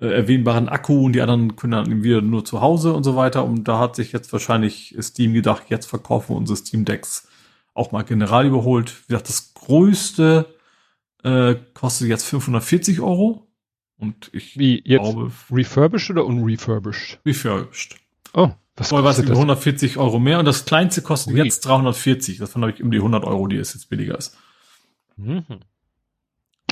äh, 0.00 0.08
erwähnbaren 0.08 0.68
Akku 0.68 1.04
und 1.06 1.12
die 1.12 1.20
anderen 1.20 1.56
können 1.56 1.72
dann 1.72 2.02
wieder 2.02 2.20
nur 2.20 2.44
zu 2.44 2.60
Hause 2.60 2.92
und 2.92 3.04
so 3.04 3.16
weiter. 3.16 3.44
Und 3.44 3.64
da 3.68 3.78
hat 3.78 3.96
sich 3.96 4.12
jetzt 4.12 4.32
wahrscheinlich 4.32 4.96
Steam 5.00 5.32
gedacht, 5.32 5.64
jetzt 5.68 5.86
verkaufen 5.86 6.30
wir 6.30 6.36
unsere 6.36 6.56
Steam 6.56 6.84
Decks 6.84 7.28
auch 7.74 7.92
mal 7.92 8.02
general 8.02 8.46
überholt. 8.46 9.02
Wie 9.02 9.12
gesagt, 9.12 9.28
das 9.28 9.54
größte 9.54 10.54
äh, 11.22 11.54
kostet 11.74 12.08
jetzt 12.08 12.24
540 12.24 13.00
Euro. 13.00 13.46
Und 13.96 14.30
ich 14.32 14.58
Wie, 14.58 14.82
jetzt 14.84 15.02
glaube. 15.02 15.30
Refurbished 15.50 16.10
oder 16.10 16.26
unrefurbished? 16.26 17.20
Refurbished. 17.24 17.96
Oh. 18.34 18.50
Was 18.76 18.88
Vorher 18.88 19.04
war 19.04 19.12
es 19.12 19.18
über 19.18 19.32
140 19.32 19.98
Euro 19.98 20.18
mehr 20.18 20.38
und 20.38 20.46
das 20.46 20.64
kleinste 20.64 21.02
kostet 21.02 21.34
Ui. 21.34 21.42
jetzt 21.42 21.60
340. 21.60 22.38
Das 22.38 22.54
waren, 22.54 22.62
glaube 22.62 22.74
ich, 22.74 22.82
um 22.82 22.90
die 22.90 22.98
100 22.98 23.24
Euro, 23.24 23.46
die 23.46 23.56
es 23.56 23.74
jetzt 23.74 23.90
billiger 23.90 24.16
ist. 24.16 24.36
Mhm. 25.16 25.44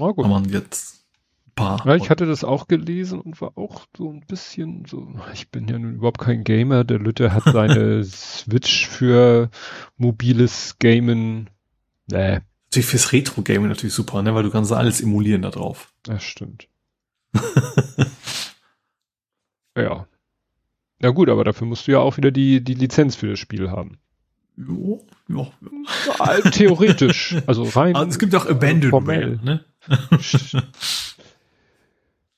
Oh, 0.00 0.14
gut. 0.14 0.24
Kann 0.24 0.30
man 0.30 0.44
jetzt 0.48 1.04
ein 1.46 1.52
paar. 1.54 1.86
Ja, 1.86 1.94
ich 1.96 2.08
hatte 2.08 2.24
das 2.24 2.42
auch 2.42 2.68
gelesen 2.68 3.20
und 3.20 3.40
war 3.42 3.58
auch 3.58 3.86
so 3.94 4.10
ein 4.10 4.24
bisschen 4.26 4.86
so, 4.86 5.12
ich 5.34 5.50
bin 5.50 5.68
ja 5.68 5.78
nun 5.78 5.96
überhaupt 5.96 6.20
kein 6.20 6.42
Gamer. 6.42 6.84
Der 6.84 6.98
Lütte 6.98 7.34
hat 7.34 7.44
seine 7.52 8.02
Switch 8.04 8.88
für 8.88 9.50
mobiles 9.98 10.76
Gamen. 10.78 11.50
Nee. 12.10 12.40
Natürlich 12.70 12.86
fürs 12.86 13.12
Retro-Gaming 13.12 13.68
natürlich 13.68 13.94
super, 13.94 14.22
ne? 14.22 14.34
weil 14.34 14.44
du 14.44 14.50
kannst 14.50 14.72
alles 14.72 15.00
emulieren 15.02 15.42
da 15.42 15.50
drauf. 15.50 15.92
Das 16.04 16.22
stimmt. 16.22 16.68
ja. 19.76 20.06
Ja 21.02 21.10
gut, 21.10 21.28
aber 21.28 21.44
dafür 21.44 21.66
musst 21.66 21.86
du 21.86 21.92
ja 21.92 21.98
auch 21.98 22.16
wieder 22.16 22.30
die, 22.30 22.62
die 22.62 22.74
Lizenz 22.74 23.16
für 23.16 23.28
das 23.28 23.38
Spiel 23.38 23.70
haben. 23.70 23.98
Jo, 24.56 25.02
ja. 25.28 25.46
ja. 26.18 26.50
Theoretisch. 26.50 27.36
Also 27.46 27.62
rein. 27.62 27.96
Also 27.96 28.10
es 28.10 28.18
gibt 28.18 28.34
auch 28.34 28.46
Abandoned 28.46 28.90
formell. 28.90 29.38
ne? 29.42 29.64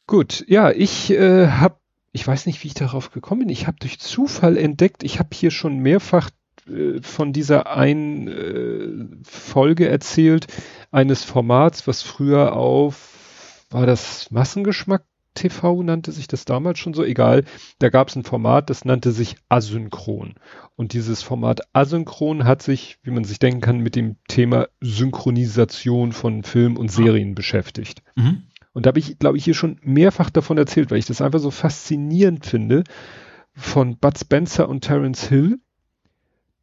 gut, 0.07 0.44
ja, 0.47 0.70
ich 0.70 1.10
äh, 1.10 1.49
habe, 1.49 1.76
ich 2.12 2.26
weiß 2.26 2.47
nicht, 2.47 2.62
wie 2.62 2.68
ich 2.68 2.74
darauf 2.74 3.10
gekommen 3.10 3.41
bin. 3.41 3.49
Ich 3.49 3.66
habe 3.66 3.78
durch 3.81 3.99
Zufall 3.99 4.57
entdeckt, 4.57 5.02
ich 5.02 5.18
habe 5.18 5.31
hier 5.32 5.50
schon 5.50 5.78
mehrfach 5.78 6.31
äh, 6.68 7.02
von 7.02 7.32
dieser 7.32 7.74
einen 7.74 8.28
äh, 8.28 9.24
Folge 9.24 9.89
erzählt, 9.89 10.47
eines 10.92 11.24
Formats, 11.24 11.89
was 11.89 12.02
früher 12.02 12.55
auf, 12.55 13.65
war 13.70 13.86
das 13.86 14.31
Massengeschmack 14.31 15.05
TV 15.34 15.82
nannte 15.82 16.12
sich 16.12 16.26
das 16.26 16.44
damals 16.44 16.78
schon 16.78 16.94
so, 16.94 17.04
egal. 17.04 17.44
Da 17.78 17.88
gab 17.88 18.08
es 18.08 18.16
ein 18.16 18.24
Format, 18.24 18.70
das 18.70 18.84
nannte 18.84 19.12
sich 19.12 19.36
Asynchron. 19.48 20.34
Und 20.76 20.92
dieses 20.92 21.22
Format 21.22 21.60
Asynchron 21.72 22.44
hat 22.44 22.62
sich, 22.62 22.98
wie 23.02 23.10
man 23.10 23.24
sich 23.24 23.38
denken 23.38 23.60
kann, 23.60 23.78
mit 23.78 23.96
dem 23.96 24.16
Thema 24.28 24.68
Synchronisation 24.80 26.12
von 26.12 26.42
Film 26.42 26.76
und 26.76 26.90
Serien 26.90 27.34
beschäftigt. 27.34 28.02
Mhm. 28.16 28.44
Und 28.72 28.86
da 28.86 28.88
habe 28.88 28.98
ich, 28.98 29.18
glaube 29.18 29.36
ich, 29.36 29.44
hier 29.44 29.54
schon 29.54 29.78
mehrfach 29.82 30.30
davon 30.30 30.58
erzählt, 30.58 30.90
weil 30.90 30.98
ich 30.98 31.06
das 31.06 31.20
einfach 31.20 31.40
so 31.40 31.50
faszinierend 31.50 32.46
finde, 32.46 32.84
von 33.54 33.98
Bud 33.98 34.18
Spencer 34.18 34.68
und 34.68 34.82
Terence 34.82 35.28
Hill, 35.28 35.58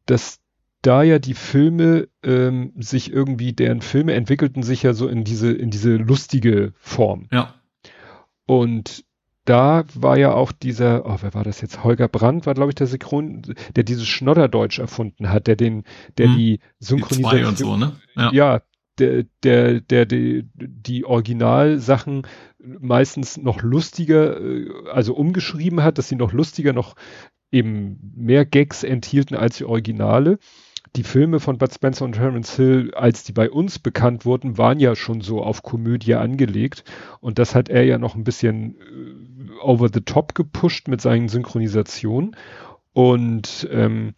dass 0.06 0.40
da 0.82 1.02
ja 1.02 1.18
die 1.18 1.34
Filme 1.34 2.08
ähm, 2.22 2.72
sich 2.76 3.12
irgendwie, 3.12 3.52
deren 3.52 3.82
Filme 3.82 4.14
entwickelten 4.14 4.62
sich 4.62 4.82
ja 4.82 4.92
so 4.92 5.08
in 5.08 5.24
diese, 5.24 5.52
in 5.52 5.70
diese 5.70 5.96
lustige 5.96 6.72
Form. 6.78 7.28
Ja. 7.30 7.54
Und 8.50 9.04
da 9.44 9.84
war 9.94 10.18
ja 10.18 10.34
auch 10.34 10.50
dieser, 10.50 11.06
oh, 11.06 11.18
wer 11.20 11.34
war 11.34 11.44
das 11.44 11.60
jetzt? 11.60 11.84
Holger 11.84 12.08
Brandt 12.08 12.46
war, 12.46 12.54
glaube 12.54 12.72
ich, 12.72 12.74
der 12.74 12.88
Synchron, 12.88 13.42
der 13.76 13.84
dieses 13.84 14.08
Schnodderdeutsch 14.08 14.80
erfunden 14.80 15.30
hat, 15.30 15.46
der 15.46 15.54
den, 15.54 15.84
der 16.18 16.26
hm. 16.26 16.36
die 16.36 16.58
Synchronisation. 16.80 17.38
Die 17.38 17.44
und 17.44 17.58
so, 17.58 17.76
ne? 17.76 17.92
Ja. 18.16 18.32
ja, 18.32 18.62
der, 18.98 19.24
der, 19.44 19.80
der, 19.80 20.04
die, 20.04 20.48
die 20.54 21.04
Originalsachen 21.04 22.26
meistens 22.58 23.36
noch 23.36 23.62
lustiger, 23.62 24.40
äh, 24.40 24.68
also 24.92 25.14
umgeschrieben 25.14 25.84
hat, 25.84 25.98
dass 25.98 26.08
sie 26.08 26.16
noch 26.16 26.32
lustiger, 26.32 26.72
noch 26.72 26.96
eben 27.52 28.12
mehr 28.16 28.44
Gags 28.44 28.82
enthielten 28.82 29.36
als 29.36 29.58
die 29.58 29.64
Originale. 29.64 30.40
Die 30.96 31.04
Filme 31.04 31.38
von 31.38 31.58
Bud 31.58 31.72
Spencer 31.72 32.04
und 32.04 32.12
Terence 32.12 32.56
Hill, 32.56 32.92
als 32.94 33.22
die 33.22 33.32
bei 33.32 33.48
uns 33.50 33.78
bekannt 33.78 34.24
wurden, 34.24 34.58
waren 34.58 34.80
ja 34.80 34.96
schon 34.96 35.20
so 35.20 35.42
auf 35.42 35.62
Komödie 35.62 36.14
angelegt. 36.14 36.84
Und 37.20 37.38
das 37.38 37.54
hat 37.54 37.68
er 37.68 37.84
ja 37.84 37.98
noch 37.98 38.16
ein 38.16 38.24
bisschen 38.24 38.76
äh, 38.80 39.60
over 39.62 39.88
the 39.92 40.00
top 40.00 40.34
gepusht 40.34 40.88
mit 40.88 41.00
seinen 41.00 41.28
Synchronisationen. 41.28 42.36
Und 42.92 43.68
ähm, 43.70 44.14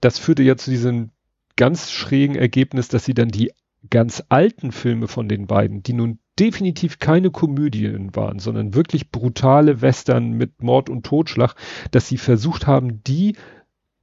das 0.00 0.18
führte 0.18 0.42
ja 0.42 0.56
zu 0.56 0.70
diesem 0.70 1.10
ganz 1.56 1.90
schrägen 1.90 2.36
Ergebnis, 2.36 2.88
dass 2.88 3.04
sie 3.04 3.14
dann 3.14 3.28
die 3.28 3.52
ganz 3.88 4.22
alten 4.28 4.72
Filme 4.72 5.08
von 5.08 5.28
den 5.28 5.46
beiden, 5.46 5.82
die 5.82 5.92
nun 5.92 6.18
definitiv 6.38 6.98
keine 6.98 7.30
Komödien 7.30 8.14
waren, 8.14 8.38
sondern 8.38 8.74
wirklich 8.74 9.10
brutale 9.10 9.80
Western 9.80 10.32
mit 10.32 10.62
Mord 10.62 10.90
und 10.90 11.06
Totschlag, 11.06 11.54
dass 11.92 12.08
sie 12.08 12.18
versucht 12.18 12.66
haben, 12.66 13.02
die 13.04 13.36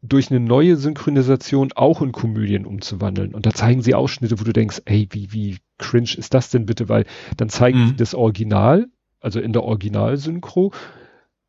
durch 0.06 0.30
eine 0.30 0.42
neue 0.42 0.76
Synchronisation 0.76 1.72
auch 1.76 2.02
in 2.02 2.12
Komödien 2.12 2.66
umzuwandeln. 2.66 3.34
Und 3.34 3.46
da 3.46 3.52
zeigen 3.54 3.82
sie 3.82 3.96
Ausschnitte, 3.96 4.40
wo 4.40 4.44
du 4.44 4.52
denkst, 4.52 4.82
ey, 4.86 5.08
wie, 5.12 5.32
wie 5.32 5.58
cringe 5.78 6.14
ist 6.18 6.34
das 6.34 6.50
denn 6.50 6.66
bitte? 6.66 6.90
Weil 6.90 7.06
dann 7.38 7.48
zeigen 7.48 7.80
mhm. 7.80 7.88
sie 7.88 7.96
das 7.96 8.14
Original, 8.14 8.88
also 9.22 9.40
in 9.40 9.54
der 9.54 9.64
Originalsynchro 9.64 10.74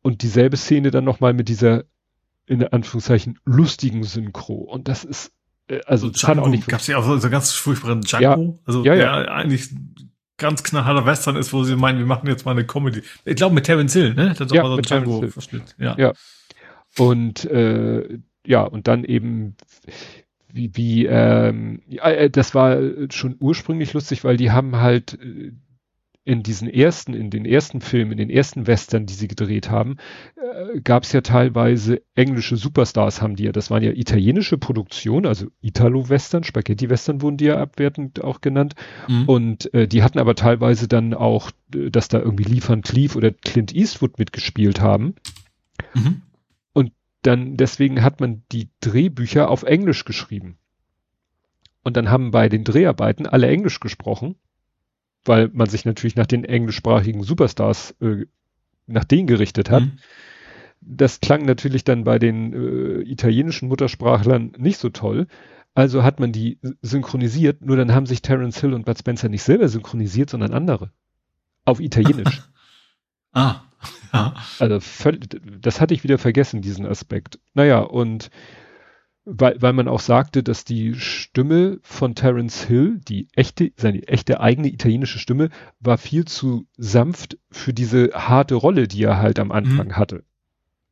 und 0.01 0.21
dieselbe 0.21 0.55
Szene 0.55 0.89
dann 0.89 1.03
nochmal 1.03 1.33
mit 1.33 1.49
dieser, 1.49 1.83
in 2.45 2.63
Anführungszeichen, 2.63 3.39
lustigen 3.43 4.03
Synchro. 4.03 4.55
Und 4.55 4.87
das 4.87 5.03
ist 5.03 5.33
äh, 5.67 5.81
also 5.85 6.09
Django, 6.09 6.25
kann 6.25 6.39
auch 6.39 6.47
nicht. 6.47 6.67
Gab 6.67 6.79
es 6.79 6.87
ja 6.87 6.97
auch 6.97 7.19
so 7.19 7.29
ganz 7.29 7.51
furchtbaren 7.51 8.01
Django, 8.01 8.23
ja, 8.23 8.59
also 8.65 8.85
ja, 8.85 8.93
ja. 8.93 9.23
der 9.23 9.33
eigentlich 9.33 9.69
ganz 10.37 10.63
knallharter 10.63 11.05
Western 11.05 11.35
ist, 11.35 11.51
wo 11.51 11.63
sie 11.63 11.75
meinen, 11.75 11.99
wir 11.99 12.05
machen 12.05 12.27
jetzt 12.27 12.45
mal 12.45 12.51
eine 12.51 12.65
Comedy. 12.65 13.01
Ich 13.25 13.35
glaube 13.35 13.53
mit 13.53 13.65
Terence 13.65 13.93
Hill, 13.93 14.13
ne? 14.13 14.33
Das 14.37 14.49
ja, 14.51 14.63
mal 14.63 14.69
so 14.69 14.75
mit 14.77 14.89
Django 14.89 15.27
verschnitt. 15.27 15.75
Ja. 15.77 15.95
ja. 15.97 16.13
Und 16.97 17.43
äh, 17.45 18.19
ja, 18.45 18.61
und 18.61 18.87
dann 18.87 19.03
eben 19.03 19.55
wie, 20.51 20.71
wie 20.75 21.05
ähm, 21.05 21.81
ja, 21.87 22.09
äh, 22.09 22.29
das 22.29 22.55
war 22.55 22.79
schon 23.09 23.35
ursprünglich 23.39 23.93
lustig, 23.93 24.23
weil 24.23 24.37
die 24.37 24.51
haben 24.51 24.77
halt 24.77 25.19
äh, 25.21 25.51
in 26.25 26.41
diesen 26.41 26.67
ersten, 26.67 27.13
in 27.13 27.29
den 27.29 27.45
ersten 27.45 27.81
Filmen, 27.81 28.13
in 28.13 28.17
den 28.17 28.29
ersten 28.31 28.65
Western, 28.65 29.05
die 29.05 29.13
sie 29.13 29.27
gedreht 29.27 29.69
haben, 29.69 29.97
äh, 30.35 30.79
gab 30.81 31.03
es 31.03 31.11
ja 31.11 31.21
teilweise 31.21 32.01
englische 32.15 32.57
Superstars, 32.57 33.21
haben 33.21 33.35
die 33.35 33.43
ja. 33.43 33.51
Das 33.51 33.69
waren 33.69 33.83
ja 33.83 33.91
italienische 33.91 34.57
Produktionen, 34.57 35.27
also 35.27 35.47
Italo-Western, 35.61 36.43
Spaghetti-Western 36.43 37.21
wurden 37.21 37.37
die 37.37 37.45
ja 37.45 37.57
abwertend 37.59 38.23
auch 38.23 38.41
genannt. 38.41 38.73
Mhm. 39.07 39.29
Und 39.29 39.73
äh, 39.75 39.87
die 39.87 40.01
hatten 40.01 40.17
aber 40.17 40.33
teilweise 40.33 40.87
dann 40.87 41.13
auch, 41.13 41.51
äh, 41.75 41.91
dass 41.91 42.07
da 42.07 42.19
irgendwie 42.19 42.45
Liefern 42.45 42.81
Cleave 42.81 43.15
oder 43.17 43.31
Clint 43.31 43.75
Eastwood 43.75 44.17
mitgespielt 44.17 44.81
haben. 44.81 45.15
Mhm. 45.93 46.23
Dann, 47.25 47.57
deswegen 47.57 48.03
hat 48.03 48.19
man 48.19 48.43
die 48.51 48.69
Drehbücher 48.81 49.49
auf 49.49 49.63
Englisch 49.63 50.05
geschrieben. 50.05 50.57
Und 51.83 51.97
dann 51.97 52.09
haben 52.09 52.31
bei 52.31 52.49
den 52.49 52.63
Dreharbeiten 52.63 53.27
alle 53.27 53.47
Englisch 53.47 53.79
gesprochen 53.79 54.35
weil 55.25 55.49
man 55.51 55.67
sich 55.67 55.85
natürlich 55.85 56.15
nach 56.15 56.27
den 56.27 56.45
englischsprachigen 56.45 57.23
Superstars 57.23 57.95
äh, 57.99 58.25
nach 58.87 59.03
denen 59.03 59.27
gerichtet 59.27 59.69
hat. 59.69 59.83
Mhm. 59.83 59.97
Das 60.81 61.19
klang 61.19 61.45
natürlich 61.45 61.83
dann 61.83 62.03
bei 62.03 62.19
den 62.19 62.53
äh, 62.53 63.01
italienischen 63.01 63.67
Muttersprachlern 63.67 64.53
nicht 64.57 64.77
so 64.77 64.89
toll. 64.89 65.27
Also 65.73 66.03
hat 66.03 66.19
man 66.19 66.31
die 66.31 66.59
synchronisiert, 66.81 67.65
nur 67.65 67.75
dann 67.75 67.93
haben 67.93 68.05
sich 68.05 68.21
Terence 68.21 68.61
Hill 68.61 68.73
und 68.73 68.85
Bud 68.85 68.97
Spencer 68.97 69.27
nicht 69.27 69.43
selber 69.43 69.67
synchronisiert, 69.67 70.29
sondern 70.29 70.53
andere. 70.53 70.91
Auf 71.65 71.79
Italienisch. 71.79 72.43
ah, 73.33 73.61
ja. 74.13 74.33
Also 74.59 74.79
das 75.61 75.81
hatte 75.81 75.93
ich 75.93 76.03
wieder 76.03 76.17
vergessen, 76.17 76.61
diesen 76.61 76.85
Aspekt. 76.85 77.39
Naja, 77.53 77.79
und 77.79 78.29
weil, 79.25 79.59
weil 79.59 79.73
man 79.73 79.87
auch 79.87 79.99
sagte, 79.99 80.43
dass 80.43 80.65
die 80.65 80.93
Stimme 80.93 81.79
von 81.81 82.13
Terence 82.13 82.63
Hill, 82.63 82.99
die 83.07 83.27
echte, 83.33 83.71
seine 83.75 84.07
echte 84.07 84.39
eigene 84.39 84.67
italienische 84.67 85.17
Stimme, 85.17 85.49
war 85.79 85.97
viel 85.97 86.25
zu 86.25 86.67
sanft 86.77 87.37
für 87.49 87.73
diese 87.73 88.11
harte 88.13 88.55
Rolle, 88.55 88.87
die 88.87 89.03
er 89.03 89.17
halt 89.17 89.39
am 89.39 89.51
Anfang 89.51 89.87
mhm. 89.87 89.97
hatte. 89.97 90.23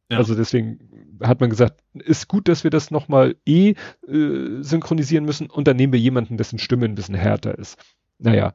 Ja. 0.09 0.17
Also 0.17 0.35
deswegen 0.35 0.80
hat 1.22 1.41
man 1.41 1.51
gesagt, 1.51 1.81
ist 1.93 2.27
gut, 2.27 2.47
dass 2.47 2.63
wir 2.63 2.72
das 2.72 2.89
nochmal 2.89 3.35
eh 3.45 3.75
äh, 4.07 4.61
synchronisieren 4.61 5.25
müssen 5.25 5.49
und 5.49 5.67
dann 5.67 5.77
nehmen 5.77 5.93
wir 5.93 5.99
jemanden, 5.99 6.38
dessen 6.38 6.59
Stimme 6.59 6.85
ein 6.85 6.95
bisschen 6.95 7.15
härter 7.15 7.57
ist. 7.57 7.77
Naja. 8.17 8.53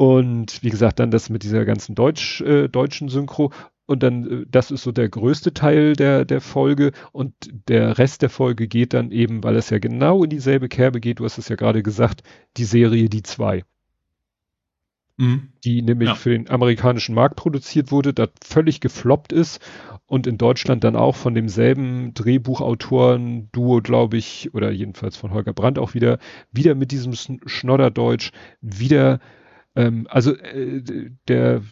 Und 0.00 0.62
wie 0.62 0.70
gesagt, 0.70 0.98
dann 0.98 1.10
das 1.10 1.28
mit 1.28 1.42
dieser 1.42 1.66
ganzen 1.66 1.94
Deutsch, 1.94 2.40
äh, 2.40 2.70
deutschen 2.70 3.10
Synchro. 3.10 3.52
Und 3.84 4.02
dann, 4.02 4.44
äh, 4.44 4.46
das 4.48 4.70
ist 4.70 4.82
so 4.82 4.92
der 4.92 5.10
größte 5.10 5.52
Teil 5.52 5.92
der, 5.92 6.24
der 6.24 6.40
Folge 6.40 6.92
und 7.12 7.34
der 7.68 7.98
Rest 7.98 8.22
der 8.22 8.30
Folge 8.30 8.66
geht 8.66 8.94
dann 8.94 9.10
eben, 9.10 9.44
weil 9.44 9.56
es 9.56 9.68
ja 9.68 9.78
genau 9.78 10.24
in 10.24 10.30
dieselbe 10.30 10.70
Kerbe 10.70 11.00
geht, 11.00 11.18
du 11.18 11.26
hast 11.26 11.36
es 11.36 11.50
ja 11.50 11.56
gerade 11.56 11.82
gesagt, 11.82 12.22
die 12.56 12.64
Serie 12.64 13.10
Die 13.10 13.22
zwei. 13.22 13.62
Mhm. 15.18 15.50
Die 15.64 15.82
nämlich 15.82 16.08
ja. 16.08 16.14
für 16.14 16.30
den 16.30 16.48
amerikanischen 16.48 17.14
Markt 17.14 17.36
produziert 17.36 17.92
wurde, 17.92 18.14
das 18.14 18.30
völlig 18.42 18.80
gefloppt 18.80 19.34
ist 19.34 19.60
und 20.06 20.26
in 20.26 20.38
Deutschland 20.38 20.82
dann 20.82 20.96
auch 20.96 21.14
von 21.14 21.34
demselben 21.34 22.14
Drehbuchautoren 22.14 23.50
Duo, 23.52 23.82
glaube 23.82 24.16
ich, 24.16 24.54
oder 24.54 24.70
jedenfalls 24.70 25.18
von 25.18 25.34
Holger 25.34 25.52
Brandt 25.52 25.78
auch 25.78 25.92
wieder, 25.92 26.18
wieder 26.52 26.74
mit 26.74 26.90
diesem 26.90 27.12
Schnodderdeutsch, 27.44 28.32
wieder, 28.62 29.20
ähm, 29.76 30.06
also 30.10 30.34
äh, 30.36 31.10
der 31.28 31.62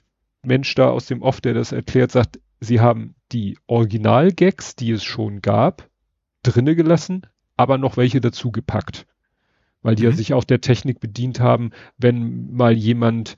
Mensch 0.43 0.75
da 0.75 0.91
aus 0.91 1.07
dem 1.07 1.23
Off, 1.23 1.41
der 1.41 1.55
das 1.55 1.73
erklärt, 1.73 2.13
sagt, 2.13 2.41
sie 2.61 2.81
haben 2.81 3.15
die 3.33 3.59
Original-Gags, 3.67 4.77
die 4.77 4.93
es 4.93 5.05
schon 5.05 5.43
gab, 5.43 5.89
drinne 6.43 6.77
gelassen, 6.77 7.23
aber 7.57 7.79
noch 7.79 7.97
welche 7.97 8.21
dazu 8.21 8.53
gepackt. 8.53 9.07
Weil 9.83 9.95
die 9.95 10.05
mhm. 10.05 10.11
ja 10.11 10.17
sich 10.17 10.35
auch 10.35 10.45
der 10.45 10.61
Technik 10.61 11.01
bedient 11.01 11.41
haben, 11.41 11.71
wenn 11.97 12.53
mal 12.53 12.73
jemand 12.73 13.37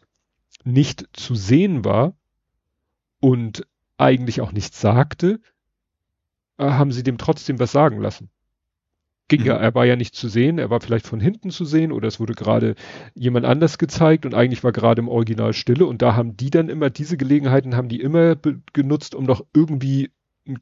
nicht 0.65 1.07
zu 1.13 1.35
sehen 1.35 1.85
war 1.85 2.15
und 3.21 3.67
eigentlich 3.99 4.41
auch 4.41 4.53
nichts 4.53 4.81
sagte, 4.81 5.41
äh, 6.59 6.65
haben 6.65 6.93
sie 6.93 7.03
dem 7.03 7.19
trotzdem 7.19 7.59
was 7.59 7.73
sagen 7.73 8.01
lassen 8.01 8.31
ging 9.31 9.41
mhm. 9.41 9.47
ja, 9.47 9.57
er 9.57 9.75
war 9.75 9.87
ja 9.87 9.97
nicht 9.97 10.15
zu 10.15 10.29
sehen, 10.29 10.59
er 10.59 10.69
war 10.69 10.81
vielleicht 10.81 11.07
von 11.07 11.21
hinten 11.21 11.51
zu 11.51 11.65
sehen 11.65 11.93
oder 11.93 12.09
es 12.09 12.21
wurde 12.21 12.35
gerade 12.35 12.75
jemand 13.15 13.47
anders 13.47 13.79
gezeigt 13.79 14.27
und 14.27 14.35
eigentlich 14.35 14.63
war 14.63 14.73
gerade 14.73 15.01
im 15.01 15.09
Original 15.09 15.55
Stille 15.55 15.87
und 15.87 16.03
da 16.03 16.15
haben 16.15 16.37
die 16.37 16.51
dann 16.51 16.69
immer, 16.69 16.91
diese 16.91 17.17
Gelegenheiten 17.17 17.75
haben 17.75 17.89
die 17.89 18.01
immer 18.01 18.37
genutzt, 18.75 19.15
um 19.15 19.25
noch 19.25 19.43
irgendwie 19.55 20.11
einen 20.47 20.59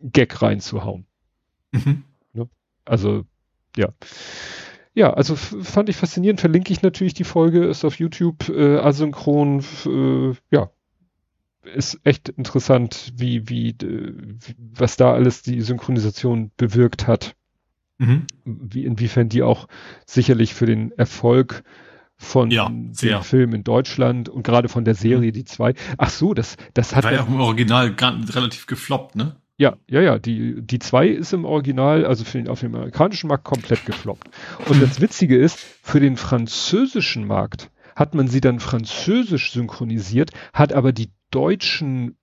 Gag 0.00 0.40
reinzuhauen. 0.40 1.06
Mhm. 1.72 2.04
Ne? 2.32 2.48
Also, 2.84 3.24
ja. 3.76 3.88
Ja, 4.92 5.14
also 5.14 5.36
fand 5.36 5.88
ich 5.88 5.96
faszinierend, 5.96 6.40
verlinke 6.40 6.72
ich 6.72 6.82
natürlich 6.82 7.14
die 7.14 7.24
Folge, 7.24 7.64
ist 7.64 7.84
auf 7.84 7.98
YouTube 7.98 8.48
äh, 8.48 8.76
asynchron, 8.78 9.64
äh, 9.86 10.34
ja, 10.50 10.70
ist 11.62 12.00
echt 12.04 12.28
interessant, 12.28 13.12
wie, 13.16 13.48
wie, 13.48 13.76
wie, 13.80 14.54
was 14.58 14.96
da 14.96 15.12
alles 15.12 15.42
die 15.42 15.60
Synchronisation 15.60 16.50
bewirkt 16.56 17.06
hat. 17.06 17.36
Mhm. 18.00 18.26
Wie, 18.46 18.84
inwiefern 18.84 19.28
die 19.28 19.42
auch 19.42 19.68
sicherlich 20.06 20.54
für 20.54 20.64
den 20.64 20.90
Erfolg 20.92 21.62
von 22.16 22.50
ja, 22.50 22.68
dem 22.68 23.22
Film 23.22 23.54
in 23.54 23.62
Deutschland 23.62 24.30
und 24.30 24.42
gerade 24.42 24.68
von 24.70 24.86
der 24.86 24.94
Serie, 24.94 25.28
mhm. 25.28 25.34
die 25.34 25.44
zwei. 25.44 25.74
Ach 25.98 26.08
so, 26.08 26.32
das, 26.32 26.56
das 26.72 26.96
hat. 26.96 27.04
War 27.04 27.12
ja 27.12 27.22
auch 27.22 27.28
im 27.28 27.40
Original 27.40 27.94
relativ 27.98 28.66
gefloppt, 28.66 29.16
ne? 29.16 29.36
Ja, 29.58 29.76
ja, 29.86 30.00
ja, 30.00 30.18
die, 30.18 30.62
die 30.62 30.78
zwei 30.78 31.08
ist 31.08 31.34
im 31.34 31.44
Original, 31.44 32.06
also 32.06 32.24
für 32.24 32.38
den, 32.38 32.48
auf 32.48 32.60
dem 32.60 32.74
amerikanischen 32.74 33.28
Markt 33.28 33.44
komplett 33.44 33.84
gefloppt. 33.84 34.30
Und 34.66 34.80
das 34.82 35.02
Witzige 35.02 35.36
ist, 35.36 35.58
für 35.82 36.00
den 36.00 36.16
französischen 36.16 37.26
Markt 37.26 37.70
hat 37.94 38.14
man 38.14 38.28
sie 38.28 38.40
dann 38.40 38.60
französisch 38.60 39.52
synchronisiert, 39.52 40.30
hat 40.54 40.72
aber 40.72 40.92
die 40.92 41.10
deutschen 41.30 42.16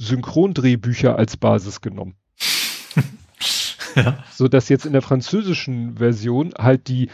Synchrondrehbücher 0.00 1.16
als 1.16 1.36
Basis 1.36 1.80
genommen. 1.80 2.16
Ja. 3.94 4.24
So 4.32 4.48
dass 4.48 4.68
jetzt 4.68 4.86
in 4.86 4.92
der 4.92 5.02
französischen 5.02 5.98
Version 5.98 6.52
halt 6.58 6.88
die 6.88 7.08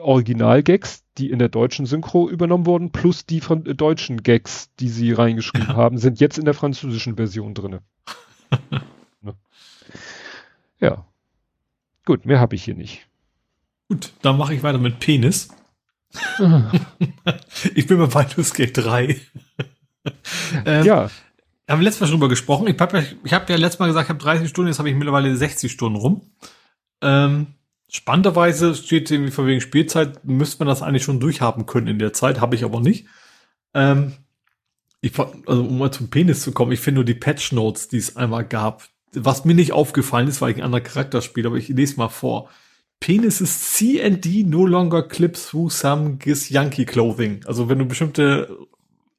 Original-Gags, 0.00 1.04
die 1.18 1.30
in 1.30 1.38
der 1.38 1.48
deutschen 1.48 1.86
Synchro 1.86 2.28
übernommen 2.28 2.66
wurden, 2.66 2.90
plus 2.90 3.26
die 3.26 3.40
von 3.40 3.66
äh, 3.66 3.74
deutschen 3.74 4.22
Gags, 4.22 4.70
die 4.80 4.88
sie 4.88 5.12
reingeschrieben 5.12 5.68
ja. 5.68 5.76
haben, 5.76 5.98
sind 5.98 6.20
jetzt 6.20 6.38
in 6.38 6.44
der 6.44 6.54
französischen 6.54 7.16
Version 7.16 7.54
drinne. 7.54 7.82
ne? 9.20 9.34
Ja. 10.80 11.04
Gut, 12.04 12.26
mehr 12.26 12.40
habe 12.40 12.54
ich 12.54 12.64
hier 12.64 12.74
nicht. 12.74 13.06
Gut, 13.88 14.12
dann 14.22 14.36
mache 14.36 14.54
ich 14.54 14.62
weiter 14.62 14.78
mit 14.78 14.98
Penis. 14.98 15.48
ich 17.74 17.86
bin 17.86 17.98
bei 17.98 18.06
Baldur's 18.06 18.54
Gate 18.54 18.76
3. 18.76 19.20
ähm, 20.64 20.84
ja 20.84 21.10
haben 21.68 21.80
wir 21.80 21.84
letztes 21.84 22.02
Mal 22.02 22.06
schon 22.08 22.16
drüber 22.16 22.28
gesprochen. 22.28 22.66
Ich 22.66 22.78
habe 22.78 22.98
ja, 22.98 23.04
ich 23.24 23.32
hab 23.32 23.48
ja 23.48 23.56
letztes 23.56 23.78
Mal 23.78 23.86
gesagt, 23.86 24.06
ich 24.06 24.10
habe 24.10 24.22
30 24.22 24.48
Stunden, 24.48 24.68
jetzt 24.68 24.78
habe 24.78 24.90
ich 24.90 24.94
mittlerweile 24.94 25.34
60 25.34 25.72
Stunden 25.72 25.96
rum. 25.96 26.22
Ähm, 27.02 27.54
Spannenderweise 27.94 28.74
steht 28.74 29.08
irgendwie 29.10 29.30
von 29.30 29.46
wegen 29.46 29.60
Spielzeit, 29.60 30.24
müsste 30.24 30.58
man 30.58 30.68
das 30.68 30.82
eigentlich 30.82 31.04
schon 31.04 31.20
durchhaben 31.20 31.64
können 31.64 31.86
in 31.86 32.00
der 32.00 32.12
Zeit, 32.12 32.40
habe 32.40 32.56
ich 32.56 32.64
aber 32.64 32.80
nicht. 32.80 33.06
Ähm, 33.72 34.14
ich, 35.00 35.16
also 35.18 35.62
um 35.62 35.78
mal 35.78 35.92
zum 35.92 36.10
Penis 36.10 36.42
zu 36.42 36.50
kommen, 36.50 36.72
ich 36.72 36.80
finde 36.80 36.96
nur 36.96 37.04
die 37.04 37.14
Patch 37.14 37.52
Notes, 37.52 37.86
die 37.86 37.98
es 37.98 38.16
einmal 38.16 38.44
gab, 38.44 38.88
was 39.12 39.44
mir 39.44 39.54
nicht 39.54 39.72
aufgefallen 39.72 40.26
ist, 40.26 40.40
weil 40.40 40.50
ich 40.50 40.56
ein 40.56 40.64
anderer 40.64 40.80
Charakter 40.80 41.22
spiele, 41.22 41.46
aber 41.46 41.56
ich 41.56 41.68
lese 41.68 41.96
mal 41.96 42.08
vor. 42.08 42.50
Penis 42.98 43.40
ist 43.40 43.76
CND 43.76 44.44
no 44.44 44.66
longer 44.66 45.06
clips 45.06 45.50
through 45.50 45.70
some 45.70 46.16
Gis 46.16 46.48
Yankee 46.48 46.86
Clothing. 46.86 47.44
Also 47.46 47.68
wenn 47.68 47.78
du 47.78 47.84
bestimmte 47.84 48.58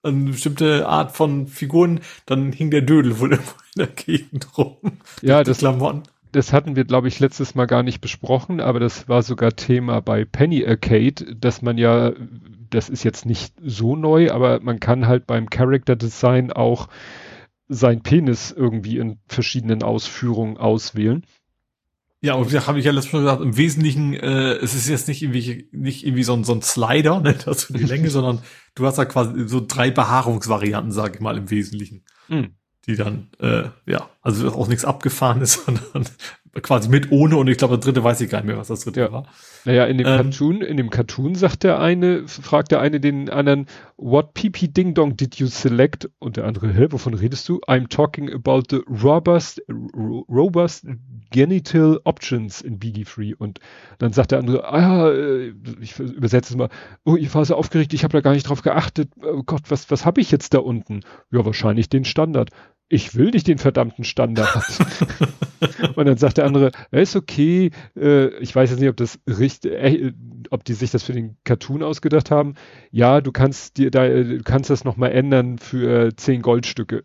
eine 0.06 0.32
bestimmte 0.32 0.88
Art 0.88 1.12
von 1.12 1.48
Figuren, 1.48 2.02
dann 2.26 2.52
hing 2.52 2.72
der 2.72 2.82
Dödel 2.82 3.20
wohl 3.20 3.32
irgendwo 3.34 3.54
in 3.76 3.80
der 3.80 3.88
Gegend 3.88 4.58
rum. 4.58 4.78
Ja, 5.22 5.44
das, 5.44 5.60
Klamotten. 5.60 6.04
das 6.32 6.54
hatten 6.54 6.76
wir, 6.76 6.86
glaube 6.86 7.08
ich, 7.08 7.20
letztes 7.20 7.56
Mal 7.56 7.66
gar 7.66 7.84
nicht 7.84 8.02
besprochen, 8.02 8.62
aber 8.62 8.80
das 8.80 9.08
war 9.10 9.24
sogar 9.24 9.56
Thema 9.56 10.02
bei 10.02 10.26
Penny 10.26 10.66
Arcade, 10.66 11.36
dass 11.36 11.62
man 11.62 11.78
ja, 11.78 12.14
das 12.70 12.90
ist 12.90 13.04
jetzt 13.04 13.26
nicht 13.26 13.54
so 13.62 13.96
neu, 13.96 14.32
aber 14.32 14.60
man 14.62 14.80
kann 14.80 15.08
halt 15.08 15.28
beim 15.28 15.50
Character 15.50 15.96
Design 15.96 16.52
auch 16.52 16.88
sein 17.68 18.02
Penis 18.02 18.52
irgendwie 18.52 18.98
in 18.98 19.18
verschiedenen 19.28 19.82
Ausführungen 19.82 20.58
auswählen. 20.58 21.26
Ja, 22.26 22.34
und 22.34 22.52
wie 22.52 22.58
habe 22.58 22.80
ich 22.80 22.86
ja 22.86 22.92
letztes 22.92 23.14
Mal 23.14 23.20
gesagt, 23.20 23.42
im 23.44 23.56
Wesentlichen, 23.56 24.16
äh, 24.16 24.54
es 24.54 24.74
ist 24.74 24.90
jetzt 24.90 25.08
nicht 25.08 25.22
irgendwie, 25.22 25.70
nicht 25.72 26.04
irgendwie 26.04 26.24
so 26.24 26.34
ein, 26.34 26.44
so 26.44 26.54
ein 26.54 26.64
Slider, 26.64 27.20
ne, 27.20 27.36
das 27.46 27.68
die 27.68 27.84
Länge, 27.84 28.10
sondern 28.10 28.42
du 28.74 28.88
hast 28.88 28.98
da 28.98 29.06
quasi 29.06 29.48
so 29.48 29.64
drei 29.66 29.92
Behaarungsvarianten, 29.92 30.92
sag 30.92 31.14
ich 31.14 31.22
mal, 31.22 31.38
im 31.38 31.52
Wesentlichen. 31.52 32.04
Mhm. 32.28 32.56
Die 32.88 32.96
dann, 32.96 33.30
äh, 33.40 33.66
ja, 33.86 34.10
also 34.24 34.52
auch 34.54 34.68
nichts 34.68 34.86
abgefahren 34.86 35.40
ist, 35.42 35.66
sondern 35.66 36.10
quasi 36.62 36.90
mit 36.90 37.12
ohne 37.12 37.38
und 37.38 37.48
ich 37.48 37.58
glaube, 37.58 37.78
der 37.78 37.84
dritte 37.84 38.04
weiß 38.04 38.22
ich 38.22 38.30
gar 38.30 38.40
nicht 38.40 38.48
mehr, 38.48 38.58
was 38.58 38.68
das 38.68 38.82
dritte 38.82 39.02
ja. 39.02 39.12
war. 39.12 39.26
Naja, 39.66 39.86
in 39.86 39.98
dem 39.98 40.08
ähm, 40.08 40.16
Cartoon, 40.18 40.62
in 40.62 40.78
dem 40.78 40.90
Cartoon 40.90 41.36
sagt 41.36 41.64
der 41.64 41.80
eine, 41.80 42.28
fragt 42.28 42.72
der 42.72 42.80
eine 42.80 43.00
den 43.00 43.30
anderen, 43.30 43.66
what 43.98 44.34
PP 44.34 44.70
Ding 44.70 44.94
Dong 44.94 45.18
did 45.18 45.36
you 45.36 45.48
select? 45.48 46.10
Und 46.20 46.38
der 46.38 46.46
andere, 46.46 46.72
hä, 46.74 46.88
wovon 46.92 47.14
redest 47.14 47.50
du? 47.50 47.60
I'm 47.68 47.90
talking 47.90 48.32
about 48.32 48.64
the 48.70 48.82
robust, 48.88 49.62
robust 49.68 50.86
genital 51.32 52.00
options 52.06 52.62
in 52.62 52.80
BD3. 52.80 53.36
Und 53.36 53.60
dann 53.98 54.14
sagt 54.14 54.32
der 54.32 54.40
andere, 54.40 54.66
ah, 54.68 55.12
äh, 55.12 55.54
ich 55.82 56.00
übersetze 56.00 56.54
es 56.54 56.58
mal, 56.58 56.70
oh, 57.04 57.16
ich 57.16 57.34
war 57.36 57.44
so 57.44 57.56
aufgeregt, 57.56 57.94
ich 57.94 58.04
habe 58.04 58.14
da 58.14 58.22
gar 58.22 58.34
nicht 58.34 58.48
drauf 58.48 58.62
geachtet. 58.62 59.10
Oh 59.22 59.44
Gott, 59.44 59.64
was, 59.70 59.92
was 59.92 60.06
habe 60.06 60.22
ich 60.22 60.32
jetzt 60.32 60.54
da 60.54 60.60
unten? 60.60 61.02
Ja, 61.32 61.46
wahrscheinlich 61.46 61.90
den 61.90 62.06
Standard 62.06 62.52
ich 62.88 63.16
will 63.16 63.32
nicht 63.32 63.48
den 63.48 63.58
verdammten 63.58 64.04
Standard. 64.04 64.64
und 65.96 66.06
dann 66.06 66.18
sagt 66.18 66.38
der 66.38 66.46
andere, 66.46 66.72
ist 66.92 67.16
okay, 67.16 67.72
äh, 67.96 68.28
ich 68.38 68.56
weiß 68.56 68.70
jetzt 68.70 68.80
nicht, 68.80 68.90
ob 68.90 68.98
das 68.98 69.20
richtig, 69.28 69.72
äh, 69.72 70.14
ob 70.52 70.64
die 70.64 70.74
sich 70.74 70.92
das 70.92 71.04
für 71.04 71.14
den 71.14 71.38
Cartoon 71.44 71.82
ausgedacht 71.84 72.30
haben. 72.30 72.56
Ja, 72.92 73.22
du 73.22 73.32
kannst 73.32 73.78
dir 73.78 73.90
da, 73.90 74.08
du 74.08 74.44
kannst 74.44 74.70
das 74.70 74.84
nochmal 74.84 75.12
ändern 75.12 75.58
für 75.58 76.16
zehn 76.16 76.42
Goldstücke. 76.42 77.04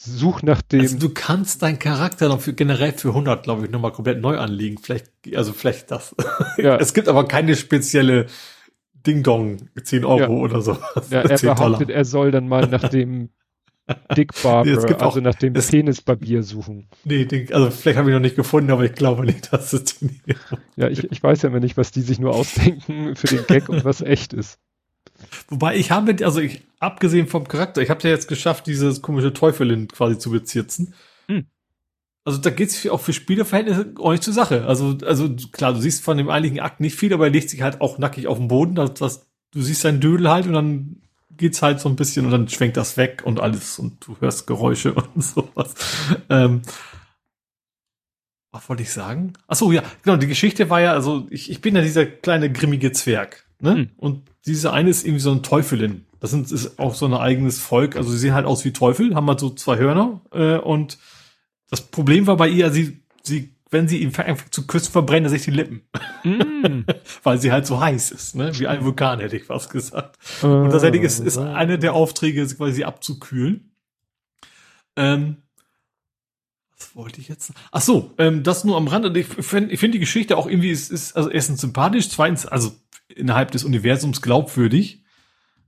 Such 0.00 0.42
nach 0.42 0.62
dem. 0.62 0.80
Also 0.80 0.96
du 0.96 1.08
kannst 1.10 1.60
deinen 1.62 1.80
Charakter 1.80 2.28
noch 2.28 2.40
für, 2.40 2.52
generell 2.52 2.92
für 2.92 3.08
100, 3.08 3.42
glaube 3.42 3.64
ich, 3.64 3.70
nochmal 3.70 3.90
komplett 3.90 4.20
neu 4.20 4.38
anlegen. 4.38 4.78
Vielleicht, 4.78 5.10
also 5.34 5.52
vielleicht 5.52 5.90
das. 5.90 6.14
Ja. 6.56 6.76
es 6.76 6.94
gibt 6.94 7.08
aber 7.08 7.26
keine 7.26 7.56
spezielle 7.56 8.26
Ding 8.94 9.22
Dong, 9.22 9.68
10 9.80 10.04
Euro 10.04 10.20
ja. 10.20 10.28
oder 10.28 10.60
so. 10.60 10.78
Ja, 11.10 11.22
er 11.22 11.38
behauptet, 11.38 11.90
er 11.90 12.04
soll 12.04 12.30
dann 12.30 12.48
mal 12.48 12.68
nach 12.68 12.88
dem 12.88 13.30
Dick 14.16 14.32
Barber, 14.42 14.70
nee, 14.70 14.76
also 14.76 14.96
auch, 14.98 15.16
nach 15.20 15.34
dem 15.34 15.54
Penisbarbier 15.54 16.42
suchen. 16.42 16.88
Nee, 17.04 17.24
den, 17.24 17.52
also 17.52 17.70
vielleicht 17.70 17.98
habe 17.98 18.10
ich 18.10 18.14
noch 18.14 18.20
nicht 18.20 18.36
gefunden, 18.36 18.70
aber 18.70 18.84
ich 18.84 18.92
glaube 18.92 19.24
nicht, 19.24 19.52
dass 19.52 19.72
es 19.72 19.98
den 19.98 20.20
Ja, 20.76 20.88
ich, 20.88 21.10
ich 21.10 21.22
weiß 21.22 21.42
ja 21.42 21.48
immer 21.48 21.60
nicht, 21.60 21.76
was 21.76 21.90
die 21.90 22.02
sich 22.02 22.18
nur 22.18 22.34
ausdenken 22.34 23.16
für 23.16 23.26
den 23.26 23.46
Gag 23.46 23.68
und 23.68 23.84
was 23.84 24.00
echt 24.00 24.32
ist. 24.32 24.58
Wobei 25.48 25.76
ich 25.76 25.90
habe, 25.90 26.14
also 26.24 26.40
ich, 26.40 26.62
abgesehen 26.78 27.26
vom 27.26 27.48
Charakter, 27.48 27.82
ich 27.82 27.90
habe 27.90 28.02
ja 28.04 28.10
jetzt 28.10 28.28
geschafft, 28.28 28.66
dieses 28.66 29.02
komische 29.02 29.32
Teufelin 29.32 29.88
quasi 29.88 30.18
zu 30.18 30.30
bezirzen. 30.30 30.94
Hm. 31.26 31.46
Also 32.24 32.38
da 32.38 32.50
geht's 32.50 32.86
auch 32.88 33.00
für 33.00 33.12
Spielerverhältnisse 33.12 33.94
ordentlich 33.98 34.20
zur 34.20 34.34
Sache. 34.34 34.66
Also, 34.66 34.98
also 35.04 35.34
klar, 35.50 35.72
du 35.72 35.80
siehst 35.80 36.04
von 36.04 36.18
dem 36.18 36.28
einigen 36.28 36.60
Akt 36.60 36.80
nicht 36.80 36.94
viel, 36.94 37.12
aber 37.14 37.24
er 37.24 37.32
legt 37.32 37.50
sich 37.50 37.62
halt 37.62 37.80
auch 37.80 37.98
nackig 37.98 38.26
auf 38.26 38.38
den 38.38 38.48
Boden. 38.48 38.74
Das, 38.74 38.94
das, 38.94 39.26
du 39.50 39.62
siehst 39.62 39.80
seinen 39.80 40.00
Dödel 40.00 40.30
halt 40.30 40.46
und 40.46 40.52
dann 40.52 41.02
geht's 41.38 41.62
halt 41.62 41.80
so 41.80 41.88
ein 41.88 41.96
bisschen 41.96 42.26
und 42.26 42.32
dann 42.32 42.48
schwenkt 42.48 42.76
das 42.76 42.96
weg 42.96 43.22
und 43.24 43.40
alles 43.40 43.78
und 43.78 44.06
du 44.06 44.16
hörst 44.20 44.46
Geräusche 44.46 44.92
und 45.14 45.22
sowas. 45.22 45.74
Ähm, 46.28 46.62
was 48.50 48.68
wollte 48.68 48.82
ich 48.82 48.92
sagen? 48.92 49.34
Ach 49.46 49.56
so, 49.56 49.72
ja, 49.72 49.82
genau, 50.02 50.16
die 50.16 50.26
Geschichte 50.26 50.68
war 50.70 50.80
ja, 50.80 50.92
also 50.92 51.26
ich, 51.30 51.50
ich 51.50 51.60
bin 51.60 51.76
ja 51.76 51.82
dieser 51.82 52.06
kleine 52.06 52.50
grimmige 52.50 52.92
Zwerg, 52.92 53.46
ne? 53.60 53.74
Hm. 53.74 53.88
Und 53.96 54.30
diese 54.46 54.72
eine 54.72 54.90
ist 54.90 55.04
irgendwie 55.04 55.22
so 55.22 55.30
ein 55.30 55.42
Teufelin. 55.42 56.06
Das 56.20 56.30
sind, 56.30 56.50
ist 56.50 56.78
auch 56.78 56.94
so 56.94 57.06
ein 57.06 57.14
eigenes 57.14 57.60
Volk. 57.60 57.96
Also 57.96 58.10
sie 58.10 58.18
sehen 58.18 58.34
halt 58.34 58.46
aus 58.46 58.64
wie 58.64 58.72
Teufel, 58.72 59.14
haben 59.14 59.28
halt 59.28 59.40
so 59.40 59.50
zwei 59.50 59.76
Hörner. 59.78 60.20
Äh, 60.32 60.56
und 60.56 60.98
das 61.70 61.82
Problem 61.82 62.26
war 62.26 62.36
bei 62.36 62.48
ihr, 62.48 62.70
sie, 62.70 63.00
sie 63.22 63.54
wenn 63.70 63.88
sie 63.88 63.98
ihn 63.98 64.14
einfach 64.16 64.48
zu 64.50 64.66
küssen, 64.66 64.92
verbrennen 64.92 65.24
er 65.24 65.30
sich 65.30 65.42
die 65.42 65.50
Lippen. 65.50 65.82
Mm. 66.24 66.84
Weil 67.22 67.38
sie 67.38 67.52
halt 67.52 67.66
so 67.66 67.80
heiß 67.80 68.10
ist, 68.10 68.34
ne? 68.34 68.50
Wie 68.58 68.66
ein 68.66 68.84
Vulkan, 68.84 69.20
hätte 69.20 69.36
ich 69.36 69.44
fast 69.44 69.70
gesagt. 69.70 70.18
Uh, 70.42 70.46
und 70.46 70.70
tatsächlich 70.70 71.02
ist, 71.02 71.20
ist 71.20 71.38
eine 71.38 71.78
der 71.78 71.94
Aufträge, 71.94 72.46
quasi 72.46 72.84
abzukühlen. 72.84 73.72
Ähm, 74.96 75.36
was 76.78 76.94
wollte 76.94 77.20
ich 77.20 77.28
jetzt? 77.28 77.52
Ach 77.72 77.80
so, 77.80 78.14
ähm, 78.18 78.42
das 78.42 78.64
nur 78.64 78.76
am 78.76 78.88
Rand. 78.88 79.16
Ich 79.16 79.26
finde 79.26 79.76
find 79.76 79.94
die 79.94 79.98
Geschichte 79.98 80.36
auch 80.36 80.46
irgendwie, 80.46 80.70
ist, 80.70 80.90
ist 80.90 81.16
also 81.16 81.30
erstens 81.30 81.60
sympathisch, 81.60 82.08
zweitens, 82.08 82.46
also 82.46 82.72
innerhalb 83.08 83.50
des 83.50 83.64
Universums 83.64 84.22
glaubwürdig. 84.22 85.04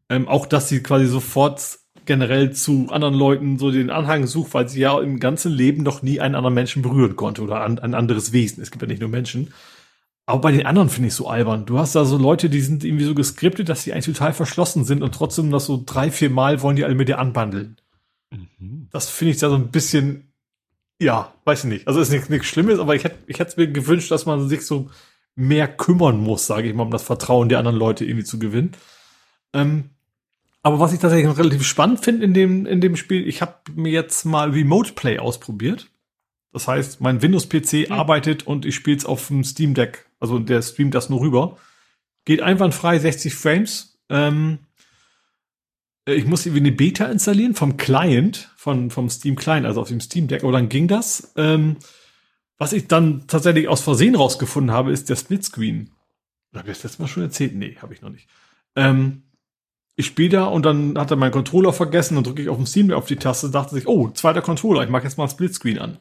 Ähm, 0.09 0.29
auch, 0.29 0.47
dass 0.47 0.69
sie 0.69 0.83
quasi 0.83 1.07
sofort 1.07 1.79
generell 2.07 2.53
zu 2.53 2.89
anderen 2.91 3.15
Leuten 3.15 3.59
so 3.59 3.71
den 3.71 3.91
Anhang 3.91 4.27
sucht, 4.27 4.55
weil 4.55 4.69
sie 4.69 4.81
ja 4.81 4.99
im 5.01 5.21
ganzen 5.21 5.53
Leben 5.53 5.83
noch 5.83 6.03
nie 6.03 6.21
einen 6.21 6.35
anderen 6.35 6.55
Menschen 6.55 6.83
berühren 6.83 7.17
konnte 7.17 7.43
oder 7.43 7.63
ein, 7.63 7.79
ein 7.79 7.95
anderes 7.95 8.33
Wesen. 8.33 8.63
Es 8.63 8.71
gibt 8.71 8.83
ja 8.83 8.89
nicht 8.89 9.01
nur 9.01 9.11
Menschen. 9.11 9.53
Aber 10.27 10.41
bei 10.41 10.53
den 10.53 10.67
anderen 10.67 10.91
finde 10.91 11.09
ich 11.09 11.15
so 11.15 11.29
albern. 11.29 11.67
Du 11.67 11.79
hast 11.79 11.95
da 11.97 12.05
so 12.05 12.17
Leute, 12.17 12.49
die 12.49 12.61
sind 12.61 12.85
irgendwie 12.85 13.05
so 13.05 13.15
geskriptet, 13.15 13.69
dass 13.69 13.85
die 13.85 13.93
eigentlich 13.93 14.07
total 14.07 14.33
verschlossen 14.33 14.85
sind 14.85 15.03
und 15.03 15.15
trotzdem 15.15 15.49
noch 15.49 15.61
so 15.61 15.83
drei, 15.85 16.11
vier 16.11 16.31
Mal 16.31 16.63
wollen 16.63 16.77
die 16.77 16.85
alle 16.85 16.95
mit 16.95 17.09
dir 17.09 17.19
anbandeln. 17.19 17.77
Mhm. 18.31 18.89
Das 18.93 19.09
finde 19.09 19.33
ich 19.33 19.39
da 19.39 19.49
so 19.49 19.57
ein 19.57 19.73
bisschen, 19.73 20.33
ja, 21.01 21.35
weiß 21.45 21.65
ich 21.65 21.71
nicht. 21.71 21.89
Also 21.89 22.01
ist 22.01 22.11
nichts, 22.13 22.29
nichts 22.29 22.47
Schlimmes, 22.47 22.79
aber 22.79 22.95
ich 22.95 23.05
hätte 23.05 23.19
ich 23.27 23.39
hätte 23.41 23.61
mir 23.61 23.73
gewünscht, 23.73 24.11
dass 24.11 24.27
man 24.27 24.49
sich 24.49 24.65
so 24.65 24.89
mehr 25.35 25.69
kümmern 25.69 26.19
muss, 26.19 26.47
sage 26.47 26.69
ich 26.69 26.75
mal, 26.75 26.85
um 26.85 26.91
das 26.91 27.03
Vertrauen 27.03 27.49
der 27.49 27.59
anderen 27.59 27.79
Leute 27.79 28.05
irgendwie 28.05 28.25
zu 28.25 28.39
gewinnen. 28.39 28.73
Ähm, 29.53 29.91
aber 30.63 30.79
was 30.79 30.93
ich 30.93 30.99
tatsächlich 30.99 31.27
noch 31.27 31.39
relativ 31.39 31.65
spannend 31.65 32.05
finde 32.05 32.25
in 32.25 32.35
dem, 32.35 32.67
in 32.67 32.81
dem 32.81 32.97
Spiel, 32.97 33.27
ich 33.27 33.41
habe 33.41 33.55
mir 33.75 33.93
jetzt 33.93 34.25
mal 34.25 34.51
Remote 34.51 34.93
Play 34.93 35.19
ausprobiert. 35.19 35.91
Das 36.53 36.69
heißt, 36.69 37.01
mein 37.01 37.23
Windows-PC 37.23 37.89
mhm. 37.89 37.93
arbeitet 37.93 38.47
und 38.47 38.67
ich 38.67 38.75
spiele 38.75 38.97
es 38.97 39.07
auf 39.07 39.29
dem 39.29 39.45
Steam 39.45 39.75
Deck. 39.75 40.07
Also 40.19 40.39
der 40.39 40.61
streamt 40.63 40.95
das 40.95 41.09
nur 41.09 41.21
rüber. 41.21 41.57
Geht 42.25 42.43
einwandfrei, 42.43 42.99
60 42.99 43.35
Frames. 43.35 43.99
Ähm, 44.11 44.59
ich 46.07 46.27
muss 46.27 46.45
irgendwie 46.45 46.61
eine 46.61 46.73
Beta 46.73 47.07
installieren 47.07 47.55
vom 47.55 47.77
Client, 47.77 48.51
von, 48.57 48.91
vom 48.91 49.09
Steam 49.09 49.37
Client, 49.37 49.67
also 49.67 49.81
auf 49.81 49.89
dem 49.89 50.01
Steam 50.01 50.29
Deck, 50.29 50.43
aber 50.43 50.53
dann 50.53 50.69
ging 50.69 50.89
das. 50.89 51.33
Ähm, 51.37 51.77
was 52.59 52.73
ich 52.73 52.89
dann 52.89 53.27
tatsächlich 53.27 53.69
aus 53.69 53.81
Versehen 53.81 54.15
rausgefunden 54.15 54.73
habe, 54.73 54.93
ist 54.93 55.09
der 55.09 55.17
Splitscreen. 55.17 55.91
Habe 56.55 56.71
ich 56.71 56.77
das 56.77 56.85
letztes 56.85 56.99
Mal 56.99 57.07
schon 57.07 57.23
erzählt? 57.23 57.55
Nee, 57.55 57.79
habe 57.81 57.95
ich 57.95 58.03
noch 58.03 58.11
nicht. 58.11 58.29
Ähm, 58.77 59.23
ich 60.01 60.07
spiele 60.07 60.31
da 60.31 60.45
und 60.47 60.67
dann 60.67 60.99
hat 60.99 61.11
er 61.11 61.17
meinen 61.17 61.33
Controller 61.33 61.73
vergessen 61.73 62.17
und 62.17 62.27
drücke 62.27 62.43
ich 62.43 62.49
auf 62.49 62.57
dem 62.57 62.67
Steam 62.67 62.91
auf 62.93 63.07
die 63.07 63.17
Taste, 63.17 63.51
dachte 63.51 63.75
sich, 63.75 63.87
oh, 63.87 64.11
zweiter 64.11 64.43
Controller, 64.43 64.83
ich 64.83 64.91
mache 64.91 65.05
jetzt 65.05 65.19
mal 65.19 65.29
Splitscreen 65.29 65.79
an. 65.79 65.99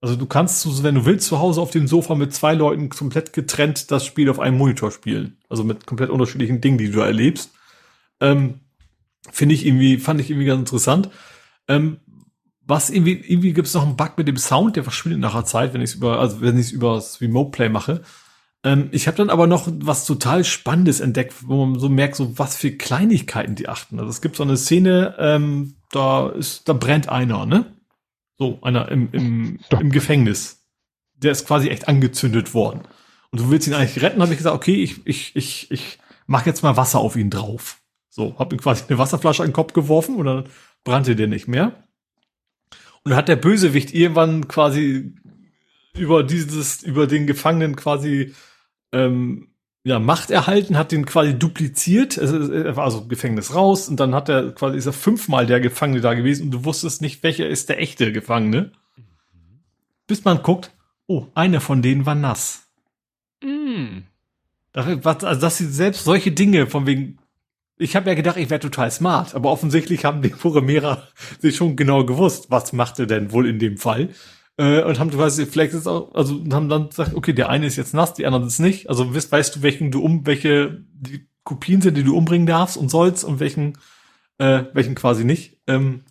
Also 0.00 0.16
du 0.16 0.26
kannst, 0.26 0.82
wenn 0.82 0.94
du 0.94 1.06
willst, 1.06 1.26
zu 1.26 1.38
Hause 1.38 1.60
auf 1.60 1.70
dem 1.70 1.88
Sofa 1.88 2.14
mit 2.14 2.34
zwei 2.34 2.54
Leuten 2.54 2.90
komplett 2.90 3.32
getrennt 3.32 3.90
das 3.90 4.04
Spiel 4.04 4.28
auf 4.28 4.38
einem 4.38 4.58
Monitor 4.58 4.90
spielen. 4.90 5.38
Also 5.48 5.64
mit 5.64 5.86
komplett 5.86 6.10
unterschiedlichen 6.10 6.60
Dingen, 6.60 6.78
die 6.78 6.90
du 6.90 7.00
erlebst. 7.00 7.52
Ähm, 8.20 8.60
Finde 9.30 9.54
ich 9.54 9.66
irgendwie, 9.66 9.98
fand 9.98 10.20
ich 10.20 10.30
irgendwie 10.30 10.46
ganz 10.46 10.60
interessant. 10.60 11.10
Ähm, 11.66 11.98
was 12.62 12.90
irgendwie, 12.90 13.12
irgendwie 13.12 13.52
gibt 13.52 13.68
es 13.68 13.74
noch 13.74 13.84
einen 13.84 13.96
Bug 13.96 14.12
mit 14.16 14.28
dem 14.28 14.36
Sound, 14.36 14.76
der 14.76 14.84
verschwindet 14.84 15.20
nach 15.20 15.34
einer 15.34 15.44
Zeit, 15.44 15.72
wenn 15.72 15.80
ich 15.80 15.90
es 15.90 15.96
über, 15.96 16.18
also 16.18 16.40
wenn 16.40 16.58
ich 16.58 16.66
es 16.66 16.72
über 16.72 16.94
das 16.94 17.20
Remote 17.20 17.50
Play 17.50 17.68
mache. 17.68 18.02
Ähm, 18.66 18.88
ich 18.90 19.06
habe 19.06 19.16
dann 19.16 19.30
aber 19.30 19.46
noch 19.46 19.68
was 19.78 20.06
total 20.06 20.42
Spannendes 20.42 20.98
entdeckt, 20.98 21.34
wo 21.46 21.64
man 21.64 21.78
so 21.78 21.88
merkt, 21.88 22.16
so 22.16 22.36
was 22.36 22.56
für 22.56 22.72
Kleinigkeiten 22.72 23.54
die 23.54 23.68
achten. 23.68 24.00
Also 24.00 24.10
es 24.10 24.20
gibt 24.20 24.34
so 24.34 24.42
eine 24.42 24.56
Szene, 24.56 25.14
ähm, 25.20 25.76
da 25.92 26.30
ist, 26.30 26.68
da 26.68 26.72
brennt 26.72 27.08
einer, 27.08 27.46
ne? 27.46 27.76
So, 28.36 28.58
einer 28.62 28.90
im, 28.90 29.08
im, 29.12 29.60
im 29.70 29.90
Gefängnis. 29.92 30.66
Der 31.14 31.30
ist 31.30 31.46
quasi 31.46 31.68
echt 31.68 31.86
angezündet 31.86 32.54
worden. 32.54 32.80
Und 33.30 33.40
du 33.40 33.50
willst 33.50 33.68
ihn 33.68 33.74
eigentlich 33.74 34.02
retten, 34.02 34.20
habe 34.20 34.32
ich 34.32 34.38
gesagt, 34.38 34.56
okay, 34.56 34.82
ich, 34.82 35.06
ich, 35.06 35.36
ich, 35.36 35.70
ich 35.70 35.98
mach 36.26 36.44
jetzt 36.44 36.64
mal 36.64 36.76
Wasser 36.76 36.98
auf 36.98 37.14
ihn 37.14 37.30
drauf. 37.30 37.80
So, 38.08 38.36
hab 38.36 38.52
ihm 38.52 38.58
quasi 38.58 38.82
eine 38.88 38.98
Wasserflasche 38.98 39.44
an 39.44 39.50
den 39.50 39.54
Kopf 39.54 39.74
geworfen 39.74 40.16
und 40.16 40.26
dann 40.26 40.44
brannte 40.82 41.14
der 41.14 41.28
nicht 41.28 41.46
mehr. 41.46 41.84
Und 43.04 43.10
dann 43.10 43.16
hat 43.16 43.28
der 43.28 43.36
Bösewicht 43.36 43.94
irgendwann 43.94 44.48
quasi 44.48 45.14
über 45.96 46.24
dieses, 46.24 46.82
über 46.82 47.06
den 47.06 47.28
Gefangenen 47.28 47.76
quasi 47.76 48.34
ähm, 48.92 49.48
ja, 49.84 50.00
Macht 50.00 50.30
erhalten, 50.30 50.76
hat 50.76 50.90
den 50.90 51.06
quasi 51.06 51.38
dupliziert. 51.38 52.18
Also, 52.18 52.52
er 52.52 52.76
war 52.76 52.84
also 52.84 53.06
Gefängnis 53.06 53.54
raus 53.54 53.88
und 53.88 54.00
dann 54.00 54.14
hat 54.14 54.28
er 54.28 54.52
quasi 54.52 54.76
ist 54.76 54.86
er 54.86 54.92
fünfmal 54.92 55.46
der 55.46 55.60
Gefangene 55.60 56.00
da 56.00 56.14
gewesen 56.14 56.46
und 56.46 56.50
du 56.50 56.64
wusstest 56.64 57.02
nicht, 57.02 57.22
welcher 57.22 57.48
ist 57.48 57.68
der 57.68 57.80
echte 57.80 58.10
Gefangene. 58.12 58.72
Bis 60.08 60.24
man 60.24 60.42
guckt, 60.42 60.72
oh, 61.06 61.26
einer 61.34 61.60
von 61.60 61.82
denen 61.82 62.04
war 62.04 62.16
nass. 62.16 62.68
Mm. 63.42 64.02
Also, 64.72 64.96
dass 64.96 65.56
sie 65.56 65.66
selbst 65.66 66.04
solche 66.04 66.32
Dinge 66.32 66.66
von 66.66 66.86
wegen 66.86 67.18
ich 67.78 67.94
habe 67.94 68.08
ja 68.08 68.14
gedacht, 68.14 68.38
ich 68.38 68.48
wäre 68.48 68.60
total 68.60 68.90
smart, 68.90 69.34
aber 69.34 69.50
offensichtlich 69.50 70.04
haben 70.04 70.22
die 70.22 70.30
Programmierer 70.30 71.06
sich 71.40 71.56
schon 71.56 71.76
genau 71.76 72.04
gewusst, 72.04 72.50
was 72.50 72.72
macht 72.72 72.98
er 72.98 73.06
denn 73.06 73.32
wohl 73.32 73.46
in 73.46 73.58
dem 73.58 73.76
Fall. 73.76 74.10
Äh, 74.58 74.82
und 74.82 74.98
haben 74.98 75.10
quasi, 75.10 75.44
vielleicht 75.46 75.74
ist 75.74 75.86
auch, 75.86 76.14
also 76.14 76.42
haben 76.52 76.68
dann 76.68 76.88
gesagt, 76.88 77.14
okay, 77.14 77.32
der 77.32 77.48
eine 77.50 77.66
ist 77.66 77.76
jetzt 77.76 77.94
nass, 77.94 78.14
die 78.14 78.26
anderen 78.26 78.46
ist 78.46 78.58
nicht. 78.58 78.88
Also 78.88 79.14
weißt, 79.14 79.30
weißt 79.30 79.56
du, 79.56 79.62
welchen 79.62 79.90
du 79.90 80.02
um, 80.02 80.26
welche 80.26 80.82
die 80.92 81.28
Kopien 81.44 81.82
sind, 81.82 81.96
die 81.96 82.02
du 82.02 82.16
umbringen 82.16 82.46
darfst 82.46 82.76
und 82.76 82.90
sollst 82.90 83.24
und 83.24 83.38
welchen, 83.38 83.78
äh, 84.38 84.64
welchen 84.72 84.94
quasi 84.94 85.24
nicht. 85.24 85.60
Ähm, 85.66 86.02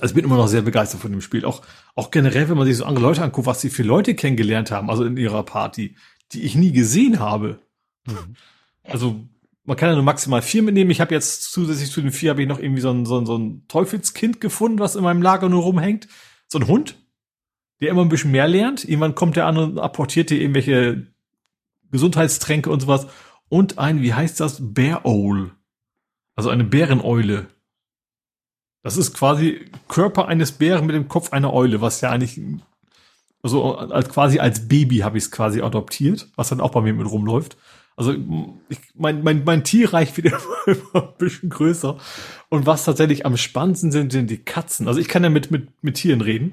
also 0.00 0.12
ich 0.12 0.14
bin 0.14 0.24
immer 0.24 0.36
noch 0.36 0.48
sehr 0.48 0.62
begeistert 0.62 1.00
von 1.00 1.12
dem 1.12 1.20
Spiel. 1.20 1.44
Auch, 1.44 1.62
auch 1.94 2.10
generell, 2.10 2.48
wenn 2.48 2.56
man 2.56 2.66
sich 2.66 2.76
so 2.76 2.84
andere 2.84 3.04
Leute 3.04 3.22
anguckt, 3.22 3.46
was 3.46 3.60
sie 3.60 3.70
für 3.70 3.82
Leute 3.82 4.14
kennengelernt 4.14 4.70
haben, 4.70 4.90
also 4.90 5.04
in 5.04 5.16
ihrer 5.16 5.42
Party, 5.42 5.96
die 6.32 6.42
ich 6.42 6.54
nie 6.54 6.72
gesehen 6.72 7.20
habe. 7.20 7.60
Mhm. 8.06 8.36
Also 8.84 9.20
man 9.64 9.76
kann 9.76 9.90
ja 9.90 9.94
nur 9.94 10.04
maximal 10.04 10.42
vier 10.42 10.62
mitnehmen. 10.62 10.90
Ich 10.90 11.00
habe 11.00 11.14
jetzt 11.14 11.52
zusätzlich 11.52 11.90
zu 11.90 12.00
den 12.00 12.12
vier 12.12 12.30
habe 12.30 12.42
ich 12.42 12.48
noch 12.48 12.58
irgendwie 12.58 12.80
so 12.80 12.90
ein, 12.90 13.06
so, 13.06 13.18
ein, 13.18 13.26
so 13.26 13.36
ein 13.36 13.66
Teufelskind 13.68 14.40
gefunden, 14.40 14.78
was 14.78 14.96
in 14.96 15.02
meinem 15.02 15.22
Lager 15.22 15.48
nur 15.48 15.62
rumhängt. 15.62 16.08
So 16.48 16.58
ein 16.58 16.66
Hund, 16.66 16.96
der 17.82 17.90
immer 17.90 18.02
ein 18.02 18.08
bisschen 18.08 18.30
mehr 18.30 18.46
lernt. 18.46 18.84
Irgendwann 18.84 19.16
kommt 19.16 19.36
der 19.36 19.46
an 19.46 19.58
und 19.58 19.78
apportiert 19.78 20.30
dir 20.30 20.40
irgendwelche 20.40 21.08
Gesundheitstränke 21.90 22.70
und 22.70 22.80
sowas. 22.80 23.08
Und 23.48 23.78
ein, 23.78 24.00
wie 24.02 24.14
heißt 24.14 24.38
das? 24.40 24.58
Bear 24.72 25.04
Owl. 25.04 25.50
Also 26.36 26.48
eine 26.48 26.64
Bäreneule. 26.64 27.48
Das 28.82 28.96
ist 28.96 29.14
quasi 29.14 29.66
Körper 29.88 30.28
eines 30.28 30.52
Bären 30.52 30.86
mit 30.86 30.94
dem 30.94 31.08
Kopf 31.08 31.32
einer 31.32 31.52
Eule, 31.52 31.80
was 31.80 32.00
ja 32.00 32.10
eigentlich, 32.10 32.40
also 33.42 33.76
als 33.76 34.08
quasi 34.08 34.38
als 34.38 34.68
Baby 34.68 34.98
habe 34.98 35.18
ich 35.18 35.24
es 35.24 35.30
quasi 35.30 35.60
adoptiert, 35.60 36.28
was 36.36 36.48
dann 36.48 36.60
auch 36.60 36.70
bei 36.70 36.80
mir 36.80 36.94
mit 36.94 37.10
rumläuft. 37.10 37.56
Also 37.96 38.14
ich, 38.68 38.78
mein, 38.94 39.22
mein, 39.22 39.42
mein 39.44 39.64
Tierreich 39.64 40.16
wird 40.16 40.34
immer 40.66 41.08
ein 41.08 41.18
bisschen 41.18 41.50
größer. 41.50 41.98
Und 42.48 42.64
was 42.66 42.84
tatsächlich 42.84 43.26
am 43.26 43.36
spannendsten 43.36 43.90
sind, 43.90 44.12
sind 44.12 44.30
die 44.30 44.44
Katzen. 44.44 44.86
Also 44.86 45.00
ich 45.00 45.08
kann 45.08 45.24
ja 45.24 45.30
mit, 45.30 45.50
mit, 45.50 45.82
mit 45.82 45.96
Tieren 45.96 46.20
reden. 46.20 46.52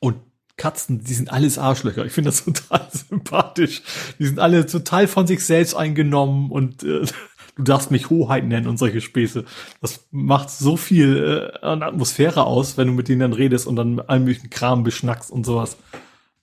Und 0.00 0.16
Katzen, 0.56 1.02
die 1.04 1.14
sind 1.14 1.32
alles 1.32 1.56
Arschlöcher. 1.56 2.04
Ich 2.04 2.12
finde 2.12 2.30
das 2.30 2.44
total 2.44 2.88
sympathisch. 2.92 3.82
Die 4.18 4.26
sind 4.26 4.38
alle 4.38 4.66
total 4.66 5.06
von 5.06 5.26
sich 5.26 5.44
selbst 5.44 5.74
eingenommen 5.74 6.50
und 6.50 6.82
äh, 6.82 7.06
du 7.56 7.62
darfst 7.62 7.90
mich 7.90 8.10
Hoheit 8.10 8.44
nennen 8.44 8.68
und 8.68 8.78
solche 8.78 9.00
Späße. 9.00 9.44
Das 9.80 10.06
macht 10.10 10.50
so 10.50 10.76
viel 10.76 11.52
äh, 11.62 11.66
an 11.66 11.82
Atmosphäre 11.82 12.44
aus, 12.44 12.76
wenn 12.76 12.88
du 12.88 12.94
mit 12.94 13.08
denen 13.08 13.20
dann 13.20 13.32
redest 13.32 13.66
und 13.66 13.76
dann 13.76 14.00
allen 14.00 14.24
möglichen 14.24 14.50
Kram 14.50 14.82
beschnackst 14.82 15.30
und 15.30 15.46
sowas. 15.46 15.78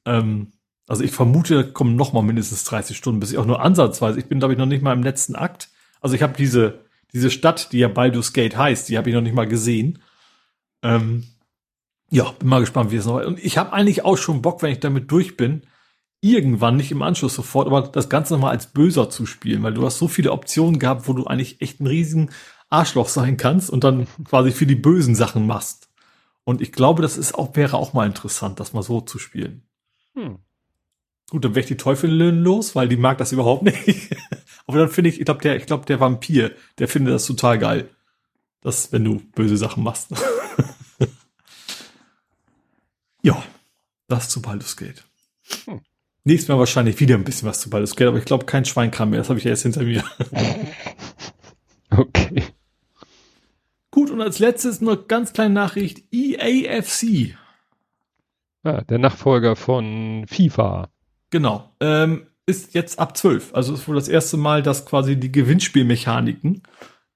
Ähm, 0.05 0.51
also 0.87 1.03
ich 1.03 1.11
vermute, 1.11 1.55
da 1.55 1.63
kommen 1.63 1.95
noch 1.95 2.13
mal 2.13 2.21
mindestens 2.21 2.63
30 2.63 2.95
Stunden, 2.95 3.19
bis 3.19 3.31
ich 3.31 3.37
auch 3.37 3.45
nur 3.45 3.61
ansatzweise. 3.61 4.19
Ich 4.19 4.27
bin, 4.27 4.39
glaube 4.39 4.53
ich, 4.53 4.59
noch 4.59 4.65
nicht 4.65 4.83
mal 4.83 4.93
im 4.93 5.03
letzten 5.03 5.35
Akt. 5.35 5.69
Also 5.99 6.15
ich 6.15 6.21
habe 6.21 6.33
diese, 6.37 6.85
diese 7.11 7.31
Stadt, 7.31 7.71
die 7.71 7.79
ja 7.79 7.87
Baldur's 7.87 8.33
Gate 8.33 8.55
heißt, 8.55 8.87
die 8.89 8.97
habe 8.97 9.09
ich 9.09 9.15
noch 9.15 9.21
nicht 9.21 9.35
mal 9.35 9.47
gesehen. 9.47 9.99
Ähm, 10.83 11.25
ja, 12.09 12.31
bin 12.31 12.49
mal 12.49 12.59
gespannt, 12.59 12.91
wie 12.91 12.97
es 12.97 13.05
noch. 13.05 13.23
Und 13.25 13.43
ich 13.43 13.57
habe 13.57 13.73
eigentlich 13.73 14.05
auch 14.05 14.17
schon 14.17 14.41
Bock, 14.41 14.61
wenn 14.61 14.71
ich 14.71 14.79
damit 14.79 15.11
durch 15.11 15.37
bin, 15.37 15.63
irgendwann 16.21 16.77
nicht 16.77 16.91
im 16.91 17.01
Anschluss 17.01 17.35
sofort, 17.35 17.67
aber 17.67 17.83
das 17.83 18.09
Ganze 18.09 18.33
nochmal 18.33 18.51
als 18.51 18.67
Böser 18.67 19.09
zu 19.09 19.25
spielen, 19.25 19.63
weil 19.63 19.73
du 19.73 19.85
hast 19.85 19.99
so 19.99 20.07
viele 20.07 20.31
Optionen 20.31 20.79
gehabt, 20.79 21.07
wo 21.07 21.13
du 21.13 21.25
eigentlich 21.25 21.61
echt 21.61 21.79
ein 21.79 21.87
riesen 21.87 22.31
Arschloch 22.69 23.09
sein 23.09 23.37
kannst 23.37 23.69
und 23.69 23.83
dann 23.83 24.07
quasi 24.25 24.51
für 24.51 24.65
die 24.65 24.75
bösen 24.75 25.15
Sachen 25.15 25.45
machst. 25.45 25.89
Und 26.43 26.61
ich 26.61 26.71
glaube, 26.71 27.01
das 27.01 27.17
ist 27.17 27.35
auch, 27.35 27.55
wäre 27.55 27.77
auch 27.77 27.93
mal 27.93 28.05
interessant, 28.05 28.59
das 28.59 28.73
mal 28.73 28.83
so 28.83 29.01
zu 29.01 29.19
spielen. 29.19 29.63
Hm. 30.13 30.39
Gut, 31.29 31.43
dann 31.43 31.51
wäre 31.55 31.61
ich 31.61 31.67
die 31.67 31.77
Teufelin 31.77 32.43
los, 32.43 32.75
weil 32.75 32.87
die 32.87 32.97
mag 32.97 33.17
das 33.17 33.31
überhaupt 33.31 33.63
nicht. 33.87 34.15
Aber 34.67 34.79
dann 34.79 34.89
finde 34.89 35.09
ich, 35.09 35.19
ich 35.19 35.25
glaube, 35.25 35.41
der, 35.41 35.55
ich 35.57 35.65
glaube, 35.65 35.85
der 35.85 35.99
Vampir, 35.99 36.51
der 36.77 36.87
findet 36.87 37.13
das 37.13 37.25
total 37.25 37.59
geil. 37.59 37.89
Das, 38.61 38.91
wenn 38.91 39.03
du 39.03 39.21
böse 39.35 39.57
Sachen 39.57 39.83
machst. 39.83 40.09
ja, 43.25 43.43
das 44.07 44.29
zu 44.29 44.39
Baldur's 44.39 44.77
Gate. 44.77 45.03
Hm. 45.65 45.81
Nächstes 46.25 46.47
Mal 46.47 46.59
wahrscheinlich 46.59 46.99
wieder 46.99 47.15
ein 47.15 47.23
bisschen 47.23 47.47
was 47.47 47.59
zu 47.59 47.71
Baldur's 47.71 47.95
Gate, 47.95 48.07
aber 48.07 48.19
ich 48.19 48.25
glaube 48.25 48.45
kein 48.45 48.65
Schweinkram 48.65 49.09
mehr. 49.09 49.19
Das 49.19 49.29
habe 49.29 49.39
ich 49.39 49.45
ja 49.45 49.51
erst 49.51 49.63
hinter 49.63 49.81
mir. 49.81 50.03
okay. 51.89 52.43
Gut, 53.89 54.11
und 54.11 54.21
als 54.21 54.37
letztes 54.37 54.79
noch 54.79 55.07
ganz 55.07 55.33
kleine 55.33 55.55
Nachricht. 55.55 56.03
EAFC. 56.13 57.35
Ja, 58.63 58.81
der 58.81 58.99
Nachfolger 58.99 59.55
von 59.55 60.25
FIFA. 60.27 60.89
Genau. 61.31 61.71
Ähm, 61.79 62.27
ist 62.45 62.75
jetzt 62.75 62.99
ab 62.99 63.17
12. 63.17 63.55
Also 63.55 63.73
ist 63.73 63.87
wohl 63.87 63.95
das 63.95 64.07
erste 64.07 64.37
Mal, 64.37 64.61
dass 64.61 64.85
quasi 64.85 65.15
die 65.15 65.31
Gewinnspielmechaniken 65.31 66.61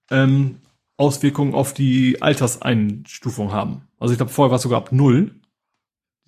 ähm, 0.10 0.58
Auswirkungen 0.98 1.54
auf 1.54 1.76
die 1.76 2.20
Alterseinstufung 2.20 3.52
haben. 3.52 3.88
Also 4.00 4.14
ich 4.14 4.18
glaube, 4.18 4.32
vorher 4.32 4.50
war 4.50 4.58
es 4.58 4.64
sogar 4.64 4.80
ab 4.80 4.92
0. 4.92 5.36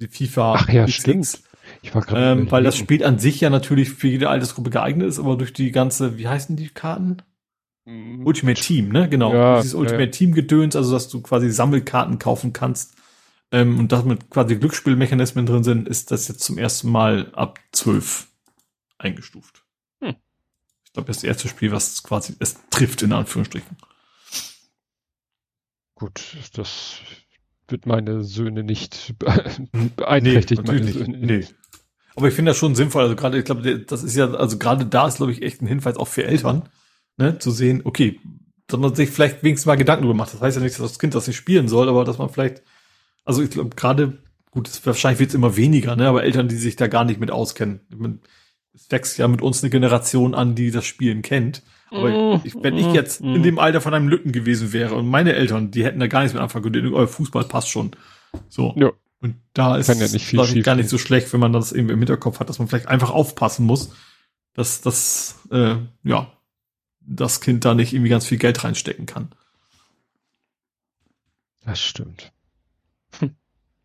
Die 0.02 0.08
FIFA. 0.08 0.56
Ach 0.56 0.70
ja, 0.70 0.88
stimmt. 0.88 1.42
Ich 1.82 1.96
war 1.96 2.08
ähm, 2.14 2.52
weil 2.52 2.64
das 2.64 2.76
Spiel 2.76 3.06
an 3.06 3.20
sich 3.20 3.40
ja 3.40 3.50
natürlich 3.50 3.92
für 3.92 4.08
jede 4.08 4.30
Altersgruppe 4.30 4.72
geeignet 4.72 5.08
ist, 5.08 5.20
aber 5.20 5.38
durch 5.38 5.54
die 5.54 5.72
ganze, 5.72 6.18
wie 6.18 6.28
heißen 6.28 6.56
die 6.56 6.70
Karten? 6.70 7.18
Mhm. 7.86 8.26
Ultimate 8.26 8.60
Team, 8.60 8.90
ne? 8.90 9.08
Genau. 9.08 9.34
Ja, 9.34 9.58
Dieses 9.58 9.74
Ultimate 9.74 10.06
ja. 10.06 10.12
Team 10.12 10.34
Gedöns, 10.34 10.76
also 10.76 10.92
dass 10.92 11.08
du 11.08 11.22
quasi 11.22 11.50
Sammelkarten 11.50 12.20
kaufen 12.20 12.52
kannst 12.52 12.96
ähm, 13.52 13.80
und 13.80 13.92
damit 13.92 14.30
quasi 14.30 14.56
Glücksspielmechanismen 14.56 15.46
drin 15.46 15.64
sind, 15.64 15.88
ist 15.88 16.12
das 16.12 16.28
jetzt 16.28 16.42
zum 16.42 16.58
ersten 16.58 16.90
Mal 16.90 17.32
ab 17.34 17.60
12 17.72 18.28
eingestuft. 18.98 19.64
Hm. 20.02 20.16
Ich 20.86 20.94
glaube, 20.94 21.08
das 21.08 21.18
ist 21.18 21.24
das 21.24 21.28
erste 21.28 21.48
Spiel, 21.48 21.72
was 21.72 22.04
quasi 22.04 22.36
es 22.40 22.58
trifft, 22.70 23.02
in 23.02 23.14
Anführungsstrichen. 23.14 23.78
Gut, 25.96 26.36
das 26.54 27.00
wird 27.72 27.86
meine 27.86 28.24
Söhne 28.24 28.64
nicht 28.64 29.16
beeinträchtigen. 29.96 30.66
Nee, 31.22 31.40
nee. 31.40 31.46
Aber 32.16 32.28
ich 32.28 32.34
finde 32.34 32.52
das 32.52 32.58
schon 32.58 32.76
sinnvoll. 32.76 33.04
Also 33.04 33.16
gerade, 33.16 33.40
ich 33.40 33.46
glaube, 33.46 33.80
das 33.80 34.04
ist 34.04 34.16
ja, 34.16 34.32
also 34.34 34.58
gerade 34.58 34.86
da 34.86 35.08
ist, 35.08 35.18
glaube 35.18 35.32
ich, 35.32 35.42
echt 35.42 35.62
ein 35.62 35.68
Hinweis 35.68 35.96
auch 35.96 36.08
für 36.08 36.26
Eltern, 36.26 36.64
ne, 37.18 37.40
zu 37.40 37.52
sehen, 37.52 37.82
okay, 37.86 38.20
dass 38.68 38.80
man 38.80 38.94
sich 38.96 39.10
vielleicht 39.10 39.44
wenigstens 39.44 39.66
mal 39.66 39.76
Gedanken 39.76 40.04
darüber 40.04 40.18
macht. 40.18 40.34
Das 40.34 40.42
heißt 40.42 40.58
ja 40.58 40.64
nicht, 40.64 40.78
dass 40.78 40.90
das 40.92 41.00
Kind 41.00 41.16
das 41.16 41.28
nicht 41.28 41.38
spielen 41.38 41.68
soll, 41.68 41.88
aber 41.88 42.04
dass 42.04 42.18
man 42.18 42.30
vielleicht 42.30 42.64
also 43.26 43.42
ich 43.44 43.52
glaube 43.52 43.76
gerade, 43.76 44.18
gut, 44.52 44.70
wahrscheinlich 44.86 45.20
wird 45.20 45.30
es 45.30 45.36
immer 45.36 45.56
weniger, 45.56 45.96
ne? 45.96 46.08
aber 46.08 46.24
Eltern, 46.24 46.48
die 46.48 46.56
sich 46.56 46.76
da 46.76 46.88
gar 46.88 47.06
nicht 47.06 47.20
mit 47.20 47.32
auskennen. 47.32 47.82
Meine, 47.96 48.20
es 48.74 48.90
wächst 48.90 49.18
ja 49.18 49.28
mit 49.28 49.42
uns 49.42 49.62
eine 49.62 49.70
Generation 49.70 50.34
an, 50.34 50.56
die 50.56 50.72
das 50.72 50.86
Spielen 50.86 51.22
kennt. 51.22 51.62
Aber 51.92 52.38
mm, 52.38 52.42
ich, 52.44 52.56
wenn 52.56 52.78
ich 52.78 52.88
mm, 52.88 52.96
jetzt 52.96 53.22
mm. 53.22 53.36
in 53.36 53.44
dem 53.44 53.60
Alter 53.60 53.82
von 53.82 53.94
einem 53.94 54.08
Lütten 54.08 54.32
gewesen 54.32 54.72
wäre 54.74 54.96
und 54.96 55.08
meine 55.08 55.34
Eltern, 55.34 55.72
die 55.72 55.84
hätten 55.84 56.00
da 56.00 56.08
gar 56.08 56.22
nichts 56.22 56.34
mit 56.34 56.42
anfangen 56.42 56.72
können, 56.72 56.94
euer 56.94 57.08
Fußball 57.08 57.44
passt 57.44 57.70
schon. 57.70 57.92
So. 58.50 58.74
Ja. 58.78 58.92
Und 59.20 59.36
da 59.54 59.76
ist 59.76 59.90
es 59.90 60.00
ja 60.00 60.08
nicht 60.08 60.26
viel 60.26 60.64
gar 60.64 60.76
nicht 60.76 60.90
so 60.90 60.98
schlecht, 60.98 61.32
wenn 61.32 61.40
man 61.40 61.54
das 61.54 61.74
eben 61.74 61.90
im 61.90 62.00
Hinterkopf 62.00 62.40
hat, 62.40 62.50
dass 62.50 62.58
man 62.58 62.68
vielleicht 62.68 62.88
einfach 62.88 63.12
aufpassen 63.12 63.66
muss, 63.66 63.94
dass 64.54 64.82
das, 64.82 65.40
äh, 65.52 65.76
ja, 66.04 66.32
das 67.02 67.42
Kind 67.42 67.66
da 67.66 67.76
nicht 67.76 67.94
irgendwie 67.94 68.10
ganz 68.10 68.26
viel 68.26 68.40
Geld 68.40 68.64
reinstecken 68.64 69.06
kann. 69.06 69.30
Das 71.64 71.80
stimmt. 71.80 72.32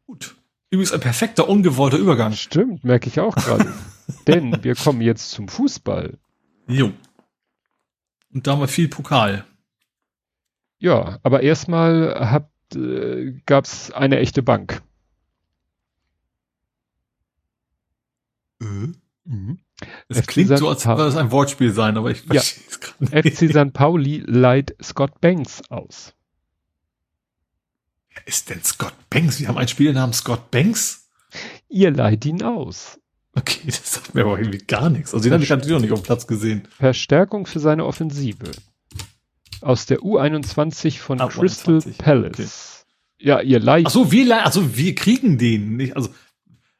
Gut. 0.06 0.36
Übrigens 0.70 0.92
ein 0.92 1.00
perfekter, 1.00 1.48
ungewollter 1.48 1.98
Übergang. 1.98 2.32
Stimmt, 2.32 2.84
merke 2.84 3.08
ich 3.08 3.20
auch 3.20 3.34
gerade. 3.34 3.72
Denn 4.26 4.62
wir 4.62 4.74
kommen 4.74 5.00
jetzt 5.00 5.30
zum 5.30 5.48
Fußball. 5.48 6.18
Jo. 6.66 6.92
Und 8.36 8.46
da 8.46 8.52
haben 8.52 8.60
wir 8.60 8.68
viel 8.68 8.88
Pokal. 8.88 9.46
Ja, 10.78 11.18
aber 11.22 11.42
erstmal 11.42 12.30
habt, 12.30 12.76
äh, 12.76 13.32
gab's 13.46 13.90
eine 13.90 14.18
echte 14.18 14.42
Bank. 14.42 14.82
Äh? 18.60 18.92
Mhm. 19.24 19.58
Es 20.08 20.18
FC 20.18 20.26
klingt 20.26 20.48
San 20.50 20.58
so, 20.58 20.68
als 20.68 20.86
würde 20.86 21.06
es 21.06 21.16
ein 21.16 21.30
Wortspiel 21.30 21.72
sein, 21.72 21.96
aber 21.96 22.10
ich 22.10 22.22
verstehe 22.22 22.62
ja. 22.62 22.68
es 22.70 22.80
gerade 22.80 23.04
nicht. 23.04 23.38
FC 23.38 23.50
St. 23.50 23.72
Pauli 23.72 24.22
leiht 24.26 24.76
Scott 24.82 25.20
Banks 25.20 25.62
aus 25.70 26.12
ist 28.26 28.50
denn 28.50 28.62
Scott 28.62 28.94
Banks? 29.10 29.40
Wir 29.40 29.48
haben 29.48 29.58
einen 29.58 29.68
Spieler 29.68 29.92
namens 29.92 30.18
Scott 30.18 30.50
Banks. 30.50 31.08
Ihr 31.68 31.90
leiht 31.90 32.24
ihn 32.24 32.42
aus. 32.42 32.98
Okay, 33.36 33.60
das 33.66 33.94
sagt 33.94 34.14
mir 34.14 34.22
aber 34.22 34.38
irgendwie 34.38 34.58
gar 34.58 34.90
nichts. 34.90 35.14
Also 35.14 35.24
den 35.24 35.34
habe 35.34 35.44
ich 35.44 35.50
natürlich 35.50 35.72
noch 35.72 35.80
nicht 35.80 35.92
auf 35.92 36.00
dem 36.00 36.06
Platz 36.06 36.26
gesehen. 36.26 36.66
Verstärkung 36.76 37.46
für 37.46 37.60
seine 37.60 37.84
Offensive. 37.84 38.50
Aus 39.60 39.86
der 39.86 40.00
U21 40.00 40.98
von 40.98 41.20
ah, 41.20 41.28
Crystal 41.28 41.78
U21. 41.78 41.98
Palace. 41.98 42.34
Okay. 42.38 43.28
Ja, 43.28 43.40
ihr 43.40 43.60
leiht. 43.60 43.86
Ach 43.86 43.90
so, 43.90 44.12
wir, 44.12 44.44
also 44.44 44.76
wir 44.76 44.94
kriegen 44.94 45.38
den. 45.38 45.76
Nicht, 45.76 45.96
also, 45.96 46.10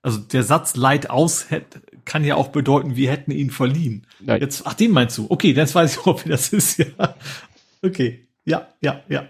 Also 0.03 0.19
der 0.19 0.43
Satz 0.43 0.77
Leid 0.77 1.11
aus 1.11 1.51
hätte, 1.51 1.81
kann 2.05 2.25
ja 2.25 2.37
auch 2.37 2.49
bedeuten, 2.49 2.97
wir 2.97 3.11
hätten 3.11 3.33
ihn 3.33 3.51
verliehen. 3.51 4.07
Nein. 4.21 4.41
Jetzt, 4.41 4.67
ach, 4.67 4.75
den 4.75 4.93
meinst 4.93 5.19
du? 5.19 5.27
Okay, 5.29 5.53
jetzt 5.53 5.75
weiß 5.75 5.97
ich 5.97 6.07
auch, 6.07 6.25
wie 6.25 6.29
das 6.29 6.51
ist, 6.51 6.79
ja. 6.79 6.87
Okay. 7.83 8.29
Ja, 8.45 8.69
ja, 8.81 9.01
ja. 9.09 9.27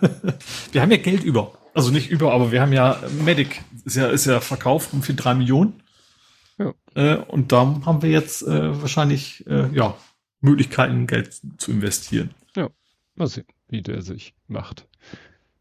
wir 0.72 0.80
haben 0.80 0.90
ja 0.90 0.96
Geld 0.96 1.22
über. 1.22 1.52
Also 1.74 1.90
nicht 1.90 2.10
über, 2.10 2.32
aber 2.32 2.50
wir 2.50 2.62
haben 2.62 2.72
ja 2.72 2.98
Medic, 3.24 3.62
ist 3.84 3.96
ja, 3.96 4.06
ist 4.08 4.24
ja 4.24 4.40
verkauft 4.40 4.90
für 5.02 5.14
drei 5.14 5.34
Millionen. 5.34 5.82
Ja. 6.58 6.74
Äh, 6.94 7.16
und 7.16 7.52
da 7.52 7.80
haben 7.86 8.02
wir 8.02 8.10
jetzt 8.10 8.42
äh, 8.42 8.80
wahrscheinlich 8.82 9.46
äh, 9.46 9.68
ja, 9.74 9.96
Möglichkeiten, 10.40 11.06
Geld 11.06 11.40
zu 11.58 11.70
investieren. 11.70 12.30
Mal 13.14 13.26
sehen, 13.26 13.46
wie 13.68 13.82
der 13.82 14.02
sich 14.02 14.32
macht. 14.46 14.86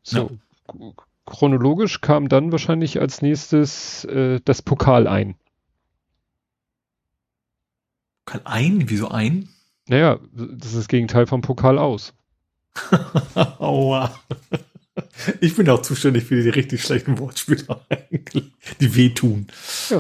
So. 0.04 0.38
k- 0.68 0.94
Chronologisch 1.26 2.02
kam 2.02 2.30
dann 2.30 2.52
wahrscheinlich 2.52 3.02
als 3.02 3.24
nächstes 3.24 4.06
äh, 4.06 4.40
das 4.46 4.62
Pokal 4.62 5.08
ein. 5.08 5.34
Kann 8.26 8.46
ein? 8.46 8.90
Wieso 8.92 9.10
ein? 9.10 9.50
Naja, 9.88 10.20
das 10.34 10.68
ist 10.70 10.78
das 10.78 10.88
Gegenteil 10.88 11.26
vom 11.26 11.42
Pokal 11.42 11.80
aus. 11.80 12.14
Aua. 13.36 14.14
Ich 15.42 15.56
bin 15.56 15.68
auch 15.70 15.82
zuständig 15.82 16.26
für 16.26 16.42
die 16.42 16.50
richtig 16.50 16.84
schlechten 16.84 17.18
Wortspiele 17.18 17.66
eigentlich, 17.90 18.52
die 18.80 18.96
wehtun. 18.96 19.48
Ich 19.50 19.96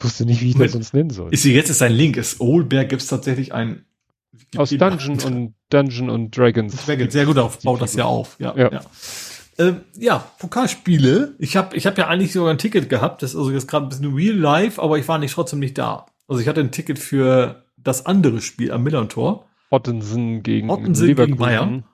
wusste 0.00 0.24
nicht, 0.26 0.40
wie 0.42 0.50
ich 0.50 0.56
das 0.56 0.72
sonst 0.72 0.94
nennen 0.94 1.10
soll. 1.10 1.28
Ich 1.32 1.42
sehe 1.42 1.54
jetzt 1.54 1.70
ist 1.70 1.82
ein 1.82 1.92
Link. 1.92 2.16
Ist 2.16 2.40
Oldberg 2.40 2.88
gibt 2.88 3.02
es 3.02 3.08
tatsächlich 3.08 3.52
ein 3.54 3.84
Aus 4.56 4.70
Dungeon 4.70 5.20
und 5.22 5.54
Dungeon 5.70 6.10
und 6.10 6.36
Dragons. 6.36 6.84
Dragon, 6.84 7.10
sehr 7.10 7.26
gut 7.26 7.38
auf, 7.38 7.58
baut 7.62 7.80
das 7.80 7.94
ja 7.94 8.04
auf. 8.04 8.36
Ja, 8.38 8.54
Ja. 8.56 8.72
ja. 8.72 8.80
Ähm, 9.58 9.80
ja, 9.98 10.18
Pokalspiele. 10.38 11.34
Ich 11.38 11.56
habe 11.56 11.74
ich 11.76 11.86
hab 11.86 11.96
ja 11.96 12.08
eigentlich 12.08 12.32
sogar 12.32 12.50
ein 12.50 12.58
Ticket 12.58 12.90
gehabt. 12.90 13.22
Das 13.22 13.30
ist 13.30 13.36
also 13.36 13.50
jetzt 13.50 13.66
gerade 13.66 13.86
ein 13.86 13.88
bisschen 13.88 14.14
real 14.14 14.36
life, 14.36 14.80
aber 14.82 14.98
ich 14.98 15.08
war 15.08 15.18
nicht 15.18 15.32
trotzdem 15.32 15.60
nicht 15.60 15.78
da. 15.78 16.04
Also 16.28 16.42
ich 16.42 16.48
hatte 16.48 16.60
ein 16.60 16.72
Ticket 16.72 16.98
für 16.98 17.64
das 17.78 18.04
andere 18.04 18.42
Spiel 18.42 18.70
am 18.72 18.82
Millantor. 18.82 19.46
Ottensen 19.70 20.42
gegen 20.42 20.68
Ottensen 20.68 21.06
Leverkusen. 21.06 21.36
gegen 21.38 21.38
Bayern. 21.38 21.84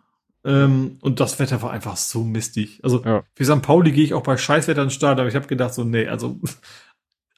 Ähm, 0.44 0.98
und 1.02 1.20
das 1.20 1.38
Wetter 1.38 1.62
war 1.62 1.70
einfach 1.70 1.96
so 1.96 2.24
mistig. 2.24 2.80
Also 2.82 3.04
Ja. 3.04 3.22
für 3.34 3.44
St. 3.44 3.62
Pauli 3.62 3.92
gehe 3.92 4.02
ich 4.04 4.12
auch 4.14 4.24
bei 4.24 4.36
Scheißwetter 4.36 4.82
ins 4.82 4.94
Start, 4.94 5.20
aber 5.20 5.28
ich 5.28 5.36
habe 5.36 5.46
gedacht 5.46 5.72
so, 5.72 5.84
nee, 5.84 6.08
also 6.08 6.40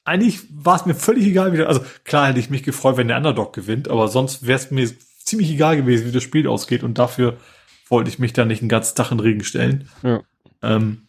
eigentlich 0.04 0.42
war 0.50 0.76
es 0.76 0.86
mir 0.86 0.94
völlig 0.94 1.26
egal, 1.26 1.52
wie 1.52 1.58
der, 1.58 1.68
also 1.68 1.80
klar 2.04 2.28
hätte 2.28 2.40
ich 2.40 2.50
mich 2.50 2.62
gefreut, 2.62 2.96
wenn 2.96 3.08
der 3.08 3.16
Underdog 3.16 3.52
gewinnt, 3.52 3.88
aber 3.88 4.08
sonst 4.08 4.46
wäre 4.46 4.58
es 4.58 4.70
mir 4.70 4.88
ziemlich 5.24 5.50
egal 5.50 5.76
gewesen, 5.76 6.06
wie 6.06 6.12
das 6.12 6.22
Spiel 6.22 6.46
ausgeht 6.46 6.82
und 6.82 6.98
dafür 6.98 7.38
wollte 7.88 8.10
ich 8.10 8.18
mich 8.18 8.32
da 8.32 8.44
nicht 8.44 8.60
einen 8.60 8.68
ganzen 8.68 8.96
Tag 8.96 9.10
in 9.10 9.18
den 9.18 9.24
Regen 9.24 9.44
stellen. 9.44 9.88
Ja. 10.02 10.22
Ähm, 10.62 11.06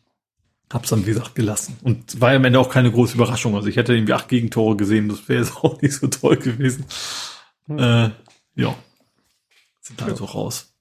hab's 0.72 0.90
dann, 0.90 1.06
wie 1.06 1.12
gesagt, 1.12 1.36
gelassen. 1.36 1.78
Und 1.84 2.20
war 2.20 2.32
ja 2.32 2.38
am 2.38 2.46
Ende 2.46 2.60
auch 2.60 2.70
keine 2.70 2.92
große 2.92 3.16
Überraschung. 3.16 3.56
Also 3.56 3.68
ich 3.68 3.78
hätte 3.78 3.94
irgendwie 3.94 4.14
acht 4.14 4.28
Gegentore 4.28 4.76
gesehen, 4.76 5.10
das 5.10 5.28
wäre 5.28 5.42
jetzt 5.42 5.56
auch 5.64 5.82
nicht 5.82 5.94
so 5.94 6.08
toll 6.08 6.38
gewesen. 6.38 6.86
Hm. 7.68 7.80
Äh, 7.80 8.12
ja. 8.56 8.76
Sind 9.82 10.02
also 10.02 10.26
raus. 10.26 10.75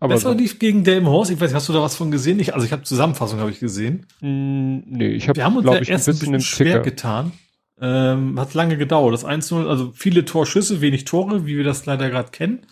Aber 0.00 0.14
Besser 0.14 0.32
so, 0.32 0.38
lief 0.38 0.58
gegen 0.58 0.84
Delmenhorst. 0.84 1.30
Ich 1.30 1.40
weiß, 1.40 1.48
nicht, 1.48 1.56
hast 1.56 1.68
du 1.68 1.72
da 1.72 1.82
was 1.82 1.96
von 1.96 2.10
gesehen? 2.10 2.38
Ich, 2.38 2.54
also 2.54 2.64
ich 2.64 2.72
habe 2.72 2.82
Zusammenfassung 2.82 3.40
habe 3.40 3.50
ich 3.50 3.58
gesehen. 3.58 4.06
mh, 4.20 4.82
nee, 4.86 5.08
ich 5.08 5.28
habe, 5.28 5.36
Wir 5.36 5.44
haben 5.44 5.56
uns 5.56 5.64
glaube 5.64 5.84
ja 5.84 5.90
erst 5.90 6.08
ein 6.08 6.12
bisschen 6.12 6.32
bisschen 6.32 6.40
schwer 6.40 6.82
Ticker. 6.82 6.82
getan. 6.82 7.32
Ähm, 7.80 8.38
hat 8.38 8.54
lange 8.54 8.76
gedauert. 8.76 9.12
Das 9.14 9.24
1-0, 9.24 9.66
also 9.68 9.92
viele 9.94 10.24
Torschüsse, 10.24 10.80
wenig 10.80 11.04
Tore, 11.04 11.46
wie 11.46 11.56
wir 11.56 11.64
das 11.64 11.86
leider 11.86 12.10
gerade 12.10 12.30
kennen. 12.30 12.66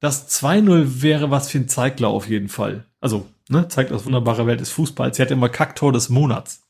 Das 0.00 0.28
2-0 0.42 1.02
wäre 1.02 1.30
was 1.30 1.50
für 1.50 1.58
ein 1.58 1.68
Zeigler 1.68 2.08
auf 2.08 2.28
jeden 2.28 2.48
Fall. 2.48 2.86
Also, 3.00 3.26
ne, 3.48 3.68
zeigt 3.68 3.90
das 3.90 4.06
wunderbare 4.06 4.46
Welt 4.46 4.60
des 4.60 4.70
Fußballs. 4.70 5.16
Sie 5.16 5.22
hat 5.22 5.30
immer 5.30 5.48
Kacktor 5.48 5.92
des 5.92 6.08
Monats. 6.08 6.62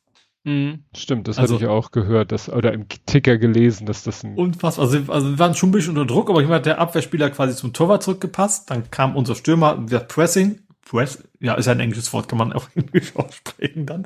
Mhm, 0.45 0.85
stimmt, 0.97 1.29
das 1.29 1.39
Also- 1.39 1.55
hatte 1.57 1.65
ich 1.65 1.71
auch 1.71 1.91
gehört, 1.91 2.33
dass, 2.33 2.49
oder 2.49 2.73
im 2.73 2.87
Ticker 2.89 3.37
gelesen, 3.37 3.87
dass 3.87 4.03
das 4.05 4.25
ein, 4.25 4.37
Unfassbar. 4.37 4.87
Also, 4.87 5.13
also 5.13 5.29
wir 5.31 5.39
waren 5.39 5.55
schon 5.55 5.69
ein 5.69 5.73
bisschen 5.73 5.91
unter 5.99 6.07
Druck, 6.07 6.31
aber 6.31 6.43
ich 6.43 6.49
hat 6.49 6.65
der 6.67 6.79
Abwehrspieler 6.79 7.29
quasi 7.31 7.55
zum 7.55 7.73
Torwart 7.75 8.03
zurückgepasst. 8.03 8.71
Dann 8.71 8.91
kam 8.91 9.17
unser 9.17 9.35
Stürmer, 9.35 9.77
der 9.77 10.01
Pressing. 10.01 10.61
Press, 10.83 11.23
ja, 11.39 11.55
ist 11.55 11.67
ja 11.67 11.73
ein 11.73 11.79
englisches 11.81 12.13
Wort, 12.13 12.29
kann 12.29 12.39
man 12.39 12.53
auch 12.53 12.67
englisch 12.75 13.15
aussprechen 13.15 13.87
dann. 13.87 14.05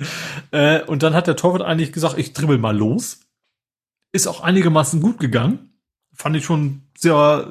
Äh, 0.51 0.83
und 0.83 1.03
dann 1.03 1.15
hat 1.15 1.27
der 1.29 1.37
Torwart 1.37 1.63
eigentlich 1.63 1.93
gesagt, 1.93 2.19
ich 2.19 2.33
dribbel 2.33 2.59
mal 2.59 2.77
los. 2.77 3.21
Ist 4.13 4.27
auch 4.27 4.41
einigermaßen 4.43 5.01
gut 5.01 5.19
gegangen. 5.19 5.71
Fand 6.13 6.37
ich 6.37 6.45
schon 6.45 6.83
sehr, 6.99 7.49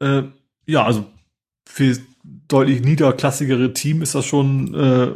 äh, 0.00 0.22
ja, 0.66 0.84
also 0.84 1.04
für 1.68 1.96
deutlich 2.48 2.80
niederklassigere 2.82 3.72
Team 3.74 4.02
ist 4.02 4.14
das 4.14 4.24
schon, 4.26 4.74
äh, 4.74 5.12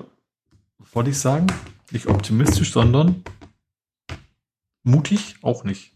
wollte 0.93 1.11
ich 1.11 1.19
sagen, 1.19 1.47
nicht 1.92 2.06
optimistisch, 2.06 2.73
sondern 2.73 3.23
mutig 4.82 5.36
auch 5.42 5.65
nicht. 5.65 5.92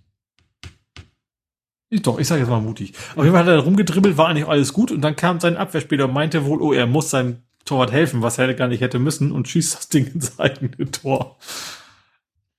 Ich- 1.88 2.02
Doch, 2.02 2.18
ich 2.18 2.28
sage 2.28 2.40
jetzt 2.40 2.50
mal 2.50 2.60
mutig. 2.60 2.94
Auf 3.16 3.24
jeden 3.24 3.32
Fall 3.34 3.44
hat 3.44 3.48
er 3.48 3.58
rumgedribbelt, 3.58 4.16
war 4.16 4.28
eigentlich 4.28 4.46
alles 4.46 4.72
gut 4.72 4.92
und 4.92 5.00
dann 5.00 5.16
kam 5.16 5.40
sein 5.40 5.56
Abwehrspieler 5.56 6.04
und 6.06 6.14
meinte 6.14 6.44
wohl, 6.44 6.60
oh, 6.62 6.72
er 6.72 6.86
muss 6.86 7.10
seinem 7.10 7.38
Torwart 7.64 7.92
helfen, 7.92 8.22
was 8.22 8.38
er 8.38 8.54
gar 8.54 8.68
nicht 8.68 8.80
hätte 8.80 8.98
müssen 8.98 9.32
und 9.32 9.48
schießt 9.48 9.74
das 9.74 9.88
Ding 9.88 10.06
ins 10.14 10.38
eigene 10.38 10.90
Tor. 10.90 11.36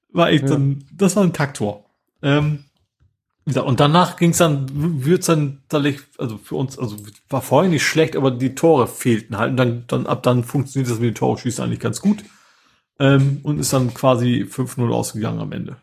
War 0.09 0.29
echt 0.29 0.43
Ja. 0.43 0.49
dann, 0.51 0.83
das 0.93 1.15
war 1.15 1.23
ein 1.23 1.33
Kacktor. 1.33 1.85
Ähm, 2.21 2.65
und 3.45 3.79
danach 3.79 4.17
ging 4.17 4.31
es 4.31 4.37
dann, 4.37 4.67
wird's 5.03 5.25
dann, 5.25 5.63
tatsächlich, 5.67 6.03
also 6.17 6.37
für 6.37 6.55
uns, 6.55 6.77
also 6.77 6.97
war 7.29 7.41
vorher 7.41 7.71
nicht 7.71 7.83
schlecht, 7.83 8.15
aber 8.15 8.29
die 8.31 8.53
Tore 8.53 8.87
fehlten 8.87 9.37
halt. 9.37 9.51
Und 9.51 9.57
dann, 9.57 9.83
dann 9.87 10.05
ab 10.05 10.21
dann 10.23 10.43
funktioniert 10.43 10.91
das 10.91 10.99
mit 10.99 11.07
den 11.09 11.15
Tore 11.15 11.39
schießen 11.39 11.63
eigentlich 11.63 11.79
ganz 11.79 12.01
gut. 12.01 12.23
Ähm, 13.01 13.39
und 13.43 13.57
ist 13.59 13.73
dann 13.73 13.93
quasi 13.93 14.45
5-0 14.47 14.91
ausgegangen 14.93 15.39
am 15.39 15.51
Ende. 15.51 15.77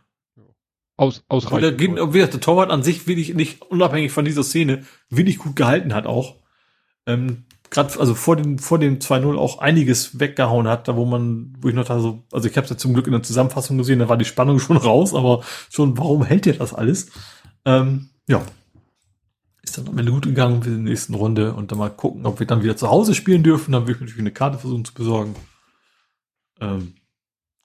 aus, 0.97 1.17
der, 1.17 1.25
ausreichend. 1.37 1.79
geht- 1.79 1.97
wie 1.97 2.13
gesagt, 2.13 2.35
der 2.35 2.41
Torwart 2.41 2.71
an 2.71 2.83
sich 2.85 3.07
wirklich 3.09 3.35
nicht, 3.35 3.63
unabhängig 3.63 4.13
von 4.13 4.25
dieser 4.25 4.45
Szene, 4.45 4.85
wirklich 5.11 5.39
gut 5.39 5.57
gehalten 5.57 5.95
hat 5.95 6.07
auch. 6.07 6.37
Ähm, 7.07 7.45
Gerade 7.71 7.99
also 8.01 8.15
vor 8.15 8.37
dem, 8.37 8.59
vor 8.59 8.79
dem 8.79 8.99
2-0 8.99 9.37
auch 9.37 9.59
einiges 9.59 10.19
weggehauen 10.19 10.67
hat, 10.69 10.89
da 10.89 10.97
wo 10.97 11.05
man, 11.05 11.55
wo 11.61 11.69
ich 11.69 11.75
noch 11.75 11.85
da 11.85 12.01
so, 12.01 12.25
also 12.33 12.49
ich 12.49 12.57
habe 12.57 12.65
es 12.65 12.71
ja 12.71 12.79
zum 12.79 12.95
Glück 12.95 13.07
in 13.07 13.13
der 13.13 13.23
Zusammenfassung 13.23 13.77
gesehen, 13.77 13.99
da 13.99 14.09
war 14.09 14.17
die 14.17 14.25
Spannung 14.25 14.59
schon 14.61 14.77
raus, 14.79 15.13
aber 15.15 15.43
schon, 15.71 15.99
warum 15.99 16.25
hält 16.25 16.47
der 16.47 16.55
das 16.55 16.73
alles? 16.73 17.11
Ähm, 17.67 18.11
ja. 18.29 18.43
Ist 19.63 19.77
dann 19.77 19.89
am 19.89 19.99
Ende 19.99 20.13
gut 20.13 20.25
gegangen 20.25 20.63
für 20.63 20.71
die 20.71 20.77
nächsten 20.77 21.13
Runde 21.15 21.53
und 21.53 21.71
dann 21.71 21.79
mal 21.79 21.91
gucken, 21.91 22.25
ob 22.27 22.39
wir 22.41 22.47
dann 22.47 22.63
wieder 22.63 22.77
zu 22.77 22.89
Hause 22.91 23.15
spielen 23.15 23.43
dürfen. 23.43 23.73
Dann 23.73 23.83
würde 23.83 23.93
ich 23.93 24.01
natürlich 24.01 24.21
eine 24.21 24.33
Karte 24.33 24.59
versuchen 24.59 24.85
zu 24.87 24.95
besorgen. 24.95 25.35
Ähm, 26.61 26.95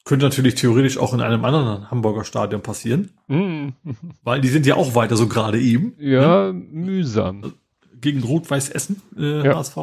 könnte 0.03 0.25
natürlich 0.25 0.55
theoretisch 0.55 0.97
auch 0.97 1.13
in 1.13 1.21
einem 1.21 1.43
anderen 1.45 1.89
Hamburger 1.89 2.23
Stadion 2.25 2.61
passieren. 2.61 3.11
Mhm. 3.27 3.73
Weil 4.23 4.41
die 4.41 4.49
sind 4.49 4.65
ja 4.65 4.75
auch 4.75 4.95
weiter 4.95 5.15
so 5.17 5.27
gerade 5.27 5.59
eben. 5.59 5.93
Ja, 5.97 6.51
mühsam. 6.53 7.53
Gegen 7.99 8.23
Rot-Weiß 8.23 8.69
Essen, 8.69 9.01
äh, 9.17 9.45
Ja. 9.45 9.55
HSV. 9.55 9.77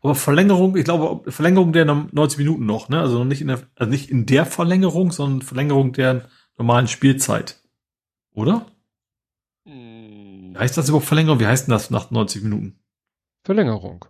Aber 0.00 0.14
Verlängerung, 0.14 0.76
ich 0.76 0.84
glaube, 0.84 1.30
Verlängerung 1.30 1.72
der 1.72 1.84
90 1.84 2.38
Minuten 2.38 2.66
noch, 2.66 2.88
ne? 2.88 3.00
Also 3.00 3.24
nicht 3.24 3.40
in 3.40 3.48
der, 3.48 3.60
also 3.74 3.90
nicht 3.90 4.10
in 4.10 4.26
der 4.26 4.46
Verlängerung, 4.46 5.10
sondern 5.10 5.42
Verlängerung 5.42 5.92
der 5.92 6.28
normalen 6.56 6.86
Spielzeit. 6.86 7.60
Oder? 8.32 8.66
Heißt 10.56 10.78
das 10.78 10.88
überhaupt 10.88 11.06
Verlängerung? 11.06 11.40
Wie 11.40 11.46
heißt 11.46 11.66
denn 11.66 11.72
das 11.72 11.90
nach 11.90 12.10
90 12.10 12.42
Minuten? 12.42 12.78
Verlängerung. 13.42 14.04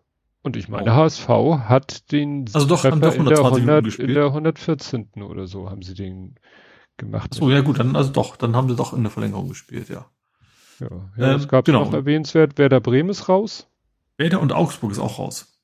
Und 0.49 0.57
ich 0.57 0.69
meine, 0.69 0.91
Oh. 0.91 0.95
HSV 0.95 1.29
hat 1.69 2.11
den 2.11 2.47
Also 2.55 2.67
doch, 2.67 2.85
haben 2.85 3.01
doch 3.03 3.15
in, 3.15 3.27
der 3.27 3.39
120 3.39 3.65
Minuten 3.65 3.69
100, 3.71 3.85
gespielt. 3.85 4.09
in 4.09 4.15
der 4.15 4.25
114. 4.27 5.09
oder 5.23 5.47
so 5.47 5.69
haben 5.71 5.83
sie 5.83 5.95
den 5.95 6.37
gemacht. 6.97 7.35
So, 7.35 7.51
ja 7.51 7.61
gut, 7.61 7.79
dann, 7.79 7.95
also 7.97 8.11
doch, 8.11 8.37
dann 8.37 8.57
haben 8.57 8.69
sie 8.69 8.77
doch 8.77 8.93
in 8.95 9.03
der 9.03 9.11
Verlängerung 9.11 9.49
gespielt, 9.49 9.89
ja. 9.91 10.07
Ja, 10.81 10.89
ja 11.19 11.31
Ähm, 11.33 11.37
es 11.37 11.49
gab 11.49 11.67
genau. 11.67 11.85
noch 11.85 11.93
erwähnenswert, 11.93 12.57
Werder 12.57 12.81
Bremen 12.81 13.11
ist 13.11 13.29
raus. 13.29 13.69
Werder 14.17 14.41
und 14.41 14.53
Augsburg 14.53 14.91
ist 14.93 14.99
auch 14.99 15.19
raus. 15.19 15.55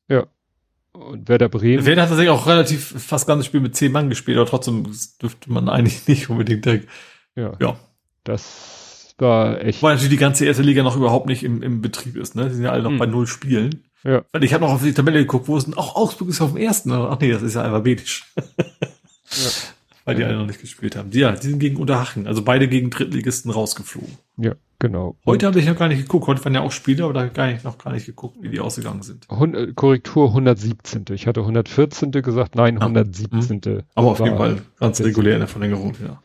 Und 0.92 1.28
Werder 1.28 1.48
Bremen, 1.48 1.84
Werder 1.86 2.02
hat 2.02 2.08
tatsächlich 2.10 2.30
auch 2.32 2.46
relativ 2.46 2.84
fast 3.02 3.26
ganzes 3.26 3.46
Spiel 3.46 3.58
mit 3.60 3.74
10 3.74 3.90
Mann 3.90 4.10
gespielt, 4.10 4.36
aber 4.38 4.46
trotzdem 4.48 4.84
dürfte 5.20 5.50
man 5.50 5.68
eigentlich 5.68 6.06
nicht 6.08 6.30
unbedingt 6.30 6.64
direkt. 6.64 6.88
ja, 7.34 7.54
Ja. 7.58 7.76
das 8.22 9.12
war 9.18 9.60
echt. 9.60 9.82
Weil 9.82 9.94
natürlich 9.94 10.10
die 10.10 10.16
ganze 10.18 10.44
erste 10.44 10.62
Liga 10.62 10.84
noch 10.84 10.94
überhaupt 10.96 11.26
nicht 11.26 11.42
im, 11.42 11.62
im 11.62 11.80
Betrieb 11.80 12.14
ist, 12.16 12.36
ne? 12.36 12.48
Die 12.48 12.54
sind 12.54 12.62
ja 12.64 12.70
alle 12.70 12.84
noch 12.84 12.90
Hm. 12.90 12.98
bei 12.98 13.06
null 13.06 13.26
Spielen. 13.26 13.84
Ja. 14.04 14.22
Weil 14.32 14.44
ich 14.44 14.52
habe 14.52 14.64
noch 14.64 14.72
auf 14.74 14.82
die 14.82 14.92
Tabelle 14.92 15.20
geguckt, 15.20 15.48
wo 15.48 15.56
es 15.56 15.64
denn, 15.64 15.74
auch 15.74 15.96
Augsburg 15.96 16.28
ist 16.28 16.40
auf 16.40 16.52
dem 16.52 16.58
ersten. 16.62 16.92
Ach 16.92 17.18
nee, 17.20 17.30
das 17.32 17.42
ist 17.42 17.54
ja 17.54 17.62
alphabetisch. 17.62 18.24
Weil 20.04 20.16
die 20.16 20.20
Ja. 20.22 20.28
alle 20.28 20.36
noch 20.36 20.46
nicht 20.46 20.60
gespielt 20.60 20.96
haben. 20.96 21.10
Die, 21.10 21.20
ja, 21.20 21.32
die 21.32 21.46
sind 21.48 21.58
gegen 21.58 21.78
Unterhaching, 21.78 22.26
also 22.26 22.42
beide 22.42 22.68
gegen 22.68 22.90
Drittligisten 22.90 23.50
rausgeflogen. 23.50 24.18
Ja, 24.36 24.52
genau. 24.78 25.16
Heute 25.24 25.46
habe 25.46 25.58
ich 25.58 25.64
noch 25.66 25.76
gar 25.78 25.88
nicht 25.88 26.02
geguckt. 26.02 26.26
Heute 26.26 26.44
waren 26.44 26.52
ja 26.52 26.60
auch 26.60 26.72
Spiele, 26.72 27.04
aber 27.04 27.14
da 27.14 27.20
habe 27.20 27.28
ich 27.28 27.34
gar 27.34 27.46
nicht, 27.46 27.64
noch 27.64 27.78
gar 27.78 27.92
nicht 27.92 28.04
geguckt, 28.04 28.36
wie 28.42 28.50
die 28.50 28.60
ausgegangen 28.60 29.00
sind. 29.02 29.26
Hun 29.30 29.54
äh, 29.54 29.72
Korrektur 29.74 30.28
117. 30.28 31.06
Ich 31.12 31.26
hatte 31.26 31.40
114. 31.40 32.10
gesagt, 32.12 32.54
nein, 32.54 32.76
Ah, 32.76 32.82
117. 32.86 33.84
Aber 33.94 34.08
auf 34.08 34.20
jeden 34.20 34.36
Fall 34.36 34.60
ganz 34.78 35.00
regulär 35.00 35.34
in 35.34 35.40
der 35.40 35.48
Verlängerung, 35.48 35.94
ja. 36.06 36.20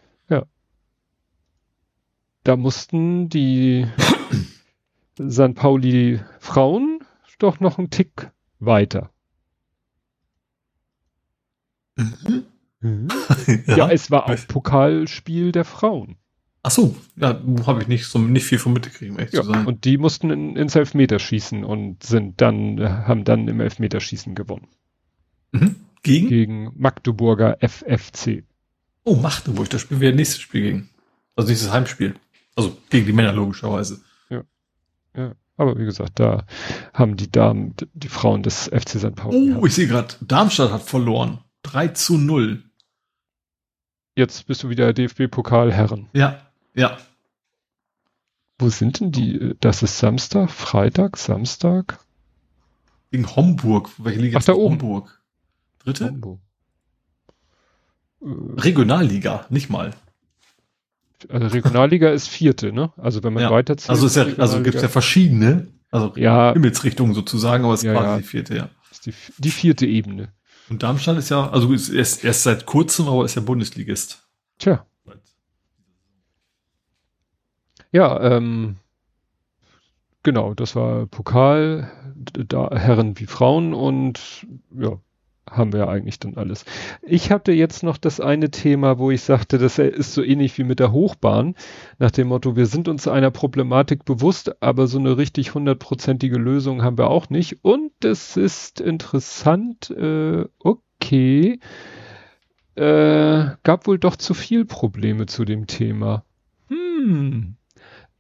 Da 2.43 2.55
mussten 2.55 3.27
die 3.29 3.85
St. 5.29 5.55
Pauli 5.55 6.19
Frauen 6.39 6.98
doch 7.39 7.59
noch 7.59 7.77
einen 7.77 7.89
Tick 7.89 8.31
weiter. 8.59 9.11
ja. 12.81 13.77
ja, 13.77 13.89
es 13.89 14.09
war 14.11 14.29
auch 14.29 14.47
Pokalspiel 14.47 15.51
der 15.51 15.65
Frauen. 15.65 16.17
Ach 16.61 16.71
so, 16.71 16.95
ja, 17.15 17.41
habe 17.65 17.81
ich 17.81 17.87
nicht 17.87 18.05
so 18.05 18.19
nicht 18.19 18.45
viel 18.45 18.59
von 18.59 18.73
mitgekriegt, 18.73 19.17
echt 19.17 19.33
ja, 19.33 19.41
zu 19.41 19.47
sein. 19.47 19.65
Und 19.65 19.85
die 19.85 19.97
mussten 19.97 20.29
in, 20.29 20.55
ins 20.57 20.75
Elfmeterschießen 20.75 21.63
und 21.63 22.03
sind 22.03 22.41
dann 22.41 22.79
haben 22.79 23.23
dann 23.23 23.47
im 23.47 23.61
Elfmeterschießen 23.61 24.35
gewonnen. 24.35 24.67
Mhm. 25.51 25.75
Gegen? 26.03 26.27
Gegen 26.27 26.71
Magdeburger 26.75 27.57
FFC. 27.61 28.43
Oh, 29.03 29.15
Magdeburg, 29.15 29.69
das 29.69 29.81
spielen 29.81 30.01
wir 30.01 30.13
nächstes 30.13 30.41
Spiel 30.41 30.61
gegen. 30.61 30.89
Also 31.35 31.49
nächstes 31.49 31.71
Heimspiel. 31.71 32.15
Also 32.55 32.77
gegen 32.89 33.05
die 33.05 33.13
Männer 33.13 33.31
logischerweise. 33.31 34.01
Ja. 34.29 34.43
Ja. 35.15 35.35
Aber 35.59 35.77
wie 35.77 35.83
gesagt, 35.83 36.21
da 36.21 36.45
haben 36.93 37.17
die 37.17 37.29
Damen, 37.29 37.75
die 37.93 38.07
Frauen 38.07 38.43
des 38.43 38.69
FC 38.69 38.91
St. 38.97 39.13
Pauli. 39.13 39.53
Oh, 39.55 39.65
ich 39.65 39.75
sehe 39.75 39.87
gerade, 39.87 40.15
Darmstadt 40.21 40.71
hat 40.71 40.83
verloren. 40.83 41.39
3 41.63 41.89
zu 41.89 42.17
0. 42.17 42.63
Jetzt 44.15 44.47
bist 44.47 44.63
du 44.63 44.69
wieder 44.69 44.93
DFB-Pokal-Herren. 44.93 46.07
Ja, 46.13 46.39
ja. 46.75 46.97
Wo 48.57 48.69
sind 48.69 49.01
denn 49.01 49.11
die? 49.11 49.53
Das 49.59 49.83
ist 49.83 49.99
Samstag, 49.99 50.49
Freitag, 50.49 51.17
Samstag? 51.17 51.99
Gegen 53.11 53.35
Homburg. 53.35 53.89
Welche 53.97 54.21
Liga 54.21 54.39
Ach, 54.39 54.45
da 54.45 54.53
oben. 54.53 54.81
Homburg. 54.81 55.21
Dritte? 55.79 56.05
Homburg. 56.05 56.39
Regionalliga, 58.21 59.45
nicht 59.49 59.69
mal. 59.69 59.93
Also 61.27 61.47
Regionalliga 61.47 62.09
ist 62.11 62.29
vierte, 62.29 62.71
ne? 62.71 62.91
Also 62.97 63.23
wenn 63.23 63.33
man 63.33 63.43
ja. 63.43 63.51
weiterzieht. 63.51 63.89
Also 63.89 64.07
ist 64.07 64.15
ja, 64.15 64.25
also 64.37 64.61
gibt 64.61 64.75
es 64.75 64.81
ja 64.81 64.87
verschiedene, 64.87 65.67
also 65.91 66.13
ja, 66.15 66.53
Himmelsrichtungen 66.53 67.13
sozusagen, 67.13 67.65
aber 67.65 67.73
es 67.73 67.81
ist 67.81 67.87
ja, 67.87 67.93
quasi 67.93 68.21
die 68.21 68.27
vierte, 68.27 68.55
ja. 68.55 68.69
Ist 68.91 69.05
die, 69.05 69.13
die 69.37 69.51
vierte 69.51 69.85
Ebene. 69.85 70.33
Und 70.69 70.83
Darmstadt 70.83 71.17
ist 71.17 71.29
ja, 71.29 71.49
also 71.49 71.73
ist 71.73 71.89
erst, 71.89 72.23
erst 72.23 72.43
seit 72.43 72.65
kurzem, 72.65 73.07
aber 73.07 73.25
ist 73.25 73.35
ja 73.35 73.41
Bundesligist. 73.41 74.27
Tja. 74.59 74.85
Ja, 77.91 78.21
ähm, 78.21 78.75
genau, 80.21 80.53
das 80.53 80.75
war 80.75 81.07
Pokal, 81.07 81.91
da 82.15 82.69
Herren 82.71 83.17
wie 83.19 83.25
Frauen 83.25 83.73
und 83.73 84.45
ja, 84.77 84.99
haben 85.51 85.73
wir 85.73 85.89
eigentlich 85.89 86.19
dann 86.19 86.35
alles. 86.35 86.65
Ich 87.01 87.31
hatte 87.31 87.51
jetzt 87.51 87.83
noch 87.83 87.97
das 87.97 88.19
eine 88.19 88.51
Thema, 88.51 88.99
wo 88.99 89.11
ich 89.11 89.21
sagte, 89.21 89.57
das 89.57 89.79
ist 89.79 90.13
so 90.13 90.23
ähnlich 90.23 90.57
wie 90.57 90.63
mit 90.63 90.79
der 90.79 90.91
Hochbahn, 90.91 91.55
nach 91.97 92.11
dem 92.11 92.27
Motto, 92.27 92.55
wir 92.55 92.65
sind 92.65 92.87
uns 92.87 93.07
einer 93.07 93.31
Problematik 93.31 94.05
bewusst, 94.05 94.61
aber 94.61 94.87
so 94.87 94.99
eine 94.99 95.17
richtig 95.17 95.53
hundertprozentige 95.53 96.37
Lösung 96.37 96.83
haben 96.83 96.97
wir 96.97 97.09
auch 97.09 97.29
nicht. 97.29 97.63
Und 97.63 97.91
es 98.03 98.37
ist 98.37 98.79
interessant, 98.79 99.89
äh, 99.91 100.45
okay, 100.59 101.59
äh, 102.75 103.45
gab 103.63 103.87
wohl 103.87 103.99
doch 103.99 104.15
zu 104.15 104.33
viel 104.33 104.65
Probleme 104.65 105.25
zu 105.25 105.45
dem 105.45 105.67
Thema. 105.67 106.23
Hm, 106.69 107.55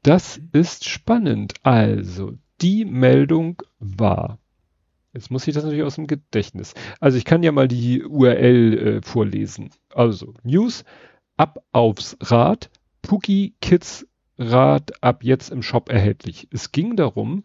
das 0.03 0.41
ist 0.51 0.87
spannend. 0.89 1.53
Also, 1.63 2.33
die 2.61 2.83
Meldung 2.85 3.61
war, 3.79 4.38
Jetzt 5.13 5.31
muss 5.31 5.47
ich 5.47 5.53
das 5.53 5.63
natürlich 5.63 5.83
aus 5.83 5.95
dem 5.95 6.07
Gedächtnis. 6.07 6.73
Also 6.99 7.17
ich 7.17 7.25
kann 7.25 7.43
ja 7.43 7.51
mal 7.51 7.67
die 7.67 8.03
URL 8.03 8.77
äh, 8.77 9.01
vorlesen. 9.01 9.71
Also 9.93 10.33
News, 10.43 10.83
ab 11.35 11.63
aufs 11.71 12.17
Rad, 12.21 12.69
Puki 13.01 13.55
Kids 13.61 14.05
Rad 14.37 15.03
ab 15.03 15.23
jetzt 15.23 15.49
im 15.51 15.61
Shop 15.61 15.89
erhältlich. 15.89 16.47
Es 16.51 16.71
ging 16.71 16.95
darum, 16.95 17.43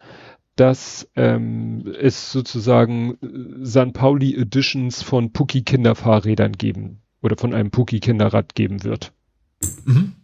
dass 0.56 1.10
ähm, 1.16 1.92
es 2.00 2.30
sozusagen 2.30 3.14
äh, 3.20 3.64
San 3.64 3.92
Pauli 3.92 4.36
Editions 4.36 5.02
von 5.02 5.32
Puki 5.32 5.62
Kinderfahrrädern 5.62 6.52
geben 6.52 7.02
oder 7.22 7.36
von 7.36 7.54
einem 7.54 7.70
Puki 7.70 7.98
Kinderrad 7.98 8.54
geben 8.54 8.84
wird. 8.84 9.12
Mhm. 9.84 10.14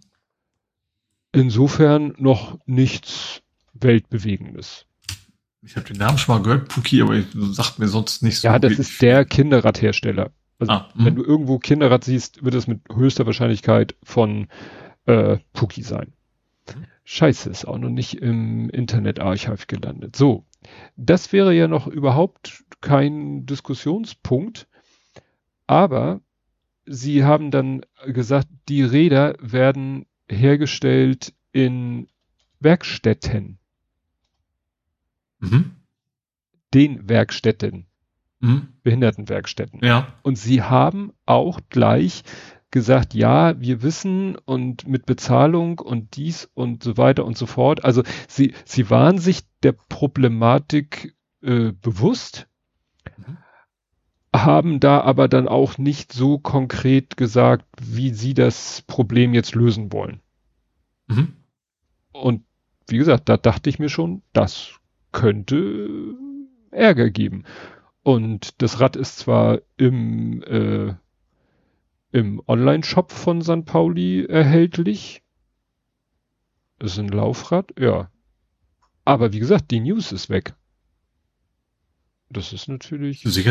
Insofern 1.33 2.15
noch 2.19 2.59
nichts 2.67 3.43
Weltbewegendes. 3.73 4.86
Ich 5.62 5.76
habe 5.76 5.86
den 5.86 5.98
Namen 5.98 6.16
schon 6.18 6.36
mal 6.36 6.42
gehört, 6.42 6.68
Puki, 6.68 7.02
aber 7.02 7.20
sagt 7.52 7.78
mir 7.78 7.89
sonst 7.89 8.22
nichts. 8.22 8.42
So 8.42 8.48
ja, 8.48 8.58
das 8.58 8.78
ist 8.78 9.00
der 9.02 9.24
Kinderradhersteller. 9.24 10.30
Also 10.58 10.72
ah, 10.72 10.89
wenn 10.94 11.14
du 11.14 11.24
irgendwo 11.24 11.58
Kinderrad 11.58 12.05
siehst, 12.05 12.44
wird 12.44 12.55
es 12.55 12.66
mit 12.66 12.80
höchster 12.92 13.26
Wahrscheinlichkeit 13.26 13.94
von 14.02 14.48
äh, 15.06 15.39
Puki 15.52 15.82
sein. 15.82 16.12
Scheiße, 17.05 17.50
ist 17.50 17.64
auch 17.64 17.78
noch 17.78 17.90
nicht 17.90 18.14
im 18.14 18.70
Internetarchiv 18.70 19.66
gelandet. 19.66 20.16
So, 20.16 20.44
das 20.97 21.32
wäre 21.32 21.55
ja 21.55 21.66
noch 21.66 21.86
überhaupt 21.86 22.64
kein 22.80 23.47
Diskussionspunkt, 23.47 24.68
aber 25.66 26.20
sie 26.86 27.24
haben 27.24 27.50
dann 27.50 27.82
gesagt, 28.06 28.48
die 28.68 28.82
Räder 28.82 29.34
werden 29.40 30.06
hergestellt 30.30 31.32
in 31.52 32.08
Werkstätten. 32.60 33.59
Mhm. 35.41 35.73
Den 36.73 37.09
Werkstätten. 37.09 37.86
Mhm. 38.41 38.69
Behindertenwerkstätten. 38.83 39.81
Ja. 39.83 40.15
Und 40.23 40.36
sie 40.36 40.62
haben 40.62 41.12
auch 41.27 41.60
gleich 41.69 42.23
gesagt, 42.70 43.15
ja, 43.15 43.60
wir 43.60 43.83
wissen 43.83 44.36
und 44.36 44.86
mit 44.86 45.07
Bezahlung 45.07 45.78
und 45.81 46.17
dies 46.17 46.49
und 46.55 46.83
so 46.83 46.97
weiter 46.97 47.25
und 47.25 47.36
so 47.36 47.47
fort. 47.47 47.85
Also 47.85 48.02
sie, 48.28 48.55
sie 48.65 48.89
waren 48.91 49.19
sich 49.19 49.41
der 49.62 49.73
Problematik 49.73 51.17
äh, 51.43 51.73
bewusst, 51.73 52.49
mhm. 53.17 53.39
haben 54.35 54.81
da 54.81 55.01
aber 55.01 55.27
dann 55.27 55.49
auch 55.49 55.78
nicht 55.78 56.12
so 56.12 56.39
konkret 56.39 57.17
gesagt, 57.17 57.67
wie 57.81 58.10
sie 58.10 58.35
das 58.35 58.83
Problem 58.86 59.35
jetzt 59.35 59.55
lösen 59.55 59.93
wollen. 59.93 60.20
Mhm. 61.09 61.33
Und 62.12 62.44
wie 62.86 62.99
gesagt, 62.99 63.28
da 63.28 63.36
dachte 63.36 63.69
ich 63.69 63.78
mir 63.78 63.89
schon, 63.89 64.23
das 64.33 64.80
könnte 65.12 66.14
Ärger 66.70 67.10
geben. 67.10 67.44
Und 68.02 68.62
das 68.62 68.80
Rad 68.80 68.97
ist 68.97 69.18
zwar 69.18 69.60
im, 69.76 70.42
äh, 70.42 70.94
im 72.12 72.42
Online-Shop 72.47 73.12
von 73.12 73.42
St. 73.42 73.64
Pauli 73.64 74.24
erhältlich. 74.24 75.22
Das 76.78 76.92
ist 76.92 76.98
ein 76.98 77.08
Laufrad, 77.08 77.72
ja. 77.78 78.10
Aber 79.05 79.32
wie 79.32 79.39
gesagt, 79.39 79.70
die 79.70 79.80
News 79.80 80.12
ist 80.12 80.30
weg. 80.30 80.55
Das 82.30 82.52
ist 82.52 82.68
natürlich. 82.68 83.24
Ich 83.24 83.32
sehe 83.32 83.42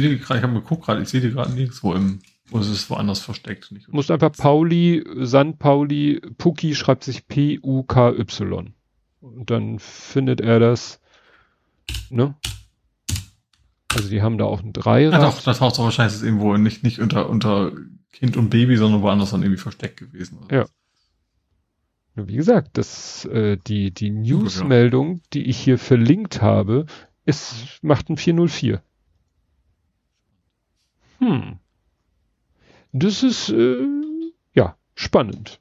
die 0.00 0.18
gerade, 0.18 0.38
ich 0.38 0.42
habe 0.44 0.54
geguckt 0.54 0.84
gerade, 0.84 1.02
ich 1.02 1.08
sehe 1.08 1.20
die 1.20 1.30
gerade 1.30 1.52
nirgendwo 1.52 1.92
im, 1.92 2.20
wo 2.46 2.58
ist 2.60 2.68
es 2.68 2.88
woanders 2.88 3.20
versteckt. 3.20 3.72
Nicht 3.72 3.92
Muss 3.92 4.10
einfach 4.10 4.32
Pauli, 4.32 5.04
St. 5.24 5.58
Pauli, 5.58 6.20
Puki 6.38 6.74
schreibt 6.74 7.02
sich 7.04 7.26
P-U-K-Y. 7.26 8.74
Und 9.22 9.50
dann 9.50 9.78
findet 9.78 10.40
er 10.40 10.58
das, 10.58 11.00
ne? 12.10 12.34
Also 13.94 14.08
die 14.08 14.20
haben 14.20 14.36
da 14.36 14.44
auch 14.44 14.62
ein 14.62 14.72
Dreirad. 14.72 15.20
Ja, 15.20 15.30
doch, 15.30 15.40
das 15.40 15.58
taucht 15.58 15.78
doch 15.78 15.84
wahrscheinlich 15.84 16.22
irgendwo 16.22 16.56
nicht, 16.56 16.82
nicht 16.82 16.98
unter, 16.98 17.28
unter 17.28 17.72
Kind 18.12 18.36
und 18.36 18.50
Baby, 18.50 18.76
sondern 18.76 19.02
woanders 19.02 19.30
dann 19.30 19.42
irgendwie 19.42 19.60
versteckt 19.60 19.98
gewesen. 19.98 20.38
Ja. 20.50 20.66
Wie 22.14 22.36
gesagt, 22.36 22.76
das, 22.78 23.24
äh, 23.26 23.56
die, 23.56 23.92
die 23.92 24.10
Newsmeldung, 24.10 25.22
die 25.32 25.44
ich 25.44 25.58
hier 25.58 25.78
verlinkt 25.78 26.42
habe, 26.42 26.86
ist, 27.24 27.78
macht 27.82 28.10
ein 28.10 28.16
404. 28.16 28.82
Hm. 31.18 31.58
Das 32.92 33.22
ist, 33.22 33.50
äh, 33.50 33.86
ja, 34.54 34.76
spannend. 34.94 35.60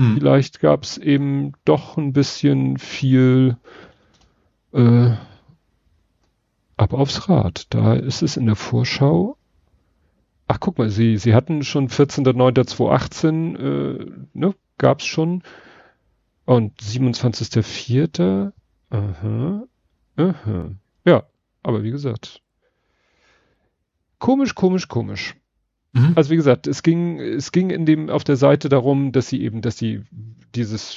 Mhm. 0.00 0.14
Vielleicht 0.16 0.60
gab 0.60 0.82
es 0.82 0.96
eben 0.96 1.52
doch 1.66 1.98
ein 1.98 2.14
bisschen 2.14 2.78
viel 2.78 3.58
äh, 4.72 5.10
ab 6.78 6.94
aufs 6.94 7.28
Rad. 7.28 7.66
Da 7.68 7.92
ist 7.92 8.22
es 8.22 8.38
in 8.38 8.46
der 8.46 8.56
Vorschau. 8.56 9.36
Ach, 10.48 10.58
guck 10.58 10.78
mal, 10.78 10.88
sie, 10.88 11.18
sie 11.18 11.34
hatten 11.34 11.62
schon 11.64 11.90
14.09.2018, 11.90 13.56
äh, 13.58 14.10
ne, 14.32 14.54
gab's 14.78 15.04
schon. 15.04 15.42
Und 16.46 16.80
27.04. 16.80 18.52
Aha, 18.88 19.64
aha. 20.16 20.70
Ja, 21.04 21.24
aber 21.62 21.82
wie 21.82 21.90
gesagt. 21.90 22.40
Komisch, 24.18 24.54
komisch, 24.54 24.88
komisch. 24.88 25.36
Mhm. 25.92 26.12
Also 26.14 26.30
wie 26.30 26.36
gesagt, 26.36 26.66
es 26.66 26.82
ging, 26.82 27.18
es 27.18 27.52
ging 27.52 27.70
in 27.70 27.84
dem, 27.84 28.10
auf 28.10 28.24
der 28.24 28.36
Seite 28.36 28.68
darum, 28.68 29.12
dass 29.12 29.28
sie 29.28 29.42
eben, 29.42 29.60
dass 29.60 29.78
sie 29.78 30.02
dieses 30.54 30.96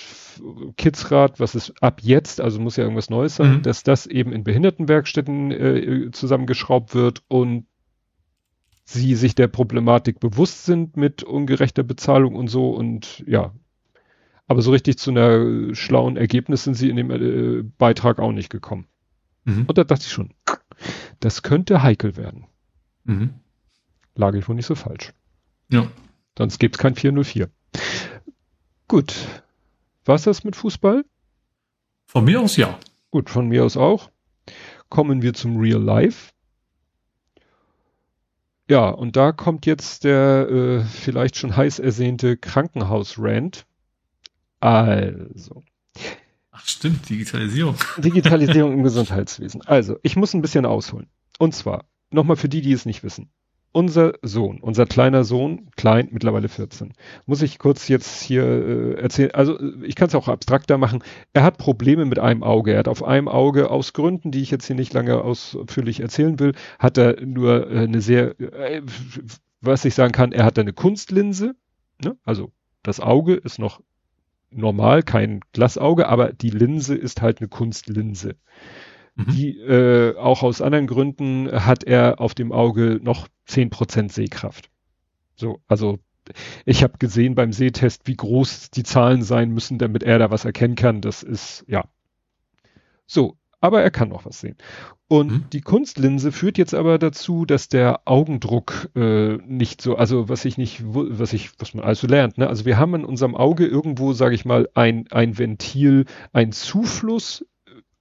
Kidsrad, 0.77 1.39
was 1.39 1.55
ist 1.55 1.81
ab 1.81 2.01
jetzt, 2.01 2.41
also 2.41 2.59
muss 2.59 2.75
ja 2.75 2.83
irgendwas 2.83 3.09
Neues 3.09 3.35
sein, 3.35 3.57
mhm. 3.57 3.61
dass 3.63 3.83
das 3.83 4.05
eben 4.05 4.31
in 4.31 4.43
Behindertenwerkstätten 4.43 5.51
äh, 5.51 6.11
zusammengeschraubt 6.11 6.95
wird 6.95 7.23
und 7.27 7.65
sie 8.85 9.15
sich 9.15 9.35
der 9.35 9.47
Problematik 9.47 10.19
bewusst 10.19 10.65
sind 10.65 10.97
mit 10.97 11.23
ungerechter 11.23 11.83
Bezahlung 11.83 12.35
und 12.35 12.47
so 12.47 12.72
und 12.72 13.23
ja. 13.27 13.53
Aber 14.47 14.61
so 14.61 14.72
richtig 14.72 14.97
zu 14.97 15.11
einer 15.11 15.73
schlauen 15.73 16.17
Ergebnis 16.17 16.65
sind 16.65 16.73
sie 16.73 16.89
in 16.89 16.97
dem 16.97 17.09
äh, 17.09 17.63
Beitrag 17.77 18.19
auch 18.19 18.33
nicht 18.33 18.49
gekommen. 18.49 18.88
Mhm. 19.45 19.65
Und 19.67 19.77
da 19.77 19.83
dachte 19.83 20.03
ich 20.05 20.11
schon, 20.11 20.33
das 21.19 21.43
könnte 21.43 21.81
heikel 21.81 22.17
werden. 22.17 22.45
Mhm 23.05 23.35
lag 24.16 24.33
ich 24.35 24.48
wohl 24.48 24.56
nicht 24.56 24.66
so 24.66 24.75
falsch. 24.75 25.14
Ja. 25.69 25.88
Sonst 26.38 26.59
gibt's 26.59 26.77
kein 26.77 26.95
404. 26.95 27.50
Gut. 28.88 29.16
Was 30.06 30.24
das 30.24 30.43
mit 30.43 30.56
Fußball? 30.56 31.06
Von 32.06 32.25
mir 32.25 32.42
aus 32.42 32.58
ja. 32.58 32.77
Gut, 33.11 33.30
von 33.30 33.48
mir 33.48 33.64
aus 33.64 33.77
auch. 33.77 34.09
Kommen 34.90 35.22
wir 35.22 35.33
zum 35.33 35.58
Real 35.58 35.82
Life. 35.82 36.32
Ja, 38.69 38.90
und 38.90 39.16
da 39.16 39.32
kommt 39.32 39.66
jetzt 39.66 40.03
der 40.03 40.48
äh, 40.50 40.83
vielleicht 40.83 41.38
schon 41.38 41.56
heiß 41.56 41.80
ersehnte 41.80 42.38
Krankenhaus-Rant. 42.38 43.66
Also. 44.59 45.64
Ach 46.51 46.66
stimmt, 46.66 47.09
Digitalisierung. 47.09 47.75
Digitalisierung 47.98 48.74
im 48.74 48.83
Gesundheitswesen. 48.83 49.61
Also, 49.64 49.98
ich 50.01 50.16
muss 50.16 50.33
ein 50.33 50.42
bisschen 50.42 50.66
ausholen. 50.66 51.09
Und 51.40 51.53
zwar, 51.53 51.85
nochmal 52.09 52.38
für 52.38 52.50
die, 52.50 52.61
die 52.61 52.72
es 52.72 52.85
nicht 52.85 53.03
wissen 53.03 53.32
unser 53.74 54.14
Sohn, 54.22 54.60
unser 54.61 54.85
kleiner 54.85 55.24
Sohn, 55.24 55.69
klein, 55.76 56.08
mittlerweile 56.11 56.48
14, 56.48 56.93
muss 57.26 57.42
ich 57.42 57.60
kurz 57.60 57.88
jetzt 57.88 58.22
hier 58.22 58.43
äh, 58.43 58.93
erzählen, 59.02 59.32
also 59.32 59.60
äh, 59.60 59.85
ich 59.85 59.95
kann 59.95 60.08
es 60.08 60.16
auch 60.16 60.30
abstrakter 60.30 60.77
machen, 60.77 61.03
er 61.34 61.43
hat 61.43 61.58
Probleme 61.58 62.06
mit 62.06 62.19
einem 62.19 62.43
Auge, 62.43 62.74
er 62.74 62.80
hat 62.80 62.88
auf 62.88 63.03
einem 63.03 63.27
Auge 63.27 63.69
aus 63.69 63.93
Gründen, 63.93 64.32
die 64.32 64.42
ich 64.42 64.52
jetzt 64.52 64.68
hier 64.68 64.76
nicht 64.76 64.93
lange 64.93 65.22
ausführlich 65.22 66.00
erzählen 66.00 66.40
will, 66.40 66.53
hat 66.80 66.98
er 66.98 67.19
nur 67.26 67.69
äh, 67.69 67.80
eine 67.80 68.00
sehr, 68.00 68.40
äh, 68.40 68.82
was 69.60 69.84
ich 69.85 69.95
sagen 69.95 70.14
kann, 70.14 70.32
er 70.32 70.45
hat 70.45 70.58
eine 70.60 70.74
Kunstlinse, 70.74 71.56
ne? 72.03 72.16
also 72.24 72.52
das 72.84 73.00
Auge 73.00 73.34
ist 73.34 73.60
noch 73.60 73.82
normal, 74.52 75.02
kein 75.02 75.42
Glasauge, 75.52 76.08
aber 76.08 76.32
die 76.32 76.52
Linse 76.52 76.95
ist 76.95 77.22
halt 77.22 77.40
eine 77.40 77.48
Kunstlinse. 77.48 78.35
Mhm. 79.16 79.25
Die 79.32 79.59
äh, 79.59 80.17
auch 80.17 80.43
aus 80.43 80.61
anderen 80.61 80.88
Gründen 80.88 81.50
hat 81.51 81.83
er 81.83 82.19
auf 82.19 82.33
dem 82.33 82.51
Auge 82.51 83.00
noch 83.01 83.27
zehn 83.45 83.69
Prozent 83.69 84.11
Sehkraft. 84.11 84.69
So, 85.35 85.59
also 85.67 86.00
ich 86.66 86.83
habe 86.83 86.98
gesehen 87.00 87.35
beim 87.35 87.51
Sehtest, 87.51 88.08
wie 88.08 88.16
groß 88.16 88.72
die 88.72 88.83
Zahlen 88.83 89.24
sein 89.24 89.51
müssen, 89.51 89.77
damit 89.77 90.03
er 90.03 90.19
da 90.19 90.32
was 90.32 90.45
erkennen 90.45 90.75
kann. 90.75 91.01
Das 91.01 91.22
ist, 91.22 91.66
ja. 91.67 91.83
So, 93.06 93.38
aber 93.59 93.82
er 93.82 93.92
kann 93.92 94.09
noch 94.09 94.25
was 94.25 94.40
sehen. 94.40 94.56
Und 95.08 95.32
mhm. 95.32 95.45
die 95.51 95.61
Kunstlinse 95.61 96.32
führt 96.32 96.58
jetzt 96.58 96.74
aber 96.74 96.98
dazu, 96.98 97.45
dass 97.45 97.69
der 97.69 98.01
Augendruck 98.06 98.90
äh, 98.95 99.38
nicht 99.45 99.82
so, 99.82 99.95
also 99.95 100.27
was 100.27 100.43
ich 100.45 100.58
nicht, 100.58 100.82
was 100.85 101.33
ich, 101.33 101.51
was 101.59 101.74
man 101.74 101.85
also 101.85 102.08
lernt, 102.08 102.38
ne? 102.38 102.48
Also 102.48 102.66
wir 102.66 102.77
haben 102.77 102.95
in 102.95 103.06
unserem 103.06 103.35
Auge 103.35 103.66
irgendwo, 103.67 104.14
sage 104.14 104.35
ich 104.35 104.43
mal, 104.43 104.69
ein, 104.74 105.06
ein 105.11 105.38
Ventil, 105.38 106.06
ein 106.32 106.51
Zufluss 106.51 107.45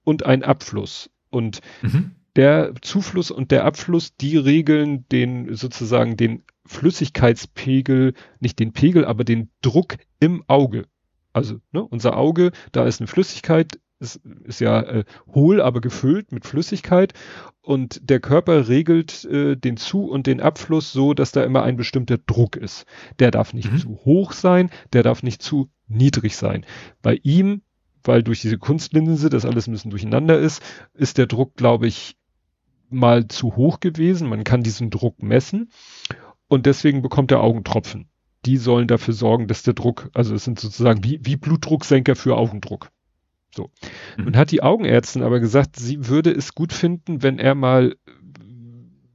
und 0.03 0.25
ein 0.25 0.43
Abfluss. 0.43 1.09
Und 1.29 1.61
mhm. 1.81 2.11
der 2.35 2.73
Zufluss 2.81 3.31
und 3.31 3.51
der 3.51 3.65
Abfluss, 3.65 4.15
die 4.15 4.37
regeln 4.37 5.07
den 5.09 5.55
sozusagen 5.55 6.17
den 6.17 6.43
Flüssigkeitspegel, 6.65 8.13
nicht 8.39 8.59
den 8.59 8.73
Pegel, 8.73 9.05
aber 9.05 9.23
den 9.23 9.49
Druck 9.61 9.97
im 10.19 10.43
Auge. 10.47 10.85
Also 11.33 11.59
ne, 11.71 11.83
unser 11.83 12.15
Auge, 12.15 12.51
da 12.71 12.85
ist 12.85 13.01
eine 13.01 13.07
Flüssigkeit, 13.07 13.79
ist, 13.99 14.21
ist 14.43 14.59
ja 14.59 14.81
äh, 14.81 15.03
hohl, 15.33 15.61
aber 15.61 15.81
gefüllt 15.81 16.31
mit 16.31 16.45
Flüssigkeit 16.45 17.13
und 17.61 18.09
der 18.09 18.19
Körper 18.19 18.67
regelt 18.67 19.25
äh, 19.25 19.55
den 19.55 19.77
Zu- 19.77 20.09
und 20.09 20.27
den 20.27 20.41
Abfluss 20.41 20.91
so, 20.91 21.13
dass 21.13 21.31
da 21.31 21.43
immer 21.43 21.63
ein 21.63 21.77
bestimmter 21.77 22.17
Druck 22.17 22.55
ist. 22.55 22.85
Der 23.19 23.31
darf 23.31 23.53
nicht 23.53 23.71
mhm. 23.71 23.77
zu 23.77 23.89
hoch 24.05 24.33
sein, 24.33 24.69
der 24.91 25.03
darf 25.03 25.23
nicht 25.23 25.41
zu 25.41 25.69
niedrig 25.87 26.35
sein. 26.35 26.65
Bei 27.01 27.19
ihm 27.23 27.61
weil 28.03 28.23
durch 28.23 28.41
diese 28.41 28.57
Kunstlinse 28.57 29.29
das 29.29 29.45
alles 29.45 29.67
ein 29.67 29.71
bisschen 29.71 29.91
durcheinander 29.91 30.39
ist, 30.39 30.61
ist 30.93 31.17
der 31.17 31.27
Druck, 31.27 31.55
glaube 31.55 31.87
ich, 31.87 32.17
mal 32.89 33.27
zu 33.27 33.55
hoch 33.55 33.79
gewesen. 33.79 34.29
Man 34.29 34.43
kann 34.43 34.63
diesen 34.63 34.89
Druck 34.89 35.21
messen 35.21 35.71
und 36.47 36.65
deswegen 36.65 37.01
bekommt 37.01 37.31
er 37.31 37.41
Augentropfen. 37.41 38.07
Die 38.45 38.57
sollen 38.57 38.87
dafür 38.87 39.13
sorgen, 39.13 39.47
dass 39.47 39.63
der 39.63 39.73
Druck, 39.73 40.09
also 40.13 40.35
es 40.35 40.43
sind 40.43 40.59
sozusagen 40.59 41.03
wie, 41.03 41.19
wie 41.23 41.37
Blutdrucksenker 41.37 42.15
für 42.15 42.37
Augendruck. 42.37 42.89
So. 43.55 43.69
Mhm. 44.17 44.27
Und 44.27 44.37
hat 44.37 44.51
die 44.51 44.63
Augenärztin 44.63 45.23
aber 45.23 45.39
gesagt, 45.39 45.77
sie 45.77 46.07
würde 46.07 46.31
es 46.31 46.55
gut 46.55 46.73
finden, 46.73 47.23
wenn 47.23 47.39
er 47.39 47.55
mal 47.55 47.95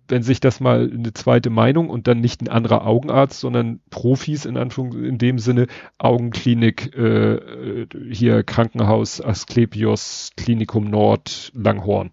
wenn 0.09 0.23
sich 0.23 0.41
das 0.41 0.61
mal 0.61 0.91
eine 0.93 1.13
zweite 1.13 1.51
Meinung 1.51 1.91
und 1.91 2.07
dann 2.07 2.21
nicht 2.21 2.43
ein 2.43 2.49
anderer 2.49 2.87
Augenarzt, 2.87 3.41
sondern 3.41 3.81
Profis 3.91 4.45
in 4.45 4.57
Anführungszeichen 4.57 5.09
in 5.09 5.19
dem 5.19 5.39
Sinne 5.39 5.67
Augenklinik 5.99 6.95
äh, 6.97 7.87
hier 8.11 8.43
Krankenhaus 8.43 9.21
Asklepios 9.21 10.31
Klinikum 10.37 10.85
Nord 10.91 11.53
Langhorn. 11.55 12.11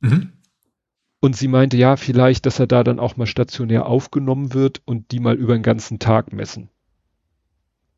Mhm. 0.00 0.32
Und 1.20 1.36
sie 1.36 1.48
meinte 1.48 1.76
ja 1.76 1.96
vielleicht, 1.96 2.46
dass 2.46 2.58
er 2.58 2.66
da 2.66 2.82
dann 2.82 2.98
auch 2.98 3.16
mal 3.16 3.26
stationär 3.26 3.86
aufgenommen 3.86 4.54
wird 4.54 4.80
und 4.86 5.12
die 5.12 5.20
mal 5.20 5.36
über 5.36 5.52
den 5.52 5.62
ganzen 5.62 5.98
Tag 5.98 6.32
messen. 6.32 6.70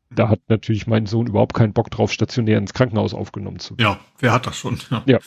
Da 0.09 0.29
hat 0.29 0.41
natürlich 0.47 0.87
mein 0.87 1.05
Sohn 1.05 1.27
überhaupt 1.27 1.53
keinen 1.53 1.73
Bock 1.73 1.89
drauf, 1.89 2.11
stationär 2.11 2.57
ins 2.57 2.73
Krankenhaus 2.73 3.13
aufgenommen 3.13 3.59
zu 3.59 3.77
werden. 3.77 3.93
Ja, 3.93 3.99
wer 4.19 4.33
hat 4.33 4.45
das 4.45 4.57
schon? 4.57 4.79
Ja. 4.91 5.03
ja. 5.05 5.19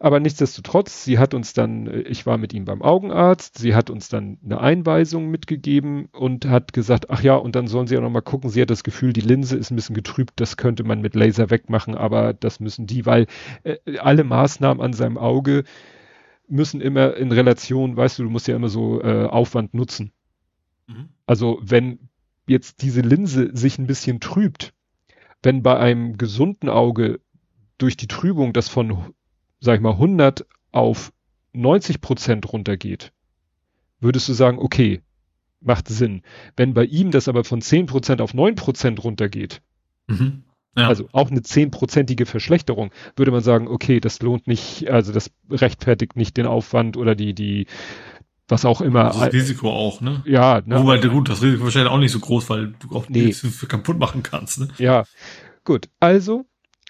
Aber 0.00 0.20
nichtsdestotrotz, 0.20 1.04
sie 1.04 1.18
hat 1.18 1.34
uns 1.34 1.54
dann, 1.54 1.88
äh, 1.88 2.00
ich 2.02 2.24
war 2.24 2.38
mit 2.38 2.52
ihm 2.52 2.64
beim 2.64 2.82
Augenarzt, 2.82 3.58
sie 3.58 3.74
hat 3.74 3.90
uns 3.90 4.08
dann 4.08 4.38
eine 4.44 4.60
Einweisung 4.60 5.28
mitgegeben 5.28 6.06
und 6.12 6.46
hat 6.46 6.72
gesagt, 6.72 7.10
ach 7.10 7.22
ja, 7.22 7.34
und 7.34 7.56
dann 7.56 7.66
sollen 7.66 7.88
sie 7.88 7.98
auch 7.98 8.02
nochmal 8.02 8.22
gucken, 8.22 8.48
sie 8.48 8.62
hat 8.62 8.70
das 8.70 8.84
Gefühl, 8.84 9.12
die 9.12 9.20
Linse 9.20 9.56
ist 9.56 9.70
ein 9.70 9.76
bisschen 9.76 9.96
getrübt, 9.96 10.34
das 10.36 10.56
könnte 10.56 10.84
man 10.84 11.00
mit 11.00 11.16
Laser 11.16 11.50
wegmachen, 11.50 11.96
aber 11.96 12.32
das 12.32 12.60
müssen 12.60 12.86
die, 12.86 13.06
weil 13.06 13.26
äh, 13.64 13.98
alle 13.98 14.22
Maßnahmen 14.22 14.80
an 14.80 14.92
seinem 14.92 15.18
Auge 15.18 15.64
müssen 16.46 16.80
immer 16.80 17.16
in 17.16 17.32
Relation, 17.32 17.96
weißt 17.96 18.18
du, 18.20 18.22
du 18.22 18.30
musst 18.30 18.46
ja 18.46 18.54
immer 18.54 18.68
so 18.68 19.02
äh, 19.02 19.26
Aufwand 19.26 19.74
nutzen. 19.74 20.12
Mhm. 20.86 21.08
Also 21.26 21.58
wenn 21.60 21.98
jetzt 22.46 22.82
diese 22.82 23.00
Linse 23.00 23.50
sich 23.52 23.78
ein 23.78 23.86
bisschen 23.86 24.20
trübt, 24.20 24.72
wenn 25.42 25.62
bei 25.62 25.76
einem 25.76 26.18
gesunden 26.18 26.68
Auge 26.68 27.20
durch 27.78 27.96
die 27.96 28.08
Trübung 28.08 28.52
das 28.52 28.68
von 28.68 29.14
sag 29.60 29.76
ich 29.76 29.80
mal, 29.80 29.92
100 29.92 30.46
auf 30.72 31.12
90 31.52 32.00
Prozent 32.00 32.52
runtergeht, 32.52 33.12
würdest 34.00 34.28
du 34.28 34.32
sagen, 34.32 34.58
okay, 34.58 35.02
macht 35.60 35.88
Sinn. 35.88 36.22
Wenn 36.56 36.74
bei 36.74 36.84
ihm 36.84 37.10
das 37.10 37.28
aber 37.28 37.44
von 37.44 37.60
10 37.60 37.86
Prozent 37.86 38.20
auf 38.20 38.34
9 38.34 38.54
Prozent 38.54 39.02
runtergeht, 39.02 39.60
mhm. 40.06 40.44
ja. 40.76 40.86
also 40.86 41.08
auch 41.12 41.30
eine 41.30 41.40
10-prozentige 41.40 42.26
Verschlechterung, 42.26 42.90
würde 43.16 43.32
man 43.32 43.42
sagen, 43.42 43.68
okay, 43.68 44.00
das 44.00 44.22
lohnt 44.22 44.46
nicht, 44.46 44.88
also 44.88 45.12
das 45.12 45.30
rechtfertigt 45.50 46.16
nicht 46.16 46.36
den 46.36 46.46
Aufwand 46.46 46.96
oder 46.96 47.14
die, 47.14 47.34
die, 47.34 47.66
was 48.46 48.64
auch 48.64 48.80
immer. 48.80 49.06
Also 49.06 49.24
das 49.24 49.32
Risiko 49.32 49.70
auch, 49.70 50.00
ne? 50.00 50.22
Ja, 50.26 50.62
ne? 50.64 50.80
Wobei, 50.80 50.98
gut, 50.98 51.28
das 51.28 51.42
Risiko 51.42 51.64
wahrscheinlich 51.64 51.90
auch 51.90 51.98
nicht 51.98 52.12
so 52.12 52.20
groß, 52.20 52.48
weil 52.50 52.74
du 52.78 52.96
auch 52.96 53.08
nee. 53.08 53.24
nichts 53.24 53.40
für 53.40 53.66
kaputt 53.66 53.98
machen 53.98 54.22
kannst, 54.22 54.60
ne? 54.60 54.68
Ja, 54.78 55.04
gut. 55.64 55.88
Also 56.00 56.46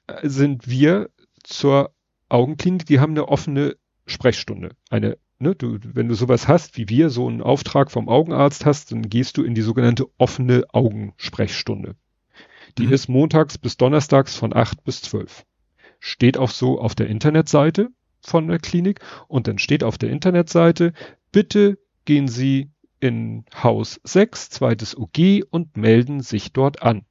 äh, 0.07 0.29
sind 0.29 0.69
wir 0.69 1.09
zur 1.43 1.93
Augenklinik, 2.29 2.87
die 2.87 3.01
haben 3.01 3.13
eine 3.13 3.29
offene 3.29 3.77
Sprechstunde. 4.07 4.71
Eine, 4.91 5.19
ne, 5.39 5.55
du, 5.55 5.79
wenn 5.83 6.09
du 6.09 6.15
sowas 6.15 6.49
hast, 6.49 6.77
wie 6.77 6.89
wir, 6.89 7.11
so 7.11 7.27
einen 7.27 7.43
Auftrag 7.43 7.91
vom 7.91 8.09
Augenarzt 8.09 8.67
hast, 8.67 8.93
dann 8.93 9.09
gehst 9.09 9.37
du 9.37 9.43
in 9.43 9.55
die 9.55 9.63
sogenannte 9.63 10.07
offene 10.19 10.65
Augensprechstunde. 10.73 11.97
Die 12.77 12.87
mhm. 12.87 12.93
ist 12.93 13.09
montags 13.09 13.59
bis 13.59 13.77
donnerstags 13.77 14.37
von 14.37 14.55
acht 14.55 14.85
bis 14.85 15.03
zwölf. 15.03 15.45
Steht 16.01 16.39
auch 16.39 16.51
so 16.51 16.81
auf 16.81 16.95
der 16.95 17.09
Internetseite 17.09 17.89
von 18.21 18.49
der 18.49 18.59
Klinik 18.59 19.01
und 19.27 19.47
dann 19.47 19.59
steht 19.59 19.83
auf 19.83 19.99
der 19.99 20.11
Internetseite, 20.11 20.93
bitte 21.33 21.79
gehen 22.05 22.29
Sie 22.29 22.71
in 23.01 23.45
Haus 23.63 24.01
6, 24.05 24.51
zweites 24.51 24.97
UG 24.97 25.45
und 25.51 25.77
melden 25.77 26.21
sich 26.21 26.53
dort 26.53 26.83
an. 26.83 27.05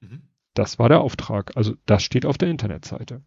Mhm. 0.00 0.22
Das 0.54 0.78
war 0.78 0.88
der 0.88 1.00
Auftrag. 1.00 1.56
Also 1.56 1.74
das 1.84 2.02
steht 2.02 2.26
auf 2.26 2.38
der 2.38 2.48
Internetseite. 2.48 3.22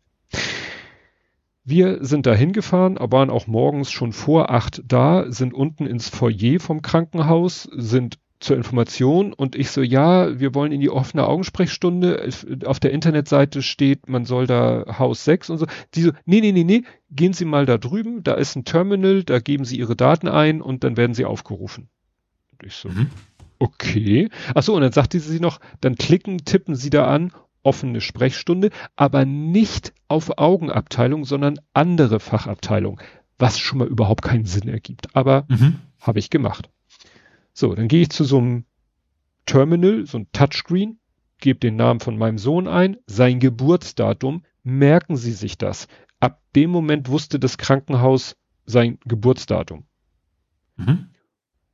Wir 1.64 2.04
sind 2.04 2.26
da 2.26 2.34
hingefahren, 2.34 2.98
waren 3.00 3.30
auch 3.30 3.48
morgens 3.48 3.92
schon 3.92 4.14
vor 4.14 4.50
acht 4.50 4.82
da, 4.88 5.32
sind 5.32 5.54
unten 5.54 5.86
ins 5.86 6.10
Foyer 6.10 6.60
vom 6.60 6.82
Krankenhaus, 6.82 7.70
sind 7.76 8.18
zur 8.40 8.56
Information 8.56 9.34
und 9.34 9.56
ich 9.56 9.70
so, 9.70 9.82
ja, 9.82 10.40
wir 10.40 10.56
wollen 10.56 10.72
in 10.72 10.80
die 10.80 10.90
offene 10.90 11.28
Augensprechstunde. 11.28 12.30
Auf 12.66 12.80
der 12.80 12.92
Internetseite 12.92 13.62
steht, 13.62 14.08
man 14.08 14.24
soll 14.24 14.48
da 14.48 14.98
Haus 14.98 15.26
6 15.26 15.50
und 15.50 15.58
so. 15.58 15.66
Die 15.94 16.02
so, 16.02 16.12
nee, 16.26 16.40
nee, 16.40 16.54
nee, 16.54 16.64
nee, 16.64 16.84
gehen 17.12 17.34
Sie 17.34 17.44
mal 17.44 17.66
da 17.66 17.78
drüben, 17.78 18.24
da 18.24 18.36
ist 18.36 18.56
ein 18.56 18.64
Terminal, 18.64 19.24
da 19.24 19.40
geben 19.40 19.66
Sie 19.66 19.78
Ihre 19.78 19.98
Daten 19.98 20.30
ein 20.30 20.62
und 20.62 20.86
dann 20.86 20.96
werden 20.96 21.14
Sie 21.14 21.26
aufgerufen. 21.26 21.90
Und 22.54 22.66
ich 22.66 22.76
so, 22.76 22.88
mhm. 22.88 23.08
okay. 23.60 24.30
Ach 24.56 24.64
so, 24.64 24.74
und 24.74 24.82
dann 24.82 24.94
sagte 24.94 25.20
sie 25.20 25.42
noch, 25.42 25.60
dann 25.82 25.96
klicken, 25.96 26.46
tippen 26.46 26.76
Sie 26.76 26.90
da 26.90 27.08
an 27.08 27.34
offene 27.64 28.02
Sprechstunde, 28.02 28.70
aber 28.96 29.26
nicht 29.26 29.94
auf 30.08 30.38
Augenabteilung, 30.38 31.26
sondern 31.26 31.60
andere 31.74 32.20
Fachabteilung, 32.20 33.00
was 33.38 33.60
schon 33.60 33.80
mal 33.80 33.88
überhaupt 33.88 34.24
keinen 34.24 34.46
Sinn 34.46 34.68
ergibt. 34.68 35.16
Aber 35.16 35.46
mhm. 35.50 35.80
habe 36.00 36.20
ich 36.20 36.30
gemacht. 36.30 36.70
So, 37.54 37.76
dann 37.76 37.88
gehe 37.88 38.02
ich 38.02 38.10
zu 38.10 38.24
so 38.24 38.38
einem 38.38 38.66
Terminal, 39.46 40.06
so 40.06 40.20
ein 40.20 40.28
Touchscreen, 40.32 41.00
gebe 41.40 41.60
den 41.60 41.76
Namen 41.76 42.00
von 42.00 42.18
meinem 42.18 42.38
Sohn 42.38 42.68
ein, 42.68 42.98
sein 43.06 43.40
Geburtsdatum, 43.40 44.44
merken 44.64 45.18
Sie 45.18 45.32
sich 45.32 45.58
das. 45.58 45.88
Ab 46.20 46.42
dem 46.56 46.70
Moment 46.70 47.10
wusste 47.10 47.40
das 47.40 47.58
Krankenhaus 47.58 48.36
sein 48.66 49.00
Geburtsdatum. 49.06 49.86
Mhm. 50.76 51.10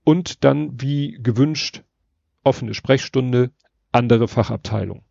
Und 0.04 0.44
dann, 0.44 0.80
wie 0.82 1.18
gewünscht, 1.22 1.84
offene 2.44 2.74
Sprechstunde, 2.74 3.52
andere 3.92 4.28
Fachabteilung. 4.28 5.05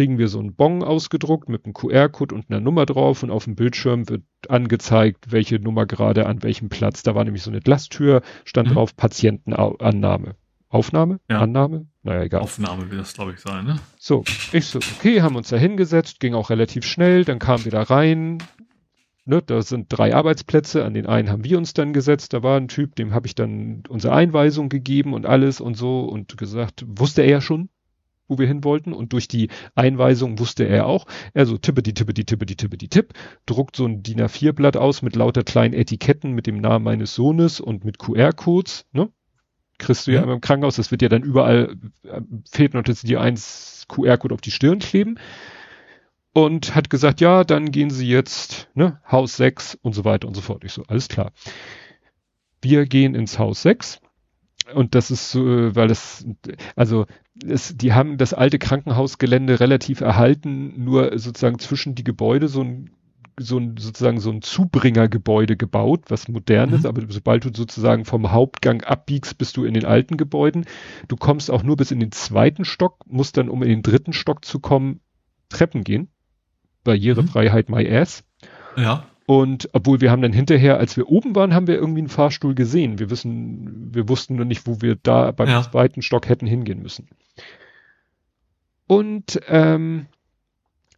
Kriegen 0.00 0.16
wir 0.16 0.28
so 0.28 0.38
einen 0.38 0.54
Bon 0.54 0.82
ausgedruckt 0.82 1.50
mit 1.50 1.66
einem 1.66 1.74
QR-Code 1.74 2.34
und 2.34 2.46
einer 2.48 2.58
Nummer 2.58 2.86
drauf 2.86 3.22
und 3.22 3.30
auf 3.30 3.44
dem 3.44 3.54
Bildschirm 3.54 4.08
wird 4.08 4.22
angezeigt, 4.48 5.30
welche 5.30 5.58
Nummer 5.58 5.84
gerade 5.84 6.24
an 6.24 6.42
welchem 6.42 6.70
Platz. 6.70 7.02
Da 7.02 7.14
war 7.14 7.22
nämlich 7.22 7.42
so 7.42 7.50
eine 7.50 7.60
Glasttür, 7.60 8.22
stand 8.46 8.70
mhm. 8.70 8.72
drauf 8.72 8.96
Patientenannahme. 8.96 10.36
Aufnahme? 10.70 11.20
Ja. 11.28 11.40
Annahme? 11.40 11.86
Naja, 12.02 12.22
egal. 12.22 12.40
Aufnahme 12.40 12.90
wird 12.90 12.98
das, 12.98 13.12
glaube 13.12 13.32
ich, 13.32 13.40
sein, 13.40 13.66
ne? 13.66 13.78
So, 13.98 14.24
ich 14.52 14.64
so, 14.64 14.78
okay, 14.78 15.20
haben 15.20 15.36
uns 15.36 15.50
da 15.50 15.58
hingesetzt, 15.58 16.18
ging 16.18 16.32
auch 16.32 16.48
relativ 16.48 16.86
schnell, 16.86 17.26
dann 17.26 17.38
kamen 17.38 17.66
wir 17.66 17.72
da 17.72 17.82
rein, 17.82 18.38
ne, 19.26 19.42
da 19.42 19.60
sind 19.60 19.88
drei 19.90 20.14
Arbeitsplätze, 20.14 20.82
an 20.82 20.94
den 20.94 21.04
einen 21.04 21.28
haben 21.28 21.44
wir 21.44 21.58
uns 21.58 21.74
dann 21.74 21.92
gesetzt, 21.92 22.32
da 22.32 22.42
war 22.42 22.56
ein 22.56 22.68
Typ, 22.68 22.96
dem 22.96 23.12
habe 23.12 23.26
ich 23.26 23.34
dann 23.34 23.82
unsere 23.86 24.14
Einweisung 24.14 24.70
gegeben 24.70 25.12
und 25.12 25.26
alles 25.26 25.60
und 25.60 25.74
so 25.74 26.04
und 26.04 26.38
gesagt, 26.38 26.86
wusste 26.88 27.20
er 27.20 27.28
ja 27.28 27.40
schon, 27.42 27.68
wo 28.30 28.38
wir 28.38 28.46
hin 28.46 28.64
wollten 28.64 28.92
und 28.92 29.12
durch 29.12 29.28
die 29.28 29.48
Einweisung 29.74 30.38
wusste 30.38 30.64
er 30.64 30.86
auch, 30.86 31.06
er 31.34 31.44
so 31.46 31.58
tippeti, 31.58 31.92
tippeti, 31.92 32.24
tippeti, 32.24 32.56
tippeti, 32.56 32.88
tipp, 32.88 33.12
druckt 33.44 33.76
so 33.76 33.84
ein 33.84 34.02
DIN 34.02 34.20
A4 34.20 34.52
Blatt 34.52 34.76
aus 34.76 35.02
mit 35.02 35.16
lauter 35.16 35.42
kleinen 35.42 35.74
Etiketten 35.74 36.32
mit 36.32 36.46
dem 36.46 36.60
Namen 36.60 36.84
meines 36.84 37.14
Sohnes 37.14 37.60
und 37.60 37.84
mit 37.84 37.98
QR-Codes, 37.98 38.86
ne, 38.92 39.10
kriegst 39.78 40.06
du 40.06 40.12
ja 40.12 40.24
mhm. 40.24 40.32
im 40.32 40.40
Krankenhaus, 40.40 40.76
das 40.76 40.90
wird 40.90 41.02
ja 41.02 41.08
dann 41.08 41.22
überall, 41.22 41.76
äh, 42.04 42.20
fehlt 42.50 42.74
noch, 42.74 42.82
dass 42.82 43.02
die 43.02 43.16
eins 43.16 43.86
QR-Code 43.88 44.34
auf 44.34 44.40
die 44.40 44.52
Stirn 44.52 44.78
kleben. 44.78 45.18
Und 46.32 46.76
hat 46.76 46.90
gesagt, 46.90 47.20
ja, 47.20 47.42
dann 47.42 47.72
gehen 47.72 47.90
Sie 47.90 48.06
jetzt, 48.06 48.68
ne, 48.74 49.00
Haus 49.10 49.36
6 49.36 49.76
und 49.82 49.94
so 49.94 50.04
weiter 50.04 50.28
und 50.28 50.34
so 50.34 50.40
fort. 50.40 50.62
Ich 50.62 50.72
so, 50.72 50.84
alles 50.86 51.08
klar. 51.08 51.32
Wir 52.62 52.86
gehen 52.86 53.16
ins 53.16 53.40
Haus 53.40 53.62
6 53.62 54.00
und 54.74 54.94
das 54.94 55.10
ist 55.10 55.30
so, 55.30 55.40
weil 55.74 55.88
das, 55.88 56.26
also 56.76 57.06
es, 57.46 57.76
die 57.76 57.92
haben 57.92 58.18
das 58.18 58.34
alte 58.34 58.58
Krankenhausgelände 58.58 59.60
relativ 59.60 60.00
erhalten, 60.00 60.84
nur 60.84 61.18
sozusagen 61.18 61.58
zwischen 61.58 61.94
die 61.94 62.04
Gebäude 62.04 62.48
so 62.48 62.62
ein 62.62 62.90
so 63.38 63.58
ein 63.58 63.76
sozusagen 63.78 64.20
so 64.20 64.30
ein 64.30 64.42
Zubringergebäude 64.42 65.56
gebaut, 65.56 66.04
was 66.08 66.28
modern 66.28 66.70
mhm. 66.70 66.76
ist, 66.76 66.86
aber 66.86 67.02
sobald 67.08 67.44
du 67.44 67.50
sozusagen 67.54 68.04
vom 68.04 68.32
Hauptgang 68.32 68.82
abbiegst, 68.82 69.38
bist 69.38 69.56
du 69.56 69.64
in 69.64 69.72
den 69.72 69.86
alten 69.86 70.18
Gebäuden. 70.18 70.66
Du 71.08 71.16
kommst 71.16 71.50
auch 71.50 71.62
nur 71.62 71.76
bis 71.76 71.90
in 71.90 72.00
den 72.00 72.12
zweiten 72.12 72.64
Stock, 72.64 72.98
musst 73.06 73.38
dann, 73.38 73.48
um 73.48 73.62
in 73.62 73.70
den 73.70 73.82
dritten 73.82 74.12
Stock 74.12 74.44
zu 74.44 74.60
kommen, 74.60 75.00
Treppen 75.48 75.84
gehen. 75.84 76.08
Barrierefreiheit 76.84 77.68
mhm. 77.68 77.76
my 77.76 77.90
ass. 77.90 78.24
Ja. 78.76 79.06
Und 79.30 79.68
obwohl 79.74 80.00
wir 80.00 80.10
haben 80.10 80.22
dann 80.22 80.32
hinterher, 80.32 80.78
als 80.78 80.96
wir 80.96 81.08
oben 81.08 81.36
waren, 81.36 81.54
haben 81.54 81.68
wir 81.68 81.76
irgendwie 81.76 82.00
einen 82.00 82.08
Fahrstuhl 82.08 82.56
gesehen. 82.56 82.98
Wir 82.98 83.10
wissen, 83.10 83.94
wir 83.94 84.08
wussten 84.08 84.34
nur 84.34 84.44
nicht, 84.44 84.66
wo 84.66 84.82
wir 84.82 84.96
da 84.96 85.30
beim 85.30 85.48
ja. 85.48 85.62
zweiten 85.62 86.02
Stock 86.02 86.28
hätten 86.28 86.48
hingehen 86.48 86.82
müssen. 86.82 87.06
Und 88.88 89.40
ähm, 89.46 90.06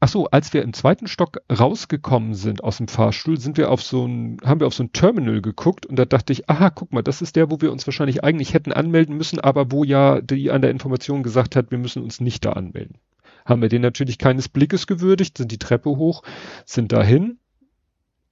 Ach 0.00 0.08
so, 0.08 0.28
als 0.28 0.54
wir 0.54 0.62
im 0.62 0.72
zweiten 0.72 1.08
Stock 1.08 1.42
rausgekommen 1.52 2.34
sind 2.34 2.64
aus 2.64 2.78
dem 2.78 2.88
Fahrstuhl, 2.88 3.38
sind 3.38 3.58
wir 3.58 3.70
auf 3.70 3.82
so 3.82 4.06
ein, 4.06 4.38
haben 4.42 4.60
wir 4.60 4.66
auf 4.66 4.74
so 4.74 4.82
ein 4.82 4.92
Terminal 4.92 5.42
geguckt 5.42 5.84
und 5.84 5.96
da 5.96 6.06
dachte 6.06 6.32
ich, 6.32 6.48
aha, 6.48 6.70
guck 6.70 6.90
mal, 6.90 7.02
das 7.02 7.20
ist 7.20 7.36
der, 7.36 7.50
wo 7.50 7.60
wir 7.60 7.70
uns 7.70 7.86
wahrscheinlich 7.86 8.24
eigentlich 8.24 8.54
hätten 8.54 8.72
anmelden 8.72 9.18
müssen, 9.18 9.40
aber 9.40 9.70
wo 9.70 9.84
ja 9.84 10.22
die 10.22 10.50
an 10.50 10.62
der 10.62 10.70
Information 10.70 11.22
gesagt 11.22 11.54
hat, 11.54 11.70
wir 11.70 11.76
müssen 11.76 12.02
uns 12.02 12.18
nicht 12.18 12.46
da 12.46 12.52
anmelden. 12.54 12.96
Haben 13.44 13.60
wir 13.60 13.68
den 13.68 13.82
natürlich 13.82 14.16
keines 14.16 14.48
Blickes 14.48 14.86
gewürdigt, 14.86 15.36
sind 15.36 15.52
die 15.52 15.58
Treppe 15.58 15.90
hoch, 15.90 16.22
sind 16.64 16.92
dahin 16.92 17.38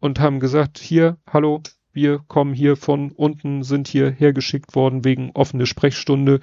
und 0.01 0.19
haben 0.19 0.41
gesagt, 0.41 0.79
hier, 0.79 1.19
hallo, 1.27 1.63
wir 1.93 2.19
kommen 2.19 2.55
hier 2.55 2.77
von 2.77 3.13
unten, 3.13 3.63
sind 3.63 3.89
hier 3.89 4.11
hergeschickt 4.11 4.75
worden 4.75 5.05
wegen 5.05 5.31
offene 5.35 5.67
Sprechstunde. 5.67 6.41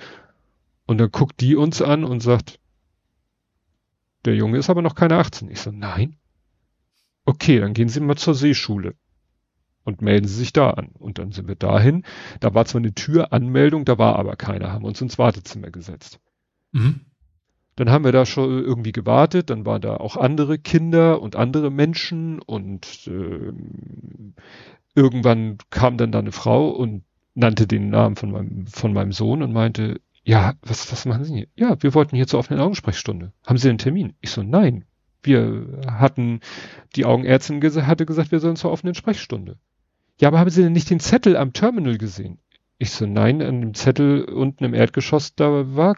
Und 0.85 0.99
dann 0.99 1.11
guckt 1.11 1.41
die 1.41 1.55
uns 1.55 1.81
an 1.81 2.03
und 2.03 2.21
sagt, 2.21 2.59
der 4.25 4.35
Junge 4.35 4.57
ist 4.57 4.69
aber 4.69 4.81
noch 4.81 4.95
keine 4.95 5.17
18. 5.17 5.49
Ich 5.49 5.61
so, 5.61 5.71
nein. 5.71 6.17
Okay, 7.25 7.59
dann 7.59 7.73
gehen 7.73 7.89
Sie 7.89 7.99
mal 7.99 8.15
zur 8.15 8.35
Seeschule 8.35 8.95
und 9.83 10.01
melden 10.01 10.27
Sie 10.27 10.35
sich 10.35 10.53
da 10.53 10.71
an. 10.71 10.89
Und 10.93 11.17
dann 11.17 11.31
sind 11.31 11.47
wir 11.47 11.55
dahin. 11.55 12.03
Da 12.39 12.53
war 12.53 12.65
zwar 12.65 12.79
eine 12.79 12.93
Türanmeldung, 12.93 13.85
da 13.85 13.97
war 13.97 14.17
aber 14.17 14.35
keiner, 14.35 14.71
haben 14.71 14.85
uns 14.85 15.01
ins 15.01 15.17
Wartezimmer 15.17 15.71
gesetzt. 15.71 16.19
Mhm. 16.71 17.01
Dann 17.77 17.91
haben 17.91 18.03
wir 18.03 18.11
da 18.11 18.25
schon 18.25 18.49
irgendwie 18.49 18.91
gewartet, 18.91 19.51
dann 19.51 19.65
waren 19.65 19.81
da 19.81 19.97
auch 19.97 20.17
andere 20.17 20.57
Kinder 20.57 21.21
und 21.21 21.35
andere 21.35 21.69
Menschen 21.69 22.39
und 22.39 23.07
äh, 23.07 23.53
irgendwann 24.95 25.59
kam 25.69 25.97
dann 25.97 26.11
da 26.11 26.19
eine 26.19 26.31
Frau 26.31 26.69
und 26.69 27.03
nannte 27.35 27.67
den 27.67 27.91
Namen 27.91 28.15
von 28.15 28.31
meinem, 28.31 28.65
von 28.65 28.93
meinem 28.93 29.11
Sohn 29.11 29.43
und 29.43 29.53
meinte, 29.53 30.01
ja, 30.23 30.55
was, 30.63 30.91
was 30.91 31.05
machen 31.05 31.23
Sie 31.23 31.35
hier? 31.35 31.47
Ja, 31.55 31.77
wir 31.81 31.93
wollten 31.93 32.15
hier 32.15 32.25
zur 32.25 32.39
offenen 32.39 32.61
Augensprechstunde. 32.61 33.31
Haben 33.45 33.59
Sie 33.59 33.69
einen 33.69 33.77
Termin? 33.77 34.15
Ich 34.21 34.31
so, 34.31 34.41
nein. 34.41 34.83
Wir 35.21 35.81
hatten, 35.87 36.39
die 36.95 37.05
Augenärztin 37.05 37.61
ges 37.61 37.77
hatte 37.77 38.07
gesagt, 38.07 38.31
wir 38.31 38.39
sollen 38.39 38.55
zur 38.55 38.71
offenen 38.71 38.95
Sprechstunde. 38.95 39.57
Ja, 40.19 40.29
aber 40.29 40.39
haben 40.39 40.49
Sie 40.49 40.63
denn 40.63 40.73
nicht 40.73 40.89
den 40.89 40.99
Zettel 40.99 41.37
am 41.37 41.53
Terminal 41.53 41.99
gesehen? 41.99 42.39
Ich 42.79 42.89
so, 42.89 43.05
nein, 43.05 43.43
an 43.43 43.61
dem 43.61 43.73
Zettel 43.75 44.23
unten 44.23 44.63
im 44.63 44.73
Erdgeschoss, 44.73 45.35
da 45.35 45.75
war, 45.75 45.97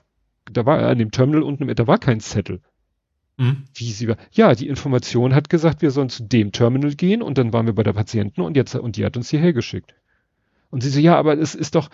da 0.51 0.65
war, 0.65 0.79
an 0.79 0.97
dem 0.97 1.11
Terminal 1.11 1.43
unten 1.43 1.67
im, 1.67 1.75
da 1.75 1.87
war 1.87 1.97
kein 1.97 2.19
Zettel. 2.19 2.61
Mhm. 3.37 3.63
Wie 3.73 3.91
sie 3.91 4.07
war. 4.07 4.17
Ja, 4.31 4.53
die 4.53 4.67
Information 4.67 5.33
hat 5.33 5.49
gesagt, 5.49 5.81
wir 5.81 5.91
sollen 5.91 6.09
zu 6.09 6.23
dem 6.23 6.51
Terminal 6.51 6.95
gehen 6.95 7.21
und 7.21 7.37
dann 7.37 7.53
waren 7.53 7.65
wir 7.65 7.73
bei 7.73 7.83
der 7.83 7.93
Patienten 7.93 8.41
und 8.41 8.57
jetzt, 8.57 8.75
und 8.75 8.97
die 8.97 9.05
hat 9.05 9.15
uns 9.15 9.29
hierher 9.29 9.53
geschickt. 9.53 9.95
Und 10.69 10.83
sie 10.83 10.89
so, 10.89 10.99
ja, 10.99 11.17
aber 11.17 11.37
es 11.37 11.55
ist 11.55 11.75
doch, 11.75 11.89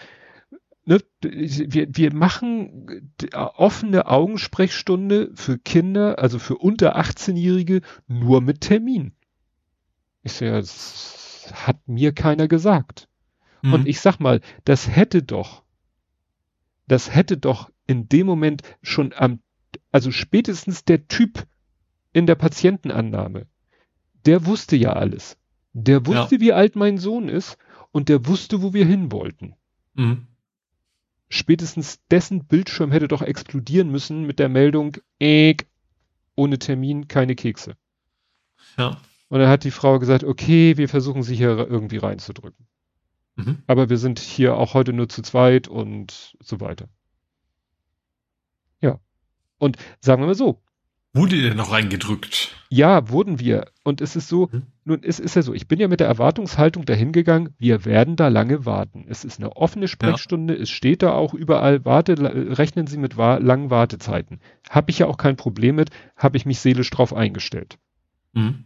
ne, 0.85 0.99
wir, 1.21 1.87
wir 1.89 2.13
machen 2.13 3.11
offene 3.31 4.07
Augensprechstunde 4.07 5.31
für 5.35 5.57
Kinder, 5.57 6.19
also 6.19 6.39
für 6.39 6.57
unter 6.57 6.97
18-Jährige, 6.97 7.81
nur 8.07 8.41
mit 8.41 8.61
Termin. 8.61 9.13
Ich 10.23 10.33
so, 10.33 10.45
ja, 10.45 10.57
das 10.57 11.51
hat 11.53 11.87
mir 11.87 12.11
keiner 12.11 12.47
gesagt. 12.47 13.07
Mhm. 13.61 13.73
Und 13.73 13.87
ich 13.87 13.99
sag 13.99 14.19
mal, 14.19 14.41
das 14.63 14.89
hätte 14.89 15.21
doch, 15.21 15.63
das 16.87 17.13
hätte 17.13 17.37
doch 17.37 17.69
in 17.87 18.09
dem 18.09 18.25
Moment 18.25 18.61
schon 18.81 19.13
am, 19.13 19.39
also 19.91 20.11
spätestens 20.11 20.85
der 20.85 21.07
Typ 21.07 21.45
in 22.13 22.25
der 22.25 22.35
Patientenannahme, 22.35 23.47
der 24.25 24.45
wusste 24.45 24.75
ja 24.75 24.93
alles. 24.93 25.37
Der 25.73 26.05
wusste, 26.05 26.35
ja. 26.35 26.41
wie 26.41 26.53
alt 26.53 26.75
mein 26.75 26.97
Sohn 26.97 27.27
ist 27.27 27.57
und 27.91 28.09
der 28.09 28.25
wusste, 28.27 28.61
wo 28.61 28.73
wir 28.73 28.85
hin 28.85 29.11
wollten. 29.11 29.55
Mhm 29.93 30.27
spätestens 31.29 31.99
dessen 32.09 32.45
Bildschirm 32.45 32.91
hätte 32.91 33.07
doch 33.07 33.21
explodieren 33.21 33.89
müssen 33.89 34.25
mit 34.25 34.39
der 34.39 34.49
Meldung, 34.49 34.97
äh, 35.19 35.55
ohne 36.35 36.59
Termin 36.59 37.07
keine 37.07 37.35
Kekse. 37.35 37.75
Ja. 38.77 38.97
Und 39.29 39.39
dann 39.39 39.49
hat 39.49 39.63
die 39.63 39.71
Frau 39.71 39.99
gesagt, 39.99 40.23
okay, 40.23 40.77
wir 40.77 40.89
versuchen 40.89 41.23
sie 41.23 41.35
hier 41.35 41.57
irgendwie 41.57 41.97
reinzudrücken. 41.97 42.67
Mhm. 43.35 43.63
Aber 43.67 43.89
wir 43.89 43.97
sind 43.97 44.19
hier 44.19 44.55
auch 44.55 44.73
heute 44.73 44.93
nur 44.93 45.09
zu 45.09 45.21
zweit 45.21 45.67
und 45.67 46.37
so 46.41 46.59
weiter. 46.59 46.87
Und 49.65 49.77
sagen 49.99 50.21
wir 50.21 50.27
mal 50.27 50.35
so, 50.35 50.61
Wurde 51.15 51.37
ihr 51.37 51.55
noch 51.55 51.71
reingedrückt? 51.71 52.53
Ja, 52.69 53.07
wurden 53.07 53.39
wir. 53.39 53.71
Und 53.83 54.01
es 54.01 54.17
ist 54.17 54.27
so, 54.27 54.51
hm? 54.51 54.63
nun, 54.83 54.99
es 55.01 55.21
ist 55.21 55.37
ja 55.37 55.43
so, 55.43 55.53
ich 55.53 55.65
bin 55.65 55.79
ja 55.79 55.87
mit 55.87 56.01
der 56.01 56.07
Erwartungshaltung 56.07 56.83
dahingegangen, 56.83 57.55
wir 57.57 57.85
werden 57.85 58.17
da 58.17 58.27
lange 58.27 58.65
warten. 58.65 59.05
Es 59.07 59.23
ist 59.23 59.39
eine 59.39 59.55
offene 59.55 59.87
Sprechstunde, 59.87 60.55
ja. 60.55 60.63
es 60.63 60.69
steht 60.69 61.03
da 61.03 61.13
auch 61.13 61.33
überall, 61.33 61.85
warte, 61.85 62.17
rechnen 62.57 62.85
Sie 62.85 62.97
mit 62.97 63.15
wa 63.15 63.37
langen 63.37 63.69
Wartezeiten. 63.69 64.41
Habe 64.69 64.91
ich 64.91 64.99
ja 64.99 65.07
auch 65.07 65.15
kein 65.15 65.37
Problem 65.37 65.75
mit, 65.75 65.89
habe 66.17 66.35
ich 66.35 66.45
mich 66.45 66.59
seelisch 66.59 66.89
drauf 66.89 67.13
eingestellt. 67.13 67.77
Hm. 68.33 68.65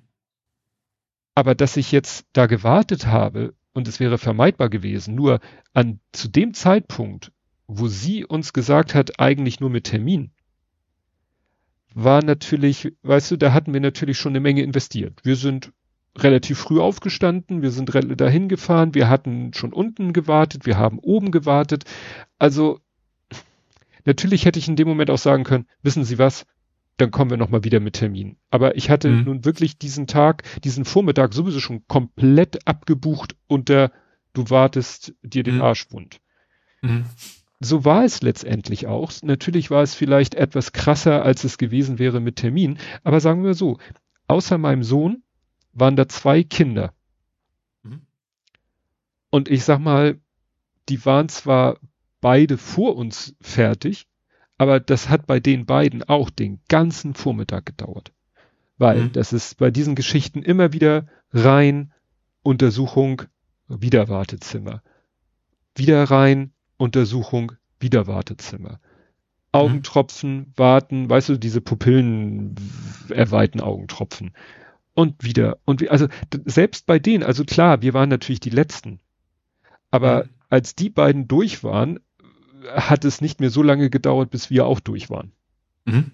Aber 1.36 1.53
dass 1.53 1.78
ich 1.78 1.92
jetzt 1.92 2.26
da 2.34 2.48
gewartet 2.48 3.06
habe 3.06 3.53
und 3.74 3.88
es 3.88 4.00
wäre 4.00 4.18
vermeidbar 4.18 4.69
gewesen, 4.69 5.14
nur 5.14 5.40
an 5.74 6.00
zu 6.14 6.28
dem 6.28 6.56
Zeitpunkt, 6.56 7.32
wo 7.68 7.88
sie 7.88 8.26
uns 8.26 8.53
gesagt 8.53 8.95
hat, 8.95 9.19
eigentlich 9.19 9.60
nur 9.60 9.69
mit 9.69 9.84
Termin, 9.84 10.32
war 11.93 12.24
natürlich, 12.24 12.93
weißt 13.03 13.32
du, 13.32 13.38
da 13.38 13.53
hatten 13.53 13.74
wir 13.74 13.82
natürlich 13.82 14.18
schon 14.18 14.32
eine 14.32 14.40
Menge 14.40 14.61
investiert. 14.61 15.19
Wir 15.24 15.35
sind 15.35 15.72
relativ 16.18 16.59
früh 16.59 16.80
aufgestanden, 16.80 17.61
wir 17.61 17.72
sind 17.72 17.92
dahin 18.19 18.50
gefahren, 18.50 18.93
wir 18.93 19.09
hatten 19.09 19.53
schon 19.53 19.74
unten 19.74 20.14
gewartet, 20.14 20.66
wir 20.66 20.77
haben 20.77 21.00
oben 21.00 21.32
gewartet. 21.32 21.85
Also 22.38 22.80
natürlich 24.06 24.45
hätte 24.45 24.59
ich 24.59 24.68
in 24.68 24.76
dem 24.76 24.88
Moment 24.88 25.09
auch 25.09 25.18
sagen 25.18 25.43
können, 25.43 25.68
wissen 25.82 26.03
Sie 26.03 26.18
was, 26.18 26.45
dann 26.98 27.11
kommen 27.11 27.30
wir 27.30 27.38
nochmal 27.38 27.64
wieder 27.64 27.80
mit 27.80 27.95
Termin. 27.95 28.38
Aber 28.50 28.76
ich 28.76 28.90
hatte 28.90 29.09
mhm. 29.09 29.24
nun 29.24 29.45
wirklich 29.45 29.77
diesen 29.77 30.08
Tag, 30.08 30.43
diesen 30.64 30.84
Vormittag 30.84 31.34
sowieso 31.34 31.59
schon 31.59 31.88
komplett 31.88 32.68
abgebucht 32.68 33.35
unter 33.48 33.92
du 34.34 34.50
wartest 34.50 35.14
dir 35.22 35.43
den 35.43 35.56
mhm. 35.56 35.61
Arsch 35.61 35.92
wund. 35.92 36.19
Mhm 36.82 37.06
so 37.60 37.84
war 37.84 38.06
es 38.06 38.22
letztendlich 38.22 38.88
auch. 38.88 39.12
Natürlich 39.22 39.70
war 39.70 39.84
es 39.84 39.94
vielleicht 39.94 40.36
etwas 40.36 40.72
krasser, 40.72 41.24
als 41.24 41.44
es 41.44 41.58
gewesen 41.58 42.00
wäre 42.00 42.22
mit 42.22 42.38
Termin. 42.38 42.78
Aber 43.04 43.20
sagen 43.20 43.44
wir 43.44 43.54
so, 43.54 43.78
außer 44.28 44.58
meinem 44.58 44.84
Sohn 44.84 45.24
waren 45.74 45.96
da 45.96 46.08
zwei 46.08 46.44
Kinder. 46.44 46.94
Mhm. 47.84 48.02
Und 49.30 49.50
ich 49.50 49.64
sag 49.66 49.80
mal, 49.80 50.20
die 50.88 51.06
waren 51.06 51.28
zwar 51.28 51.78
beide 52.22 52.58
vor 52.58 52.96
uns 52.96 53.36
fertig, 53.42 54.08
aber 54.58 54.80
das 54.80 55.10
hat 55.10 55.28
bei 55.28 55.40
den 55.40 55.66
beiden 55.66 56.04
auch 56.04 56.30
den 56.30 56.60
ganzen 56.70 57.14
Vormittag 57.14 57.66
gedauert. 57.66 58.12
Weil 58.78 59.04
mhm. 59.04 59.12
das 59.12 59.34
ist 59.34 59.58
bei 59.58 59.70
diesen 59.70 59.96
Geschichten 59.96 60.42
immer 60.42 60.72
wieder 60.72 61.08
rein, 61.34 61.92
Untersuchung, 62.42 63.24
wieder 63.68 64.08
Wartezimmer. 64.08 64.82
Wieder 65.76 66.04
rein, 66.06 66.54
Untersuchung, 66.80 67.51
wieder 67.80 68.08
Wartezimmer. 68.08 68.80
Augentropfen, 69.51 70.38
mhm. 70.38 70.53
warten, 70.56 71.09
weißt 71.09 71.30
du, 71.30 71.38
diese 71.38 71.61
Pupillen 71.61 72.56
erweiten 73.09 73.61
Augentropfen. 73.61 74.32
Und 74.93 75.24
wieder, 75.24 75.58
und 75.66 75.82
wie, 75.82 75.90
also 75.90 76.08
selbst 76.45 76.85
bei 76.85 76.99
denen, 76.99 77.24
also 77.24 77.45
klar, 77.45 77.82
wir 77.82 77.93
waren 77.93 78.09
natürlich 78.09 78.40
die 78.40 78.49
Letzten. 78.49 78.99
Aber 79.91 80.25
mhm. 80.25 80.30
als 80.49 80.75
die 80.75 80.90
beiden 80.90 81.27
durch 81.27 81.64
waren, 81.64 81.99
hat 82.74 83.06
es 83.06 83.22
nicht 83.22 83.40
mehr 83.40 83.49
so 83.49 83.64
lange 83.64 83.90
gedauert, 83.90 84.30
bis 84.30 84.49
wir 84.49 84.66
auch 84.66 84.80
durch 84.80 85.09
waren. 85.09 85.32
Mhm. 85.85 86.11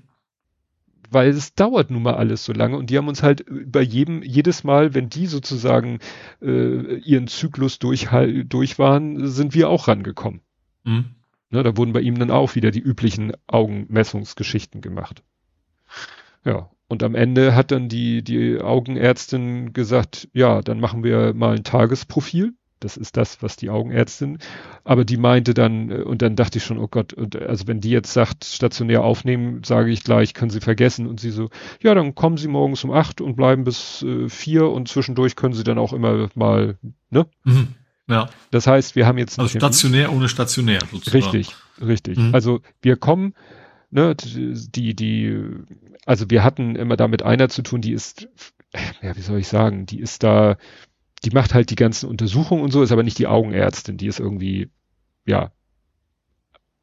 Weil 1.11 1.30
es 1.30 1.53
dauert 1.53 1.92
nun 1.92 2.03
mal 2.03 2.16
alles 2.16 2.45
so 2.45 2.53
lange 2.53 2.77
und 2.77 2.90
die 2.90 2.98
haben 2.98 3.08
uns 3.08 3.22
halt 3.22 3.45
bei 3.50 3.82
jedem, 3.82 4.24
jedes 4.24 4.64
Mal, 4.64 4.94
wenn 4.94 5.10
die 5.10 5.27
sozusagen 5.27 6.00
äh, 6.42 6.95
ihren 7.00 7.27
Zyklus 7.27 7.80
durch, 7.80 8.08
durch 8.45 8.80
waren, 8.80 9.27
sind 9.27 9.53
wir 9.53 9.69
auch 9.69 9.88
rangekommen. 9.88 10.42
Mhm. 10.86 11.06
Ne, 11.52 11.64
da 11.64 11.78
wurden 11.78 11.94
bei 11.94 12.02
ihm 12.02 12.18
dann 12.18 12.32
auch 12.32 12.56
wieder 12.56 12.72
die 12.72 12.80
üblichen 12.80 13.34
Augenmessungsgeschichten 13.48 14.82
gemacht. 14.82 15.24
Ja, 16.44 16.70
und 16.88 17.04
am 17.04 17.16
Ende 17.16 17.56
hat 17.56 17.72
dann 17.72 17.90
die, 17.90 18.24
die 18.24 18.60
Augenärztin 18.60 19.74
gesagt, 19.74 20.28
ja, 20.34 20.62
dann 20.62 20.80
machen 20.80 21.04
wir 21.04 21.34
mal 21.34 21.56
ein 21.56 21.64
Tagesprofil. 21.64 22.54
Das 22.82 22.98
ist 22.98 23.16
das, 23.18 23.42
was 23.42 23.56
die 23.56 23.70
Augenärztin, 23.70 24.38
aber 24.84 25.06
die 25.06 25.18
meinte 25.18 25.54
dann, 25.54 25.90
äh, 25.90 26.02
und 26.02 26.22
dann 26.22 26.36
dachte 26.36 26.58
ich 26.58 26.66
schon, 26.66 26.78
oh 26.78 26.88
Gott, 26.88 27.14
und 27.14 27.36
also 27.36 27.68
wenn 27.68 27.80
die 27.80 27.90
jetzt 27.90 28.12
sagt, 28.12 28.44
stationär 28.44 29.02
aufnehmen, 29.02 29.64
sage 29.64 29.92
ich 29.92 30.04
gleich, 30.04 30.34
können 30.34 30.52
Sie 30.52 30.60
vergessen. 30.60 31.08
Und 31.08 31.20
sie 31.20 31.32
so, 31.32 31.50
ja, 31.82 31.96
dann 31.96 32.16
kommen 32.16 32.38
Sie 32.38 32.50
morgens 32.50 32.84
um 32.84 32.92
acht 32.92 33.22
und 33.22 33.36
bleiben 33.38 33.64
bis 33.64 34.04
äh, 34.04 34.30
vier 34.30 34.70
und 34.70 34.90
zwischendurch 34.90 35.36
können 35.36 35.54
Sie 35.54 35.64
dann 35.64 35.80
auch 35.80 35.94
immer 35.94 36.30
mal, 36.36 36.78
ne? 37.10 37.26
Mhm. 37.46 37.70
Ja. 38.08 38.30
Das 38.51 38.67
heißt, 38.67 38.95
wir 38.95 39.08
haben 39.08 39.17
jetzt. 39.17 39.40
Also 39.40 39.58
stationär 39.58 40.11
ohne 40.14 40.30
stationär 40.30 40.80
sozusagen. 40.92 41.24
Richtig, 41.24 41.56
richtig. 41.82 42.17
Mhm. 42.17 42.35
Also 42.35 42.61
wir 42.82 42.98
kommen, 42.98 43.34
ne, 43.90 44.16
die, 44.16 44.95
die, 44.95 45.42
also 46.06 46.30
wir 46.30 46.43
hatten 46.43 46.75
immer 46.75 46.98
da 46.98 47.08
mit 47.08 47.24
einer 47.24 47.50
zu 47.50 47.64
tun, 47.64 47.82
die 47.82 47.93
ist, 47.93 48.27
ja, 49.01 49.16
wie 49.16 49.22
soll 49.22 49.40
ich 49.40 49.48
sagen, 49.48 49.85
die 49.85 50.00
ist 50.00 50.24
da, 50.24 50.58
die 51.24 51.32
macht 51.32 51.53
halt 51.53 51.72
die 51.72 51.75
ganzen 51.75 52.09
Untersuchungen 52.09 52.64
und 52.64 52.72
so, 52.72 52.84
ist 52.84 52.92
aber 52.92 53.03
nicht 53.03 53.17
die 53.17 53.27
Augenärztin, 53.27 53.98
die 53.98 54.08
ist 54.08 54.19
irgendwie, 54.19 54.69
ja, 55.25 55.51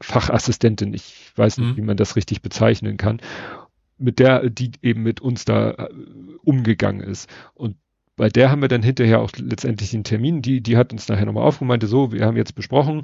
Fachassistentin, 0.00 0.92
ich 0.92 1.30
weiß 1.36 1.58
nicht, 1.58 1.68
mhm. 1.68 1.76
wie 1.76 1.82
man 1.82 1.96
das 1.96 2.16
richtig 2.16 2.42
bezeichnen 2.42 2.96
kann, 2.96 3.20
mit 3.98 4.18
der, 4.18 4.50
die 4.50 4.72
eben 4.82 5.04
mit 5.04 5.20
uns 5.20 5.44
da 5.44 5.70
äh, 5.70 5.88
umgegangen 6.42 7.00
ist. 7.00 7.30
Und 7.54 7.76
bei 8.16 8.28
der 8.28 8.50
haben 8.50 8.62
wir 8.62 8.68
dann 8.68 8.82
hinterher 8.82 9.20
auch 9.20 9.30
letztendlich 9.36 9.90
den 9.90 10.04
Termin, 10.04 10.42
die, 10.42 10.60
die 10.60 10.76
hat 10.76 10.92
uns 10.92 11.08
nachher 11.08 11.26
nochmal 11.26 11.44
aufgemeint, 11.44 11.82
so, 11.84 12.12
wir 12.12 12.26
haben 12.26 12.36
jetzt 12.36 12.54
besprochen, 12.54 13.02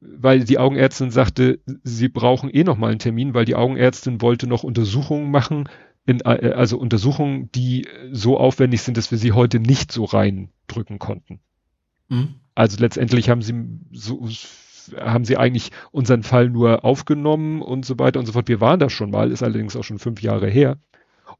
weil 0.00 0.44
die 0.44 0.58
Augenärztin 0.58 1.10
sagte, 1.10 1.60
sie 1.82 2.08
brauchen 2.08 2.50
eh 2.50 2.64
nochmal 2.64 2.90
einen 2.90 2.98
Termin, 2.98 3.34
weil 3.34 3.44
die 3.44 3.54
Augenärztin 3.54 4.22
wollte 4.22 4.46
noch 4.46 4.62
Untersuchungen 4.62 5.30
machen, 5.30 5.68
in, 6.06 6.20
äh, 6.20 6.52
also 6.56 6.78
Untersuchungen, 6.78 7.50
die 7.52 7.86
so 8.10 8.38
aufwendig 8.38 8.82
sind, 8.82 8.96
dass 8.96 9.10
wir 9.10 9.18
sie 9.18 9.32
heute 9.32 9.60
nicht 9.60 9.92
so 9.92 10.04
reindrücken 10.04 10.98
konnten. 10.98 11.40
Mhm. 12.08 12.36
Also 12.54 12.78
letztendlich 12.80 13.28
haben 13.28 13.42
sie 13.42 13.54
so, 13.92 14.28
haben 14.96 15.24
sie 15.24 15.36
eigentlich 15.36 15.70
unseren 15.92 16.22
Fall 16.22 16.50
nur 16.50 16.84
aufgenommen 16.84 17.62
und 17.62 17.84
so 17.84 17.98
weiter 17.98 18.18
und 18.18 18.26
so 18.26 18.32
fort. 18.32 18.48
Wir 18.48 18.60
waren 18.60 18.80
da 18.80 18.90
schon 18.90 19.10
mal, 19.10 19.30
ist 19.30 19.42
allerdings 19.42 19.76
auch 19.76 19.84
schon 19.84 19.98
fünf 19.98 20.22
Jahre 20.22 20.48
her. 20.48 20.78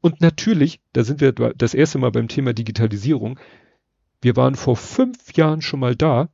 Und 0.01 0.21
natürlich, 0.21 0.81
da 0.93 1.03
sind 1.03 1.21
wir 1.21 1.31
das 1.31 1.73
erste 1.73 1.99
Mal 1.99 2.11
beim 2.11 2.27
Thema 2.27 2.53
Digitalisierung. 2.53 3.39
Wir 4.21 4.35
waren 4.35 4.55
vor 4.55 4.75
fünf 4.75 5.33
Jahren 5.33 5.61
schon 5.61 5.79
mal 5.79 5.95
da 5.95 6.29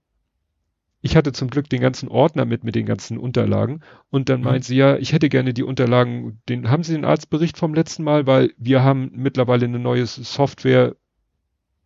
ich 1.01 1.15
hatte 1.15 1.31
zum 1.31 1.49
Glück 1.49 1.69
den 1.69 1.81
ganzen 1.81 2.09
Ordner 2.09 2.45
mit, 2.45 2.63
mit 2.63 2.75
den 2.75 2.85
ganzen 2.85 3.17
Unterlagen. 3.17 3.81
Und 4.09 4.29
dann 4.29 4.39
mhm. 4.39 4.45
meint 4.45 4.65
sie, 4.65 4.75
ja, 4.75 4.97
ich 4.97 5.13
hätte 5.13 5.29
gerne 5.29 5.53
die 5.53 5.63
Unterlagen, 5.63 6.41
den, 6.49 6.69
haben 6.69 6.83
Sie 6.83 6.93
den 6.93 7.05
Arztbericht 7.05 7.57
vom 7.57 7.73
letzten 7.73 8.03
Mal? 8.03 8.25
Weil 8.25 8.53
wir 8.57 8.83
haben 8.83 9.11
mittlerweile 9.13 9.65
eine 9.65 9.79
neue 9.79 10.05
Software, 10.05 10.95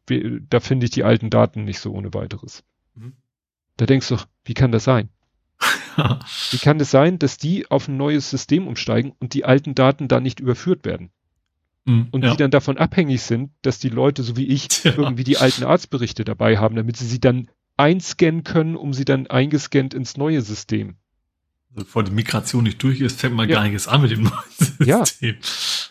da 0.07 0.59
finde 0.59 0.85
ich 0.85 0.91
die 0.91 1.03
alten 1.03 1.29
Daten 1.29 1.65
nicht 1.65 1.79
so 1.79 1.91
ohne 1.91 2.13
weiteres. 2.13 2.63
Mhm. 2.95 3.13
Da 3.77 3.85
denkst 3.85 4.07
du, 4.07 4.17
wie 4.45 4.53
kann 4.53 4.71
das 4.71 4.85
sein? 4.85 5.09
wie 6.51 6.57
kann 6.57 6.77
es 6.77 6.85
das 6.87 6.91
sein, 6.91 7.19
dass 7.19 7.37
die 7.37 7.69
auf 7.69 7.87
ein 7.87 7.97
neues 7.97 8.29
System 8.29 8.67
umsteigen 8.67 9.13
und 9.19 9.33
die 9.33 9.45
alten 9.45 9.75
Daten 9.75 10.07
da 10.07 10.19
nicht 10.19 10.39
überführt 10.39 10.85
werden? 10.85 11.11
Mhm, 11.85 12.07
und 12.11 12.23
ja. 12.23 12.31
die 12.31 12.37
dann 12.37 12.51
davon 12.51 12.77
abhängig 12.77 13.23
sind, 13.23 13.51
dass 13.63 13.79
die 13.79 13.89
Leute, 13.89 14.23
so 14.23 14.37
wie 14.37 14.47
ich, 14.47 14.67
ja. 14.83 14.93
irgendwie 14.95 15.23
die 15.23 15.37
alten 15.37 15.63
Arztberichte 15.63 16.23
dabei 16.23 16.57
haben, 16.57 16.75
damit 16.75 16.97
sie 16.97 17.07
sie 17.07 17.19
dann 17.19 17.49
einscannen 17.77 18.43
können, 18.43 18.75
um 18.75 18.93
sie 18.93 19.05
dann 19.05 19.27
eingescannt 19.27 19.93
ins 19.93 20.17
neue 20.17 20.41
System. 20.41 20.95
Also 21.73 21.85
bevor 21.85 22.03
die 22.03 22.11
Migration 22.11 22.63
nicht 22.63 22.83
durch 22.83 23.01
ist, 23.01 23.19
fängt 23.19 23.35
man 23.35 23.49
ja. 23.49 23.55
gar 23.55 23.67
nichts 23.67 23.87
an 23.87 24.01
mit 24.01 24.11
dem 24.11 24.23
neuen 24.23 24.51
System. 24.57 24.87
Ja. 24.87 25.03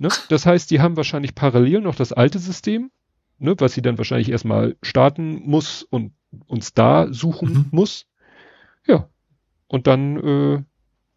Ne? 0.03 0.09
Das 0.31 0.47
heißt, 0.47 0.71
die 0.71 0.81
haben 0.81 0.97
wahrscheinlich 0.97 1.35
parallel 1.35 1.83
noch 1.83 1.95
das 1.95 2.15
alte 2.15 2.39
System, 2.39 2.91
ne, 3.39 3.55
was 3.59 3.75
sie 3.75 3.83
dann 3.83 3.99
wahrscheinlich 3.99 4.31
erstmal 4.31 4.75
starten 4.81 5.43
muss 5.45 5.83
und 5.83 6.15
uns 6.47 6.73
da 6.73 7.13
suchen 7.13 7.53
mhm. 7.53 7.67
muss. 7.71 8.07
Ja. 8.87 9.11
Und 9.67 9.87
dann 9.87 10.17
äh, 10.17 10.63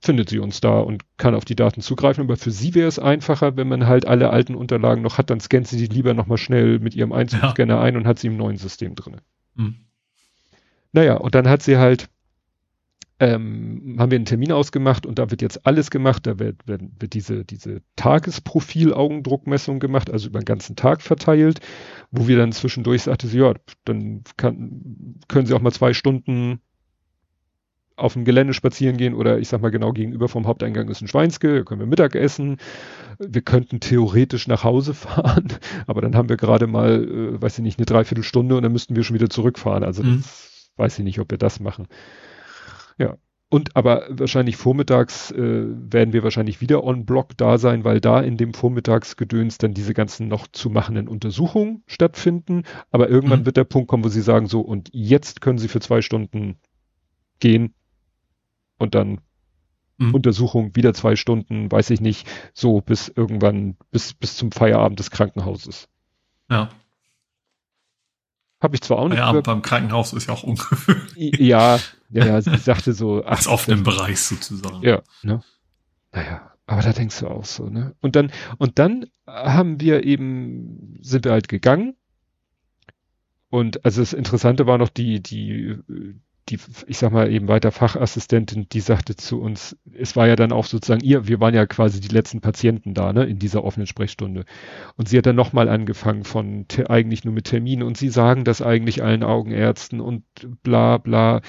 findet 0.04 0.30
sie 0.30 0.40
uns 0.40 0.60
da 0.60 0.80
und 0.80 1.04
kann 1.16 1.34
auf 1.34 1.46
die 1.46 1.56
Daten 1.56 1.80
zugreifen. 1.80 2.26
Aber 2.26 2.36
für 2.36 2.52
sie 2.52 2.76
wäre 2.76 2.90
es 2.90 3.00
einfacher, 3.00 3.56
wenn 3.56 3.70
man 3.70 3.88
halt 3.88 4.06
alle 4.06 4.32
alten 4.32 4.54
Unterlagen 4.54 5.02
noch 5.02 5.18
hat, 5.18 5.30
dann 5.30 5.40
scannt 5.40 5.68
sie 5.68 5.78
die 5.78 5.94
lieber 5.94 6.14
nochmal 6.14 6.38
schnell 6.38 6.80
mit 6.80 6.94
ihrem 6.94 7.14
Einzugscanner 7.14 7.76
ja. 7.76 7.82
ein 7.82 7.96
und 7.96 8.06
hat 8.06 8.20
sie 8.20 8.28
im 8.28 8.36
neuen 8.36 8.58
System 8.58 8.96
drin. 8.96 9.22
Mhm. 9.56 9.76
Naja, 10.92 11.16
und 11.16 11.34
dann 11.36 11.48
hat 11.48 11.64
sie 11.64 11.78
halt, 11.78 12.10
ähm, 13.22 13.96
haben 13.98 14.12
wir 14.12 14.18
einen 14.18 14.26
Termin 14.26 14.52
ausgemacht 14.52 15.06
und 15.06 15.20
da 15.20 15.32
wird 15.32 15.42
jetzt 15.42 15.66
alles 15.66 15.90
gemacht. 15.90 16.28
Da 16.28 16.38
wird, 16.38 16.68
wird, 16.68 16.82
wird 17.00 17.14
diese, 17.14 17.46
diese 17.46 17.82
Tagesprofil-Augendruckmessung 17.96 19.80
gemacht, 19.80 20.12
also 20.12 20.28
über 20.28 20.40
den 20.40 20.46
ganzen 20.46 20.76
Tag 20.76 21.02
verteilt, 21.02 21.62
wo 22.12 22.28
wir 22.28 22.36
dann 22.36 22.52
zwischendurch 22.52 23.04
sagte 23.04 23.28
sie, 23.28 23.40
ja, 23.40 23.54
dann 23.86 24.24
kann, 24.36 25.16
können 25.30 25.46
sie 25.46 25.54
auch 25.54 25.62
mal 25.62 25.72
zwei 25.72 25.94
Stunden 25.94 26.60
auf 27.96 28.14
dem 28.14 28.26
Gelände 28.26 28.54
spazieren 28.54 28.98
gehen 28.98 29.14
oder 29.14 29.40
ich 29.40 29.48
sag 29.48 29.62
mal 29.62 29.72
genau 29.72 29.92
gegenüber 29.92 30.28
vom 30.28 30.48
Haupteingang 30.48 30.90
ist 30.90 31.02
ein 31.02 31.08
Schweinske, 31.08 31.58
da 31.58 31.64
können 31.64 31.80
wir 31.80 31.88
Mittag 31.88 32.16
essen. 32.16 32.58
Wir 33.20 33.42
könnten 33.42 33.80
theoretisch 33.80 34.48
nach 34.48 34.64
Hause 34.64 34.94
fahren, 34.94 35.48
aber 35.88 36.02
dann 36.02 36.16
haben 36.16 36.30
wir 36.30 36.38
gerade 36.38 36.68
mal, 36.68 37.04
äh, 37.04 37.42
weiß 37.42 37.60
ich 37.60 37.64
nicht, 37.64 37.80
eine 37.80 37.86
Dreiviertelstunde 37.86 38.56
und 38.58 38.64
dann 38.64 38.72
müssten 38.72 38.96
wir 38.96 39.04
schon 39.04 39.16
wieder 39.16 39.30
zurückfahren. 39.30 39.84
Also 39.84 40.04
mhm. 40.04 40.18
das 40.18 40.72
weiß 40.78 41.00
ich 41.00 41.06
nicht, 41.06 41.20
ob 41.20 41.32
wir 41.32 41.38
das 41.38 41.60
machen. 41.60 41.88
Ja. 42.98 43.18
Und 43.50 43.76
aber 43.76 44.08
wahrscheinlich 44.10 44.58
vormittags 44.58 45.30
äh, 45.30 45.38
werden 45.38 46.12
wir 46.12 46.24
wahrscheinlich 46.24 46.60
wieder 46.60 46.84
on 46.84 47.06
Block 47.06 47.38
da 47.38 47.60
sein, 47.60 47.84
weil 47.84 48.02
da 48.02 48.20
in 48.20 48.36
dem 48.36 48.56
Vormittagsgedöns 48.56 49.60
dann 49.60 49.76
diese 49.76 49.94
ganzen 49.94 50.28
noch 50.28 50.48
zu 50.48 50.72
machenden 50.72 51.08
Untersuchungen 51.08 51.84
stattfinden. 51.86 52.64
Aber 52.90 53.10
irgendwann 53.10 53.42
mhm. 53.42 53.46
wird 53.46 53.58
der 53.58 53.64
Punkt 53.64 53.90
kommen, 53.90 54.04
wo 54.04 54.10
sie 54.10 54.24
sagen 54.24 54.48
so, 54.48 54.62
und 54.62 54.90
jetzt 54.92 55.42
können 55.42 55.60
sie 55.60 55.68
für 55.68 55.82
zwei 55.82 56.02
Stunden 56.02 56.56
gehen 57.40 57.76
und 58.84 58.96
dann 58.96 59.22
mhm. 59.98 60.14
Untersuchung 60.14 60.76
wieder 60.76 60.94
zwei 60.94 61.16
Stunden, 61.16 61.72
weiß 61.72 61.90
ich 61.90 62.02
nicht, 62.02 62.28
so 62.54 62.82
bis 62.82 63.08
irgendwann, 63.10 63.78
bis, 63.92 64.14
bis 64.14 64.38
zum 64.38 64.52
Feierabend 64.52 65.00
des 65.00 65.12
Krankenhauses. 65.12 65.88
Ja. 66.50 66.70
Habe 68.62 68.76
ich 68.76 68.82
zwar 68.82 69.00
auch 69.00 69.10
nicht. 69.10 69.18
Ja, 69.18 69.34
beim 69.42 69.62
Krankenhaus 69.62 70.14
ist 70.14 70.28
ja 70.28 70.34
auch 70.34 70.44
ungewöhnlich. 70.44 71.38
Ja, 71.40 71.80
ja, 72.10 72.26
ja, 72.26 72.42
sie 72.42 72.56
sagte 72.58 72.94
so. 72.94 73.22
Ach, 73.26 73.32
Als 73.32 73.48
offenen 73.48 73.84
Bereich 73.84 74.20
sozusagen. 74.22 74.82
Ja, 74.82 75.02
ne? 75.22 75.44
Naja, 76.14 76.54
aber 76.66 76.82
da 76.82 76.94
denkst 76.94 77.20
du 77.20 77.28
auch 77.28 77.44
so, 77.44 77.70
ne? 77.70 77.96
Und 78.00 78.16
dann, 78.16 78.32
und 78.58 78.80
dann 78.80 79.08
haben 79.28 79.82
wir 79.82 80.04
eben, 80.06 80.98
sind 81.02 81.26
wir 81.26 81.34
halt 81.34 81.50
gegangen. 81.50 81.96
Und 83.50 83.84
also 83.84 84.02
das 84.02 84.14
Interessante 84.14 84.66
war 84.66 84.78
noch 84.78 84.90
die, 84.90 85.22
die, 85.22 85.78
die, 86.50 86.60
ich 86.88 86.98
sag 86.98 87.12
mal 87.12 87.32
eben 87.32 87.48
weiter 87.48 87.72
Fachassistentin, 87.72 88.68
die 88.70 88.82
sagte 88.82 89.16
zu 89.16 89.42
uns, 89.42 89.78
es 89.98 90.16
war 90.16 90.28
ja 90.28 90.36
dann 90.36 90.52
auch 90.52 90.66
sozusagen 90.66 91.04
ihr, 91.04 91.28
wir 91.28 91.40
waren 91.40 91.54
ja 91.54 91.66
quasi 91.66 92.02
die 92.02 92.14
letzten 92.14 92.42
Patienten 92.42 92.94
da, 92.94 93.14
ne, 93.14 93.24
in 93.24 93.40
dieser 93.40 93.64
offenen 93.64 93.88
Sprechstunde. 93.88 94.46
Und 94.98 95.08
sie 95.08 95.18
hat 95.18 95.26
dann 95.26 95.36
nochmal 95.36 95.70
angefangen 95.70 96.24
von 96.24 96.66
eigentlich 96.88 97.24
nur 97.24 97.34
mit 97.34 97.46
Terminen 97.46 97.84
und 97.84 97.98
sie 97.98 98.10
sagen 98.10 98.44
das 98.44 98.62
eigentlich 98.62 99.04
allen 99.04 99.24
Augenärzten 99.24 100.02
und 100.02 100.24
bla 100.64 100.98
bla. 100.98 101.42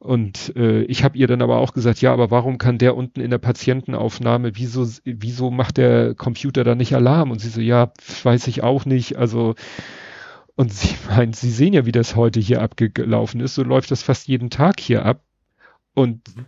Und 0.00 0.56
äh, 0.56 0.82
ich 0.84 1.04
habe 1.04 1.18
ihr 1.18 1.26
dann 1.26 1.42
aber 1.42 1.58
auch 1.58 1.74
gesagt, 1.74 2.00
ja, 2.00 2.12
aber 2.12 2.30
warum 2.30 2.56
kann 2.56 2.78
der 2.78 2.96
unten 2.96 3.20
in 3.20 3.30
der 3.30 3.38
Patientenaufnahme, 3.38 4.52
wieso, 4.54 4.88
wieso 5.04 5.50
macht 5.50 5.76
der 5.76 6.14
Computer 6.14 6.64
da 6.64 6.74
nicht 6.74 6.94
Alarm? 6.94 7.30
Und 7.30 7.40
sie 7.40 7.50
so, 7.50 7.60
ja, 7.60 7.92
weiß 8.22 8.46
ich 8.46 8.62
auch 8.62 8.86
nicht. 8.86 9.16
Also 9.18 9.54
und 10.56 10.72
sie 10.72 10.96
meint, 11.08 11.36
sie 11.36 11.50
sehen 11.50 11.72
ja, 11.72 11.86
wie 11.86 11.92
das 11.92 12.16
heute 12.16 12.40
hier 12.40 12.62
abgelaufen 12.62 13.40
ist. 13.40 13.54
So 13.54 13.62
läuft 13.62 13.90
das 13.90 14.02
fast 14.02 14.28
jeden 14.28 14.50
Tag 14.50 14.80
hier 14.80 15.04
ab. 15.04 15.22
Und 15.94 16.22
mhm. 16.36 16.46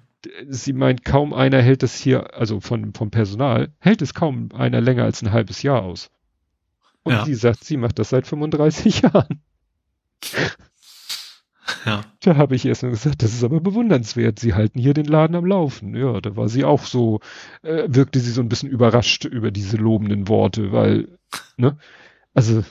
sie 0.49 0.73
meint, 0.73 1.05
kaum 1.05 1.33
einer 1.33 1.61
hält 1.61 1.83
das 1.83 1.97
hier, 1.97 2.35
also 2.35 2.61
von, 2.61 2.95
vom 2.95 3.11
Personal, 3.11 3.73
hält 3.79 4.03
es 4.03 4.15
kaum 4.15 4.51
einer 4.55 4.81
länger 4.81 5.05
als 5.05 5.23
ein 5.23 5.33
halbes 5.33 5.63
Jahr 5.63 5.83
aus. 5.83 6.11
Und 7.03 7.13
ja. 7.13 7.25
sie 7.25 7.35
sagt, 7.35 7.65
sie 7.65 7.77
macht 7.77 7.99
das 7.99 8.11
seit 8.11 8.27
35 8.27 9.01
Jahren. 9.03 9.43
Ja. 11.85 12.03
Da 12.21 12.37
habe 12.37 12.55
ich 12.55 12.65
erst 12.65 12.83
mal 12.83 12.91
gesagt, 12.91 13.23
das 13.23 13.33
ist 13.33 13.43
aber 13.43 13.61
bewundernswert. 13.61 14.39
Sie 14.39 14.55
halten 14.55 14.79
hier 14.79 14.95
den 14.95 15.07
Laden 15.07 15.35
am 15.35 15.47
Laufen. 15.47 15.97
Ja, 15.97 16.21
da 16.21 16.37
war 16.37 16.49
sie 16.49 16.65
auch 16.65 16.85
so, 16.85 17.21
äh, 17.63 17.85
wirkte 17.89 18.21
sie 18.21 18.31
so 18.31 18.41
ein 18.41 18.49
bisschen 18.49 18.69
überrascht 18.69 19.25
über 19.25 19.51
diese 19.51 19.77
lobenden 19.77 20.29
Worte, 20.29 20.73
weil, 20.73 21.19
ne, 21.57 21.77
also, 22.35 22.63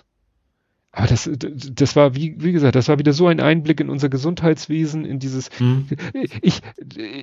aber 0.92 1.08
das, 1.08 1.30
das 1.32 1.96
war, 1.96 2.16
wie, 2.16 2.36
wie 2.40 2.52
gesagt, 2.52 2.76
das 2.76 2.90
war 2.90 3.00
wieder 3.00 3.14
so 3.14 3.28
ein 3.28 3.40
Einblick 3.40 3.80
in 3.80 3.90
unser 3.90 4.10
Gesundheitswesen, 4.10 5.06
in 5.06 5.20
dieses, 5.20 5.50
mhm. 5.60 5.88
ich, 6.42 6.62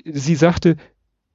sie 0.05 0.35
sagte, 0.37 0.77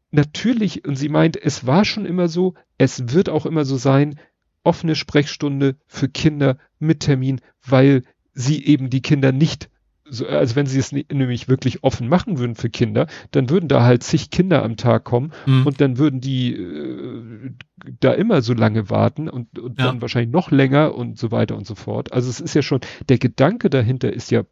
natürlich, 0.10 0.86
und 0.86 0.96
sie 0.96 1.10
meint, 1.10 1.38
es 1.42 1.68
war 1.68 1.86
schon 1.86 2.06
immer 2.06 2.28
so, 2.28 2.56
es 2.78 3.14
wird 3.14 3.30
auch 3.30 3.46
immer 3.46 3.66
so 3.66 3.78
sein, 3.78 4.20
offene 4.64 4.96
Sprechstunde 4.96 5.76
für 5.86 6.10
Kinder 6.10 6.58
mit 6.80 7.02
Termin, 7.02 7.40
weil 7.66 8.04
sie 8.34 8.66
eben 8.66 8.90
die 8.90 9.02
Kinder 9.02 9.32
nicht 9.32 9.70
so, 10.06 10.28
also 10.28 10.56
wenn 10.56 10.66
sie 10.66 10.80
es 10.80 10.92
nämlich 10.92 11.48
wirklich 11.48 11.84
offen 11.84 12.08
machen 12.08 12.38
würden 12.38 12.56
für 12.56 12.70
Kinder, 12.70 13.08
dann 13.32 13.50
würden 13.50 13.70
da 13.70 13.84
halt 13.84 14.04
zig 14.04 14.30
Kinder 14.30 14.64
am 14.64 14.76
Tag 14.76 15.04
kommen 15.06 15.32
mhm. 15.46 15.66
und 15.66 15.82
dann 15.82 15.98
würden 15.98 16.20
die 16.20 16.54
äh, 16.54 17.52
da 18.00 18.14
immer 18.14 18.42
so 18.42 18.54
lange 18.54 18.90
warten 18.90 19.30
und, 19.30 19.58
und 19.58 19.80
ja. 19.80 19.86
dann 19.86 20.02
wahrscheinlich 20.02 20.32
noch 20.32 20.52
länger 20.52 20.96
und 20.96 21.18
so 21.18 21.32
weiter 21.32 21.56
und 21.56 21.66
so 21.66 21.76
fort. 21.76 22.12
Also 22.12 22.30
es 22.30 22.40
ist 22.40 22.54
ja 22.54 22.62
schon, 22.62 22.82
der 23.10 23.18
Gedanke 23.18 23.70
dahinter 23.70 24.12
ist 24.12 24.32
ja 24.32 24.44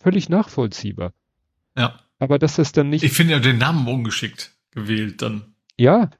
völlig 0.00 0.28
nachvollziehbar. 0.28 1.12
Ja. 1.76 2.00
Aber 2.18 2.38
dass 2.38 2.56
das 2.56 2.72
dann 2.72 2.88
nicht. 2.88 3.04
Ich 3.04 3.12
finde 3.12 3.34
ja 3.34 3.38
den 3.38 3.58
Namen 3.58 3.86
ungeschickt 3.86 4.52
gewählt 4.72 5.22
dann. 5.22 5.54
Ja, 5.76 6.10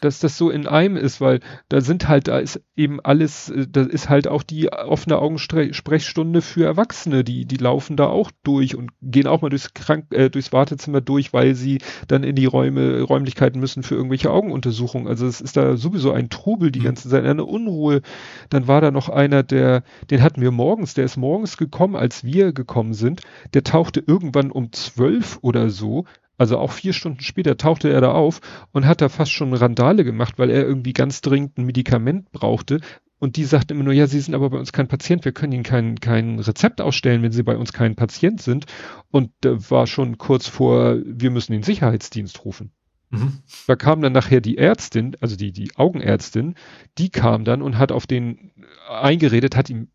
dass 0.00 0.20
das 0.20 0.36
so 0.36 0.50
in 0.50 0.66
einem 0.66 0.96
ist, 0.96 1.20
weil 1.20 1.40
da 1.68 1.80
sind 1.80 2.08
halt, 2.08 2.28
da 2.28 2.38
ist 2.38 2.60
eben 2.76 3.00
alles, 3.00 3.50
äh, 3.50 3.66
da 3.68 3.82
ist 3.82 4.08
halt 4.08 4.28
auch 4.28 4.42
die 4.42 4.72
offene 4.72 5.18
Augensprechstunde 5.18 6.42
für 6.42 6.64
Erwachsene, 6.64 7.24
die, 7.24 7.46
die 7.46 7.56
laufen 7.56 7.96
da 7.96 8.06
auch 8.06 8.30
durch 8.42 8.76
und 8.76 8.90
gehen 9.00 9.26
auch 9.26 9.42
mal 9.42 9.48
durchs 9.48 9.74
Krank, 9.74 10.06
äh, 10.10 10.30
durchs 10.30 10.52
Wartezimmer 10.52 11.00
durch, 11.00 11.32
weil 11.32 11.54
sie 11.54 11.78
dann 12.08 12.24
in 12.24 12.36
die 12.36 12.46
Räume, 12.46 13.02
Räumlichkeiten 13.02 13.60
müssen 13.60 13.82
für 13.82 13.94
irgendwelche 13.94 14.30
Augenuntersuchungen. 14.30 15.08
Also 15.08 15.26
es 15.26 15.40
ist 15.40 15.56
da 15.56 15.76
sowieso 15.76 16.12
ein 16.12 16.30
Trubel 16.30 16.70
die 16.70 16.80
mhm. 16.80 16.84
ganze 16.84 17.08
Zeit, 17.08 17.24
eine 17.24 17.44
Unruhe. 17.44 18.02
Dann 18.48 18.68
war 18.68 18.80
da 18.80 18.90
noch 18.90 19.08
einer, 19.08 19.42
der, 19.42 19.82
den 20.10 20.22
hatten 20.22 20.40
wir 20.40 20.50
morgens, 20.50 20.94
der 20.94 21.04
ist 21.04 21.16
morgens 21.16 21.56
gekommen, 21.56 21.96
als 21.96 22.24
wir 22.24 22.52
gekommen 22.52 22.94
sind, 22.94 23.22
der 23.54 23.64
tauchte 23.64 24.02
irgendwann 24.06 24.50
um 24.50 24.72
zwölf 24.72 25.38
oder 25.42 25.70
so 25.70 26.04
also 26.40 26.56
auch 26.56 26.72
vier 26.72 26.94
Stunden 26.94 27.20
später 27.20 27.58
tauchte 27.58 27.90
er 27.92 28.00
da 28.00 28.12
auf 28.12 28.40
und 28.72 28.86
hat 28.86 29.02
da 29.02 29.10
fast 29.10 29.30
schon 29.30 29.52
Randale 29.52 30.04
gemacht, 30.04 30.38
weil 30.38 30.48
er 30.48 30.62
irgendwie 30.62 30.94
ganz 30.94 31.20
dringend 31.20 31.58
ein 31.58 31.66
Medikament 31.66 32.32
brauchte. 32.32 32.80
Und 33.18 33.36
die 33.36 33.44
sagten 33.44 33.74
immer 33.74 33.84
nur, 33.84 33.92
ja, 33.92 34.06
Sie 34.06 34.20
sind 34.20 34.34
aber 34.34 34.48
bei 34.48 34.56
uns 34.56 34.72
kein 34.72 34.88
Patient, 34.88 35.26
wir 35.26 35.32
können 35.32 35.52
Ihnen 35.52 35.64
kein, 35.64 36.00
kein 36.00 36.38
Rezept 36.38 36.80
ausstellen, 36.80 37.22
wenn 37.22 37.30
Sie 37.30 37.42
bei 37.42 37.58
uns 37.58 37.74
kein 37.74 37.94
Patient 37.94 38.40
sind. 38.40 38.64
Und 39.10 39.32
da 39.42 39.70
war 39.70 39.86
schon 39.86 40.16
kurz 40.16 40.46
vor, 40.46 40.96
wir 41.04 41.30
müssen 41.30 41.52
den 41.52 41.62
Sicherheitsdienst 41.62 42.42
rufen. 42.42 42.72
Mhm. 43.10 43.40
Da 43.66 43.76
kam 43.76 44.00
dann 44.00 44.14
nachher 44.14 44.40
die 44.40 44.56
Ärztin, 44.56 45.18
also 45.20 45.36
die, 45.36 45.52
die 45.52 45.76
Augenärztin, 45.76 46.54
die 46.96 47.10
kam 47.10 47.44
dann 47.44 47.60
und 47.60 47.76
hat 47.76 47.92
auf 47.92 48.06
den 48.06 48.52
eingeredet, 48.88 49.56
hat 49.56 49.68
ihm 49.68 49.88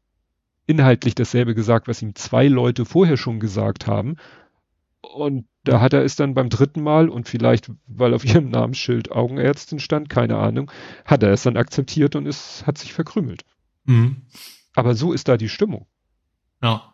inhaltlich 0.67 1.15
dasselbe 1.15 1.55
gesagt, 1.55 1.87
was 1.87 2.03
ihm 2.03 2.13
zwei 2.13 2.47
Leute 2.47 2.85
vorher 2.85 3.17
schon 3.17 3.39
gesagt 3.39 3.87
haben. 3.87 4.17
Und 5.13 5.45
da 5.63 5.81
hat 5.81 5.93
er 5.93 6.03
es 6.03 6.15
dann 6.15 6.33
beim 6.33 6.49
dritten 6.49 6.81
Mal 6.81 7.09
und 7.09 7.27
vielleicht, 7.27 7.71
weil 7.87 8.13
auf 8.13 8.25
ihrem 8.25 8.49
Namensschild 8.49 9.11
Augenärztin 9.11 9.79
stand, 9.79 10.09
keine 10.09 10.37
Ahnung, 10.37 10.71
hat 11.05 11.23
er 11.23 11.31
es 11.31 11.43
dann 11.43 11.57
akzeptiert 11.57 12.15
und 12.15 12.27
es 12.27 12.65
hat 12.65 12.77
sich 12.77 12.93
verkrümelt. 12.93 13.43
Mhm. 13.85 14.23
Aber 14.75 14.95
so 14.95 15.13
ist 15.13 15.27
da 15.27 15.37
die 15.37 15.49
Stimmung. 15.49 15.87
Ja. 16.61 16.93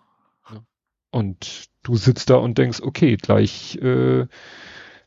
Und 1.10 1.66
du 1.84 1.96
sitzt 1.96 2.30
da 2.30 2.36
und 2.36 2.58
denkst, 2.58 2.82
okay, 2.82 3.18
gleich, 3.18 3.76
äh, 3.78 4.28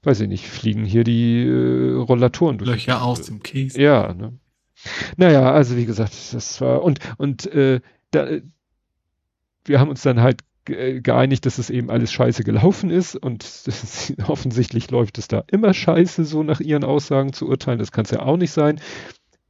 weiß 0.03 0.21
ich 0.21 0.29
nicht, 0.29 0.47
fliegen 0.47 0.85
hier 0.85 1.05
die 1.05 1.47
äh, 1.47 1.95
Rollatoren 1.95 2.59
durch. 2.59 2.71
Löcher 2.71 3.03
aus 3.03 3.23
dem 3.23 3.43
Käse. 3.43 3.81
Ja, 3.81 4.13
ne? 4.13 4.39
Naja, 5.17 5.51
also 5.51 5.77
wie 5.77 5.87
gesagt, 5.87 6.13
das 6.33 6.61
war, 6.61 6.83
und, 6.83 6.99
und, 7.17 7.47
äh, 7.47 7.81
da, 8.11 8.29
wir 9.65 9.81
haben 9.81 9.89
uns 9.89 10.03
dann 10.03 10.21
halt 10.21 10.43
äh, 10.43 10.45
geeinigt, 10.65 11.47
dass 11.47 11.59
es 11.59 11.71
eben 11.71 11.91
alles 11.91 12.13
scheiße 12.13 12.45
gelaufen 12.45 12.91
ist 12.91 13.17
und 13.17 13.45
offensichtlich 14.27 14.91
läuft 14.91 15.19
es 15.19 15.29
da 15.29 15.45
immer 15.49 15.75
scheiße, 15.75 16.25
so 16.25 16.43
nach 16.43 16.61
ihren 16.61 16.85
Aussagen 16.85 17.33
zu 17.33 17.49
urteilen. 17.49 17.79
Das 17.79 17.93
kann 17.93 18.05
es 18.05 18.11
ja 18.11 18.21
auch 18.21 18.37
nicht 18.37 18.53
sein. 18.53 18.81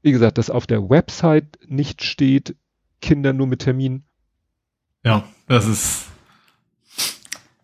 Wie 0.03 0.13
gesagt, 0.13 0.39
dass 0.39 0.51
auf 0.51 0.67
der 0.67 0.91
Website 0.91 1.59
nicht 1.67 2.03
steht, 2.03 2.57
Kinder 3.01 3.33
nur 3.33 3.47
mit 3.47 3.61
Termin. 3.61 4.05
Ja, 5.05 5.25
das 5.47 5.67
ist. 5.67 6.07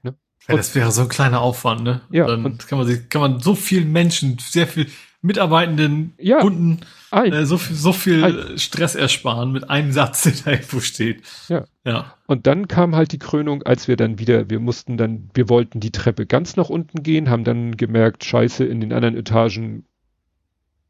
Ne? 0.03 0.15
Ja, 0.49 0.57
das 0.57 0.75
wäre 0.75 0.93
so 0.93 1.03
ein 1.03 1.09
kleiner 1.09 1.41
Aufwand, 1.41 1.83
ne? 1.83 2.03
Ja. 2.11 2.27
Dann 2.27 2.59
kann 2.59 2.79
man 2.79 2.87
sich, 2.87 3.09
kann 3.09 3.21
man 3.21 3.41
so 3.41 3.55
vielen 3.55 3.91
Menschen, 3.91 4.39
sehr 4.39 4.67
viel 4.67 4.87
Mitarbeitenden, 5.23 6.15
ja, 6.19 6.39
Kunden, 6.39 6.81
äh, 7.11 7.45
so 7.45 7.59
viel, 7.59 7.77
so 7.77 7.93
viel 7.93 8.25
ein. 8.25 8.59
Stress 8.59 8.95
ersparen 8.95 9.53
mit 9.53 9.69
einem 9.69 9.93
Satz, 9.93 10.23
der 10.25 10.33
da 10.45 10.51
irgendwo 10.53 10.81
steht. 10.81 11.23
Ja. 11.49 11.65
ja. 11.85 12.15
Und 12.27 12.47
dann 12.47 12.69
kam 12.69 12.97
halt 12.97 13.13
die 13.13 13.19
Krönung, 13.19 13.63
als 13.63 13.87
wir 13.87 13.97
dann 13.97 14.19
wieder, 14.19 14.49
wir 14.49 14.61
mussten 14.61 14.97
dann, 14.97 15.31
wir 15.35 15.49
wollten 15.51 15.81
die 15.81 15.93
Treppe 15.93 16.27
ganz 16.27 16.57
nach 16.57 16.71
unten 16.71 17.03
gehen, 17.03 17.29
haben 17.29 17.45
dann 17.45 17.77
gemerkt, 17.77 18.25
scheiße, 18.25 18.65
in 18.65 18.81
den 18.81 18.93
anderen 18.93 19.17
Etagen 19.17 19.85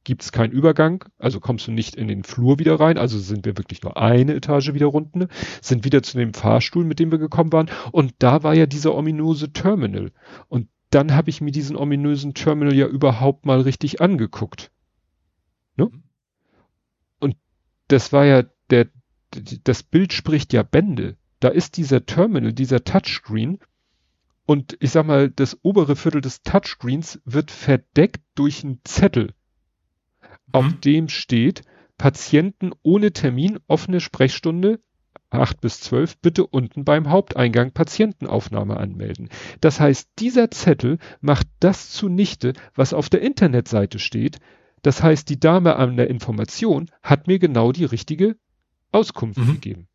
gibt's 0.04 0.32
keinen 0.32 0.52
Übergang, 0.52 1.04
also 1.18 1.40
kommst 1.40 1.66
du 1.66 1.72
nicht 1.72 1.94
in 1.94 2.08
den 2.08 2.24
Flur 2.24 2.58
wieder 2.58 2.80
rein, 2.80 2.96
also 2.96 3.18
sind 3.18 3.44
wir 3.44 3.58
wirklich 3.58 3.82
nur 3.82 3.96
eine 3.96 4.34
Etage 4.34 4.72
wieder 4.72 4.86
runter, 4.86 5.28
sind 5.60 5.84
wieder 5.84 6.02
zu 6.02 6.16
dem 6.16 6.32
Fahrstuhl, 6.32 6.84
mit 6.84 6.98
dem 6.98 7.10
wir 7.10 7.18
gekommen 7.18 7.52
waren 7.52 7.70
und 7.92 8.14
da 8.18 8.42
war 8.42 8.54
ja 8.54 8.66
dieser 8.66 8.94
ominöse 8.94 9.52
Terminal 9.52 10.10
und 10.48 10.68
dann 10.90 11.14
habe 11.14 11.30
ich 11.30 11.40
mir 11.40 11.52
diesen 11.52 11.76
ominösen 11.76 12.34
Terminal 12.34 12.74
ja 12.74 12.86
überhaupt 12.86 13.46
mal 13.46 13.60
richtig 13.60 14.00
angeguckt. 14.00 14.70
Ne? 15.76 15.86
Mhm. 15.86 16.02
Und 17.20 17.36
das 17.88 18.12
war 18.12 18.24
ja 18.24 18.44
der, 18.70 18.88
das 19.64 19.82
Bild 19.82 20.12
spricht 20.12 20.52
ja 20.52 20.62
Bände. 20.62 21.16
Da 21.38 21.48
ist 21.48 21.76
dieser 21.76 22.04
Terminal, 22.04 22.52
dieser 22.52 22.84
Touchscreen 22.84 23.58
und 24.50 24.76
ich 24.80 24.90
sag 24.90 25.06
mal, 25.06 25.30
das 25.30 25.58
obere 25.62 25.94
Viertel 25.94 26.20
des 26.20 26.42
Touchscreens 26.42 27.20
wird 27.24 27.52
verdeckt 27.52 28.20
durch 28.34 28.64
einen 28.64 28.80
Zettel, 28.84 29.26
mhm. 29.26 30.28
auf 30.50 30.80
dem 30.80 31.08
steht 31.08 31.62
Patienten 31.98 32.72
ohne 32.82 33.12
Termin, 33.12 33.60
offene 33.68 34.00
Sprechstunde, 34.00 34.80
8 35.30 35.60
bis 35.60 35.80
12 35.80 36.18
bitte 36.18 36.46
unten 36.46 36.84
beim 36.84 37.08
Haupteingang 37.08 37.72
Patientenaufnahme 37.72 38.76
anmelden. 38.76 39.28
Das 39.60 39.80
heißt, 39.80 40.10
dieser 40.18 40.50
Zettel 40.50 40.98
macht 41.20 41.46
das 41.60 41.90
zunichte, 41.90 42.52
was 42.74 42.92
auf 42.92 43.08
der 43.08 43.22
Internetseite 43.22 43.98
steht. 43.98 44.38
Das 44.82 45.02
heißt, 45.02 45.28
die 45.28 45.38
Dame 45.38 45.76
an 45.76 45.96
der 45.96 46.10
Information 46.10 46.90
hat 47.02 47.26
mir 47.26 47.38
genau 47.38 47.72
die 47.72 47.84
richtige 47.84 48.36
Auskunft 48.92 49.38
mhm. 49.38 49.52
gegeben. 49.54 49.88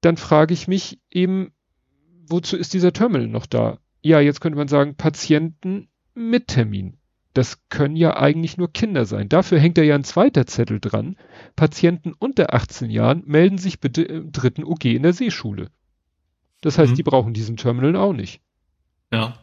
Dann 0.00 0.16
frage 0.16 0.54
ich 0.54 0.68
mich 0.68 1.00
eben, 1.10 1.52
wozu 2.28 2.56
ist 2.56 2.72
dieser 2.72 2.92
Terminal 2.92 3.28
noch 3.28 3.46
da? 3.46 3.78
Ja, 4.02 4.20
jetzt 4.20 4.40
könnte 4.40 4.56
man 4.56 4.68
sagen, 4.68 4.94
Patienten 4.94 5.88
mit 6.14 6.48
Termin. 6.48 6.99
Das 7.32 7.68
können 7.68 7.94
ja 7.94 8.16
eigentlich 8.16 8.56
nur 8.56 8.72
Kinder 8.72 9.06
sein. 9.06 9.28
Dafür 9.28 9.60
hängt 9.60 9.78
da 9.78 9.82
ja 9.82 9.94
ein 9.94 10.04
zweiter 10.04 10.46
Zettel 10.46 10.80
dran. 10.80 11.16
Patienten 11.54 12.12
unter 12.18 12.54
18 12.54 12.90
Jahren 12.90 13.22
melden 13.26 13.58
sich 13.58 13.78
bitte 13.78 14.02
im 14.02 14.32
dritten 14.32 14.64
OG 14.64 14.86
in 14.86 15.04
der 15.04 15.12
Seeschule. 15.12 15.70
Das 16.60 16.76
heißt, 16.76 16.92
mhm. 16.92 16.96
die 16.96 17.02
brauchen 17.04 17.32
diesen 17.32 17.56
Terminal 17.56 17.94
auch 17.96 18.12
nicht. 18.12 18.40
Ja. 19.12 19.38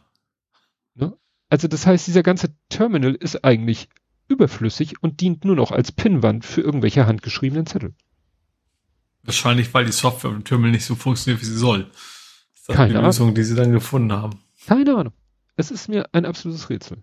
Ne? 0.94 1.16
Also 1.48 1.66
das 1.66 1.86
heißt, 1.86 2.06
dieser 2.06 2.22
ganze 2.22 2.54
Terminal 2.68 3.14
ist 3.14 3.44
eigentlich 3.44 3.88
überflüssig 4.28 5.02
und 5.02 5.20
dient 5.22 5.44
nur 5.46 5.56
noch 5.56 5.72
als 5.72 5.90
Pinnwand 5.90 6.44
für 6.44 6.60
irgendwelche 6.60 7.06
handgeschriebenen 7.06 7.66
Zettel. 7.66 7.94
Wahrscheinlich, 9.22 9.72
weil 9.72 9.86
die 9.86 9.92
Software 9.92 10.30
im 10.30 10.44
Terminal 10.44 10.72
nicht 10.72 10.84
so 10.84 10.94
funktioniert, 10.94 11.40
wie 11.40 11.46
sie 11.46 11.56
soll. 11.56 11.84
Das 11.84 12.68
ist 12.68 12.76
Keine 12.76 12.94
die 12.94 13.00
Lösung, 13.00 13.34
die 13.34 13.42
sie 13.42 13.54
dann 13.54 13.72
gefunden 13.72 14.12
haben. 14.12 14.38
Keine 14.66 14.94
Ahnung. 14.94 15.14
Es 15.56 15.70
ist 15.70 15.88
mir 15.88 16.08
ein 16.12 16.26
absolutes 16.26 16.70
Rätsel. 16.70 17.02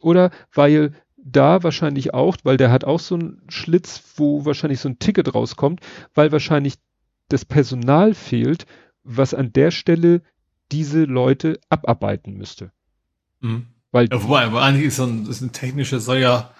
Oder 0.00 0.30
weil 0.52 0.92
da 1.16 1.62
wahrscheinlich 1.62 2.14
auch, 2.14 2.36
weil 2.42 2.56
der 2.56 2.70
hat 2.70 2.84
auch 2.84 3.00
so 3.00 3.14
einen 3.14 3.42
Schlitz, 3.48 4.02
wo 4.16 4.44
wahrscheinlich 4.44 4.80
so 4.80 4.88
ein 4.88 4.98
Ticket 4.98 5.34
rauskommt, 5.34 5.80
weil 6.14 6.32
wahrscheinlich 6.32 6.74
das 7.28 7.44
Personal 7.44 8.14
fehlt, 8.14 8.66
was 9.04 9.34
an 9.34 9.52
der 9.52 9.70
Stelle 9.70 10.22
diese 10.72 11.04
Leute 11.04 11.60
abarbeiten 11.68 12.36
müsste. 12.36 12.72
Mhm. 13.40 13.66
Weil 13.92 14.08
ja, 14.10 14.22
wobei, 14.22 14.44
aber 14.44 14.62
eigentlich 14.62 14.86
ist 14.86 14.96
so 14.96 15.04
ein, 15.04 15.26
ist 15.26 15.40
ein 15.40 15.52
technisches, 15.52 16.04
soll 16.04 16.18
ja 16.18 16.50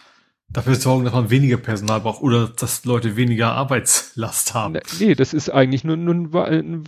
dafür 0.49 0.75
sorgen, 0.75 1.05
dass 1.05 1.15
man 1.15 1.31
weniger 1.31 1.57
Personal 1.59 2.01
braucht 2.01 2.23
oder 2.23 2.49
dass 2.49 2.85
Leute 2.85 3.17
weniger 3.17 3.53
Arbeitslast 3.53 4.55
haben. 4.55 4.79
Nee, 4.99 5.15
das 5.15 5.33
ist 5.33 5.49
eigentlich 5.49 5.85
nur, 5.85 5.97
nur 5.97 6.45
ein 6.45 6.85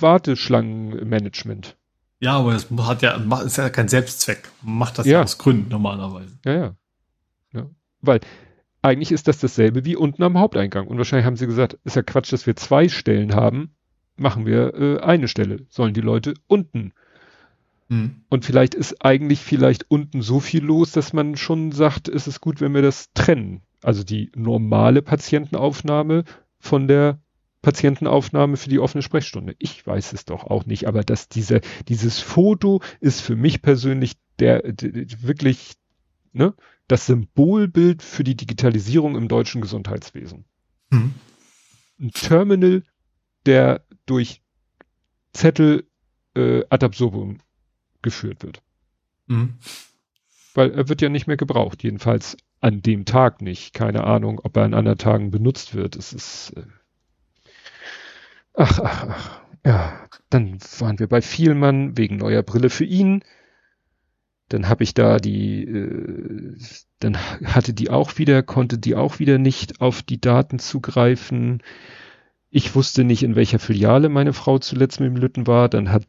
Warteschlangenmanagement. 0.00 1.76
Ja, 2.22 2.38
aber 2.38 2.54
es 2.54 2.68
hat 2.70 3.02
ja, 3.02 3.16
ist 3.44 3.56
ja 3.58 3.68
kein 3.68 3.88
Selbstzweck. 3.88 4.48
Macht 4.62 4.96
das 4.96 5.06
Ja. 5.06 5.18
ja 5.18 5.22
aus 5.24 5.38
Gründen 5.38 5.68
normalerweise. 5.70 6.38
Ja, 6.44 6.52
ja. 6.52 6.76
ja. 7.52 7.70
Weil 8.00 8.20
eigentlich 8.80 9.10
ist 9.10 9.26
das 9.26 9.38
dasselbe 9.38 9.84
wie 9.84 9.96
unten 9.96 10.22
am 10.22 10.38
Haupteingang. 10.38 10.86
Und 10.86 10.98
wahrscheinlich 10.98 11.26
haben 11.26 11.36
sie 11.36 11.48
gesagt, 11.48 11.78
ist 11.82 11.96
ja 11.96 12.02
Quatsch, 12.02 12.32
dass 12.32 12.46
wir 12.46 12.54
zwei 12.54 12.88
Stellen 12.88 13.34
haben. 13.34 13.74
Machen 14.16 14.46
wir 14.46 14.72
äh, 14.74 15.00
eine 15.00 15.26
Stelle. 15.26 15.66
Sollen 15.68 15.94
die 15.94 16.00
Leute 16.00 16.34
unten. 16.46 16.92
Hm. 17.88 18.22
Und 18.28 18.44
vielleicht 18.44 18.76
ist 18.76 19.04
eigentlich 19.04 19.40
vielleicht 19.40 19.90
unten 19.90 20.22
so 20.22 20.38
viel 20.38 20.62
los, 20.62 20.92
dass 20.92 21.12
man 21.12 21.36
schon 21.36 21.72
sagt, 21.72 22.08
es 22.08 22.28
ist 22.28 22.40
gut, 22.40 22.60
wenn 22.60 22.72
wir 22.72 22.82
das 22.82 23.12
trennen. 23.14 23.62
Also 23.82 24.04
die 24.04 24.30
normale 24.36 25.02
Patientenaufnahme 25.02 26.22
von 26.60 26.86
der 26.86 27.18
Patientenaufnahme 27.62 28.56
für 28.56 28.68
die 28.68 28.80
offene 28.80 29.02
Sprechstunde. 29.02 29.54
Ich 29.58 29.86
weiß 29.86 30.12
es 30.12 30.24
doch 30.24 30.44
auch 30.44 30.66
nicht, 30.66 30.86
aber 30.86 31.02
dass 31.02 31.28
diese, 31.28 31.60
dieses 31.88 32.18
Foto 32.18 32.82
ist 33.00 33.20
für 33.20 33.36
mich 33.36 33.62
persönlich 33.62 34.14
der, 34.40 34.72
der 34.72 35.22
wirklich, 35.22 35.74
ne, 36.32 36.54
das 36.88 37.06
Symbolbild 37.06 38.02
für 38.02 38.24
die 38.24 38.36
Digitalisierung 38.36 39.16
im 39.16 39.28
deutschen 39.28 39.60
Gesundheitswesen. 39.60 40.44
Hm. 40.90 41.14
Ein 42.00 42.10
Terminal, 42.10 42.82
der 43.46 43.84
durch 44.06 44.42
Zettel 45.32 45.84
äh, 46.34 46.64
ad 46.68 46.84
absurdum 46.84 47.38
geführt 48.02 48.42
wird. 48.42 48.60
Hm. 49.28 49.54
Weil 50.54 50.72
er 50.72 50.88
wird 50.88 51.00
ja 51.00 51.08
nicht 51.08 51.28
mehr 51.28 51.36
gebraucht, 51.36 51.84
jedenfalls 51.84 52.36
an 52.60 52.82
dem 52.82 53.04
Tag 53.04 53.40
nicht. 53.40 53.72
Keine 53.72 54.04
Ahnung, 54.04 54.40
ob 54.42 54.56
er 54.56 54.64
an 54.64 54.74
anderen 54.74 54.98
Tagen 54.98 55.30
benutzt 55.30 55.74
wird. 55.74 55.94
Es 55.94 56.12
ist. 56.12 56.54
Äh 56.56 56.64
ach, 58.54 58.78
ach, 58.80 59.06
ach. 59.08 59.40
Ja, 59.64 60.08
dann 60.30 60.58
waren 60.78 60.98
wir 60.98 61.08
bei 61.08 61.22
Vielmann 61.22 61.96
wegen 61.96 62.16
neuer 62.16 62.42
Brille 62.42 62.70
für 62.70 62.84
ihn. 62.84 63.22
Dann 64.48 64.68
habe 64.68 64.82
ich 64.82 64.92
da 64.92 65.18
die, 65.18 65.64
äh, 65.64 66.56
dann 66.98 67.16
hatte 67.16 67.72
die 67.72 67.90
auch 67.90 68.18
wieder, 68.18 68.42
konnte 68.42 68.78
die 68.78 68.96
auch 68.96 69.18
wieder 69.18 69.38
nicht 69.38 69.80
auf 69.80 70.02
die 70.02 70.20
Daten 70.20 70.58
zugreifen. 70.58 71.62
Ich 72.50 72.74
wusste 72.74 73.04
nicht, 73.04 73.22
in 73.22 73.36
welcher 73.36 73.58
Filiale 73.58 74.08
meine 74.08 74.32
Frau 74.32 74.58
zuletzt 74.58 75.00
mit 75.00 75.08
dem 75.08 75.16
Lütten 75.16 75.46
war. 75.46 75.68
Dann 75.68 75.90
hat 75.90 76.04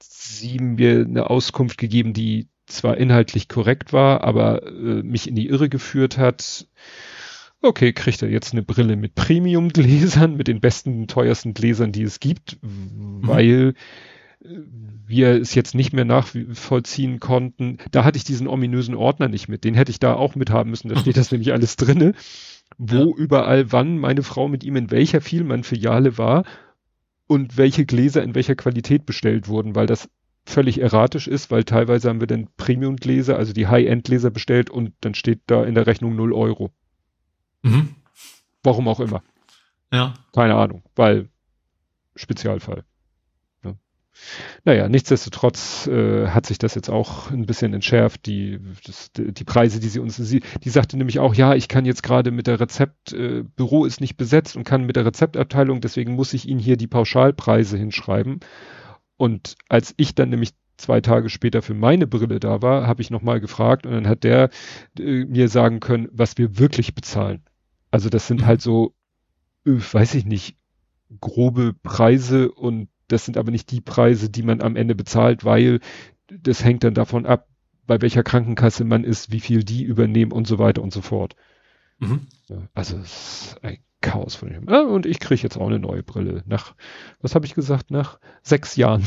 sie 0.00 0.58
mir 0.58 1.00
eine 1.00 1.30
Auskunft 1.30 1.78
gegeben, 1.78 2.12
die 2.12 2.48
zwar 2.66 2.96
inhaltlich 2.96 3.48
korrekt 3.48 3.92
war, 3.92 4.22
aber 4.22 4.62
äh, 4.62 5.02
mich 5.02 5.28
in 5.28 5.34
die 5.34 5.48
Irre 5.48 5.68
geführt 5.68 6.18
hat. 6.18 6.68
Okay, 7.62 7.92
kriegt 7.92 8.22
er 8.22 8.30
jetzt 8.30 8.52
eine 8.52 8.62
Brille 8.62 8.96
mit 8.96 9.14
Premium-Gläsern, 9.14 10.36
mit 10.36 10.48
den 10.48 10.60
besten, 10.60 11.08
teuersten 11.08 11.52
Gläsern, 11.52 11.92
die 11.92 12.02
es 12.02 12.18
gibt, 12.18 12.58
weil 12.62 13.74
äh, 14.42 14.48
wir 15.06 15.40
es 15.40 15.54
jetzt 15.54 15.74
nicht 15.74 15.92
mehr 15.92 16.06
nachvollziehen 16.06 17.20
konnten. 17.20 17.78
Da 17.90 18.04
hatte 18.04 18.16
ich 18.16 18.24
diesen 18.24 18.48
ominösen 18.48 18.94
Ordner 18.94 19.28
nicht 19.28 19.48
mit. 19.48 19.64
Den 19.64 19.74
hätte 19.74 19.90
ich 19.90 20.00
da 20.00 20.14
auch 20.14 20.36
mit 20.36 20.50
haben 20.50 20.70
müssen. 20.70 20.88
Da 20.88 20.96
steht 20.96 21.18
das 21.18 21.30
nämlich 21.32 21.52
alles 21.52 21.76
drinne, 21.76 22.14
wo 22.78 23.14
überall 23.14 23.70
wann 23.72 23.98
meine 23.98 24.22
Frau 24.22 24.48
mit 24.48 24.64
ihm 24.64 24.76
in 24.76 24.90
welcher 24.90 25.20
Vielmann-Filiale 25.20 26.16
war 26.16 26.44
und 27.26 27.58
welche 27.58 27.84
Gläser 27.84 28.22
in 28.22 28.34
welcher 28.34 28.54
Qualität 28.54 29.04
bestellt 29.04 29.48
wurden, 29.48 29.74
weil 29.74 29.86
das 29.86 30.08
völlig 30.46 30.80
erratisch 30.80 31.28
ist, 31.28 31.50
weil 31.50 31.64
teilweise 31.64 32.08
haben 32.08 32.20
wir 32.20 32.26
dann 32.26 32.48
Premium-Gläser, 32.56 33.36
also 33.36 33.52
die 33.52 33.66
High-End-Gläser 33.66 34.30
bestellt 34.30 34.70
und 34.70 34.92
dann 35.02 35.14
steht 35.14 35.40
da 35.46 35.64
in 35.64 35.74
der 35.74 35.86
Rechnung 35.86 36.16
0 36.16 36.32
Euro. 36.32 36.72
Mhm. 37.62 37.94
Warum 38.62 38.88
auch 38.88 39.00
immer. 39.00 39.22
Ja. 39.92 40.14
Keine 40.34 40.54
Ahnung, 40.54 40.82
weil 40.94 41.28
Spezialfall. 42.14 42.84
Ja. 43.64 43.74
Naja, 44.64 44.88
nichtsdestotrotz 44.88 45.86
äh, 45.86 46.28
hat 46.28 46.46
sich 46.46 46.58
das 46.58 46.74
jetzt 46.74 46.90
auch 46.90 47.30
ein 47.30 47.46
bisschen 47.46 47.72
entschärft. 47.72 48.26
Die, 48.26 48.60
das, 48.84 49.10
die 49.14 49.44
Preise, 49.44 49.80
die 49.80 49.88
sie 49.88 50.00
uns, 50.00 50.16
sie, 50.16 50.42
die 50.62 50.70
sagte 50.70 50.96
nämlich 50.96 51.18
auch, 51.18 51.34
ja, 51.34 51.54
ich 51.54 51.68
kann 51.68 51.84
jetzt 51.84 52.02
gerade 52.02 52.30
mit 52.30 52.46
der 52.46 52.60
Rezept, 52.60 53.12
äh, 53.12 53.42
Büro 53.42 53.84
ist 53.84 54.00
nicht 54.00 54.16
besetzt 54.16 54.56
und 54.56 54.64
kann 54.64 54.84
mit 54.84 54.96
der 54.96 55.06
Rezeptabteilung, 55.06 55.80
deswegen 55.80 56.14
muss 56.14 56.34
ich 56.34 56.46
Ihnen 56.46 56.60
hier 56.60 56.76
die 56.76 56.88
Pauschalpreise 56.88 57.76
hinschreiben. 57.76 58.40
Und 59.16 59.56
als 59.68 59.94
ich 59.96 60.14
dann 60.14 60.30
nämlich 60.30 60.52
zwei 60.76 61.00
Tage 61.00 61.28
später 61.28 61.62
für 61.62 61.74
meine 61.74 62.06
Brille 62.06 62.40
da 62.40 62.62
war, 62.62 62.86
habe 62.86 63.02
ich 63.02 63.10
nochmal 63.10 63.40
gefragt 63.40 63.86
und 63.86 63.92
dann 63.92 64.08
hat 64.08 64.24
der 64.24 64.50
äh, 64.98 65.24
mir 65.24 65.48
sagen 65.48 65.80
können, 65.80 66.08
was 66.12 66.38
wir 66.38 66.58
wirklich 66.58 66.94
bezahlen. 66.94 67.42
Also 67.90 68.08
das 68.08 68.26
sind 68.26 68.42
Mhm. 68.42 68.46
halt 68.46 68.62
so, 68.62 68.94
äh, 69.66 69.72
weiß 69.72 70.14
ich 70.16 70.24
nicht, 70.26 70.56
grobe 71.20 71.74
Preise 71.82 72.52
und 72.52 72.88
das 73.08 73.24
sind 73.24 73.36
aber 73.38 73.50
nicht 73.50 73.70
die 73.72 73.80
Preise, 73.80 74.30
die 74.30 74.42
man 74.42 74.62
am 74.62 74.76
Ende 74.76 74.94
bezahlt, 74.94 75.44
weil 75.44 75.80
das 76.28 76.64
hängt 76.64 76.84
dann 76.84 76.94
davon 76.94 77.26
ab, 77.26 77.48
bei 77.86 78.00
welcher 78.02 78.22
Krankenkasse 78.22 78.84
man 78.84 79.04
ist, 79.04 79.32
wie 79.32 79.40
viel 79.40 79.64
die 79.64 79.84
übernehmen 79.84 80.32
und 80.32 80.46
so 80.46 80.58
weiter 80.58 80.82
und 80.82 80.92
so 80.92 81.02
fort. 81.02 81.36
Mhm. 81.98 82.26
Also 82.74 82.96
es 82.98 83.54
ist 83.54 83.64
ein 83.64 83.78
Chaos 84.00 84.34
von 84.34 84.50
dem. 84.50 84.68
Ah, 84.68 84.80
und 84.82 85.06
ich 85.06 85.20
kriege 85.20 85.42
jetzt 85.42 85.56
auch 85.58 85.66
eine 85.66 85.78
neue 85.78 86.02
Brille. 86.02 86.42
Nach, 86.46 86.74
was 87.20 87.34
habe 87.34 87.46
ich 87.46 87.54
gesagt, 87.54 87.90
nach 87.90 88.18
sechs 88.42 88.76
Jahren. 88.76 89.04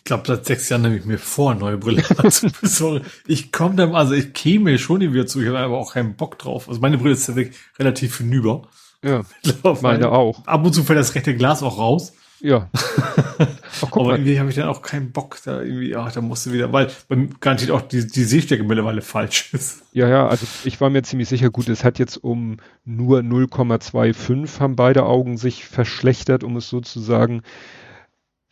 Ich 0.00 0.04
glaube, 0.04 0.22
seit 0.26 0.46
sechs 0.46 0.68
Jahren 0.70 0.82
nehme 0.82 0.96
ich 0.96 1.04
mir 1.04 1.18
vor, 1.18 1.54
neue 1.54 1.76
Brille 1.76 2.02
zu 2.30 2.50
besorgen. 2.60 3.04
Ich 3.26 3.52
komme 3.52 3.76
dann, 3.76 3.94
also 3.94 4.14
ich 4.14 4.32
käme 4.32 4.78
schon 4.78 5.00
wieder 5.00 5.26
zu, 5.26 5.40
ich 5.40 5.48
habe 5.48 5.58
aber 5.58 5.78
auch 5.78 5.92
keinen 5.92 6.16
Bock 6.16 6.38
drauf. 6.38 6.68
Also 6.68 6.80
meine 6.80 6.96
Brille 6.96 7.12
ist 7.12 7.28
ja 7.28 7.36
wirklich 7.36 7.58
relativ 7.78 8.16
hinüber. 8.18 8.62
Ja, 9.04 9.22
Mittlerweile. 9.44 9.82
meine 9.82 10.12
auch. 10.12 10.46
Ab 10.46 10.64
und 10.64 10.72
zu 10.72 10.82
fällt 10.82 10.98
das 10.98 11.14
rechte 11.14 11.36
Glas 11.36 11.62
auch 11.62 11.78
raus. 11.78 12.14
Ja. 12.40 12.70
Ach, 13.82 13.92
aber 13.92 14.12
irgendwie 14.12 14.38
habe 14.38 14.48
ich 14.48 14.56
dann 14.56 14.68
auch 14.68 14.82
keinen 14.82 15.12
Bock, 15.12 15.38
da 15.44 15.62
irgendwie, 15.62 15.94
ach, 15.94 16.12
da 16.12 16.20
musst 16.20 16.46
du 16.46 16.52
wieder, 16.52 16.72
weil 16.72 16.90
beim 17.08 17.38
garantiert 17.40 17.70
auch 17.70 17.82
die, 17.82 18.06
die 18.06 18.24
Sehstärke 18.24 18.64
mittlerweile 18.64 19.02
falsch 19.02 19.52
ist. 19.52 19.82
Ja, 19.92 20.08
ja, 20.08 20.26
also 20.26 20.46
ich 20.64 20.80
war 20.80 20.90
mir 20.90 21.02
ziemlich 21.02 21.28
sicher, 21.28 21.50
gut, 21.50 21.68
es 21.68 21.84
hat 21.84 21.98
jetzt 21.98 22.16
um 22.16 22.58
nur 22.84 23.20
0,25 23.20 24.60
haben 24.60 24.76
beide 24.76 25.04
Augen 25.04 25.36
sich 25.36 25.64
verschlechtert, 25.64 26.44
um 26.44 26.56
es 26.56 26.68
so 26.68 26.80
zu 26.80 27.00
sagen. 27.00 27.42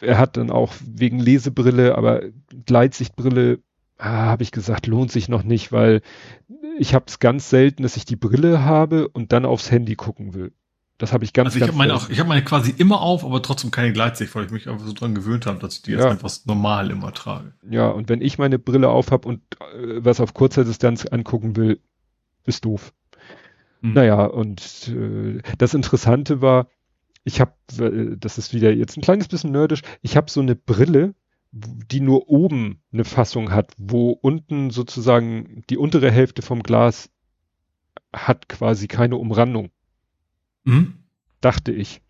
Er 0.00 0.18
hat 0.18 0.36
dann 0.36 0.50
auch 0.50 0.74
wegen 0.84 1.18
Lesebrille, 1.18 1.96
aber 1.96 2.22
Gleitsichtbrille, 2.66 3.58
ah, 3.98 4.26
habe 4.26 4.42
ich 4.42 4.52
gesagt, 4.52 4.86
lohnt 4.86 5.10
sich 5.10 5.28
noch 5.28 5.42
nicht, 5.42 5.72
weil 5.72 6.02
ich 6.78 6.94
habe 6.94 7.06
es 7.08 7.18
ganz 7.18 7.50
selten, 7.50 7.82
dass 7.82 7.96
ich 7.96 8.04
die 8.04 8.16
Brille 8.16 8.64
habe 8.64 9.08
und 9.08 9.32
dann 9.32 9.44
aufs 9.44 9.70
Handy 9.70 9.96
gucken 9.96 10.34
will. 10.34 10.52
Das 10.98 11.12
habe 11.12 11.24
ich 11.24 11.32
ganz, 11.32 11.48
Also 11.48 11.58
ich 11.58 11.64
ganz 11.66 11.76
meine 11.76 11.92
selten. 11.92 12.06
auch, 12.06 12.10
ich 12.10 12.18
habe 12.18 12.28
meine 12.28 12.42
quasi 12.42 12.70
immer 12.76 13.00
auf, 13.00 13.24
aber 13.24 13.40
trotzdem 13.42 13.70
keine 13.70 13.92
Gleitsicht, 13.92 14.34
weil 14.34 14.46
ich 14.46 14.50
mich 14.50 14.68
einfach 14.68 14.84
so 14.84 14.92
dran 14.92 15.14
gewöhnt 15.14 15.46
habe, 15.46 15.58
dass 15.60 15.74
ich 15.76 15.82
die 15.82 15.92
jetzt 15.92 16.02
Ja. 16.04 16.10
einfach 16.10 16.30
normal 16.44 16.90
immer 16.90 17.12
trage. 17.12 17.52
Ja, 17.68 17.88
und 17.88 18.08
wenn 18.08 18.20
ich 18.20 18.38
meine 18.38 18.58
Brille 18.58 18.88
auf 18.88 19.10
habe 19.12 19.28
und 19.28 19.40
äh, 19.60 20.04
was 20.04 20.20
auf 20.20 20.34
kurzer 20.34 20.64
Distanz 20.64 21.06
angucken 21.06 21.54
will, 21.56 21.80
ist 22.46 22.64
doof. 22.64 22.92
Hm. 23.82 23.92
Naja, 23.92 24.24
und 24.24 24.88
äh, 24.88 25.40
das 25.58 25.74
Interessante 25.74 26.40
war, 26.40 26.66
ich 27.28 27.40
habe, 27.40 27.52
äh, 27.78 28.16
das 28.18 28.38
ist 28.38 28.52
wieder 28.54 28.72
jetzt 28.72 28.96
ein 28.96 29.02
kleines 29.02 29.28
bisschen 29.28 29.52
nerdisch, 29.52 29.82
ich 30.02 30.16
habe 30.16 30.30
so 30.30 30.40
eine 30.40 30.56
Brille, 30.56 31.14
die 31.52 32.00
nur 32.00 32.28
oben 32.28 32.82
eine 32.92 33.04
Fassung 33.04 33.52
hat, 33.52 33.72
wo 33.78 34.10
unten 34.10 34.70
sozusagen 34.70 35.62
die 35.70 35.76
untere 35.78 36.10
Hälfte 36.10 36.42
vom 36.42 36.62
Glas 36.62 37.10
hat 38.12 38.48
quasi 38.48 38.88
keine 38.88 39.16
Umrandung, 39.16 39.70
Mhm. 40.64 40.94
dachte 41.40 41.72
ich. 41.72 42.02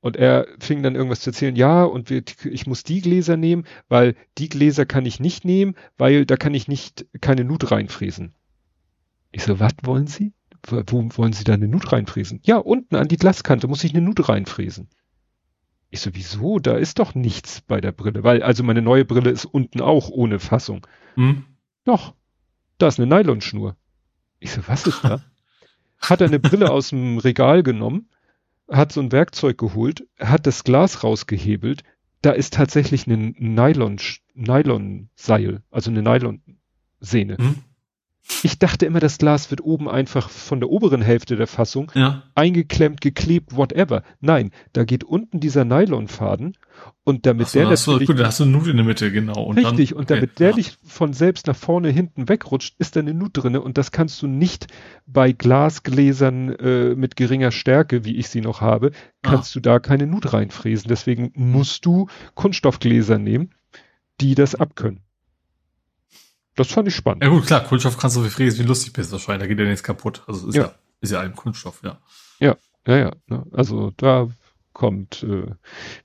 Und 0.00 0.16
er 0.16 0.46
fing 0.60 0.82
dann 0.82 0.94
irgendwas 0.94 1.20
zu 1.20 1.30
erzählen, 1.30 1.56
ja, 1.56 1.82
und 1.84 2.10
wir, 2.10 2.22
ich 2.44 2.66
muss 2.66 2.84
die 2.84 3.00
Gläser 3.00 3.36
nehmen, 3.36 3.64
weil 3.88 4.14
die 4.38 4.48
Gläser 4.48 4.86
kann 4.86 5.06
ich 5.06 5.18
nicht 5.18 5.44
nehmen, 5.44 5.74
weil 5.96 6.26
da 6.26 6.36
kann 6.36 6.54
ich 6.54 6.68
nicht 6.68 7.06
keine 7.20 7.44
Nut 7.44 7.70
reinfräsen. 7.72 8.34
Ich 9.32 9.42
so, 9.42 9.58
was 9.58 9.72
wollen 9.82 10.06
Sie? 10.06 10.32
Wo, 10.66 10.82
wo 10.86 11.08
wollen 11.16 11.32
Sie 11.32 11.44
da 11.44 11.54
eine 11.54 11.68
Nut 11.68 11.92
reinfräsen? 11.92 12.40
Ja, 12.42 12.58
unten 12.58 12.96
an 12.96 13.08
die 13.08 13.16
Glaskante 13.16 13.68
muss 13.68 13.84
ich 13.84 13.94
eine 13.94 14.02
Nut 14.02 14.28
reinfräsen. 14.28 14.88
Ich 15.90 16.00
so, 16.00 16.10
wieso? 16.14 16.58
Da 16.58 16.76
ist 16.76 16.98
doch 16.98 17.14
nichts 17.14 17.60
bei 17.60 17.80
der 17.80 17.92
Brille, 17.92 18.24
weil 18.24 18.42
also 18.42 18.62
meine 18.62 18.82
neue 18.82 19.04
Brille 19.04 19.30
ist 19.30 19.44
unten 19.44 19.80
auch 19.80 20.08
ohne 20.08 20.38
Fassung. 20.38 20.86
Mhm. 21.14 21.44
Doch, 21.84 22.14
da 22.78 22.88
ist 22.88 22.98
eine 22.98 23.06
Nylonschnur. 23.06 23.76
Ich 24.40 24.52
so, 24.52 24.66
was 24.66 24.86
ist 24.86 25.02
da? 25.04 25.22
Hat 26.00 26.20
er 26.20 26.26
eine 26.26 26.40
Brille 26.40 26.70
aus 26.70 26.90
dem 26.90 27.18
Regal 27.18 27.62
genommen, 27.62 28.10
hat 28.70 28.92
so 28.92 29.00
ein 29.00 29.12
Werkzeug 29.12 29.56
geholt, 29.56 30.06
hat 30.20 30.46
das 30.46 30.62
Glas 30.62 31.02
rausgehebelt, 31.02 31.84
da 32.20 32.32
ist 32.32 32.52
tatsächlich 32.52 33.06
ein 33.06 33.34
Nylon, 33.38 33.98
Nylon-Seil, 34.34 35.62
also 35.70 35.90
eine 35.90 36.02
Nylon-Sehne. 36.02 37.36
Mhm. 37.38 37.54
Ich 38.42 38.58
dachte 38.58 38.86
immer, 38.86 38.98
das 38.98 39.18
Glas 39.18 39.50
wird 39.50 39.60
oben 39.62 39.88
einfach 39.88 40.28
von 40.30 40.58
der 40.58 40.68
oberen 40.68 41.00
Hälfte 41.00 41.36
der 41.36 41.46
Fassung 41.46 41.92
Ja. 41.94 42.24
eingeklemmt, 42.34 43.00
geklebt, 43.00 43.56
whatever. 43.56 44.02
Nein, 44.20 44.50
da 44.72 44.84
geht 44.84 45.04
unten 45.04 45.38
dieser 45.38 45.64
Nylonfaden 45.64 46.56
und 47.04 47.24
damit 47.24 47.46
Achso, 47.46 47.58
der 47.60 47.68
achso, 47.68 47.92
natürlich 47.92 48.08
gut, 48.08 48.18
da 48.18 48.26
hast 48.26 48.40
du 48.40 48.44
eine 48.44 48.52
Nut 48.52 48.66
in 48.66 48.76
der 48.76 48.84
Mitte, 48.84 49.12
genau. 49.12 49.44
Und 49.44 49.58
richtig 49.58 49.90
dann, 49.90 49.98
und 49.98 50.10
damit 50.10 50.40
der 50.40 50.50
ja. 50.50 50.56
nicht 50.56 50.76
von 50.84 51.12
selbst 51.12 51.46
nach 51.46 51.54
vorne 51.56 51.88
hinten 51.90 52.28
wegrutscht, 52.28 52.74
ist 52.78 52.96
da 52.96 53.00
eine 53.00 53.14
Nut 53.14 53.30
drinne 53.34 53.60
und 53.60 53.78
das 53.78 53.92
kannst 53.92 54.20
du 54.22 54.26
nicht 54.26 54.66
bei 55.06 55.30
Glasgläsern 55.32 56.48
äh, 56.56 56.94
mit 56.96 57.14
geringer 57.16 57.52
Stärke, 57.52 58.04
wie 58.04 58.16
ich 58.16 58.28
sie 58.28 58.40
noch 58.40 58.60
habe, 58.60 58.90
Ah. 59.22 59.30
kannst 59.30 59.54
du 59.54 59.60
da 59.60 59.78
keine 59.78 60.06
Nut 60.06 60.32
reinfräsen. 60.32 60.88
Deswegen 60.88 61.30
musst 61.34 61.86
du 61.86 62.06
Kunststoffgläser 62.34 63.18
nehmen, 63.18 63.50
die 64.20 64.34
das 64.34 64.54
abkönnen. 64.54 65.00
Das 66.56 66.68
fand 66.68 66.88
ich 66.88 66.94
spannend. 66.94 67.22
Ja 67.22 67.28
gut, 67.28 67.46
klar, 67.46 67.62
Kunststoff 67.64 67.96
kannst 67.98 68.16
du 68.16 68.20
so 68.20 68.26
viel 68.26 68.34
fräsen, 68.34 68.64
wie 68.64 68.68
lustig 68.68 68.92
bist 68.92 69.12
wahrscheinlich, 69.12 69.42
da 69.42 69.46
geht 69.46 69.58
ja 69.58 69.66
nichts 69.66 69.82
kaputt. 69.82 70.22
Also 70.26 70.48
ist 70.48 70.54
Ja. 70.54 70.62
ja, 70.62 70.74
ist 71.00 71.12
ja 71.12 71.20
ein 71.20 71.34
Kunststoff, 71.34 71.80
ja. 71.84 71.98
Ja, 72.86 72.98
ja, 72.98 73.12
ne? 73.26 73.44
also 73.52 73.92
da 73.96 74.28
kommt, 74.72 75.22
äh, 75.22 75.46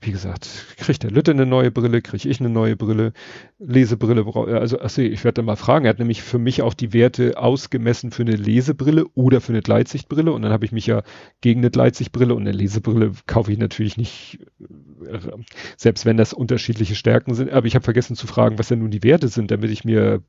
wie 0.00 0.12
gesagt, 0.12 0.48
kriegt 0.78 1.02
der 1.02 1.10
Lütte 1.10 1.30
eine 1.30 1.44
neue 1.44 1.70
Brille, 1.70 2.00
kriege 2.00 2.28
ich 2.28 2.40
eine 2.40 2.48
neue 2.48 2.74
Brille, 2.74 3.12
Lesebrille, 3.58 4.24
also 4.34 4.80
achso, 4.80 5.02
ich 5.02 5.22
werde 5.24 5.34
da 5.34 5.42
mal 5.42 5.56
fragen, 5.56 5.84
er 5.84 5.90
hat 5.90 5.98
nämlich 5.98 6.22
für 6.22 6.38
mich 6.38 6.62
auch 6.62 6.72
die 6.72 6.94
Werte 6.94 7.36
ausgemessen 7.36 8.12
für 8.12 8.22
eine 8.22 8.34
Lesebrille 8.34 9.04
oder 9.14 9.42
für 9.42 9.52
eine 9.52 9.60
Gleitsichtbrille 9.60 10.32
und 10.32 10.40
dann 10.40 10.52
habe 10.52 10.64
ich 10.64 10.72
mich 10.72 10.86
ja 10.86 11.02
gegen 11.42 11.60
eine 11.60 11.70
Gleitsichtbrille 11.70 12.34
und 12.34 12.42
eine 12.42 12.52
Lesebrille 12.52 13.12
kaufe 13.26 13.52
ich 13.52 13.58
natürlich 13.58 13.98
nicht, 13.98 14.38
äh, 15.06 15.18
selbst 15.76 16.06
wenn 16.06 16.16
das 16.16 16.32
unterschiedliche 16.32 16.94
Stärken 16.94 17.34
sind, 17.34 17.50
aber 17.50 17.66
ich 17.66 17.74
habe 17.74 17.84
vergessen 17.84 18.16
zu 18.16 18.26
fragen, 18.26 18.58
was 18.58 18.68
denn 18.68 18.78
nun 18.78 18.90
die 18.90 19.04
Werte 19.04 19.28
sind, 19.28 19.50
damit 19.50 19.70
ich 19.70 19.84
mir, 19.84 20.22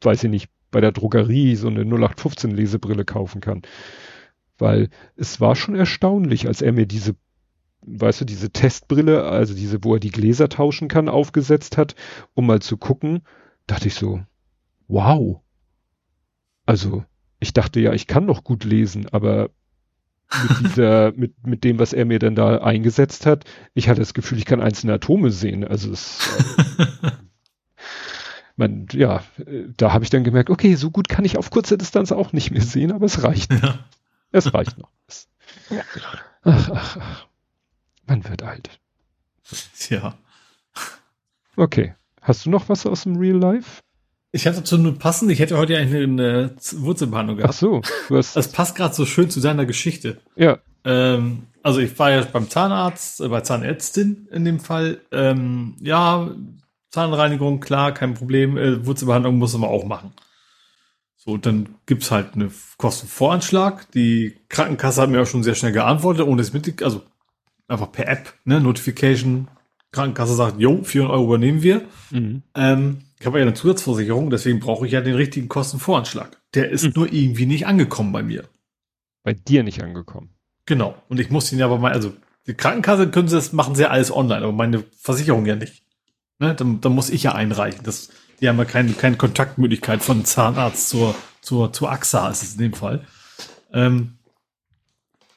weiß 0.00 0.24
ich 0.24 0.30
nicht, 0.30 0.50
bei 0.70 0.80
der 0.80 0.92
Drogerie 0.92 1.56
so 1.56 1.68
eine 1.68 1.80
0815 1.80 2.50
Lesebrille 2.50 3.04
kaufen 3.04 3.40
kann. 3.40 3.62
Weil 4.58 4.90
es 5.16 5.40
war 5.40 5.56
schon 5.56 5.74
erstaunlich, 5.74 6.46
als 6.46 6.62
er 6.62 6.72
mir 6.72 6.86
diese, 6.86 7.16
weißt 7.82 8.22
du, 8.22 8.24
diese 8.24 8.50
Testbrille, 8.50 9.24
also 9.24 9.54
diese, 9.54 9.84
wo 9.84 9.94
er 9.94 10.00
die 10.00 10.10
Gläser 10.10 10.48
tauschen 10.48 10.88
kann, 10.88 11.08
aufgesetzt 11.08 11.76
hat, 11.76 11.94
um 12.34 12.46
mal 12.46 12.60
zu 12.60 12.76
gucken, 12.76 13.22
dachte 13.66 13.88
ich 13.88 13.94
so, 13.94 14.20
wow. 14.88 15.40
Also, 16.64 17.04
ich 17.38 17.52
dachte 17.52 17.80
ja, 17.80 17.92
ich 17.92 18.06
kann 18.06 18.26
noch 18.26 18.44
gut 18.44 18.64
lesen, 18.64 19.08
aber 19.10 19.50
mit 20.42 20.60
dieser, 20.60 21.12
mit, 21.12 21.46
mit 21.46 21.64
dem, 21.64 21.78
was 21.78 21.92
er 21.92 22.04
mir 22.04 22.18
dann 22.18 22.34
da 22.34 22.58
eingesetzt 22.58 23.26
hat, 23.26 23.44
ich 23.74 23.88
hatte 23.88 24.00
das 24.00 24.14
Gefühl, 24.14 24.38
ich 24.38 24.44
kann 24.44 24.60
einzelne 24.60 24.94
Atome 24.94 25.30
sehen. 25.30 25.64
Also 25.64 25.92
es, 25.92 26.28
äh, 27.02 27.10
man, 28.56 28.86
ja, 28.92 29.22
da 29.76 29.92
habe 29.92 30.04
ich 30.04 30.10
dann 30.10 30.24
gemerkt, 30.24 30.50
okay, 30.50 30.74
so 30.74 30.90
gut 30.90 31.08
kann 31.08 31.24
ich 31.24 31.36
auf 31.36 31.50
kurze 31.50 31.76
Distanz 31.78 32.12
auch 32.12 32.32
nicht 32.32 32.50
mehr 32.50 32.62
sehen, 32.62 32.92
aber 32.92 33.06
es 33.06 33.22
reicht. 33.22 33.52
Ja. 33.52 33.78
Es 34.32 34.52
reicht 34.52 34.78
noch. 34.78 34.90
Ach, 36.42 36.70
ach, 36.72 36.96
ach. 37.00 37.26
Man 38.06 38.28
wird 38.28 38.42
alt. 38.42 38.70
ja. 39.88 40.16
Okay. 41.56 41.94
Hast 42.22 42.44
du 42.46 42.50
noch 42.50 42.68
was 42.68 42.86
aus 42.86 43.04
dem 43.04 43.16
Real 43.16 43.36
Life? 43.36 43.80
Ich 44.32 44.46
hatte 44.46 44.58
dazu 44.58 44.76
nur 44.78 44.98
passend, 44.98 45.30
ich 45.30 45.38
hätte 45.38 45.56
heute 45.56 45.76
eigentlich 45.78 46.02
eine, 46.02 46.04
eine 46.50 46.82
Wurzelbehandlung 46.82 47.36
Ach 47.38 47.42
gehabt. 47.42 47.54
so, 47.54 47.80
du 48.08 48.16
hast, 48.16 48.36
Das 48.36 48.48
passt 48.48 48.74
gerade 48.74 48.94
so 48.94 49.06
schön 49.06 49.30
zu 49.30 49.40
deiner 49.40 49.64
Geschichte. 49.64 50.18
ja, 50.34 50.58
Ähm, 50.84 51.44
also 51.62 51.80
ich 51.80 51.98
war 51.98 52.10
ja 52.10 52.22
beim 52.24 52.50
Zahnarzt, 52.50 53.20
äh, 53.20 53.28
bei 53.28 53.40
Zahnärztin 53.40 54.28
in 54.30 54.44
dem 54.44 54.60
Fall. 54.60 55.00
Ähm, 55.10 55.76
ja, 55.80 56.30
Zahnreinigung, 56.96 57.60
klar, 57.60 57.92
kein 57.92 58.14
Problem. 58.14 58.56
Äh, 58.56 58.86
Wurzelbehandlung 58.86 59.36
muss 59.36 59.56
man 59.56 59.68
auch 59.68 59.84
machen. 59.84 60.12
So, 61.16 61.32
und 61.32 61.44
dann 61.44 61.74
gibt's 61.84 62.10
halt 62.10 62.34
eine 62.34 62.50
Kostenvoranschlag. 62.78 63.90
Die 63.92 64.38
Krankenkasse 64.48 65.02
hat 65.02 65.10
mir 65.10 65.20
auch 65.22 65.26
schon 65.26 65.42
sehr 65.42 65.54
schnell 65.54 65.72
geantwortet, 65.72 66.26
ohne 66.26 66.40
es 66.40 66.52
mit, 66.54 66.82
also 66.82 67.02
einfach 67.68 67.92
per 67.92 68.08
App, 68.08 68.32
ne, 68.44 68.60
Notification. 68.60 69.48
Krankenkasse 69.92 70.34
sagt, 70.34 70.58
jo, 70.58 70.82
400 70.82 71.14
Euro 71.14 71.24
übernehmen 71.26 71.62
wir. 71.62 71.82
mhm. 72.10 72.42
Ähm, 72.54 72.98
ich 73.18 73.26
habe 73.26 73.38
ja 73.38 73.44
eine 73.44 73.54
Zusatzversicherung, 73.54 74.28
deswegen 74.30 74.60
brauche 74.60 74.84
ich 74.86 74.92
ja 74.92 75.00
den 75.00 75.14
richtigen 75.14 75.48
Kostenvoranschlag. 75.48 76.38
Der 76.54 76.70
ist 76.70 76.84
Hm. 76.84 76.92
nur 76.96 77.10
irgendwie 77.12 77.46
nicht 77.46 77.66
angekommen 77.66 78.12
bei 78.12 78.22
mir. 78.22 78.44
bei 79.22 79.32
dir 79.32 79.62
nicht 79.64 79.82
angekommen. 79.82 80.30
Genau. 80.66 80.94
Und 81.08 81.18
ich 81.18 81.30
muss 81.30 81.50
ihn 81.52 81.58
ja 81.58 81.64
aber 81.66 81.78
mal, 81.78 81.92
also 81.92 82.12
die 82.46 82.54
Krankenkasse 82.54 83.10
können 83.10 83.26
sie 83.28 83.34
das, 83.36 83.52
machen 83.52 83.74
sie 83.74 83.82
ja 83.82 83.88
alles 83.90 84.12
online, 84.14 84.42
aber 84.42 84.52
meine 84.52 84.84
Versicherung 85.00 85.46
ja 85.46 85.56
nicht. 85.56 85.82
Ne? 86.38 86.54
Dann, 86.54 86.80
dann 86.80 86.92
muss 86.92 87.10
ich 87.10 87.24
ja 87.24 87.32
einreichen. 87.32 87.82
Das, 87.84 88.10
die 88.40 88.48
haben 88.48 88.58
ja 88.58 88.64
keine, 88.64 88.92
keine 88.92 89.16
Kontaktmöglichkeit 89.16 90.02
von 90.02 90.24
Zahnarzt 90.24 90.88
zur, 90.88 91.14
zur, 91.40 91.72
zur 91.72 91.90
AXA, 91.90 92.28
ist 92.30 92.42
es 92.42 92.52
in 92.52 92.58
dem 92.58 92.74
Fall. 92.74 93.06
Ähm, 93.72 94.18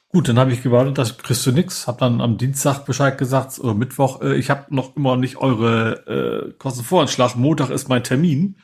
gut, 0.08 0.28
dann 0.28 0.38
habe 0.38 0.52
ich 0.52 0.62
gewartet, 0.62 0.98
das 0.98 1.18
kriegst 1.18 1.46
du 1.46 1.52
nix. 1.52 1.86
Hab 1.86 1.98
dann 1.98 2.20
am 2.20 2.36
Dienstag 2.36 2.84
Bescheid 2.84 3.16
gesagt, 3.16 3.58
oder 3.58 3.74
Mittwoch, 3.74 4.20
äh, 4.20 4.36
ich 4.36 4.50
habe 4.50 4.74
noch 4.74 4.96
immer 4.96 5.16
nicht 5.16 5.36
eure 5.38 6.50
äh, 6.50 6.52
Kostenvoranschlag. 6.58 7.36
Montag 7.36 7.70
ist 7.70 7.88
mein 7.88 8.04
Termin. 8.04 8.56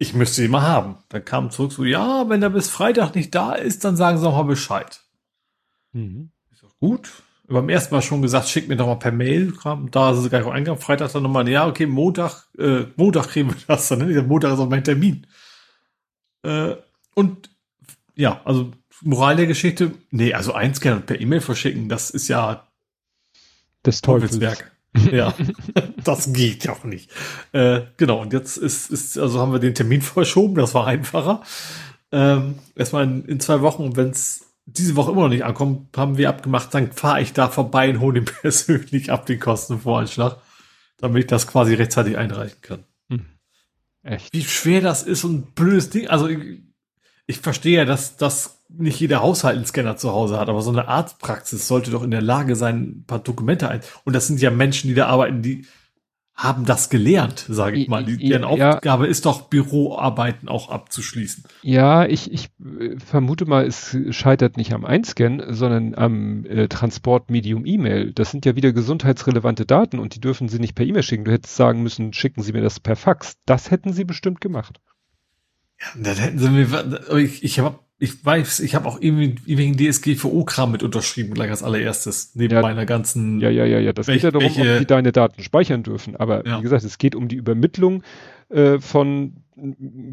Ich 0.00 0.14
müsste 0.14 0.44
ihn 0.44 0.52
mal 0.52 0.62
haben. 0.62 0.98
Dann 1.08 1.24
kam 1.24 1.50
zurück 1.50 1.72
so, 1.72 1.84
ja, 1.84 2.28
wenn 2.28 2.42
er 2.42 2.50
bis 2.50 2.68
Freitag 2.68 3.16
nicht 3.16 3.34
da 3.34 3.52
ist, 3.54 3.84
dann 3.84 3.96
sagen 3.96 4.18
sie 4.18 4.24
noch 4.24 4.36
mal 4.36 4.44
Bescheid. 4.44 5.00
Mhm. 5.92 6.30
Ich 6.52 6.58
sag, 6.58 6.70
gut. 6.78 7.10
Beim 7.48 7.68
ersten 7.70 7.94
Mal 7.94 8.02
schon 8.02 8.20
gesagt, 8.20 8.48
schick 8.48 8.68
mir 8.68 8.76
doch 8.76 8.86
mal 8.86 8.96
per 8.96 9.12
Mail. 9.12 9.54
Da 9.90 10.12
ist 10.12 10.18
es 10.18 10.28
gleich 10.28 10.44
auch 10.44 10.52
eingegangen. 10.52 10.80
Freitag 10.80 11.12
dann 11.12 11.22
nochmal, 11.22 11.48
ja, 11.48 11.66
okay, 11.66 11.86
Montag, 11.86 12.46
äh, 12.58 12.84
Montag 12.96 13.28
kriegen 13.28 13.48
wir 13.48 13.56
das 13.66 13.88
dann. 13.88 14.00
Ne? 14.00 14.22
Montag 14.22 14.52
ist 14.52 14.58
auch 14.58 14.68
mein 14.68 14.84
Termin. 14.84 15.26
Äh, 16.42 16.74
und 17.14 17.50
ja, 18.14 18.42
also 18.44 18.72
Moral 19.02 19.36
der 19.36 19.46
Geschichte, 19.46 19.92
nee, 20.10 20.34
also 20.34 20.52
einscannen 20.52 21.00
und 21.00 21.06
per 21.06 21.20
E-Mail 21.20 21.40
verschicken, 21.40 21.88
das 21.88 22.10
ist 22.10 22.28
ja 22.28 22.68
Teufels. 23.82 24.00
Teufelswerk. 24.02 24.72
ja, 25.12 25.34
das 26.04 26.32
geht 26.32 26.64
ja 26.64 26.72
auch 26.72 26.84
nicht. 26.84 27.10
Äh, 27.52 27.82
genau, 27.96 28.20
und 28.20 28.32
jetzt 28.32 28.56
ist, 28.56 28.90
ist, 28.90 29.18
also 29.18 29.40
haben 29.40 29.52
wir 29.52 29.58
den 29.58 29.74
Termin 29.74 30.02
verschoben, 30.02 30.56
das 30.56 30.74
war 30.74 30.86
einfacher. 30.86 31.42
Ähm, 32.10 32.58
erstmal 32.74 33.04
in, 33.04 33.24
in 33.26 33.40
zwei 33.40 33.60
Wochen, 33.60 33.96
wenn 33.96 34.10
es 34.10 34.47
diese 34.72 34.96
Woche 34.96 35.12
immer 35.12 35.22
noch 35.22 35.28
nicht 35.28 35.44
ankommt, 35.44 35.96
haben 35.96 36.18
wir 36.18 36.28
abgemacht, 36.28 36.72
dann 36.74 36.92
fahre 36.92 37.20
ich 37.22 37.32
da 37.32 37.48
vorbei 37.48 37.90
und 37.90 38.00
hole 38.00 38.20
ihn 38.20 38.24
persönlich 38.42 39.10
ab 39.10 39.26
den 39.26 39.40
Kostenvoranschlag, 39.40 40.36
damit 40.98 41.24
ich 41.24 41.26
das 41.28 41.46
quasi 41.46 41.74
rechtzeitig 41.74 42.18
einreichen 42.18 42.60
kann. 42.60 42.84
Echt. 44.02 44.32
Wie 44.32 44.44
schwer 44.44 44.80
das 44.80 45.02
ist 45.02 45.24
und 45.24 45.34
ein 45.34 45.52
blödes 45.54 45.90
Ding. 45.90 46.08
Also 46.08 46.28
ich, 46.28 46.62
ich 47.26 47.38
verstehe 47.38 47.78
ja, 47.78 47.84
dass, 47.84 48.16
dass 48.16 48.62
nicht 48.68 49.00
jeder 49.00 49.20
Haushalt 49.20 49.56
einen 49.56 49.66
Scanner 49.66 49.96
zu 49.96 50.12
Hause 50.12 50.38
hat, 50.38 50.48
aber 50.48 50.62
so 50.62 50.70
eine 50.70 50.88
Arztpraxis 50.88 51.66
sollte 51.66 51.90
doch 51.90 52.02
in 52.02 52.10
der 52.10 52.22
Lage 52.22 52.56
sein, 52.56 52.82
ein 52.82 53.04
paar 53.06 53.18
Dokumente 53.18 53.68
ein. 53.68 53.80
Und 54.04 54.14
das 54.14 54.26
sind 54.26 54.40
ja 54.40 54.50
Menschen, 54.50 54.88
die 54.88 54.94
da 54.94 55.06
arbeiten, 55.06 55.42
die 55.42 55.66
haben 56.38 56.64
das 56.64 56.88
gelernt, 56.88 57.44
sage 57.48 57.78
ich 57.78 57.88
mal. 57.88 58.04
Die, 58.04 58.16
deren 58.16 58.56
Ja. 58.56 58.74
Aufgabe 58.76 59.08
ist 59.08 59.26
doch, 59.26 59.48
Büroarbeiten 59.48 60.48
auch 60.48 60.70
abzuschließen. 60.70 61.42
Ja, 61.62 62.06
ich, 62.06 62.32
ich 62.32 62.48
äh, 62.78 62.96
vermute 62.96 63.44
mal, 63.44 63.66
es 63.66 63.96
scheitert 64.10 64.56
nicht 64.56 64.72
am 64.72 64.84
Einscannen, 64.84 65.52
sondern 65.52 65.96
am 65.96 66.46
äh, 66.46 66.68
Transportmedium 66.68 67.66
E-Mail. 67.66 68.12
Das 68.12 68.30
sind 68.30 68.46
ja 68.46 68.54
wieder 68.54 68.72
gesundheitsrelevante 68.72 69.66
Daten 69.66 69.98
und 69.98 70.14
die 70.14 70.20
dürfen 70.20 70.48
sie 70.48 70.60
nicht 70.60 70.76
per 70.76 70.86
E-Mail 70.86 71.02
schicken. 71.02 71.24
Du 71.24 71.32
hättest 71.32 71.56
sagen 71.56 71.82
müssen, 71.82 72.12
schicken 72.12 72.40
Sie 72.42 72.52
mir 72.52 72.62
das 72.62 72.78
per 72.78 72.94
Fax. 72.94 73.36
Das 73.44 73.72
hätten 73.72 73.92
sie 73.92 74.04
bestimmt 74.04 74.40
gemacht. 74.40 74.78
Ja, 75.80 75.86
dann 76.02 76.16
hätten 76.16 76.38
sie 76.38 76.50
mir, 76.50 77.00
ich, 77.16 77.42
ich 77.42 77.58
habe, 77.58 77.80
ich 78.00 78.24
weiß, 78.24 78.60
ich 78.60 78.74
habe 78.74 78.86
auch 78.86 78.98
irgendwie, 79.00 79.34
wegen 79.46 79.76
DSGVO-Kram 79.76 80.70
mit 80.72 80.82
unterschrieben, 80.82 81.34
gleich 81.34 81.50
als 81.50 81.62
allererstes, 81.62 82.32
neben 82.34 82.54
Ja. 82.54 82.62
meiner 82.62 82.86
ganzen, 82.86 83.40
Ja, 83.40 83.50
ja, 83.50 83.64
ja, 83.64 83.78
ja. 83.80 83.92
Das 83.92 84.06
Welch- 84.06 84.16
geht 84.18 84.22
ja 84.24 84.30
darum, 84.30 84.44
welche- 84.56 84.72
ob 84.74 84.78
die 84.80 84.86
deine 84.86 85.12
Daten 85.12 85.42
speichern 85.42 85.82
dürfen. 85.82 86.14
Aber 86.16 86.46
Ja. 86.46 86.58
wie 86.58 86.62
gesagt, 86.62 86.84
es 86.84 86.98
geht 86.98 87.14
um 87.14 87.28
die 87.28 87.36
Übermittlung 87.36 88.02
äh, 88.50 88.78
von 88.80 89.34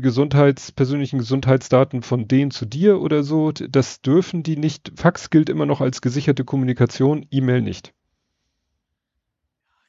Gesundheits, 0.01 0.71
persönlichen 0.71 1.19
Gesundheitsdaten 1.19 2.01
von 2.01 2.27
denen 2.27 2.51
zu 2.51 2.65
dir 2.65 2.99
oder 2.99 3.23
so. 3.23 3.51
Das 3.51 4.01
dürfen 4.01 4.43
die 4.43 4.57
nicht. 4.57 4.91
Fax 4.95 5.29
gilt 5.29 5.49
immer 5.49 5.65
noch 5.65 5.81
als 5.81 6.01
gesicherte 6.01 6.43
Kommunikation, 6.43 7.25
E-Mail 7.31 7.61
nicht. 7.61 7.93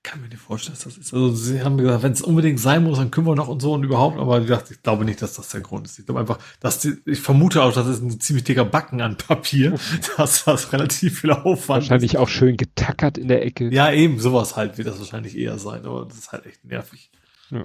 Kann 0.06 0.20
mir 0.20 0.28
nicht 0.28 0.40
vorstellen, 0.40 0.76
dass 0.76 0.84
das 0.84 0.96
ist. 0.96 1.12
Also 1.12 1.34
sie 1.34 1.62
haben 1.62 1.76
gesagt, 1.76 2.02
wenn 2.04 2.12
es 2.12 2.22
unbedingt 2.22 2.60
sein 2.60 2.84
muss, 2.84 2.98
dann 2.98 3.10
können 3.10 3.26
wir 3.26 3.34
noch 3.34 3.48
und 3.48 3.60
so 3.60 3.72
und 3.72 3.82
überhaupt, 3.82 4.18
aber 4.18 4.40
ich 4.40 4.46
dachte, 4.46 4.72
ich 4.72 4.82
glaube 4.82 5.04
nicht, 5.04 5.20
dass 5.20 5.34
das 5.34 5.48
der 5.48 5.62
Grund 5.62 5.86
ist. 5.86 5.98
Ich 5.98 6.06
glaube 6.06 6.20
einfach, 6.20 6.38
dass 6.60 6.78
die, 6.78 6.96
ich 7.04 7.18
vermute 7.18 7.62
auch, 7.62 7.72
das 7.72 7.88
ist 7.88 8.02
ein 8.02 8.20
ziemlich 8.20 8.44
dicker 8.44 8.64
Backen 8.64 9.00
an 9.00 9.16
Papier, 9.16 9.78
dass 10.16 10.44
das 10.44 10.72
relativ 10.72 11.20
viel 11.20 11.32
Aufwand 11.32 11.82
Wahrscheinlich 11.82 12.18
auch 12.18 12.28
schön 12.28 12.56
getackert 12.56 13.18
in 13.18 13.26
der 13.26 13.44
Ecke. 13.44 13.66
ist. 13.66 13.74
Ja, 13.74 13.90
eben, 13.90 14.20
sowas 14.20 14.56
halt 14.56 14.78
wird 14.78 14.86
das 14.86 15.00
wahrscheinlich 15.00 15.36
eher 15.36 15.58
sein, 15.58 15.84
aber 15.84 16.06
das 16.06 16.18
ist 16.18 16.32
halt 16.32 16.46
echt 16.46 16.64
nervig. 16.64 17.10
Ja. 17.50 17.64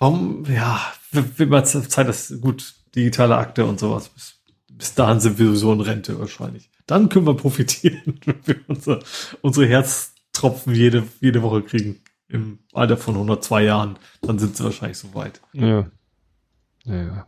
Warum, 0.00 0.44
ja, 0.52 0.80
wird 1.12 1.48
mal 1.48 1.64
Zeit, 1.64 2.08
dass, 2.08 2.34
gut, 2.40 2.74
digitale 2.96 3.36
Akte 3.36 3.64
und 3.64 3.78
sowas, 3.78 4.08
bis, 4.08 4.34
bis 4.68 4.94
dahin 4.94 5.20
sind 5.20 5.38
wir 5.38 5.46
sowieso 5.46 5.72
in 5.72 5.80
Rente 5.80 6.18
wahrscheinlich. 6.18 6.70
Dann 6.86 7.08
können 7.08 7.26
wir 7.26 7.34
profitieren, 7.34 8.18
wenn 8.24 8.40
wir 8.44 8.56
unsere, 8.66 9.00
unsere 9.42 9.66
Herztropfen 10.38 10.74
jede, 10.74 11.04
jede 11.20 11.42
Woche 11.42 11.62
kriegen. 11.62 12.00
Im 12.28 12.58
Alter 12.72 12.96
von 12.96 13.14
102 13.14 13.64
Jahren. 13.64 13.98
Dann 14.22 14.38
sind 14.38 14.56
sie 14.56 14.64
wahrscheinlich 14.64 14.98
so 14.98 15.14
weit. 15.14 15.40
Ja. 15.52 15.86
Ja, 16.84 17.02
ja. 17.02 17.26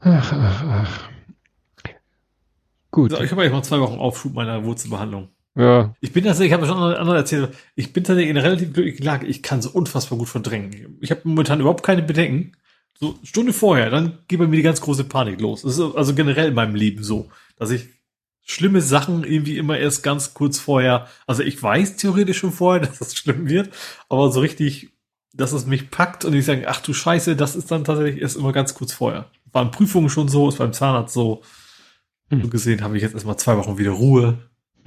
Ach, 0.00 0.32
ach, 0.32 0.64
ach. 0.64 1.10
Gut. 2.90 3.10
So, 3.10 3.20
ich 3.20 3.30
habe 3.30 3.42
eigentlich 3.42 3.52
mal 3.52 3.64
zwei 3.64 3.80
Wochen 3.80 3.98
Aufschub 3.98 4.34
meiner 4.34 4.62
Wurzelbehandlung. 4.64 5.28
Ja. 5.56 5.94
Ich 6.00 6.12
bin 6.12 6.24
tatsächlich, 6.24 6.52
ich 6.52 6.54
habe 6.54 6.66
schon 6.66 6.76
anderen 6.76 7.16
erzählt, 7.16 7.54
ich 7.74 7.92
bin 7.92 8.04
tatsächlich 8.04 8.30
in 8.30 8.36
einer 8.36 8.46
relativ 8.46 8.72
glücklichen 8.72 9.04
Lage. 9.04 9.26
Ich 9.26 9.42
kann 9.42 9.62
so 9.62 9.70
unfassbar 9.70 10.18
gut 10.18 10.28
verdrängen. 10.28 10.98
Ich 11.00 11.10
habe 11.10 11.22
momentan 11.24 11.60
überhaupt 11.60 11.82
keine 11.82 12.02
Bedenken. 12.02 12.52
So 13.00 13.18
Stunde 13.24 13.52
vorher, 13.52 13.90
dann 13.90 14.18
geht 14.28 14.38
bei 14.38 14.46
mir 14.46 14.56
die 14.56 14.62
ganz 14.62 14.80
große 14.80 15.04
Panik 15.04 15.40
los. 15.40 15.62
Das 15.62 15.78
ist 15.78 15.96
also 15.96 16.14
generell 16.14 16.48
in 16.48 16.54
meinem 16.54 16.74
Leben 16.74 17.02
so, 17.02 17.30
dass 17.56 17.70
ich 17.70 17.88
schlimme 18.44 18.82
Sachen 18.82 19.24
irgendwie 19.24 19.58
immer 19.58 19.78
erst 19.78 20.02
ganz 20.02 20.34
kurz 20.34 20.58
vorher, 20.58 21.08
also 21.26 21.42
ich 21.42 21.60
weiß 21.60 21.96
theoretisch 21.96 22.38
schon 22.38 22.52
vorher, 22.52 22.80
dass 22.86 22.98
das 22.98 23.16
schlimm 23.16 23.48
wird, 23.48 23.70
aber 24.08 24.30
so 24.30 24.40
richtig, 24.40 24.92
dass 25.32 25.52
es 25.52 25.66
mich 25.66 25.90
packt 25.90 26.24
und 26.24 26.34
ich 26.34 26.44
sage, 26.44 26.68
ach 26.68 26.80
du 26.80 26.92
Scheiße, 26.92 27.34
das 27.34 27.56
ist 27.56 27.70
dann 27.70 27.84
tatsächlich 27.84 28.20
erst 28.20 28.36
immer 28.36 28.52
ganz 28.52 28.74
kurz 28.74 28.92
vorher. 28.92 29.30
War 29.50 29.62
in 29.62 29.70
Prüfungen 29.70 30.10
schon 30.10 30.28
so, 30.28 30.48
ist 30.48 30.58
beim 30.58 30.72
Zahnarzt 30.72 31.14
so. 31.14 31.42
Hm. 32.30 32.42
So 32.42 32.48
gesehen 32.48 32.82
habe 32.82 32.96
ich 32.96 33.02
jetzt 33.02 33.14
erstmal 33.14 33.36
zwei 33.38 33.56
Wochen 33.56 33.78
wieder 33.78 33.92
Ruhe. 33.92 34.38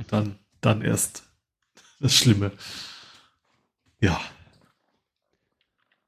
Dann, 0.07 0.37
dann 0.61 0.81
erst 0.81 1.23
das 1.99 2.15
Schlimme. 2.15 2.51
Ja. 3.99 4.19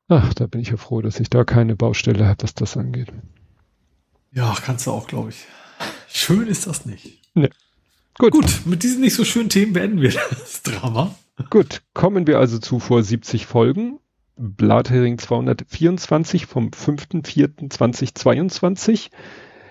Ach, 0.08 0.34
da 0.34 0.48
bin 0.48 0.62
ich 0.62 0.70
ja 0.70 0.78
froh, 0.78 1.02
dass 1.02 1.20
ich 1.20 1.30
da 1.30 1.44
keine 1.44 1.76
Baustelle 1.76 2.26
habe, 2.26 2.44
was 2.44 2.54
das 2.54 2.78
angeht. 2.78 3.12
Ja, 4.32 4.56
kannst 4.64 4.88
du 4.88 4.92
auch, 4.92 5.08
glaube 5.08 5.30
ich. 5.30 5.46
Schön 6.08 6.48
ist 6.48 6.68
das 6.68 6.86
nicht. 6.86 7.19
Gut. 7.34 8.34
Gut, 8.34 8.62
mit 8.66 8.84
diesen 8.84 9.02
nicht 9.02 9.16
so 9.16 9.24
schönen 9.24 9.50
Themen 9.50 9.74
beenden 9.74 10.02
wir 10.02 10.12
das 10.30 10.62
Drama. 10.62 11.16
Gut, 11.50 11.82
kommen 11.94 12.28
wir 12.28 12.38
also 12.38 12.60
zu 12.60 12.80
vor 12.80 13.02
70 13.02 13.46
Folgen. 13.46 14.00
Blathering 14.36 15.18
224 15.18 16.46
vom 16.46 16.70
5.4.2022. 16.70 19.10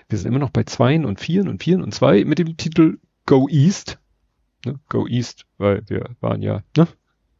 Wir 0.09 0.17
sind 0.17 0.27
immer 0.27 0.39
noch 0.39 0.49
bei 0.49 0.63
Zweien 0.63 1.05
und 1.05 1.19
Vieren 1.19 1.47
und 1.47 1.63
Vieren 1.63 1.83
und 1.83 1.93
Zwei 1.93 2.25
mit 2.25 2.39
dem 2.39 2.57
Titel 2.57 2.97
Go 3.25 3.47
East. 3.49 3.99
Ne? 4.65 4.79
Go 4.89 5.07
East, 5.07 5.45
weil 5.57 5.83
wir 5.87 6.09
waren 6.19 6.41
ja 6.41 6.63
ne? 6.75 6.87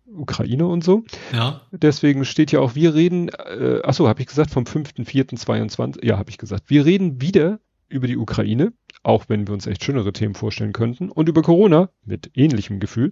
Ukraine 0.05 0.67
und 0.67 0.83
so. 0.83 1.03
Ja. 1.33 1.61
Deswegen 1.71 2.25
steht 2.25 2.51
ja 2.51 2.59
auch, 2.59 2.75
wir 2.75 2.93
reden, 2.93 3.29
äh, 3.29 3.81
ach 3.83 3.93
so, 3.93 4.07
habe 4.07 4.21
ich 4.21 4.27
gesagt, 4.27 4.51
vom 4.51 4.65
5.4.22, 4.65 6.05
ja, 6.05 6.17
habe 6.17 6.29
ich 6.29 6.37
gesagt. 6.37 6.69
Wir 6.69 6.85
reden 6.85 7.21
wieder 7.21 7.59
über 7.89 8.07
die 8.07 8.17
Ukraine, 8.17 8.73
auch 9.03 9.25
wenn 9.27 9.47
wir 9.47 9.53
uns 9.53 9.67
echt 9.67 9.83
schönere 9.83 10.13
Themen 10.13 10.35
vorstellen 10.35 10.73
könnten, 10.73 11.09
und 11.09 11.29
über 11.29 11.41
Corona 11.41 11.89
mit 12.05 12.31
ähnlichem 12.35 12.79
Gefühl, 12.79 13.11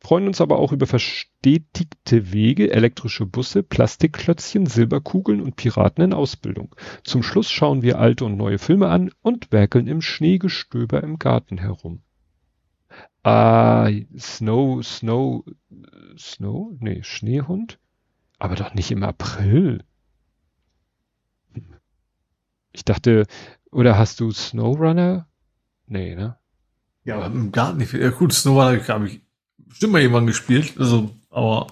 freuen 0.00 0.26
uns 0.26 0.40
aber 0.40 0.58
auch 0.58 0.72
über 0.72 0.86
verstetigte 0.86 2.32
Wege, 2.32 2.70
elektrische 2.70 3.26
Busse, 3.26 3.62
Plastikklötzchen, 3.62 4.66
Silberkugeln 4.66 5.40
und 5.40 5.56
Piraten 5.56 6.04
in 6.04 6.12
Ausbildung. 6.12 6.74
Zum 7.04 7.22
Schluss 7.22 7.50
schauen 7.50 7.82
wir 7.82 7.98
alte 7.98 8.24
und 8.24 8.36
neue 8.36 8.58
Filme 8.58 8.88
an 8.88 9.10
und 9.22 9.50
werkeln 9.52 9.86
im 9.86 10.00
Schneegestöber 10.00 11.02
im 11.02 11.18
Garten 11.18 11.58
herum. 11.58 12.02
Ah, 13.22 13.90
Snow, 14.16 14.82
Snow, 14.82 15.44
Snow? 16.16 16.72
Nee, 16.80 17.02
Schneehund? 17.02 17.78
Aber 18.38 18.54
doch 18.54 18.74
nicht 18.74 18.90
im 18.90 19.02
April. 19.02 19.84
Ich 22.72 22.84
dachte, 22.84 23.26
oder 23.70 23.98
hast 23.98 24.20
du 24.20 24.30
Snowrunner? 24.30 25.26
Nee, 25.86 26.14
ne? 26.14 26.36
Ja, 27.04 27.16
aber 27.16 27.26
im 27.26 27.52
Garten 27.52 27.78
nicht. 27.78 27.92
Ja, 27.92 28.10
gut, 28.10 28.32
Snowball 28.32 28.86
habe 28.88 29.08
ich 29.08 29.20
bestimmt 29.56 29.92
mal 29.92 30.02
irgendwann 30.02 30.26
gespielt. 30.26 30.74
Also, 30.78 31.10
aber 31.30 31.68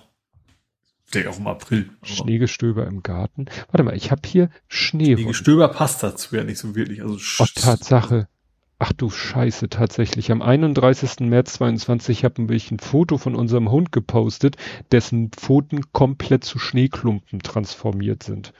vielleicht 1.04 1.28
auch 1.28 1.38
im 1.38 1.46
April. 1.46 1.90
Schneegestöber 2.02 2.86
im 2.86 3.02
Garten. 3.02 3.46
Warte 3.70 3.82
mal, 3.82 3.96
ich 3.96 4.10
habe 4.10 4.22
hier 4.26 4.50
Schneehund. 4.68 5.18
die 5.20 5.24
Gestöber 5.24 5.68
passt 5.68 6.02
dazu 6.02 6.36
ja 6.36 6.44
nicht 6.44 6.58
so 6.58 6.74
wirklich. 6.74 7.02
Also 7.02 7.18
Oh, 7.38 7.46
Tatsache. 7.54 8.28
Ach 8.78 8.92
du 8.92 9.08
Scheiße, 9.08 9.70
tatsächlich. 9.70 10.30
Am 10.30 10.42
31. 10.42 11.20
März 11.20 11.54
22 11.54 12.24
haben 12.24 12.50
wir 12.50 12.60
ein 12.70 12.78
Foto 12.78 13.16
von 13.16 13.34
unserem 13.34 13.70
Hund 13.70 13.90
gepostet, 13.90 14.56
dessen 14.92 15.30
Pfoten 15.32 15.92
komplett 15.92 16.44
zu 16.44 16.58
Schneeklumpen 16.58 17.40
transformiert 17.40 18.22
sind. 18.22 18.52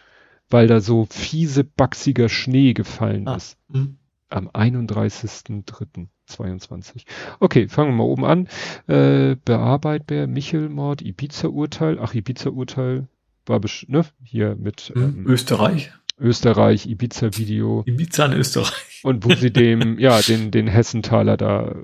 Weil 0.50 0.66
da 0.68 0.80
so 0.80 1.06
fiese, 1.10 1.64
bachsiger 1.64 2.28
Schnee 2.28 2.72
gefallen 2.72 3.26
Ah. 3.28 3.36
ist. 3.36 3.58
Hm. 3.72 3.96
Am 4.28 4.48
31.03.22. 4.48 7.04
Okay, 7.40 7.68
fangen 7.68 7.90
wir 7.92 7.96
mal 7.96 8.04
oben 8.04 8.24
an. 8.24 8.48
Äh, 8.86 9.36
bearbeitbar, 9.44 10.26
Michelmord, 10.26 11.02
Ibiza-Urteil. 11.02 11.98
Ach, 12.00 12.14
Ibiza-Urteil 12.14 13.08
war 13.46 13.60
ne? 13.88 14.04
hier 14.24 14.56
mit 14.56 14.92
Hm. 14.94 15.02
ähm, 15.02 15.26
Österreich. 15.26 15.92
Österreich, 16.18 16.86
Ibiza-Video. 16.86 17.82
Ibiza 17.86 18.24
in 18.26 18.32
Österreich. 18.32 19.00
Und 19.04 19.24
wo 19.24 19.32
sie 19.34 19.52
dem, 19.52 19.98
ja, 20.00 20.20
den, 20.22 20.50
den 20.50 20.66
Hessenthaler 20.66 21.36
da 21.36 21.68
äh, 21.68 21.74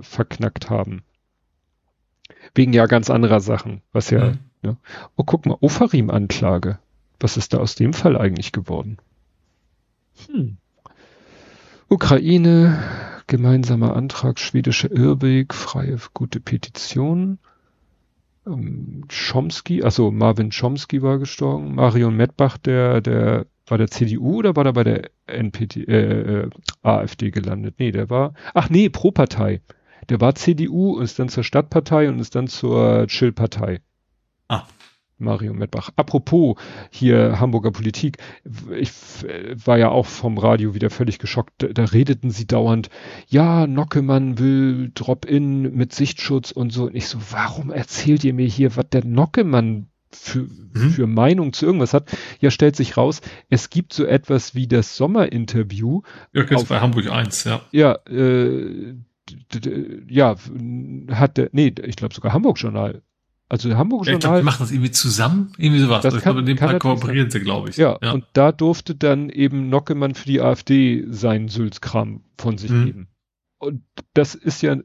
verknackt 0.00 0.70
haben. 0.70 1.02
Wegen 2.54 2.72
ja 2.72 2.86
ganz 2.86 3.10
anderer 3.10 3.40
Sachen, 3.40 3.82
was 3.92 4.08
ja, 4.10 4.28
Hm. 4.28 4.38
ja. 4.62 4.76
Oh, 5.16 5.24
guck 5.24 5.44
mal, 5.46 5.56
Ofarim-Anklage. 5.60 6.78
Was 7.20 7.36
ist 7.36 7.54
da 7.54 7.58
aus 7.58 7.74
dem 7.74 7.92
Fall 7.92 8.16
eigentlich 8.16 8.52
geworden? 8.52 8.98
Hm. 10.26 10.56
Ukraine, 11.88 12.82
gemeinsamer 13.26 13.94
Antrag, 13.94 14.38
schwedischer 14.38 14.90
Irrweg, 14.90 15.54
freie, 15.54 15.98
gute 16.12 16.40
Petition. 16.40 17.38
Ähm, 18.46 19.04
Chomsky, 19.08 19.82
also 19.82 20.10
Marvin 20.10 20.50
Chomsky 20.50 21.02
war 21.02 21.18
gestorben. 21.18 21.74
Marion 21.74 22.16
Mettbach, 22.16 22.58
der, 22.58 23.00
der, 23.00 23.46
war 23.66 23.78
der 23.78 23.88
CDU 23.88 24.38
oder 24.38 24.56
war 24.56 24.64
der 24.64 24.72
bei 24.72 24.84
der 24.84 25.10
NPD, 25.26 25.84
äh, 25.84 26.42
äh, 26.42 26.50
AfD 26.82 27.30
gelandet? 27.30 27.76
Nee, 27.78 27.92
der 27.92 28.10
war, 28.10 28.34
ach 28.52 28.68
nee, 28.70 28.88
Pro-Partei. 28.88 29.62
Der 30.10 30.20
war 30.20 30.34
CDU, 30.34 30.98
ist 30.98 31.18
dann 31.18 31.30
zur 31.30 31.44
Stadtpartei 31.44 32.08
und 32.08 32.18
ist 32.18 32.34
dann 32.34 32.46
zur 32.46 33.06
Chill-Partei. 33.06 33.80
Ah. 34.48 34.64
Mario 35.18 35.54
Mettbach. 35.54 35.90
Apropos 35.96 36.56
hier 36.90 37.40
Hamburger 37.40 37.70
Politik, 37.70 38.18
ich 38.76 38.90
war 39.64 39.78
ja 39.78 39.88
auch 39.88 40.06
vom 40.06 40.38
Radio 40.38 40.74
wieder 40.74 40.90
völlig 40.90 41.18
geschockt. 41.18 41.52
Da, 41.58 41.68
da 41.68 41.84
redeten 41.84 42.30
sie 42.30 42.46
dauernd, 42.46 42.90
ja, 43.28 43.66
Nockemann 43.66 44.38
will 44.38 44.90
Drop-in 44.94 45.74
mit 45.74 45.92
Sichtschutz 45.94 46.50
und 46.50 46.72
so. 46.72 46.84
Und 46.86 46.94
ich 46.94 47.08
so, 47.08 47.18
warum 47.30 47.70
erzählt 47.70 48.24
ihr 48.24 48.34
mir 48.34 48.46
hier, 48.46 48.76
was 48.76 48.88
der 48.90 49.04
Nockemann 49.04 49.86
für, 50.10 50.40
Mhm. 50.74 50.90
für 50.90 51.06
Meinung 51.06 51.52
zu 51.52 51.66
irgendwas 51.66 51.94
hat? 51.94 52.10
Ja, 52.40 52.50
stellt 52.50 52.76
sich 52.76 52.96
raus, 52.96 53.20
es 53.50 53.70
gibt 53.70 53.92
so 53.92 54.04
etwas 54.04 54.54
wie 54.54 54.66
das 54.68 54.96
Sommerinterview. 54.96 56.02
Ja, 56.32 56.42
jetzt 56.44 56.68
bei 56.68 56.80
Hamburg 56.80 57.10
1, 57.10 57.44
ja. 57.44 57.60
Ja, 57.72 57.98
äh, 58.08 58.94
ja, 60.08 60.36
hat 61.10 61.36
der, 61.38 61.48
nee, 61.52 61.72
ich 61.84 61.96
glaube 61.96 62.14
sogar 62.14 62.32
Hamburg 62.32 62.58
Journal. 62.60 63.02
Also 63.54 63.68
der 63.68 63.78
Hamburg 63.78 64.04
ja 64.04 64.14
ich 64.14 64.18
glaube, 64.18 64.24
Journal. 64.24 64.40
die 64.40 64.44
machen 64.46 64.56
das 64.64 64.72
irgendwie 64.72 64.90
zusammen, 64.90 65.52
irgendwie 65.58 65.80
sowas. 65.80 66.02
Das 66.02 66.20
kann- 66.20 66.36
in 66.38 66.44
dem 66.44 66.56
kann 66.56 66.70
Fall 66.70 66.78
kooperieren 66.80 67.30
sie, 67.30 67.38
glaube 67.38 67.70
ich. 67.70 67.76
Ja, 67.76 67.92
und 68.12 68.24
da 68.32 68.50
durfte 68.50 68.96
dann 68.96 69.30
eben 69.30 69.68
Nockemann 69.68 70.16
für 70.16 70.26
die 70.26 70.40
AfD 70.40 71.04
seinen 71.08 71.46
Sülzkram 71.46 72.24
von 72.36 72.58
sich 72.58 72.72
Mhm. 72.72 72.84
geben. 72.84 73.08
Und 73.58 73.82
das 74.12 74.34
ist 74.34 74.60
ja 74.62 74.76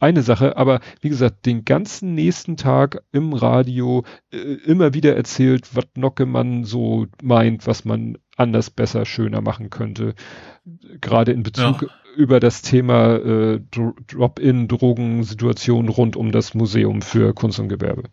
eine 0.00 0.22
Sache, 0.22 0.56
aber 0.56 0.80
wie 1.00 1.08
gesagt, 1.10 1.44
den 1.46 1.64
ganzen 1.64 2.14
nächsten 2.14 2.56
Tag 2.56 3.02
im 3.12 3.32
Radio 3.34 4.04
äh, 4.32 4.36
immer 4.38 4.94
wieder 4.94 5.16
erzählt, 5.16 5.74
was 5.74 5.84
Nockemann 5.96 6.64
so 6.64 7.06
meint, 7.22 7.66
was 7.66 7.84
man 7.84 8.16
anders, 8.36 8.70
besser, 8.70 9.04
schöner 9.04 9.42
machen 9.42 9.68
könnte. 9.70 10.14
Gerade 11.00 11.32
in 11.32 11.42
Bezug 11.42 11.90
über 12.16 12.40
das 12.40 12.62
Thema 12.62 13.16
äh, 13.16 13.60
Dro- 13.70 13.94
Drop-in-Drogensituation 14.08 15.88
rund 15.88 16.16
um 16.16 16.32
das 16.32 16.54
Museum 16.54 17.02
für 17.02 17.34
Kunst 17.34 17.58
und 17.60 17.68
Gewerbe. 17.68 18.04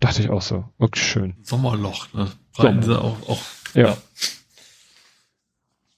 Dachte 0.00 0.20
ich 0.22 0.28
auch 0.30 0.42
so. 0.42 0.64
Okay, 0.78 1.00
schön. 1.00 1.34
Sommerloch, 1.42 2.12
ne? 2.12 2.30
Sommer. 2.52 2.82
sie 2.82 3.00
auch, 3.00 3.16
auch 3.28 3.40
Ja. 3.74 3.96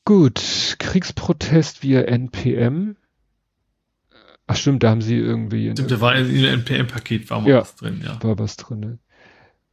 Gut, 0.04 0.76
Kriegsprotest 0.78 1.82
via 1.82 2.02
NPM. 2.02 2.96
Ach 4.50 4.56
stimmt, 4.56 4.82
da 4.82 4.90
haben 4.90 5.02
sie 5.02 5.16
irgendwie 5.16 5.70
Stimmt, 5.70 5.90
da 5.90 6.00
war 6.00 6.16
in 6.16 6.26
dem 6.32 6.44
NPM-Paket 6.60 7.28
war 7.30 7.40
mal 7.42 7.50
Ja. 7.50 7.60
was 7.60 7.76
drin, 7.76 8.00
ja. 8.04 8.18
war 8.22 8.38
was 8.38 8.56
drinne. 8.56 8.98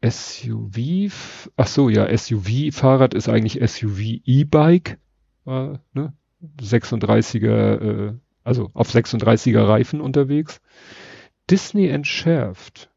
SUV, 0.02 0.78
f- 1.08 1.50
ach 1.56 1.68
so, 1.68 1.90
ja, 1.90 2.06
SUV-Fahrrad 2.16 3.14
ist 3.14 3.28
eigentlich 3.30 3.62
SUV 3.68 4.00
E-Bike, 4.26 5.00
äh, 5.48 5.78
ne? 5.94 6.14
36er, 6.62 8.10
äh, 8.10 8.14
also 8.44 8.70
auf 8.74 8.94
36er 8.94 9.68
Reifen 9.68 10.02
unterwegs. 10.02 10.62
Disney 11.50 11.88
entschärft. 11.88 12.92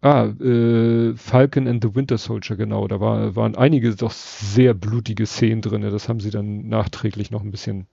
Ah, 0.00 0.24
äh, 0.26 1.14
Falcon 1.16 1.68
and 1.68 1.82
the 1.82 1.94
Winter 1.94 2.18
Soldier, 2.18 2.56
genau, 2.56 2.88
da 2.88 3.00
war, 3.00 3.36
waren 3.36 3.54
einige 3.54 3.94
doch 3.94 4.10
sehr 4.10 4.74
blutige 4.74 5.26
Szenen 5.26 5.62
drinne. 5.62 5.90
Das 5.90 6.08
haben 6.08 6.20
sie 6.20 6.30
dann 6.30 6.68
nachträglich 6.68 7.30
noch 7.30 7.42
ein 7.42 7.50
bisschen 7.50 7.86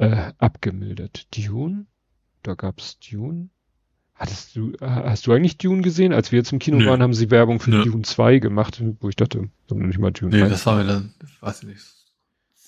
äh, 0.00 0.32
abgemildert. 0.38 1.26
Dune, 1.36 1.86
da 2.42 2.54
gab's 2.54 2.98
Dune. 3.00 3.50
Hattest 4.14 4.54
du, 4.54 4.72
hast 4.80 5.26
du 5.26 5.32
eigentlich 5.32 5.56
Dune 5.56 5.80
gesehen? 5.82 6.12
Als 6.12 6.30
wir 6.30 6.38
jetzt 6.38 6.52
im 6.52 6.58
Kino 6.58 6.78
Nö. 6.78 6.86
waren, 6.86 7.02
haben 7.02 7.14
sie 7.14 7.30
Werbung 7.30 7.58
für 7.58 7.70
Nö. 7.70 7.84
Dune 7.84 8.02
2 8.02 8.38
gemacht, 8.38 8.82
wo 9.00 9.08
ich 9.08 9.16
dachte, 9.16 9.48
sondern 9.66 9.88
nicht 9.88 9.98
mal 9.98 10.10
Dune 10.10 10.36
Nee, 10.36 10.42
1. 10.42 10.50
das 10.50 10.66
war 10.66 10.76
mir 10.76 10.84
dann, 10.86 11.14
weiß 11.40 11.62
ich 11.62 11.68
nicht. 11.68 11.84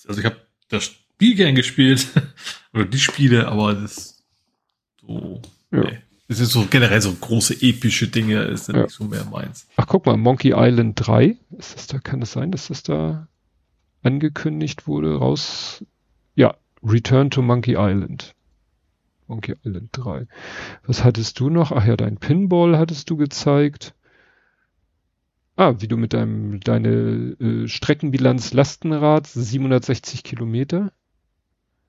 Also 0.07 0.19
ich 0.19 0.25
habe 0.25 0.37
das 0.69 0.85
Spiel 0.85 1.35
gern 1.35 1.53
gespielt, 1.55 2.07
oder 2.73 2.85
die 2.85 2.97
Spiele, 2.99 3.47
aber 3.47 3.75
das 3.75 4.23
so, 5.01 5.41
Ja. 5.71 5.81
nee. 5.81 5.97
Es 6.29 6.39
ist 6.39 6.51
so 6.53 6.65
generell 6.65 7.01
so 7.01 7.13
große 7.13 7.61
epische 7.61 8.07
Dinge, 8.07 8.41
ist 8.45 8.67
dann 8.69 8.77
Ja. 8.77 8.83
nicht 8.83 8.95
so 8.95 9.03
mehr 9.03 9.25
meins. 9.25 9.67
Ach, 9.75 9.85
guck 9.85 10.05
mal, 10.07 10.17
Monkey 10.17 10.53
Island 10.55 10.95
3. 11.05 11.37
Ist 11.59 11.75
das 11.75 11.85
da, 11.87 11.99
kann 11.99 12.21
es 12.23 12.31
sein, 12.31 12.49
dass 12.51 12.69
das 12.69 12.81
da 12.81 13.27
angekündigt 14.01 14.87
wurde, 14.87 15.15
raus? 15.17 15.83
Ja, 16.35 16.55
Return 16.83 17.29
to 17.29 17.41
Monkey 17.41 17.73
Island. 17.77 18.33
Monkey 19.27 19.55
Island 19.63 19.89
3. 19.93 20.27
Was 20.85 21.03
hattest 21.03 21.39
du 21.39 21.49
noch? 21.49 21.71
Ach 21.71 21.85
ja, 21.85 21.95
dein 21.95 22.17
Pinball 22.17 22.77
hattest 22.77 23.09
du 23.09 23.17
gezeigt. 23.17 23.93
Ah, 25.55 25.75
wie 25.79 25.87
du 25.87 25.97
mit 25.97 26.13
deinem, 26.13 26.59
deine 26.61 26.89
äh, 27.39 27.67
Streckenbilanz 27.67 28.53
Lastenrad, 28.53 29.27
760 29.27 30.23
Kilometer. 30.23 30.91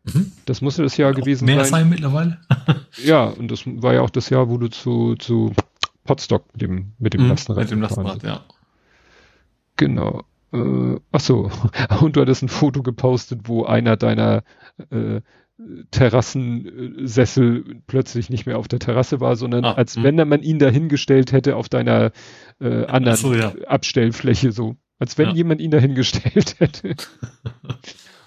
Mhm. 0.04 0.32
Das 0.44 0.60
musste 0.60 0.82
das 0.82 0.96
Jahr 0.98 1.14
gewesen 1.14 1.46
Mehr 1.46 1.64
sein. 1.64 1.70
sein 1.70 1.88
mittlerweile? 1.88 2.38
Ja, 3.02 3.24
und 3.24 3.50
das 3.50 3.66
war 3.66 3.94
ja 3.94 4.02
auch 4.02 4.10
das 4.10 4.30
Jahr, 4.30 4.48
wo 4.48 4.56
du 4.58 4.68
zu, 4.68 5.16
zu 5.16 5.52
Potsdok 6.04 6.44
mit 6.52 6.62
dem, 6.62 6.92
mit 6.98 7.14
dem 7.14 7.22
Mhm, 7.22 7.28
Lastenrad 7.30 7.62
Mit 7.64 7.70
dem 7.72 7.80
Lastenrad, 7.80 8.22
ja. 8.22 8.44
Genau. 9.76 10.22
Äh, 10.54 11.00
ach 11.12 11.20
so. 11.20 11.50
Und 12.00 12.16
du 12.16 12.20
hattest 12.20 12.42
ein 12.42 12.48
Foto 12.48 12.82
gepostet, 12.82 13.40
wo 13.44 13.64
einer 13.64 13.96
deiner 13.96 14.42
äh, 14.90 15.20
Terrassensessel 15.90 17.80
plötzlich 17.86 18.28
nicht 18.30 18.46
mehr 18.46 18.58
auf 18.58 18.66
der 18.68 18.80
Terrasse 18.80 19.20
war, 19.20 19.36
sondern 19.36 19.64
Ah, 19.64 19.72
als 19.74 19.96
hm. 19.96 20.02
wenn 20.02 20.28
man 20.28 20.42
ihn 20.42 20.58
dahingestellt 20.58 21.32
hätte 21.32 21.56
auf 21.56 21.68
deiner 21.68 22.10
äh, 22.60 22.86
anderen 22.86 23.16
so, 23.16 23.34
ja. 23.34 23.54
Abstellfläche 23.66 24.52
so. 24.52 24.76
Als 24.98 25.18
wenn 25.18 25.28
Ja. 25.30 25.34
jemand 25.34 25.60
ihn 25.60 25.70
dahingestellt 25.70 26.56
hätte. 26.60 26.94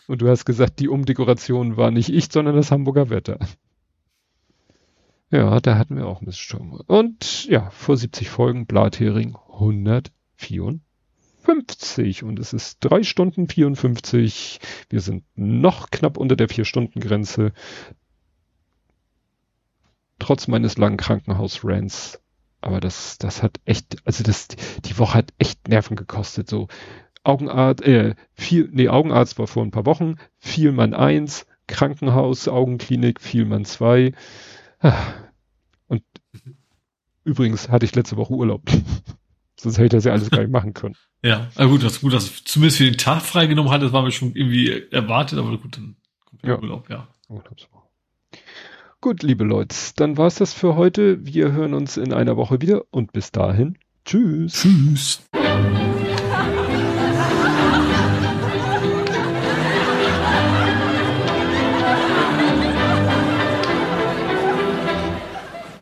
Und 0.07 0.21
du 0.21 0.29
hast 0.29 0.45
gesagt, 0.45 0.79
die 0.79 0.87
Umdekoration 0.89 1.75
war 1.77 1.91
nicht 1.91 2.09
ich, 2.09 2.31
sondern 2.31 2.55
das 2.55 2.71
Hamburger 2.71 3.09
Wetter. 3.09 3.39
Ja, 5.29 5.59
da 5.59 5.77
hatten 5.77 5.97
wir 5.97 6.07
auch 6.07 6.21
Miststurm. 6.21 6.79
Und 6.87 7.45
ja, 7.45 7.69
vor 7.71 7.97
70 7.97 8.29
Folgen 8.29 8.65
Blathering 8.65 9.35
154. 11.47 12.23
Und 12.23 12.39
es 12.39 12.53
ist 12.53 12.77
drei 12.81 13.03
Stunden 13.03 13.47
54. 13.47 14.59
Wir 14.89 15.01
sind 15.01 15.23
noch 15.35 15.89
knapp 15.89 16.17
unter 16.17 16.35
der 16.35 16.49
Vier-Stunden-Grenze. 16.49 17.53
Trotz 20.19 20.47
meines 20.47 20.77
langen 20.77 20.97
Krankenhaus-Rants. 20.97 22.19
Aber 22.61 22.79
das, 22.79 23.17
das 23.17 23.43
hat 23.43 23.59
echt, 23.65 23.97
also 24.05 24.23
das, 24.23 24.47
die 24.83 24.97
Woche 24.97 25.19
hat 25.19 25.33
echt 25.37 25.67
Nerven 25.67 25.95
gekostet. 25.95 26.49
So 26.49 26.67
Augenarzt, 27.23 27.83
äh, 27.83 28.15
viel, 28.33 28.69
nee, 28.71 28.89
Augenarzt 28.89 29.37
war 29.37 29.47
vor 29.47 29.63
ein 29.63 29.71
paar 29.71 29.85
Wochen, 29.85 30.15
Vielmann 30.37 30.93
eins, 30.93 31.45
Krankenhaus, 31.67 32.47
Augenklinik, 32.47 33.21
Vielmann 33.21 33.65
zwei. 33.65 34.13
Ah. 34.79 34.95
Und 35.87 36.03
übrigens 37.23 37.69
hatte 37.69 37.85
ich 37.85 37.95
letzte 37.95 38.17
Woche 38.17 38.33
Urlaub. 38.33 38.63
Sonst 39.59 39.77
hätte 39.77 39.85
ich 39.85 39.91
das 39.91 40.03
ja 40.05 40.11
alles 40.13 40.29
gar 40.29 40.39
nicht 40.39 40.51
machen 40.51 40.73
können. 40.73 40.95
Ja, 41.23 41.47
na 41.57 41.65
gut, 41.65 41.83
das 41.83 41.93
ist 41.93 42.01
gut, 42.01 42.13
dass 42.13 42.27
du 42.27 42.43
zumindest 42.45 42.77
für 42.77 42.83
den 42.85 42.95
Tag 42.97 43.23
freigenommen 43.23 43.71
hat, 43.71 43.81
das 43.81 43.91
war 43.91 44.03
mir 44.03 44.11
schon 44.11 44.35
irgendwie 44.35 44.83
erwartet, 44.91 45.39
aber 45.39 45.57
gut, 45.57 45.75
dann 45.75 45.95
kommt 46.25 46.43
der 46.43 46.51
Ja. 46.51 46.59
Urlaub, 46.59 46.89
ja. 46.91 47.07
Gut, 49.01 49.23
liebe 49.23 49.43
Leute, 49.43 49.75
dann 49.95 50.17
war's 50.17 50.35
das 50.35 50.53
für 50.53 50.75
heute. 50.75 51.25
Wir 51.25 51.51
hören 51.53 51.73
uns 51.73 51.97
in 51.97 52.13
einer 52.13 52.37
Woche 52.37 52.61
wieder 52.61 52.83
und 52.91 53.13
bis 53.13 53.31
dahin. 53.31 53.79
Tschüss. 54.05 54.61
Tschüss. 54.61 55.27